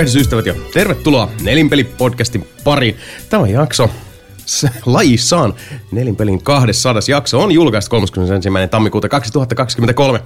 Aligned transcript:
Tervehdysystävät 0.00 0.46
ja 0.46 0.54
tervetuloa 0.72 1.30
Nelinpeli-podcastin 1.42 2.44
pariin. 2.64 2.96
Tämä 3.30 3.48
jakso 3.48 3.90
lajissaan 4.86 5.54
Nelinpelin 5.92 6.42
200 6.42 7.02
jakso 7.08 7.40
on 7.42 7.52
julkaistu 7.52 7.90
31. 7.90 8.48
tammikuuta 8.70 9.08
2023 9.08 10.20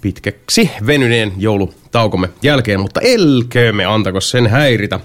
pitkäksi 0.00 0.70
venyneen 0.86 1.32
joulutaukomme 1.36 2.28
jälkeen, 2.42 2.80
mutta 2.80 3.00
elköömme 3.00 3.84
antako 3.84 4.20
sen 4.20 4.46
häiritä, 4.46 5.00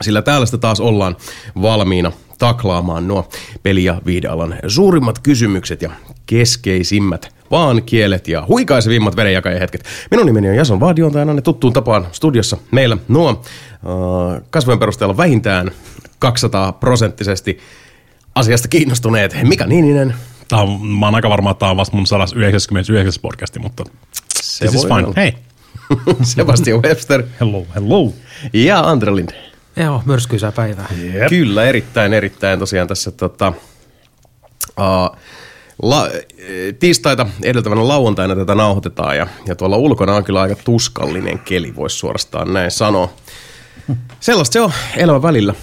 sillä 0.00 0.22
täällä 0.22 0.46
sitä 0.46 0.58
taas 0.58 0.80
ollaan 0.80 1.16
valmiina 1.62 2.12
taklaamaan 2.38 3.08
nuo 3.08 3.28
peli- 3.62 3.84
ja 3.84 4.00
viidealan 4.06 4.58
suurimmat 4.68 5.18
kysymykset 5.18 5.82
ja 5.82 5.90
keskeisimmät 6.26 7.34
vaan 7.52 7.82
kielet 7.82 8.28
ja 8.28 8.44
huikaisevimmat 8.48 9.16
vedenjakajahetket. 9.16 9.84
Minun 10.10 10.26
nimeni 10.26 10.48
on 10.48 10.56
Jason 10.56 10.80
Vaadion, 10.80 11.12
ja 11.14 11.24
ne 11.24 11.40
tuttuun 11.40 11.72
tapaan 11.72 12.06
studiossa 12.12 12.56
meillä 12.70 12.96
nuo 13.08 13.30
uh, 13.30 14.42
kasvojen 14.50 14.78
perusteella 14.78 15.16
vähintään 15.16 15.70
200 16.18 16.72
prosenttisesti 16.72 17.58
asiasta 18.34 18.68
kiinnostuneet. 18.68 19.36
Mika 19.42 19.66
Niininen. 19.66 20.14
Tämä 20.48 20.62
on, 20.62 20.86
mä 20.86 21.06
oon 21.06 21.14
aika 21.14 21.30
varma, 21.30 21.50
että 21.50 21.58
tämä 21.58 21.70
on 21.70 21.76
vasta 21.76 21.96
mun 21.96 22.06
199 22.06 23.12
podcasti, 23.22 23.58
mutta 23.58 23.84
Se 24.42 24.66
this 24.66 24.74
is 24.74 24.82
fine. 24.82 24.94
olla. 24.94 25.12
Hei. 25.16 25.34
Sebastian 26.22 26.82
Webster 26.82 27.22
Hello, 27.40 27.66
hello. 27.74 28.12
ja 28.52 28.80
Andre 28.80 29.14
Lind. 29.14 29.30
Joo, 29.76 30.02
myrskyisää 30.06 30.52
päivää. 30.52 30.86
Yep. 31.14 31.28
Kyllä, 31.28 31.64
erittäin, 31.64 32.12
erittäin 32.12 32.58
tosiaan 32.58 32.88
tässä 32.88 33.10
tota, 33.10 33.52
uh, 34.78 35.16
la, 35.82 36.08
eh, 36.08 36.74
tiistaita 36.78 37.26
edeltävänä 37.42 37.88
lauantaina 37.88 38.36
tätä 38.36 38.54
nauhoitetaan 38.54 39.16
ja, 39.16 39.26
ja 39.46 39.54
tuolla 39.54 39.76
ulkona 39.76 40.14
on 40.14 40.24
kyllä 40.24 40.40
aika 40.40 40.56
tuskallinen 40.64 41.38
keli, 41.38 41.76
voisi 41.76 41.96
suorastaan 41.96 42.52
näin 42.52 42.70
sanoa. 42.70 43.12
Sellaista 44.20 44.52
se 44.52 44.60
on 44.60 44.72
elämä 44.96 45.22
välillä, 45.22 45.54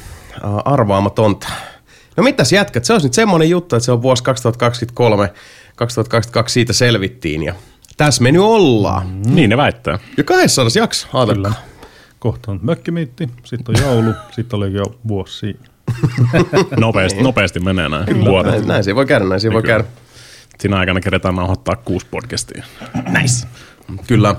arvaamatonta. 0.66 1.48
No 2.18 2.24
mitäs 2.24 2.52
jätkät, 2.52 2.86
se 2.86 2.94
olisi 2.94 3.08
nyt 3.08 3.14
semmoinen 3.14 3.50
juttu, 3.50 3.76
että 3.76 3.86
se 3.86 3.92
on 3.92 4.02
vuosi 4.02 4.24
2023, 4.24 5.34
2022 5.76 6.54
siitä 6.54 6.74
selvittiin 6.74 7.44
ja 7.44 7.56
tässä 7.98 8.24
me 8.24 8.32
nyt 8.32 8.42
ollaan. 8.42 9.22
Niin 9.22 9.50
ne 9.50 9.58
väittää. 9.58 10.00
Ja 10.18 10.24
200 10.24 10.72
jakso, 10.76 11.08
ajatelkaa. 11.14 11.54
Kohta 12.20 12.52
on 12.52 12.60
mökkimiitti, 12.62 13.30
sitten 13.44 13.76
on 13.76 13.82
joulu, 13.82 14.14
sitten 14.32 14.58
oli 14.58 14.74
jo 14.74 14.84
vuosi 15.08 15.38
siinä. 15.38 15.69
Nopeasti, 16.80 17.24
nopeasti 17.24 17.60
menee 17.60 17.90
näin 17.90 18.26
vuodet. 18.26 18.52
Näin, 18.52 18.68
näin 18.68 18.84
siinä 18.84 18.96
voi 18.96 19.06
käydä, 19.06 19.26
näin 19.26 19.42
siinä 19.42 19.54
voi 19.54 19.64
käydä. 19.64 19.84
Siinä 20.60 20.78
aikana 20.78 21.00
keretään 21.00 21.36
nauhoittaa 21.36 21.76
kuusi 21.76 22.08
podcastia. 22.12 22.66
Nice. 23.20 23.48
Kyllä. 24.08 24.36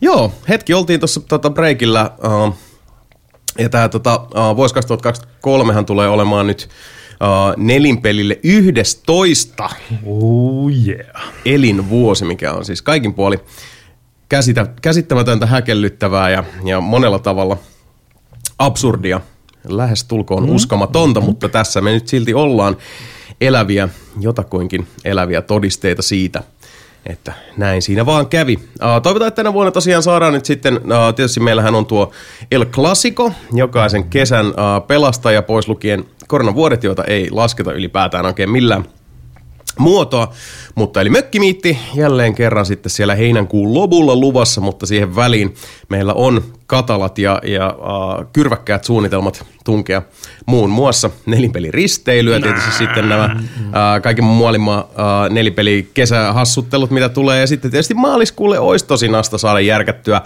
Joo, 0.00 0.32
hetki 0.48 0.74
oltiin 0.74 1.00
tuossa 1.00 1.20
tota 1.20 1.50
breakillä. 1.50 2.10
Uh, 2.24 2.56
ja 3.58 3.68
tämä 3.68 3.88
tota, 3.88 4.14
uh, 4.16 4.56
vuosi 4.56 4.74
2023 4.74 5.84
tulee 5.84 6.08
olemaan 6.08 6.46
nyt 6.46 6.68
uh, 7.12 7.64
nelinpelille 7.64 8.40
11 8.42 9.70
Oh 10.06 10.70
yeah. 10.86 11.32
elinvuosi, 11.44 12.24
mikä 12.24 12.52
on 12.52 12.64
siis 12.64 12.82
kaikin 12.82 13.14
puoli 13.14 13.40
käsitä, 14.28 14.66
käsittämätöntä, 14.82 15.46
häkellyttävää 15.46 16.30
ja, 16.30 16.44
ja 16.64 16.80
monella 16.80 17.18
tavalla 17.18 17.56
absurdia, 18.58 19.20
lähes 19.68 20.04
tulkoon 20.04 20.42
mm. 20.42 20.54
uskomatonta, 20.54 21.20
mutta 21.20 21.48
tässä 21.48 21.80
me 21.80 21.92
nyt 21.92 22.08
silti 22.08 22.34
ollaan 22.34 22.76
eläviä, 23.40 23.88
jotakuinkin 24.20 24.86
eläviä 25.04 25.42
todisteita 25.42 26.02
siitä, 26.02 26.42
että 27.06 27.32
näin 27.56 27.82
siinä 27.82 28.06
vaan 28.06 28.26
kävi. 28.26 28.54
Uh, 28.54 29.02
toivotaan, 29.02 29.28
että 29.28 29.36
tänä 29.36 29.52
vuonna 29.52 29.70
tosiaan 29.70 30.02
saadaan 30.02 30.32
nyt 30.32 30.44
sitten, 30.44 30.76
uh, 30.76 31.14
tietysti 31.16 31.40
meillähän 31.40 31.74
on 31.74 31.86
tuo 31.86 32.12
El 32.50 32.64
Clasico, 32.64 33.32
jokaisen 33.52 34.04
kesän 34.04 34.46
uh, 34.46 34.86
pelastaja 34.86 35.42
pois 35.42 35.68
lukien 35.68 36.04
koronavuodet, 36.28 36.84
joita 36.84 37.04
ei 37.04 37.30
lasketa 37.30 37.72
ylipäätään 37.72 38.26
oikein 38.26 38.50
millään 38.50 38.84
muotoa, 39.78 40.32
mutta 40.74 41.00
eli 41.00 41.10
mökkimiitti 41.10 41.78
jälleen 41.94 42.34
kerran 42.34 42.66
sitten 42.66 42.90
siellä 42.90 43.14
heinänkuun 43.14 43.74
lopulla 43.74 44.16
luvassa, 44.16 44.60
mutta 44.60 44.86
siihen 44.86 45.16
väliin 45.16 45.54
meillä 45.88 46.14
on 46.14 46.42
katalat 46.66 47.18
ja, 47.18 47.40
ja 47.44 47.66
äh, 47.66 48.26
kyrväkkäät 48.32 48.84
suunnitelmat 48.84 49.46
tunkea 49.64 50.02
muun 50.46 50.70
muassa 50.70 51.10
nelinpeliristeilyä, 51.26 52.40
tietysti 52.40 52.72
sitten 52.72 53.08
nämä 53.08 53.24
äh, 53.24 54.02
kaiken 54.02 54.24
maailman 54.24 54.78
äh, 54.78 55.30
nelipeli 55.30 55.90
kesähassuttelut, 55.94 56.90
mitä 56.90 57.08
tulee, 57.08 57.40
ja 57.40 57.46
sitten 57.46 57.70
tietysti 57.70 57.94
maaliskuulle 57.94 58.58
olisi 58.58 58.86
tosi 58.86 59.08
nasta 59.08 59.38
saada 59.38 59.60
järkättyä 59.60 60.22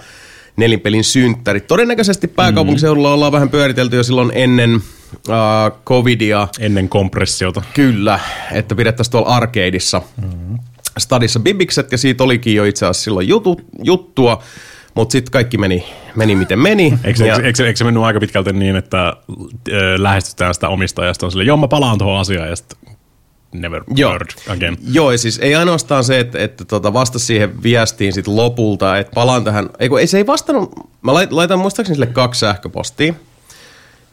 nelinpelin 0.57 1.05
synttärit. 1.05 1.67
Todennäköisesti 1.67 2.29
pääkaupunkiseudulla 2.29 3.13
ollaan 3.13 3.33
vähän 3.33 3.49
pyöritelty 3.49 3.97
jo 3.97 4.03
silloin 4.03 4.33
ennen 4.35 4.81
äh, 5.31 5.73
covidia, 5.85 6.49
Ennen 6.61 6.89
kompressiota. 6.89 7.63
Kyllä, 7.75 8.21
että 8.53 8.75
pidettäisiin 8.75 9.13
tuolla 9.13 9.29
arcadeissa 9.29 10.03
mm-hmm. 10.23 10.59
stadissa 10.99 11.41
bibikset 11.41 11.93
ja 11.93 11.99
siitä 11.99 12.25
olikin 12.25 12.55
jo 12.55 12.65
itse 12.65 12.87
asiassa 12.87 13.05
silloin 13.05 13.29
jutu, 13.29 13.61
juttua, 13.83 14.43
mutta 14.95 15.13
sitten 15.13 15.33
kaikki 15.33 15.59
meni, 15.59 15.85
meni 16.15 16.37
miten 16.37 16.59
meni. 16.59 16.99
Eikö, 17.05 17.27
ja, 17.27 17.35
eikö, 17.35 17.47
eikö, 17.47 17.67
eikö 17.67 17.77
se 17.77 17.85
mennyt 17.85 18.03
aika 18.03 18.21
pitkälti 18.21 18.53
niin, 18.53 18.77
että 18.77 19.17
ö, 19.69 20.03
lähestytään 20.03 20.55
sitä 20.55 20.69
omistajasta 20.69 21.27
on 21.27 21.33
sille, 21.33 21.45
joo 21.45 21.57
mä 21.57 21.69
palaan 21.69 21.99
tuohon 21.99 22.21
asiaan 22.21 22.49
ja 22.49 22.57
sitten 22.57 22.97
never 23.53 23.83
Joo. 23.97 24.11
heard 24.11 24.29
again. 24.49 24.77
Joo, 24.93 25.13
ja 25.13 25.19
siis 25.19 25.39
ei 25.39 25.55
ainoastaan 25.55 26.05
se, 26.05 26.21
että, 26.21 26.39
että 26.39 26.65
tota 26.65 26.93
vasta 26.93 27.19
siihen 27.19 27.63
viestiin 27.63 28.13
sit 28.13 28.27
lopulta, 28.27 28.99
että 28.99 29.13
palaan 29.15 29.45
tähän, 29.45 29.71
ei, 29.79 29.89
kun 29.89 30.01
ei 30.01 30.07
se 30.07 30.17
ei 30.17 30.27
vastannut, 30.27 30.73
mä 31.03 31.13
lait- 31.13 31.33
laitan 31.33 31.59
muistaakseni 31.59 31.95
sille 31.95 32.07
kaksi 32.07 32.39
sähköpostia, 32.39 33.15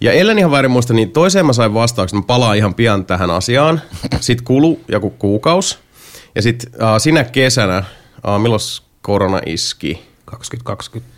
ja 0.04 0.12
ellen 0.12 0.40
ihan 0.40 0.52
väärin 0.52 0.72
muista, 0.72 0.94
niin 0.94 1.12
toiseen 1.12 1.46
mä 1.46 1.54
sain 1.54 1.74
vastauksen, 1.74 2.20
mä 2.20 2.24
palaan 2.28 2.58
ihan 2.58 2.74
pian 2.74 3.06
tähän 3.06 3.32
asiaan. 3.32 3.82
Sitten 4.20 4.46
kulu 4.46 4.80
joku 4.88 5.10
kuukaus. 5.10 5.80
Ja 6.36 6.42
sitten 6.42 6.72
äh, 6.82 6.96
sinä 6.98 7.24
kesänä, 7.24 7.78
äh, 7.78 8.42
milloin 8.42 8.62
korona 9.02 9.40
iski? 9.46 10.04
2020. 10.26 11.14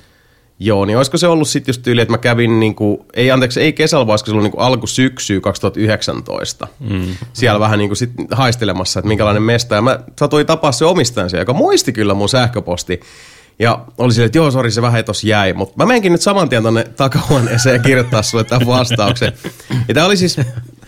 Joo, 0.59 0.85
niin 0.85 0.97
olisiko 0.97 1.17
se 1.17 1.27
ollut 1.27 1.47
sitten 1.47 1.69
just 1.69 1.81
tyyli, 1.81 2.01
että 2.01 2.11
mä 2.11 2.17
kävin 2.17 2.59
niinku, 2.59 3.05
ei 3.13 3.31
anteeksi, 3.31 3.61
ei 3.61 3.73
kesällä, 3.73 4.07
vaan 4.07 4.13
olisiko 4.13 4.25
se 4.25 4.31
ollut 4.31 4.43
niinku 4.43 4.57
alkusyksyä 4.57 5.41
2019. 5.41 6.67
Mm. 6.79 7.15
Siellä 7.33 7.59
vähän 7.59 7.79
niinku 7.79 7.95
sit 7.95 8.11
haistelemassa, 8.31 8.99
että 8.99 9.07
minkälainen 9.07 9.43
mesta. 9.43 9.75
Ja 9.75 9.81
mä 9.81 9.99
satuin 10.19 10.45
tapaa 10.45 10.71
se 10.71 10.85
omistajan 10.85 11.29
siellä, 11.29 11.41
joka 11.41 11.53
muisti 11.53 11.93
kyllä 11.93 12.13
mun 12.13 12.29
sähköposti. 12.29 12.99
Ja 13.59 13.85
oli 13.97 14.13
silleen, 14.13 14.25
että 14.25 14.37
joo, 14.37 14.51
sori, 14.51 14.71
se 14.71 14.81
vähän 14.81 15.05
tos 15.05 15.23
jäi. 15.23 15.53
Mutta 15.53 15.73
mä 15.77 15.85
menenkin 15.85 16.11
nyt 16.11 16.21
saman 16.21 16.49
tien 16.49 16.63
tonne 16.63 16.83
takahuoneeseen 16.83 17.73
ja 17.75 17.79
kirjoittaa 17.79 18.21
sulle 18.21 18.43
tämän 18.43 18.67
vastauksen. 18.67 19.33
Ja 19.87 19.93
tää 19.93 20.05
oli 20.05 20.17
siis 20.17 20.37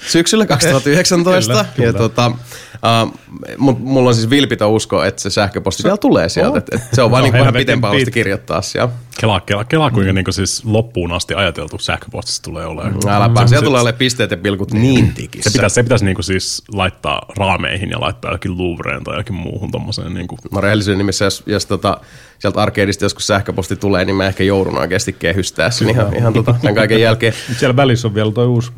syksyllä 0.07 0.45
2019. 0.45 1.53
Kyllä, 1.53 1.65
ja 1.87 1.93
kyllä. 1.93 1.93
tota, 1.93 2.27
uh, 2.27 3.13
mut 3.57 3.79
mulla 3.79 4.09
on 4.09 4.15
siis 4.15 4.29
vilpitön 4.29 4.69
usko, 4.69 5.03
että 5.03 5.21
se 5.21 5.29
sähköposti 5.29 5.83
vielä 5.83 5.97
tulee 5.97 6.29
sieltä. 6.29 6.57
Et, 6.57 6.73
et 6.73 6.81
se 6.93 7.01
on 7.01 7.11
vaan 7.11 7.21
No, 7.21 7.25
niinku 7.25 7.39
vähän 7.39 7.53
pitempään 7.53 7.93
vasta 7.93 8.11
kirjoittaa 8.11 8.61
siellä. 8.61 8.89
Kela, 9.19 9.39
kela, 9.41 9.63
kela 9.65 9.91
kuinka 9.91 10.13
niinku 10.13 10.31
siis 10.31 10.65
loppuun 10.65 11.11
asti 11.11 11.33
ajateltu 11.33 11.79
sähköpostissa 11.79 12.43
tulee 12.43 12.65
olemaan. 12.65 13.07
Äläpä, 13.07 13.41
Se- 13.41 13.47
siellä 13.47 13.65
tulee 13.65 13.81
olemaan 13.81 13.97
pisteet 13.97 14.31
ja 14.31 14.37
pilkut 14.37 14.73
niin 14.73 15.13
tikissä. 15.13 15.49
Se 15.49 15.53
pitäisi, 15.57 15.73
se 15.73 15.83
pitäisi 15.83 16.05
niinku 16.05 16.21
siis 16.23 16.63
laittaa 16.73 17.21
raameihin 17.37 17.89
ja 17.89 18.01
laittaa 18.01 18.31
jokin 18.31 18.57
Louvreen 18.57 19.03
tai 19.03 19.17
jokin 19.17 19.35
muuhun 19.35 19.71
tommoseen. 19.71 20.13
Niinku. 20.13 20.37
No 20.51 20.61
rehellisyyden 20.61 20.97
nimissä, 20.97 21.25
jos, 21.25 21.43
jos 21.45 21.65
tota, 21.65 21.97
sieltä 22.39 22.56
arcadeista 22.57 23.05
joskus 23.05 23.27
sähköposti 23.27 23.75
tulee, 23.75 24.05
niin 24.05 24.15
mä 24.15 24.27
ehkä 24.27 24.43
joudun 24.43 24.77
oikeasti 24.77 25.13
kehystää 25.13 25.71
sen 25.71 25.89
ihan, 25.89 26.15
ihan 26.15 26.33
tota, 26.33 26.55
tämän 26.61 26.75
kaiken 26.75 27.01
jälkeen. 27.01 27.33
Siellä 27.59 27.75
välissä 27.75 28.07
on 28.07 28.15
vielä 28.15 28.31
toi 28.31 28.47
uusi 28.47 28.71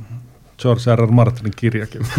George 0.61 0.95
R. 0.95 0.99
R. 0.99 1.11
Martinin 1.11 1.53
kirjakin. 1.55 2.01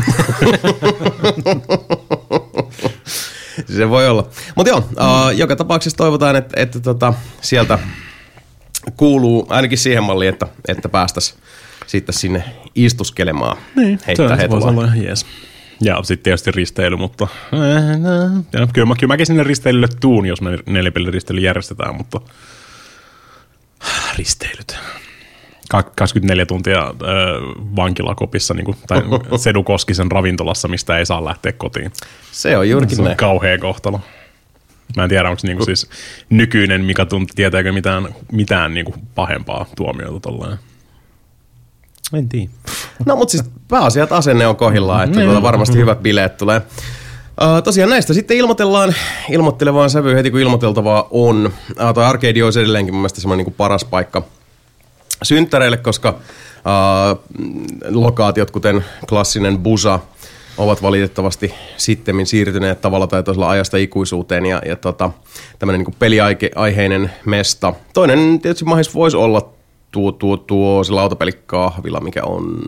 Se 3.77 3.89
voi 3.89 4.09
olla. 4.09 4.29
Mutta 4.55 4.71
joo, 4.71 4.79
uh, 4.79 5.31
joka 5.37 5.57
tapauksessa 5.57 5.97
toivotaan, 5.97 6.37
että, 6.37 6.61
että 6.61 6.81
tota, 6.81 7.15
sieltä 7.41 7.79
kuuluu 8.97 9.47
ainakin 9.49 9.79
siihen 9.79 10.05
malliin, 10.05 10.29
että, 10.29 10.47
että 10.69 10.89
päästäisiin 10.89 11.41
sitten 11.87 12.13
sinne 12.13 12.45
istuskelemaan. 12.75 13.57
Niin, 13.77 14.01
heittää 14.07 14.37
se 14.37 14.43
hetulaa. 14.43 14.71
olla 14.71 14.85
ihan 14.85 15.03
jees. 15.03 15.27
Ja 15.83 16.03
sitten 16.03 16.25
tietysti 16.25 16.51
risteily, 16.51 16.97
mutta 16.97 17.29
ja, 18.53 18.67
kyllä, 18.73 18.87
mä, 18.87 18.95
kyllä 18.95 19.13
mäkin 19.13 19.27
sinne 19.27 19.43
risteilylle 19.43 19.89
tuun, 20.01 20.27
jos 20.27 20.41
me 20.41 20.59
nelipeliristeily 20.67 21.41
järjestetään, 21.41 21.97
mutta 21.97 22.21
risteilyt. 24.19 24.79
Ka- 25.71 25.83
24 25.83 26.47
tuntia 26.47 26.81
äh, 26.87 26.93
vankilakopissa, 27.77 28.55
niin 28.55 28.65
kuin, 28.65 28.77
tai 28.87 29.03
Sedu 29.39 29.63
Koskisen 29.63 30.11
ravintolassa, 30.11 30.69
mistä 30.69 30.99
ei 30.99 31.07
saa 31.07 31.25
lähteä 31.25 31.53
kotiin. 31.53 31.93
Se 32.33 32.57
on 32.57 32.69
juurikin 32.69 32.97
Se 32.97 33.03
on 33.03 33.07
näin. 33.07 33.17
kauhea 33.17 33.59
kohtalo. 33.59 34.01
Mä 34.97 35.03
en 35.03 35.09
tiedä, 35.09 35.31
onko 35.31 35.41
niinku 35.45 35.65
siis 35.65 35.91
nykyinen 36.31 36.85
Mika 36.85 37.07
Tunt, 37.07 37.29
tietääkö 37.35 37.73
mitään, 37.73 38.09
mitään 38.33 38.75
niinku 38.75 38.95
pahempaa 39.15 39.67
tuomiota 39.77 40.21
tolleen. 40.21 40.59
En 42.13 42.29
tiedä. 42.29 42.51
No 43.07 43.17
mutta 43.17 43.33
siis 43.33 43.45
pääasia, 43.69 44.03
että 44.03 44.17
asenne 44.17 44.47
on 44.47 44.57
kohillaan, 44.57 45.05
että 45.05 45.21
tuota, 45.21 45.43
varmasti 45.43 45.79
hyvät 45.79 46.03
bileet 46.03 46.37
tulee. 46.37 46.63
Uh, 47.41 47.63
tosiaan 47.65 47.91
näistä 47.91 48.15
sitten 48.15 48.37
ilmoitellaan 48.37 48.95
ilmoittelevaan 49.31 49.91
sävyyn 49.91 50.17
heti 50.17 50.31
kun 50.31 50.41
ilmoiteltavaa 50.41 51.09
on. 51.11 51.53
Uh, 51.71 51.95
toi 51.95 52.05
Arcade 52.05 52.45
olisi 52.45 52.61
edelleenkin 52.61 52.95
mun 52.95 53.01
mielestä 53.01 53.21
semmoinen 53.21 53.47
niin 53.47 53.55
paras 53.55 53.85
paikka 53.85 54.23
synttäreille, 55.23 55.77
koska 55.77 56.09
uh, 56.09 57.41
lokaatiot, 57.91 58.51
kuten 58.51 58.85
klassinen 59.09 59.59
Busa, 59.59 59.99
ovat 60.59 60.83
valitettavasti 60.83 61.55
sitten 61.77 62.27
siirtyneet 62.27 62.81
tavalla 62.81 63.07
tai 63.07 63.23
toisella 63.23 63.51
ajasta 63.51 63.77
ikuisuuteen 63.77 64.47
ja, 64.47 64.63
ja 64.67 64.77
tota, 64.77 65.11
tämmöinen 65.59 65.81
niin 65.81 65.97
peliaiheinen 65.99 67.11
mesta. 67.25 67.75
Toinen 67.93 68.41
tietysti 68.41 68.65
mahis 68.65 68.95
voisi 68.95 69.17
olla 69.17 69.53
tuo, 69.91 70.13
tuo, 70.13 70.37
tuo 70.37 70.85
se 70.85 70.93
lautapelikahvila, 70.93 72.01
mikä 72.01 72.25
on 72.25 72.59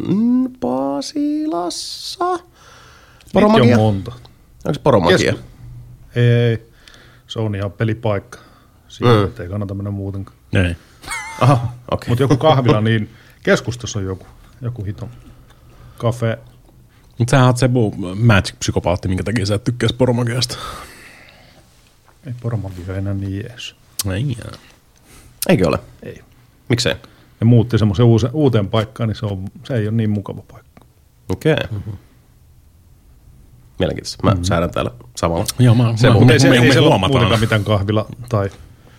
Pasilassa. 0.60 2.24
Niitä 2.32 3.32
Poromagia? 3.32 3.74
on 3.76 3.80
monta. 3.82 4.12
Onko 4.64 4.74
se 4.74 4.80
poromagia? 4.80 5.32
Kesku- 5.32 5.46
Ei, 6.16 6.68
se 7.26 7.38
on 7.38 7.54
ihan 7.54 7.72
pelipaikka. 7.72 8.38
Siinä 8.88 9.12
Mm. 9.12 9.42
ei 9.42 9.48
kannata 9.48 9.74
mennä 9.74 9.90
muutenkaan. 9.90 10.36
Ei. 10.52 10.76
Aha, 11.40 11.54
okei. 11.54 11.72
Okay. 11.90 12.08
Mutta 12.08 12.22
joku 12.22 12.36
kahvila, 12.36 12.80
niin 12.80 13.10
keskustassa 13.42 13.98
on 13.98 14.04
joku, 14.04 14.26
joku 14.60 14.84
hiton 14.84 15.08
kafe. 15.98 16.38
Mutta 17.18 17.30
sä 17.30 17.46
oot 17.46 17.56
se 17.56 17.68
Magic-psykopaatti, 18.14 19.08
minkä 19.08 19.24
takia 19.24 19.46
sä 19.46 19.54
et 19.54 19.64
tykkäis 19.64 19.92
poromagiasta. 19.92 20.58
Ei 22.26 22.32
poromagia 22.42 22.96
enää 22.96 23.14
niin 23.14 23.50
ees. 23.52 23.74
Ei 24.14 24.26
jää. 24.38 24.52
Eikö 25.48 25.68
ole? 25.68 25.78
Ei. 26.02 26.20
Miksei? 26.68 26.94
Ne 27.42 27.46
muutti 27.46 27.78
semmoisen 27.78 28.06
uuse, 28.06 28.28
uuteen 28.32 28.68
paikkaan, 28.68 29.08
niin 29.08 29.16
se, 29.16 29.26
on, 29.26 29.44
se 29.64 29.74
ei 29.74 29.88
ole 29.88 29.96
niin 29.96 30.10
mukava 30.10 30.42
paikka. 30.52 30.86
Okei. 31.32 31.52
Okay. 31.52 31.66
Mm-hmm. 31.70 31.92
Mielenkiintoista. 33.78 34.24
Mä 34.24 34.30
mm-hmm. 34.30 34.44
säädän 34.44 34.70
täällä 34.70 34.90
samalla. 35.16 35.44
Joo, 35.58 35.74
mä, 35.74 35.92
Se 35.96 36.10
mä, 36.10 36.20
me, 36.20 36.32
Ei, 36.32 36.40
se, 36.40 36.48
me, 36.48 36.56
ei 36.56 36.68
me 36.74 36.80
huomataan, 36.80 37.40
mitään 37.40 37.64
kahvila 37.64 38.06
tai 38.28 38.50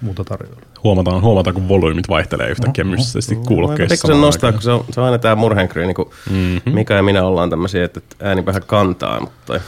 muuta 0.01 0.23
tarjolla. 0.23 0.61
huomataan, 0.83 1.21
huomataan, 1.21 1.53
kun 1.53 1.67
volyymit 1.67 2.09
vaihtelee 2.09 2.49
yhtäkkiä 2.49 2.83
mystisesti 2.83 3.35
kuulokkeissa. 3.35 3.93
Pikkusen 3.93 4.15
samaan 4.15 4.27
nostaa, 4.27 4.51
kun 4.51 4.61
se 4.61 4.71
on, 4.71 4.85
se 4.91 4.99
on 4.99 5.05
aina 5.05 5.17
tää 5.17 5.35
murhenkryy, 5.35 5.85
niin 5.85 5.95
kuin 5.95 6.09
mm-hmm. 6.29 6.73
Mika 6.73 6.93
ja 6.93 7.03
minä 7.03 7.23
ollaan 7.23 7.49
tämmöisiä, 7.49 7.85
että 7.85 7.99
että 7.99 8.27
ääni 8.27 8.45
vähän 8.45 8.63
kantaa, 8.65 9.19
mutta 9.19 9.39
toi 9.45 9.59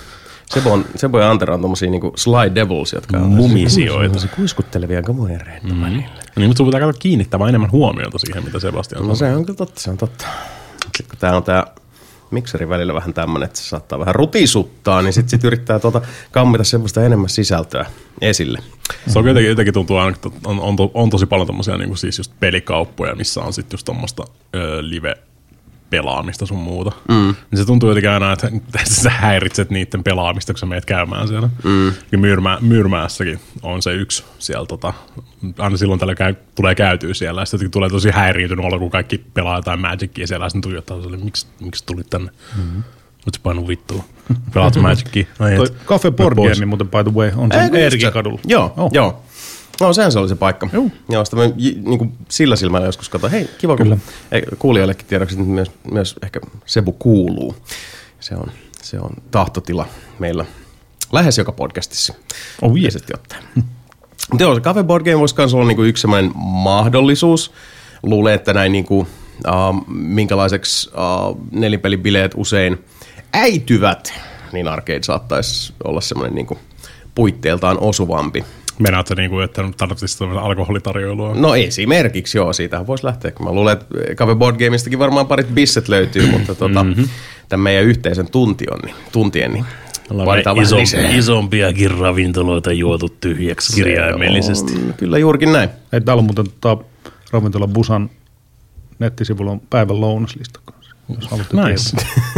Sebo, 0.50 0.74
on, 0.74 0.86
Sebo 0.96 1.20
ja 1.20 1.32
Antero 1.32 1.54
on 1.54 1.62
tommosia 1.62 1.90
niinku 1.92 2.14
Sly 2.16 2.56
Devils, 2.56 2.94
jotka 2.94 3.18
on 3.18 3.24
Mumisioita. 3.30 4.04
tommosia 4.04 4.30
kuiskuttelevia 4.36 5.02
kamonereita 5.02 5.68
mm-hmm. 5.68 5.82
välillä. 5.84 6.04
Niin, 6.36 6.48
mutta 6.50 6.58
sun 6.58 6.68
pitää 6.68 6.80
katsoa 6.82 7.00
kiinnittää 7.02 7.40
vaan 7.40 7.50
enemmän 7.50 7.72
huomiota 7.72 8.18
siihen, 8.20 8.44
mitä 8.44 8.60
Sebastian 8.60 9.08
No 9.08 9.16
sanoo. 9.16 9.32
se 9.32 9.38
on 9.38 9.46
kyllä 9.46 9.58
totta, 9.58 9.82
se 9.82 9.90
on 9.90 9.98
totta. 9.98 10.26
Sitten 10.84 11.06
kun 11.10 11.20
tää 11.20 11.36
on 11.38 11.44
tää 11.44 11.66
mikseri 12.32 12.70
välillä 12.70 12.94
vähän 12.94 13.14
tämmönen, 13.14 13.46
että 13.46 13.60
se 13.60 13.64
saattaa 13.70 14.00
vähän 14.00 14.16
rutisuttaa, 14.16 15.02
niin 15.02 15.14
sit, 15.14 15.30
sit 15.30 15.44
yrittää 15.44 15.80
tuota 15.80 16.02
kammita 16.32 16.64
semmoista 16.64 17.04
enemmän 17.06 17.30
sisältöä 17.30 17.86
esille. 18.22 18.60
Se 19.08 19.20
on 19.20 19.28
jotenkin, 19.28 19.50
jotenkin 19.50 19.74
tuntuu 19.74 19.98
aina, 19.98 20.16
että 20.16 20.30
on, 20.46 20.60
on, 20.60 20.76
to, 20.76 20.92
on 20.94 21.10
tosi 21.10 21.26
paljon 21.26 21.48
tommosia 21.48 21.78
niin 21.78 21.98
siis 21.98 22.18
just 22.18 22.32
pelikauppoja, 22.40 23.16
missä 23.16 23.42
on 23.42 23.54
sitten 23.54 23.74
just 23.78 23.86
tommoista 23.86 24.24
ö, 24.56 24.78
live 24.82 25.16
pelaamista 25.90 26.46
sun 26.46 26.58
muuta. 26.58 26.92
Mm. 27.08 27.36
Niin 27.52 27.58
se 27.58 27.66
tuntuu 27.66 27.90
jotenkin 27.90 28.10
aina, 28.10 28.34
että, 28.34 28.48
että 28.48 28.90
sä 29.04 29.10
häiritset 29.10 29.70
niiden 29.70 30.04
pelaamista, 30.04 30.54
kun 30.54 30.60
sä 30.60 30.66
meet 30.66 30.86
käymään 30.86 31.28
siellä. 31.28 31.50
Mm. 31.64 31.88
Ja 32.12 32.18
Myyrmä, 32.18 32.58
Myyrmässäkin 32.62 33.40
on 33.64 33.82
se 33.82 33.94
yksi 33.94 34.24
siellä, 34.40 34.66
tota, 34.66 34.94
aina 35.60 35.78
silloin 35.78 36.00
tällä 36.00 36.16
käy, 36.16 36.36
tulee 36.56 36.76
käytyä 36.76 37.14
siellä, 37.14 37.42
ja 37.42 37.46
sitten 37.46 37.72
tulee 37.72 37.90
tosi 37.90 38.12
häiriintynyt 38.12 38.66
olo, 38.66 38.80
kun 38.80 38.92
kaikki 38.92 39.18
pelaa 39.18 39.58
jotain 39.58 39.80
Magicia 39.80 40.28
siellä, 40.28 40.46
ja 40.46 40.50
sitten 40.50 40.62
tuijottaa 40.62 41.02
sille, 41.02 41.18
miksi, 41.18 41.48
miksi 41.60 41.86
tulit 41.86 42.10
tänne? 42.10 42.32
Mm-hmm. 42.58 42.84
Nyt 43.26 43.40
painu 43.44 43.68
vittua. 43.68 44.04
Pelaat 44.54 44.76
Magicia? 44.76 45.26
Cafe 45.86 46.12
Board. 46.12 46.36
Game, 46.36 46.66
muuten 46.66 46.88
by 46.88 47.04
the 47.04 47.14
way, 47.14 47.32
on 47.36 47.52
sen 47.52 47.62
just 47.62 47.76
Eerikin 47.76 48.08
se? 48.08 48.12
kadulla. 48.12 48.40
Joo. 48.46 48.74
Oh. 48.78 48.90
joo. 48.94 49.24
No 49.82 49.94
sehän 49.94 50.12
se 50.12 50.20
oli 50.20 50.30
se 50.30 50.36
paikka. 50.36 50.70
Joo. 50.74 50.90
Joo 51.10 51.26
sitä 51.26 51.38
j- 51.58 51.80
niin 51.86 51.98
kuin 51.98 52.14
sillä 52.30 52.56
silmällä 52.56 52.88
joskus 52.88 53.10
katsoin, 53.10 53.32
hei 53.32 53.50
kiva 53.58 53.78
kun 53.78 54.02
ei, 54.32 54.44
kuulijoillekin 54.60 55.06
tiedoksi, 55.06 55.36
että 55.36 55.50
myös, 55.52 55.72
myös 55.92 56.16
ehkä 56.24 56.40
Sebu 56.66 56.92
kuuluu. 56.92 57.56
Se 58.20 58.36
on, 58.36 58.52
se 58.82 59.00
on 59.00 59.12
tahtotila 59.32 59.86
meillä 60.20 60.46
lähes 61.12 61.38
joka 61.38 61.52
podcastissa. 61.52 62.14
Oh, 62.62 62.70
yeah. 62.70 62.80
Yleisesti 62.80 63.14
ottaen. 63.14 63.44
Mutta 64.32 64.44
joo, 64.44 64.56
se 64.56 64.62
Cafe 64.62 64.84
Board 64.84 65.06
Game 65.06 65.20
voisi 65.20 65.36
myös 65.38 65.54
olla 65.54 65.66
niinku 65.66 65.84
yksi 65.84 66.02
sellainen 66.02 66.32
mahdollisuus. 66.36 67.52
Luulen, 68.04 68.34
että 68.34 68.54
näin 68.54 68.72
niinku, 68.72 69.00
uh, 69.00 69.08
minkälaiseksi 69.88 70.90
uh, 70.90 71.38
nelipelibileet 71.52 72.32
usein 72.36 72.86
äityvät, 73.34 74.14
niin 74.52 74.68
arcade 74.68 75.04
saattaisi 75.04 75.74
olla 75.84 76.02
semmoinen 76.02 76.36
niinku 76.36 76.58
puitteeltaan 77.16 77.80
osuvampi. 77.80 78.46
Meinaat 78.80 79.08
sä 79.08 79.16
niinku, 79.16 79.40
että 79.40 79.64
tarvitsisi 79.78 80.20
tämmöistä 80.20 80.42
alkoholitarjoilua? 80.42 81.36
No 81.36 81.56
esimerkiksi 81.56 82.38
joo, 82.38 82.54
siitähän 82.54 82.88
voisi 82.88 83.06
lähteä. 83.06 83.32
Kun 83.32 83.46
mä 83.46 83.52
luulen, 83.52 83.74
että 83.74 83.86
Cafe 84.16 84.36
Board 84.36 84.58
Gameistakin 84.58 85.00
varmaan 85.00 85.28
parit 85.28 85.48
bisset 85.54 85.88
löytyy, 85.88 86.28
mutta 86.38 86.56
tota, 86.56 86.84
mm-hmm. 86.84 87.08
tämän 87.50 87.64
meidän 87.64 87.84
yhteisen 87.84 88.32
tuntion, 88.32 88.80
niin, 88.80 88.96
tuntien, 89.12 89.54
niin 89.54 89.66
lisää. 90.80 91.10
isompiakin 91.10 91.92
ravintoloita 91.92 92.74
juotu 92.74 93.10
tyhjäksi 93.10 93.76
kirjaimellisesti. 93.76 94.74
On, 94.74 94.94
kyllä 94.98 95.18
juurikin 95.18 95.54
näin. 95.54 95.70
Ei, 95.94 96.02
täällä 96.02 96.20
on 96.20 96.26
muuten 96.26 96.46
tota, 96.62 96.84
ravintola 97.32 97.68
Busan 97.68 98.10
nettisivulla 99.00 99.52
on 99.52 99.62
päivän 99.70 100.02
lounaslista. 100.02 100.60
Jos 101.10 101.28
haluatte 101.32 101.58
Nice. 101.58 101.98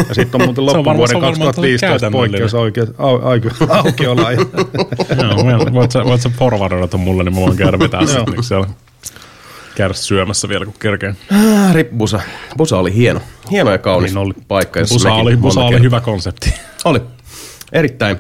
Ja 0.10 0.16
sitten 0.16 0.42
on 0.42 0.48
muuten 0.48 0.66
loppuvuoden 0.66 1.16
on 1.16 1.22
varmaan 1.22 1.54
tosi 1.56 1.78
2015 1.78 2.12
poikkeus 2.12 2.54
oikein 2.54 2.88
au, 2.98 3.16
au, 3.16 3.40
aukioloa. 3.86 4.32
Joo, 4.32 5.74
voit 5.74 5.92
sä, 5.92 6.04
voit 6.06 6.22
sä 6.22 6.30
forwardoida 6.30 6.88
ton 6.88 7.00
mulle, 7.00 7.24
niin 7.24 7.36
mä 7.36 7.42
voin 7.42 7.58
käydä 7.58 7.80
vetää 7.80 8.06
sitten 8.06 8.26
niin 8.34 8.44
siellä 8.44 8.68
käydä 9.76 9.94
syömässä 9.94 10.50
vielä, 10.50 10.66
kun 10.66 10.74
kerkeen. 10.80 11.18
Ah, 11.32 11.74
Rip 11.74 11.92
Busa. 11.98 12.78
Oli 12.78 12.94
hieno. 12.94 13.22
Hieno 13.52 13.72
ja 13.72 13.78
kaunis 13.78 14.12
Niin 14.12 14.18
oli. 14.18 14.34
paikka. 14.48 14.80
Busa 14.90 15.14
oli, 15.14 15.38
Busa 15.38 15.62
oli 15.62 15.82
hyvä 15.82 16.00
konsepti. 16.02 16.54
Oli. 16.86 17.02
Erittäin. 17.72 18.18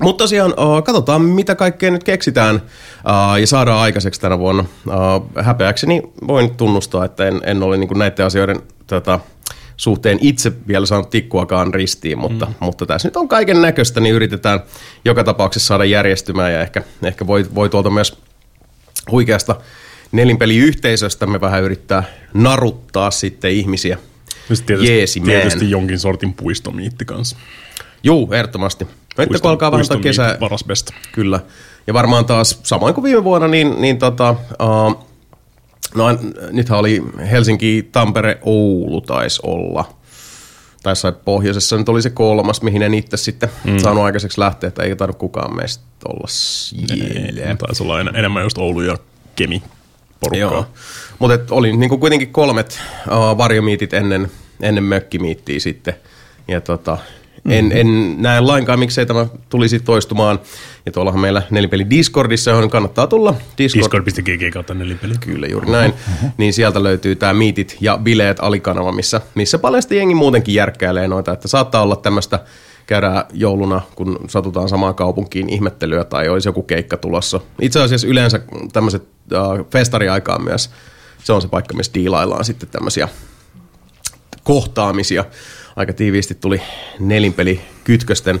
Mutta 0.00 0.24
tosiaan, 0.24 0.50
uh, 0.50 0.84
katsotaan 0.84 1.22
mitä 1.22 1.54
kaikkea 1.54 1.90
nyt 1.90 2.04
keksitään 2.04 2.54
uh, 2.56 3.40
ja 3.40 3.46
saadaan 3.46 3.78
aikaiseksi 3.80 4.20
tänä 4.20 4.38
vuonna. 4.38 4.64
Uh, 4.86 5.42
häpeäkseni 5.42 6.02
voin 6.28 6.56
tunnustaa, 6.56 7.04
että 7.04 7.28
en, 7.28 7.40
en 7.44 7.62
ole 7.62 7.76
niinku 7.76 7.94
näiden 7.94 8.26
asioiden 8.26 8.62
tota, 8.86 9.20
suhteen 9.76 10.18
itse 10.20 10.52
vielä 10.68 10.86
saanut 10.86 11.10
tikkuakaan 11.10 11.74
ristiin, 11.74 12.18
mutta, 12.18 12.46
mm. 12.46 12.54
mutta 12.60 12.86
tässä 12.86 13.08
nyt 13.08 13.16
on 13.16 13.28
kaiken 13.28 13.62
näköistä, 13.62 14.00
niin 14.00 14.14
yritetään 14.14 14.60
joka 15.04 15.24
tapauksessa 15.24 15.66
saada 15.66 15.84
järjestymään 15.84 16.52
ja 16.52 16.60
ehkä, 16.60 16.82
ehkä 17.02 17.26
voi, 17.26 17.46
voi 17.54 17.68
tuolta 17.68 17.90
myös 17.90 18.18
huikeasta 19.10 19.56
nelinpeliyhteisöstä 20.12 21.26
me 21.26 21.40
vähän 21.40 21.62
yrittää 21.62 22.04
naruttaa 22.34 23.10
sitten 23.10 23.50
ihmisiä 23.50 23.98
tietysti, 24.66 24.92
jeesimään. 24.92 25.40
tietysti 25.40 25.70
jonkin 25.70 25.98
sortin 25.98 26.34
puistomiitti 26.34 27.04
kanssa. 27.04 27.36
Juu, 28.02 28.32
ehdottomasti. 28.32 28.86
Nyt 29.18 29.40
kun 29.40 29.50
alkaa 29.50 29.72
vähän 29.72 30.00
kesä, 30.02 30.36
Paras 30.40 30.64
besta. 30.64 30.94
Kyllä. 31.12 31.40
Ja 31.86 31.94
varmaan 31.94 32.24
taas, 32.24 32.60
samoin 32.62 32.94
kuin 32.94 33.04
viime 33.04 33.24
vuonna, 33.24 33.48
niin, 33.48 33.80
niin 33.80 33.98
tota, 33.98 34.30
uh, 34.62 35.06
no 35.94 36.04
nythän 36.50 36.78
oli 36.78 37.02
Helsinki, 37.30 37.88
Tampere, 37.92 38.38
Oulu 38.42 39.00
taisi 39.00 39.40
olla. 39.42 39.84
Tai 40.82 40.90
jossain 40.90 41.14
pohjoisessa 41.14 41.76
nyt 41.76 41.88
oli 41.88 42.02
se 42.02 42.10
kolmas, 42.10 42.62
mihin 42.62 42.82
en 42.82 42.94
itse 42.94 43.16
sitten 43.16 43.48
mm. 43.64 43.78
saanut 43.78 44.04
aikaiseksi 44.04 44.40
lähteä, 44.40 44.68
että 44.68 44.82
ei 44.82 44.96
tarvitse 44.96 45.18
kukaan 45.18 45.56
meistä 45.56 45.84
olla 46.08 46.26
siellä. 46.28 47.48
Ei, 47.48 47.56
taisi 47.56 47.82
olla 47.82 48.00
en, 48.00 48.16
enemmän 48.16 48.42
just 48.42 48.58
Oulu 48.58 48.80
ja 48.80 48.96
Kemi 49.36 49.62
porukkaa. 50.20 50.70
Mutta 51.18 51.54
oli 51.54 51.76
niinku 51.76 51.98
kuitenkin 51.98 52.32
kolmet 52.32 52.80
uh, 53.08 53.38
varjomiitit 53.38 53.94
ennen, 53.94 54.30
ennen 54.60 54.84
mökkimiittiä 54.84 55.60
sitten. 55.60 55.94
Ja 56.48 56.60
tota, 56.60 56.98
en, 57.48 57.64
Mhm. 57.64 57.76
en 57.76 58.16
näe 58.22 58.40
lainkaan, 58.40 58.78
miksei 58.78 59.06
tämä 59.06 59.26
tulisi 59.48 59.80
toistumaan. 59.80 60.40
Ja 60.86 60.92
tuollahan 60.92 61.20
meillä 61.20 61.42
nelipeli 61.50 61.90
Discordissa, 61.90 62.50
johon 62.50 62.70
kannattaa 62.70 63.06
tulla. 63.06 63.34
Discord, 63.58 64.06
Discord.gg 64.06 64.52
kautta 64.52 64.74
nelipeli. 64.74 65.14
Kyllä, 65.20 65.46
juuri 65.46 65.70
näin. 65.70 65.92
Niin 66.38 66.52
sieltä 66.52 66.82
löytyy 66.82 67.16
tämä 67.16 67.32
Miitit 67.34 67.76
ja 67.80 67.98
Bileet 68.02 68.36
alikanava, 68.40 68.92
missä, 68.92 69.20
missä 69.34 69.58
paljon 69.58 69.82
sitten 69.82 69.98
jengi 69.98 70.14
muutenkin 70.14 70.54
järkkäilee 70.54 71.08
noita. 71.08 71.32
Että 71.32 71.48
saattaa 71.48 71.82
olla 71.82 71.96
tämmöistä 71.96 72.38
käydään 72.86 73.24
jouluna, 73.32 73.80
kun 73.94 74.18
satutaan 74.28 74.68
samaan 74.68 74.94
kaupunkiin 74.94 75.48
ihmettelyä 75.48 76.04
tai 76.04 76.28
olisi 76.28 76.48
joku 76.48 76.62
keikka 76.62 76.96
tulossa. 76.96 77.40
Itse 77.60 77.80
asiassa 77.82 78.06
yleensä 78.06 78.40
tämmöiset 78.72 79.02
äh, 79.32 79.40
festariaikaan 79.72 80.44
myös, 80.44 80.70
se 81.24 81.32
on 81.32 81.42
se 81.42 81.48
paikka, 81.48 81.74
missä 81.74 81.94
diilaillaan 81.94 82.44
sitten 82.44 82.68
tämmöisiä 82.68 83.08
kohtaamisia. 84.42 85.24
Aika 85.76 85.92
tiiviisti 85.92 86.34
tuli 86.34 86.62
nelinpeli 87.00 87.60
kytkösten 87.84 88.40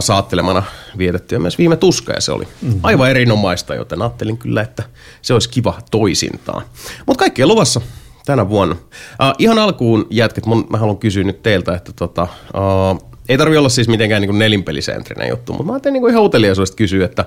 saattelemana 0.00 0.62
vietettyä 0.98 1.38
myös 1.38 1.58
viime 1.58 1.76
tuska 1.76 2.12
ja 2.12 2.20
se 2.20 2.32
oli 2.32 2.44
mm-hmm. 2.44 2.80
aivan 2.82 3.10
erinomaista, 3.10 3.74
joten 3.74 4.02
ajattelin 4.02 4.38
kyllä, 4.38 4.62
että 4.62 4.82
se 5.22 5.32
olisi 5.32 5.48
kiva 5.48 5.78
toisintaan. 5.90 6.62
Mutta 7.06 7.18
kaikkea 7.18 7.46
luvassa 7.46 7.80
tänä 8.26 8.48
vuonna. 8.48 8.76
Äh, 9.22 9.32
ihan 9.38 9.58
alkuun 9.58 10.06
jätket, 10.10 10.46
mun, 10.46 10.66
mä 10.70 10.78
haluan 10.78 10.98
kysyä 10.98 11.24
nyt 11.24 11.42
teiltä, 11.42 11.74
että 11.74 11.92
tota, 11.92 12.22
äh, 12.22 13.08
ei 13.28 13.38
tarvi 13.38 13.56
olla 13.56 13.68
siis 13.68 13.88
mitenkään 13.88 14.22
niin 14.22 14.38
nelinpelisentrinen 14.38 15.28
juttu, 15.28 15.52
mutta 15.52 15.66
mä 15.66 15.72
ajattelin 15.72 16.02
niin 16.02 16.10
ihan 16.10 16.24
uteliaisuudesta 16.24 16.76
kysyä, 16.76 17.04
että 17.04 17.24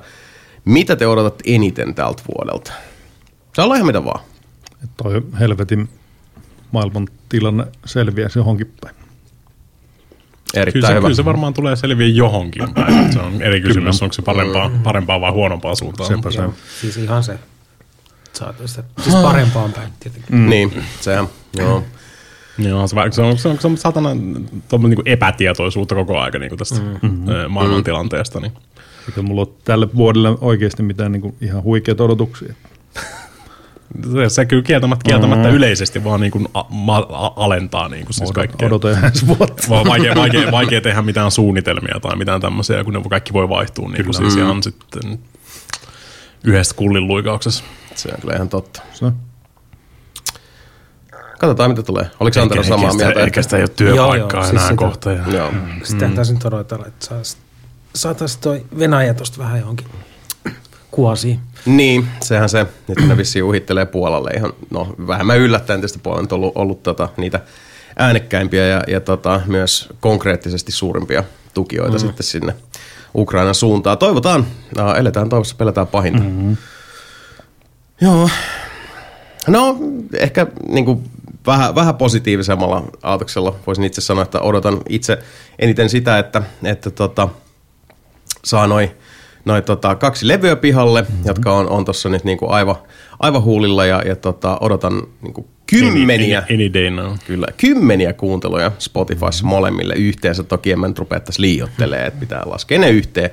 mitä 0.65 0.95
te 0.95 1.07
odotatte 1.07 1.43
eniten 1.47 1.95
tältä 1.95 2.23
vuodelta? 2.27 2.71
Se 3.55 3.61
on 3.61 3.75
ihan 3.75 3.87
mitä 3.87 4.05
vaan. 4.05 4.19
Toi 5.03 5.21
helvetin 5.39 5.89
maailman 6.71 7.07
tilanne 7.29 7.65
selviäisi 7.85 8.39
johonkin 8.39 8.73
päin. 8.81 8.95
Erittäin 10.61 10.81
Kyllä 10.81 10.87
se, 10.87 10.93
hyvä. 10.93 11.01
kyllä 11.01 11.15
se 11.15 11.25
varmaan 11.25 11.53
tulee 11.53 11.75
selviä 11.75 12.07
johonkin 12.07 12.73
päin. 12.73 13.13
Se 13.13 13.19
on 13.19 13.41
eri 13.41 13.61
kysymys, 13.61 14.01
onko 14.01 14.13
se 14.13 14.21
parempaa, 14.21 14.71
parempaa 14.83 15.21
vai 15.21 15.31
huonompaa 15.31 15.75
suuntaan. 15.75 16.07
Sepä 16.07 16.31
se. 16.31 16.41
Joo, 16.41 16.53
siis 16.81 16.97
ihan 16.97 17.23
se. 17.23 17.39
Saat 18.33 18.55
sitä, 18.65 18.83
siis 19.01 19.15
parempaan 19.15 19.73
päin 19.73 19.89
tietenkin. 19.99 20.35
Mm. 20.35 20.49
Niin, 20.49 20.83
sehän, 21.01 21.27
joo. 21.57 21.83
On 22.73 22.89
se, 22.89 22.95
se 23.11 23.21
on, 23.21 23.37
se 23.37 23.47
on, 23.47 23.59
se 23.59 23.67
on 23.67 23.77
satana 23.77 24.13
niin 24.13 25.01
epätietoisuutta 25.05 25.95
koko 25.95 26.19
aika 26.19 26.39
niin 26.39 26.57
tästä 26.57 26.79
mm-hmm. 26.79 27.25
maailmantilanteesta. 27.49 28.39
Niin. 28.39 28.51
Eikä 29.07 29.21
mulla 29.21 29.41
ole 29.41 29.49
tälle 29.63 29.87
vuodelle 29.95 30.29
oikeasti 30.41 30.83
mitään 30.83 31.11
niin 31.11 31.21
kuin 31.21 31.35
ihan 31.41 31.63
huikeita 31.63 32.03
odotuksia. 32.03 32.53
Se, 34.27 34.45
kyllä 34.45 34.63
kieltämättä, 34.63 35.03
kieltämättä 35.09 35.49
yleisesti 35.49 36.03
vaan 36.03 36.19
niin 36.19 36.31
kuin 36.31 36.47
a, 36.53 36.63
ma, 36.69 36.97
a, 36.97 37.31
alentaa 37.35 37.89
niin 37.89 38.05
kuin 38.05 38.13
siis 38.13 38.31
kaikkea. 38.31 38.67
Odotan 38.67 39.05
ensi 39.05 39.27
vuotta. 39.27 39.63
Vaan 39.69 39.87
vaikea, 39.87 40.15
vaikea, 40.15 40.51
vaikea 40.51 40.81
tehdä 40.81 41.01
mitään 41.01 41.31
suunnitelmia 41.31 41.99
tai 42.01 42.15
mitään 42.15 42.41
tämmöisiä, 42.41 42.83
kun 42.83 42.93
ne 42.93 43.01
kaikki 43.09 43.33
voi 43.33 43.49
vaihtua 43.49 43.89
niin 43.89 44.05
kuin 44.05 44.13
siis 44.13 44.35
ihan 44.35 44.63
sitten 44.63 45.19
yhdestä 46.43 46.73
kullin 46.75 47.07
luikauksessa. 47.07 47.63
Se 47.95 48.09
on 48.09 48.21
kyllä 48.21 48.35
ihan 48.35 48.49
totta. 48.49 48.81
Se. 48.93 49.05
Katsotaan, 51.39 51.71
mitä 51.71 51.83
tulee. 51.83 52.05
Oliko 52.19 52.41
Antero 52.41 52.63
samaa 52.63 52.93
mieltä? 52.93 53.19
Eikä 53.19 53.41
sitä 53.41 53.57
ei 53.57 53.63
ole 53.63 53.69
työpaikkaa 53.69 54.15
Joo, 54.15 54.29
joo, 54.29 54.29
enää 54.31 54.49
siis 54.49 54.61
sitä- 54.61 54.75
kohta. 54.75 55.11
Ja... 55.11 55.23
Joo. 55.27 55.51
Sitä 55.83 56.09
taisin 56.15 56.33
nyt 56.33 56.45
odotella, 56.45 56.85
että 56.85 57.15
saataisiin 57.95 58.41
toi 58.41 58.65
Venäjä 58.79 59.13
tosta 59.13 59.37
vähän 59.37 59.59
johonkin 59.59 59.87
kuosiin. 60.91 61.39
Niin, 61.65 62.07
sehän 62.23 62.49
se, 62.49 62.61
että 62.61 63.05
ne 63.07 63.17
vissiin 63.17 63.43
uhittelee 63.43 63.85
Puolalle 63.85 64.29
ihan, 64.31 64.53
no 64.69 64.95
vähemmän 65.07 65.37
yllättäen 65.37 65.79
tietysti 65.79 65.99
Puola 65.99 66.19
on 66.19 66.27
ollut, 66.31 66.51
ollut 66.55 66.83
tota, 66.83 67.09
niitä 67.17 67.39
äänekkäimpiä 67.95 68.67
ja, 68.67 68.83
ja 68.87 69.01
tota, 69.01 69.41
myös 69.45 69.89
konkreettisesti 69.99 70.71
suurimpia 70.71 71.23
tukijoita 71.53 71.93
mm. 71.93 71.99
sitten 71.99 72.23
sinne 72.23 72.55
Ukrainan 73.15 73.55
suuntaan. 73.55 73.97
Toivotaan, 73.97 74.47
no, 74.77 74.95
eletään 74.95 75.29
toivossa, 75.29 75.55
pelätään 75.55 75.87
pahinta. 75.87 76.23
Mm-hmm. 76.23 76.57
Joo, 78.01 78.29
no 79.47 79.77
ehkä 80.13 80.47
niin 80.67 80.85
kuin, 80.85 81.03
vähän, 81.47 81.75
vähän 81.75 81.95
positiivisemmalla 81.95 82.83
aatoksella 83.03 83.55
voisin 83.67 83.83
itse 83.83 84.01
sanoa, 84.01 84.23
että 84.23 84.39
odotan 84.39 84.81
itse 84.89 85.19
eniten 85.59 85.89
sitä, 85.89 86.19
että, 86.19 86.41
että 86.63 86.89
tota, 86.91 87.29
saa 88.45 88.67
noin 88.67 88.91
noi, 89.47 89.61
tota, 89.61 89.95
kaksi 89.95 90.27
levyä 90.27 90.55
pihalle, 90.55 91.01
mm-hmm. 91.01 91.25
jotka 91.25 91.53
on, 91.53 91.69
on 91.69 91.85
tuossa 91.85 92.09
nyt 92.09 92.23
niinku 92.23 92.49
aivan, 92.49 92.75
aivan 93.19 93.43
huulilla 93.43 93.85
ja, 93.85 94.01
ja 94.05 94.15
tota, 94.15 94.57
odotan 94.61 95.03
niinku 95.21 95.47
kymmeniä, 95.67 96.39
Any, 96.39 96.55
any 96.55 96.73
day 96.73 96.89
now. 96.89 97.15
kyllä, 97.27 97.47
kymmeniä 97.57 98.13
kuunteluja 98.13 98.71
Spotifyssa 98.79 99.45
molemmille 99.45 99.93
yhteensä. 99.93 100.43
Toki 100.43 100.71
en 100.71 100.79
mä 100.79 100.87
nyt 100.87 100.99
rupea 100.99 101.19
tässä 101.19 101.41
liiottelee, 101.41 102.05
että 102.05 102.19
pitää 102.19 102.41
laskea 102.45 102.79
ne 102.79 102.89
yhteen. 102.89 103.29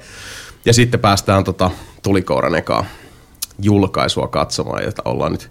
Ja 0.65 0.73
sitten 0.73 1.01
päästään 1.01 1.45
tota 1.45 1.71
Tulikouran 2.03 2.55
ekaa 2.55 2.85
julkaisua 3.63 4.29
katsomaan, 4.29 4.85
jota 4.85 5.03
ollaan 5.05 5.33
nyt 5.33 5.51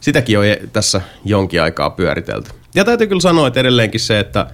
sitäkin 0.00 0.38
on 0.38 0.44
tässä 0.72 1.00
jonkin 1.24 1.62
aikaa 1.62 1.90
pyöritelty. 1.90 2.50
Ja 2.74 2.84
täytyy 2.84 3.06
kyllä 3.06 3.20
sanoa, 3.20 3.46
että 3.46 3.60
edelleenkin 3.60 4.00
se, 4.00 4.18
että 4.18 4.46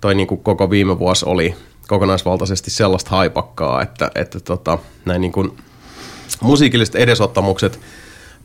toi 0.00 0.14
niin 0.14 0.26
kuin 0.26 0.40
koko 0.40 0.70
viime 0.70 0.98
vuosi 0.98 1.24
oli 1.28 1.54
kokonaisvaltaisesti 1.88 2.70
sellaista 2.70 3.10
haipakkaa, 3.10 3.82
että, 3.82 4.10
että 4.14 4.40
tota, 4.40 4.78
näin 5.04 5.20
niin 5.20 5.32
kuin 5.32 5.56
musiikilliset 6.40 6.94
edesottamukset 6.94 7.80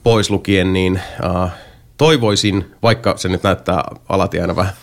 pois 0.04 0.30
lukien, 0.30 0.74
niin 0.74 1.02
äh, 1.26 1.52
toivoisin, 1.98 2.72
vaikka 2.84 3.18
se 3.18 3.30
nyt 3.30 3.44
näyttää 3.44 3.84
alati 4.10 4.42
aina 4.42 4.56
vähän 4.56 4.74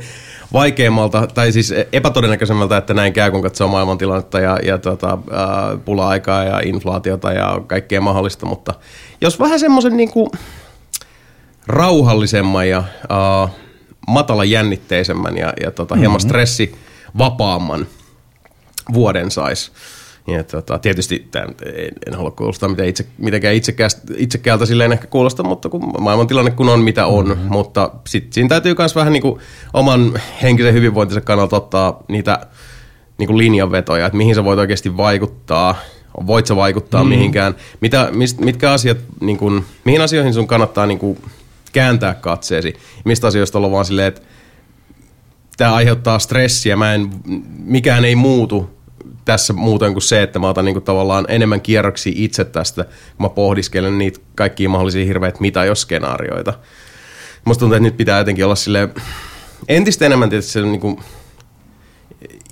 vaikeammalta, 0.52 1.26
tai 1.34 1.52
siis 1.52 1.74
epätodennäköisemmältä, 1.92 2.76
että 2.76 2.94
näin 2.94 3.12
käy, 3.12 3.30
kun 3.30 3.42
katsoo 3.42 3.68
maailmantilannetta 3.68 4.40
ja, 4.40 4.58
ja 4.62 4.78
tota, 4.78 5.12
äh, 5.12 5.84
pula-aikaa 5.84 6.44
ja 6.44 6.60
inflaatiota 6.64 7.32
ja 7.32 7.60
kaikkea 7.66 8.00
mahdollista, 8.00 8.46
mutta 8.46 8.74
jos 9.20 9.40
vähän 9.40 9.60
semmoisen 9.60 9.96
niin 9.96 10.10
kuin 10.10 10.30
rauhallisemman 11.66 12.68
ja 12.68 12.78
äh, 12.78 13.50
matala 14.08 14.44
jännitteisemmän 14.44 15.36
ja, 15.36 15.52
ja 15.62 15.70
tota, 15.70 15.94
hieman 15.94 16.16
mm-hmm. 16.16 16.28
stressi 16.28 16.74
vapaamman 17.18 17.86
vuoden 18.92 19.30
sais. 19.30 19.72
Ja 20.26 20.44
tota, 20.44 20.78
tietysti 20.78 21.28
tämän, 21.30 21.54
en, 21.64 21.90
en 22.06 22.14
halua 22.14 22.30
kuulostaa 22.30 22.68
mitä 22.68 22.84
itse, 22.84 23.06
mitenkään 23.18 23.54
itsekäältä, 24.16 24.66
silleen 24.66 24.92
ehkä 24.92 25.06
kuulosta, 25.06 25.42
mutta 25.42 25.68
kun 25.68 25.92
maailman 26.00 26.26
tilanne 26.26 26.50
kun 26.50 26.68
on 26.68 26.80
mitä 26.80 27.06
on, 27.06 27.28
mm-hmm. 27.28 27.48
mutta 27.48 27.90
sitten 28.06 28.32
siinä 28.32 28.48
täytyy 28.48 28.74
myös 28.78 28.96
vähän 28.96 29.12
niin 29.12 29.22
kuin 29.22 29.40
oman 29.72 30.20
henkisen 30.42 30.74
hyvinvointinsa 30.74 31.20
kannalta 31.20 31.56
ottaa 31.56 32.02
niitä 32.08 32.46
niin 33.18 33.26
kuin 33.26 33.38
linjanvetoja, 33.38 34.06
että 34.06 34.16
mihin 34.16 34.34
sä 34.34 34.44
voit 34.44 34.58
oikeasti 34.58 34.96
vaikuttaa, 34.96 35.74
voit 36.26 36.46
sä 36.46 36.56
vaikuttaa 36.56 37.04
mm. 37.04 37.08
mihinkään, 37.08 37.54
mitä, 37.80 38.08
mist, 38.12 38.40
mitkä 38.40 38.72
asiat, 38.72 38.98
niin 39.20 39.38
kuin, 39.38 39.64
mihin 39.84 40.00
asioihin 40.00 40.34
sun 40.34 40.46
kannattaa 40.46 40.86
niin 40.86 40.98
kuin, 40.98 41.18
kääntää 41.72 42.14
katseesi, 42.14 42.74
mistä 43.04 43.26
asioista 43.26 43.58
olla 43.58 43.70
vaan 43.70 43.84
silleen, 43.84 44.08
että 44.08 44.20
tämä 45.56 45.74
aiheuttaa 45.74 46.18
stressiä, 46.18 46.76
mä 46.76 46.94
en, 46.94 47.10
mikään 47.64 48.04
ei 48.04 48.14
muutu 48.14 48.79
tässä 49.30 49.52
muuten 49.52 49.92
kuin 49.92 50.02
se, 50.02 50.22
että 50.22 50.38
mä 50.38 50.48
otan 50.48 50.64
niinku 50.64 50.80
tavallaan 50.80 51.24
enemmän 51.28 51.60
kierroksia 51.60 52.12
itse 52.16 52.44
tästä, 52.44 52.84
kun 52.84 53.26
mä 53.26 53.28
pohdiskelen 53.28 53.98
niitä 53.98 54.20
kaikkia 54.34 54.68
mahdollisia 54.68 55.04
hirveitä 55.04 55.40
mitä 55.40 55.64
jos 55.64 55.80
skenaarioita. 55.80 56.54
Musta 57.44 57.60
tuntuu, 57.60 57.76
että 57.76 57.88
nyt 57.88 57.96
pitää 57.96 58.18
jotenkin 58.18 58.44
olla 58.44 58.54
sille 58.54 58.88
entistä 59.68 60.06
enemmän 60.06 60.30
tietysti 60.30 60.52
se 60.52 60.62
niinku 60.62 61.00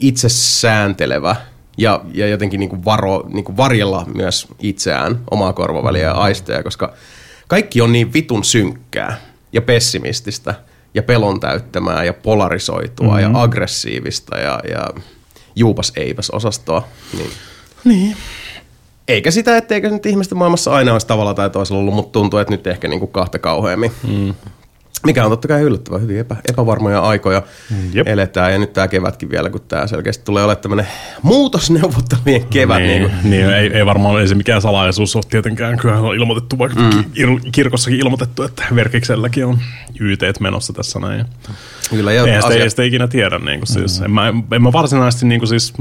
itse 0.00 0.28
sääntelevä 0.28 1.36
ja, 1.78 2.00
ja 2.14 2.28
jotenkin 2.28 2.60
niinku 2.60 2.84
varo, 2.84 3.24
niinku 3.28 3.56
varjella 3.56 4.06
myös 4.14 4.48
itseään, 4.58 5.20
omaa 5.30 5.52
korvaväliä 5.52 6.02
ja 6.02 6.12
aisteja, 6.12 6.62
koska 6.62 6.92
kaikki 7.48 7.80
on 7.80 7.92
niin 7.92 8.12
vitun 8.12 8.44
synkkää 8.44 9.20
ja 9.52 9.62
pessimististä 9.62 10.54
ja 10.94 11.02
pelon 11.02 11.40
täyttämää 11.40 12.04
ja 12.04 12.12
polarisoitua 12.12 13.06
mm-hmm. 13.06 13.34
ja 13.34 13.42
aggressiivista 13.42 14.38
ja, 14.38 14.60
ja 14.70 14.88
juupas 15.58 15.92
eipäs 15.96 16.30
osastoa. 16.30 16.88
Niin. 17.18 17.30
Niin. 17.84 18.16
Eikä 19.08 19.30
sitä, 19.30 19.56
etteikö 19.56 19.90
nyt 19.90 20.06
ihmisten 20.06 20.38
maailmassa 20.38 20.72
aina 20.72 20.92
olisi 20.92 21.06
tavalla 21.06 21.34
tai 21.34 21.50
toisella 21.50 21.80
ollut, 21.80 21.94
mutta 21.94 22.12
tuntuu, 22.12 22.38
että 22.38 22.54
nyt 22.54 22.66
ehkä 22.66 22.88
niinku 22.88 23.06
kahta 23.06 23.38
kauheammin. 23.38 23.92
Mm. 24.08 24.34
Mikä 25.06 25.24
on 25.24 25.30
totta 25.30 25.48
kai 25.48 25.62
yllättävän 25.62 26.02
hyvin 26.02 26.18
epä, 26.18 26.36
epävarmoja 26.48 27.00
aikoja 27.00 27.42
Jep. 27.92 28.08
eletään. 28.08 28.52
Ja 28.52 28.58
nyt 28.58 28.72
tämä 28.72 28.88
kevätkin 28.88 29.30
vielä, 29.30 29.50
kun 29.50 29.60
tämä 29.68 29.86
selkeästi 29.86 30.24
tulee 30.24 30.44
olemaan 30.44 30.62
tämmöinen 30.62 30.86
muutosneuvottelujen 31.22 32.46
kevät. 32.50 32.78
Niin, 32.78 32.88
Niin, 33.02 33.10
niin 33.22 33.30
niin 33.30 33.50
ei, 33.50 33.70
ei 33.74 33.86
varmaan 33.86 34.20
ei 34.20 34.28
se 34.28 34.34
mikään 34.34 34.62
salaisuus 34.62 35.16
ole 35.16 35.24
tietenkään. 35.30 35.78
Kyllähän 35.78 36.04
on 36.04 36.14
ilmoitettu, 36.16 36.58
vaikka 36.58 36.80
mm. 36.80 37.04
kirkossakin 37.52 38.00
ilmoitettu, 38.00 38.42
että 38.42 38.64
Verkikselläkin 38.74 39.46
on 39.46 39.58
YT 40.00 40.22
menossa 40.40 40.72
tässä 40.72 40.98
näin. 40.98 41.26
Kyllä, 41.90 42.12
ja 42.12 42.24
Eihän 42.24 42.42
sitä, 42.42 42.54
asia- 42.54 42.62
ei 42.62 42.70
sitä 42.70 42.82
ikinä 42.82 43.08
tiedä. 43.08 43.38
Niin 43.38 43.60
kuin 43.60 43.66
siis. 43.68 44.00
en, 44.00 44.10
mä, 44.10 44.34
en 44.52 44.62
mä 44.62 44.72
varsinaisesti 44.72 45.26
niin 45.26 45.40
kuin 45.40 45.48
siis, 45.48 45.72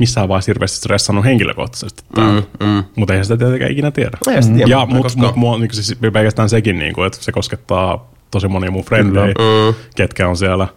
missään 0.00 0.28
vaiheessa 0.28 0.50
hirveästi 0.50 0.76
stressannut 0.78 1.24
henkilökohtaisesti. 1.24 2.02
Mm, 2.16 2.66
mm. 2.66 2.84
Mutta 2.96 3.14
eihän 3.14 3.24
sitä 3.24 3.36
tietenkään 3.36 3.70
ikinä 3.72 3.90
tiedä. 3.90 4.18
Ei 4.34 4.42
sitä 4.42 4.54
tiedä, 4.54 4.70
ja, 4.70 4.86
mutta 4.86 5.02
koska- 5.02 5.20
mut, 5.20 5.36
mua, 5.36 5.58
niin 5.58 5.68
kuin 5.68 5.82
siis 5.84 5.98
pelkästään 6.12 6.48
sekin, 6.48 6.78
niin 6.78 6.94
kuin, 6.94 7.06
että 7.06 7.18
se 7.22 7.32
koskettaa 7.32 8.13
tosi 8.34 8.48
monia 8.48 8.70
mun 8.70 8.84
frendejä, 8.84 9.26
mm. 9.26 9.74
ketkä 9.96 10.28
on 10.28 10.36
siellä 10.36 10.68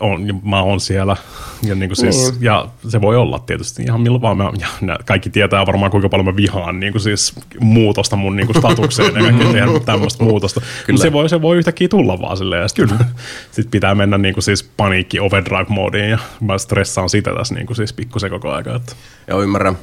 on, 0.00 0.40
mä 0.44 0.62
oon 0.62 0.80
siellä. 0.80 1.16
Ja, 1.62 1.74
niin 1.74 1.88
kuin 1.88 1.96
siis, 1.96 2.32
Niin. 2.32 2.42
ja 2.42 2.68
se 2.88 3.00
voi 3.00 3.16
olla 3.16 3.38
tietysti 3.38 3.82
ihan 3.82 4.00
milloin 4.00 4.22
vaan. 4.22 4.36
Mä, 4.36 4.50
ja 4.58 4.66
nää 4.80 4.96
kaikki 5.04 5.30
tietää 5.30 5.66
varmaan, 5.66 5.90
kuinka 5.90 6.08
paljon 6.08 6.26
mä 6.26 6.36
vihaan 6.36 6.80
niin 6.80 6.92
kuin 6.92 7.02
siis 7.02 7.34
muutosta 7.60 8.16
mun 8.16 8.36
niin 8.36 8.46
kuin 8.46 8.56
statukseen 8.58 9.14
ja 9.14 9.20
kaikkea 9.22 9.52
tehdä 9.52 9.80
tämmöistä 9.86 10.24
muutosta. 10.24 10.60
Mutta 10.88 11.02
se 11.02 11.12
voi, 11.12 11.28
se 11.28 11.42
voi 11.42 11.56
yhtäkkiä 11.56 11.88
tulla 11.88 12.20
vaan 12.20 12.36
silleen. 12.36 12.62
Ja 12.62 12.68
sit, 12.68 12.76
Kyllä. 12.76 12.96
Sitten 13.52 13.70
pitää 13.70 13.94
mennä 13.94 14.18
niin 14.18 14.34
kuin 14.34 14.44
siis 14.44 14.62
paniikki 14.62 15.20
overdrive-moodiin 15.20 16.10
ja 16.10 16.18
mä 16.40 16.58
stressaan 16.58 17.08
sitä 17.08 17.34
tässä 17.34 17.54
niin 17.54 17.66
kuin 17.66 17.76
siis 17.76 17.92
pikkusen 17.92 18.30
koko 18.30 18.52
aika. 18.52 18.74
Että. 18.74 18.92
Joo, 19.28 19.42
ymmärrän. 19.42 19.78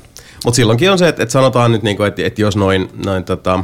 Mutta 0.46 0.56
silloinkin 0.56 0.92
on 0.92 0.98
se, 0.98 1.08
että, 1.08 1.24
että 1.24 1.34
sanotaan 1.34 1.72
nyt, 1.72 1.84
niinku, 1.84 2.04
että, 2.04 2.22
että 2.26 2.42
jos 2.42 2.56
noin, 2.56 2.90
noin 3.06 3.24
tota, 3.24 3.64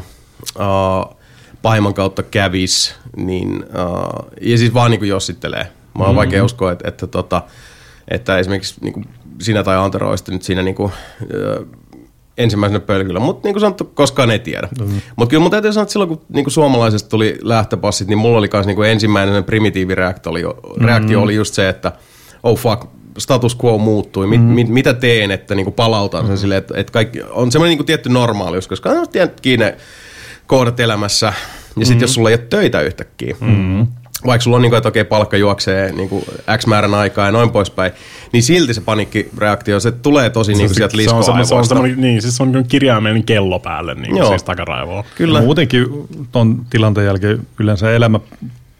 uh, 0.59 1.22
pahimman 1.63 1.93
kautta 1.93 2.23
kävis, 2.23 2.95
niin, 3.15 3.63
uh, 3.63 4.29
ja 4.41 4.57
siis 4.57 4.73
vaan 4.73 4.91
niinku 4.91 5.05
jossittelee. 5.05 5.63
Mä 5.63 5.69
oon 5.97 6.01
mm-hmm. 6.01 6.15
vaikea 6.15 6.45
uskoa, 6.45 6.71
että, 6.71 6.87
että, 6.87 7.07
tota, 7.07 7.41
että 8.07 8.39
esimerkiksi 8.39 8.75
niinku 8.81 9.01
sinä 9.41 9.63
tai 9.63 9.77
Antero 9.77 10.09
olisitte 10.09 10.31
nyt 10.31 10.43
siinä 10.43 10.61
niinku, 10.61 10.83
uh, 10.83 10.91
ensimmäisenä 12.37 12.79
pölkyllä, 12.79 13.19
mutta 13.19 13.47
niin 13.47 13.53
kuin 13.53 13.61
sanottu, 13.61 13.85
koskaan 13.85 14.31
ei 14.31 14.39
tiedä. 14.39 14.67
Mm-hmm. 14.79 15.01
Mutta 15.15 15.29
kyllä 15.29 15.41
mun 15.41 15.51
täytyy 15.51 15.73
sanoa, 15.73 15.83
että 15.83 15.93
silloin 15.93 16.09
kun 16.09 16.21
niin 16.29 16.45
kuin 16.45 16.53
suomalaisesta 16.53 17.09
tuli 17.09 17.37
lähtöpassit, 17.41 18.07
niin 18.07 18.17
mulla 18.17 18.37
oli 18.37 18.49
myös 18.53 18.65
niin 18.65 18.75
kuin 18.75 18.89
ensimmäinen 18.89 19.43
primitiivireaktio 19.43 20.31
oli, 20.31 20.43
reaktio 20.85 21.21
oli 21.21 21.35
just 21.35 21.53
se, 21.53 21.69
että 21.69 21.91
oh 22.43 22.59
fuck, 22.59 22.85
status 23.17 23.57
quo 23.63 23.77
muuttui, 23.77 24.27
mit, 24.27 24.41
mit, 24.47 24.69
mitä 24.69 24.93
teen, 24.93 25.31
että 25.31 25.55
niin 25.55 25.65
kuin 25.65 25.73
palautan 25.73 26.27
sen 26.27 26.37
silleen, 26.37 26.57
että, 26.57 26.73
että 26.77 26.93
kaikki, 26.93 27.21
on 27.31 27.51
semmoinen 27.51 27.69
niin 27.69 27.77
kuin 27.77 27.87
tietty 27.87 28.09
normaalius, 28.09 28.67
koska 28.67 28.89
on 28.89 29.09
tietenkin 29.09 29.59
ne 29.59 29.77
kohdat 30.47 30.79
elämässä, 30.79 31.33
Ja 31.77 31.85
sitten 31.85 32.01
jos 32.01 32.13
sulla 32.13 32.29
ei 32.29 32.35
ole 32.35 32.47
töitä 32.49 32.81
yhtäkkiä, 32.81 33.35
mm-hmm. 33.39 33.87
vaikka 34.25 34.43
sulla 34.43 34.57
on 34.57 34.61
niin 34.61 34.69
kuin, 34.69 34.77
että 34.77 34.89
okei, 34.89 35.03
palkka 35.03 35.37
juoksee 35.37 35.91
niin 35.91 36.09
kuin 36.09 36.25
X 36.57 36.67
määrän 36.67 36.93
aikaa 36.93 37.25
ja 37.25 37.31
noin 37.31 37.51
poispäin, 37.51 37.91
niin 38.31 38.43
silti 38.43 38.73
se 38.73 38.81
paniikkireaktio, 38.81 39.79
se 39.79 39.91
tulee 39.91 40.29
tosi 40.29 40.53
niin 40.53 40.67
kuin 40.67 40.75
sieltä 40.75 40.97
se, 40.97 41.13
on, 41.13 41.23
semmo- 41.23 41.25
se 41.25 41.31
on 41.31 41.39
liskoaivoista. 41.39 41.75
semmoinen, 41.75 42.01
niin, 42.01 42.21
siis 42.21 42.37
se 42.37 42.43
on 42.43 42.51
niin 42.51 42.67
kirjaimellinen 42.67 43.23
kello 43.23 43.59
päälle, 43.59 43.95
niin 43.95 44.11
kuin 44.11 44.27
siis 44.27 44.43
takaraivoa. 44.43 45.03
Kyllä. 45.15 45.41
Muutenkin 45.41 45.85
ton 46.31 46.65
tilanteen 46.69 47.05
jälkeen 47.05 47.39
yleensä 47.59 47.91
elämä 47.91 48.19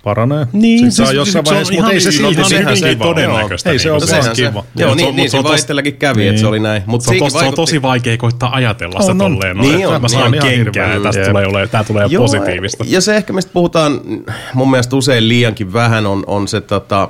paranee. 0.04 0.48
Niin, 0.54 0.80
siis 0.80 0.96
saa 0.96 1.12
jossain 1.12 1.34
se 1.34 1.40
on 1.40 1.46
vaiheessa, 1.46 1.74
ihan 1.74 1.84
mutta 1.86 1.94
ei 1.94 2.02
se 2.02 2.10
niin- 2.10 2.32
ihan 2.34 2.46
se 2.50 2.60
hyvinkin 2.60 2.90
kiva. 2.90 3.04
todennäköistä. 3.06 3.70
Ei 3.70 3.80
se 3.80 3.92
ole 3.92 4.02
vaan 4.12 4.24
se, 4.36 4.48
kiva. 4.48 4.64
joo, 4.76 4.90
se 4.90 4.96
niin, 4.96 5.08
on- 5.08 5.16
niin 5.16 5.30
se 5.30 5.32
se 5.32 5.38
on 5.38 5.44
vaistellakin 5.44 5.98
kävi, 5.98 6.28
että 6.28 6.38
se 6.40 6.44
Niin. 6.44 6.50
oli 6.50 6.60
näin. 6.60 6.84
Mutta 6.86 7.06
Se 7.06 7.12
on, 7.12 7.18
tos, 7.20 7.34
se 7.34 7.46
on 7.46 7.54
tosi 7.54 7.82
vaikea 7.82 8.18
koittaa 8.18 8.56
ajatella 8.56 9.00
sitä 9.02 9.12
On, 9.12 9.22
on. 9.22 9.32
tolleen, 9.32 9.58
no, 9.58 9.64
Niin 9.64 9.76
että 9.76 9.88
on, 9.88 9.94
mä 9.94 10.00
niin 10.00 10.10
saan 10.10 10.24
on 10.28 10.34
ihan 10.36 10.50
kenkää 10.50 10.94
ja 10.94 11.00
tästä 11.00 11.26
tulee, 11.26 11.48
ole, 11.48 11.68
tää 11.68 11.84
tulee 11.84 12.08
positiivista. 12.18 12.84
Ja 12.88 13.02
se 13.02 13.16
ehkä, 13.18 13.34
mistä 13.34 13.52
puhutaan 13.54 14.02
mun 14.54 14.72
mielestä 14.72 14.96
usein 14.96 15.28
liiankin 15.30 15.74
vähän, 15.74 16.06
on, 16.06 16.24
on 16.28 16.48
se, 16.48 16.62
tota, 16.62 17.10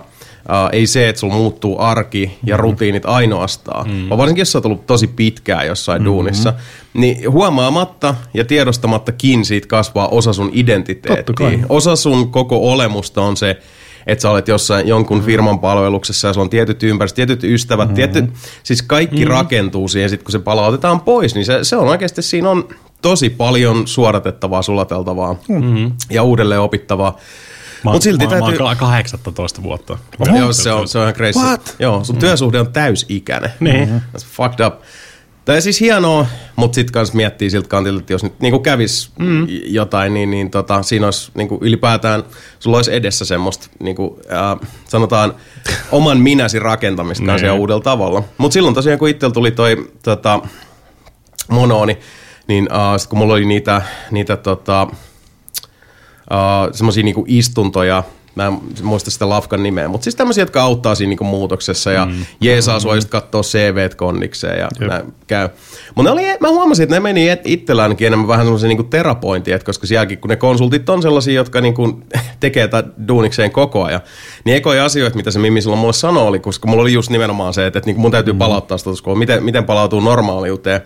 uh, 0.49 0.69
ei 0.71 0.87
se, 0.87 1.09
että 1.09 1.19
sulla 1.19 1.33
muuttuu 1.33 1.79
arki 1.79 2.37
ja 2.43 2.57
rutiinit 2.57 3.05
ainoastaan, 3.05 3.89
mm. 3.91 4.09
vaan 4.09 4.17
varsinkin 4.17 4.41
jos 4.41 4.51
sä 4.51 4.57
oot 4.57 4.65
ollut 4.65 4.87
tosi 4.87 5.07
pitkään 5.07 5.67
jossain 5.67 6.01
mm-hmm. 6.01 6.13
duunissa, 6.13 6.53
niin 6.93 7.31
huomaamatta 7.31 8.15
ja 8.33 8.45
tiedostamattakin 8.45 9.45
siitä 9.45 9.67
kasvaa 9.67 10.07
osa 10.07 10.33
sun 10.33 10.49
identiteettiä. 10.53 11.65
Osa 11.69 11.95
sun 11.95 12.31
koko 12.31 12.71
olemusta 12.71 13.21
on 13.21 13.37
se, 13.37 13.57
että 14.07 14.21
sä 14.21 14.29
olet 14.29 14.47
jossain 14.47 14.87
jonkun 14.87 15.21
firman 15.21 15.59
palveluksessa 15.59 16.27
ja 16.27 16.33
sulla 16.33 16.43
on 16.43 16.49
tietyt 16.49 16.83
ympäristöt, 16.83 17.15
tietyt 17.15 17.43
ystävät, 17.43 17.87
mm-hmm. 17.87 17.95
tietyt, 17.95 18.25
siis 18.63 18.81
kaikki 18.81 19.15
mm-hmm. 19.15 19.31
rakentuu 19.31 19.87
siihen, 19.87 20.09
sit 20.09 20.23
kun 20.23 20.31
se 20.31 20.39
palautetaan 20.39 21.01
pois, 21.01 21.35
niin 21.35 21.45
se, 21.45 21.63
se 21.63 21.75
on 21.75 21.87
oikeasti, 21.87 22.21
siinä 22.21 22.49
on 22.49 22.67
tosi 23.01 23.29
paljon 23.29 23.87
suodatettavaa, 23.87 24.61
sulateltavaa 24.61 25.35
mm-hmm. 25.47 25.91
ja 26.09 26.23
uudelleen 26.23 26.61
opittavaa. 26.61 27.17
Mä, 27.83 27.91
Mutta 27.91 28.03
silti 28.03 28.25
mä, 28.25 28.29
täytyy... 28.29 28.57
mä 28.59 28.65
oon 28.65 28.77
18 28.77 29.63
vuotta. 29.63 29.97
Joo, 30.37 30.53
se 30.53 30.71
on, 30.71 30.87
se 30.87 30.97
on 30.97 31.03
ihan 31.03 31.13
crazy. 31.13 31.39
What? 31.39 31.75
Joo, 31.79 32.03
sun 32.03 32.17
työsuhde 32.17 32.59
on 32.59 32.73
täysikäinen. 32.73 33.49
Niin. 33.59 33.89
That's 33.89 34.25
fucked 34.25 34.65
up. 34.65 34.73
Tämä 35.45 35.61
siis 35.61 35.79
hienoa, 35.81 36.25
mutta 36.55 36.75
sitten 36.75 36.93
kans 36.93 37.13
miettii 37.13 37.49
siltä 37.49 37.67
kantilta, 37.67 37.99
että 37.99 38.13
jos 38.13 38.23
nyt 38.23 38.39
niinku 38.39 38.59
kävis 38.59 39.11
mm. 39.19 39.47
jotain, 39.65 40.13
niin, 40.13 40.31
niin 40.31 40.51
tota, 40.51 40.83
siinä 40.83 41.07
olisi 41.07 41.31
niinku 41.35 41.57
ylipäätään, 41.61 42.23
sulla 42.59 42.77
olisi 42.77 42.93
edessä 42.95 43.25
semmoista, 43.25 43.67
niinku, 43.79 44.19
äh, 44.31 44.69
sanotaan, 44.89 45.33
oman 45.91 46.17
minäsi 46.19 46.59
rakentamista 46.59 47.25
kanssa 47.25 47.45
Niin. 47.45 47.53
ja 47.53 47.59
uudella 47.59 47.81
tavalla. 47.81 48.23
Mutta 48.37 48.53
silloin 48.53 48.75
tosiaan, 48.75 48.99
kun 48.99 49.09
itsellä 49.09 49.33
tuli 49.33 49.51
toi 49.51 49.91
tota, 50.03 50.39
monooni, 51.49 51.97
niin 52.47 52.69
äh, 52.71 52.99
sit 52.99 53.09
kun 53.09 53.19
mulla 53.19 53.33
oli 53.33 53.45
niitä, 53.45 53.81
niitä 54.11 54.37
tota, 54.37 54.87
uh, 56.33 56.73
semmoisia 56.73 57.03
niinku 57.03 57.25
istuntoja, 57.27 58.03
mä 58.35 58.47
en 58.47 58.57
muista 58.83 59.11
sitä 59.11 59.29
lafkan 59.29 59.63
nimeä, 59.63 59.87
mutta 59.87 60.03
siis 60.03 60.15
tämmöisiä, 60.15 60.41
jotka 60.41 60.61
auttaa 60.61 60.95
siinä 60.95 61.09
niinku 61.09 61.23
muutoksessa 61.23 61.91
ja 61.91 62.05
mm. 62.05 62.25
jeesaa 62.41 62.79
sua 62.79 62.95
just 62.95 63.09
kattoo 63.09 63.41
CVt 63.41 63.95
konnikseen 63.95 64.59
ja 64.59 64.69
Jep. 64.79 64.89
näin 64.89 65.13
käy. 65.27 65.49
Mutta 65.95 66.11
oli, 66.11 66.21
mä 66.39 66.49
huomasin, 66.49 66.83
että 66.83 66.95
ne 66.95 66.99
meni 66.99 67.29
et- 67.29 67.47
itsellä 67.47 67.83
ainakin 67.83 68.07
enemmän 68.07 68.27
vähän 68.27 68.45
semmoisen 68.45 68.69
niinku 68.69 68.83
terapointiin, 68.83 69.55
että 69.55 69.65
koska 69.65 69.87
sielläkin 69.87 70.17
kun 70.17 70.29
ne 70.29 70.35
konsultit 70.35 70.89
on 70.89 71.01
sellaisia, 71.01 71.33
jotka 71.33 71.61
niinku 71.61 72.01
tekee 72.39 72.67
tätä 72.67 72.89
duunikseen 73.07 73.51
koko 73.51 73.83
ajan, 73.83 74.01
niin 74.45 74.57
ekoja 74.57 74.85
asioita, 74.85 75.17
mitä 75.17 75.31
se 75.31 75.39
Mimmi 75.39 75.61
silloin 75.61 75.79
mulle 75.79 75.93
sanoi, 75.93 76.27
oli, 76.27 76.39
koska 76.39 76.67
mulla 76.67 76.81
oli 76.81 76.93
just 76.93 77.09
nimenomaan 77.09 77.53
se, 77.53 77.67
että, 77.67 77.79
että 77.79 77.87
niinku 77.87 78.01
mun 78.01 78.11
täytyy 78.11 78.33
palauttaa 78.33 78.77
status 78.77 79.07
quo, 79.07 79.15
miten, 79.15 79.43
miten 79.43 79.63
palautuu 79.63 79.99
normaaliuteen. 79.99 80.81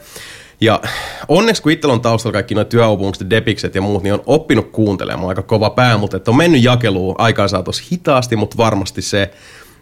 Ja 0.62 0.82
onneksi 1.28 1.62
kun 1.62 1.72
itsellä 1.72 1.94
on 1.94 2.02
taustalla 2.02 2.34
kaikki 2.34 2.56
nuo 2.56 2.64
työuupumukset, 2.64 3.30
depikset 3.30 3.76
ja 3.76 3.82
muut, 3.82 4.04
niin 4.04 4.14
on 4.14 4.24
oppinut 4.26 4.72
kuuntelemaan 4.72 5.30
aika 5.30 5.42
kova 5.42 5.70
pää, 5.70 5.98
mutta 5.98 6.18
että 6.18 6.32
on 6.32 6.38
mennyt 6.38 6.64
jakeluun 6.64 7.16
aikaan 7.18 7.50
saatossa 7.50 7.84
hitaasti, 7.92 8.36
mutta 8.36 8.58
varmasti 8.58 9.02
se, 9.02 9.24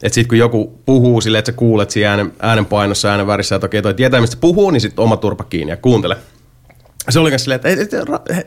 että 0.04 0.14
sitten 0.16 0.28
kun 0.28 0.38
joku 0.38 0.80
puhuu 0.86 1.22
silleen, 1.22 1.40
että 1.40 1.52
sä 1.52 1.56
kuulet 1.56 1.92
siinä 1.92 2.10
äänen, 2.10 2.34
äänen 2.40 2.66
painossa, 2.66 3.10
äänen 3.10 3.28
värissä, 3.28 3.56
että 3.56 3.66
okei, 3.66 3.82
toi 3.82 3.94
tietää, 3.94 4.22
mistä 4.22 4.38
puhuu, 4.42 4.72
niin 4.72 4.82
sitten 4.82 5.04
oma 5.04 5.18
turpa 5.18 5.44
kiinni 5.44 5.72
ja 5.72 5.78
kuuntele. 5.78 6.18
Se 7.10 7.20
oli 7.20 7.30
myös 7.30 7.44
silleen, 7.44 7.56
että, 7.56 7.70
että, 7.70 7.84
että 7.84 8.12
ra- 8.12 8.36
he- 8.36 8.46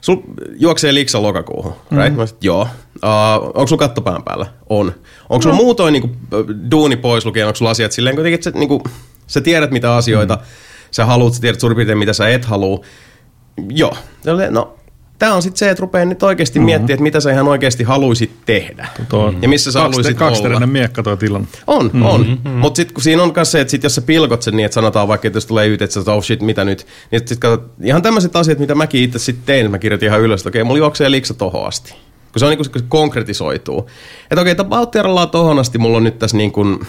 sul 0.00 0.16
juoksee 0.58 0.94
liksa 0.94 1.22
lokakuuhun, 1.22 1.72
right? 1.96 2.16
Mä 2.16 2.26
sit, 2.26 2.44
joo. 2.44 2.62
Uh, 2.62 3.44
onko 3.44 3.66
sulla 3.66 3.80
katto 3.80 4.00
pään 4.00 4.22
päällä? 4.22 4.46
On. 4.68 4.92
Onko 5.28 5.42
sulla 5.42 5.56
muutoin 5.56 5.92
niinku, 5.92 6.10
duuni 6.70 6.96
pois 6.96 7.26
lukien, 7.26 7.46
onko 7.46 7.56
sulla 7.56 7.70
asiat 7.70 7.92
silleen 7.92 8.16
kuitenkin, 8.16 8.34
että 8.34 8.50
sä, 8.50 8.58
niinku, 8.58 8.82
sä 9.26 9.40
tiedät 9.40 9.70
mitä 9.70 9.96
asioita 9.96 10.38
sä 10.96 11.06
haluat, 11.06 11.34
sä 11.34 11.40
tiedät 11.40 11.60
suurin 11.60 11.76
piirtein 11.76 11.98
mitä 11.98 12.12
sä 12.12 12.28
et 12.28 12.44
halua. 12.44 12.80
Joo. 13.70 13.96
No, 14.50 14.76
Tämä 15.18 15.34
on 15.34 15.42
sitten 15.42 15.58
se, 15.58 15.70
että 15.70 15.80
rupeaa 15.80 16.04
nyt 16.04 16.22
oikeasti 16.22 16.58
mm-hmm. 16.58 16.66
miettimään, 16.66 16.94
että 16.94 17.02
mitä 17.02 17.20
sä 17.20 17.30
ihan 17.30 17.48
oikeasti 17.48 17.84
haluaisit 17.84 18.30
tehdä. 18.46 18.88
Tuo 19.08 19.34
Ja 19.42 19.48
missä 19.48 19.72
sä 19.72 19.80
haluaisit 19.80 20.22
olla. 20.22 20.66
Miekka 20.66 21.02
toi 21.02 21.16
tilanne. 21.16 21.48
On, 21.66 21.84
mm-hmm. 21.84 22.02
on. 22.02 22.40
Mutta 22.44 22.76
sitten 22.76 22.94
kun 22.94 23.02
siinä 23.02 23.22
on 23.22 23.32
myös 23.36 23.52
se, 23.52 23.60
että 23.60 23.70
sit 23.70 23.82
jos 23.82 23.94
sä 23.94 24.02
pilkot 24.02 24.42
sen 24.42 24.56
niin, 24.56 24.64
että 24.64 24.74
sanotaan 24.74 25.08
vaikka, 25.08 25.28
että 25.28 25.36
jos 25.36 25.46
tulee 25.46 25.66
yt, 25.66 25.82
että 25.82 26.02
sä 26.02 26.12
oh 26.12 26.24
shit, 26.24 26.42
mitä 26.42 26.64
nyt, 26.64 26.86
niin 27.10 27.20
sitten 27.20 27.38
katsot, 27.38 27.70
ihan 27.82 28.02
tämmöiset 28.02 28.36
asiat, 28.36 28.58
mitä 28.58 28.74
mäkin 28.74 29.02
itse 29.02 29.18
sitten 29.18 29.46
tein, 29.46 29.70
mä 29.70 29.78
kirjoitin 29.78 30.08
ihan 30.08 30.20
ylös, 30.20 30.40
että 30.40 30.48
okei, 30.48 30.64
mulla 30.64 30.78
juoksee 30.78 31.10
liksa 31.10 31.34
tohon 31.34 31.66
asti. 31.66 31.94
Kun 32.32 32.40
se 32.40 32.44
on 32.44 32.50
niin 32.50 32.58
kuin 32.58 32.80
se 32.80 32.86
konkretisoituu. 32.88 33.90
Että 34.30 34.40
okei, 34.40 34.54
tapauttiarallaan 34.54 35.30
tohon 35.30 35.58
asti 35.58 35.78
mulla 35.78 35.96
on 35.96 36.04
nyt 36.04 36.18
tässä 36.18 36.36
niin 36.36 36.52
kuin, 36.52 36.80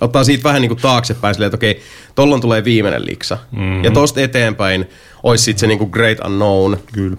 ottaa 0.00 0.24
siitä 0.24 0.44
vähän 0.44 0.62
niin 0.62 0.68
kuin 0.68 0.80
taaksepäin 0.82 1.34
silleen, 1.34 1.46
että 1.46 1.56
okei, 1.56 1.80
tollon 2.14 2.40
tulee 2.40 2.64
viimeinen 2.64 3.06
liksa. 3.06 3.38
Mm-hmm. 3.50 3.84
Ja 3.84 3.90
tosta 3.90 4.20
eteenpäin 4.20 4.88
olisi 5.22 5.44
sitten 5.44 5.60
se 5.60 5.66
niin 5.66 5.78
kuin 5.78 5.90
great 5.90 6.18
unknown. 6.24 6.76
Kyllä. 6.92 7.16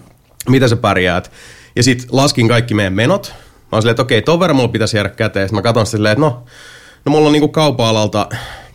Mitä 0.48 0.68
sä 0.68 0.76
pärjäät. 0.76 1.32
Ja 1.76 1.82
sitten 1.82 2.08
laskin 2.12 2.48
kaikki 2.48 2.74
meidän 2.74 2.92
menot. 2.92 3.34
Mä 3.34 3.68
oon 3.72 3.82
silleen, 3.82 3.92
että 3.92 4.02
okei, 4.02 4.22
ton 4.22 4.40
verran 4.40 4.56
mulla 4.56 4.68
pitäisi 4.68 4.96
jäädä 4.96 5.08
käteen. 5.08 5.48
Sitten 5.48 5.58
mä 5.58 5.62
katson 5.62 5.86
silleen, 5.86 6.12
että 6.12 6.20
no, 6.20 6.44
no 7.04 7.12
mulla 7.12 7.26
on 7.26 7.32
niinku 7.32 7.48
kaupa-alalta 7.48 8.28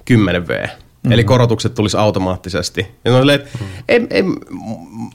10 0.06 0.48
V. 0.48 0.52
Mm-hmm. 0.52 1.12
Eli 1.12 1.24
korotukset 1.24 1.74
tulisi 1.74 1.98
automaattisesti. 1.98 2.88
Ja 3.06 3.20
silleen, 3.20 3.40
että 3.42 3.58
mm-hmm. 3.60 3.84
ei, 3.88 4.08
ei, 4.10 4.24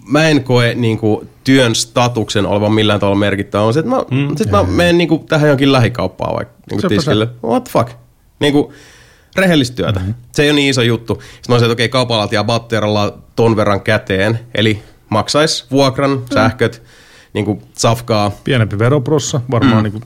mä 0.07 0.29
en 0.29 0.45
koe 0.45 0.75
niinku 0.75 1.27
työn 1.45 1.75
statuksen 1.75 2.47
olevan 2.47 2.73
millään 2.73 3.01
tavalla 3.01 3.19
merkittävä. 3.19 3.65
On 3.65 3.75
se, 3.75 3.81
että 3.81 3.91
mä, 3.91 4.05
mm, 4.11 4.37
sit 4.37 4.51
mä 4.51 4.63
menen 4.63 4.99
niinku 4.99 5.25
tähän 5.29 5.49
jonkin 5.49 5.73
lähikauppaan 5.73 6.37
vaikka 6.37 6.55
Sepä 6.71 6.81
se. 6.81 6.89
tiskille. 6.89 7.29
What 7.45 7.65
the 7.65 7.73
fuck? 7.73 8.04
Niinku, 8.41 8.73
rehellistä 9.37 9.77
työtä. 9.77 10.01
Mm-hmm. 10.01 10.15
Se 10.33 10.43
ei 10.43 10.51
ole 10.51 10.57
niin 10.57 10.71
iso 10.71 10.83
juttu. 10.83 11.15
Sitten 11.15 11.43
mä 11.49 11.55
olisin, 11.55 11.67
että 11.67 11.73
okei, 11.73 11.89
kaupalat 11.89 12.33
ja 12.33 12.45
batterilla 12.45 13.19
ton 13.37 13.57
verran 13.57 13.81
käteen, 13.81 14.41
eli 14.55 14.83
maksaisi 15.09 15.65
vuokran, 15.71 16.11
mm. 16.11 16.25
sähköt, 16.35 16.83
niin 17.33 17.45
kuin 17.45 17.63
safkaa, 17.73 18.31
Pienempi 18.45 18.79
veroprossa, 18.79 19.41
varmaan 19.51 19.77
mm. 19.77 19.83
niin 19.83 19.93
kuin, 19.93 20.05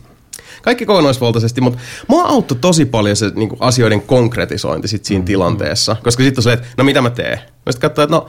kaikki 0.63 0.87
kokonaisvaltaisesti, 0.87 1.61
mutta 1.61 1.79
mua 2.09 2.23
auttoi 2.23 2.59
tosi 2.61 2.85
paljon 2.85 3.17
se 3.17 3.31
niin 3.35 3.49
kuin 3.49 3.63
asioiden 3.63 4.03
konkretisointi 4.03 4.89
sit 4.89 5.05
siinä 5.05 5.23
mm. 5.23 5.27
tilanteessa, 5.27 5.97
koska 6.05 6.23
sitten 6.23 6.39
on 6.39 6.43
se, 6.43 6.53
että 6.53 6.67
no 6.77 6.85
mitä 6.85 7.03
mä 7.03 7.11
teen? 7.11 7.39
Mä 7.39 7.73
sitten 7.73 7.91
katsoin, 7.91 8.05
että 8.05 8.17
no 8.17 8.29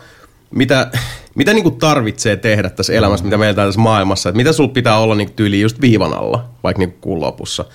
mitä, 0.51 0.91
mitä 1.35 1.53
niin 1.53 1.63
kuin 1.63 1.79
tarvitsee 1.79 2.35
tehdä 2.35 2.69
tässä 2.69 2.93
elämässä, 2.93 3.25
mitä 3.25 3.37
meillä 3.37 3.65
tässä 3.65 3.81
maailmassa, 3.81 4.29
että 4.29 4.37
mitä 4.37 4.53
sulla 4.53 4.73
pitää 4.73 4.99
olla 4.99 5.15
niin 5.15 5.33
tyyli 5.33 5.61
just 5.61 5.81
viivan 5.81 6.13
alla, 6.13 6.49
vaikka 6.63 6.79
niin 6.79 6.97
kuun 7.01 7.21
lopussa. 7.21 7.65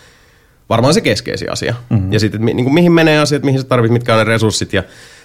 Varmaan 0.68 0.94
se 0.94 1.00
keskeisin 1.00 1.52
asia. 1.52 1.74
Mm-hmm. 1.90 2.12
Ja 2.12 2.20
sitten, 2.20 2.44
niin 2.44 2.64
kuin, 2.64 2.74
mihin 2.74 2.92
menee 2.92 3.18
asiat, 3.18 3.42
mihin 3.42 3.60
sä 3.60 3.66
tarvit, 3.66 3.92
mitkä 3.92 4.12
on 4.12 4.18
ne 4.18 4.24
resurssit. 4.24 4.72
Ja 4.72 4.82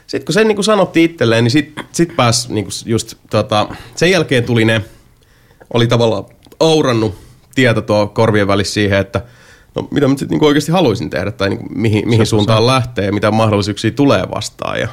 sitten 0.08 0.26
kun 0.26 0.34
sen 0.34 0.48
niin 0.48 0.56
kuin 0.56 0.66
sanottiin 0.66 1.12
itselleen, 1.12 1.44
niin 1.44 1.52
sitten 1.52 1.86
sit 1.92 2.16
pääsi 2.16 2.54
niin 2.54 2.66
kuin 2.66 2.74
just, 2.86 3.16
tota, 3.30 3.68
sen 3.96 4.12
jälkeen 4.12 4.44
tuli 4.44 4.66
ne, 4.66 4.82
oli 5.74 5.88
tavallaan 5.88 6.26
aurannut 6.60 7.16
tieto 7.56 7.82
tuo 7.82 8.08
korvien 8.08 8.48
välissä 8.48 8.74
siihen, 8.74 9.00
että 9.00 9.22
no 9.76 9.88
mitä 9.92 10.08
mä 10.08 10.18
sitten 10.18 10.38
niin 10.38 10.48
oikeasti 10.48 10.72
haluaisin 10.72 11.10
tehdä 11.10 11.32
tai 11.32 11.50
niin 11.50 11.60
kuin, 11.60 11.80
mihin, 11.80 12.10
mihin 12.10 12.26
suuntaan 12.26 12.68
lähtee 12.68 13.06
ja 13.06 13.14
mitä 13.14 13.32
mahdollisuuksia 13.32 13.92
tulee 13.92 14.24
vastaan. 14.36 14.80
Ja 14.80 14.88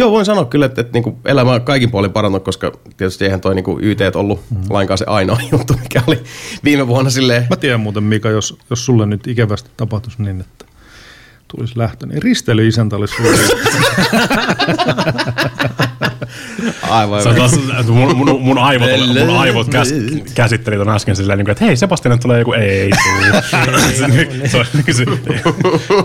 Joo, 0.00 0.10
voin 0.10 0.24
sanoa 0.24 0.44
kyllä, 0.44 0.66
että, 0.66 0.80
että 0.80 0.92
niin 0.92 1.02
kuin 1.02 1.16
elämä 1.24 1.52
on 1.52 1.62
kaikin 1.62 1.90
puolin 1.90 2.12
parantunut, 2.12 2.44
koska 2.44 2.72
tietysti 2.96 3.24
eihän 3.24 3.40
toi 3.40 3.54
niin 3.54 3.64
kuin 3.64 3.84
YT 3.84 4.00
ollut 4.14 4.40
mm. 4.50 4.56
lainkaan 4.70 4.98
se 4.98 5.04
ainoa 5.08 5.38
juttu, 5.52 5.74
mikä 5.82 6.02
oli 6.06 6.22
viime 6.64 6.86
vuonna 6.86 7.10
silleen. 7.10 7.46
Mä 7.50 7.56
tiedän 7.56 7.80
muuten 7.80 8.02
Mika, 8.02 8.28
jos, 8.28 8.58
jos 8.70 8.86
sulle 8.86 9.06
nyt 9.06 9.26
ikävästi 9.26 9.70
tapahtuisi 9.76 10.22
niin, 10.22 10.40
että 10.40 10.64
tulisi 11.50 11.78
lähtö, 11.78 12.06
niin 12.06 12.22
risteilyisäntä 12.22 12.96
olisi 12.96 13.14
sulle. 13.14 13.30
Aivan. 16.90 17.28
On 17.28 17.34
taas, 17.34 17.52
että 17.52 17.92
mun, 17.92 18.16
mun, 18.16 18.40
mun, 18.40 18.58
aivot, 18.58 18.88
mun 19.26 19.36
aivot 19.38 19.68
käs, 19.68 19.94
käsitteli 20.34 20.76
ton 20.76 20.88
äsken 20.88 21.16
silleen, 21.16 21.38
niin 21.38 21.46
kuin, 21.46 21.52
että 21.52 21.64
hei 21.64 21.76
Sebastian 21.76 22.20
tulee 22.20 22.38
joku, 22.38 22.52
ei 22.52 22.90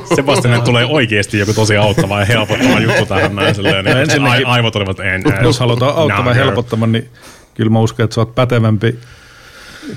Sebastian 0.16 0.62
tulee 0.62 0.86
oikeasti 0.86 1.40
joku 1.40 1.54
tosi 1.54 1.78
auttava 1.78 2.20
ja 2.20 2.26
helpottava 2.26 2.80
juttu 2.80 3.06
tähän 3.06 3.36
näin 3.36 3.56
silleen. 3.56 3.86
Niin, 3.86 4.24
No 4.24 4.30
aivot 4.46 4.76
olivat, 4.76 5.00
en, 5.00 5.24
jos 5.44 5.60
halutaan 5.60 5.96
auttamaan 5.96 6.38
ja 6.38 6.46
helpottamaan, 6.46 6.92
niin 6.92 7.10
kyllä 7.54 7.70
mä 7.70 7.80
uskon, 7.80 8.04
että 8.04 8.14
sä 8.14 8.22
oot 8.22 8.36
pätevämpi 8.36 9.00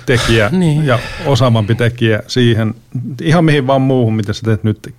tekijä 0.06 0.48
niin. 0.52 0.86
ja 0.86 0.98
osaavampi 1.26 1.74
tekijä 1.74 2.22
siihen, 2.26 2.74
ihan 3.22 3.44
mihin 3.44 3.66
vaan 3.66 3.82
muuhun, 3.82 4.14
mitä 4.14 4.32
sä 4.32 4.42
teet 4.44 4.64
nyt. 4.64 4.94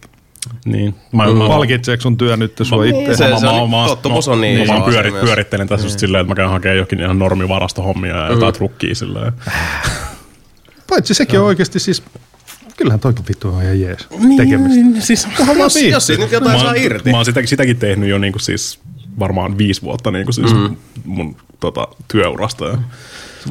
Niin. 0.65 0.95
Mä, 1.11 1.33
mä, 1.33 1.47
Palkitseeko 1.47 2.01
sun 2.01 2.17
työ 2.17 2.37
nyt 2.37 2.53
sua 2.61 2.85
itse? 2.85 3.15
se- 3.15 3.29
mä, 3.29 3.39
se 3.39 3.45
mä, 3.45 3.51
oli- 3.51 3.69
mä, 3.69 3.85
tottumus 3.87 4.27
on 4.27 4.41
niin 4.41 4.67
mä, 4.67 4.81
pyörit, 4.85 5.19
pyörittelen 5.21 5.67
tässä 5.67 5.85
just 5.87 5.99
silleen, 5.99 6.21
että 6.21 6.31
mä 6.31 6.35
käyn 6.35 6.49
hakemaan 6.49 6.77
jokin 6.77 6.99
ihan 6.99 7.19
normivarastohommia 7.19 8.17
ja 8.17 8.29
jotain 8.31 8.53
trukkia 8.53 8.95
silleen. 8.95 9.33
Paitsi 10.89 11.13
sekin 11.13 11.39
on 11.39 11.45
oikeasti 11.45 11.79
siis, 11.79 12.03
kyllähän 12.77 12.99
toikin 12.99 13.25
vittu 13.29 13.47
on 13.55 13.63
ihan 13.63 13.81
jees 13.81 14.07
tekemistä. 14.37 14.75
Niin, 14.83 15.01
siis, 15.01 15.27
Jos, 15.57 15.75
jos 15.81 16.07
siitä 16.07 16.23
nyt 16.23 16.31
jotain 16.31 16.51
mä, 16.51 16.59
saa 16.59 16.67
oon- 16.67 16.77
irti. 16.77 17.11
Mä 17.11 17.17
oon 17.17 17.25
sitäkin, 17.25 17.47
sitäkin 17.47 17.77
tehnyt 17.77 18.09
jo 18.09 18.17
niinku 18.17 18.39
siis 18.39 18.79
varmaan 19.19 19.57
viisi 19.57 19.81
vuotta 19.81 20.11
niinku 20.11 20.31
siis 20.31 20.53
mm. 20.53 20.75
mun 21.05 21.35
tota, 21.59 21.87
työurasta. 22.07 22.65
Ja 22.65 22.77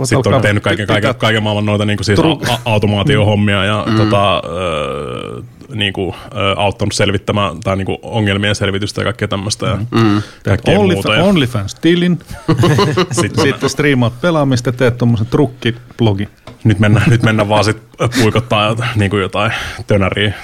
sitten 0.05 0.35
on 0.35 0.43
tehnyt 0.43 0.63
kaiken, 0.63 0.87
kaiken, 0.87 1.15
kaiken 1.15 1.43
maailman 1.43 1.67
noita 1.67 1.85
niinku 1.85 2.05
siis 2.05 2.19
a- 2.21 2.59
automaatiohommia 2.65 3.65
ja 3.65 3.85
mm. 3.89 3.97
tota, 3.97 4.37
ö, 4.39 5.43
niinku, 5.75 6.15
ö, 6.35 6.55
auttanut 6.57 6.93
selvittämään 6.93 7.61
tai 7.61 7.77
niinku 7.77 7.99
ongelmien 8.03 8.55
selvitystä 8.55 9.01
ja 9.01 9.05
kaikkea 9.05 9.29
tämmöistä 9.29 9.67
ja 9.67 9.77
mm. 9.91 10.23
kaikkea 10.45 10.79
Only, 10.79 10.95
muuta. 10.95 11.15
Ja 11.15 11.25
OnlyFans 11.25 11.75
tilin, 11.75 12.19
sit, 13.21 13.33
sitten 13.43 13.71
striimaat 13.71 14.21
pelaamista, 14.21 14.73
teet 14.73 14.99
tuommoisen 14.99 15.27
trukkiblogin. 15.27 16.29
nyt, 16.65 16.79
mennään, 16.79 17.11
nyt 17.11 17.23
mennään 17.23 17.49
vaan 17.49 17.65
sit 17.65 17.77
puikottaa 18.23 18.69
jota- 18.69 18.87
niinku 18.97 19.17
jotain 19.17 19.53
tönäriä 19.87 20.35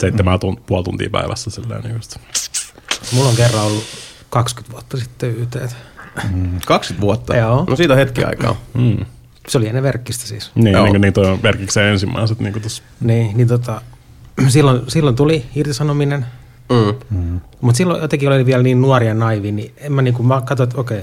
seitsemän 0.00 0.40
tun, 0.40 0.56
puoli 0.66 0.84
tuntia 0.84 1.10
päivässä. 1.10 1.50
Silleen, 1.50 1.80
niin 1.82 1.94
just. 1.94 2.16
Mulla 3.12 3.28
on 3.28 3.36
kerran 3.36 3.64
ollut 3.64 3.84
20 4.30 4.72
vuotta 4.72 4.96
sitten 4.96 5.30
YT. 5.30 5.56
20 6.66 7.00
vuotta? 7.00 7.36
Joo. 7.36 7.64
No 7.68 7.76
siitä 7.76 7.92
on 7.92 7.98
hetki 7.98 8.24
aikaa. 8.24 8.56
Se 9.48 9.58
oli 9.58 9.66
ennen 9.68 9.82
verkkistä 9.82 10.26
siis. 10.26 10.50
Niin, 10.54 10.72
Joo. 10.72 10.82
niin, 10.82 10.92
kuin- 10.92 11.00
niin 11.00 11.12
toi 11.12 11.26
on 11.26 11.38
merkikseen 11.42 11.86
ensimmäiset 11.92 12.40
niin 12.40 12.60
tuossa 12.60 12.82
Niin, 13.00 13.36
niin 13.36 13.48
tota, 13.48 13.80
silloin, 14.48 14.80
silloin 14.88 15.16
tuli 15.16 15.44
irtisanominen, 15.56 16.26
Mm. 17.10 17.40
mutta 17.60 17.76
silloin 17.76 18.02
jotenkin 18.02 18.28
oli 18.28 18.46
vielä 18.46 18.62
niin 18.62 18.80
nuori 18.80 19.06
ja 19.06 19.14
naivi, 19.14 19.52
niin 19.52 19.72
en 19.76 19.92
mä 19.92 20.02
niinku, 20.02 20.22
mä 20.22 20.40
katsoin, 20.44 20.68
että 20.68 20.80
okei, 20.80 21.00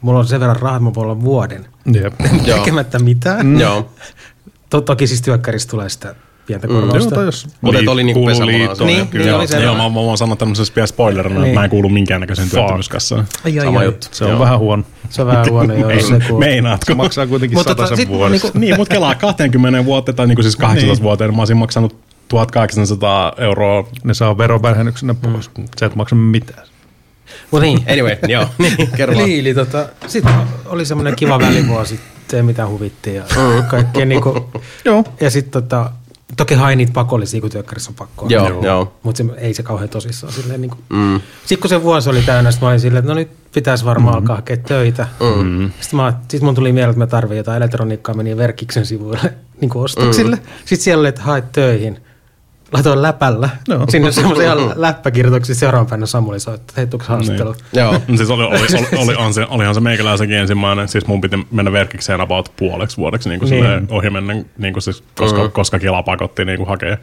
mulla 0.00 0.18
on 0.18 0.26
sen 0.26 0.40
verran 0.40 0.56
rahaa, 0.56 0.76
että 0.76 0.84
mä 0.84 0.94
voin 0.94 1.04
olla 1.06 1.20
vuoden 1.20 1.66
Jep. 1.94 2.14
Joo. 2.46 2.58
tekemättä 2.58 2.98
mitään. 2.98 3.46
Mm. 3.46 3.60
Joo. 3.60 3.88
To, 4.70 4.80
toki 4.80 5.06
siis 5.06 5.22
työkkäristä 5.22 5.70
tulee 5.70 5.88
sitä 5.88 6.14
pientä 6.46 6.66
Joo, 6.66 6.80
korvausta. 6.80 7.22
jos 7.22 7.48
Mutta 7.60 7.80
et 7.80 7.88
oli 7.88 8.04
niinku 8.04 8.20
kuuluu 8.20 8.46
liittoon. 8.46 8.86
Niin, 8.86 9.08
niin 9.12 9.26
joo, 9.26 9.38
oli 9.38 9.46
se- 9.46 9.62
Joo, 9.62 9.74
mä, 9.74 9.82
mä 9.88 9.94
voin 9.94 10.18
sanoa 10.18 10.36
tämmöisessä 10.36 10.74
pian 10.74 10.88
spoilerina, 10.88 11.34
Niin. 11.40 11.44
että 11.46 11.60
mä 11.60 11.64
en 11.64 11.70
kuulu 11.70 11.88
minkäännäköiseen 11.88 12.50
työttömyyskassaan. 12.50 13.26
ai, 13.44 13.58
ai, 13.58 13.64
Sama 13.66 13.78
ai. 13.78 13.84
juttu. 13.84 14.06
se 14.10 14.24
on 14.24 14.30
Joo. 14.30 14.40
vähän 14.40 14.58
huono. 14.58 14.82
Se 15.10 15.22
on 15.22 15.28
vähän 15.28 15.46
huono, 15.50 15.74
joo, 15.74 15.90
jos 15.90 16.08
se. 16.08 16.18
Meinaatko? 16.38 16.84
Se 16.86 16.94
maksaa 16.94 17.26
kuitenkin 17.26 17.58
Mutta 17.58 17.74
tota, 17.74 17.82
sataisen 17.82 18.06
sit 18.06 18.08
vuodessa. 18.16 18.46
niinku- 18.46 18.58
niin, 18.58 18.76
mutta 18.76 18.94
kelaa 18.94 19.14
20 19.14 19.84
vuoteen 19.84 20.16
tai 20.16 20.26
niin 20.26 20.36
kuin 20.36 20.44
siis 20.44 20.56
18 20.56 20.94
Niin. 20.94 21.02
vuoteen, 21.02 21.34
mä 21.34 21.40
olisin 21.40 21.56
maksanut 21.56 21.96
1800 22.34 23.32
euroa. 23.38 23.88
Ne 24.04 24.14
saa 24.14 24.38
verovähennyksenä 24.38 25.14
pois. 25.14 25.50
Sä 25.80 25.86
et 25.86 25.94
maksa 25.94 26.16
mitään. 26.16 26.66
Mut 27.50 27.60
niin, 27.60 27.84
Anyway, 27.92 28.16
joo. 28.28 28.46
Niin, 28.58 28.90
kerro 28.96 29.14
vaan. 29.14 29.24
Eli, 29.24 29.38
eli 29.38 29.54
tota, 29.54 29.88
sitten 30.06 30.34
oli 30.66 30.84
semmoinen 30.84 31.16
kiva 31.16 31.38
välivuosi, 31.38 32.00
ei 32.32 32.42
mitään 32.42 32.68
huvitti 32.68 33.14
ja 33.14 33.24
kaikkea 33.68 34.04
niinku. 34.04 34.50
Joo. 34.84 35.04
Ja 35.20 35.30
sitten 35.30 35.62
tota, 35.62 35.90
toki 36.36 36.54
hain 36.54 36.78
niitä 36.78 36.92
pakollisia, 36.92 37.40
kun 37.40 37.50
työkkärissä 37.50 37.90
on 37.90 37.94
pakko. 37.94 38.26
Joo, 38.28 38.64
joo. 38.64 38.92
Mutta 39.02 39.24
se, 39.24 39.30
ei 39.36 39.54
se 39.54 39.62
kauhean 39.62 39.88
tosissaan 39.88 40.32
silleen 40.32 40.60
niinku. 40.60 40.76
Mm. 40.88 41.20
Sitten 41.40 41.58
kun 41.58 41.68
se 41.68 41.82
vuosi 41.82 42.10
oli 42.10 42.22
täynnä, 42.22 42.50
sit 42.50 42.60
mä 42.60 42.68
olin 42.68 42.80
silleen, 42.80 42.98
että 42.98 43.12
no 43.12 43.14
nyt 43.14 43.30
pitäisi 43.54 43.84
varmaan 43.84 44.16
alkaa 44.16 44.36
hakea 44.36 44.56
töitä. 44.56 45.06
Mm. 45.20 45.70
Sitten 45.80 45.96
mä, 45.96 46.12
sit 46.28 46.42
mun 46.42 46.54
tuli 46.54 46.72
mieleen, 46.72 46.90
että 46.90 46.98
mä 46.98 47.06
tarvitsen 47.06 47.36
jotain 47.36 47.56
elektroniikkaa, 47.56 48.14
menin 48.14 48.36
Verkiksen 48.36 48.86
sivuille 48.86 49.34
niin 49.60 49.68
kuin 49.68 49.84
ostoksille. 49.84 50.36
Mm. 50.36 50.42
Sitten 50.58 50.84
siellä 50.84 51.00
oli, 51.00 51.08
että 51.08 51.22
haet 51.22 51.52
töihin. 51.52 52.00
Laitoin 52.74 53.02
läpällä. 53.02 53.48
Joo. 53.68 53.84
Sinne 53.88 54.12
semmoisen 54.12 54.44
ihan 54.44 54.72
läppäkirjoituksen 54.76 55.56
seuraavan 55.56 55.86
päivänä 55.86 56.06
Samuli 56.06 56.40
soittaa, 56.40 56.82
että 56.82 56.96
hei, 56.98 57.08
haastattelu? 57.08 57.54
Joo. 57.72 57.92
No 57.92 58.16
siis 58.16 58.30
oli, 58.30 58.44
oli, 58.44 58.56
oli, 58.56 59.02
oli, 59.02 59.14
on 59.14 59.34
se, 59.34 59.46
olihan 59.48 59.74
se 59.74 59.80
meikäläisenkin 59.80 60.36
ensimmäinen, 60.36 60.88
siis 60.88 61.06
mun 61.06 61.20
piti 61.20 61.46
mennä 61.50 61.72
verkikseen 61.72 62.20
about 62.20 62.52
puoleksi 62.56 62.96
vuodeksi 62.96 63.28
niin 63.28 63.40
kuin 63.40 63.50
Niin. 63.50 63.64
niin. 63.64 63.86
ohi 63.90 64.10
mennä, 64.10 64.34
niin 64.58 64.72
kuin 64.72 64.82
siis, 64.82 65.04
koska, 65.14 65.44
mm. 65.44 65.50
koska 65.50 65.78
Kela 65.78 66.02
pakotti 66.02 66.44
niin 66.44 66.58
kuin 66.58 66.68
hakea. 66.68 66.96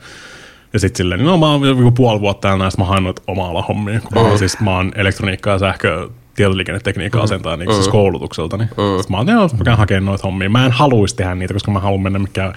Ja 0.74 0.80
sitten 0.80 0.98
silleen, 0.98 1.20
niin 1.20 1.28
no 1.28 1.38
mä 1.38 1.52
oon 1.52 1.68
joku 1.68 1.92
puoli 1.92 2.22
vuotta 2.22 2.42
täällä 2.42 2.64
näistä, 2.64 2.82
mä 2.82 2.88
hain 2.88 3.04
noita 3.04 3.22
oma-ala 3.28 3.62
hommia, 3.62 4.00
kun 4.00 4.10
mä, 4.16 4.30
oon 4.30 4.40
siis, 4.40 4.60
mä 4.60 4.76
oon 4.76 4.92
elektroniikkaa 4.96 5.54
ja 5.56 5.60
sähkö 5.60 6.10
tietoliikennetekniikkaa 6.36 7.24
asentaa 7.24 7.58
niin 7.58 7.74
siis 7.74 7.88
koulutukselta. 7.88 8.58
Niin. 8.58 8.68
Sitten 8.68 9.06
mä 9.10 9.18
oon, 9.18 9.28
joo, 9.28 9.50
mä 9.58 9.64
käyn 9.64 9.78
hakemaan 9.78 10.06
noita 10.06 10.24
hommia. 10.24 10.50
Mä 10.50 10.66
en 10.66 10.72
haluaisi 10.72 11.16
tehdä 11.16 11.36
niitä, 11.36 11.54
koska 11.54 11.72
mä 11.72 11.80
haluan 11.80 12.02
mennä 12.02 12.20
mikään 12.20 12.54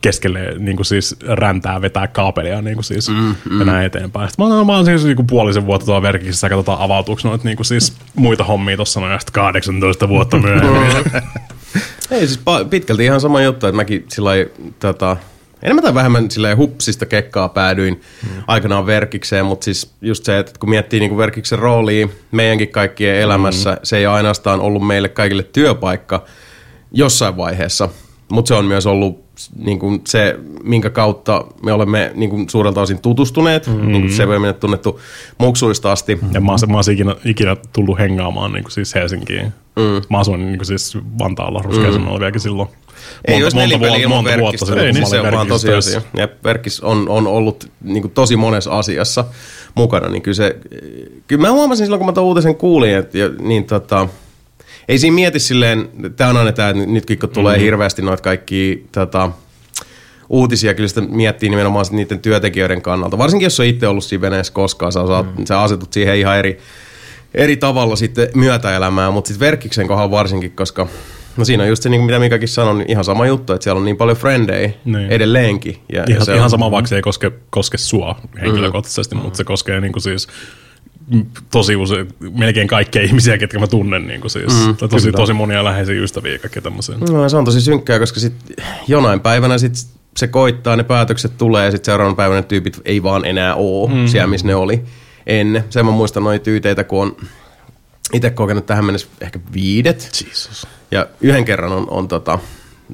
keskelle 0.00 0.54
niin 0.58 0.76
kuin 0.76 0.86
siis 0.86 1.16
räntää 1.26 1.82
vetää 1.82 2.06
kaapelia 2.06 2.62
niin 2.62 2.74
kuin 2.74 2.84
siis, 2.84 3.08
mm, 3.08 3.34
mm. 3.50 3.58
ja 3.58 3.64
näin 3.64 3.86
eteenpäin. 3.86 4.28
Sitten 4.28 4.46
mä 4.46 4.54
oon, 4.54 4.66
mä 4.66 4.76
oon 4.76 4.84
siis 4.84 5.04
niin 5.04 5.16
kuin 5.16 5.26
puolisen 5.26 5.66
vuotta 5.66 5.84
tuolla 5.84 6.02
verkissä 6.02 6.46
ja 6.46 6.48
katsotaan 6.48 6.80
avautuuko 6.80 7.20
noita 7.24 7.44
niin 7.44 7.56
kuin 7.56 7.66
siis 7.66 7.92
muita 8.14 8.44
hommia 8.44 8.76
tuossa 8.76 9.00
noin 9.00 9.12
ja 9.12 9.18
sitten 9.18 9.32
18 9.32 10.08
vuotta 10.08 10.38
myöhemmin. 10.42 11.02
Ei 12.10 12.26
siis 12.26 12.40
pitkälti 12.70 13.04
ihan 13.04 13.20
sama 13.20 13.42
juttu, 13.42 13.66
että 13.66 13.76
mäkin 13.76 14.04
sillä 14.08 14.30
tota, 14.80 15.16
enemmän 15.62 15.84
tai 15.84 15.94
vähemmän 15.94 16.30
sillä 16.30 16.56
hupsista 16.56 17.06
kekkaa 17.06 17.48
päädyin 17.48 18.00
mm. 18.22 18.42
aikanaan 18.46 18.86
verkikseen, 18.86 19.46
mutta 19.46 19.64
siis 19.64 19.94
just 20.00 20.24
se, 20.24 20.38
että 20.38 20.52
kun 20.60 20.70
miettii 20.70 21.00
niin 21.00 21.16
verkiksen 21.16 21.58
roolia 21.58 22.08
meidänkin 22.30 22.68
kaikkien 22.68 23.16
elämässä, 23.16 23.72
mm. 23.72 23.78
se 23.82 23.96
ei 23.96 24.06
ainoastaan 24.06 24.60
ollut 24.60 24.86
meille 24.86 25.08
kaikille 25.08 25.42
työpaikka 25.42 26.24
jossain 26.92 27.36
vaiheessa, 27.36 27.88
mutta 28.32 28.48
se 28.48 28.54
on 28.54 28.64
myös 28.64 28.86
ollut 28.86 29.27
niin 29.56 29.78
kuin 29.78 30.00
se, 30.06 30.38
minkä 30.62 30.90
kautta 30.90 31.44
me 31.62 31.72
olemme 31.72 32.12
niin 32.14 32.30
kuin 32.30 32.48
suurelta 32.48 32.80
osin 32.80 32.98
tutustuneet, 32.98 33.66
mm. 33.66 33.86
niin 33.86 34.00
kuin 34.00 34.12
se 34.12 34.24
on 34.24 34.54
tunnettu 34.60 35.00
muksuista 35.38 35.92
asti. 35.92 36.18
Ja 36.32 36.40
mä, 36.40 36.52
mä 36.68 36.76
oon 36.76 36.84
ikinä, 36.92 37.16
ikinä 37.24 37.56
tullut 37.72 37.98
hengaamaan 37.98 38.52
niin 38.52 38.64
kuin 38.64 38.72
siis 38.72 38.94
Helsinkiin. 38.94 39.52
Mm. 39.76 40.02
Mä 40.10 40.18
asuin 40.18 40.46
niin 40.46 40.58
kuin 40.58 40.66
siis 40.66 40.98
Vantaalla 41.18 41.62
Ruskeasunnalla 41.62 42.18
vieläkin 42.18 42.40
silloin. 42.40 42.68
Ei 43.24 43.42
olisi 43.42 43.56
nelipeli 43.56 43.80
vuotta- 43.80 44.02
ilman 44.02 44.16
monta 44.16 44.30
vuotta 44.30 44.40
verkistä, 44.40 44.66
silloin, 44.66 44.86
ei, 44.86 44.92
niin 44.92 45.06
se 45.06 45.20
on 45.20 45.32
vaan 45.32 45.46
tosiasia. 45.46 46.02
Ja 46.16 46.28
verkis 46.44 46.80
on, 46.80 47.08
on 47.08 47.26
ollut 47.26 47.70
niin 47.82 48.02
kuin 48.02 48.12
tosi 48.12 48.36
monessa 48.36 48.78
asiassa 48.78 49.24
mukana, 49.74 50.08
niin 50.08 50.22
kyllä 50.22 50.34
se, 50.34 50.56
kyllä 51.26 51.42
mä 51.42 51.52
huomasin 51.52 51.86
silloin, 51.86 51.98
kun 51.98 52.06
mä 52.06 52.12
tuon 52.12 52.26
uutisen 52.26 52.54
kuulin, 52.54 52.94
että 52.94 53.18
niin 53.40 53.64
tota, 53.64 54.08
ei 54.88 54.98
siinä 54.98 55.14
mieti 55.14 55.38
silleen, 55.38 55.88
tämä 56.16 56.30
on 56.30 56.36
aina 56.36 56.52
tämä, 56.52 56.68
että 56.68 56.86
nytkin 56.86 57.18
kun 57.18 57.28
tulee 57.28 57.56
mm. 57.56 57.62
hirveästi 57.62 58.02
noita 58.02 58.22
kaikki 58.22 58.86
tota, 58.92 59.30
uutisia, 60.28 60.74
kyllä 60.74 60.88
sitä 60.88 61.00
miettii 61.00 61.48
nimenomaan 61.48 61.84
sit 61.84 61.94
niiden 61.94 62.20
työntekijöiden 62.20 62.82
kannalta. 62.82 63.18
Varsinkin 63.18 63.46
jos 63.46 63.60
on 63.60 63.66
itse 63.66 63.88
ollut 63.88 64.04
siinä 64.04 64.22
veneessä 64.22 64.52
koskaan, 64.52 64.92
sä, 64.92 65.00
osaat, 65.00 65.38
mm. 65.38 65.44
sä 65.44 65.60
asetut 65.60 65.92
siihen 65.92 66.16
ihan 66.16 66.38
eri, 66.38 66.58
eri 67.34 67.56
tavalla 67.56 67.96
sitten 67.96 68.28
myötäelämään, 68.34 69.12
mutta 69.12 69.28
sitten 69.28 69.46
verkkiksen 69.46 69.88
kohdalla 69.88 70.10
varsinkin, 70.10 70.50
koska 70.50 70.86
no 71.36 71.44
siinä 71.44 71.62
on 71.62 71.68
just 71.68 71.82
se, 71.82 71.88
niin 71.88 72.00
kuin 72.00 72.06
mitä 72.06 72.18
Mikakin 72.18 72.48
sanoi, 72.48 72.78
niin 72.78 72.90
ihan 72.90 73.04
sama 73.04 73.26
juttu, 73.26 73.52
että 73.52 73.64
siellä 73.64 73.78
on 73.78 73.84
niin 73.84 73.96
paljon 73.96 74.16
frendejä 74.16 74.70
Niin. 74.84 75.10
edelleenkin. 75.10 75.76
Ja, 75.92 75.98
ja 75.98 76.04
Ihan, 76.08 76.24
se 76.24 76.34
ihan 76.34 76.44
on, 76.44 76.50
sama, 76.50 76.70
vaikka 76.70 76.88
se 76.88 76.96
ei 76.96 77.02
koske, 77.02 77.32
koske 77.50 77.78
sua 77.78 78.20
henkilökohtaisesti, 78.40 79.14
mm. 79.14 79.20
mutta 79.20 79.36
se 79.36 79.44
koskee 79.44 79.80
niin 79.80 79.92
kuin 79.92 80.02
siis 80.02 80.28
tosi 81.50 81.76
usein, 81.76 82.08
melkein 82.38 82.68
kaikkia 82.68 83.02
ihmisiä, 83.02 83.38
ketkä 83.38 83.58
mä 83.58 83.66
tunnen, 83.66 84.06
niin 84.06 84.20
kuin 84.20 84.30
siis, 84.30 84.66
mm, 84.66 84.76
tosi, 84.76 85.12
tosi 85.12 85.32
monia 85.32 85.64
läheisiä 85.64 86.02
ystäviä 86.02 86.32
ja 86.32 86.38
kaikkea 86.38 86.62
tämmöisiä. 86.62 86.96
No, 87.10 87.28
se 87.28 87.36
on 87.36 87.44
tosi 87.44 87.60
synkkää, 87.60 87.98
koska 87.98 88.20
sit 88.20 88.34
jonain 88.88 89.20
päivänä 89.20 89.58
sit 89.58 89.72
se 90.16 90.26
koittaa, 90.26 90.76
ne 90.76 90.84
päätökset 90.84 91.38
tulee 91.38 91.64
ja 91.64 91.70
sitten 91.70 91.84
seuraavan 91.84 92.16
päivänä 92.16 92.42
tyypit 92.42 92.80
ei 92.84 93.02
vaan 93.02 93.24
enää 93.24 93.54
ole 93.54 93.90
mm. 93.90 94.06
siellä, 94.06 94.26
missä 94.26 94.46
ne 94.46 94.54
oli 94.54 94.82
ennen. 95.26 95.64
Sen 95.70 95.86
mä 95.86 95.92
muistan 95.92 96.24
noita 96.24 96.44
tyyteitä, 96.44 96.84
kun 96.84 97.02
on 97.02 97.16
itse 98.12 98.30
kokenut 98.30 98.66
tähän 98.66 98.84
mennessä 98.84 99.08
ehkä 99.20 99.40
viidet. 99.52 100.10
Jesus. 100.26 100.66
Ja 100.90 101.06
yhden 101.20 101.44
kerran 101.44 101.72
on, 101.72 101.90
on 101.90 102.08
tota, 102.08 102.38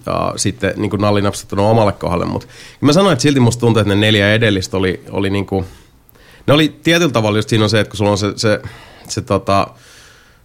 ja 0.07 0.33
sitten 0.37 0.73
niin 0.77 0.91
nalli 0.99 1.23
napsattunut 1.23 1.67
omalle 1.67 1.93
kohdalle, 1.93 2.25
mutta 2.25 2.47
mä 2.81 2.93
sanoin, 2.93 3.13
että 3.13 3.23
silti 3.23 3.41
musta 3.41 3.61
tuntuu, 3.61 3.81
että 3.81 3.95
ne 3.95 4.01
neljä 4.01 4.33
edellistä 4.33 4.77
oli, 4.77 5.01
oli 5.11 5.31
niin 5.31 5.47
kuin, 5.47 5.65
ne 6.47 6.55
oli 6.55 6.77
tietyllä 6.83 7.13
tavalla 7.13 7.39
just 7.39 7.49
siinä 7.49 7.65
on 7.65 7.71
se, 7.71 7.81
että 7.81 7.91
kun 7.91 7.97
sulla 7.99 8.11
on 8.11 8.19
se, 8.19 8.33
se, 8.37 8.61
se 9.09 9.21
tota, 9.21 9.67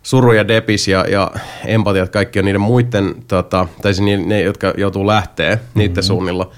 suru 0.03 0.31
ja 0.31 0.47
depis 0.47 0.87
ja, 0.87 1.05
ja 1.07 1.31
empatiat, 1.65 2.09
kaikki 2.09 2.39
on 2.39 2.45
niiden 2.45 2.61
muiden, 2.61 3.15
tota, 3.27 3.67
tai 3.81 3.93
siis 3.93 4.05
ne, 4.05 4.17
ne, 4.17 4.41
jotka 4.41 4.73
joutuu 4.77 5.07
lähteä 5.07 5.55
mm-hmm. 5.55 5.79
niiden 5.79 6.03
suunnilla. 6.03 6.51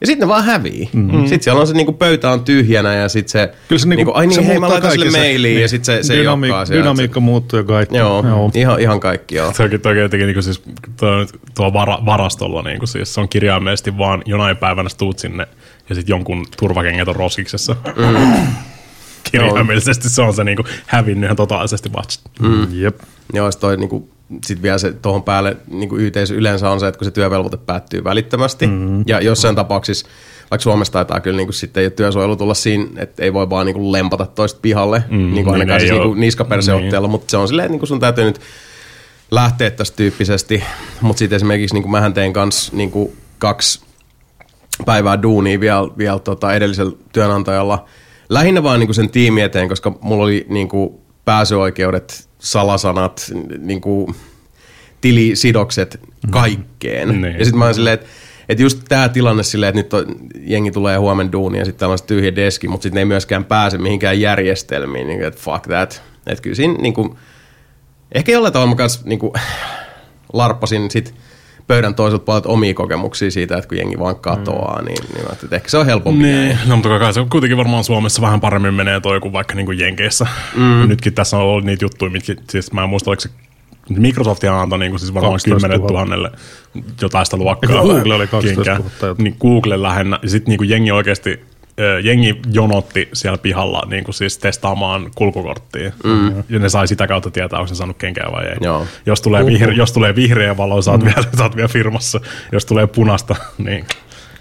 Ja 0.00 0.06
sitten 0.06 0.28
ne 0.28 0.32
vaan 0.32 0.44
hävii. 0.44 0.90
Mm-hmm. 0.92 1.20
Sitten 1.20 1.42
siellä 1.42 1.60
on 1.60 1.66
se 1.66 1.72
niinku 1.72 1.92
pöytä 1.92 2.30
on 2.30 2.44
tyhjänä 2.44 2.94
ja 2.94 3.08
sitten 3.08 3.30
se, 3.30 3.54
Kyllä 3.68 3.80
se, 3.80 3.88
niinku, 3.88 3.98
niinku, 3.98 4.12
ai 4.12 4.26
niin, 4.26 4.34
se 4.34 4.46
hei 4.46 4.54
mä 4.54 4.60
muuttaa 4.60 4.72
laitan 4.74 4.90
sille 4.90 5.10
se- 5.10 5.18
mailiin 5.18 5.54
ja 5.54 5.58
niin. 5.58 5.68
sitten 5.68 6.04
se, 6.04 6.06
se 6.06 6.14
Dynamiik- 6.14 6.46
jokkaa 6.46 6.66
siellä. 6.66 6.82
Dynamiikka 6.82 7.20
muuttuu 7.20 7.58
ja 7.58 7.64
kaikki. 7.64 7.96
Joo, 7.96 8.24
Joo. 8.28 8.50
Ihan, 8.54 8.80
ihan 8.80 9.00
kaikki 9.00 9.34
joo. 9.34 9.52
Toki, 9.56 9.78
toki 9.78 9.98
jotenkin 9.98 10.26
niin 10.26 10.42
siis, 10.42 10.62
tuo, 10.96 11.08
tuo 11.54 11.72
vara, 11.72 11.98
varastolla, 12.06 12.62
niin 12.62 12.78
kuin 12.78 12.88
siis, 12.88 13.14
se 13.14 13.20
on 13.20 13.28
kirjaimellisesti 13.28 13.98
vaan 13.98 14.22
jonain 14.26 14.56
päivänä 14.56 14.88
sä 14.88 14.96
tuut 14.96 15.18
sinne 15.18 15.46
ja 15.88 15.94
sitten 15.94 16.12
jonkun 16.14 16.46
turvakengät 16.58 17.08
on 17.08 17.16
roskiksessa. 17.16 17.76
Mm. 17.96 18.46
Kirjaimellisesti 19.30 20.08
se 20.08 20.22
on 20.22 20.34
se 20.34 20.44
niin 20.44 20.56
kuin, 20.56 20.66
hävinnyt 20.86 21.24
ihan 21.24 21.36
totaalisesti 21.36 21.92
vasta. 21.92 22.30
Mm. 22.40 22.66
Jep. 22.70 23.00
Joo, 23.32 23.52
sit 23.52 23.60
toi 23.60 23.76
niinku, 23.76 24.08
sit 24.44 24.62
vielä 24.62 24.78
se 24.78 24.92
tuohon 24.92 25.22
päälle 25.22 25.56
niinku 25.70 25.96
YTS 25.96 26.30
yleensä 26.30 26.70
on 26.70 26.80
se, 26.80 26.88
että 26.88 26.98
kun 26.98 27.04
se 27.04 27.10
työvelvoite 27.10 27.56
päättyy 27.56 28.04
välittömästi, 28.04 28.66
mm-hmm. 28.66 29.04
ja 29.06 29.20
jossain 29.20 29.56
tapauksissa 29.56 30.06
vaikka 30.50 30.62
Suomessa 30.62 30.92
taitaa 30.92 31.20
kyllä 31.20 31.36
niin 31.36 31.46
kuin 31.46 31.54
sitten 31.54 31.84
jo 31.84 31.90
työsuojelu 31.90 32.36
tulla 32.36 32.54
siinä, 32.54 32.86
että 32.96 33.22
ei 33.22 33.32
voi 33.32 33.50
vaan 33.50 33.66
niin 33.66 33.74
kuin 33.74 33.92
lempata 33.92 34.26
toista 34.26 34.60
pihalle, 34.62 35.04
mm, 35.10 35.16
niin 35.16 35.44
kuin 35.44 35.52
ainakaan 35.52 35.78
niin 35.78 35.88
siis 35.88 35.92
ei 35.92 35.98
niin 35.98 36.08
kuin 36.08 36.20
niskaperseotteella, 36.20 37.08
mutta 37.08 37.30
se 37.30 37.36
on 37.36 37.48
silleen, 37.48 37.70
niin 37.70 37.78
kuin 37.78 37.88
sun 37.88 38.00
täytyy 38.00 38.24
nyt 38.24 38.40
lähteä 39.30 39.70
tästä 39.70 39.96
tyyppisesti, 39.96 40.64
mutta 41.00 41.18
sitten 41.18 41.36
esimerkiksi 41.36 41.74
niin 41.74 41.82
kuin 41.82 41.92
mähän 41.92 42.14
tein 42.14 42.32
kanssa 42.32 42.76
niin 42.76 42.90
kuin 42.90 43.16
kaksi 43.38 43.80
päivää 44.86 45.22
duunia 45.22 45.60
vielä, 45.60 45.88
vielä 45.98 46.18
tota 46.18 46.54
edellisellä 46.54 46.92
työnantajalla. 47.12 47.84
Lähinnä 48.28 48.62
vaan 48.62 48.80
niin 48.80 48.88
kuin 48.88 48.94
sen 48.94 49.10
tiimi 49.10 49.42
eteen, 49.42 49.68
koska 49.68 49.98
mulla 50.00 50.24
oli 50.24 50.46
niin 50.48 50.68
kuin 50.68 50.94
pääsyoikeudet, 51.24 52.28
salasanat, 52.38 53.32
niin 53.58 53.80
kuin 53.80 54.14
tilisidokset 55.00 56.00
kaikkeen. 56.30 57.22
Niin. 57.22 57.38
Ja 57.38 57.44
sitten 57.44 57.58
mä 57.58 57.64
oon 57.64 57.74
silleen, 57.74 57.94
että 57.94 58.06
että 58.48 58.62
just 58.62 58.80
tämä 58.88 59.08
tilanne 59.08 59.42
silleen, 59.42 59.78
että 59.78 59.96
nyt 59.96 60.08
on, 60.08 60.16
jengi 60.40 60.70
tulee 60.70 60.96
huomenna 60.96 61.32
duunia 61.32 61.60
ja 61.60 61.64
sitten 61.64 61.98
se 61.98 62.04
tyhjä 62.04 62.36
deski, 62.36 62.68
mutta 62.68 62.82
sitten 62.82 62.94
ne 62.94 63.00
ei 63.00 63.04
myöskään 63.04 63.44
pääse 63.44 63.78
mihinkään 63.78 64.20
järjestelmiin, 64.20 65.06
niin 65.06 65.24
että 65.24 65.40
fuck 65.40 65.62
that. 65.62 66.02
Että 66.26 66.42
kyllä 66.42 66.56
siinä 66.56 66.74
niin 66.74 66.94
kuin, 66.94 67.16
ehkä 68.12 68.32
jollain 68.32 68.52
tavalla 68.52 68.70
mä 68.70 68.76
kanssa 68.76 69.00
niin 69.04 69.18
kuin, 69.18 69.32
larppasin 70.32 70.90
sit 70.90 71.14
pöydän 71.66 71.94
toiselta 71.94 72.24
puolelta 72.24 72.48
omia 72.48 72.74
kokemuksia 72.74 73.30
siitä, 73.30 73.56
että 73.56 73.68
kun 73.68 73.78
jengi 73.78 73.98
vaan 73.98 74.16
katoaa, 74.16 74.82
niin, 74.82 74.98
niin 75.02 75.26
ajattelin, 75.26 75.44
että 75.44 75.56
ehkä 75.56 75.68
se 75.68 75.78
on 75.78 75.86
helpompi. 75.86 76.22
näin. 76.22 76.34
Niin, 76.34 76.58
no 76.66 76.76
mutta 76.76 76.98
kai 76.98 77.12
se 77.12 77.26
kuitenkin 77.30 77.56
varmaan 77.56 77.84
Suomessa 77.84 78.22
vähän 78.22 78.40
paremmin 78.40 78.74
menee 78.74 79.00
toi 79.00 79.20
kuin 79.20 79.32
vaikka 79.32 79.54
niinku 79.54 79.72
Jenkeissä. 79.72 80.26
Mm. 80.56 80.88
Nytkin 80.88 81.14
tässä 81.14 81.36
on 81.36 81.42
ollut 81.42 81.64
niitä 81.64 81.84
juttuja, 81.84 82.10
mitkä, 82.10 82.34
siis 82.50 82.72
mä 82.72 82.82
en 82.82 82.88
muista, 82.88 83.10
oliko 83.10 83.20
se 83.20 83.30
Microsoft 83.88 84.44
antoi 84.44 84.78
niinku 84.78 84.98
siis 84.98 85.14
varmaan 85.14 85.32
12 85.32 85.68
10 85.68 85.80
000. 85.80 86.16
000 86.16 86.30
jotain 87.02 87.26
sitä 87.26 87.36
luokkaa. 87.36 87.82
Google 87.82 88.14
oli 88.14 88.26
12 88.26 88.54
kenkää. 88.54 88.78
000 88.78 88.90
jotain? 89.00 89.24
Niin 89.24 89.36
Google 89.40 89.82
lähinnä. 89.82 90.18
Ja 90.22 90.28
sitten 90.28 90.50
niinku 90.50 90.64
jengi 90.64 90.92
oikeasti 90.92 91.40
jengi 92.02 92.40
jonotti 92.52 93.08
siellä 93.12 93.38
pihalla 93.38 93.82
niin 93.90 94.04
kuin 94.04 94.14
siis 94.14 94.38
testaamaan 94.38 95.10
kulkukorttia. 95.14 95.92
Mm. 96.04 96.44
Ja 96.48 96.58
ne 96.58 96.68
sai 96.68 96.88
sitä 96.88 97.06
kautta 97.06 97.30
tietää, 97.30 97.58
onko 97.58 97.68
se 97.68 97.74
saanut 97.74 97.96
kenkää 97.96 98.28
vai 98.32 98.46
ei. 98.46 98.56
Joo. 98.60 98.86
Jos, 99.06 99.20
tulee 99.20 99.46
vihre, 99.46 99.74
jos 99.74 99.92
tulee 99.92 100.14
vihreä 100.14 100.56
valo, 100.56 100.82
saat, 100.82 101.00
mm. 101.00 101.06
vielä, 101.06 101.24
saat 101.36 101.56
vielä 101.56 101.68
firmassa. 101.68 102.20
Jos 102.52 102.64
tulee 102.64 102.86
punasta, 102.86 103.36
niin... 103.58 103.84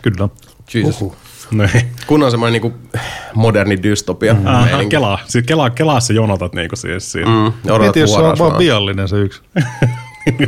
Kyllä. 0.01 0.29
Jesus. 0.73 1.01
Uhuh. 1.01 1.15
niin. 1.51 1.91
Kun 2.07 2.23
on 2.23 2.31
semmoinen 2.31 2.61
niinku 2.61 2.77
moderni 3.33 3.83
dystopia. 3.83 4.33
Mm. 4.33 4.47
Aha, 4.47 4.67
kelaa. 4.89 5.19
Siis 5.27 5.45
kelaa, 5.45 5.69
kelaa 5.69 5.99
se 5.99 6.13
jonotat 6.13 6.53
niinku 6.53 6.75
siis 6.75 7.11
siinä. 7.11 7.27
Mm. 7.27 7.33
Mm, 7.33 7.53
odotat 7.65 7.81
Mieti, 7.81 7.99
jos 7.99 8.13
se 8.13 8.17
on 8.17 8.23
vaan 8.23 8.37
vaan. 8.39 8.59
viallinen 8.59 9.07
se 9.07 9.17
yksi. 9.17 9.41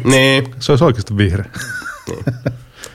Niin, 0.04 0.44
Se 0.60 0.72
olisi 0.72 0.84
oikeasti 0.84 1.18
vihreä. 1.18 1.46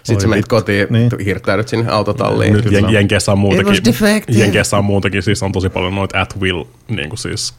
Sit 0.02 0.20
sä 0.20 0.28
menet 0.28 0.48
kotiin, 0.48 0.86
Niin. 0.90 1.08
niin. 1.08 1.24
hirttäydyt 1.24 1.68
sinne 1.68 1.90
autotalliin. 1.92 2.52
Nyt 2.52 2.70
jen, 2.72 2.90
Jenkeissä 2.92 3.32
on 3.32 3.38
muutakin. 3.38 3.84
Jenkeissä 4.28 4.78
on 4.78 4.84
muutakin, 4.84 5.22
siis 5.22 5.42
on 5.42 5.52
tosi 5.52 5.68
paljon 5.68 5.94
noita 5.94 6.20
at 6.20 6.36
will 6.40 6.64
niin 6.88 7.08
kuin 7.08 7.18
siis 7.18 7.54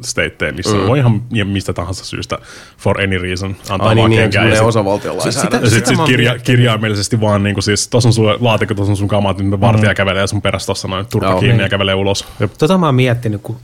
stateja, 0.00 0.52
missä 0.52 0.74
mm. 0.76 0.80
Mm. 0.82 0.86
voi 0.86 0.98
ihan 0.98 1.22
ja 1.32 1.44
mistä 1.44 1.72
tahansa 1.72 2.04
syystä 2.04 2.38
for 2.78 3.00
any 3.00 3.18
reason 3.18 3.56
antaa 3.70 3.88
Ai 3.88 3.94
niin, 3.94 4.00
vaan 4.02 4.10
niin, 4.10 4.20
kenkää. 4.20 4.32
semmoinen 4.42 4.56
ja 4.56 4.58
sit- 4.60 4.68
osavaltion 4.68 5.14
Ja 5.16 5.20
lainsäädäntö. 5.22 5.56
sitten 5.56 5.70
Sitä 5.70 5.88
sit 5.88 5.96
mä 5.96 6.02
oon 6.02 6.10
kirja, 6.10 6.38
kirjaimellisesti 6.38 7.20
vaan 7.20 7.42
niin 7.42 7.54
kuin 7.54 7.64
siis, 7.64 7.88
tossa 7.88 8.08
on 8.08 8.12
sun 8.12 8.36
laatikko, 8.40 8.74
tossa 8.74 8.92
on 8.92 8.96
sun 8.96 9.08
kamat, 9.08 9.38
me 9.42 9.60
vartija 9.60 9.94
kävelee 9.94 10.26
sun 10.26 10.42
perässä 10.42 10.66
tossa 10.66 10.88
noin 10.88 11.06
turpa 11.06 11.26
Joo. 11.30 11.40
kiinni 11.40 11.54
ja 11.54 11.62
Niin. 11.64 11.70
kävelee 11.70 11.94
ulos. 11.94 12.24
Tota 12.58 12.78
mä 12.78 12.86
oon 12.86 12.94
miettinyt, 12.94 13.40
kun, 13.42 13.56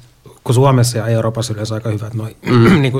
kun 0.44 0.54
Suomessa 0.54 0.98
ja 0.98 1.06
Euroopassa 1.06 1.52
yleensä 1.52 1.74
aika 1.74 1.90
hyvät 1.90 2.14
noin 2.14 2.36
mm. 2.46 2.82
niin. 2.82 2.92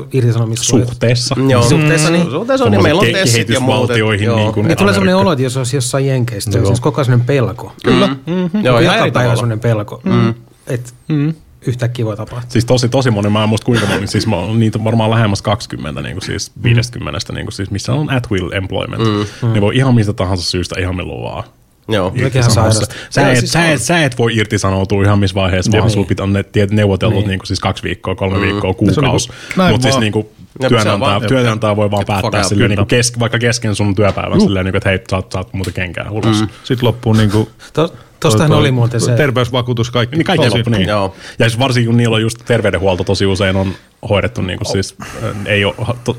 Suhteessa. 0.61 1.37
Joo. 1.49 1.63
Suhteessa 1.63 2.11
niin. 2.11 2.31
Suhteessa 2.31 2.65
on, 2.65 2.71
niin 2.71 2.83
meillä 2.83 3.01
on 3.01 3.07
tessit 3.13 3.49
ja 3.49 3.61
muut. 3.61 3.91
et- 3.91 3.97
niin 3.97 4.53
kuin- 4.53 4.69
Niin 4.69 4.79
tulee 4.79 4.93
sellainen 4.95 5.17
olo, 5.17 5.33
että 5.33 5.43
jos 5.43 5.57
olisi 5.57 5.77
jossain 5.77 6.07
Jenkeistä, 6.07 6.53
se 6.53 6.61
olisi 6.61 6.83
koko 6.83 6.99
ajan 7.01 7.05
sellainen 7.05 7.27
pelko. 7.27 7.73
Kyllä. 7.85 8.07
Mm-hmm. 8.07 8.65
Joo, 8.65 8.79
ihan 8.79 8.95
Joka 8.95 9.03
eri 9.05 9.11
päivä 9.13 9.35
sellainen 9.35 9.61
pelko, 9.61 10.01
mm. 10.05 10.35
että 10.67 10.91
mm. 11.09 11.35
yhtäkkiä 11.67 12.05
voi 12.05 12.17
tapahtua. 12.17 12.51
Siis 12.51 12.65
tosi, 12.65 12.89
tosi 12.89 13.11
moni, 13.11 13.29
mä 13.29 13.43
en 13.43 13.49
muista 13.49 13.65
kuinka 13.65 13.87
moni, 13.87 14.07
siis 14.07 14.27
mä 14.27 14.37
oon 14.37 14.61
niitä 14.61 14.85
varmaan 14.85 15.11
lähemmäs 15.11 15.43
20, 15.43 16.03
niin 16.03 16.15
kuin 16.15 16.25
siis 16.25 16.53
50, 16.63 17.33
niin 17.33 17.45
kuin 17.47 17.53
siis, 17.53 17.71
missä 17.71 17.93
on 17.93 18.11
at 18.11 18.31
will 18.31 18.51
employment. 18.53 19.03
Mm. 19.43 19.53
Ne 19.53 19.61
voi 19.61 19.77
ihan 19.77 19.95
mistä 19.95 20.13
tahansa 20.13 20.51
syystä 20.51 20.81
ihan 20.81 20.97
milloin 20.97 21.23
vaan. 21.23 21.45
Joo. 21.89 22.11
Mikä 22.11 22.39
on 22.45 22.51
sairasta. 22.51 22.95
Sä, 23.11 23.31
et, 23.33 23.39
siis 23.39 23.53
sä, 23.53 23.71
et, 23.71 23.83
sä 23.83 24.05
et 24.05 24.19
voi 24.19 24.37
irtisanoutua 24.37 25.03
ihan 25.03 25.19
missä 25.19 25.35
vaiheessa, 25.35 25.73
vaan 25.73 25.83
Niin. 25.83 25.91
sulla 25.91 26.07
pitää 26.07 26.25
on 26.25 26.33
ne 26.33 26.43
tiet 26.43 26.71
neuvotellut 26.71 27.19
Niin. 27.19 27.29
niin. 27.29 27.39
kuin 27.39 27.47
siis 27.47 27.61
kaksi 27.61 27.83
viikkoa, 27.83 28.15
kolme 28.15 28.41
viikkoa, 28.41 28.69
on 28.71 28.77
kuukausi. 28.77 29.29
niinku- 29.29 29.57
näin 29.61 29.73
Mutta 29.75 29.83
siis 29.91 29.99
niin 30.01 30.13
kuin 30.13 30.27
työnantaja, 30.69 31.01
vaan- 31.01 31.23
työnantaja 31.23 31.77
voi 31.77 31.91
vaan 31.91 32.05
päättää 32.07 32.41
out. 32.41 32.49
silleen, 32.49 32.71
niin 32.71 32.77
kuin 32.79 32.87
kes, 32.87 33.13
vaikka 33.19 33.39
kesken 33.39 33.75
sun 33.75 33.95
työpäivän 33.95 34.41
silleen, 34.41 34.65
niin 34.65 34.73
kuin, 34.73 34.77
että 34.79 34.89
hei, 34.89 34.99
saat, 35.11 35.33
saat 35.33 35.53
muuten 35.53 35.73
kenkää 35.75 36.11
ulos. 36.11 36.41
Mm. 36.41 36.49
Sitten 36.65 36.87
loppuu 36.87 37.13
niinku... 37.13 37.49
To, 37.73 37.95
tostahan 38.21 38.53
oli 38.53 38.71
muuten 38.71 39.01
se, 39.01 39.13
Terveysvakuutus 39.13 39.91
kaikki. 39.91 40.17
Niin 40.17 40.25
kaikki 40.27 40.51
loppu, 40.51 40.71
niin. 40.71 40.89
Joo. 40.89 41.15
Ja 41.39 41.47
jos 41.47 41.59
varsinkin 41.59 41.89
kun 41.89 41.97
niillä 41.97 42.17
on 42.17 42.23
just 42.23 42.39
terveydenhuolto 42.45 43.05
tosi 43.05 43.27
usein 43.27 43.57
on 43.57 43.73
hoidettu 44.09 44.43
niin 44.43 44.59
kuin 44.59 44.73
siis, 44.73 44.97
äh, 45.03 45.31
ei 45.47 45.65
ole 45.65 45.75
to, 46.05 46.17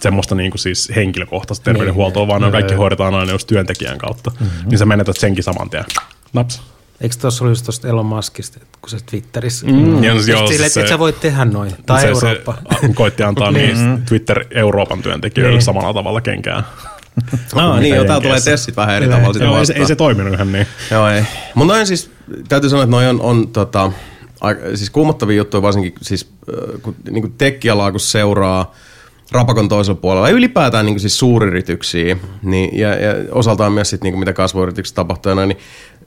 semmoista 0.00 0.34
niin 0.34 0.50
kuin 0.50 0.58
siis 0.58 0.92
henkilökohtaista 0.96 1.64
terveydenhuoltoa, 1.64 2.26
vaan 2.28 2.42
ne 2.42 2.50
kaikki 2.50 2.74
hoidetaan 2.74 3.14
aina 3.14 3.32
just 3.32 3.46
työntekijän 3.46 3.98
kautta. 3.98 4.30
Mm-hmm. 4.40 4.68
Niin 4.68 4.78
sä 4.78 4.86
menetät 4.86 5.16
senkin 5.16 5.44
saman 5.44 5.70
tien. 5.70 5.84
Naps. 6.32 6.62
eikö 7.00 7.14
tuossa 7.20 7.44
ollut 7.44 7.52
just 7.52 7.64
tuosta 7.64 7.88
Elon 7.88 8.06
Muskista, 8.06 8.58
että 8.62 8.78
kun 8.80 8.90
se 8.90 8.96
Twitterissä, 9.10 9.66
Mm. 9.66 10.04
Ja 10.04 10.14
Just 10.14 10.28
joo, 10.28 10.46
sille, 10.46 10.66
että 10.66 10.80
et 10.80 10.88
sä 10.88 10.98
voit 10.98 11.20
tehdä 11.20 11.44
noin, 11.44 11.72
tai 11.86 12.00
se, 12.00 12.08
Eurooppa. 12.08 12.54
Se 12.80 12.88
koitti 12.94 13.22
antaa 13.22 13.50
niin 13.58 14.02
Twitter 14.08 14.44
Euroopan 14.50 15.02
työntekijöille 15.02 15.56
Niin. 15.56 15.62
samalla 15.64 15.94
tavalla 15.94 16.20
kenkää. 16.20 16.62
Ah, 17.54 17.80
niin, 17.80 17.94
joo, 17.94 18.04
täällä 18.04 18.22
tulee 18.22 18.40
tessit 18.40 18.76
vähän 18.76 18.96
eri 18.96 19.08
tavalla 19.08 19.32
sitä 19.32 19.44
Joo, 19.44 19.58
ei, 19.58 19.66
se, 19.66 19.72
ei 19.72 19.86
se 19.86 19.96
toiminut 19.96 20.34
ihan 20.34 20.52
niin. 20.52 20.66
Joo, 20.90 21.08
ei. 21.08 21.22
Mutta 21.54 21.74
noin 21.74 21.86
siis, 21.86 22.10
täytyy 22.48 22.70
sanoa, 22.70 22.84
että 22.84 22.90
noin 22.90 23.08
on, 23.08 23.20
on 23.20 23.48
tota, 23.48 23.92
siis 24.74 24.90
kuumottavia 24.90 25.36
juttuja 25.36 25.62
varsinkin, 25.62 25.94
siis 26.02 26.30
kun 26.82 26.96
niin 27.10 27.34
tekkialaa 27.38 27.90
kun 27.90 28.00
seuraa 28.00 28.74
rapakon 29.32 29.68
toisella 29.68 30.00
puolella. 30.00 30.28
Ja 30.28 30.34
ylipäätään 30.34 30.86
niin 30.86 31.00
siis 31.00 31.18
suuryrityksiä 31.18 32.16
niin, 32.42 32.78
ja, 32.78 32.88
ja 32.88 33.14
osaltaan 33.30 33.72
myös 33.72 33.90
sit, 33.90 34.02
niin 34.02 34.18
mitä 34.18 34.32
kasvuyrityksissä 34.32 34.94
tapahtuu 34.94 35.34
niin 35.34 35.58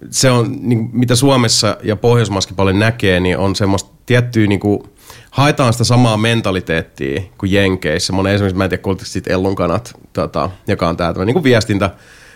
se 0.10 0.32
on, 0.32 0.58
niin, 0.62 0.90
mitä 0.94 1.16
Suomessa 1.16 1.78
ja 1.84 1.96
Pohjoismaissakin 1.96 2.56
paljon 2.56 2.80
näkee, 2.80 3.20
niin 3.20 3.38
on 3.38 3.56
semmoista 3.56 3.90
tiettyä 4.06 4.48
niin 4.48 4.60
kuin, 4.60 4.84
haetaan 5.32 5.74
sitä 5.74 5.84
samaa 5.84 6.18
mentaliteettia 6.18 7.22
kuin 7.38 7.52
Jenkeissä. 7.52 8.14
Monen 8.14 8.34
esimerkiksi, 8.34 8.58
mä 8.58 8.64
en 8.64 8.70
tiedä, 8.70 8.84
kuulitko 8.84 9.06
siitä 9.06 9.34
Ellun 9.34 9.56
kanat, 9.56 9.94
tota, 10.14 10.50
joka 10.68 10.90
on 10.90 10.98
tämä 10.98 11.26
niin 11.26 11.44
viestintä 11.44 11.90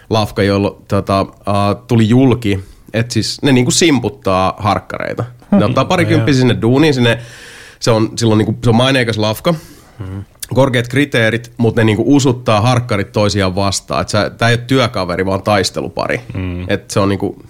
lafka, 0.09 0.43
jolla 0.43 0.77
tota, 0.87 1.21
uh, 1.21 1.85
tuli 1.87 2.09
julki, 2.09 2.59
että 2.93 3.13
siis 3.13 3.41
ne 3.41 3.51
niinku 3.51 3.71
simputtaa 3.71 4.53
harkkareita. 4.57 5.23
Ne 5.51 5.65
ottaa 5.65 5.85
parikymppisiä 5.85 6.39
sinne 6.39 6.57
duuniin, 6.61 6.93
sinne, 6.93 7.19
se 7.79 7.91
on, 7.91 8.09
silloin 8.15 8.37
niinku, 8.37 8.55
se 8.63 8.69
on 8.69 8.75
maineikas 8.75 9.17
lafka, 9.17 9.53
korkeat 10.53 10.87
kriteerit, 10.87 11.51
mutta 11.57 11.81
ne 11.81 11.85
niinku 11.85 12.15
usuttaa 12.15 12.61
harkkarit 12.61 13.11
toisiaan 13.11 13.55
vastaan. 13.55 14.05
Tämä 14.37 14.49
ei 14.49 14.55
ole 14.55 14.63
työkaveri, 14.67 15.25
vaan 15.25 15.43
taistelupari. 15.43 16.21
Mm. 16.33 16.65
Et 16.67 16.91
se 16.91 16.99
on 16.99 17.09
niinku, 17.09 17.43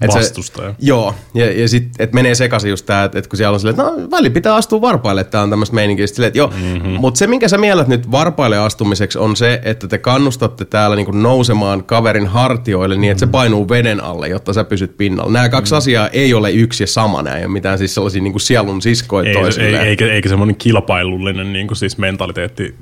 et 0.00 0.10
se- 0.12 0.18
Vastustaja. 0.18 0.74
Joo, 0.78 1.14
ja, 1.34 1.60
ja 1.60 1.68
sitten 1.68 1.92
et 1.98 2.12
menee 2.12 2.34
sekaisin 2.34 2.70
just 2.70 2.86
tämä, 2.86 3.04
että 3.04 3.18
et 3.18 3.26
kun 3.26 3.36
siellä 3.36 3.54
on 3.54 3.60
silleen, 3.60 3.80
että 3.80 4.02
no 4.02 4.10
väli 4.10 4.30
pitää 4.30 4.54
astua 4.54 4.80
varpaille, 4.80 5.20
että 5.20 5.30
tämä 5.30 5.42
on 5.42 5.50
tämmöistä 5.50 5.74
meininkiä. 5.74 6.06
Silleen, 6.06 6.28
että 6.28 6.38
joo, 6.38 6.52
mm-hmm. 6.62 6.90
mutta 6.90 7.18
se 7.18 7.26
minkä 7.26 7.48
sä 7.48 7.58
mielät 7.58 7.88
nyt 7.88 8.10
varpaille 8.10 8.58
astumiseksi 8.58 9.18
on 9.18 9.36
se, 9.36 9.60
että 9.64 9.88
te 9.88 9.98
kannustatte 9.98 10.64
täällä 10.64 10.96
niinku 10.96 11.12
nousemaan 11.12 11.84
kaverin 11.84 12.26
hartioille 12.26 12.96
niin, 12.96 13.10
että 13.10 13.20
se 13.20 13.26
painuu 13.26 13.68
veden 13.68 14.04
alle, 14.04 14.28
jotta 14.28 14.52
sä 14.52 14.64
pysyt 14.64 14.96
pinnalla. 14.96 15.32
Nämä 15.32 15.48
kaksi 15.48 15.72
mm-hmm. 15.72 15.78
asiaa 15.78 16.08
ei 16.08 16.34
ole 16.34 16.50
yksi 16.50 16.82
ja 16.82 16.86
sama, 16.86 17.22
nämä 17.22 17.36
ei 17.36 17.44
ole 17.44 17.52
mitään 17.52 17.78
siis 17.78 17.94
sellaisia 17.94 18.22
niinku 18.22 18.38
sielun 18.38 18.82
siskoja 18.82 19.30
Ei, 19.30 19.36
ei, 19.36 19.42
toisilleen. 19.42 19.86
eikä, 19.86 20.12
eikä 20.12 20.28
semmoinen 20.28 20.56
kilpailullinen 20.56 21.52
niin 21.52 21.66
kuin 21.66 21.76
siis 21.76 21.98
mentaliteetti, 21.98 22.74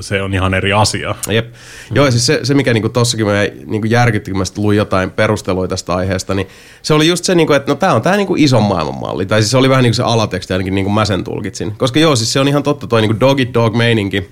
se 0.00 0.22
on 0.22 0.34
ihan 0.34 0.54
eri 0.54 0.72
asia. 0.72 1.14
Jep. 1.28 1.54
Joo, 1.90 2.04
ja 2.04 2.10
siis 2.10 2.26
se, 2.26 2.40
se 2.42 2.54
mikä 2.54 2.72
niinku 2.72 2.88
tossakin 2.88 3.26
mä 3.26 3.32
niinku 3.66 3.86
järkytti, 3.86 4.30
kun 4.30 4.38
mä 4.38 4.44
luin 4.56 4.78
jotain 4.78 5.10
perusteluja 5.10 5.68
tästä 5.68 5.94
aiheesta, 5.94 6.34
niin 6.34 6.48
se 6.82 6.94
oli 6.94 7.08
just 7.08 7.24
se, 7.24 7.34
niinku, 7.34 7.52
että 7.52 7.72
no 7.72 7.76
tämä 7.76 7.94
on 7.94 8.02
tämä 8.02 8.16
niinku 8.16 8.34
ison 8.36 8.62
maailman 8.62 9.00
malli. 9.00 9.26
Tai 9.26 9.42
siis 9.42 9.50
se 9.50 9.56
oli 9.56 9.68
vähän 9.68 9.82
niin 9.82 9.90
kuin 9.90 9.96
se 9.96 10.02
alateksti, 10.02 10.52
ainakin 10.52 10.74
niin 10.74 10.84
kuin 10.84 10.94
mä 10.94 11.04
sen 11.04 11.24
tulkitsin. 11.24 11.72
Koska 11.78 12.00
joo, 12.00 12.16
siis 12.16 12.32
se 12.32 12.40
on 12.40 12.48
ihan 12.48 12.62
totta 12.62 12.86
toi 12.86 13.00
niinku 13.00 13.20
dog 13.20 13.40
eat 13.40 13.54
dog 13.54 13.76
meininki, 13.76 14.28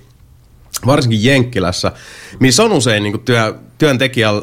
varsinkin 0.85 1.23
Jenkkilässä, 1.23 1.91
missä 2.39 2.63
on 2.63 2.71
usein 2.71 3.03
niinku 3.03 3.17
työ, 3.17 3.55
työntekijällä 3.77 4.41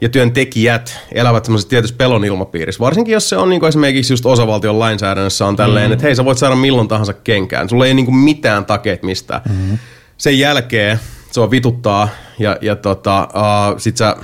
ja 0.00 0.08
työntekijät 0.08 1.00
elävät 1.12 1.44
semmoisessa 1.44 1.70
tietyssä 1.70 1.96
pelon 1.96 2.24
ilmapiirissä. 2.24 2.80
Varsinkin 2.80 3.12
jos 3.12 3.28
se 3.28 3.36
on 3.36 3.50
niinku 3.50 3.66
esimerkiksi 3.66 4.12
just 4.12 4.26
osavaltion 4.26 4.78
lainsäädännössä 4.78 5.46
on 5.46 5.56
tälleen, 5.56 5.90
mm. 5.90 5.92
että 5.92 6.02
hei 6.02 6.16
sä 6.16 6.24
voit 6.24 6.38
saada 6.38 6.56
milloin 6.56 6.88
tahansa 6.88 7.12
kenkään. 7.12 7.68
Sulla 7.68 7.86
ei 7.86 7.94
niinku 7.94 8.12
mitään 8.12 8.64
takeet 8.64 9.02
mistään. 9.02 9.40
Mm. 9.48 9.78
Sen 10.20 10.38
jälkeen 10.38 11.00
se 11.30 11.40
on 11.40 11.50
vituttaa 11.50 12.08
ja, 12.38 12.56
ja 12.60 12.76
tota, 12.76 13.28
uh, 13.34 13.78
sit 13.78 13.96
sä 13.96 14.16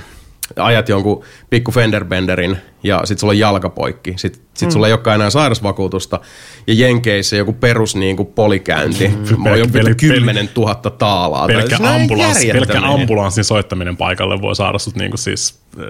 ajat 0.57 0.89
jonkun 0.89 1.25
pikku 1.57 1.73
fenderbenderin 1.73 2.57
ja 2.83 3.01
sit 3.05 3.19
sulla 3.19 3.31
on 3.31 3.39
jalkapoikki. 3.39 4.13
Sit, 4.17 4.41
sit 4.55 4.71
sulla 4.71 4.87
ei 4.87 4.93
olekaan 4.93 5.15
enää 5.15 5.31
sairasvakuutusta. 5.31 6.21
Ja 6.67 6.75
Jenkeissä 6.75 7.37
joku 7.37 7.53
perus 7.53 7.97
niin 7.97 8.17
kuin 8.17 8.27
polikäynti. 8.27 9.09
Mm. 9.09 9.47
on 9.47 9.59
joku 9.59 9.73
Pel- 9.73 9.89
pel- 9.91 9.95
10 9.97 10.49
000 10.57 10.75
taalaa. 10.75 11.47
Pelkkä, 11.47 11.77
ambulanssi, 11.83 12.49
pelkkä 12.53 12.81
ambulanssin 12.83 13.45
soittaminen 13.45 13.97
paikalle 13.97 14.41
voi 14.41 14.57
saada 14.57 14.79
sut 14.79 14.97
niinku 14.97 15.17
siis, 15.17 15.59
äh, 15.81 15.85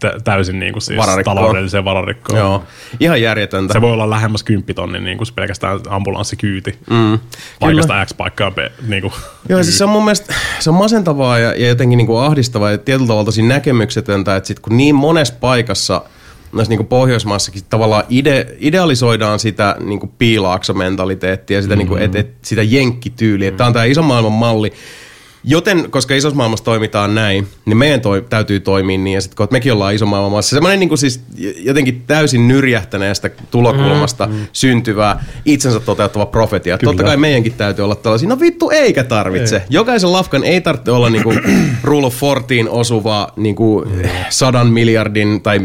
tä- 0.00 0.14
täysin 0.24 0.58
niinku 0.58 0.80
siis 0.80 0.98
Vararikkoon. 0.98 1.36
taloudelliseen 1.36 1.84
vararikkoon. 1.84 2.38
Joo, 2.38 2.64
ihan 3.00 3.22
järjetöntä. 3.22 3.72
Se 3.72 3.80
voi 3.80 3.92
olla 3.92 4.10
lähemmäs 4.10 4.42
10 4.42 4.74
tonnin 4.74 5.04
niin 5.04 5.18
kuin 5.18 5.28
pelkästään 5.34 5.80
ambulanssikyyti. 5.88 6.78
Mm, 6.90 7.18
Paikasta 7.60 8.06
X 8.06 8.14
paikkaan 8.16 8.54
B. 8.54 8.58
Niin 8.88 9.02
kuin. 9.02 9.12
Joo, 9.48 9.62
siis 9.62 9.78
se 9.78 9.84
on 9.84 9.90
mun 9.90 10.04
mielestä 10.04 10.34
se 10.58 10.70
on 10.70 10.76
masentavaa 10.76 11.38
ja, 11.38 11.54
ja 11.54 11.68
jotenkin 11.68 11.96
niinku 11.96 12.16
ahdistavaa 12.16 12.70
ja 12.70 12.78
tietyllä 12.78 13.06
tavalla 13.08 13.24
tosi 13.24 13.42
näkemyksetöntä, 13.42 14.36
että 14.36 14.46
sit 14.46 14.60
kun 14.60 14.76
niin 14.76 14.94
monessa 14.98 15.34
paikassa 15.40 16.02
näissä 16.52 16.70
niinku 16.70 16.84
Pohjoismaissakin 16.84 17.62
tavallaan 17.70 18.04
ide, 18.08 18.56
idealisoidaan 18.58 19.38
sitä 19.38 19.76
niinku 19.80 20.06
piilaaksomentaliteettia, 20.18 21.62
sitä, 21.62 21.76
niinku, 21.76 21.96
et, 21.96 22.14
et, 22.14 22.34
sitä 22.42 22.62
jenkkityyliä. 22.62 23.50
Mm. 23.50 23.56
Tämä 23.56 23.66
on 23.66 23.72
tämä 23.72 23.84
iso 23.84 24.02
maailman 24.02 24.32
malli. 24.32 24.72
Joten, 25.44 25.90
koska 25.90 26.14
isossa 26.14 26.36
maailmassa 26.36 26.64
toimitaan 26.64 27.14
näin, 27.14 27.48
niin 27.64 27.76
meidän 27.76 28.00
toi, 28.00 28.24
täytyy 28.30 28.60
toimia 28.60 28.98
niin, 28.98 29.14
ja 29.14 29.20
sitten 29.20 29.36
kun 29.36 29.48
mekin 29.50 29.72
ollaan 29.72 29.94
iso 29.94 30.06
maailman 30.06 30.32
maassa, 30.32 30.56
semmoinen 30.56 30.80
niin 30.80 30.98
siis 30.98 31.20
jotenkin 31.56 32.02
täysin 32.06 32.48
nyrjähtäneestä 32.48 33.30
tulokulmasta 33.50 34.26
mm, 34.26 34.32
mm. 34.32 34.46
syntyvää 34.52 35.24
itsensä 35.44 35.80
toteuttava 35.80 36.26
profetia. 36.26 36.78
Kyllä. 36.78 36.90
Totta 36.90 37.04
kai 37.04 37.16
meidänkin 37.16 37.52
täytyy 37.52 37.84
olla 37.84 37.94
tällaisia, 37.94 38.28
no 38.28 38.40
vittu 38.40 38.70
eikä 38.70 39.04
tarvitse. 39.04 39.56
Ei. 39.56 39.62
Jokaisen 39.70 40.12
lafkan 40.12 40.44
ei 40.44 40.60
tarvitse 40.60 40.90
olla 40.90 41.10
niinku 41.10 41.34
rule 41.82 42.06
of 42.06 42.22
14 42.22 42.70
osuva 42.70 43.32
niinku 43.36 43.86
sadan 44.28 44.66
miljardin 44.66 45.42
tai 45.42 45.60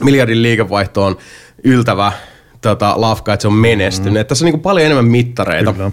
miljardin 0.00 0.42
liikevaihtoon 0.42 1.16
yltävä 1.64 2.12
tota, 2.60 2.94
lafka, 2.96 3.32
että 3.32 3.42
se 3.42 3.48
on 3.48 3.54
menestynyt. 3.54 4.22
Mm. 4.22 4.26
Tässä 4.26 4.44
on 4.44 4.46
niinku 4.46 4.62
paljon 4.62 4.86
enemmän 4.86 5.04
mittareita. 5.04 5.72
Kyllä. 5.72 5.90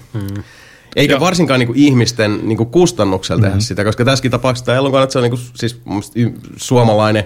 Eikä 0.95 1.13
ja. 1.13 1.19
varsinkaan 1.19 1.59
niinku 1.59 1.73
ihmisten 1.77 2.39
niinku 2.43 2.65
kustannuksella 2.65 3.41
tehdä 3.41 3.59
sitä, 3.59 3.83
koska 3.83 4.05
tässäkin 4.05 4.31
tapauksessa 4.31 4.65
tämä 4.65 4.77
Elon 4.77 5.11
se 5.11 5.19
on 5.19 5.37
siis 5.55 5.81
mun 5.85 5.95
mielestä 5.95 6.19
y- 6.19 6.51
suomalainen 6.57 7.25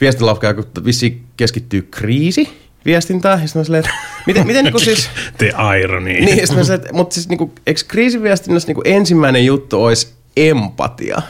viestinlafka, 0.00 0.46
joka 0.46 0.62
vissiin 0.84 1.24
keskittyy 1.36 1.88
kriisi 1.90 2.48
viestintään. 2.84 3.40
Ja 3.40 3.46
sitten 3.46 3.60
mä 3.60 3.64
silleen, 3.64 3.84
että 3.84 3.94
miten, 4.26 4.46
miten 4.46 4.64
niinku 4.64 4.78
siis... 4.78 5.10
The 5.38 5.52
irony. 5.82 6.12
Niin, 6.12 6.28
sitten 6.28 6.56
mä 6.56 6.62
silleen, 6.64 6.80
että, 6.80 6.92
mutta 6.92 7.14
siis 7.14 7.28
niinku, 7.28 7.52
eikö 7.66 7.80
kriisiviestinnässä 7.88 8.68
niinku 8.68 8.82
ensimmäinen 8.84 9.46
juttu 9.46 9.84
olisi 9.84 10.08
empatia? 10.36 11.22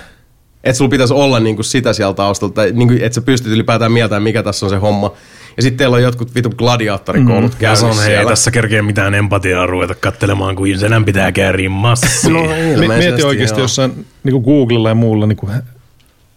Että 0.64 0.78
sulla 0.78 0.90
pitäisi 0.90 1.14
olla 1.14 1.40
niinku 1.40 1.62
sitä 1.62 1.92
sieltä 1.92 2.16
taustalta, 2.16 2.54
tai 2.54 2.72
niinku, 2.72 2.94
että 3.00 3.14
sä 3.14 3.20
pystyt 3.20 3.52
ylipäätään 3.52 3.92
mieltämään, 3.92 4.22
mikä 4.22 4.42
tässä 4.42 4.66
on 4.66 4.70
se 4.70 4.76
homma. 4.76 5.12
Ja 5.58 5.62
sitten 5.62 5.78
teillä 5.78 5.94
on 5.94 6.02
jotkut 6.02 6.34
vitun 6.34 6.54
gladiaattorikoulut 6.58 7.52
mm, 7.52 7.58
käynnissä 7.58 7.86
on, 7.86 7.96
hei, 7.96 8.06
siellä. 8.06 8.30
tässä 8.30 8.50
kerkeä 8.50 8.82
mitään 8.82 9.14
empatiaa 9.14 9.66
ruveta 9.66 9.94
kattelemaan, 9.94 10.56
kun 10.56 10.68
senän 10.78 11.04
pitää 11.04 11.32
kääriä 11.32 11.70
massia. 11.70 12.30
No, 12.30 12.42
Mieti 12.98 13.22
oikeasti 13.22 13.58
joo. 13.58 13.64
jossain 13.64 14.06
niin 14.24 14.42
Googlella 14.42 14.88
ja 14.88 14.94
muulla, 14.94 15.26
niin 15.26 15.36
kuin, 15.36 15.52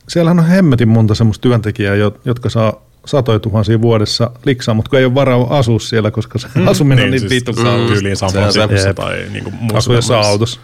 siellähän 0.09 0.39
on 0.39 0.45
hemmetin 0.45 0.87
monta 0.87 1.15
semmoista 1.15 1.41
työntekijää, 1.41 1.95
jo- 1.95 2.17
jotka 2.25 2.49
saa 2.49 2.73
satoja 3.05 3.39
tuhansia 3.39 3.81
vuodessa 3.81 4.31
liksaa, 4.45 4.75
mutta 4.75 4.89
kun 4.89 4.99
ei 4.99 5.05
ole 5.05 5.15
varaa 5.15 5.57
asua 5.57 5.79
siellä, 5.79 6.11
koska 6.11 6.39
se 6.39 6.47
mm. 6.55 6.67
asuminen 6.67 7.05
on 7.05 7.11
niin 7.11 7.19
siis 7.19 7.31
vittu 7.31 7.53
mm, 7.53 7.63
kallista. 7.63 7.93
tyyliin 7.93 8.87
Jep. 8.87 8.95
tai 8.95 9.25
niin 9.31 9.43
kuin 9.43 9.55
muussa 9.55 9.77
Asuu 9.77 9.93
jossain 9.93 10.25
autossa. 10.25 10.59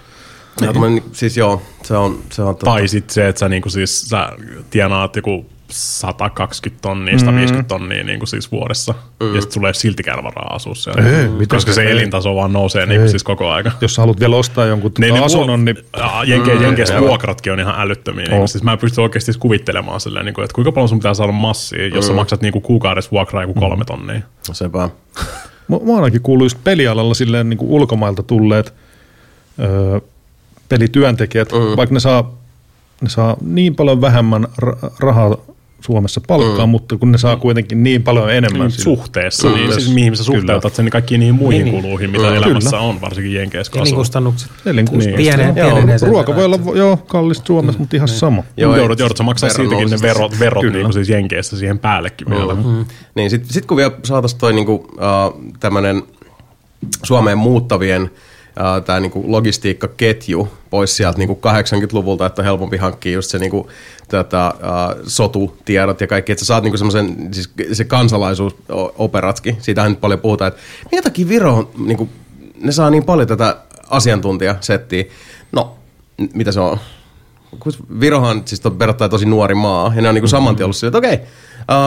Ja 0.62 0.74
tommonen, 0.74 1.04
siis 1.12 1.38
joo, 1.38 1.62
se 1.84 1.98
on, 1.98 2.20
se 2.32 2.41
on 2.41 2.56
tota, 2.56 2.72
Tai 2.72 2.88
sitten 2.88 3.13
se, 3.13 3.28
että 3.28 3.39
sä, 3.39 3.50
niinku 3.50 3.70
siis, 3.70 4.02
sä 4.02 4.30
tienaat 4.70 5.15
joku 5.15 5.46
120 5.69 6.82
tonnia, 6.82 7.19
150 7.19 7.67
tonnia 7.67 8.03
niinku 8.03 8.25
siis 8.25 8.51
vuodessa. 8.51 8.93
Mm. 9.19 9.36
Ja 9.36 9.41
sitten 9.41 9.53
sulla 9.53 9.67
ei 9.67 9.69
ole 9.69 9.73
siltikään 9.73 10.23
varaa 10.23 10.56
asua 10.56 10.75
siellä. 10.75 11.10
Ei, 11.10 11.47
koska 11.47 11.73
se 11.73 11.82
ei. 11.82 11.91
elintaso 11.91 12.36
vaan 12.36 12.53
nousee 12.53 12.86
niinku 12.86 13.08
siis 13.10 13.23
koko 13.23 13.49
aika. 13.49 13.71
Jos 13.82 13.95
sä 13.95 14.01
haluat 14.01 14.19
vielä 14.19 14.36
ostaa 14.36 14.65
jonkun 14.65 14.91
Niin, 14.99 15.10
tota 15.10 15.13
niin 15.13 15.25
asunnon, 15.25 15.65
niin 15.65 15.77
Jenke, 16.25 16.56
Mm, 16.56 16.62
Jenkeissä 16.62 17.01
vuokratkin 17.01 17.53
on 17.53 17.60
ihan 17.60 17.75
älyttömiä. 17.77 18.25
Niin, 18.25 18.41
Oh. 18.41 18.47
siis 18.49 18.63
mä 18.63 18.71
en 18.71 18.77
pysty 18.80 19.01
oikeasti 19.01 19.32
kuvittelemaan 19.39 19.99
silleen, 20.01 20.25
niin 20.25 20.34
kuin, 20.34 20.43
että 20.45 20.56
kuinka 20.56 20.71
paljon 20.71 20.89
sun 20.89 20.99
pitää 20.99 21.13
saada 21.13 21.32
massia, 21.32 21.88
jos 21.88 22.08
sä 22.08 22.13
maksat 22.13 22.41
niin 22.41 22.51
kuin 22.51 22.62
kuukaudessa 22.63 23.12
vuokraa 23.12 23.41
joku 23.43 23.53
kolme 23.53 23.86
tonnia. 23.86 24.21
sepä. 24.51 24.89
Mä, 25.67 25.77
mä 25.86 25.95
ainakin 25.95 26.21
kuuluu 26.21 26.45
just 26.45 26.58
pelialalla 26.63 27.13
silleen 27.13 27.49
niin 27.49 27.58
kuin 27.58 27.71
ulkomailta 27.71 28.23
tulleet 28.23 28.73
öö, 29.60 29.99
pelityöntekijät, 30.69 31.51
mm. 31.51 31.77
vaikka 31.77 31.93
ne 31.93 31.99
saa, 31.99 32.32
ne 33.01 33.10
saa 33.10 33.38
niin 33.41 33.75
paljon 33.75 34.01
vähemmän 34.01 34.43
ra- 34.63 34.91
rahaa 34.99 35.38
Suomessa 35.82 36.22
palkkaa, 36.28 36.66
mm. 36.66 36.70
mutta 36.70 36.98
kun 36.98 37.12
ne 37.12 37.18
saa 37.18 37.36
kuitenkin 37.36 37.84
niin 37.84 38.04
paljon 38.04 38.32
enemmän. 38.32 38.62
Niin, 38.62 38.72
sillä- 38.72 38.84
suhteessa, 38.84 39.50
niin 39.50 39.74
siis 39.74 39.94
mihin 39.94 40.18
sä 40.18 40.24
Kyllä. 40.24 40.40
suhteutat 40.40 40.76
sen 40.76 40.90
kaikkiin 40.90 41.20
niihin 41.20 41.36
muihin 41.36 41.66
Niin, 41.66 41.82
kuluihin, 41.84 42.10
mitä 42.10 42.30
Mm. 42.30 42.36
elämässä 42.36 42.70
Kyllä. 42.70 42.84
on, 42.84 43.02
varsinkin 43.02 43.34
Jenkeissä 43.34 43.72
kun 43.72 43.82
asuu. 43.82 43.90
Elinkustannukset 43.94 44.52
Elinkustannukset. 44.66 45.16
pieneen, 45.16 46.00
sen 46.00 46.10
Ruoka 46.10 46.36
voi 46.36 46.46
olla 46.46 46.60
joo, 46.76 46.98
kallista 46.98 47.46
Suomessa, 47.48 47.80
mutta 47.80 47.96
ihan 47.96 48.08
sama. 48.08 48.44
Joo, 48.58 48.76
joudut, 48.76 49.00
joudut 49.00 49.18
sä 49.18 49.24
maksaa 49.24 49.50
siitäkin 49.50 49.90
ne 49.90 49.98
verot, 50.02 50.40
verot 50.40 50.62
Kyllä. 50.62 50.74
niin 50.74 50.84
kuin 50.86 50.94
siis 50.94 51.10
Jenkeissä 51.10 51.58
siihen 51.58 51.80
päällekin 51.80 52.30
vielä. 52.30 52.54
Mm. 52.56 52.86
Niin, 53.16 53.30
sitten 53.30 53.54
sit 53.54 53.66
kun 53.66 53.78
vielä 53.78 53.92
saataisiin 54.04 54.40
toi 54.40 54.54
niinku, 54.54 54.74
uh, 54.74 55.54
tämmöinen 55.60 56.04
Suomeen 57.04 57.38
muuttavien 57.38 58.12
tämä 58.86 59.00
niinku 59.00 59.24
logistiikkaketju 59.28 60.48
pois 60.70 60.98
sieltä 60.98 61.17
niinku 61.17 61.39
80-luvulta, 61.48 62.26
että 62.26 62.41
on 62.41 62.46
helpompi 62.46 62.78
hankkia 62.78 63.13
just 63.13 63.30
se 63.30 63.39
niinku, 63.39 63.70
tätä, 64.08 64.54
uh, 64.56 65.04
sotutiedot 65.08 66.02
ja 66.02 66.08
kaikki, 66.08 66.32
että 66.32 66.39
sä 66.39 66.48
saat 66.48 66.63
niinku 66.63 66.78
semmoisen, 66.78 67.30
siis 67.32 67.50
se 67.72 67.84
kansalaisuusoperatski, 67.84 69.58
siitähän 69.60 69.91
nyt 69.91 70.02
paljon 70.02 70.20
puhutaan, 70.20 70.48
että 70.48 70.62
minkä 70.91 71.02
takia 71.02 71.28
Viro 71.28 71.54
on, 71.56 71.70
niinku, 71.78 72.10
ne 72.62 72.72
saa 72.72 72.89
niin 72.89 73.06
paljon 73.06 73.28
tätä 73.28 73.58
asiantuntijasettiä. 73.89 75.04
No, 75.52 75.76
mitä 76.34 76.52
se 76.52 76.60
on? 76.60 76.78
Virohan 78.00 78.41
siis 78.46 78.65
on 78.65 79.10
tosi 79.10 79.26
nuori 79.26 79.56
maa, 79.56 79.93
ja 79.96 80.02
ne 80.02 80.10
on 80.10 80.15
niinku 80.15 80.28
saman 80.28 80.56
tien 80.56 80.65
ollut 80.65 80.76
silleen, 80.76 80.98
että 80.98 81.08
okei, 81.08 81.28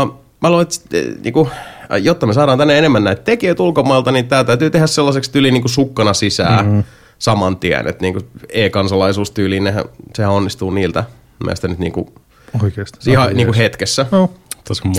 uh, 0.08 0.20
mä 0.40 0.50
luulen, 0.50 0.66
että 0.66 0.98
eh, 0.98 1.06
niinku, 1.24 1.48
äh, 1.52 1.79
jotta 1.98 2.26
me 2.26 2.32
saadaan 2.32 2.58
tänne 2.58 2.78
enemmän 2.78 3.04
näitä 3.04 3.22
tekijöitä 3.22 3.62
ulkomailta, 3.62 4.12
niin 4.12 4.28
tämä 4.28 4.44
täytyy 4.44 4.70
tehdä 4.70 4.86
sellaiseksi 4.86 5.32
tyyliin 5.32 5.54
niinku 5.54 5.68
sukkana 5.68 6.14
sisään 6.14 6.66
mm-hmm. 6.66 6.84
saman 7.18 7.56
tien, 7.56 7.86
että 7.86 8.02
niinku 8.02 8.20
e-kansalaisuustyyliin, 8.48 9.64
nehän, 9.64 9.84
sehän 10.14 10.32
onnistuu 10.32 10.70
niiltä 10.70 11.04
mielestäni 11.44 11.72
nyt 11.72 11.78
niinku, 11.78 12.12
Oikeasti. 12.62 13.10
ihan 13.10 13.36
niinku 13.36 13.54
hetkessä. 13.56 14.06
No, 14.10 14.30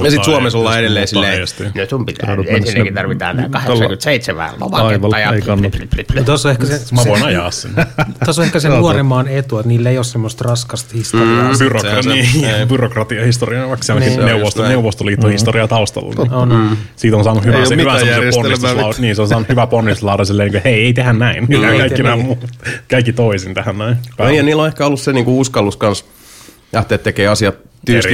Ja 0.04 0.12
sitten 0.12 0.24
Suomessa 0.24 0.58
ollaan 0.58 0.80
edelleen 0.80 1.08
silleen? 1.08 1.42
No 1.76 1.86
sun 1.90 2.06
pitää, 2.06 2.38
ensinnäkin 2.48 2.94
tarvitaan 2.94 3.36
tällä- 3.38 3.50
87 3.68 4.50
lomaketta 4.60 5.20
ja... 5.20 5.32
ei 5.34 5.42
kannata. 5.42 5.78
Tuossa 6.26 6.50
on 6.50 6.52
ehkä 6.52 6.66
se, 6.66 6.96
Mä 6.96 7.02
voin 7.06 7.24
ajaa 7.24 7.52
sinne. 7.52 7.86
tuossa 8.26 8.42
on 8.42 8.46
ehkä 8.46 8.60
se 8.60 8.70
nuoren 8.70 9.06
maan 9.06 9.28
etu, 9.28 9.58
että 9.60 9.68
niillä 9.68 9.90
ei 9.90 9.98
ole 9.98 10.04
semmoista 10.04 10.44
raskasta 10.50 10.90
historiaa. 10.94 11.52
Mm, 11.52 11.58
Byrokratia, 11.60 12.14
niin, 12.14 12.68
byrokratia 12.70 13.26
historia, 13.26 13.68
vaikka 13.68 13.94
Niin. 13.94 14.00
niin, 14.00 14.12
Se 14.14 14.20
on 14.20 14.24
just 14.24 14.34
neuvosto, 14.34 14.68
neuvostoliiton 14.68 15.32
historia 15.32 15.68
taustalla. 15.68 16.14
Niin. 16.24 16.34
on, 16.34 16.50
Mm. 16.50 16.78
Siitä 16.96 17.18
on 17.18 17.24
saanut 17.24 17.46
hyvä, 17.46 17.66
se, 17.66 17.76
hyvä 17.76 17.92
ponnistuslauda, 18.34 18.96
niin 19.00 19.16
se 19.16 19.22
on 19.22 19.28
saanut 19.28 19.50
hyvä 19.50 19.68
ponnistuslauda 19.68 20.26
silleen, 20.26 20.56
että 20.56 20.70
hei, 20.70 20.84
ei 20.86 20.94
tehdä 20.94 21.14
näin. 21.14 21.46
Niin, 21.50 21.62
kaikki, 21.80 22.04
nämä 22.04 22.16
niin. 22.16 22.26
muut, 22.26 22.46
kaikki 22.92 23.14
toisin 23.14 23.54
tähän 23.54 23.78
näin. 23.78 23.98
No, 24.20 24.30
ja 24.30 24.44
niillä 24.44 24.62
on 24.62 24.68
ehkä 24.68 24.86
ollut 24.86 25.02
se 25.02 25.14
niinku 25.14 25.40
uskallus 25.40 25.78
kans 25.78 26.06
lähteä 26.74 26.98
tekemään 26.98 27.32
asiat 27.32 27.56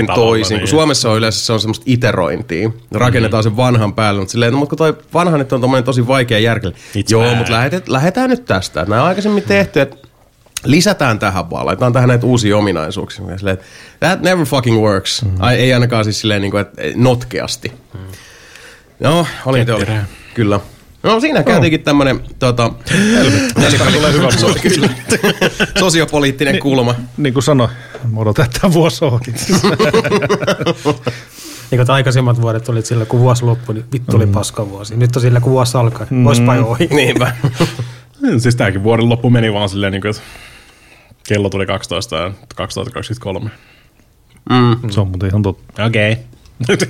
tavalla, 0.08 0.26
toisin. 0.26 0.56
Kun 0.56 0.60
niin. 0.60 0.68
Suomessa 0.68 1.12
on 1.12 1.18
yleensä 1.18 1.46
se 1.46 1.54
on 1.54 1.60
semmoista 1.60 1.84
iterointia. 1.88 2.72
Rakennetaan 2.92 3.44
sen 3.44 3.58
vanhan 3.58 3.94
päälle, 3.94 4.20
mutta 4.22 4.32
silleen, 4.32 4.52
no, 4.54 4.60
mutta 4.60 4.70
kun 4.70 4.78
toi 4.78 4.98
vanha 5.14 5.38
nyt 5.38 5.54
on 5.54 5.62
tommonen 5.62 5.84
tosi 5.84 6.08
vaikea 6.08 6.40
järkellä. 6.40 6.76
It's 6.98 7.04
Joo, 7.10 7.36
mutta 7.36 7.54
lähetet, 7.54 7.88
lähdetään 7.88 8.30
nyt 8.30 8.46
tästä. 8.46 8.86
Nämä 8.86 9.02
on 9.02 9.08
aikaisemmin 9.08 9.44
tehty, 9.44 9.82
että 9.82 9.98
lisätään 10.66 11.20
tähän 11.20 11.50
vaan, 11.50 11.66
laitetaan 11.66 11.94
tähän 11.94 12.10
näitä 12.10 12.26
uusia 12.26 12.58
ominaisuuksia. 12.58 13.38
Silleen, 13.38 13.54
että 13.54 13.66
that 14.00 14.22
never 14.22 14.46
fucking 14.46 14.82
works. 14.82 15.22
Mm. 15.22 15.32
Ai, 15.40 15.56
ei 15.56 15.74
ainakaan 15.74 16.04
siis 16.04 16.20
silleen, 16.20 16.42
niin 16.42 16.52
kuin, 16.52 16.62
että 16.62 16.82
notkeasti. 16.96 17.72
Mm. 17.94 18.00
No, 19.00 19.28
oli 19.46 19.66
te 19.66 19.74
oli. 19.74 19.86
Kyllä. 20.34 20.60
No 21.04 21.20
siinä 21.20 21.44
käytiinkin 21.44 21.84
tämmönen 21.84 22.20
tota, 22.40 22.72
tulee 23.94 24.14
hyvä 24.14 24.28
kyllä. 24.62 24.90
sosiopoliittinen 25.80 26.60
kulma. 26.60 26.96
niin 27.18 27.34
kuin 27.34 27.44
sanoin, 27.44 27.70
mä 28.12 28.20
odotan, 28.20 28.46
että 28.46 28.60
tämä 28.60 28.74
vuosi 28.74 29.06
on 29.06 29.14
ohi. 29.14 29.34
niin 31.72 31.86
kuin 31.86 31.92
aikaisemmat 31.92 32.42
vuodet 32.42 32.70
oli 32.70 32.82
sillä, 32.82 33.06
kun 33.06 33.20
vuosi 33.20 33.46
loppui, 33.46 33.76
niin 33.76 33.86
vittu 33.94 34.16
oli 34.16 34.28
paska 34.28 34.70
vuosi. 34.70 34.98
Nyt 34.98 35.16
on 35.16 35.22
sillä, 35.22 35.40
kun 35.40 35.52
vuosi 35.52 35.78
alkaa, 35.78 36.08
mm. 36.10 36.28
oispa 36.28 36.56
jo 36.56 36.68
ohi. 36.68 36.88
Niinpä. 36.96 37.32
Niin, 38.22 38.42
Siis 38.42 38.56
tämäkin 38.56 38.84
vuoden 38.84 39.10
loppu 39.10 39.30
meni 39.30 39.54
vaan 39.54 39.70
silleen, 39.70 39.92
niin 39.92 40.02
kuin, 40.02 40.10
että 40.10 40.22
kello 41.28 41.50
tuli 41.50 41.66
12 41.66 42.16
ja 42.16 42.32
2023. 42.56 43.50
Se 44.90 45.00
on 45.02 45.08
muuten 45.08 45.30
ihan 45.30 45.42
totta. 45.42 45.86
Okei. 45.86 46.12
Okay. 46.12 46.24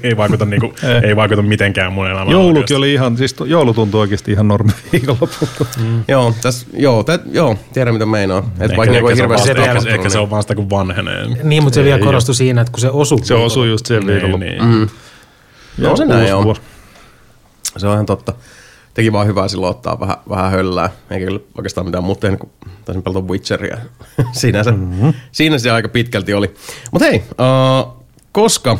Ei, 0.03 0.17
vaikuta, 0.17 0.45
niinku, 0.45 0.73
ei 1.07 1.15
vaikuta 1.15 1.41
mitenkään 1.41 1.93
mun 1.93 2.07
elämään. 2.07 2.29
Joulukin 2.29 2.49
oikeasti. 2.57 2.75
oli 2.75 2.93
ihan, 2.93 3.17
siis 3.17 3.33
to- 3.33 3.45
joulu 3.45 3.73
tuntui 3.73 4.01
oikeasti 4.01 4.31
ihan 4.31 4.47
normi 4.47 4.71
viikonlopulta. 4.91 5.65
Joo, 6.07 6.33
täs, 6.41 6.65
joo, 6.73 7.03
tä, 7.03 7.19
joo, 7.31 7.55
tiedän 7.73 7.93
mitä 7.93 8.05
meinaa. 8.05 8.37
Et 8.59 8.61
Ehkä, 8.61 8.77
vaikka 8.77 8.95
ehkä, 8.97 9.07
se 9.07 9.11
on 9.13 9.17
hirveästi 9.17 9.49
vasta, 9.49 9.63
ehkä, 9.77 9.89
ehkä 9.95 10.09
se 10.09 10.17
niin- 10.17 10.23
on 10.23 10.29
vasta 10.29 10.55
kun 10.55 10.69
vanhenee. 10.69 11.25
Niin, 11.43 11.63
mutta 11.63 11.75
se 11.75 11.83
vielä 11.83 11.99
korostui 12.05 12.35
siinä, 12.35 12.61
että 12.61 12.71
kun 12.71 12.79
se 12.81 12.89
osui. 12.89 13.25
Se 13.25 13.33
osui 13.33 13.69
just 13.69 13.85
siihen 13.85 14.05
Niin, 14.07 14.13
viikonloppuun. 14.21 14.69
niin. 14.79 14.89
No 15.77 15.95
se 15.95 16.05
näin 16.05 16.35
on. 16.35 16.55
Se 17.77 17.87
on 17.87 17.93
ihan 17.93 18.05
totta. 18.05 18.33
Teki 18.93 19.11
vaan 19.13 19.27
hyvää 19.27 19.47
silloin 19.47 19.71
ottaa 19.71 19.99
vähän, 19.99 20.17
vähän 20.29 20.51
höllää. 20.51 20.89
Eikä 21.11 21.25
kyllä 21.25 21.39
oikeastaan 21.57 21.85
mitään 21.87 22.03
muuta 22.03 22.19
tehnyt, 22.21 22.39
kun 22.39 22.49
taisin 22.85 23.03
pelata 23.03 23.19
Witcheria. 23.21 23.77
siinä, 24.31 24.63
se, 24.63 24.71
mm-hmm. 24.71 25.13
siinä 25.31 25.57
se 25.57 25.71
aika 25.71 25.87
pitkälti 25.89 26.33
oli. 26.33 26.53
Mutta 26.91 27.05
hei, 27.05 27.23
uh, 27.31 28.03
koska 28.31 28.77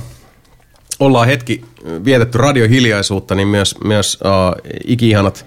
ollaan 1.00 1.28
hetki 1.28 1.62
vietetty 2.06 2.38
radiohiljaisuutta, 2.38 3.36
niin 3.36 3.48
myös, 3.48 3.76
myös 3.84 4.20
uh, 4.26 4.72
ikiihanat 4.88 5.46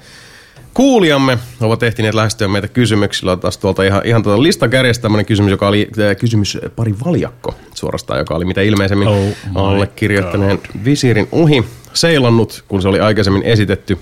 kuulijamme 0.74 1.38
ovat 1.60 1.82
ehtineet 1.82 2.14
lähestyä 2.14 2.48
meitä 2.48 2.68
kysymyksillä. 2.68 3.36
Taas 3.36 3.58
tuolta 3.58 3.82
ihan, 3.82 4.02
ihan 4.04 4.22
tuolta 4.22 4.42
listan 4.42 4.70
kärjestä 4.70 5.02
tämmöinen 5.02 5.26
kysymys, 5.26 5.50
joka 5.50 5.68
oli 5.68 5.88
äh, 5.98 6.16
kysymys 6.16 6.58
pari 6.76 6.94
valjakko 7.04 7.54
suorastaan, 7.74 8.18
joka 8.18 8.34
oli 8.34 8.44
mitä 8.44 8.60
ilmeisemmin 8.60 9.08
Oh 9.08 9.36
allekirjoittaneen 9.54 10.60
visiirin 10.84 11.28
ohi 11.32 11.64
seilannut, 11.94 12.64
kun 12.68 12.82
se 12.82 12.88
oli 12.88 13.00
aikaisemmin 13.00 13.42
esitetty 13.42 13.98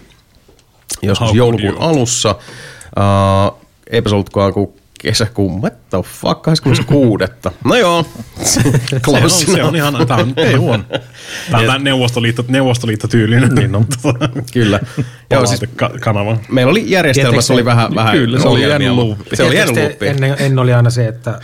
joskus 1.02 1.28
How 1.28 1.36
joulukuun 1.36 1.76
alussa. 1.78 2.34
Uh, 2.96 3.58
eipä 3.90 4.08
se 4.08 4.14
ollutkaan 4.14 4.52
kuin 4.52 4.72
kesäkuun, 4.98 5.62
what 5.62 5.90
the 5.90 5.98
fuck, 6.02 6.42
26. 6.42 7.24
no 7.64 7.76
joo, 7.76 8.06
Se 8.42 8.60
on, 8.64 9.00
close 9.02 9.52
se 9.52 9.62
on 9.62 9.76
ihan, 9.76 10.06
tää 10.06 10.16
on, 10.16 10.32
ei 10.36 10.54
huono. 10.54 10.84
Tää 11.50 11.74
on 11.74 11.84
neuvostoliitto, 11.84 12.44
neuvostoliitto 12.48 13.08
tyylinen. 13.08 13.54
Niin 13.58 13.74
on. 13.74 13.86
Kyllä. 14.52 14.80
Joo, 15.30 15.46
siis 15.46 15.60
kanava. 16.00 16.36
meillä 16.48 16.70
oli 16.70 16.90
järjestelmässä 16.90 17.54
oli 17.54 17.64
vähän, 17.64 17.94
vähän 17.94 18.12
Kyllä, 18.12 18.40
se 18.40 18.48
oli 18.48 18.62
jäänyt. 18.68 18.88
Se 19.34 19.42
oli 19.42 19.56
jäänyt 19.56 19.76
luuppiin. 19.76 20.10
Ennen, 20.10 20.36
ennen 20.38 20.58
oli 20.58 20.74
aina 20.74 20.90
se, 20.90 21.08
että 21.08 21.40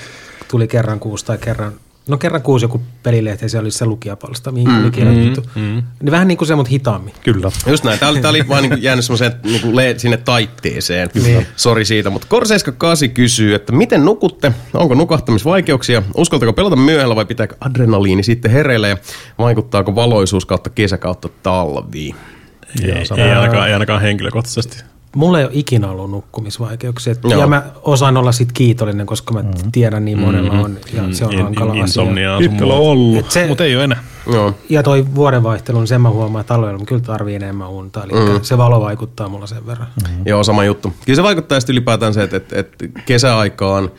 tuli 0.48 0.68
kerran 0.68 1.00
kuusi 1.00 1.24
tai 1.24 1.38
kerran, 1.38 1.72
no 2.08 2.16
kerran 2.18 2.42
kuusi 2.42 2.64
joku 2.64 2.82
pelilehti 3.02 3.48
se 3.48 3.58
oli 3.58 3.70
se 3.70 3.86
lukijapalsta, 3.86 4.52
mihin 4.52 4.68
mm, 4.68 4.82
oli 4.82 4.90
kirjoitettu. 4.90 5.50
Mm, 5.54 5.62
mm. 5.62 5.82
Niin 6.02 6.10
vähän 6.10 6.28
niin 6.28 6.38
kuin 6.38 6.48
se, 6.48 6.54
mutta 6.54 6.70
hitaammin. 6.70 7.14
Kyllä. 7.22 7.50
Just 7.66 7.84
näin. 7.84 7.98
Tämä 7.98 8.10
oli, 8.10 8.20
tää 8.20 8.30
oli 8.30 8.48
vaan 8.48 8.62
niinku 8.62 8.76
jäänyt 8.76 9.04
semmoiseen 9.04 9.32
niinku 9.42 9.76
le- 9.76 9.94
sinne 9.98 10.16
taitteeseen. 10.16 11.10
Sori 11.56 11.84
siitä. 11.84 12.10
Mutta 12.10 12.26
Kor78 12.36 13.08
kysyy, 13.08 13.54
että 13.54 13.72
miten 13.72 14.04
nukutte? 14.04 14.52
Onko 14.74 14.94
nukahtamisvaikeuksia? 14.94 16.02
Uskaltako 16.16 16.52
pelata 16.52 16.76
myöhällä 16.76 17.16
vai 17.16 17.24
pitääkö 17.24 17.56
adrenaliini 17.60 18.22
sitten 18.22 18.50
hereillä? 18.50 18.88
Ja 18.88 18.96
vaikuttaako 19.38 19.94
valoisuus 19.94 20.46
kautta 20.46 20.70
kesä 20.70 20.98
kautta 20.98 21.28
talvi? 21.42 22.14
Ei, 22.82 22.90
ei, 22.90 23.32
ainakaan, 23.32 23.66
ei 23.68 23.72
ainakaan 23.72 24.00
henkilökohtaisesti. 24.00 24.93
Mulla 25.16 25.38
ei 25.38 25.44
ole 25.44 25.52
ikinä 25.54 25.90
ollut 25.90 26.10
nukkumisvaikeuksia. 26.10 27.12
Et- 27.12 27.18
Joo. 27.24 27.40
Ja 27.40 27.46
mä 27.46 27.62
osaan 27.82 28.16
olla 28.16 28.32
sit 28.32 28.52
kiitollinen, 28.52 29.06
koska 29.06 29.34
mä 29.34 29.44
tiedän 29.72 30.04
niin 30.04 30.18
monella 30.18 30.52
on. 30.52 30.76
Ja 30.92 31.02
se 31.12 31.24
on 31.24 31.32
In- 31.32 31.38
in- 31.38 31.44
hankala 31.44 31.72
asia. 31.82 32.38
Pitkällä 32.38 32.74
on 32.74 32.80
ollut, 32.80 33.30
se- 33.30 33.46
mutta 33.46 33.64
ei 33.64 33.76
ole 33.76 33.84
enää. 33.84 34.04
Joo. 34.32 34.54
Ja 34.68 34.82
toi 34.82 35.04
vuodenvaihtelun, 35.14 35.86
sen 35.86 36.00
mä 36.00 36.10
huomaan, 36.10 36.40
että 36.40 36.54
talvella 36.54 36.78
mä 36.78 36.84
kyllä 36.84 37.00
tarvii 37.02 37.34
enemmän 37.34 37.68
unta. 37.70 38.04
Eli 38.04 38.12
mm. 38.12 38.40
se 38.42 38.58
valo 38.58 38.80
vaikuttaa 38.80 39.28
mulla 39.28 39.46
sen 39.46 39.66
verran. 39.66 39.88
Mm. 40.08 40.22
Joo, 40.26 40.44
sama 40.44 40.64
juttu. 40.64 40.92
Kyllä 41.04 41.16
se 41.16 41.22
vaikuttaa 41.22 41.60
sitten 41.60 41.72
ylipäätään 41.74 42.14
se, 42.14 42.22
että, 42.22 42.36
että, 42.36 42.58
että 42.58 42.86
kesäaikaan 43.06 43.90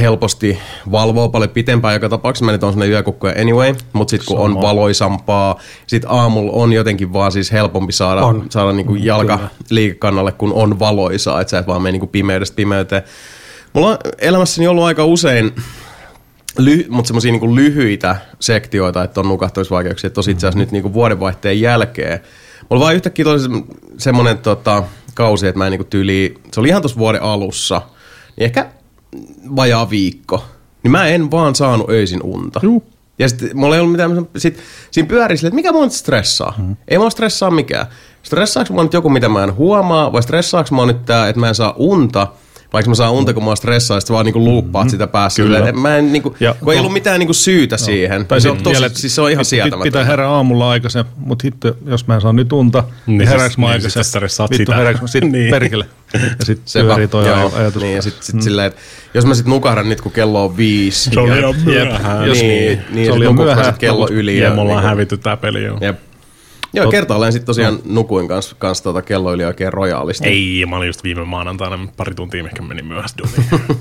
helposti 0.00 0.58
valvoo 0.90 1.28
paljon 1.28 1.50
pitempään. 1.50 1.94
Joka 1.94 2.08
tapauksessa 2.08 2.44
mä 2.44 2.52
nyt 2.52 2.62
on 2.64 2.72
sellainen 2.72 2.92
yökukkoja 2.92 3.40
anyway, 3.40 3.74
mutta 3.92 4.10
sitten 4.10 4.26
kun 4.26 4.38
on 4.38 4.62
valoisampaa, 4.62 5.60
sitten 5.86 6.10
aamulla 6.10 6.52
on 6.52 6.72
jotenkin 6.72 7.12
vaan 7.12 7.32
siis 7.32 7.52
helpompi 7.52 7.92
saada, 7.92 8.20
On. 8.22 8.46
saada 8.50 8.72
niinku 8.72 8.94
jalka 8.94 9.36
Kyllä. 9.36 9.50
liikekannalle, 9.70 10.32
kun 10.32 10.52
on 10.52 10.78
valoisaa, 10.78 11.40
että 11.40 11.50
sä 11.50 11.58
et 11.58 11.66
vaan 11.66 11.82
mene 11.82 11.92
niinku 11.92 12.06
pimeydestä 12.06 12.56
pimeyteen. 12.56 13.02
Mulla 13.72 13.88
on 13.88 13.98
elämässäni 14.18 14.66
ollut 14.66 14.84
aika 14.84 15.04
usein 15.04 15.52
ly- 16.58 16.86
mutta 16.88 17.06
semmoisia 17.06 17.32
niinku 17.32 17.54
lyhyitä 17.54 18.16
sektioita, 18.40 19.04
että 19.04 19.20
on 19.20 19.28
nukahtamisvaikeuksia. 19.28 20.10
Tosi 20.10 20.30
itse 20.30 20.46
asiassa 20.46 20.58
nyt 20.58 20.72
niinku 20.72 20.92
vuodenvaihteen 20.92 21.60
jälkeen. 21.60 22.20
Mulla 22.70 22.84
vaan 22.84 22.94
yhtäkkiä 22.94 23.24
se- 23.24 23.74
semmoinen 23.98 24.38
tota, 24.38 24.82
kausi, 25.14 25.46
että 25.46 25.58
mä 25.58 25.66
en 25.66 25.70
niinku 25.70 25.84
tyyli, 25.84 26.34
se 26.52 26.60
oli 26.60 26.68
ihan 26.68 26.82
tuossa 26.82 26.98
vuoden 26.98 27.22
alussa, 27.22 27.82
niin 28.36 28.44
ehkä 28.44 28.66
vajaa 29.56 29.90
viikko. 29.90 30.44
Niin 30.82 30.92
mä 30.92 31.06
en 31.06 31.30
vaan 31.30 31.54
saanut 31.54 31.90
öisin 31.90 32.22
unta. 32.22 32.60
Juh. 32.62 32.82
Ja 33.18 33.28
sitten 33.28 33.50
mulla 33.54 33.74
ei 33.74 33.80
ollut 33.80 33.92
mitään, 33.92 34.26
sit, 34.36 34.58
siinä 34.90 35.08
pyörii 35.08 35.36
silleen, 35.36 35.48
että 35.48 35.56
mikä 35.56 35.72
mua 35.72 35.84
nyt 35.84 35.92
stressaa. 35.92 36.54
Mm. 36.58 36.76
Ei 36.88 36.98
mua 36.98 37.10
stressaa 37.10 37.50
mikään. 37.50 37.86
Stressaaks 38.22 38.70
mua 38.70 38.82
nyt 38.82 38.92
joku, 38.92 39.08
mitä 39.08 39.28
mä 39.28 39.44
en 39.44 39.56
huomaa, 39.56 40.12
vai 40.12 40.22
stressaaks 40.22 40.70
mua 40.70 40.86
nyt 40.86 41.04
tää, 41.04 41.28
että 41.28 41.40
mä 41.40 41.48
en 41.48 41.54
saa 41.54 41.74
unta, 41.76 42.26
vaikka 42.74 42.88
mä 42.90 42.94
saan 42.94 43.12
unta, 43.12 43.34
kun 43.34 43.44
mä 43.44 43.56
stressaa, 43.56 44.00
sit 44.00 44.06
sä 44.06 44.14
vaan 44.14 44.24
niinku 44.26 44.38
luuppaat 44.44 44.90
sitä 44.90 45.06
päässä. 45.06 45.42
Kyllä. 45.42 45.72
Mä 45.72 45.96
en, 45.96 46.12
niinku, 46.12 46.36
Ja- 46.40 46.54
kun 46.64 46.72
ei 46.72 46.78
ollut 46.78 46.92
mitään 46.92 47.18
niinku 47.18 47.32
syytä 47.32 47.76
siihen. 47.76 48.26
Tai 48.26 48.40
se, 48.40 48.50
on 48.50 48.56
tosi, 48.62 48.82
siis 48.92 49.14
se 49.14 49.20
on 49.20 49.30
ihan 49.30 49.42
pit- 49.42 49.44
sietämätöntä. 49.44 49.84
Pitää 49.84 50.04
herää 50.04 50.30
aamulla 50.30 50.70
aikaisin, 50.70 51.04
mutta 51.16 51.42
hitto, 51.44 51.76
jos 51.86 52.06
mä 52.06 52.14
en 52.14 52.20
saa 52.20 52.32
nyt 52.32 52.52
unta, 52.52 52.84
niin, 53.06 53.18
Niin 53.18 53.28
herääks 53.28 53.52
siis- 53.52 53.58
mä 53.58 53.66
niin, 53.66 53.72
aikaisin. 53.72 53.90
sit 53.90 54.02
sä 54.04 54.08
stressaat 54.10 54.50
Vittu 54.50 54.62
sitä. 54.62 54.76
herääks 54.76 55.00
mä 55.00 55.06
sit 55.06 55.24
Niin. 55.32 55.50
perkele. 55.50 55.84
Ja 56.38 56.44
sit 56.44 56.60
Sepä, 56.64 56.86
pyörii 56.86 57.08
toi 57.08 57.26
joo, 57.26 57.52
ajatus. 57.56 57.82
Niin, 57.82 57.96
ja 57.96 58.02
sit, 58.02 58.14
sit 58.22 58.34
mm. 58.34 58.40
silleen, 58.40 58.66
että 58.66 58.80
jos 59.14 59.26
mä 59.26 59.34
sit 59.34 59.46
nukahdan 59.46 59.88
nyt, 59.88 60.00
kun 60.00 60.12
kello 60.12 60.44
on 60.44 60.56
viisi. 60.56 61.10
Se 61.10 61.20
oli 61.20 61.30
ja- 61.30 61.36
jo 61.36 61.54
myöhään. 61.64 62.26
Jos- 62.28 62.38
niin, 62.40 62.80
niin, 62.90 63.06
se 63.06 63.12
oli 63.12 63.24
jo 63.24 63.30
nukut 63.30 63.46
mä 63.46 63.54
myöhään, 63.54 63.74
kello 63.78 64.08
yli. 64.10 64.38
Ja 64.38 64.50
me 64.54 64.60
ollaan 64.60 64.84
hävitty 64.84 65.18
tää 65.18 65.36
peli 65.36 65.64
jo. 65.64 65.78
Jep. 65.80 65.98
Joo, 66.74 66.90
kertaalleen 66.90 67.32
sitten 67.32 67.46
tosiaan 67.46 67.78
nukuin 67.84 68.28
kanssa 68.28 68.56
kans 68.58 68.82
tota 68.82 69.02
kello 69.02 69.32
yli 69.34 69.44
oikein 69.44 69.72
rojaalisti. 69.72 70.28
Ei, 70.28 70.66
mä 70.66 70.76
olin 70.76 70.86
just 70.86 71.04
viime 71.04 71.24
maanantaina 71.24 71.88
pari 71.96 72.14
tuntia, 72.14 72.42
mikä 72.42 72.62
meni 72.62 72.82
myöhässä 72.82 73.16
duuniin. 73.18 73.78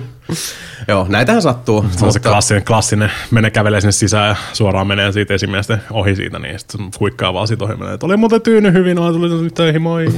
Joo, 0.88 1.06
näitähän 1.08 1.42
sattuu. 1.42 1.84
Se 1.90 2.04
on 2.04 2.12
se 2.12 2.20
klassinen, 2.20 2.64
klassinen, 2.64 3.12
menee 3.30 3.50
kävelee 3.50 3.80
sinne 3.80 3.92
sisään 3.92 4.28
ja 4.28 4.36
suoraan 4.52 4.86
menee 4.86 5.12
siitä 5.12 5.34
esimiesten 5.34 5.82
ohi 5.90 6.16
siitä, 6.16 6.38
niin 6.38 6.58
sitten 6.58 6.80
huikkaa 7.00 7.34
vaan 7.34 7.48
siitä 7.48 7.64
ohi 7.64 7.76
menee, 7.76 7.94
että 7.94 8.06
oli 8.06 8.16
muuten 8.16 8.42
tyyny 8.42 8.72
hyvin, 8.72 8.98
olen 8.98 9.12
tullut 9.12 9.42
nyt 9.42 9.54
töihin, 9.54 9.82
moi. 9.82 10.06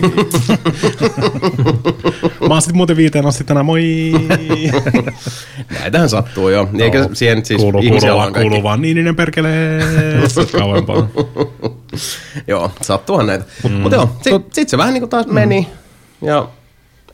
Mä 2.40 2.54
oon 2.54 2.62
sitten 2.62 2.76
muuten 2.76 2.96
viiteen 2.96 3.26
asti 3.26 3.44
tänään, 3.44 3.66
moi. 3.66 4.12
Näitähän 5.80 6.08
sattuu 6.08 6.48
jo. 6.48 6.68
Eikä 6.78 7.08
siihen 7.12 7.44
siis 7.44 7.60
kuuluu, 7.60 7.80
ihmisiä 7.82 8.10
kuuluu, 8.10 8.18
vaan 8.18 8.32
kuuluu 8.32 8.62
vaan 8.62 8.82
niininen 8.82 9.16
perkelee. 9.16 9.82
Sitten 10.28 10.60
kauempaa. 10.60 11.08
Joo, 12.46 12.70
sattuuhan 12.82 13.26
näitä. 13.26 13.44
Mm. 13.64 13.70
Mutta 13.70 13.96
joo, 13.96 14.10
sit, 14.22 14.54
sit 14.54 14.68
se 14.68 14.78
vähän 14.78 14.94
niin 14.94 15.02
kuin 15.02 15.10
taas 15.10 15.26
meni. 15.26 15.68
Ja 16.22 16.48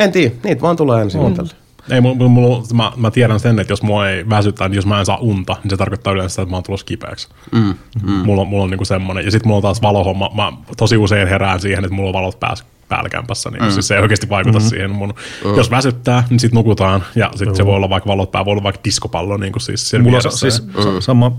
en 0.00 0.12
tiedä, 0.12 0.34
niitä 0.44 0.62
vaan 0.62 0.76
tulee 0.76 1.10
silloin 1.10 1.34
tällä. 1.34 1.63
Ei, 1.90 2.00
mulla, 2.00 2.28
mulla, 2.28 2.62
mä, 2.74 2.92
mä, 2.96 3.10
tiedän 3.10 3.40
sen, 3.40 3.58
että 3.58 3.72
jos 3.72 3.82
mua 3.82 4.08
ei 4.08 4.28
väsytä, 4.28 4.68
niin 4.68 4.76
jos 4.76 4.86
mä 4.86 4.98
en 4.98 5.06
saa 5.06 5.16
unta, 5.16 5.56
niin 5.62 5.70
se 5.70 5.76
tarkoittaa 5.76 6.12
yleensä 6.12 6.32
sitä, 6.32 6.42
että 6.42 6.50
mä 6.50 6.56
oon 6.56 6.62
tulossa 6.62 6.86
kipeäksi. 6.86 7.28
Mm, 7.52 7.74
mm. 8.02 8.12
Mulla, 8.12 8.42
on- 8.42 8.48
mulla 8.48 8.64
on 8.64 8.70
niinku 8.70 8.84
semmoinen. 8.84 9.24
Ja 9.24 9.30
sitten 9.30 9.48
mulla 9.48 9.56
on 9.56 9.62
taas 9.62 9.82
valohomma. 9.82 10.30
Mä 10.34 10.52
tosi 10.76 10.96
usein 10.96 11.28
herään 11.28 11.60
siihen, 11.60 11.84
että 11.84 11.94
mulla 11.94 12.08
on 12.08 12.14
valot 12.14 12.40
päässä 12.40 12.64
päällä 12.88 13.08
kämpässä, 13.08 13.50
niin 13.50 13.62
mm. 13.62 13.70
siis 13.70 13.88
se 13.88 13.94
ei 13.96 14.02
oikeasti 14.02 14.28
vaikuta 14.28 14.58
mm. 14.58 14.64
siihen. 14.64 14.90
Mun, 14.90 15.14
mm. 15.44 15.56
Jos 15.56 15.70
väsyttää, 15.70 16.24
niin 16.30 16.40
sitten 16.40 16.56
nukutaan, 16.56 17.04
ja 17.14 17.30
sitten 17.34 17.56
se 17.56 17.66
voi 17.66 17.76
olla 17.76 17.90
vaikka 17.90 18.08
valot 18.08 18.32
päällä, 18.32 18.44
voi 18.44 18.52
olla 18.52 18.62
vaikka 18.62 18.80
diskopallo 18.84 19.36
niin 19.36 19.52
kuin 19.52 19.60
siis 19.60 19.92
Mulla 20.02 20.16
on 20.24 20.32
siis 20.32 20.66
mm. 20.66 20.72
sama 21.00 21.32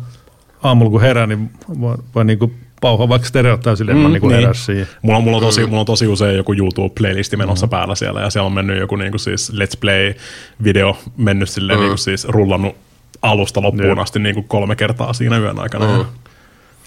aamulla 0.63 0.91
kun 0.91 1.01
herää, 1.01 1.27
niin 1.27 1.49
voi, 1.79 1.97
voi 2.15 2.25
niinku 2.25 2.51
pauhaa 2.81 3.09
vaikka 3.09 3.27
stereottaa 3.27 3.75
silleen, 3.75 3.97
että 3.97 4.07
mä 4.07 4.13
niinku 4.13 4.29
herää 4.29 4.53
siihen. 4.53 4.87
Mulla, 5.01 5.17
on- 5.17 5.23
mulla, 5.23 5.37
on 5.37 5.43
tosi, 5.43 5.65
mulla 5.65 5.79
on 5.79 5.85
tosi 5.85 6.07
usein 6.07 6.37
joku 6.37 6.53
YouTube-playlisti 6.53 7.37
menossa 7.37 7.65
mm. 7.65 7.69
päällä 7.69 7.95
siellä, 7.95 8.21
ja 8.21 8.29
siellä 8.29 8.45
on 8.45 8.53
mennyt 8.53 8.79
joku 8.79 8.95
niinku 8.95 9.17
siis 9.17 9.51
Let's 9.51 9.79
Play-video 9.79 10.97
mennyt 11.17 11.49
silleen 11.49 11.79
mm. 11.79 11.83
niinku 11.83 11.97
siis 11.97 12.25
rullannut 12.27 12.75
alusta 13.21 13.61
loppuun 13.61 13.89
Jep. 13.89 13.99
asti 13.99 14.19
niinku 14.19 14.43
kolme 14.43 14.75
kertaa 14.75 15.13
siinä 15.13 15.37
yön 15.37 15.59
aikana. 15.59 15.97
Mm. 15.97 16.05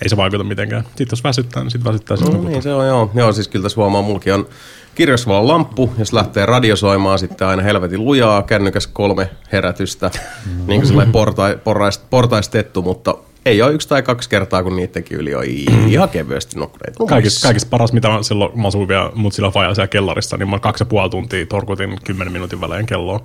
Ei 0.02 0.08
se 0.08 0.16
vaikuta 0.16 0.44
mitenkään. 0.44 0.82
Sitten 0.84 1.06
jos 1.10 1.24
väsyttää, 1.24 1.62
niin 1.62 1.70
sitten 1.70 1.92
väsyttää. 1.92 2.16
Sit 2.16 2.32
No 2.32 2.42
niin, 2.42 2.62
se 2.62 2.74
on 2.74 2.86
joo. 2.86 3.10
Joo, 3.14 3.32
siis 3.32 3.48
kyllä 3.48 3.62
tässä 3.62 3.80
huomaa, 3.80 4.02
mullakin 4.02 4.34
on 4.34 4.46
kirjassa 4.94 5.30
vaan 5.30 5.48
lamppu, 5.48 5.94
jos 5.98 6.12
lähtee 6.12 6.46
radiosoimaan 6.46 7.18
sitten 7.18 7.48
aina 7.48 7.62
helvetin 7.62 8.04
lujaa, 8.04 8.42
kännykäs 8.42 8.86
kolme 8.86 9.30
herätystä, 9.52 10.10
mm. 10.46 10.52
niin 10.66 10.80
kuin 10.80 10.86
sellainen 10.86 11.12
portai, 11.12 11.58
porraist, 11.64 12.02
portaistettu, 12.10 12.82
mutta 12.82 13.14
ei 13.48 13.62
ole 13.62 13.72
yksi 13.72 13.88
tai 13.88 14.02
kaksi 14.02 14.28
kertaa, 14.28 14.62
kun 14.62 14.76
niidenkin 14.76 15.18
yli 15.18 15.34
on 15.34 15.44
ihan 15.88 16.08
kevyesti 16.08 16.58
nukkuneet. 16.58 16.96
Kaikista, 17.08 17.48
kaikista 17.48 17.70
paras, 17.70 17.92
mitä 17.92 18.08
mä 18.08 18.22
silloin, 18.22 18.60
mä 18.60 18.68
asuin 18.68 18.88
vielä 18.88 19.10
mut 19.14 19.32
sillä 19.32 19.50
siellä 19.52 19.86
kellarissa, 19.86 20.36
niin 20.36 20.50
mä 20.50 20.58
kaksi 20.58 20.82
ja 20.82 20.86
puoli 20.86 21.10
tuntia 21.10 21.46
torkutin 21.46 21.98
kymmenen 22.04 22.32
minuutin 22.32 22.60
välein 22.60 22.86
kelloa. 22.86 23.20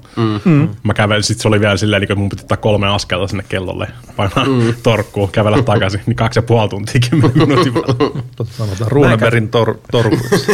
Mm. 0.45 0.69
Mä 0.83 0.93
kävelin, 0.93 1.23
sit 1.23 1.39
se 1.39 1.47
oli 1.47 1.59
vielä 1.59 1.77
silleen, 1.77 2.03
että 2.03 2.15
mun 2.15 2.29
piti 2.29 2.41
ottaa 2.41 2.57
kolme 2.57 2.87
askelta 2.87 3.27
sinne 3.27 3.43
kellolle, 3.49 3.87
painaa 4.15 4.45
mm. 4.45 4.73
torkkuun, 4.83 5.31
kävellä 5.31 5.61
takaisin, 5.61 6.01
niin 6.05 6.15
kaksi 6.15 6.39
ja 6.39 6.43
puoli 6.43 6.69
tuntia 6.69 7.01
kymmenen 7.09 7.37
minuutin 7.37 7.73
välein. 7.73 8.23
Sanotaan 8.45 8.91
Runebergin 8.91 9.49
tor, 9.49 9.77
torkuissa. 9.91 10.51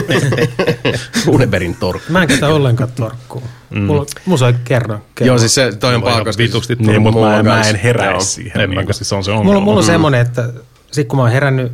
Runeberin 1.26 1.76
torkku. 1.76 2.13
Mä 2.13 2.22
en 2.22 2.28
käytä 2.28 2.47
ollenkaan 2.47 2.91
torkkua. 2.95 3.41
Mm. 3.70 3.82
Mulla, 3.82 4.05
mulla 4.26 4.53
kerran. 4.63 4.99
kerran. 5.15 5.28
Joo, 5.28 5.38
siis 5.38 5.55
se 5.55 5.72
toi 5.80 5.95
on 5.95 6.01
koska 6.03 6.38
vitusti 6.38 6.76
Niin, 6.76 7.01
mutta 7.01 7.20
mulla 7.20 7.32
mä, 7.32 7.43
mä 7.43 7.61
en 7.61 7.76
herää 7.76 8.11
joo. 8.11 8.20
siihen, 8.22 8.61
En 8.61 8.70
niin, 8.70 8.80
mäkään. 8.80 8.93
siis 8.93 9.09
se 9.09 9.15
on 9.15 9.24
se 9.24 9.32
ongelma. 9.32 9.49
mulla, 9.49 9.59
mulla 9.65 9.78
on 9.78 9.84
semmoinen, 9.86 10.22
että 10.22 10.49
sitten 10.91 11.05
kun 11.07 11.17
mä 11.17 11.24
oon 11.24 11.32
herännyt 11.32 11.72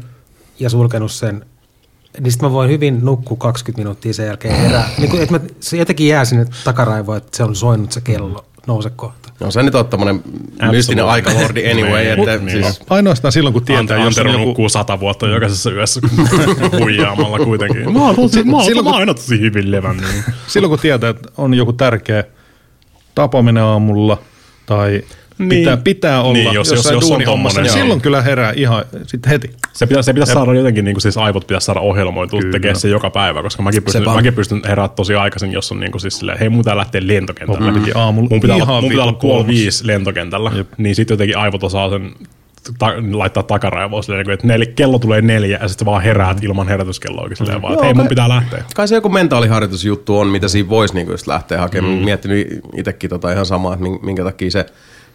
ja 0.59 0.69
sulkenut 0.69 1.11
sen, 1.11 1.45
niin 2.19 2.31
sitten 2.31 2.49
mä 2.49 2.53
voin 2.53 2.69
hyvin 2.69 3.05
nukkua 3.05 3.37
20 3.37 3.79
minuuttia 3.81 4.13
sen 4.13 4.25
jälkeen 4.25 4.55
herää. 4.55 4.89
Niin 4.97 5.09
kuin, 5.09 5.21
että 5.23 5.33
mä, 5.39 5.39
se 5.59 5.77
jotenkin 5.77 6.07
jää 6.07 6.25
sinne 6.25 6.45
takaraivoon, 6.63 7.17
että 7.17 7.37
se 7.37 7.43
on 7.43 7.55
soinut 7.55 7.91
se 7.91 8.01
kello, 8.01 8.45
nouse 8.67 8.89
kohta. 8.89 9.29
No 9.39 9.51
se 9.51 9.63
nyt 9.63 9.75
on 9.75 9.85
tommonen 9.87 10.23
mystinen 10.71 11.05
aikalordi 11.05 11.71
anyway, 11.71 12.05
että 12.05 12.37
Niin, 12.37 12.63
siis, 12.63 12.81
Ainoastaan 12.89 13.31
silloin, 13.31 13.53
kun 13.53 13.65
tietää, 13.65 13.97
jos 14.03 14.17
on 14.17 14.27
joku... 14.31 14.45
nukkuu 14.45 14.69
sata 14.69 14.99
vuotta 14.99 15.27
jokaisessa 15.27 15.71
yössä 15.71 16.01
huijaamalla 16.79 17.39
kuitenkin. 17.39 17.93
Mä 17.93 17.99
oon, 18.05 18.15
tosi, 18.15 18.43
mä, 18.43 18.55
oon, 18.57 18.65
silloin, 18.65 18.85
mä 18.85 18.89
kun- 18.89 18.93
oon 18.93 18.99
aina 18.99 19.13
tosi 19.13 19.39
hyvin 19.39 19.71
levännyt. 19.71 20.05
silloin 20.47 20.69
kun 20.69 20.79
tietää, 20.79 21.09
että 21.09 21.29
on 21.37 21.53
joku 21.53 21.73
tärkeä 21.73 22.23
tapaaminen 23.15 23.63
aamulla 23.63 24.17
tai 24.65 25.01
Niin. 25.37 25.49
pitää, 25.49 25.77
pitää 25.77 26.21
olla 26.21 26.33
Niin, 26.33 26.53
jos- 26.53 26.71
jossain 26.71 26.93
jos- 26.93 27.01
jos 27.03 27.03
on 27.03 27.09
duunihommassa, 27.09 27.61
niin 27.61 27.71
silloin 27.73 28.01
kyllä 28.01 28.21
herää 28.21 28.53
ihan 28.55 28.85
sitten 29.07 29.29
heti. 29.31 29.49
Se 29.73 29.87
pitäisi, 29.87 30.05
se 30.05 30.13
pitäisi 30.13 30.33
saada 30.33 30.53
jotenkin, 30.53 30.85
niin 30.85 30.95
kuin 30.95 31.01
siis 31.01 31.17
aivot 31.17 31.47
pitäisi 31.47 31.65
saada 31.65 31.79
ohjelmoitua 31.79 32.39
tekemään 32.51 32.75
se 32.79 32.89
joka 32.89 33.09
päivä, 33.09 33.41
koska 33.43 33.63
mäkin 33.63 33.83
pystyn, 33.83 34.01
Sepä. 34.01 34.13
mäkin 34.13 34.33
pystyn 34.33 34.61
herää 34.67 34.87
tosi 34.87 35.15
aikaisin, 35.15 35.51
jos 35.51 35.71
on 35.71 35.79
niin 35.79 35.91
kuin 35.91 36.01
siis 36.01 36.17
silleen, 36.19 36.39
hei 36.39 36.49
mun 36.49 36.59
pitää 36.59 36.77
lähteä 36.77 37.01
lentokentälle. 37.03 37.71
Mun 37.71 37.79
piti 37.81 37.91
aamulla 37.95 38.29
mun 38.29 38.41
pitää, 38.41 38.55
olla, 38.55 38.63
ihan 38.65 38.83
mun 38.83 38.89
pitää 38.89 39.03
olla 39.03 39.13
puoli 39.13 39.47
viisi 39.47 39.87
lentokentällä, 39.87 40.51
Jep. 40.55 40.67
niin 40.77 40.95
sitten 40.95 41.13
jotenkin 41.15 41.37
aivot 41.37 41.63
osaa 41.63 41.89
sen 41.89 42.11
ta- 42.79 42.93
laittaa 43.11 43.43
takaraivoon 43.43 44.03
silleen, 44.03 44.17
niin 44.19 44.25
kuin, 44.25 44.33
että 44.33 44.47
nel, 44.47 44.65
kello 44.75 44.99
tulee 44.99 45.21
neljä 45.21 45.57
ja 45.61 45.67
sitten 45.67 45.85
vaan 45.85 46.03
heräät 46.03 46.43
ilman 46.43 46.67
herätyskelloakin 46.67 47.37
silleen 47.37 47.61
vaan, 47.61 47.73
että 47.73 47.85
hei 47.85 47.93
mun 47.93 48.07
pitää 48.07 48.29
lähteä. 48.29 48.63
kai 48.75 48.87
se 48.87 48.95
joku 48.95 49.09
mentaaliharjoitusjuttu 49.09 50.19
on, 50.19 50.27
mitä 50.27 50.47
siinä 50.47 50.69
voisi 50.69 50.93
niinku 50.93 51.11
just 51.11 51.27
lähteä 51.27 51.59
hakemaan. 51.59 51.93
Mm. 51.93 51.99
Miettinyt 52.03 52.47
itsekin 52.77 53.09
tota 53.09 53.31
ihan 53.31 53.45
samaa, 53.45 53.73
että 53.73 53.83
min- 53.85 53.99
minkä 54.05 54.23
takia 54.23 54.51
se, 54.51 54.65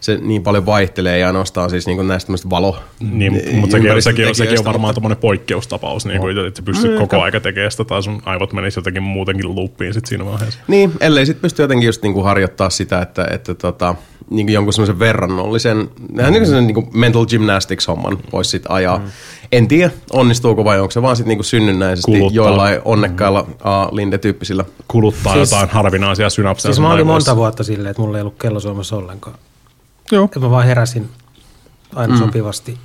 se 0.01 0.17
niin 0.21 0.43
paljon 0.43 0.65
vaihtelee 0.65 1.19
ja 1.19 1.27
ainoastaan 1.27 1.69
siis 1.69 1.87
niinku 1.87 2.03
näistä 2.03 2.27
tämmöistä 2.27 2.49
valo 2.49 2.77
Niin, 3.11 3.33
mutta 3.59 3.71
sekin, 3.71 3.91
on- 3.91 4.01
sekin, 4.01 4.27
on- 4.27 4.35
sekin 4.35 4.59
on 4.59 4.65
varmaan 4.65 4.93
tämmöinen 4.95 5.17
poikkeustapaus, 5.17 6.05
niin 6.05 6.19
kuin, 6.21 6.37
että 6.47 6.61
pystyt 6.61 6.97
koko 6.97 7.21
aika 7.21 7.39
tekemään 7.39 7.71
sitä, 7.71 7.83
tai 7.85 8.03
sun 8.03 8.21
aivot 8.25 8.53
menis 8.53 8.75
jotenkin 8.75 9.03
muutenkin 9.03 9.55
loopiin 9.55 9.93
sit 9.93 10.05
siinä 10.05 10.25
vaiheessa. 10.25 10.59
Niin, 10.67 10.91
ellei 11.01 11.25
sitten 11.25 11.41
pysty 11.41 11.61
jotenkin 11.61 11.85
just 11.87 12.01
niinku 12.03 12.23
harjoittaa 12.23 12.69
sitä, 12.69 13.01
että, 13.01 13.27
että 13.31 13.55
tota, 13.55 13.95
niinku 14.29 14.51
jonkun 14.51 14.73
semmoisen 14.73 14.99
verrannollisen, 14.99 15.89
vähän 16.17 16.33
niin 16.33 16.45
kuin 16.45 16.67
niinku 16.67 16.89
mental 16.93 17.25
gymnastics 17.25 17.87
homman 17.87 18.17
voisi 18.33 18.49
sitten 18.49 18.71
ajaa. 18.71 18.97
Mm. 18.97 19.03
En 19.51 19.67
tiedä, 19.67 19.91
onnistuuko 20.13 20.63
vai 20.65 20.79
onko 20.79 20.91
se 20.91 21.01
vaan 21.01 21.15
sitten 21.15 21.29
niinku 21.29 21.43
synnynnäisesti 21.43 22.11
Kuluttaa. 22.11 22.35
joillain 22.35 22.81
onnekkailla 22.85 23.39
uh, 23.41 23.95
Linde-tyyppisillä. 23.95 24.65
Kuluttaa 24.87 25.33
Siis- 25.33 25.51
jotain 25.51 25.69
harvinaisia 25.69 26.29
synapseja. 26.29 26.73
Siis 26.73 26.81
mä 26.81 26.93
olin 26.93 27.07
monta 27.07 27.35
vuotta 27.35 27.63
silleen, 27.63 27.91
että 27.91 28.01
mulla 28.01 28.17
ei 28.17 28.21
ollut 28.21 28.35
kello 28.41 28.59
Suomessa 28.59 28.95
ollenkaan. 28.97 29.35
Joo. 30.11 30.25
Että 30.25 30.39
mä 30.39 30.49
vaan 30.49 30.65
heräsin 30.65 31.09
aina 31.95 32.13
mm. 32.13 32.19
sopivasti. 32.19 32.77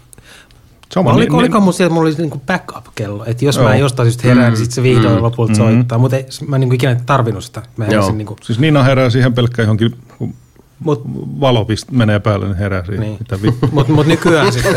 Sama, 0.94 1.10
Mä 1.10 1.16
oli, 1.16 1.24
niin- 1.24 1.34
oliko 1.34 1.60
mun 1.60 1.72
siellä, 1.72 1.86
että 1.86 1.94
mulla 1.94 2.08
oli 2.08 2.16
niinku 2.18 2.42
backup-kello, 2.46 3.24
että 3.26 3.44
jos 3.44 3.56
Joo. 3.56 3.64
mä 3.64 3.76
jostain 3.76 4.06
syystä 4.06 4.28
herään, 4.28 4.52
niin 4.52 4.58
sit 4.58 4.70
se 4.70 4.82
vihdoin 4.82 5.22
lopulta 5.22 5.54
soittaa, 5.54 5.98
mutta 5.98 6.16
mä 6.46 6.56
en 6.56 6.60
niinku 6.60 6.74
ikinä 6.74 6.96
tarvinnut 7.06 7.44
sitä. 7.44 7.62
Mä 7.76 7.86
Joo. 7.86 8.12
niinku, 8.12 8.36
Siis 8.42 8.58
Niina 8.58 8.82
herää 8.82 9.10
siihen 9.10 9.34
pelkkä 9.34 9.62
johonkin, 9.62 9.96
kun 10.18 10.34
mut, 10.78 11.02
valo 11.40 11.62
pist- 11.64 11.96
menee 11.96 12.18
päälle, 12.18 12.46
niin 12.46 12.56
herää 12.56 12.84
siihen. 12.84 13.00
Niin. 13.00 13.18
Vittu. 13.42 13.68
mut, 13.72 13.88
mut 13.88 14.06
nykyään 14.06 14.52
sitten, 14.52 14.74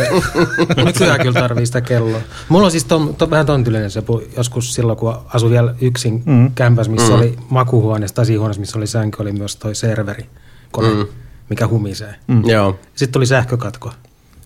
nykyään 0.85 1.19
kyllä 1.19 1.41
tarvii 1.41 1.65
sitä 1.65 1.81
kelloa. 1.81 2.21
Mulla 2.49 2.65
on 2.65 2.71
siis 2.71 2.85
ton, 2.85 3.15
ton, 3.15 3.29
vähän 3.29 3.45
ton 3.45 3.63
tyylinen 3.63 3.91
se, 3.91 4.03
joskus 4.37 4.75
silloin, 4.75 4.97
kun 4.97 5.15
asuin 5.33 5.51
vielä 5.51 5.75
yksin 5.81 6.23
mm. 6.25 6.51
kämpäs, 6.55 6.89
missä 6.89 7.13
mm. 7.13 7.19
oli 7.19 7.37
makuhuoneessa 7.49 8.15
tai 8.15 8.25
siinä 8.25 8.39
huoneessa, 8.39 8.59
missä 8.59 8.77
oli 8.77 8.87
sänky, 8.87 9.21
oli 9.21 9.31
myös 9.31 9.55
toi 9.55 9.75
serveri, 9.75 10.25
kone, 10.71 10.89
mm. 10.89 11.05
Mikä 11.49 11.67
humisee. 11.67 12.15
Mm. 12.27 12.43
Joo. 12.49 12.79
Sitten 12.95 13.13
tuli 13.13 13.25
sähkökatko. 13.25 13.93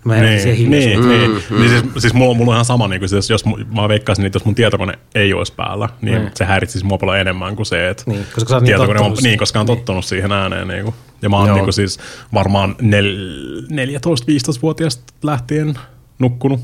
Mä 0.06 0.16
heräsin 0.16 0.40
siihen 0.56 0.72
Niin, 0.72 1.10
niin, 1.10 1.10
niin. 1.10 1.44
niin 1.60 1.70
siis, 1.70 1.84
siis 1.98 2.14
mulla, 2.14 2.32
on- 2.32 2.38
mulla 2.38 2.52
on 2.52 2.56
ihan 2.56 2.66
sama, 2.66 2.88
niin 2.88 3.00
kuin, 3.00 3.10
siis 3.10 3.30
jos 3.30 3.46
mä 3.46 3.88
veikkaisin, 3.90 4.26
että 4.26 4.36
jos 4.36 4.46
mun 4.46 4.56
tietokone 4.56 4.94
ei 5.16 5.34
olisi 5.34 5.54
päällä, 5.56 5.90
niin 6.02 6.18
Niin. 6.22 6.32
se 6.36 6.46
häiritsisi 6.46 6.86
mua 6.86 6.98
paljon 6.98 7.20
enemmän 7.20 7.56
kuin 7.56 7.66
se, 7.66 7.90
että 7.90 8.04
Niin, 8.08 8.26
koska 8.36 8.50
sä 8.50 8.56
niin 8.60 8.66
tietokone 8.66 9.00
on, 9.00 9.18
niin, 9.22 9.40
koska 9.40 9.60
on 9.60 9.66
tottunut 9.66 10.06
siihen 10.06 10.32
ääneen. 10.32 10.68
Niin 10.68 10.84
kuin. 10.84 10.96
Ja 11.22 11.30
mä 11.30 11.38
oon 11.38 11.48
Joo. 11.48 11.56
niin 11.56 11.64
kuin, 11.66 11.74
siis 11.74 12.00
varmaan 12.34 12.76
nel, 12.82 13.06
14-15-vuotiaasta 13.72 15.14
lähtien 15.24 15.74
nukkunut. 16.20 16.60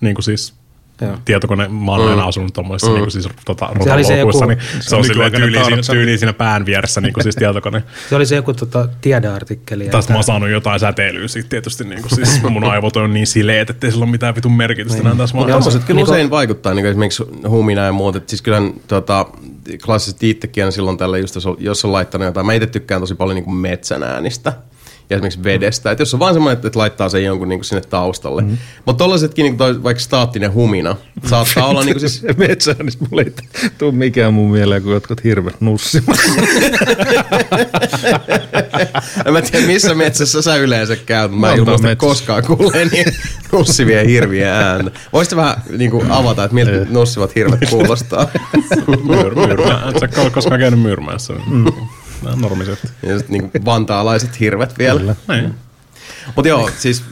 Niin 0.00 0.14
kuin 0.14 0.22
siis 0.24 0.54
Joo. 1.00 1.18
tietokone, 1.24 1.68
mä 1.68 1.90
oon 1.92 2.08
aina 2.10 2.24
asunut 2.24 2.54
tommoisessa 2.54 2.92
mm. 2.92 2.98
niin 3.00 3.10
siis 3.10 3.28
tota, 3.44 3.68
Se 3.84 3.92
oli 3.92 4.04
se 4.04 4.18
joku- 4.18 4.44
niin 4.46 4.58
se 4.80 4.96
on 4.96 5.04
silleen 5.04 5.32
nykyaikainen 5.32 5.48
tyyliin, 5.48 5.64
siinä, 5.64 5.94
tyyliin 5.98 6.18
siinä 6.18 6.32
pään 6.32 6.66
vieressä 6.66 7.00
niin 7.00 7.12
kuin 7.12 7.22
siis 7.22 7.36
tietokone. 7.36 7.82
Se 8.08 8.16
oli 8.16 8.26
se 8.26 8.36
joku 8.36 8.52
tota, 8.54 8.88
tiedeartikkeli. 9.00 9.88
Tästä 9.88 10.12
mä 10.12 10.16
oon 10.16 10.24
saanut 10.24 10.50
jotain 10.50 10.80
säteilyä 10.80 11.28
siitä 11.28 11.48
tietysti, 11.48 11.84
niin 11.84 12.02
kuin 12.02 12.14
siis 12.14 12.42
mun 12.42 12.64
aivot 12.64 12.96
on 12.96 13.12
niin 13.14 13.26
sileet, 13.26 13.70
ettei 13.70 13.90
sillä 13.90 14.02
ole 14.02 14.10
mitään 14.10 14.34
vitun 14.34 14.52
merkitystä 14.52 15.00
enää 15.00 15.14
tässä 15.14 15.36
Mutta 15.36 15.48
maailmassa. 15.48 15.70
tommoset 15.70 15.86
kyllä 15.86 15.98
Niinku- 15.98 16.12
usein 16.12 16.30
vaikuttaa, 16.30 16.74
niin 16.74 16.82
kuin 16.82 16.90
esimerkiksi 16.90 17.22
humina 17.48 17.80
ja 17.82 17.92
muut. 17.92 18.16
että 18.16 18.30
Siis 18.30 18.42
kyllähän 18.42 18.72
tota, 18.88 19.26
klassisesti 19.84 20.30
itsekin 20.30 20.72
silloin 20.72 20.96
tällä, 20.98 21.18
just 21.18 21.34
jos 21.34 21.46
on, 21.46 21.56
jos 21.58 21.84
on 21.84 21.92
laittanut 21.92 22.26
jotain. 22.26 22.46
Mä 22.46 22.52
itse 22.54 22.66
tykkään 22.66 23.00
tosi 23.00 23.14
paljon 23.14 23.34
niin 23.34 23.44
kuin 23.44 23.56
metsän 23.56 24.02
äänistä 24.02 24.52
ja 25.10 25.16
esimerkiksi 25.16 25.44
vedestä. 25.44 25.90
Että 25.90 26.02
jos 26.02 26.14
on 26.14 26.20
vaan 26.20 26.34
semmoinen, 26.34 26.66
että, 26.66 26.78
laittaa 26.78 27.08
sen 27.08 27.24
jonkun 27.24 27.48
niin 27.48 27.58
kuin 27.58 27.64
sinne 27.64 27.80
taustalle. 27.80 28.42
Mm. 28.42 28.58
Mutta 28.86 29.04
tollasetkin, 29.04 29.42
niin 29.42 29.52
kuin 29.52 29.58
toi, 29.58 29.82
vaikka 29.82 30.02
staattinen 30.02 30.52
humina, 30.54 30.96
saattaa 31.26 31.66
olla 31.66 31.84
niin 31.84 31.94
kuin 31.94 32.10
siis... 32.10 32.22
Metsään, 32.48 32.76
niin 32.78 32.92
mulle 33.10 33.22
ei 33.22 33.32
tule 33.78 33.92
mikään 33.92 34.34
mun 34.34 34.50
mieleen, 34.50 34.82
kun 34.82 34.92
jotkut 34.92 35.24
hirvet 35.24 35.60
nussimassa. 35.60 36.32
en 39.26 39.32
mä 39.32 39.42
tiedä, 39.42 39.66
missä 39.66 39.94
metsässä 39.94 40.42
sä 40.42 40.56
yleensä 40.56 40.96
käyt, 40.96 41.30
mutta 41.30 41.46
mä 41.46 41.52
en 41.52 41.64
muista 41.64 41.96
koskaan 41.96 42.42
kuulee 42.44 42.84
niin 42.84 43.06
nussivien 43.52 44.06
hirvien 44.06 44.48
ääntä. 44.48 44.90
Voisitte 45.12 45.36
vähän 45.36 45.56
niin 45.78 45.90
kuin 45.90 46.10
avata, 46.10 46.44
että 46.44 46.54
miltä 46.54 46.86
nussivat 46.90 47.34
hirvet 47.34 47.60
kuulostaa? 47.70 48.28
Myr, 48.86 49.34
myyrmä. 49.34 49.82
Et 49.90 50.00
sä 50.00 50.30
koskaan 50.30 50.60
käynyt 50.60 50.80
myyrmässä. 50.80 51.32
Mm. 51.50 51.64
On 52.24 52.40
normiset. 52.40 52.92
ja 53.02 53.18
sitten 53.18 53.32
niin 53.32 53.50
kuin 53.50 53.64
vantaalaiset 53.64 54.40
hirvet 54.40 54.78
vielä. 54.78 55.00
Kyllä. 55.00 55.14
Niin. 55.28 55.54
Mutta 56.36 56.48
joo, 56.48 56.70
siis 56.78 57.04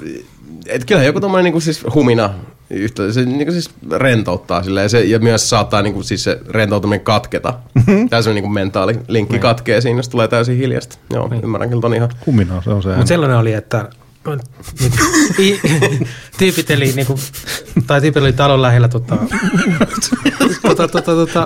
et 0.66 0.84
kyllähän 0.84 1.06
joku 1.06 1.20
tommonen 1.20 1.44
niinku 1.44 1.60
siis 1.60 1.84
humina 1.94 2.30
yhtä, 2.70 3.12
se 3.12 3.24
niinku 3.24 3.52
siis 3.52 3.70
rentouttaa 3.90 4.62
silleen, 4.62 4.84
ja, 4.84 4.88
se, 4.88 5.04
ja 5.04 5.18
myös 5.18 5.50
saattaa 5.50 5.82
niinku 5.82 6.02
siis 6.02 6.24
se 6.24 6.40
rentoutuminen 6.48 7.00
katketa. 7.00 7.54
Täysin 8.10 8.34
niinku 8.34 8.50
mentaali 8.50 8.98
linkki 9.08 9.38
katkee 9.38 9.80
siinä, 9.80 9.98
jos 9.98 10.08
tulee 10.08 10.28
täysin 10.28 10.56
hiljasta. 10.56 10.98
Joo, 11.12 11.30
ymmärrän 11.42 11.68
kyllä 11.68 11.80
ton 11.80 11.94
ihan. 11.94 12.08
Humina 12.26 12.62
se 12.62 12.70
on 12.70 12.82
se 12.82 12.88
ääni. 12.88 12.98
Mutta 12.98 13.08
sellainen 13.08 13.38
oli, 13.38 13.52
että 13.52 13.88
i- 15.38 15.60
tyypit 16.38 16.70
eli, 16.70 16.92
niinku, 16.96 17.18
tai 17.86 18.00
tyypit 18.00 18.22
oli 18.22 18.32
talon 18.32 18.62
lähellä 18.62 18.88
tota, 18.88 19.16
tota, 20.62 20.88
tota, 20.88 21.02
tota, 21.14 21.44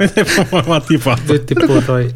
Mä 0.52 0.62
vaan 0.68 0.82
tipahtu. 0.82 1.32
nyt 1.32 1.46
tippuu 1.46 1.82
toi 1.82 2.10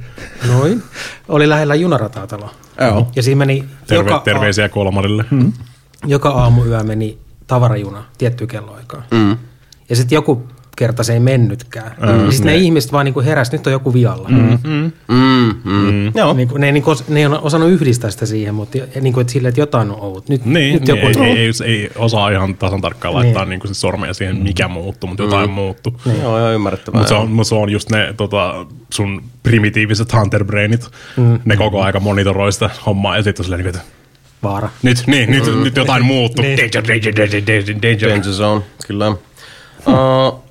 noin. 0.47 0.83
Oli 1.29 1.49
lähellä 1.49 1.75
junarataa 1.75 2.27
talo. 2.27 2.51
Joo. 2.81 3.09
Ja 3.17 3.23
siinä 3.23 3.39
meni 3.39 3.65
Terve, 3.87 4.11
joka, 4.11 4.23
terveisiä 4.25 4.69
kolmarille. 4.69 5.25
joka 6.07 6.29
aamuyö 6.31 6.83
meni 6.83 7.19
tavarajuna 7.47 8.05
tiettyyn 8.19 8.49
kelloaikaan. 8.49 9.05
Mm. 9.11 9.37
Ja 9.89 9.97
sitten 9.97 10.17
joku 10.17 10.49
kerta 10.77 11.03
se 11.05 11.13
ei 11.13 11.21
mennytkään. 11.21 11.93
Mm, 12.01 12.07
niin 12.19 12.33
sitten 12.33 12.47
ne 12.53 12.57
ihmiset 12.57 12.93
vaan 12.93 13.05
niinku 13.05 13.21
heräsi, 13.21 13.53
nyt 13.53 13.67
on 13.67 13.73
joku 13.73 13.95
vialla. 13.95 14.29
Mm. 14.29 14.59
Mm, 15.09 15.55
mm. 15.65 16.13
Joo. 16.15 16.33
Niin 16.33 16.49
kuin, 16.49 16.61
ne, 16.61 16.67
ei 16.67 16.73
niinku, 16.73 16.95
os- 16.95 17.05
ne 17.09 17.21
ei 17.21 17.27
ole 17.27 17.39
osannut 17.39 17.71
yhdistää 17.71 18.11
sitä 18.11 18.27
siihen, 18.27 18.55
mutta 18.55 18.79
ja, 18.79 18.85
niin 19.01 19.13
kuin, 19.15 19.23
että 19.23 19.33
sille, 19.33 19.49
että 19.49 19.61
jotain 19.61 19.91
on 19.91 20.01
ollut. 20.01 20.29
Nyt, 20.29 20.45
Niin, 20.45 20.73
nyt 20.75 20.83
niin 20.87 20.97
joku 21.01 21.23
ei, 21.23 21.31
ei, 21.31 21.39
ei, 21.39 21.53
ei, 21.65 21.91
osaa 21.97 22.31
ihan 22.31 22.55
tasan 22.55 22.81
tarkkaan 22.81 23.15
laittaa 23.15 23.45
Niin. 23.45 23.51
niin. 23.51 23.61
niin 23.65 23.75
sormeja 23.75 24.15
siihen, 24.15 24.37
mikä 24.37 24.69
muuttuu, 24.69 25.09
mutta 25.09 25.23
jotain 25.23 25.51
muuttui. 25.51 25.93
Joo, 26.23 26.39
joo, 26.39 26.53
ymmärrettävää. 26.53 26.99
Mutta 26.99 27.09
se, 27.09 27.15
joo. 27.15 27.23
on, 27.23 27.31
mut 27.31 27.47
se 27.47 27.55
on 27.55 27.71
just 27.71 27.91
ne 27.91 28.15
tota, 28.17 28.67
sun 28.95 29.23
primitiiviset 29.43 30.13
hunterbrainit. 30.13 30.91
Mm. 31.17 31.39
Ne 31.45 31.57
koko 31.57 31.83
aika 31.83 32.01
monitoroi 32.01 32.53
sitä 32.53 32.71
hommaa 32.87 33.17
ja 33.17 33.23
sitten 33.23 33.41
on 33.41 33.45
silleen, 33.45 33.65
niin 33.65 33.73
kuin, 33.73 33.81
että 33.81 33.93
vaara. 34.43 34.69
nyt, 34.83 35.03
niin, 35.07 35.31
nyt, 35.31 35.45
nyt 35.65 35.77
jotain 35.77 36.05
muuttuu. 36.05 36.43
Niin. 36.45 36.59
Danger, 36.59 36.85
danger, 36.89 37.17
danger, 37.17 37.43
danger, 37.47 37.77
danger. 37.83 38.09
Danger 38.11 38.33
Zone, 38.33 38.63
kyllä. 38.87 39.13
Uh, 39.87 40.46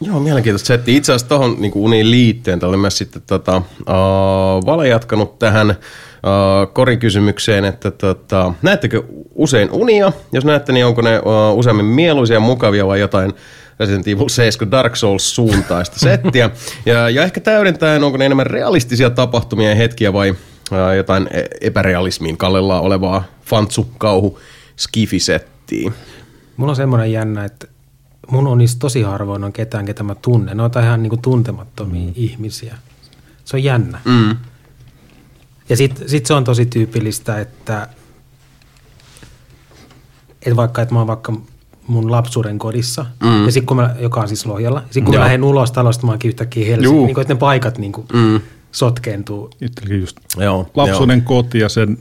joo, 0.00 0.20
mielenkiintoista 0.20 0.66
setti. 0.66 0.96
Itse 0.96 1.12
asiassa 1.12 1.28
tuohon 1.28 1.56
niin 1.58 1.72
uniin 1.74 2.10
liitteen, 2.10 2.64
oli 2.64 2.76
myös 2.76 2.98
sitten 2.98 3.22
tota, 3.26 3.56
uh, 3.56 4.66
Vale 4.66 4.88
jatkanut 4.88 5.38
tähän 5.38 5.70
uh, 5.70 6.72
korikysymykseen, 6.72 7.64
että 7.64 7.90
tota, 7.90 8.52
näettekö 8.62 9.02
usein 9.34 9.70
unia? 9.70 10.12
Jos 10.32 10.44
näette, 10.44 10.72
niin 10.72 10.86
onko 10.86 11.02
ne 11.02 11.18
uh, 11.18 11.58
useammin 11.58 11.86
mieluisia, 11.86 12.40
mukavia 12.40 12.86
vai 12.86 13.00
jotain 13.00 13.32
Resident 13.80 14.08
Evil 14.08 14.28
7 14.28 14.70
Dark 14.70 14.96
Souls 14.96 15.34
suuntaista 15.34 15.98
settiä. 15.98 16.50
Ja, 16.86 17.10
ja 17.10 17.22
ehkä 17.22 17.40
täydentäen, 17.40 18.04
onko 18.04 18.18
ne 18.18 18.26
enemmän 18.26 18.46
realistisia 18.46 19.10
tapahtumia 19.10 19.68
ja 19.68 19.74
hetkiä 19.74 20.12
vai 20.12 20.30
uh, 20.30 20.36
jotain 20.96 21.28
e- 21.30 21.44
epärealismiin 21.60 22.36
kallellaan 22.36 22.82
olevaa 22.82 23.24
fantsu, 23.44 23.88
kauhu, 23.98 24.38
skifisettiä. 24.76 25.92
Mulla 26.56 26.72
on 26.72 26.76
semmoinen 26.76 27.12
jännä, 27.12 27.44
että 27.44 27.68
mun 28.30 28.46
on 28.46 28.58
niistä 28.58 28.78
tosi 28.78 29.02
harvoin 29.02 29.44
on 29.44 29.52
ketään, 29.52 29.86
ketä 29.86 30.02
mä 30.02 30.14
tunnen. 30.14 30.56
Ne 30.56 30.62
on 30.62 30.70
ihan 30.82 31.02
niin 31.02 31.10
kuin 31.10 31.22
tuntemattomia 31.22 32.06
mm. 32.06 32.12
ihmisiä. 32.16 32.78
Se 33.44 33.56
on 33.56 33.64
jännä. 33.64 34.00
Mm. 34.04 34.36
Ja 35.68 35.76
sitten 35.76 36.08
sit 36.08 36.26
se 36.26 36.34
on 36.34 36.44
tosi 36.44 36.66
tyypillistä, 36.66 37.40
että, 37.40 37.88
että 40.42 40.56
vaikka 40.56 40.82
että 40.82 40.94
mä 40.94 41.00
oon 41.00 41.06
vaikka 41.06 41.32
mun 41.86 42.10
lapsuuden 42.10 42.58
kodissa, 42.58 43.06
mm. 43.22 43.44
ja 43.44 43.52
sit 43.52 43.64
kun 43.64 43.76
mä, 43.76 43.94
joka 44.00 44.20
on 44.20 44.28
siis 44.28 44.46
Lohjalla. 44.46 44.80
Sitten 44.80 45.04
kun 45.04 45.14
mä 45.14 45.20
lähden 45.20 45.44
ulos 45.44 45.72
talosta, 45.72 46.06
mä 46.06 46.12
oonkin 46.12 46.28
yhtäkkiä 46.28 46.66
Helsinki, 46.66 46.84
Juu. 46.84 47.06
niin 47.06 47.14
kuin, 47.14 47.22
että 47.22 47.34
ne 47.34 47.38
paikat 47.38 47.78
niin 47.78 47.92
kuin, 47.92 48.06
mm. 48.12 48.40
sotkeentuu. 48.72 49.50
Itselläkin 49.60 50.00
just 50.00 50.16
Joo, 50.36 50.70
lapsuuden 50.74 51.22
koti 51.22 51.58
ja 51.58 51.68
sen 51.68 51.98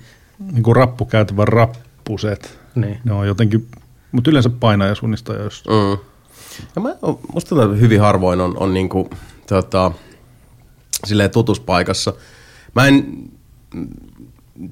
niin 0.52 0.64
kuin 0.64 0.76
rappukäytävän 0.76 1.48
rappuset. 1.48 2.60
Niin. 2.76 3.00
Ne 3.04 3.14
on 3.14 3.28
jotenkin, 3.28 3.68
mutta 4.12 4.30
yleensä 4.30 4.50
painaja 4.50 4.96
suunnistaja, 4.96 5.44
jos 5.44 5.64
Mm. 5.68 5.98
Ja 6.76 6.82
mä, 6.82 6.90
musta 7.34 7.50
tuntuu, 7.50 7.66
että 7.66 7.82
hyvin 7.82 8.02
harvoin 8.02 8.42
on, 8.42 8.58
on 8.58 8.74
niinku, 8.74 9.10
tota, 9.48 9.92
silleen 11.06 11.32
tutuspaikassa. 11.32 12.14
Mä 12.76 12.88
en, 12.88 13.06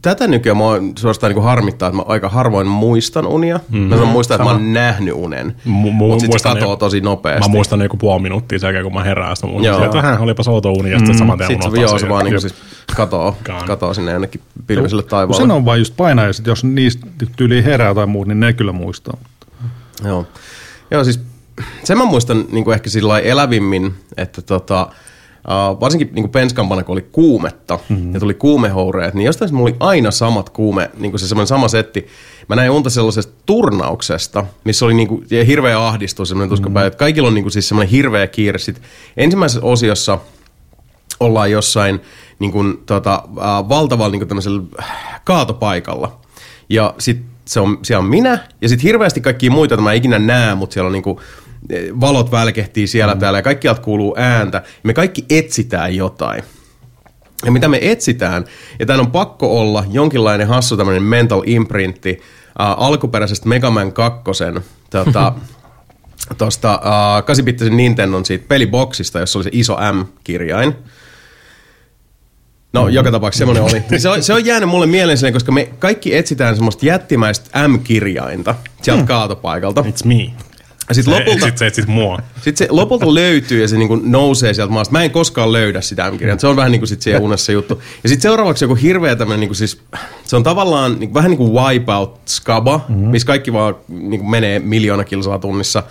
tätä 0.01 0.27
nykyään 0.27 0.57
mä 0.57 0.63
suorastaan 0.97 1.29
niinku 1.29 1.41
harmittaa, 1.41 1.87
että 1.87 1.97
mä 1.97 2.03
aika 2.07 2.29
harvoin 2.29 2.67
muistan 2.67 3.27
unia. 3.27 3.57
Mm-hmm. 3.57 3.87
Mä 3.87 3.95
sanon 3.95 4.11
muistaa, 4.11 4.35
että 4.35 4.43
mä 4.43 4.51
oon 4.51 4.73
nähnyt 4.73 5.13
unen, 5.17 5.55
Mu- 5.65 5.69
mu- 5.69 5.91
mutta 5.91 6.19
sitten 6.19 6.19
se 6.19 6.27
muistan 6.27 6.53
katoo 6.53 6.75
tosi 6.75 7.01
nopeasti. 7.01 7.49
Mä 7.49 7.55
muistan 7.55 7.81
joku 7.81 7.97
puoli 7.97 8.21
minuuttia 8.21 8.59
sen 8.59 8.67
jälkeen, 8.67 8.83
kun 8.83 8.93
mä 8.93 9.03
herään 9.03 9.35
sitä. 9.35 9.47
Joo. 9.61 9.83
Että 9.83 9.97
vähän 9.97 10.19
olipa 10.19 10.43
outo 10.47 10.71
uni 10.71 10.91
ja 10.91 10.97
sitten 10.97 11.17
saman 11.17 11.37
tien 11.37 11.61
Sitten 11.63 11.81
joo, 11.81 11.99
se 11.99 12.09
vaan 12.09 12.31
Jep. 12.31 12.39
siis 12.39 12.55
katoo, 12.95 13.37
katoo 13.67 13.93
sinne 13.93 14.11
jonnekin 14.11 14.41
pilviselle 14.67 15.03
taivaalle. 15.03 15.43
sen 15.43 15.51
on 15.51 15.65
vain 15.65 15.79
just 15.79 15.93
painaja, 15.97 16.33
sit 16.33 16.47
jos 16.47 16.63
niistä 16.63 17.07
tyyliin 17.35 17.63
herää 17.63 17.95
tai 17.95 18.05
muut, 18.05 18.27
niin 18.27 18.39
ne 18.39 18.53
kyllä 18.53 18.71
muistaa. 18.71 19.17
Joo. 20.03 20.27
Joo, 20.91 21.03
siis 21.03 21.19
sen 21.83 21.97
mä 21.97 22.05
muistan 22.05 22.45
niin 22.51 22.63
kuin 22.63 22.73
ehkä 22.73 22.89
sillä 22.89 23.19
elävimmin, 23.19 23.93
että 24.17 24.41
tota, 24.41 24.89
uh, 25.47 25.79
varsinkin 25.79 26.09
niin 26.13 26.29
penskampana, 26.29 26.83
kun 26.83 26.93
oli 26.93 27.07
kuumetta 27.11 27.79
mm-hmm. 27.89 28.13
ja 28.13 28.19
tuli 28.19 28.33
kuumehoureet, 28.33 29.13
niin 29.13 29.25
jostain 29.25 29.55
mulla 29.55 29.69
oli 29.69 29.77
aina 29.79 30.11
samat 30.11 30.49
kuume, 30.49 30.91
niin 30.97 31.11
kuin 31.11 31.19
se 31.19 31.27
semmoinen 31.27 31.47
sama 31.47 31.67
setti. 31.67 32.07
Mä 32.49 32.55
näin 32.55 32.71
unta 32.71 32.89
sellaisesta 32.89 33.33
turnauksesta, 33.45 34.45
missä 34.63 34.85
oli 34.85 34.93
niin 34.93 35.07
kuin, 35.07 35.25
ja 35.31 35.43
hirveä 35.43 35.87
ahdistus, 35.87 36.29
semmoinen 36.29 36.49
tuskapää, 36.49 36.81
mm-hmm. 36.81 36.87
että 36.87 36.99
kaikilla 36.99 37.27
on 37.27 37.33
niin 37.33 37.43
kuin 37.43 37.51
siis 37.51 37.67
semmoinen 37.67 37.91
hirveä 37.91 38.27
kiire. 38.27 38.59
Sitten 38.59 38.83
ensimmäisessä 39.17 39.61
osiossa 39.61 40.19
ollaan 41.19 41.51
jossain 41.51 42.01
niin 42.39 42.51
kuin, 42.51 42.83
tota, 42.85 43.13
äh, 43.13 43.69
valtavalla 43.69 44.11
niin 44.11 44.19
kuin 44.19 44.29
tämmöisellä 44.29 44.61
äh, 44.79 45.21
kaatopaikalla. 45.23 46.19
Ja 46.69 46.93
sitten 46.99 47.35
se 47.45 47.59
on, 47.59 47.79
siellä 47.83 48.03
on 48.03 48.09
minä 48.09 48.39
ja 48.61 48.69
sitten 48.69 48.83
hirveästi 48.83 49.21
kaikkia 49.21 49.51
muita, 49.51 49.73
joita 49.73 49.83
mä 49.83 49.91
en 49.91 49.97
ikinä 49.97 50.19
näe, 50.19 50.55
mutta 50.55 50.73
siellä 50.73 50.87
on 50.87 50.93
niin 50.93 51.03
kuin, 51.03 51.17
valot 52.01 52.31
välkehtii 52.31 52.87
siellä 52.87 53.13
mm. 53.13 53.19
täällä 53.19 53.39
ja 53.39 53.43
kaikkialta 53.43 53.81
kuuluu 53.81 54.15
ääntä. 54.17 54.61
Me 54.83 54.93
kaikki 54.93 55.25
etsitään 55.29 55.95
jotain. 55.95 56.43
Ja 57.45 57.51
mitä 57.51 57.67
me 57.67 57.79
etsitään, 57.81 58.45
ja 58.79 58.85
tämän 58.85 58.99
on 58.99 59.11
pakko 59.11 59.59
olla 59.59 59.83
jonkinlainen 59.91 60.47
hassu 60.47 60.77
tämmöinen 60.77 61.03
mental 61.03 61.43
imprintti 61.45 62.21
äh, 62.61 62.67
alkuperäisestä 62.77 63.49
Mega 63.49 63.69
Man 63.69 63.93
2 63.93 64.21
tota, 64.89 65.33
tuosta 66.37 66.73
äh, 66.73 67.23
8-bittisen 67.23 67.77
Nintendon 67.77 68.25
siitä 68.25 68.45
peliboksista, 68.47 69.19
jossa 69.19 69.39
oli 69.39 69.43
se 69.43 69.49
iso 69.53 69.77
M-kirjain. 69.93 70.75
No, 72.73 72.81
mm-hmm. 72.81 72.95
joka 72.95 73.11
tapauksessa 73.11 73.45
semmoinen 73.45 73.63
oli. 73.63 73.83
Se 74.01 74.09
on, 74.09 74.23
se 74.23 74.33
on 74.33 74.45
jäänyt 74.45 74.69
mulle 74.69 74.85
mieleen 74.85 75.17
silleen, 75.17 75.33
koska 75.33 75.51
me 75.51 75.69
kaikki 75.79 76.15
etsitään 76.15 76.55
semmoista 76.55 76.85
jättimäistä 76.85 77.67
M-kirjainta 77.67 78.55
sieltä 78.81 79.01
mm. 79.01 79.07
kaatopaikalta. 79.07 79.81
It's 79.81 80.07
me. 80.07 80.31
Ja 80.89 80.95
sitten 80.95 81.13
lopulta, 81.13 81.45
Sitten 81.45 81.57
se 81.57 81.67
etsit 81.67 81.87
mua. 81.87 82.19
sit 82.41 82.57
se 82.57 82.67
lopulta 82.69 83.13
löytyy 83.13 83.61
ja 83.61 83.67
se 83.67 83.77
niinku 83.77 83.95
nousee 84.03 84.53
sieltä 84.53 84.73
maasta. 84.73 84.91
Mä 84.91 85.03
en 85.03 85.11
koskaan 85.11 85.51
löydä 85.51 85.81
sitä 85.81 86.11
M-kirjaa. 86.11 86.39
Se 86.39 86.47
on 86.47 86.55
vähän 86.55 86.71
niin 86.71 86.79
kuin 86.79 86.87
sit 86.87 87.01
siellä 87.01 87.21
unessa 87.21 87.51
juttu. 87.51 87.81
Ja 88.03 88.09
sitten 88.09 88.21
seuraavaksi 88.21 88.65
joku 88.65 88.75
hirveä 88.75 89.15
tämmöinen, 89.15 89.39
niinku 89.39 89.53
siis, 89.53 89.81
se 90.23 90.35
on 90.35 90.43
tavallaan 90.43 90.99
niinku, 90.99 91.13
vähän 91.13 91.31
niin 91.31 91.37
kuin 91.37 91.53
Wipeout 91.53 92.19
Skaba, 92.25 92.85
mm-hmm. 92.89 93.07
missä 93.07 93.25
kaikki 93.25 93.53
vaan 93.53 93.75
niinku 93.87 94.25
menee 94.25 94.59
miljoona 94.59 95.03
kilsaa 95.03 95.39
tunnissa. 95.39 95.83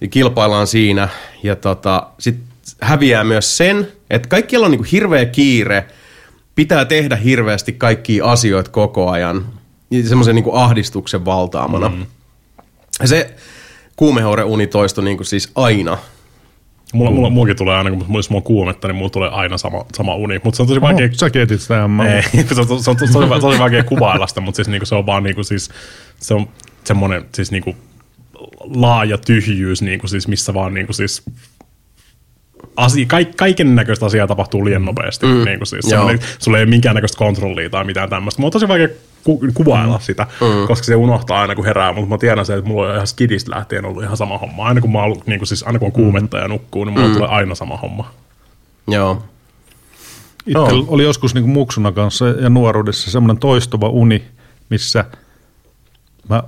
Ja 0.00 0.08
kilpaillaan 0.08 0.66
siinä. 0.66 1.08
Ja 1.42 1.56
tota, 1.56 2.06
sitten 2.18 2.44
häviää 2.80 3.24
myös 3.24 3.56
sen, 3.56 3.88
että 4.10 4.28
kaikkialla 4.28 4.64
on 4.64 4.70
niinku 4.70 4.86
hirveä 4.92 5.24
kiire. 5.24 5.86
Pitää 6.54 6.84
tehdä 6.84 7.16
hirveästi 7.16 7.72
kaikkia 7.72 8.24
asioita 8.24 8.70
koko 8.70 9.10
ajan. 9.10 9.46
Ja 9.90 10.08
Semmoisen 10.08 10.34
niinku 10.34 10.54
ahdistuksen 10.54 11.24
valtaamana. 11.24 11.88
Mm-hmm. 11.88 12.06
Ja 13.00 13.06
se 13.98 14.04
kuumehoure-uni 14.04 14.66
toistui 14.66 15.04
niinku 15.04 15.24
siis 15.24 15.50
aina. 15.54 15.98
Mulla, 16.94 17.10
mulla, 17.10 17.30
mullakin 17.30 17.56
tulee 17.56 17.76
aina, 17.76 17.90
kun 17.90 17.98
mulla, 18.06 18.18
jos 18.18 18.30
mulla 18.30 18.40
on 18.40 18.44
kuumetta, 18.44 18.88
niin 18.88 18.96
mulla 18.96 19.10
tulee 19.10 19.30
aina 19.30 19.58
sama, 19.58 19.84
sama 19.96 20.14
uni. 20.14 20.40
Mutta 20.44 20.56
se 20.56 20.62
on 20.62 20.68
tosi 20.68 20.80
vaikea... 20.80 21.06
Oho, 21.06 21.14
sä 21.14 21.30
kietit 21.30 21.60
sitä. 21.60 21.88
Ei, 22.14 22.44
se 22.54 22.60
on, 22.60 22.82
se 22.82 22.90
on 22.90 22.96
tosi, 22.96 23.12
tosi, 23.12 23.40
tosi 23.40 23.58
vaikea 23.58 23.84
kuvailla 23.84 24.26
sitä, 24.26 24.40
mutta 24.40 24.56
siis 24.56 24.68
niinku 24.68 24.86
se 24.86 24.94
on 24.94 25.06
vaan 25.06 25.22
niinku 25.22 25.44
siis, 25.44 25.70
se 26.20 26.34
on 26.34 26.48
semmoinen 26.84 27.24
siis 27.34 27.50
niinku 27.50 27.76
laaja 28.60 29.18
tyhjyys, 29.18 29.82
niinku 29.82 30.08
siis 30.08 30.28
missä 30.28 30.54
vaan 30.54 30.74
niinku 30.74 30.92
siis 30.92 31.22
asia, 32.76 33.06
kaik, 33.06 33.36
kaiken 33.36 33.76
näköistä 33.76 34.06
asiaa 34.06 34.26
tapahtuu 34.26 34.64
liian 34.64 34.84
nopeasti. 34.84 35.26
Mm. 35.26 35.44
Niin 35.44 35.58
kuin 35.58 35.66
siis 35.66 35.86
sulla 36.38 36.58
ei 36.58 36.62
ole 36.62 36.70
minkäännäköistä 36.70 37.18
kontrollia 37.18 37.70
tai 37.70 37.84
mitään 37.84 38.10
tämmöistä. 38.10 38.40
Mulla 38.40 38.48
on 38.48 38.52
tosi 38.52 38.68
vaikea 38.68 38.88
ku, 39.24 39.40
kuvailla 39.54 39.96
mm. 39.96 40.02
sitä, 40.02 40.26
mm. 40.40 40.66
koska 40.66 40.84
se 40.84 40.96
unohtaa 40.96 41.40
aina 41.40 41.54
kun 41.54 41.64
herää, 41.64 41.92
mutta 41.92 42.08
mä 42.08 42.18
tiedän 42.18 42.46
sen, 42.46 42.58
että 42.58 42.68
mulla 42.68 42.88
on 42.88 42.94
ihan 42.94 43.06
skidistä 43.06 43.50
lähtien 43.50 43.84
ollut 43.84 44.02
ihan 44.02 44.16
sama 44.16 44.38
homma. 44.38 44.64
Aina 44.64 44.80
kun, 44.80 44.92
mä 44.92 45.02
ollut, 45.02 45.26
niin 45.26 45.38
kuin 45.38 45.46
siis, 45.46 45.62
aina 45.62 45.78
kun 45.78 45.86
on 45.86 45.92
kuumetta 45.92 46.38
ja 46.38 46.48
nukkuu, 46.48 46.84
niin 46.84 46.92
mulla 46.92 47.08
mm. 47.08 47.14
tulee 47.14 47.28
aina 47.28 47.54
sama 47.54 47.76
homma. 47.76 48.10
Joo. 48.88 49.22
Itse 50.46 50.58
Joo. 50.58 50.84
oli 50.88 51.02
joskus 51.02 51.34
niin 51.34 51.48
muksuna 51.48 51.92
kanssa 51.92 52.28
ja 52.28 52.50
nuoruudessa 52.50 53.10
semmoinen 53.10 53.38
toistuva 53.38 53.88
uni, 53.88 54.24
missä 54.70 55.04
mä 56.28 56.42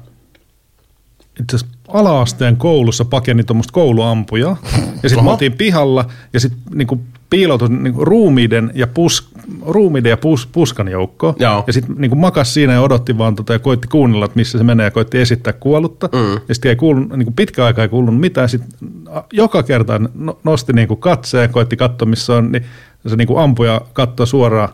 itse 1.41 1.57
asiassa 1.57 1.77
ala-asteen 1.93 2.57
koulussa 2.57 3.05
pakenin 3.05 3.47
tuommoista 3.47 3.73
kouluampujaa. 3.73 4.57
Ja 5.03 5.09
sitten 5.09 5.25
me 5.25 5.31
oltiin 5.31 5.53
pihalla 5.53 6.05
ja 6.33 6.41
sitten 6.41 6.61
niinku 6.75 7.01
piiloutui 7.31 7.69
niinku 7.69 8.05
ruumiiden 8.05 8.71
ja, 8.75 8.87
pus, 8.87 9.31
ruumiiden 9.67 10.11
ja 10.11 10.17
pus, 10.17 10.47
puskan 10.47 10.89
joukkoon. 10.89 11.35
Joo. 11.39 11.65
Ja 11.67 11.73
sitten 11.73 11.95
niinku 11.99 12.17
makas 12.17 12.55
siinä 12.55 12.73
ja 12.73 12.81
odotti 12.81 13.19
vaan 13.19 13.35
tota, 13.35 13.53
ja 13.53 13.59
koitti 13.59 13.89
kuunnella, 13.89 14.25
että 14.25 14.37
missä 14.37 14.59
se 14.59 14.65
menee 14.65 14.85
ja 14.85 14.91
koitti 14.91 15.19
esittää 15.19 15.53
kuollutta. 15.53 16.09
Mm. 16.13 16.41
Ja 16.49 16.55
sitten 16.55 16.69
ei 16.69 16.77
kuulunut, 16.77 17.19
niinku 17.19 17.33
pitkä 17.37 17.65
aika 17.65 17.83
ei 17.83 17.89
kuulunut 17.89 18.21
mitään. 18.21 18.49
Sitten 18.49 18.91
joka 19.33 19.63
kerta 19.63 20.01
no, 20.15 20.39
nosti 20.45 20.73
niinku 20.73 20.97
katseen, 20.97 21.51
koitti 21.51 21.77
katsoa 21.77 22.09
missä 22.09 22.35
on, 22.35 22.53
niin 22.53 22.65
se 23.07 23.17
niinku 23.17 23.39
ampuja 23.39 23.81
katsoi 23.93 24.27
suoraan 24.27 24.69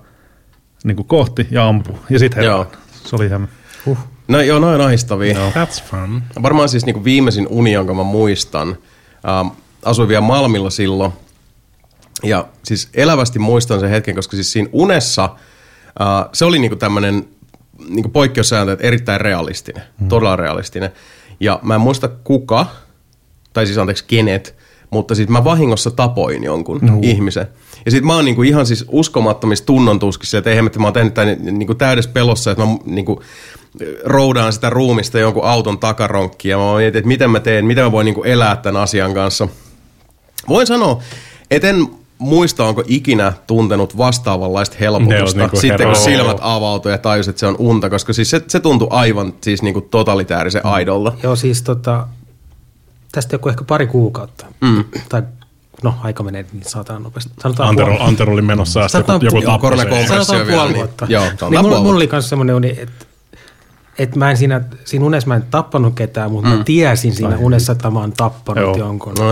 niinku 0.85 1.05
kohti 1.05 1.47
ja 1.51 1.69
ampui. 1.69 1.97
Ja 2.11 2.19
sitten. 2.19 2.45
Se 3.05 3.17
oli 3.17 3.27
ihan... 3.27 3.49
Huh. 3.87 3.99
No 4.29 4.41
joo, 4.41 4.59
noin 4.59 4.81
ahistavia. 4.81 5.39
No. 5.39 5.51
That's 5.51 5.83
fun. 5.91 6.23
Varmaan 6.43 6.69
siis 6.69 6.87
niinku 6.87 7.05
viimeisin 7.05 7.47
uni, 7.51 7.73
jonka 7.73 7.95
mä 7.95 8.03
muistan. 8.03 8.69
Ähm, 9.29 9.49
asuin 9.85 10.09
vielä 10.09 10.21
Malmilla 10.21 10.71
silloin. 10.71 11.13
Ja 12.23 12.49
siis 12.63 12.89
elävästi 12.95 13.39
muistan 13.39 13.81
sen 13.81 13.91
hetken, 13.91 14.15
koska 14.15 14.37
siis 14.37 14.53
siinä 14.53 14.69
unessa 14.73 15.25
äh, 15.25 16.29
se 16.33 16.45
oli 16.45 16.59
niinku 16.59 16.77
tämmöinen 16.77 17.29
niinku 17.89 18.09
poikkeussääntö, 18.09 18.73
että 18.73 18.87
erittäin 18.87 19.21
realistinen. 19.21 19.83
Mm. 20.01 20.09
Todella 20.09 20.37
realistinen. 20.37 20.91
Ja 21.41 21.61
mä 21.63 21.75
en 21.75 21.81
muista 21.81 22.09
kuka, 22.09 22.67
tai 23.53 23.67
siis 23.67 23.79
anteeksi 23.79 24.05
kenet, 24.07 24.57
mutta 24.91 25.15
siis 25.15 25.29
mä 25.29 25.45
vahingossa 25.45 25.91
tapoin 25.91 26.45
jonkun 26.45 26.79
no. 26.83 26.99
ihmisen. 27.03 27.47
Ja 27.85 27.91
sit 27.91 28.05
mä 28.05 28.15
oon 28.15 28.25
niinku 28.25 28.43
ihan 28.43 28.67
siis 28.67 28.85
uskomattomissa 28.89 29.67
tunnontuskissa, 29.67 30.39
että 30.39 30.51
ei 30.51 30.57
hemmetti, 30.57 30.79
mä 30.79 30.87
oon 30.87 30.93
tehnyt 30.93 31.15
tämän 31.15 31.37
niinku 31.41 31.75
täydessä 31.75 32.11
pelossa, 32.15 32.51
että 32.51 32.67
mä 32.67 32.77
niinku 32.85 33.23
roudaan 34.05 34.53
sitä 34.53 34.71
ruumista 34.71 35.19
jonkun 35.19 35.45
auton 35.45 35.79
takaronkkiin 35.79 36.51
ja 36.51 36.59
mä 36.59 36.77
mietin, 36.77 36.99
että 36.99 37.09
miten 37.09 37.31
mä 37.31 37.41
teen, 37.41 37.67
miten 37.67 37.85
mä 37.85 37.93
voin 37.93 38.05
niinku 38.05 38.23
elää 38.23 38.57
tämän 38.57 38.83
asian 38.83 39.15
kanssa. 39.15 39.49
Voin 40.49 40.67
sanoa, 40.67 41.03
että 41.51 41.69
en 41.69 41.87
muista, 42.19 42.65
onko 42.65 42.83
ikinä 42.87 43.33
tuntenut 43.47 43.97
vastaavanlaista 43.97 44.77
helpotusta 44.81 45.39
niinku 45.39 45.57
sitten, 45.57 45.87
kun 45.87 45.97
silmät 45.97 46.39
avautui 46.41 46.93
ja 46.93 46.99
tajus, 46.99 47.29
että 47.29 47.41
se 47.41 47.47
on 47.47 47.57
unta, 47.59 47.91
koska 47.91 48.13
siis 48.13 48.31
se, 48.31 48.43
se 48.49 48.61
tuntui 48.61 48.89
aivan 48.91 49.35
siis 49.41 49.63
niinku 49.63 49.81
totalitäärisen 49.81 50.67
aidolta. 50.67 51.13
Joo, 51.23 51.37
siis 51.37 51.63
tota, 51.63 52.09
tästä 53.13 53.35
joku 53.35 53.49
ehkä 53.49 53.65
pari 53.65 53.87
kuukautta. 53.87 54.47
Mm. 54.61 54.85
Tai 55.09 55.23
no, 55.83 55.95
aika 56.03 56.23
menee 56.23 56.45
niin 56.53 56.65
saatana 56.67 56.99
nopeasti. 56.99 57.33
Sanotaan 57.43 57.69
Antero, 57.69 57.93
puoli- 57.97 58.09
Antero 58.09 58.33
oli 58.33 58.43
menossa 58.43 58.81
ja 58.81 58.89
sitten 58.89 59.19
joku, 59.23 59.37
joku 59.41 59.47
tappoi 59.71 60.07
sen. 60.07 60.25
Sanotaan 60.25 60.47
puoli 60.47 60.69
niin- 60.69 60.77
vuotta. 60.77 61.07
joo, 61.09 61.25
se 61.39 61.45
on 61.45 61.51
niin 61.51 61.61
mulla, 61.63 61.81
mulla 61.81 61.97
oli 61.97 62.09
myös 62.13 62.29
semmoinen 62.29 62.57
uni, 62.57 62.75
että 62.79 63.07
et 63.99 64.17
mä 64.17 64.31
en 64.31 64.37
siinä, 64.37 64.61
siinä 64.85 65.05
unessa 65.05 65.29
mä 65.29 65.37
en 65.37 65.45
tappanut 65.51 65.95
ketään, 65.95 66.31
mutta 66.31 66.51
mm. 66.51 66.57
mä 66.57 66.65
tiesin 66.65 67.15
siinä 67.15 67.37
unessa, 67.39 67.73
että 67.73 67.91
mä 67.91 67.99
oon 68.01 68.13
tappanut 68.13 68.65
Joo. 68.65 68.77
jonkun. 68.77 69.15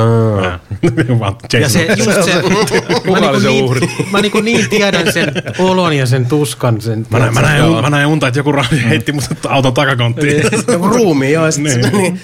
Ja 1.52 1.60
Jason. 1.60 1.70
se, 1.70 1.94
just 1.96 2.24
se, 2.24 2.34
mä, 3.10 3.20
niinku 3.20 3.40
se 3.40 3.48
niin, 3.48 4.10
mä 4.12 4.20
niinku 4.20 4.40
niin 4.40 4.70
tiedän 4.70 5.12
sen 5.12 5.32
olon 5.58 5.96
ja 5.96 6.06
sen 6.06 6.26
tuskan. 6.26 6.80
Sen, 6.80 7.06
Mä 7.10 7.18
näin, 7.18 7.34
mä, 7.34 7.42
näin, 7.42 7.72
mä 7.72 7.90
näin 7.90 8.06
unta, 8.06 8.28
että 8.28 8.40
joku 8.40 8.52
ra- 8.52 8.74
heitti 8.76 9.12
mut 9.12 9.24
auton 9.48 9.74
takakonttiin. 9.74 10.42
Joku 10.72 10.88
ruumi, 10.88 11.32
joo. 11.32 11.44
Ja 11.44 11.50
sit 11.50 11.64
niin. 11.64 11.92
niin, 11.92 12.20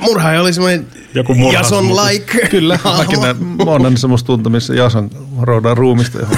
murhaaja 0.00 0.40
oli 0.40 0.52
semmoinen 0.52 0.86
Joku 1.14 1.34
murhas 1.34 1.70
Jason 1.70 1.96
like. 1.96 2.48
Kyllä, 2.48 2.78
mäkin 2.98 3.20
näin, 3.20 3.44
mä 3.44 3.70
oon 3.70 3.82
nähnyt 3.82 4.00
semmoista 4.00 4.26
tunta, 4.26 4.50
missä 4.50 4.74
Jason 4.74 5.10
roudaan 5.40 5.76
ruumista 5.76 6.18
johon. 6.18 6.36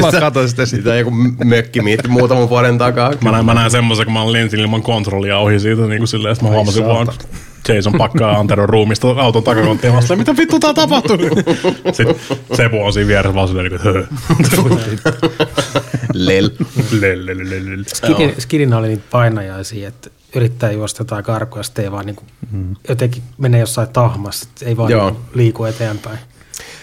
mä 0.00 0.20
katsoin 0.20 0.48
sitä 0.48 0.66
siitä. 0.66 0.82
Sitä 0.82 0.94
joku 0.94 1.10
mökkimiitti 1.44 2.08
muutaman 2.08 2.48
vuoden 2.48 2.78
takaa. 2.78 3.12
Mä 3.20 3.29
mä 3.30 3.36
näin, 3.36 3.46
mä 3.46 3.54
näin 3.54 3.70
semmoisen, 3.70 4.06
kun 4.06 4.12
mä 4.12 4.32
lensin 4.32 4.60
ilman 4.60 4.82
kontrollia 4.82 5.38
ohi 5.38 5.60
siitä, 5.60 5.82
niin 5.82 5.98
kuin 5.98 6.08
silleen, 6.08 6.32
että 6.32 6.44
mä 6.44 6.50
huomasin 6.50 6.86
vaan 6.86 7.08
Jason 7.68 7.92
pakkaa 7.98 8.38
Anteron 8.38 8.68
ruumista 8.68 9.10
auton 9.10 9.42
takakonttiin 9.42 9.94
vastaan, 9.94 10.18
mitä 10.18 10.36
vittu 10.36 10.58
tää 10.58 10.74
tapahtuu? 10.74 11.16
Sitten 11.92 12.14
Sepu 12.54 12.82
on 12.84 12.92
siinä 12.92 13.08
vieressä 13.08 13.34
vaan 13.34 13.48
silleen, 13.48 13.70
niin 13.70 13.80
kuin, 13.80 13.94
höh. 13.94 14.08
Lel. 16.14 16.50
Lel, 17.00 17.26
lel, 17.26 17.38
lel, 17.38 17.70
lel. 17.70 17.84
Skidin, 17.86 18.34
skidin 18.38 18.74
oli 18.74 18.88
niitä 18.88 19.04
painajaisia, 19.10 19.88
että 19.88 20.10
yrittää 20.34 20.70
juosta 20.70 21.00
jotain 21.00 21.24
karkuja, 21.24 21.62
sitten 21.62 21.84
ei 21.84 21.92
vaan 21.92 22.06
niin 22.06 22.16
kuin, 22.16 22.28
mm. 22.52 22.76
jotenkin 22.88 23.22
menee 23.38 23.60
jossain 23.60 23.88
tahmassa, 23.88 24.48
että 24.48 24.66
ei 24.66 24.76
vaan 24.76 24.90
Joo. 24.90 25.10
niin 25.10 25.20
liiku 25.34 25.64
eteenpäin. 25.64 26.18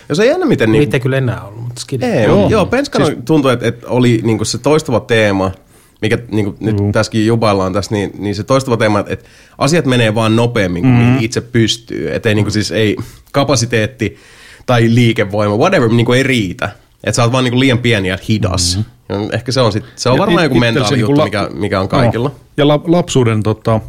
Ja 0.10 0.16
se 0.16 0.22
on 0.22 0.28
jännä, 0.28 0.46
miten... 0.46 0.66
Niin. 0.68 0.72
Niin, 0.72 0.80
Niitä 0.80 0.98
ei 0.98 1.02
kyllä 1.02 1.18
enää 1.18 1.44
ollut, 1.44 1.64
mutta 1.64 1.82
skidin. 1.82 2.10
ei, 2.10 2.24
joo, 2.24 2.50
joo 2.50 2.66
Penskana 2.66 3.06
siis, 3.06 3.18
tuntui, 3.26 3.54
että, 3.54 3.68
että 3.68 3.88
oli 3.88 4.22
niin 4.24 4.46
se 4.46 4.58
toistuva 4.58 5.00
teema, 5.00 5.52
mikä 6.02 6.18
niin 6.32 6.46
kuin 6.46 6.58
nyt 6.60 6.76
tässäkin 6.92 7.26
jubaillaan 7.26 7.74
tässä, 7.74 7.96
niin, 7.96 8.12
niin 8.20 8.36
se 8.36 8.44
toistuva 8.44 8.78
teema, 8.78 9.00
että, 9.08 9.26
asiat 9.58 9.86
menee 9.86 10.16
vaan 10.16 10.36
nopeammin 10.36 10.82
kuin 10.84 10.94
mm. 10.94 11.18
itse 11.20 11.42
pystyy. 11.42 12.16
Että 12.16 12.30
ei, 12.30 12.36
niin 12.36 12.46
kuin 12.46 12.54
siis, 12.54 12.72
ei 12.72 12.96
kapasiteetti 13.32 14.18
tai 14.66 14.96
liikevoima, 14.96 15.58
whatever, 15.58 15.90
niin 15.90 16.06
kuin 16.06 16.18
ei 16.18 16.24
riitä. 16.24 16.70
Että 17.04 17.16
sä 17.16 17.24
oot 17.24 17.32
vaan 17.32 17.44
niin 17.44 17.52
kuin 17.52 17.60
liian 17.60 17.78
pieni 17.78 18.08
ja 18.08 18.18
hidas. 18.30 18.78
Mm. 18.78 19.30
Ehkä 19.32 19.52
se 19.52 19.62
on, 19.62 19.72
sit, 19.72 19.84
se 19.96 20.10
on 20.10 20.16
Ja 20.16 20.20
varmaan 20.20 20.46
it- 20.46 20.50
joku 20.50 20.60
mentaali 20.60 20.90
niinku 20.98 21.12
juttu, 21.12 21.18
la- 21.20 21.26
mikä, 21.26 21.50
mikä 21.54 21.80
on 21.82 21.88
kaikilla. 21.88 22.30
No. 22.30 22.36
Ja 22.58 22.68
la, 22.68 22.82
lapsuuden, 22.88 23.44
tota, 23.44 23.80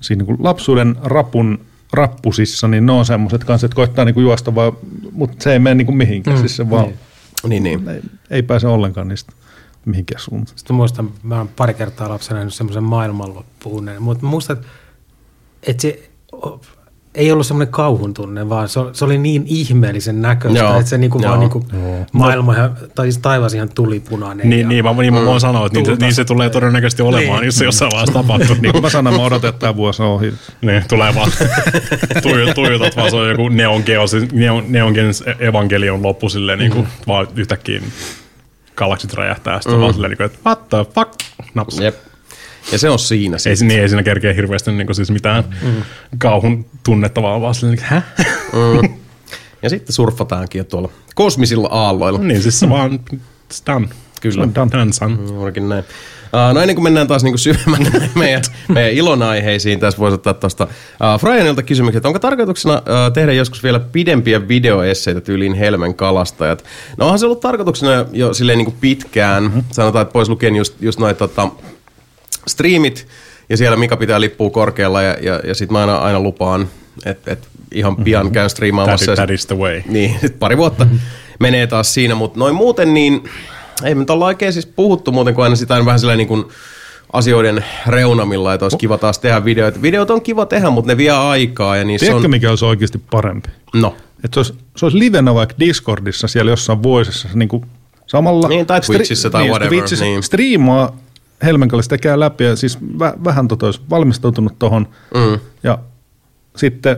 siinä 0.00 0.24
niin 0.24 0.36
lapsuuden 0.38 0.96
rapun 1.02 1.58
rappusissa, 1.92 2.68
niin 2.68 2.86
ne 2.86 2.92
on 2.92 3.04
semmoiset 3.06 3.44
kanssa, 3.44 3.64
että 3.64 3.74
koittaa 3.76 4.04
niinku 4.04 4.20
juosta 4.20 4.54
vaan, 4.54 4.72
mutta 5.12 5.36
se 5.40 5.52
ei 5.52 5.58
mene 5.58 5.74
niinku 5.74 5.92
mihinkään. 5.92 6.36
Mm, 6.36 6.40
siis 6.40 6.56
se 6.56 6.70
vaan, 6.70 6.86
Niin, 7.48 7.62
niin. 7.62 7.88
ei, 7.88 8.00
ei 8.30 8.42
pääse 8.42 8.66
ollenkaan 8.66 9.08
niistä 9.08 9.32
mihinkään 9.90 10.20
suuntaan. 10.20 10.58
Sitten 10.58 10.76
muistan, 10.76 11.10
mä 11.22 11.38
oon 11.38 11.48
pari 11.56 11.74
kertaa 11.74 12.08
lapsena 12.08 12.34
nähnyt 12.36 12.54
semmoisen 12.54 12.82
maailmanloppuun, 12.84 13.90
mutta 14.00 14.26
muistan, 14.26 14.56
että- 14.56 14.68
että 15.62 15.82
se 15.82 16.02
ei 17.14 17.32
ollut 17.32 17.46
semmoinen 17.46 17.72
kauhun 17.72 18.14
tunne, 18.14 18.48
vaan 18.48 18.68
se 18.68 18.80
oli, 18.80 18.94
se 18.94 19.04
oli 19.04 19.18
niin 19.18 19.42
ihmeellisen 19.46 20.22
näköistä, 20.22 20.58
Joo, 20.58 20.74
että 20.78 20.90
se 20.90 20.98
niinku 20.98 21.18
joo. 21.20 21.28
vaan 21.28 21.40
niinku 21.40 21.64
maailma, 22.12 22.54
ihan, 22.54 22.76
tai 22.94 23.06
siis 23.06 23.18
taivas 23.18 23.54
ihan 23.54 23.68
tulipunainen. 23.74 24.50
Niin, 24.50 24.60
ja- 24.60 24.68
niin, 24.68 24.84
mä, 24.84 24.92
niin 24.92 25.14
mä 25.14 25.24
voin 25.24 25.40
sanoa, 25.40 25.66
että 25.66 25.80
niin, 25.80 25.98
niin, 26.00 26.14
se 26.14 26.24
tulee 26.24 26.50
todennäköisesti 26.50 27.02
olemaan, 27.02 27.38
Niin. 27.40 27.46
jos 27.46 27.56
se 27.56 27.64
jossain 27.64 27.90
vaiheessa 27.92 28.12
tapahtuu. 28.22 28.56
Niin, 28.60 28.72
Niin 28.72 28.82
mä 28.82 28.90
sanon, 28.90 29.14
mä 29.14 29.22
odotan, 29.22 29.48
että 29.48 29.60
tämä 29.60 29.76
vuosi 29.76 30.02
on 30.02 30.08
ohi. 30.08 30.32
niin 30.60 30.84
tulee 30.88 31.14
vaan, 31.14 31.30
tuijot, 32.22 32.54
tuijotat 32.54 32.96
vaan, 32.96 33.10
se 33.10 33.16
on 33.16 33.28
joku 33.30 33.48
Neon 33.48 33.82
Genesis, 33.86 34.32
Neon, 34.32 34.64
Neon 34.68 34.92
Genesis 34.92 35.26
Evangelion 35.38 36.02
loppu 36.02 36.28
silleen, 36.28 36.58
niin 36.58 36.70
kuin, 36.72 36.84
Mm-hmm. 36.84 37.02
vaan 37.06 37.26
yhtäkkiä 37.36 37.80
galaksit 38.78 39.14
räjähtää, 39.14 39.60
sitten 39.60 39.80
vaan 39.80 39.92
silleen, 39.92 40.10
niin 40.10 40.16
kuin, 40.16 40.26
että 40.26 40.38
what 40.46 40.68
the 40.68 40.78
fuck, 40.94 41.12
naps. 41.54 41.78
Jep. 41.80 41.94
Ja 42.72 42.78
se 42.78 42.90
on 42.90 42.98
siinä 42.98 43.34
Ei, 43.34 43.38
sitten. 43.38 43.56
si- 43.56 43.66
niin, 43.66 43.80
ei 43.80 43.88
siinä 43.88 44.02
kerkeä 44.02 44.32
hirveästi 44.32 44.72
niin 44.72 44.86
kuin, 44.86 44.96
siis 44.96 45.10
mitään 45.10 45.44
mm. 45.62 45.82
kauhun 46.18 46.66
tunnetta, 46.84 47.22
vaan 47.22 47.40
vaan 47.42 47.54
silleen, 47.54 47.78
niin 47.78 47.88
kuin, 47.88 47.90
häh? 47.90 48.04
Mm. 48.82 48.98
Ja 49.62 49.70
sitten 49.70 49.92
surffataankin 49.92 50.58
jo 50.58 50.64
tuolla 50.64 50.88
kosmisilla 51.14 51.68
aalloilla. 51.72 52.18
niin, 52.18 52.42
siis 52.42 52.60
se 52.60 52.68
vaan, 52.68 53.00
it's 53.12 53.62
done. 53.66 53.88
Kyllä. 54.20 54.34
Se 54.34 54.40
on 54.40 54.54
done, 54.54 54.70
done 54.72 54.92
son. 54.92 55.26
Juurikin 55.28 55.68
näin. 55.68 55.84
Uh, 56.32 56.54
no 56.54 56.60
ennen 56.60 56.76
kuin 56.76 56.82
mennään 56.82 57.06
taas 57.06 57.24
niinku 57.24 57.38
syvemmälle 57.38 57.90
meidän, 58.14 58.42
meidän 58.68 58.92
ilonaiheisiin, 58.92 59.80
tässä 59.80 59.98
voisi 59.98 60.14
ottaa 60.14 60.34
tuosta 60.34 60.64
uh, 60.64 61.20
Fryanilta 61.20 61.62
kysymyksen, 61.62 61.98
että 61.98 62.08
onko 62.08 62.18
tarkoituksena 62.18 62.74
uh, 62.74 63.12
tehdä 63.12 63.32
joskus 63.32 63.62
vielä 63.62 63.80
pidempiä 63.80 64.48
videoesseitä 64.48 65.20
tyyliin 65.20 65.54
Helmen 65.54 65.94
kalastajat? 65.94 66.64
No 66.96 67.04
onhan 67.04 67.18
se 67.18 67.26
ollut 67.26 67.40
tarkoituksena 67.40 68.04
jo 68.12 68.34
silleen 68.34 68.58
niinku 68.58 68.74
pitkään, 68.80 69.42
mm-hmm. 69.42 69.62
sanotaan, 69.70 70.02
että 70.02 70.12
pois 70.12 70.28
lukien 70.28 70.56
just, 70.56 70.74
just 70.80 70.98
noita 70.98 71.28
tota, 71.28 71.48
striimit, 72.46 73.06
ja 73.48 73.56
siellä 73.56 73.76
Mika 73.76 73.96
pitää 73.96 74.20
lippua 74.20 74.50
korkealla, 74.50 75.02
ja, 75.02 75.16
ja, 75.20 75.40
ja 75.44 75.54
sitten 75.54 75.72
mä 75.72 75.80
aina, 75.80 75.96
aina 75.96 76.20
lupaan, 76.20 76.68
että 77.04 77.32
et 77.32 77.48
ihan 77.72 77.96
pian 77.96 78.22
mm-hmm. 78.22 78.32
käyn 78.32 78.50
striimaamassa. 78.50 79.06
That, 79.06 79.16
that 79.16 79.30
is 79.30 79.46
the 79.46 79.56
way. 79.56 79.82
niin, 79.86 80.16
pari 80.38 80.56
vuotta 80.56 80.86
menee 81.38 81.66
taas 81.66 81.94
siinä, 81.94 82.14
mutta 82.14 82.38
noin 82.38 82.54
muuten 82.54 82.94
niin, 82.94 83.24
ei 83.84 83.94
me 83.94 83.98
nyt 83.98 84.10
olla 84.10 84.26
oikein 84.26 84.52
siis 84.52 84.66
puhuttu 84.66 85.12
muuten 85.12 85.34
kuin 85.34 85.42
aina 85.42 85.56
sitä 85.56 85.74
aina 85.74 85.86
vähän 85.86 86.00
sellainen 86.00 86.18
niin 86.18 86.28
kuin 86.28 86.44
asioiden 87.12 87.64
reunamilla, 87.86 88.54
että 88.54 88.64
olisi 88.64 88.76
kiva 88.76 88.98
taas 88.98 89.18
tehdä 89.18 89.44
videoita. 89.44 89.82
Videot 89.82 90.10
on 90.10 90.22
kiva 90.22 90.46
tehdä, 90.46 90.70
mutta 90.70 90.92
ne 90.92 90.96
vie 90.96 91.10
aikaa 91.10 91.76
ja 91.76 91.84
niissä 91.84 92.04
Tiedätkö, 92.06 92.26
on... 92.26 92.30
mikä 92.30 92.50
olisi 92.50 92.64
oikeasti 92.64 93.00
parempi? 93.10 93.48
No, 93.74 93.96
Että 94.24 94.34
se 94.34 94.40
olisi, 94.40 94.54
se 94.76 94.86
olisi 94.86 94.98
livenä 94.98 95.34
vaikka 95.34 95.54
Discordissa 95.60 96.28
siellä 96.28 96.50
jossain 96.50 96.82
vuosissa 96.82 97.28
niin 97.34 97.48
kuin 97.48 97.64
samalla... 98.06 98.48
Niin, 98.48 98.66
tai 98.66 98.80
Twitchissä 98.80 99.30
tai 99.30 99.48
whatever, 99.48 99.68
Twitchissä 99.68 100.04
niin. 100.04 100.22
striimaa 100.22 100.96
Helmenkalista 101.42 101.98
käy 101.98 102.20
läpi 102.20 102.44
ja 102.44 102.56
siis 102.56 102.78
vä, 102.98 103.14
vähän 103.24 103.48
tota 103.48 103.66
olisi 103.66 103.80
valmistautunut 103.90 104.58
tuohon. 104.58 104.88
Mm. 105.14 105.38
Ja 105.62 105.78
sitten 106.56 106.96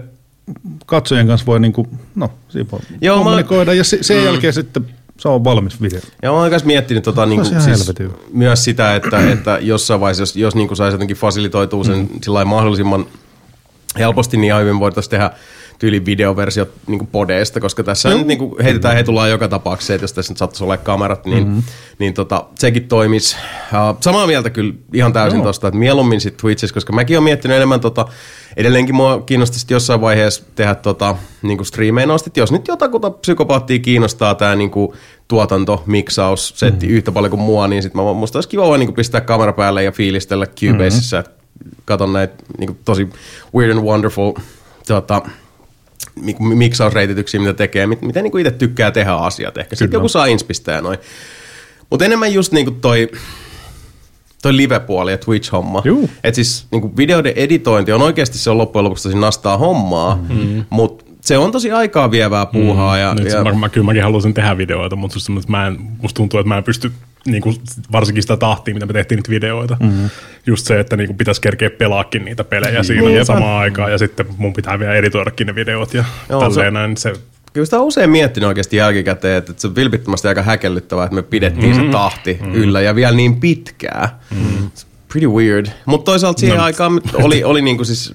katsojien 0.87 1.27
kanssa 1.27 1.47
voi 1.47 1.61
niin 1.61 1.73
kuin, 1.73 1.89
no, 2.15 2.31
siinä 2.49 2.71
voi 2.73 2.81
Joo, 3.01 3.17
mä- 3.17 3.25
kommunikoida 3.25 3.75
ja 3.75 3.85
se, 3.85 3.99
sen 4.01 4.17
mm. 4.17 4.25
jälkeen 4.25 4.53
sitten 4.53 4.87
se 5.21 5.29
on 5.29 5.45
valmis 5.45 5.83
video. 5.83 6.01
Ja 6.23 6.31
mä 6.31 6.37
oon 6.37 6.51
myös 6.51 6.65
miettinyt 6.65 7.05
tota, 7.05 7.27
niin 7.27 7.41
kuin, 7.41 7.63
siis 7.63 7.67
helvetin 7.67 8.11
myös 8.33 8.65
sitä, 8.65 8.95
että, 8.95 9.31
että 9.33 9.59
jossain 9.61 10.01
vaiheessa, 10.01 10.23
jos, 10.23 10.37
jos 10.37 10.55
niin 10.55 10.77
saisi 10.77 10.95
jotenkin 10.95 11.17
fasilitoitua 11.17 11.85
sen 11.85 11.99
mm. 11.99 12.49
mahdollisimman 12.49 13.07
helposti, 13.99 14.37
niin 14.37 14.47
ihan 14.47 14.63
hyvin 14.63 14.81
voitaisiin 14.81 15.11
tehdä 15.11 15.31
tyyli 15.81 16.05
videoversiot 16.07 16.71
niin 16.87 17.07
podeista, 17.07 17.61
koska 17.61 17.83
tässä 17.83 18.09
nyt 18.09 18.27
niin 18.27 18.39
kuin 18.39 18.63
heitetään 18.63 18.95
hetullaan 18.95 19.31
joka 19.31 19.49
tapauksessa, 19.49 19.95
että 19.95 20.05
jos 20.05 20.13
tässä 20.13 20.33
nyt 20.33 20.39
saattaisi 20.39 20.65
olla 20.65 20.77
kamerat, 20.77 21.25
niin, 21.25 21.45
mm-hmm. 21.45 21.63
niin 21.99 22.15
tota, 22.15 22.45
sekin 22.55 22.89
toimisi. 22.89 23.37
Uh, 23.73 23.97
samaa 24.01 24.27
mieltä 24.27 24.51
kyllä 24.51 24.75
ihan 24.95 25.13
täysin 25.13 25.43
tuosta, 25.43 25.69
että 25.69 25.79
mieluummin 25.79 26.21
sitten 26.21 26.41
Twitchissä, 26.41 26.75
koska 26.75 26.93
mäkin 26.93 27.17
olen 27.17 27.25
miettinyt 27.25 27.57
enemmän 27.57 27.81
tota, 27.81 28.07
edelleenkin 28.57 28.95
mua 28.95 29.21
kiinnostaisi 29.21 29.67
jossain 29.71 30.01
vaiheessa 30.01 30.45
tehdä 30.55 30.75
tota, 30.75 31.17
niin 31.43 31.59
kuin 31.59 31.67
striimejä 31.67 32.13
asti, 32.13 32.31
jos 32.37 32.53
nyt 32.53 32.69
jotakuta 32.69 33.11
psykopaattia 33.11 33.79
kiinnostaa 33.79 34.35
tämä 34.35 34.57
niin 34.57 34.71
kuin 34.71 34.93
tuotanto, 35.29 35.83
miksaus, 35.87 36.53
setti 36.57 36.87
mm. 36.87 36.93
yhtä 36.93 37.13
paljon 37.13 37.31
kuin 37.31 37.43
mua, 37.43 37.69
niin 37.69 37.83
sitten 37.83 38.03
musta 38.15 38.37
olisi 38.37 38.49
kiva 38.49 38.69
vaan 38.69 38.81
niin 38.81 38.89
kuin 38.89 38.97
pistää 38.97 39.21
kamera 39.21 39.53
päälle 39.53 39.85
ja 39.85 39.93
fiilistellä 39.93 40.47
Cubaseissa, 40.47 41.17
mm-hmm. 41.17 41.31
että 41.31 41.77
katon 41.85 42.13
näitä 42.13 42.35
niin 42.59 42.67
kuin 42.67 42.79
tosi 42.85 43.09
weird 43.55 43.77
and 43.77 43.87
wonderful 43.87 44.33
tota, 44.87 45.23
miksausreitityksiä, 46.39 47.41
mitä 47.41 47.55
tekee, 47.55 47.87
mit, 47.87 48.03
miten 48.03 48.25
niin 48.25 48.39
itse 48.39 48.51
tykkää 48.51 48.91
tehdä 48.91 49.13
asiat. 49.13 49.59
Ehkä 49.59 49.77
sitten 49.77 49.99
joku 49.99 50.09
saa 50.09 50.27
inspistä 50.27 50.73
ja 50.73 50.81
noin. 50.81 50.99
Mutta 51.91 52.05
enemmän 52.05 52.33
just 52.33 52.53
niin 52.53 52.67
kuin 52.67 52.81
toi, 52.81 53.09
toi 54.43 54.57
live-puoli 54.57 55.11
ja 55.11 55.19
Twitch-homma. 55.19 55.83
Juu. 55.85 56.11
Et 56.25 56.35
siis 56.35 56.67
niin 56.71 56.81
kuin 56.81 56.97
videoiden 56.97 57.33
editointi 57.37 57.93
on 57.93 58.03
oikeasti 58.03 58.39
se 58.39 58.51
on 58.51 58.59
loppujen 58.59 58.85
lopuksi 58.85 59.03
tosi 59.09 59.19
nastaa 59.19 59.57
hommaa, 59.57 60.17
mm-hmm. 60.17 60.65
mutta 60.71 61.05
se 61.21 61.39
on 61.39 61.53
tosi 61.53 61.73
aikaa 61.73 62.11
vievää 62.11 62.47
puuhaa. 62.47 62.99
Ja, 62.99 63.15
Nyt, 63.15 63.33
ja, 63.33 63.45
mä, 63.45 63.53
mä, 63.53 63.69
kyllä 63.69 63.85
mäkin 63.85 64.03
haluaisin 64.03 64.35
tehdä 64.35 64.59
videoita, 64.59 64.97
mutta 64.97 65.19
mä 65.49 65.67
en, 65.67 65.77
musta 66.03 66.17
tuntuu, 66.17 66.41
että 66.41 66.49
mä 66.49 66.59
en 66.59 66.65
pysty 66.65 66.93
niin 67.27 67.43
kuin, 67.43 67.57
varsinkin 67.93 68.23
sitä 68.23 68.37
tahtia, 68.37 68.75
mitä 68.75 68.87
me 68.87 68.93
tehtiin 68.93 69.17
niitä 69.17 69.31
videoita. 69.31 69.77
Mm-hmm. 69.81 70.11
Just 70.47 70.67
se, 70.67 70.81
että 70.81 70.97
niin 70.97 71.07
kuin, 71.07 71.17
pitäisi 71.17 71.41
kerkeä 71.41 71.71
pelaakin 71.71 72.25
niitä 72.25 72.45
pelejä 72.45 72.83
siinä 72.83 73.03
Niinpä. 73.03 73.25
samaan 73.25 73.61
aikaan 73.61 73.93
ja 73.93 73.99
sitten 73.99 74.27
mun 74.37 74.53
pitää 74.53 74.79
vielä 74.79 74.95
editoidakin 74.95 75.47
ne 75.47 75.55
videot 75.55 75.95
ja 75.95 76.05
Joo, 76.29 76.41
Joo, 76.41 76.51
se- 76.51 76.55
tälleen 76.55 76.75
näin. 76.75 76.97
Se, 76.97 77.13
Kyllä 77.53 77.65
sitä 77.65 77.79
on 77.79 77.85
usein 77.87 78.11
miettinyt 78.11 78.49
oikeasti 78.49 78.77
jälkikäteen, 78.77 79.39
että 79.39 79.53
se 79.57 79.67
on 79.67 79.75
vilpittömästi 79.75 80.29
aika 80.29 80.43
häkellyttävää, 80.43 81.05
että 81.05 81.15
me 81.15 81.23
pidettiin 81.23 81.73
mm-hmm. 81.73 81.87
se 81.87 81.93
tahti 81.93 82.39
mm-hmm. 82.41 82.55
yllä 82.55 82.81
ja 82.81 82.95
vielä 82.95 83.17
niin 83.17 83.41
pitkää. 83.41 84.19
Mm-hmm. 84.31 84.71
Pretty 85.13 85.29
weird. 85.29 85.67
Mutta 85.87 86.05
toisaalta 86.05 86.41
siihen 86.41 86.57
no. 86.57 86.65
aikaan 86.65 87.01
oli, 87.15 87.45
oli 87.45 87.63
niinku 87.63 87.85
siis, 87.85 88.15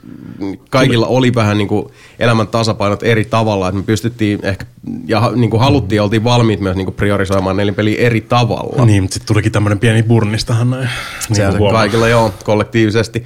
kaikilla 0.70 1.08
oli 1.08 1.36
vähän 1.36 1.58
niinku 1.58 1.92
elämän 2.20 2.48
tasapainot 2.48 3.04
eri 3.04 3.26
tavalla, 3.26 3.68
että 3.68 3.78
me 3.78 3.84
pystyttiin 3.84 4.40
ehkä, 4.44 4.66
ja 5.06 5.32
niinku 5.36 5.58
haluttiin 5.58 6.02
oltiin 6.02 6.24
valmiit 6.24 6.60
myös 6.60 6.76
niinku 6.76 6.92
priorisoimaan 6.92 7.58
nelinpeliä 7.58 8.00
eri 8.00 8.22
tavalla. 8.22 8.86
niin, 8.86 9.04
mutta 9.04 9.14
sitten 9.14 9.28
tulikin 9.28 9.52
tämmöinen 9.52 9.80
pieni 9.80 10.04
burnistahan 10.04 10.70
näin. 10.70 10.84
On 10.84 10.90
kuin 11.28 11.36
se 11.36 11.72
kaikilla, 11.72 12.08
joo, 12.08 12.34
kollektiivisesti. 12.44 13.24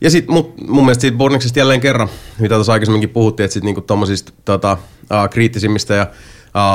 Ja 0.00 0.10
sitten 0.10 0.34
mun 0.68 0.84
mielestä 0.84 1.00
siitä 1.00 1.16
Burniksesta 1.16 1.58
jälleen 1.58 1.80
kerran, 1.80 2.08
mitä 2.38 2.54
tuossa 2.54 2.72
aikaisemminkin 2.72 3.08
puhuttiin, 3.08 3.44
että 3.44 3.52
sitten 3.52 3.66
niinku 3.66 3.80
tommosista 3.80 4.32
tota, 4.44 4.72
uh, 5.00 5.30
kriittisimmistä 5.30 5.94
ja 5.94 6.06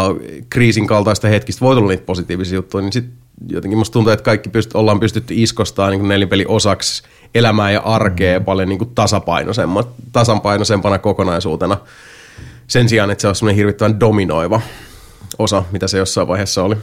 uh, 0.07 0.19
kriisin 0.49 0.87
kaltaista 0.87 1.27
hetkistä 1.27 1.61
voi 1.61 1.75
tulla 1.75 1.89
niitä 1.89 2.05
positiivisia 2.05 2.55
juttuja, 2.55 2.81
niin 2.81 2.93
sitten 2.93 3.20
jotenkin 3.49 3.77
musta 3.77 3.93
tuntuu, 3.93 4.13
että 4.13 4.23
kaikki 4.23 4.49
pyst- 4.49 4.71
ollaan 4.73 4.99
pystytty 4.99 5.33
iskostaa 5.37 5.89
niin 5.89 6.07
nelinpeli 6.07 6.45
osaksi 6.47 7.03
elämää 7.35 7.71
ja 7.71 7.79
arkea 7.79 8.39
mm. 8.39 8.45
paljon 8.45 8.69
niin 8.69 8.93
tasapainoisempana 10.11 10.99
kokonaisuutena. 10.99 11.77
Sen 12.67 12.89
sijaan, 12.89 13.11
että 13.11 13.21
se 13.21 13.27
on 13.27 13.35
semmoinen 13.35 13.55
hirvittävän 13.55 13.99
dominoiva 13.99 14.61
osa, 15.39 15.63
mitä 15.71 15.87
se 15.87 15.97
jossain 15.97 16.27
vaiheessa 16.27 16.63
oli. 16.63 16.75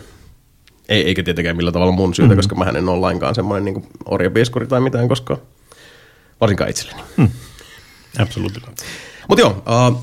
Ei, 0.89 1.07
eikä 1.07 1.23
tietenkään 1.23 1.57
millään 1.57 1.73
tavalla 1.73 1.93
mun 1.93 2.15
syytä, 2.15 2.29
mm-hmm. 2.29 2.39
koska 2.39 2.55
mä 2.55 2.65
en 2.65 2.89
ole 2.89 3.01
lainkaan 3.01 3.35
semmoinen 3.35 3.65
niin 3.65 3.87
orjapieskuri 4.05 4.67
tai 4.67 4.81
mitään 4.81 5.09
koskaan. 5.09 5.41
Varsinkaan 6.41 6.71
itselleni. 6.71 7.03
Absolutely. 8.19 8.63
Mutta 9.29 9.41
joo, 9.41 9.63
uh, 9.91 10.03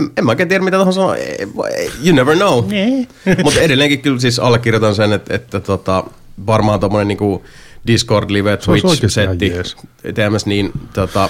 en, 0.00 0.10
en 0.16 0.24
mä 0.24 0.30
oikein 0.30 0.48
tiedä 0.48 0.64
mitä 0.64 0.76
tuohon 0.76 0.94
sanoa. 0.94 1.16
Eh, 1.16 1.48
You 2.04 2.16
never 2.16 2.36
know. 2.36 2.64
Mutta 3.44 3.60
edelleenkin 3.60 4.00
kyllä 4.00 4.20
siis 4.20 4.38
allekirjoitan 4.38 4.94
sen, 4.94 5.12
että, 5.12 5.34
että 5.34 5.60
tota, 5.60 6.04
varmaan 6.46 6.80
tommonen 6.80 7.08
niinku 7.08 7.44
Discord 7.86 8.30
Live 8.30 8.58
olisi 8.68 8.86
oikeasti 8.86 9.20
ihan 9.20 9.38
Twitch-setti 9.38 10.12
teemässä, 10.14 10.48
niin 10.48 10.72
tota, 10.92 11.28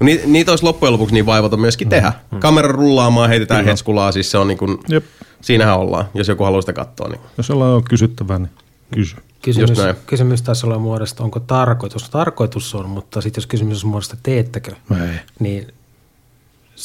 ni, 0.00 0.20
niitä 0.26 0.52
olisi 0.52 0.64
loppujen 0.64 0.92
lopuksi 0.92 1.14
niin 1.14 1.26
vaivata 1.26 1.56
myöskin 1.56 1.88
tehdä. 1.88 2.12
Kamera 2.38 2.68
rullaamaan, 2.68 3.28
heitetään 3.28 3.64
hetskulaa, 3.64 4.12
siis 4.12 4.30
se 4.30 4.38
on 4.38 4.48
niin 4.48 4.58
kuin, 4.58 4.78
Jep. 4.88 5.04
siinähän 5.40 5.78
ollaan, 5.78 6.04
jos 6.14 6.28
joku 6.28 6.44
haluaa 6.44 6.62
sitä 6.62 6.72
katsoa. 6.72 7.08
Niin. 7.08 7.20
Jos 7.36 7.48
jollain 7.48 7.72
on 7.72 7.84
kysyttävää, 7.84 8.38
niin 8.38 8.50
kysy. 8.94 9.16
Kysymys, 9.42 9.78
kysymys 10.06 10.42
taisi 10.42 10.66
olla 10.66 10.78
muodosta, 10.78 11.24
onko 11.24 11.40
tarkoitus. 11.40 12.10
Tarkoitus 12.10 12.74
on, 12.74 12.88
mutta 12.88 13.20
sitten 13.20 13.40
jos 13.40 13.46
kysymys 13.46 13.84
on 13.84 13.90
muodosta, 13.90 14.16
teettekö, 14.22 14.72
Ei. 14.90 15.18
niin 15.40 15.66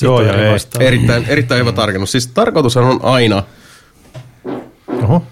Joo, 0.01 0.21
ja 0.21 0.33
ei. 0.33 0.57
Erittäin, 0.79 1.25
erittäin 1.27 1.59
hyvä 1.59 1.71
tarkennus. 1.71 2.11
Siis 2.11 2.27
tarkoitushan 2.27 2.83
on 2.83 2.99
aina, 3.03 3.43
Oho. 5.03 5.23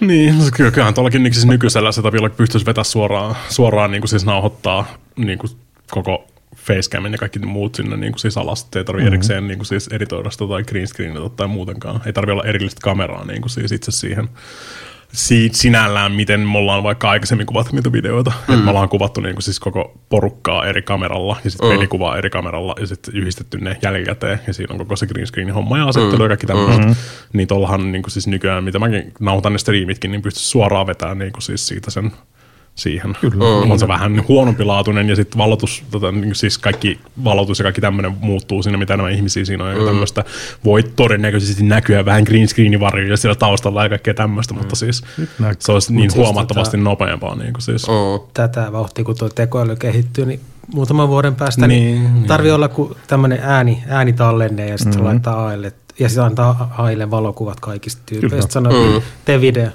Niin, 0.00 0.38
no 0.38 0.44
kyllä- 0.56 0.70
kyllähän 0.70 0.94
tuollakin 0.94 1.22
niin 1.22 1.34
siis 1.34 1.46
nykyisellä 1.46 1.92
setupilla 1.92 2.30
pystyisi 2.30 2.66
vetämään 2.66 2.84
suoraan, 2.84 3.36
suoraan 3.48 3.90
niin 3.90 4.00
kuin 4.00 4.08
siis 4.08 4.24
nauhoittaa 4.24 4.94
niin 5.16 5.38
kuin 5.38 5.50
koko 5.90 6.26
facecamin 6.56 7.12
ja 7.12 7.18
kaikki 7.18 7.38
muut 7.38 7.74
sinne 7.74 7.96
niin 7.96 8.12
kuin 8.12 8.20
siis 8.20 8.36
alas. 8.38 8.68
Ei 8.76 8.84
tarvitse 8.84 8.92
mm-hmm. 8.92 9.06
erikseen 9.06 9.48
niin 9.48 9.58
kuin 9.58 9.66
siis 9.66 9.88
editoida 9.88 10.30
sitä 10.30 10.44
tai 10.48 10.62
green 10.62 10.86
screenata 10.86 11.28
tai 11.28 11.48
muutenkaan. 11.48 12.00
Ei 12.06 12.12
tarvitse 12.12 12.32
olla 12.32 12.44
erillistä 12.44 12.80
kameraa 12.82 13.24
niin 13.24 13.40
kuin 13.40 13.50
siis 13.50 13.72
itse 13.72 13.90
siihen 13.90 14.28
siitä 15.14 15.56
sinällään, 15.56 16.12
miten 16.12 16.40
me 16.40 16.58
ollaan 16.58 16.82
vaikka 16.82 17.10
aikaisemmin 17.10 17.46
kuvattu 17.46 17.76
niitä 17.76 17.92
videoita. 17.92 18.32
Mm. 18.48 18.54
Et 18.54 18.64
me 18.64 18.70
ollaan 18.70 18.88
kuvattu 18.88 19.20
niin 19.20 19.34
kuin 19.34 19.42
siis 19.42 19.60
koko 19.60 20.00
porukkaa 20.08 20.66
eri 20.66 20.82
kameralla 20.82 21.36
ja 21.44 21.50
sitten 21.50 21.68
mm. 21.68 21.74
pelikuvaa 21.74 22.18
eri 22.18 22.30
kameralla 22.30 22.74
ja 22.80 22.86
sitten 22.86 23.14
yhdistetty 23.16 23.58
ne 23.58 23.76
jälkikäteen. 23.82 24.40
Ja 24.46 24.52
siinä 24.52 24.72
on 24.72 24.78
koko 24.78 24.96
se 24.96 25.06
green 25.06 25.26
screen 25.26 25.54
homma 25.54 25.78
ja 25.78 25.84
asettelu 25.84 26.16
mm. 26.16 26.22
ja 26.22 26.28
kaikki 26.28 26.46
tämmöiset. 26.46 26.84
Mm-hmm. 26.84 26.96
Niin 27.32 27.48
tuollahan 27.48 27.92
niin 27.92 28.02
kuin 28.02 28.10
siis 28.12 28.26
nykyään, 28.26 28.64
mitä 28.64 28.78
mäkin 28.78 29.12
nauhoitan 29.20 29.52
ne 29.52 29.58
striimitkin, 29.58 30.10
niin 30.10 30.22
pystyy 30.22 30.42
suoraan 30.42 30.86
vetämään 30.86 31.18
niin 31.18 31.32
kuin 31.32 31.42
siis 31.42 31.68
siitä 31.68 31.90
sen 31.90 32.12
siihen. 32.74 33.16
Kyllä. 33.20 33.44
On 33.44 33.78
se 33.78 33.88
vähän 33.88 34.28
huonompilaatuinen 34.28 35.08
ja 35.08 35.16
sitten 35.16 35.38
valotus, 35.38 35.82
tota, 35.90 36.12
niin 36.12 36.34
siis 36.34 36.58
kaikki 36.58 36.98
valotus 37.24 37.58
ja 37.58 37.62
kaikki 37.62 37.80
tämmöinen 37.80 38.16
muuttuu 38.20 38.62
siinä, 38.62 38.78
mitä 38.78 38.94
enemmän 38.94 39.12
ihmisiä 39.12 39.44
siinä 39.44 39.64
on 39.64 39.76
ja 39.76 39.86
tämmöistä. 39.86 40.24
Voi 40.64 40.82
todennäköisesti 40.82 41.62
näkyä 41.62 42.04
vähän 42.04 42.22
green 42.22 42.48
screenin 42.48 42.80
varjoja 42.80 43.16
siellä 43.16 43.34
taustalla 43.34 43.82
ja 43.82 43.88
kaikkea 43.88 44.14
tämmöistä, 44.14 44.54
mutta 44.54 44.76
siis 44.76 45.02
näkyy. 45.38 45.56
se 45.58 45.72
olisi 45.72 45.94
niin 45.94 46.10
siis 46.10 46.24
huomattavasti 46.24 46.76
nopeampaa. 46.76 47.36
Niin 47.36 47.52
kuin 47.52 47.62
siis. 47.62 47.88
mm, 47.88 48.28
tätä 48.34 48.72
vauhtia, 48.72 49.04
kun 49.04 49.18
tuo 49.18 49.28
tekoäly 49.28 49.76
kehittyy, 49.76 50.26
niin 50.26 50.40
muutaman 50.74 51.08
vuoden 51.08 51.34
päästä 51.34 51.66
niin, 51.66 52.02
Niin, 52.02 52.14
niin 52.14 52.26
tarvii 52.26 52.50
olla 52.50 52.68
kuin 52.68 52.94
tämmöinen 53.06 53.38
ääni, 53.42 53.82
äänitallenne 53.88 54.68
ja 54.68 54.78
sitten 54.78 54.94
mm-hmm. 54.94 55.06
laittaa 55.06 55.46
AIlle 55.46 55.72
ja 55.98 56.08
sitten 56.08 56.24
antaa 56.24 56.74
AIlle 56.78 57.10
valokuvat 57.10 57.60
kaikista 57.60 58.02
tyypeistä. 58.06 58.52
Sanoo, 58.52 58.72
mm. 58.72 59.02
tee 59.24 59.40
video. 59.40 59.68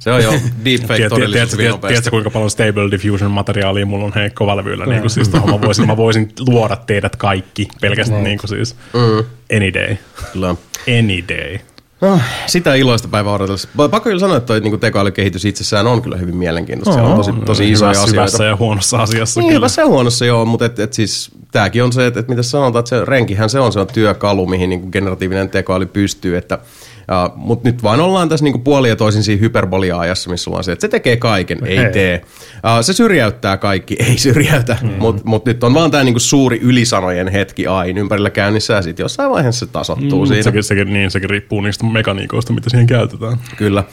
Se 0.00 0.12
on 0.12 0.22
jo 0.22 0.32
deepfake 0.64 1.08
todellisuus 1.08 1.56
tiedätkö, 1.56 1.86
tiedätkö, 1.86 2.10
kuinka 2.10 2.30
paljon 2.30 2.50
Stable 2.50 2.90
Diffusion 2.90 3.30
materiaalia 3.30 3.86
mulla 3.86 4.04
on 4.04 4.12
heikko 4.14 4.46
valvyydellä? 4.46 4.86
Niin 4.86 5.00
kuin 5.00 5.10
siis 5.10 5.32
mä, 5.32 5.60
voisin, 5.60 5.86
mä 5.86 5.96
voisin 5.96 6.32
luoda 6.48 6.76
teidät 6.76 7.16
kaikki 7.16 7.68
pelkästään 7.80 8.24
niin 8.24 8.38
kuin 8.38 8.48
siis 8.48 8.76
Mm, 8.94 9.24
any 9.56 9.74
day. 9.74 9.96
kyllä. 10.32 10.54
Any 10.98 11.24
day. 11.28 11.58
No, 12.00 12.20
sitä 12.46 12.74
iloista 12.74 13.08
päivää 13.08 13.32
odotellessa. 13.32 13.68
Pakko 13.76 14.00
kyllä 14.00 14.18
sanoa, 14.18 14.36
että 14.36 14.46
toi 14.46 14.60
niin 14.60 14.80
tekoälykehitys 14.80 15.44
itsessään 15.44 15.86
on 15.86 16.02
kyllä 16.02 16.16
hyvin 16.16 16.36
mielenkiintoista. 16.36 16.92
Siellä 16.94 17.10
on 17.10 17.16
tosi, 17.16 17.32
tosi 17.46 17.70
isoja 17.70 17.88
hyvässä, 17.88 18.02
asioita. 18.02 18.20
hyvässä 18.20 18.44
ja 18.44 18.56
huonossa 18.56 18.98
asiassa. 19.02 19.40
Niin, 19.40 19.48
kyllä. 19.48 19.58
hyvässä 19.58 19.82
ja 19.82 19.86
huonossa 19.86 20.24
joo, 20.24 20.44
mutta 20.44 20.64
et, 20.64 20.78
et 20.78 20.92
siis, 20.92 21.30
tämäkin 21.52 21.84
on 21.84 21.92
se, 21.92 22.06
että 22.06 22.20
et 22.20 22.28
mitä 22.28 22.42
sanotaan, 22.42 22.80
että 22.80 22.88
se 22.88 23.04
renkihän 23.04 23.50
se 23.50 23.60
on, 23.60 23.72
se 23.72 23.80
on 23.80 23.86
työkalu, 23.86 24.46
mihin 24.46 24.70
niin 24.70 24.88
generatiivinen 24.92 25.50
tekoäly 25.50 25.86
pystyy, 25.86 26.36
että 26.36 26.58
Uh, 27.00 27.32
mutta 27.36 27.68
nyt 27.68 27.82
vaan 27.82 28.00
ollaan 28.00 28.28
tässä 28.28 28.44
niinku 28.44 28.58
puoli 28.58 28.88
ja 28.88 28.96
toisin 28.96 29.22
siinä 29.22 29.40
hyperbolia-ajassa, 29.40 30.30
missä 30.30 30.50
ollaan 30.50 30.64
se, 30.64 30.72
että 30.72 30.80
se 30.80 30.88
tekee 30.88 31.16
kaiken, 31.16 31.58
ei, 31.64 31.78
Ei. 31.78 31.92
tee. 31.92 32.22
Uh, 32.54 32.84
se 32.84 32.92
syrjäyttää 32.92 33.56
kaikki, 33.56 33.96
ei 34.08 34.18
syrjäytä. 34.18 34.76
Mm. 34.82 34.88
Mutta 34.98 35.22
mut 35.24 35.44
nyt 35.44 35.64
on 35.64 35.74
vaan 35.74 35.90
tämä 35.90 36.04
niinku 36.04 36.20
suuri 36.20 36.58
ylisanojen 36.62 37.28
hetki 37.28 37.66
aina 37.66 38.00
ympärillä 38.00 38.30
käynnissä 38.30 38.74
ja 38.74 38.82
sitten 38.82 39.04
jossain 39.04 39.30
vaiheessa 39.30 39.66
se 39.66 39.72
tasottuu 39.72 40.18
mm, 40.20 40.24
Mm, 40.24 40.26
siinä. 40.28 40.42
sekin, 40.42 40.62
sekin, 40.62 40.92
niin, 40.92 41.10
sekin 41.10 41.30
riippuu 41.30 41.60
niistä 41.60 41.84
mekaniikoista, 41.86 42.52
mitä 42.52 42.70
siihen 42.70 42.86
käytetään. 42.86 43.38
Kyllä. 43.56 43.84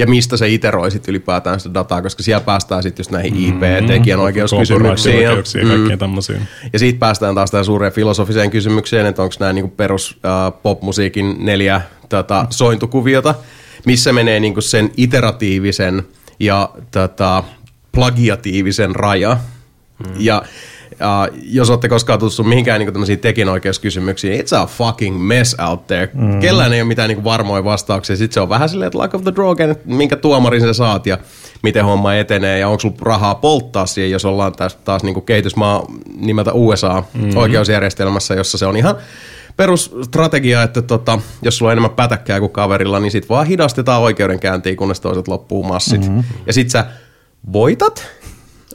Ja 0.00 0.06
mistä 0.06 0.36
se 0.36 0.48
iteroi 0.48 0.90
sitten 0.90 1.12
ylipäätään 1.12 1.60
sitä 1.60 1.74
dataa, 1.74 2.02
koska 2.02 2.22
siellä 2.22 2.40
päästään 2.44 2.82
sitten 2.82 3.00
just 3.00 3.10
näihin 3.10 3.36
IP-tekijänoikeuskysymyksiin. 3.36 5.14
ja- 5.14 5.20
Copyright-oikeuksia 5.30 5.62
ja 5.62 5.68
kaikkea 5.68 5.96
tämmöisiä. 5.96 6.40
Ja 6.72 6.78
siitä 6.78 6.98
päästään 6.98 7.34
taas 7.34 7.50
tähän 7.50 7.64
suureen 7.64 7.92
filosofiseen 7.92 8.50
kysymykseen, 8.50 9.06
että 9.06 9.22
onko 9.22 9.34
nämä 9.40 9.52
niinku 9.52 9.68
perus 9.76 10.18
äh, 10.24 10.62
popmusiikin 10.62 11.36
neljä 11.38 11.80
tota, 12.08 12.46
sointukuviota, 12.50 13.34
missä 13.86 14.12
menee 14.12 14.40
niinku 14.40 14.60
sen 14.60 14.90
iteratiivisen 14.96 16.02
ja 16.40 16.70
tota, 16.90 17.44
plagiatiivisen 17.92 18.94
raja. 18.96 19.36
Mm. 19.98 20.14
Ja 20.18 20.42
äh, 21.02 21.38
jos 21.42 21.70
olette 21.70 21.88
koskaan 21.88 22.18
tutustunut 22.18 22.48
mihinkään 22.48 22.78
niinku 22.78 22.92
tämmöisiin 22.92 23.18
tekijänoikeuskysymyksiin, 23.18 24.40
it's 24.40 24.56
a 24.56 24.66
fucking 24.66 25.26
mess 25.26 25.56
out 25.68 25.86
there. 25.86 26.10
Mm. 26.14 26.40
Kellään 26.40 26.72
ei 26.72 26.80
ole 26.80 26.88
mitään 26.88 27.08
niinku 27.08 27.24
varmoja 27.24 27.64
vastauksia. 27.64 28.16
Sitten 28.16 28.34
se 28.34 28.40
on 28.40 28.48
vähän 28.48 28.68
silleen, 28.68 28.86
että 28.86 28.98
luck 28.98 29.14
of 29.14 29.22
the 29.22 29.32
draw, 29.34 29.56
kenet- 29.56 29.84
minkä 29.84 30.16
tuomarin 30.16 30.60
sä 30.60 30.72
saat 30.72 31.06
ja 31.06 31.18
miten 31.62 31.84
homma 31.84 32.14
etenee 32.14 32.58
ja 32.58 32.68
onko 32.68 32.80
sulla 32.80 32.96
rahaa 33.00 33.34
polttaa 33.34 33.86
siihen, 33.86 34.10
jos 34.10 34.24
ollaan 34.24 34.52
taas, 34.52 34.76
taas 34.76 35.02
niinku 35.02 35.20
kehitysmaa 35.20 35.86
nimeltä 36.16 36.52
USA 36.52 37.02
mm-hmm. 37.14 37.36
oikeusjärjestelmässä, 37.36 38.34
jossa 38.34 38.58
se 38.58 38.66
on 38.66 38.76
ihan 38.76 38.96
perusstrategia, 39.56 40.62
että 40.62 40.82
tota, 40.82 41.18
jos 41.42 41.58
sulla 41.58 41.68
on 41.68 41.72
enemmän 41.72 41.90
pätäkkää 41.90 42.40
kuin 42.40 42.52
kaverilla, 42.52 43.00
niin 43.00 43.12
sit 43.12 43.28
vaan 43.28 43.46
hidastetaan 43.46 44.02
oikeudenkäyntiä, 44.02 44.76
kunnes 44.76 45.00
toiset 45.00 45.28
loppuu 45.28 45.62
massit. 45.62 46.00
Mm-hmm. 46.00 46.24
Ja 46.46 46.52
sit 46.52 46.70
sä 46.70 46.84
voitat, 47.52 48.06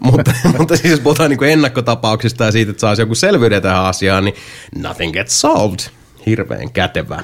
mutta, 0.01 0.33
mutta 0.57 0.77
siis 0.77 0.91
jos 0.91 0.99
puhutaan 0.99 1.29
niin 1.29 1.43
ennakkotapauksista 1.43 2.43
ja 2.43 2.51
siitä, 2.51 2.71
että 2.71 2.81
saisi 2.81 3.01
joku 3.01 3.15
selvyyden 3.15 3.61
tähän 3.61 3.85
asiaan, 3.85 4.25
niin 4.25 4.35
nothing 4.75 5.13
gets 5.13 5.41
solved. 5.41 5.79
Hirveän 6.25 6.71
kätevä. 6.71 7.23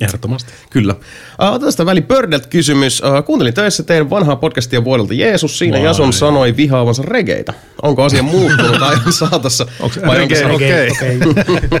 Ehdottomasti. 0.00 0.52
Kyllä. 0.70 0.92
Uh, 0.92 1.00
otetaan 1.38 1.60
tästä 1.60 1.86
väli 1.86 2.00
Pördelt 2.00 2.46
kysymys. 2.46 3.00
Uh, 3.00 3.24
kuuntelin 3.24 3.54
töissä 3.54 3.82
teidän 3.82 4.10
vanhaa 4.10 4.36
podcastia 4.36 4.84
vuodelta 4.84 5.14
Jeesus. 5.14 5.58
Siinä 5.58 5.76
Vai. 5.76 5.86
Jason 5.86 6.12
sanoi 6.12 6.56
vihaavansa 6.56 7.02
regeitä. 7.02 7.52
Onko 7.82 8.02
asia 8.02 8.22
muuttunut 8.22 8.82
ajan 8.82 9.12
saatossa? 9.18 9.66
Onko 9.80 9.94
reggae 10.14 10.46
okei? 10.46 10.90
Okei. 10.90 11.18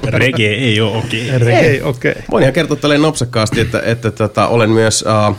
Rege 0.18 0.54
ei 0.54 0.80
ole 0.80 0.96
okei. 0.96 1.30
Ei, 1.30 1.82
okei. 1.82 2.14
Voin 2.30 2.42
ihan 2.42 2.52
kertoa 2.52 2.76
tälleen 2.76 3.02
nopsakkaasti, 3.02 3.60
että, 3.60 3.82
että 3.84 4.10
tota, 4.10 4.48
olen 4.48 4.70
myös... 4.70 5.04
Uh, 5.28 5.36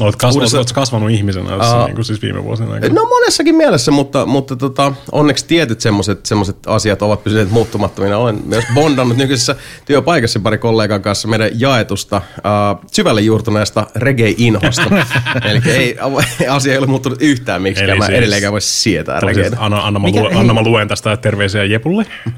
Olet 0.00 0.16
kasvanut, 0.16 0.36
Uudessa- 0.48 0.56
olet 0.56 0.72
kasvanut 0.72 1.10
ihmisenä 1.10 1.58
tässä 1.58 1.76
Aa. 1.76 1.86
niin 1.86 1.94
kuin 1.94 2.04
siis 2.04 2.22
viime 2.22 2.44
vuosina 2.44 2.72
aikana. 2.72 2.94
No 2.94 3.04
monessakin 3.04 3.54
mielessä, 3.54 3.90
mutta, 3.90 4.26
mutta 4.26 4.56
tota, 4.56 4.92
onneksi 5.12 5.46
tietyt 5.46 5.80
semmoiset 5.80 6.26
semmoset 6.26 6.56
asiat 6.66 7.02
ovat 7.02 7.24
pysyneet 7.24 7.50
muuttumattomina. 7.50 8.18
Olen 8.18 8.40
myös 8.44 8.64
bondannut 8.74 9.16
nykyisessä 9.16 9.56
työpaikassa 9.84 10.40
pari 10.40 10.58
kollegan 10.58 11.02
kanssa 11.02 11.28
meidän 11.28 11.50
jaetusta 11.54 12.16
uh, 12.16 12.84
syvälle 12.92 13.20
juurtuneesta 13.20 13.86
reggae-inhosta. 13.96 15.04
Eli 15.50 15.60
ei, 15.66 15.96
asia 16.50 16.72
ei 16.72 16.78
ole 16.78 16.86
muuttunut 16.86 17.22
yhtään 17.22 17.62
miksikään. 17.62 17.90
Eli 17.90 17.98
Mä 17.98 18.06
siis- 18.06 18.18
edelleenkään 18.18 18.52
voi 18.52 18.60
sietää 18.60 19.20
Siis 19.20 19.26
reggaetä. 19.36 19.56
anna, 19.60 19.86
anna, 19.86 20.00
mä 20.00 20.06
Mikä- 20.08 20.20
luen, 20.20 20.36
anna 20.36 20.54
mä 20.54 20.62
luen 20.62 20.88
tästä 20.88 21.16
terveisiä 21.16 21.64
Jepulle. 21.64 22.06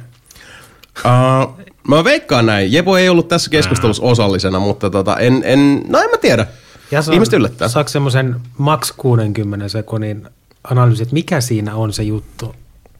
Uh, 1.04 1.58
mä 1.88 2.04
veikkaan 2.04 2.46
näin. 2.46 2.72
Jepo 2.72 2.96
ei 2.96 3.08
ollut 3.08 3.28
tässä 3.28 3.50
keskustelussa 3.50 4.02
osallisena, 4.02 4.58
mutta 4.58 4.90
tota, 4.90 5.16
en, 5.16 5.42
en, 5.44 5.82
no 5.88 5.98
en 5.98 6.10
mä 6.10 6.16
tiedä. 6.20 6.46
Ja 6.92 7.02
se 7.02 7.12
Ihmiset 7.12 7.34
yllättää. 7.34 7.68
Saako 7.68 7.88
semmoisen 7.88 8.36
max 8.58 8.92
60 8.96 9.68
sekunnin 9.68 10.28
analyysi, 10.64 11.02
että 11.02 11.14
mikä 11.14 11.40
siinä 11.40 11.74
on 11.74 11.92
se 11.92 12.02
juttu, 12.02 12.54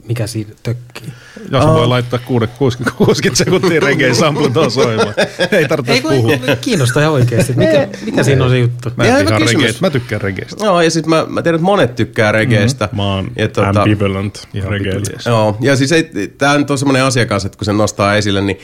mikä 0.09 0.27
siinä 0.27 0.51
tökkii? 0.63 1.13
Jos 1.51 1.67
voi 1.67 1.87
laittaa 1.87 2.19
60, 2.19 2.93
60 2.97 3.45
sekuntia 3.45 3.81
reggae 3.81 4.15
samplin 4.15 4.53
tuohon 4.53 4.71
soimaan. 4.71 5.15
Ei 5.53 5.69
tarvitse 5.69 5.93
Ei 5.93 6.01
puhua. 6.01 6.33
kiinnostaa 6.61 7.03
ihan 7.03 7.13
oikeasti, 7.13 7.53
mikä, 7.57 7.89
mikä 8.05 8.23
siinä 8.23 8.45
on 8.45 8.51
se 8.51 8.59
juttu. 8.59 8.89
Mä 8.97 9.05
en 9.05 9.27
Ihan. 9.27 9.75
Mä 9.81 9.91
tykkään 9.91 10.21
reggaestä. 10.21 10.65
Joo, 10.65 10.81
ja 10.81 10.91
sitten 10.91 11.11
mä, 11.11 11.27
mä 11.29 11.43
tiedän, 11.43 11.57
että 11.59 11.65
monet 11.65 11.97
tykkää 11.97 12.33
reggaestä. 12.33 12.89
Mä 12.93 13.15
oon 13.15 13.31
ja, 13.37 13.49
tota, 13.49 13.83
ambivalent 13.83 14.49
jees. 14.55 15.27
Joo, 15.27 15.57
ja 15.61 15.77
siis 15.77 15.91
tämä 16.39 16.59
nyt 16.59 16.71
on 16.71 16.79
semmoinen 16.79 17.05
asia 17.05 17.27
kanssa, 17.27 17.47
että 17.47 17.59
kun 17.59 17.65
se 17.65 17.73
nostaa 17.73 18.17
esille, 18.17 18.41
niin 18.41 18.59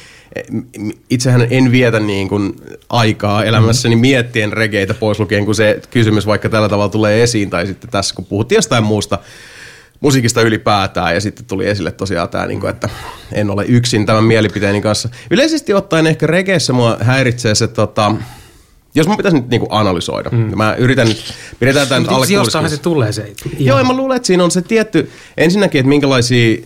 m- 0.52 0.90
itsehän 1.10 1.46
en 1.50 1.72
vietä 1.72 2.00
niin 2.00 2.28
kuin 2.28 2.56
aikaa 2.88 3.44
elämässäni 3.44 3.94
Mm. 3.96 4.00
miettien 4.00 4.52
regeitä 4.52 4.94
pois 4.94 5.20
lukien, 5.20 5.44
kun 5.44 5.54
se 5.54 5.80
kysymys 5.90 6.26
vaikka 6.26 6.48
tällä 6.48 6.68
tavalla 6.68 6.88
tulee 6.88 7.22
esiin, 7.22 7.50
tai 7.50 7.66
sitten 7.66 7.90
tässä 7.90 8.14
kun 8.14 8.24
puhuttiin 8.24 8.56
jostain 8.56 8.84
muusta 8.84 9.18
musiikista 10.00 10.42
ylipäätään, 10.42 11.14
ja 11.14 11.20
sitten 11.20 11.46
tuli 11.46 11.66
esille 11.66 11.90
tosiaan 11.90 12.28
tämä, 12.28 12.46
niin 12.46 12.60
kuin, 12.60 12.70
että 12.70 12.88
en 13.32 13.50
ole 13.50 13.64
yksin 13.64 14.06
tämän 14.06 14.24
mielipiteeni 14.24 14.80
kanssa. 14.80 15.08
Yleisesti 15.30 15.74
ottaen 15.74 16.06
ehkä 16.06 16.26
regeessä 16.26 16.72
mua 16.72 16.96
häiritsee 17.00 17.54
se, 17.54 17.68
tota, 17.68 18.14
jos 18.94 19.06
mun 19.06 19.16
pitäisi 19.16 19.36
nyt 19.36 19.48
niinku 19.48 19.66
analysoida. 19.70 20.30
Mm. 20.30 20.56
Mä 20.56 20.74
yritän 20.74 21.08
nyt, 21.08 21.34
pidetään 21.58 21.88
tämä 21.88 22.00
nyt 22.00 22.10
alle 22.10 22.26
jostainhan 22.30 22.70
se 22.70 22.76
60. 22.76 22.82
tulee 22.82 23.12
se. 23.12 23.32
Joo, 23.58 23.78
ja 23.78 23.84
mä 23.84 23.92
luulen, 23.92 24.16
että 24.16 24.26
siinä 24.26 24.44
on 24.44 24.50
se 24.50 24.62
tietty, 24.62 25.10
ensinnäkin, 25.36 25.78
että 25.78 25.88
minkälaisia, 25.88 26.58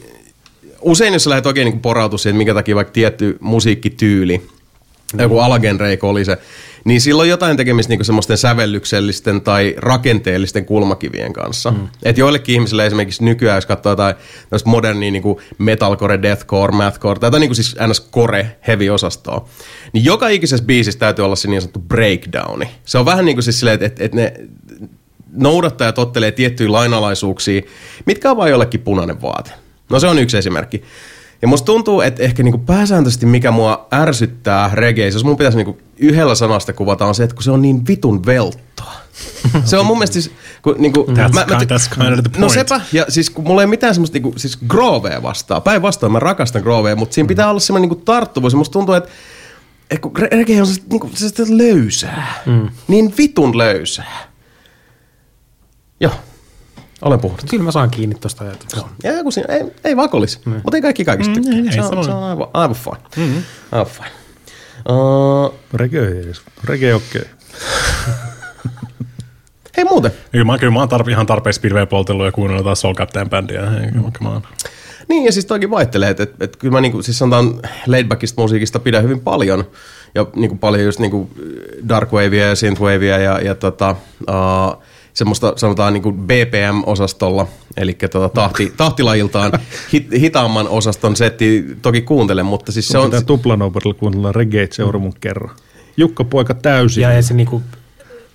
usein 0.81 1.13
jos 1.13 1.25
sä 1.25 1.31
lähdet 1.31 1.47
oikein 1.47 1.65
niin 1.65 1.81
porautua 1.81 2.19
siihen, 2.19 2.35
että 2.35 2.39
minkä 2.39 2.55
takia 2.55 2.77
vaikka 2.77 2.93
tietty 2.93 3.37
musiikkityyli, 3.41 4.43
joku 5.19 5.39
alagenreiko 5.39 6.09
oli 6.09 6.25
se, 6.25 6.39
niin 6.85 7.01
sillä 7.01 7.21
on 7.21 7.29
jotain 7.29 7.57
tekemistä 7.57 7.91
niinku 7.91 8.05
semmoisten 8.05 8.39
sävellyksellisten 8.39 9.41
tai 9.41 9.75
rakenteellisten 9.77 10.65
kulmakivien 10.65 11.33
kanssa. 11.33 11.71
Mm. 11.71 11.89
Et 12.03 12.19
joillekin 12.19 12.55
ihmisille 12.55 12.87
esimerkiksi 12.87 13.25
nykyään, 13.25 13.57
jos 13.57 13.67
katsoo 13.67 13.93
jotain 13.93 14.15
modernia 14.65 15.11
niinku 15.11 15.41
metalcore, 15.59 16.23
deathcore, 16.23 16.77
mathcore, 16.77 17.21
tai 17.21 17.27
jotain 17.27 17.41
niinku 17.41 17.55
siis 17.55 17.77
ns. 17.89 18.11
core 18.11 18.57
heavy 18.67 18.89
osastoa, 18.89 19.49
niin 19.93 20.05
joka 20.05 20.29
ikisessä 20.29 20.65
biisissä 20.65 21.01
täytyy 21.01 21.25
olla 21.25 21.37
se 21.37 21.49
niin 21.49 21.61
sanottu 21.61 21.81
breakdowni. 21.81 22.69
Se 22.85 22.99
on 22.99 23.05
vähän 23.05 23.25
niin 23.25 23.37
kuin 23.37 23.45
siis 23.45 23.59
silleen, 23.61 23.83
että, 23.83 24.05
että 24.05 24.17
ne 24.17 24.35
noudattajat 25.33 25.99
ottelee 25.99 26.33
tiettyjä 26.33 26.73
lainalaisuuksia, 26.73 27.63
mitkä 28.07 28.31
on 28.31 28.37
vain 28.37 28.51
jollekin 28.51 28.81
punainen 28.81 29.23
vaate. 29.23 29.51
No 29.91 30.01
se 30.01 30.07
on 30.07 30.19
yksi 30.19 30.37
esimerkki. 30.37 30.83
Ja 31.43 31.49
musta 31.49 31.67
tuntuu, 31.67 32.01
että 32.01 32.23
ehkä 32.23 32.43
niinku 32.43 32.59
pääsääntöisesti 32.59 33.27
mikä 33.27 33.51
mua 33.51 33.87
ärsyttää 33.93 34.71
regeissä, 34.75 35.17
jos 35.17 35.25
mun 35.25 35.37
pitäisi 35.37 35.59
niinku 35.59 35.79
yhdellä 35.99 36.35
sanasta 36.35 36.73
kuvata, 36.73 37.07
on 37.07 37.15
se, 37.15 37.23
että 37.25 37.35
kun 37.35 37.43
se 37.43 37.51
on 37.51 37.63
niin 37.63 37.87
vitun 37.87 38.27
velttoa. 38.27 38.93
Se 39.65 39.79
on 39.79 39.87
mun 39.87 39.97
mielestä 39.99 40.15
siis, 40.15 40.31
kun 40.63 40.75
niinku, 40.79 41.07
That's 41.09 41.45
kind- 41.49 41.61
that's 41.71 41.95
kind 41.95 42.13
of 42.13 42.21
the 42.23 42.31
No 42.39 42.47
point. 42.47 42.53
sepä, 42.53 42.81
ja 42.93 43.05
siis 43.09 43.31
kun 43.31 43.45
mulla 43.45 43.61
ei 43.61 43.67
mitään 43.67 43.95
semmoista 43.95 44.15
niinku, 44.15 44.33
siis 44.37 44.59
groovea 44.69 45.23
vastaan. 45.23 45.63
Päinvastoin 45.63 46.13
mä 46.13 46.19
rakastan 46.19 46.63
groovea, 46.63 46.97
mutta 46.97 47.15
siinä 47.15 47.27
pitää 47.29 47.51
olla 47.51 47.61
semmoinen 47.61 47.89
niinku 47.91 48.05
tarttuvuus. 48.05 48.53
Ja 48.53 48.57
musta 48.57 48.73
tuntuu, 48.73 48.95
että 48.95 49.11
et 49.91 49.99
kun 50.01 50.13
re- 50.19 50.29
reggae 50.33 50.61
on 50.61 50.67
se, 50.67 50.81
niinku, 50.91 51.11
se 51.15 51.45
löysää. 51.49 52.43
Mm. 52.47 52.69
Niin 52.89 53.15
vitun 53.19 53.59
löysää. 53.59 54.29
Joo, 56.01 56.13
olen 57.03 57.21
puhunut. 57.21 57.45
Kyllä 57.51 57.63
mä 57.63 57.71
saan 57.71 57.91
kiinni 57.91 58.15
tuosta 58.15 58.45
ajatuksesta. 58.45 58.89
Ja 59.03 59.23
kun 59.23 59.33
siinä, 59.33 59.55
ei, 59.55 59.65
ei 59.85 59.97
vakolis, 59.97 60.47
mm. 60.47 60.53
mutta 60.53 60.77
ei 60.77 60.83
kaikki 60.83 61.05
kaikista 61.05 61.35
tykkää. 61.35 61.53
ei, 61.53 61.67
ei, 61.67 61.73
se, 61.73 61.81
on, 61.83 61.89
se 61.89 61.95
on- 61.95 62.05
se 62.05 62.11
on 62.11 62.23
aivan, 62.23 62.49
aivan 62.55 62.77
fine. 62.77 63.27
Mm-hmm. 63.27 63.43
Aivan 63.73 63.87
fine. 63.87 64.09
Uh, 64.89 65.55
Reggae 65.75 66.09
ei 66.09 66.19
edes. 66.19 66.43
Reggae 66.65 66.95
okei. 66.95 67.23
Okay. 67.23 67.25
hei 69.77 69.85
muuten, 69.85 70.13
Kyllä 70.33 70.45
mä, 70.45 70.59
kyllä 70.59 70.73
mä 70.73 70.79
oon 70.79 70.89
tarpe, 70.89 71.11
ihan 71.11 71.27
tarpeeksi 71.27 71.61
pilveä 71.61 71.87
poltellut 71.87 72.27
ja 72.27 72.33
kuunnellut 72.33 72.61
jotain 72.61 72.77
Soul 72.77 72.95
Captain 72.95 73.31
bändiä. 73.31 73.63
On. 74.25 74.43
Niin, 75.09 75.25
ja 75.25 75.33
siis 75.33 75.47
toikin 75.47 75.71
vaihtelee, 75.71 76.11
että 76.11 76.23
et, 76.23 76.43
et 76.43 76.57
kyllä 76.57 76.73
mä 76.73 76.81
niinku, 76.81 77.03
siis 77.03 77.19
sanotaan 77.19 77.61
laidbackista 77.87 78.41
musiikista 78.43 78.79
pidän 78.79 79.03
hyvin 79.03 79.21
paljon, 79.21 79.65
ja 80.15 80.27
niinku 80.37 80.57
paljon 80.57 80.85
just 80.85 80.99
niinku 80.99 81.31
dark 81.89 82.13
wavea 82.13 82.49
ja 82.49 82.55
synthwavea 82.57 83.19
ja, 83.19 83.41
ja 83.41 83.55
tota, 83.55 83.97
uh, 84.21 84.83
semmoista 85.15 85.53
sanotaan 85.57 85.93
niinku 85.93 86.13
BPM-osastolla, 86.13 87.47
eli 87.77 87.95
tota 87.95 88.29
tahti, 88.29 88.73
tahtilajiltaan 88.77 89.53
hit, 89.93 90.07
hitaamman 90.21 90.69
osaston 90.69 91.17
setti 91.17 91.65
toki 91.83 92.03
kuuntelen, 92.03 92.47
mutta 92.47 92.73
siis 92.73 92.89
se 92.89 92.99
on... 92.99 93.05
pitää 93.05 93.23
tuplanoperilla 93.23 93.95
kuunnella 93.95 94.33
reggae 94.33 94.69
seuraavan 94.71 95.13
kerran. 95.21 95.57
Jukka 95.97 96.25
poika 96.25 96.55
täysin. 96.55 97.03
Ja 97.03 97.13
ei 97.13 97.23
se, 97.23 97.35
niinku, 97.35 97.63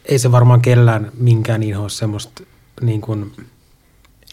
ei 0.05 0.19
se 0.19 0.31
varmaan 0.31 0.61
kellään 0.61 1.11
minkään 1.17 1.63
inhoa 1.63 1.89
semmoista 1.89 2.43
niin 2.81 3.01
kuin 3.01 3.31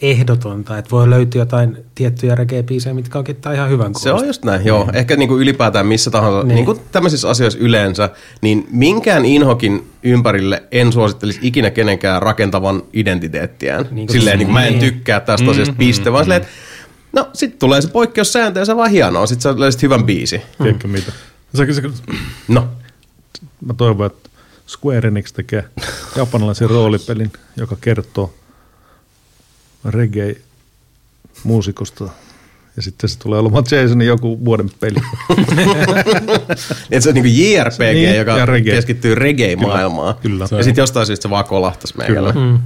ehdotonta, 0.01 0.77
että 0.77 0.91
voi 0.91 1.09
löytyä 1.09 1.41
jotain 1.41 1.77
tiettyjä 1.95 2.35
reggae-biisejä, 2.35 2.93
mitkä 2.93 3.17
onkin 3.17 3.35
tää 3.35 3.53
ihan 3.53 3.69
hyvän 3.69 3.95
Se 3.95 4.11
on 4.11 4.27
just 4.27 4.45
näin, 4.45 4.65
joo. 4.65 4.89
Ehkä 4.93 5.15
niin 5.15 5.29
kuin 5.29 5.41
ylipäätään 5.41 5.85
missä 5.85 6.11
tahansa, 6.11 6.37
niin. 6.37 6.47
Niin. 6.47 6.55
niin 6.55 6.65
kuin 6.65 6.79
tämmöisissä 6.91 7.29
asioissa 7.29 7.59
yleensä, 7.59 8.09
niin 8.41 8.67
minkään 8.71 9.25
inhokin 9.25 9.87
ympärille 10.03 10.63
en 10.71 10.93
suosittelisi 10.93 11.39
ikinä 11.41 11.71
kenenkään 11.71 12.21
rakentavan 12.21 12.83
identiteettiään. 12.93 13.83
Niin 13.83 13.95
Niin 13.95 14.11
silleen, 14.11 14.39
niin 14.39 14.47
kuin 14.47 14.53
mä 14.53 14.65
en 14.65 14.73
niin. 14.73 14.93
tykkää 14.93 15.19
tästä 15.19 15.51
asiasta, 15.51 15.75
piste, 15.77 16.11
vaan 16.11 16.23
silleen, 16.25 16.41
että 16.41 16.53
no 17.13 17.29
sit 17.33 17.59
tulee 17.59 17.81
se 17.81 17.87
poikkeussääntö 17.87 18.59
ja 18.59 18.65
se 18.65 18.71
on 18.71 18.77
vaan 18.77 18.91
hienoa, 18.91 19.25
sit 19.25 19.41
sä 19.41 19.59
löysit 19.59 19.81
hyvän 19.81 20.05
biisi. 20.05 20.41
Tiedätkö 20.57 20.87
mitä? 20.87 21.11
Se, 21.55 21.73
se, 21.73 21.81
No, 22.47 22.67
Mä 23.65 23.73
toivon, 23.73 24.05
että 24.05 24.29
Square 24.67 25.07
Enix 25.07 25.33
tekee 25.33 25.63
japanilaisen 26.15 26.69
roolipelin, 26.69 27.31
joka 27.57 27.77
kertoo 27.81 28.33
reggae-muusikosta. 29.85 32.03
Ja 32.75 32.81
sitten 32.81 33.09
se 33.09 33.19
tulee 33.19 33.39
olemaan 33.39 33.63
Jasonin 33.71 34.07
joku 34.07 34.45
vuoden 34.45 34.69
peli. 34.79 34.97
että 36.91 36.99
se 36.99 37.09
on 37.09 37.15
niin 37.15 37.23
kuin 37.23 37.51
JRPG, 37.53 37.79
Niin, 37.93 38.15
joka 38.15 38.45
reggae. 38.45 38.73
keskittyy 38.75 39.15
reggae-maailmaan. 39.15 40.15
Kyllä. 40.21 40.47
Ja 40.51 40.63
sitten 40.63 40.81
jostain 40.81 41.05
syystä 41.05 41.23
se 41.23 41.29
vaan 41.29 41.45
kolahtaisi 41.45 41.97
meikällä. 41.97 42.31
Mm. 42.31 42.59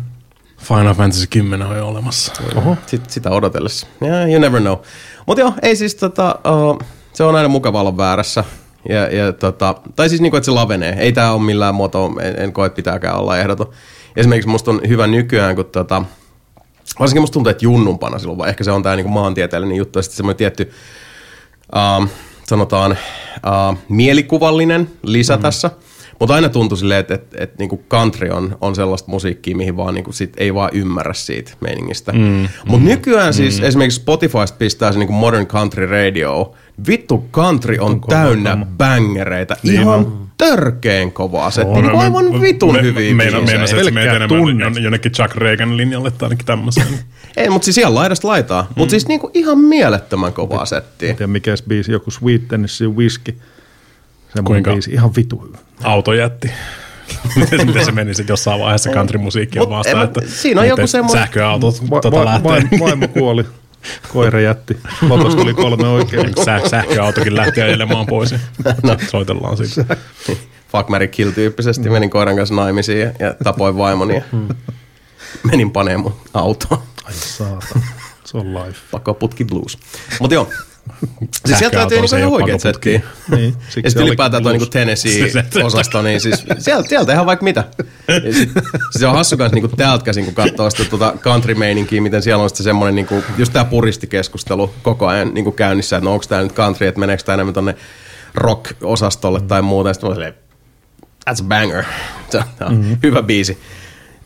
Final 0.58 0.94
Fantasy 0.94 1.28
10 1.30 1.68
on 1.68 1.78
jo 1.78 1.88
olemassa. 1.88 2.34
Oho. 2.56 2.78
Sit, 2.86 3.10
sitä 3.10 3.30
odotellessa. 3.30 3.88
Yeah, 4.04 4.30
you 4.30 4.40
never 4.40 4.62
know. 4.62 4.78
Mutta 5.26 5.42
joo, 5.42 5.54
ei 5.62 5.76
siis 5.76 5.96
tota, 5.96 6.40
uh, 6.70 6.80
se 7.14 7.24
on 7.24 7.36
aina 7.36 7.50
mukava 7.50 7.82
olla 7.82 7.98
väärässä. 7.98 8.44
Ja, 8.90 9.16
ja 9.16 9.34
tota, 9.34 9.76
tai 9.96 10.10
siis 10.10 10.22
niinku, 10.22 10.38
että 10.38 10.46
se 10.46 10.52
lavenee. 10.52 10.96
Ei 11.00 11.14
tämä 11.14 11.32
ole 11.32 11.42
millään 11.42 11.76
muotoa, 11.76 12.12
en, 12.22 12.40
en 12.40 12.54
koe, 12.54 12.66
että 12.66 12.76
pitääkään 12.76 13.18
olla 13.18 13.38
ehdoton. 13.38 13.70
Esimerkiksi 14.16 14.50
musta 14.50 14.72
on 14.72 14.82
hyvä 14.88 15.08
nykyään, 15.08 15.56
kun 15.56 15.66
tota, 15.66 16.04
varsinkin 17.00 17.22
musta 17.22 17.34
tuntuu, 17.34 17.50
että 17.50 17.66
junnumpana 17.66 18.20
silloin, 18.20 18.38
vaan 18.38 18.50
ehkä 18.50 18.64
se 18.64 18.72
on 18.72 18.84
tämä 18.84 18.96
niinku 18.96 19.12
maantieteellinen 19.12 19.78
juttu, 19.78 20.00
ja 20.00 20.04
sitten 20.04 20.18
semmoinen 20.18 20.38
tietty, 20.38 20.72
uh, 21.76 22.08
sanotaan, 22.44 22.92
uh, 22.92 23.78
mielikuvallinen 23.90 24.90
lisä 25.04 25.36
mm. 25.36 25.42
tässä. 25.42 25.72
Mutta 26.20 26.36
aina 26.36 26.50
tuntui 26.50 26.78
silleen, 26.78 27.00
että, 27.00 27.14
että, 27.14 27.38
että 27.40 27.56
niinku 27.60 27.84
country 27.90 28.30
on, 28.30 28.58
on 28.62 28.76
sellaista 28.76 29.12
musiikkia, 29.12 29.56
mihin 29.56 29.78
vaan 29.78 29.94
niinku 29.94 30.12
sit 30.12 30.34
ei 30.38 30.54
vaan 30.54 30.70
ymmärrä 30.74 31.14
siitä 31.14 31.52
meiningistä. 31.62 32.12
Mm. 32.12 32.48
Mutta 32.68 32.88
nykyään 32.88 33.34
siis 33.34 33.60
esimerkiksi 33.60 34.00
Spotifysta 34.02 34.58
pistää 34.58 34.92
se 34.92 35.00
niinku 35.00 35.14
Modern 35.14 35.48
Country 35.48 35.86
Radio. 35.86 36.54
Vittu 36.88 37.26
country 37.32 37.78
on 37.80 38.02
täynnä 38.02 38.66
bangereita. 38.78 39.56
Ihan 39.64 40.29
törkeen 40.40 41.12
kovaa 41.12 41.52
setti. 41.52 41.82
Niinku 41.82 41.98
aivan 41.98 42.42
vitun 42.42 42.82
hyviä 42.82 43.14
Meina, 43.14 43.38
biisejä. 43.38 43.60
meina, 43.60 43.80
että 43.80 43.92
meitä 43.92 44.12
enemmän 44.16 44.84
jonnekin 44.84 45.12
Chuck 45.12 45.36
Reagan 45.36 45.78
linjalle 45.78 46.12
tai 46.12 46.26
ainakin 46.26 46.46
tämmöisen. 46.46 46.84
Ei, 47.38 47.50
mutta 47.50 47.66
siis 47.66 47.78
ihan 47.78 47.96
laidasta 47.96 48.28
laitaa. 48.28 48.62
Mm. 48.62 48.68
Mutta 48.76 48.92
siis 48.92 49.08
niinku 49.08 49.32
ihan 49.34 49.58
mielettömän 49.60 50.34
kovaa 50.34 50.66
settiä. 50.66 51.10
En 51.10 51.16
tiedä 51.16 51.32
mikä 51.32 51.56
se 51.56 51.64
biisi, 51.68 51.92
joku 51.92 52.12
Sweet 52.12 52.48
Tennessee 52.48 52.88
Whiskey. 52.88 53.34
Semmoinen 53.36 54.44
Kuinka? 54.44 54.72
biisi, 54.72 54.92
ihan 54.92 55.12
vitu 55.16 55.38
hyvä. 55.48 55.58
Auto 55.84 56.14
jätti. 56.14 56.52
Miten 57.66 57.86
se 57.86 57.92
meni 57.92 58.14
sitten 58.14 58.34
jossain 58.34 58.60
vaiheessa 58.60 58.90
countrymusiikkia 58.90 59.70
vastaan, 59.70 60.06
että 60.06 60.22
siinä 60.26 60.62
on 60.62 60.68
joku 60.68 60.88
semmoinen- 60.88 61.22
Sähköautot 61.24 61.90
Va- 61.90 62.02
tota 62.02 62.18
va- 62.18 62.26
lähtee. 62.26 62.52
vaimo, 62.52 62.86
vaimo 62.86 63.08
kuoli, 63.08 63.46
koira 64.14 64.40
jätti. 64.40 64.78
Lotossa 65.10 65.38
tuli 65.38 65.54
kolme 65.54 65.88
oikein. 65.88 66.34
Sä, 66.46 66.62
sähköautokin 66.70 67.36
lähti 67.36 67.62
ajelemaan 67.62 68.06
pois. 68.06 68.32
ja 68.32 68.40
Soitellaan 69.10 69.58
siitä. 69.58 69.96
Fuck, 70.72 70.90
Mary 70.90 71.08
Kill 71.08 71.32
tyyppisesti. 71.32 71.90
Menin 71.90 72.10
koiran 72.10 72.36
kanssa 72.36 72.56
naimisiin 72.56 73.00
ja, 73.00 73.12
ja 73.20 73.36
tapoin 73.44 73.78
vaimoni 73.78 74.16
ja 74.16 74.22
menin 75.44 75.72
paneen 75.72 76.00
mun 76.00 76.16
autoon. 76.34 76.82
Ai 77.06 77.14
saatana, 77.14 77.86
se 78.26 78.38
on 78.38 78.54
life. 78.54 78.80
Pakoputki 78.92 79.46
blues. 79.46 79.78
Mutta 80.20 80.34
joo. 80.34 80.50
Siis 81.46 81.60
sieltä 81.60 81.78
löytyy 81.78 82.08
se 82.08 82.16
niinku 82.16 82.36
oikeet 82.36 82.62
pakoputki. 82.62 82.92
settiä. 82.92 83.02
Niin, 83.38 83.50
Ja 83.50 83.52
siksi 83.52 83.74
sitten 83.74 83.92
se 83.92 84.00
oli 84.00 84.08
ylipäätään 84.08 84.44
tuo 84.44 84.52
niinku 84.52 84.66
Tennessee-osasto, 84.66 86.02
niin 86.02 86.22
siis 86.22 86.46
sieltä, 86.60 86.90
sieltä 86.90 87.14
ihan 87.14 87.26
vaikka 87.26 87.44
mitä. 87.44 87.64
Ja 88.08 88.34
sit, 88.34 88.50
se 88.92 89.08
on 89.08 89.16
hassu 89.16 89.38
kanssa 89.38 89.56
niinku 89.56 89.76
täältä 89.78 90.06
käsin, 90.06 90.26
kun 90.26 90.34
katsoo 90.34 90.70
sitä 90.70 90.86
tuota 90.86 91.14
country-meininkiä, 91.22 92.02
miten 92.02 92.22
siellä 92.22 92.44
on 92.44 92.50
sitten 92.50 92.64
semmoinen, 92.64 92.96
niinku, 92.96 93.24
just 93.38 93.54
tämä 93.54 93.66
puristikeskustelu 93.66 94.74
koko 94.82 95.08
ajan 95.08 95.34
niinku 95.34 95.52
käynnissä, 95.52 95.98
että 95.98 96.06
no 96.06 96.14
onko 96.14 96.26
tämä 96.30 96.42
nyt 96.42 96.54
country, 96.54 96.88
että 96.88 97.00
meneekö 97.00 97.24
tämä 97.24 97.34
enemmän 97.34 97.54
tonne 97.54 97.76
rock-osastolle 98.36 99.42
tai 99.42 99.62
muuta. 99.62 99.90
Ja 99.90 99.94
sitten 99.94 100.10
mä 100.10 100.16
olin 100.16 100.16
silleen, 100.16 100.50
that's 101.30 101.46
a 101.46 101.48
banger. 101.48 101.84
Se 102.30 102.38
on 102.38 102.76
mm-hmm. 102.76 102.98
hyvä 103.04 103.24
biisi. 103.24 103.58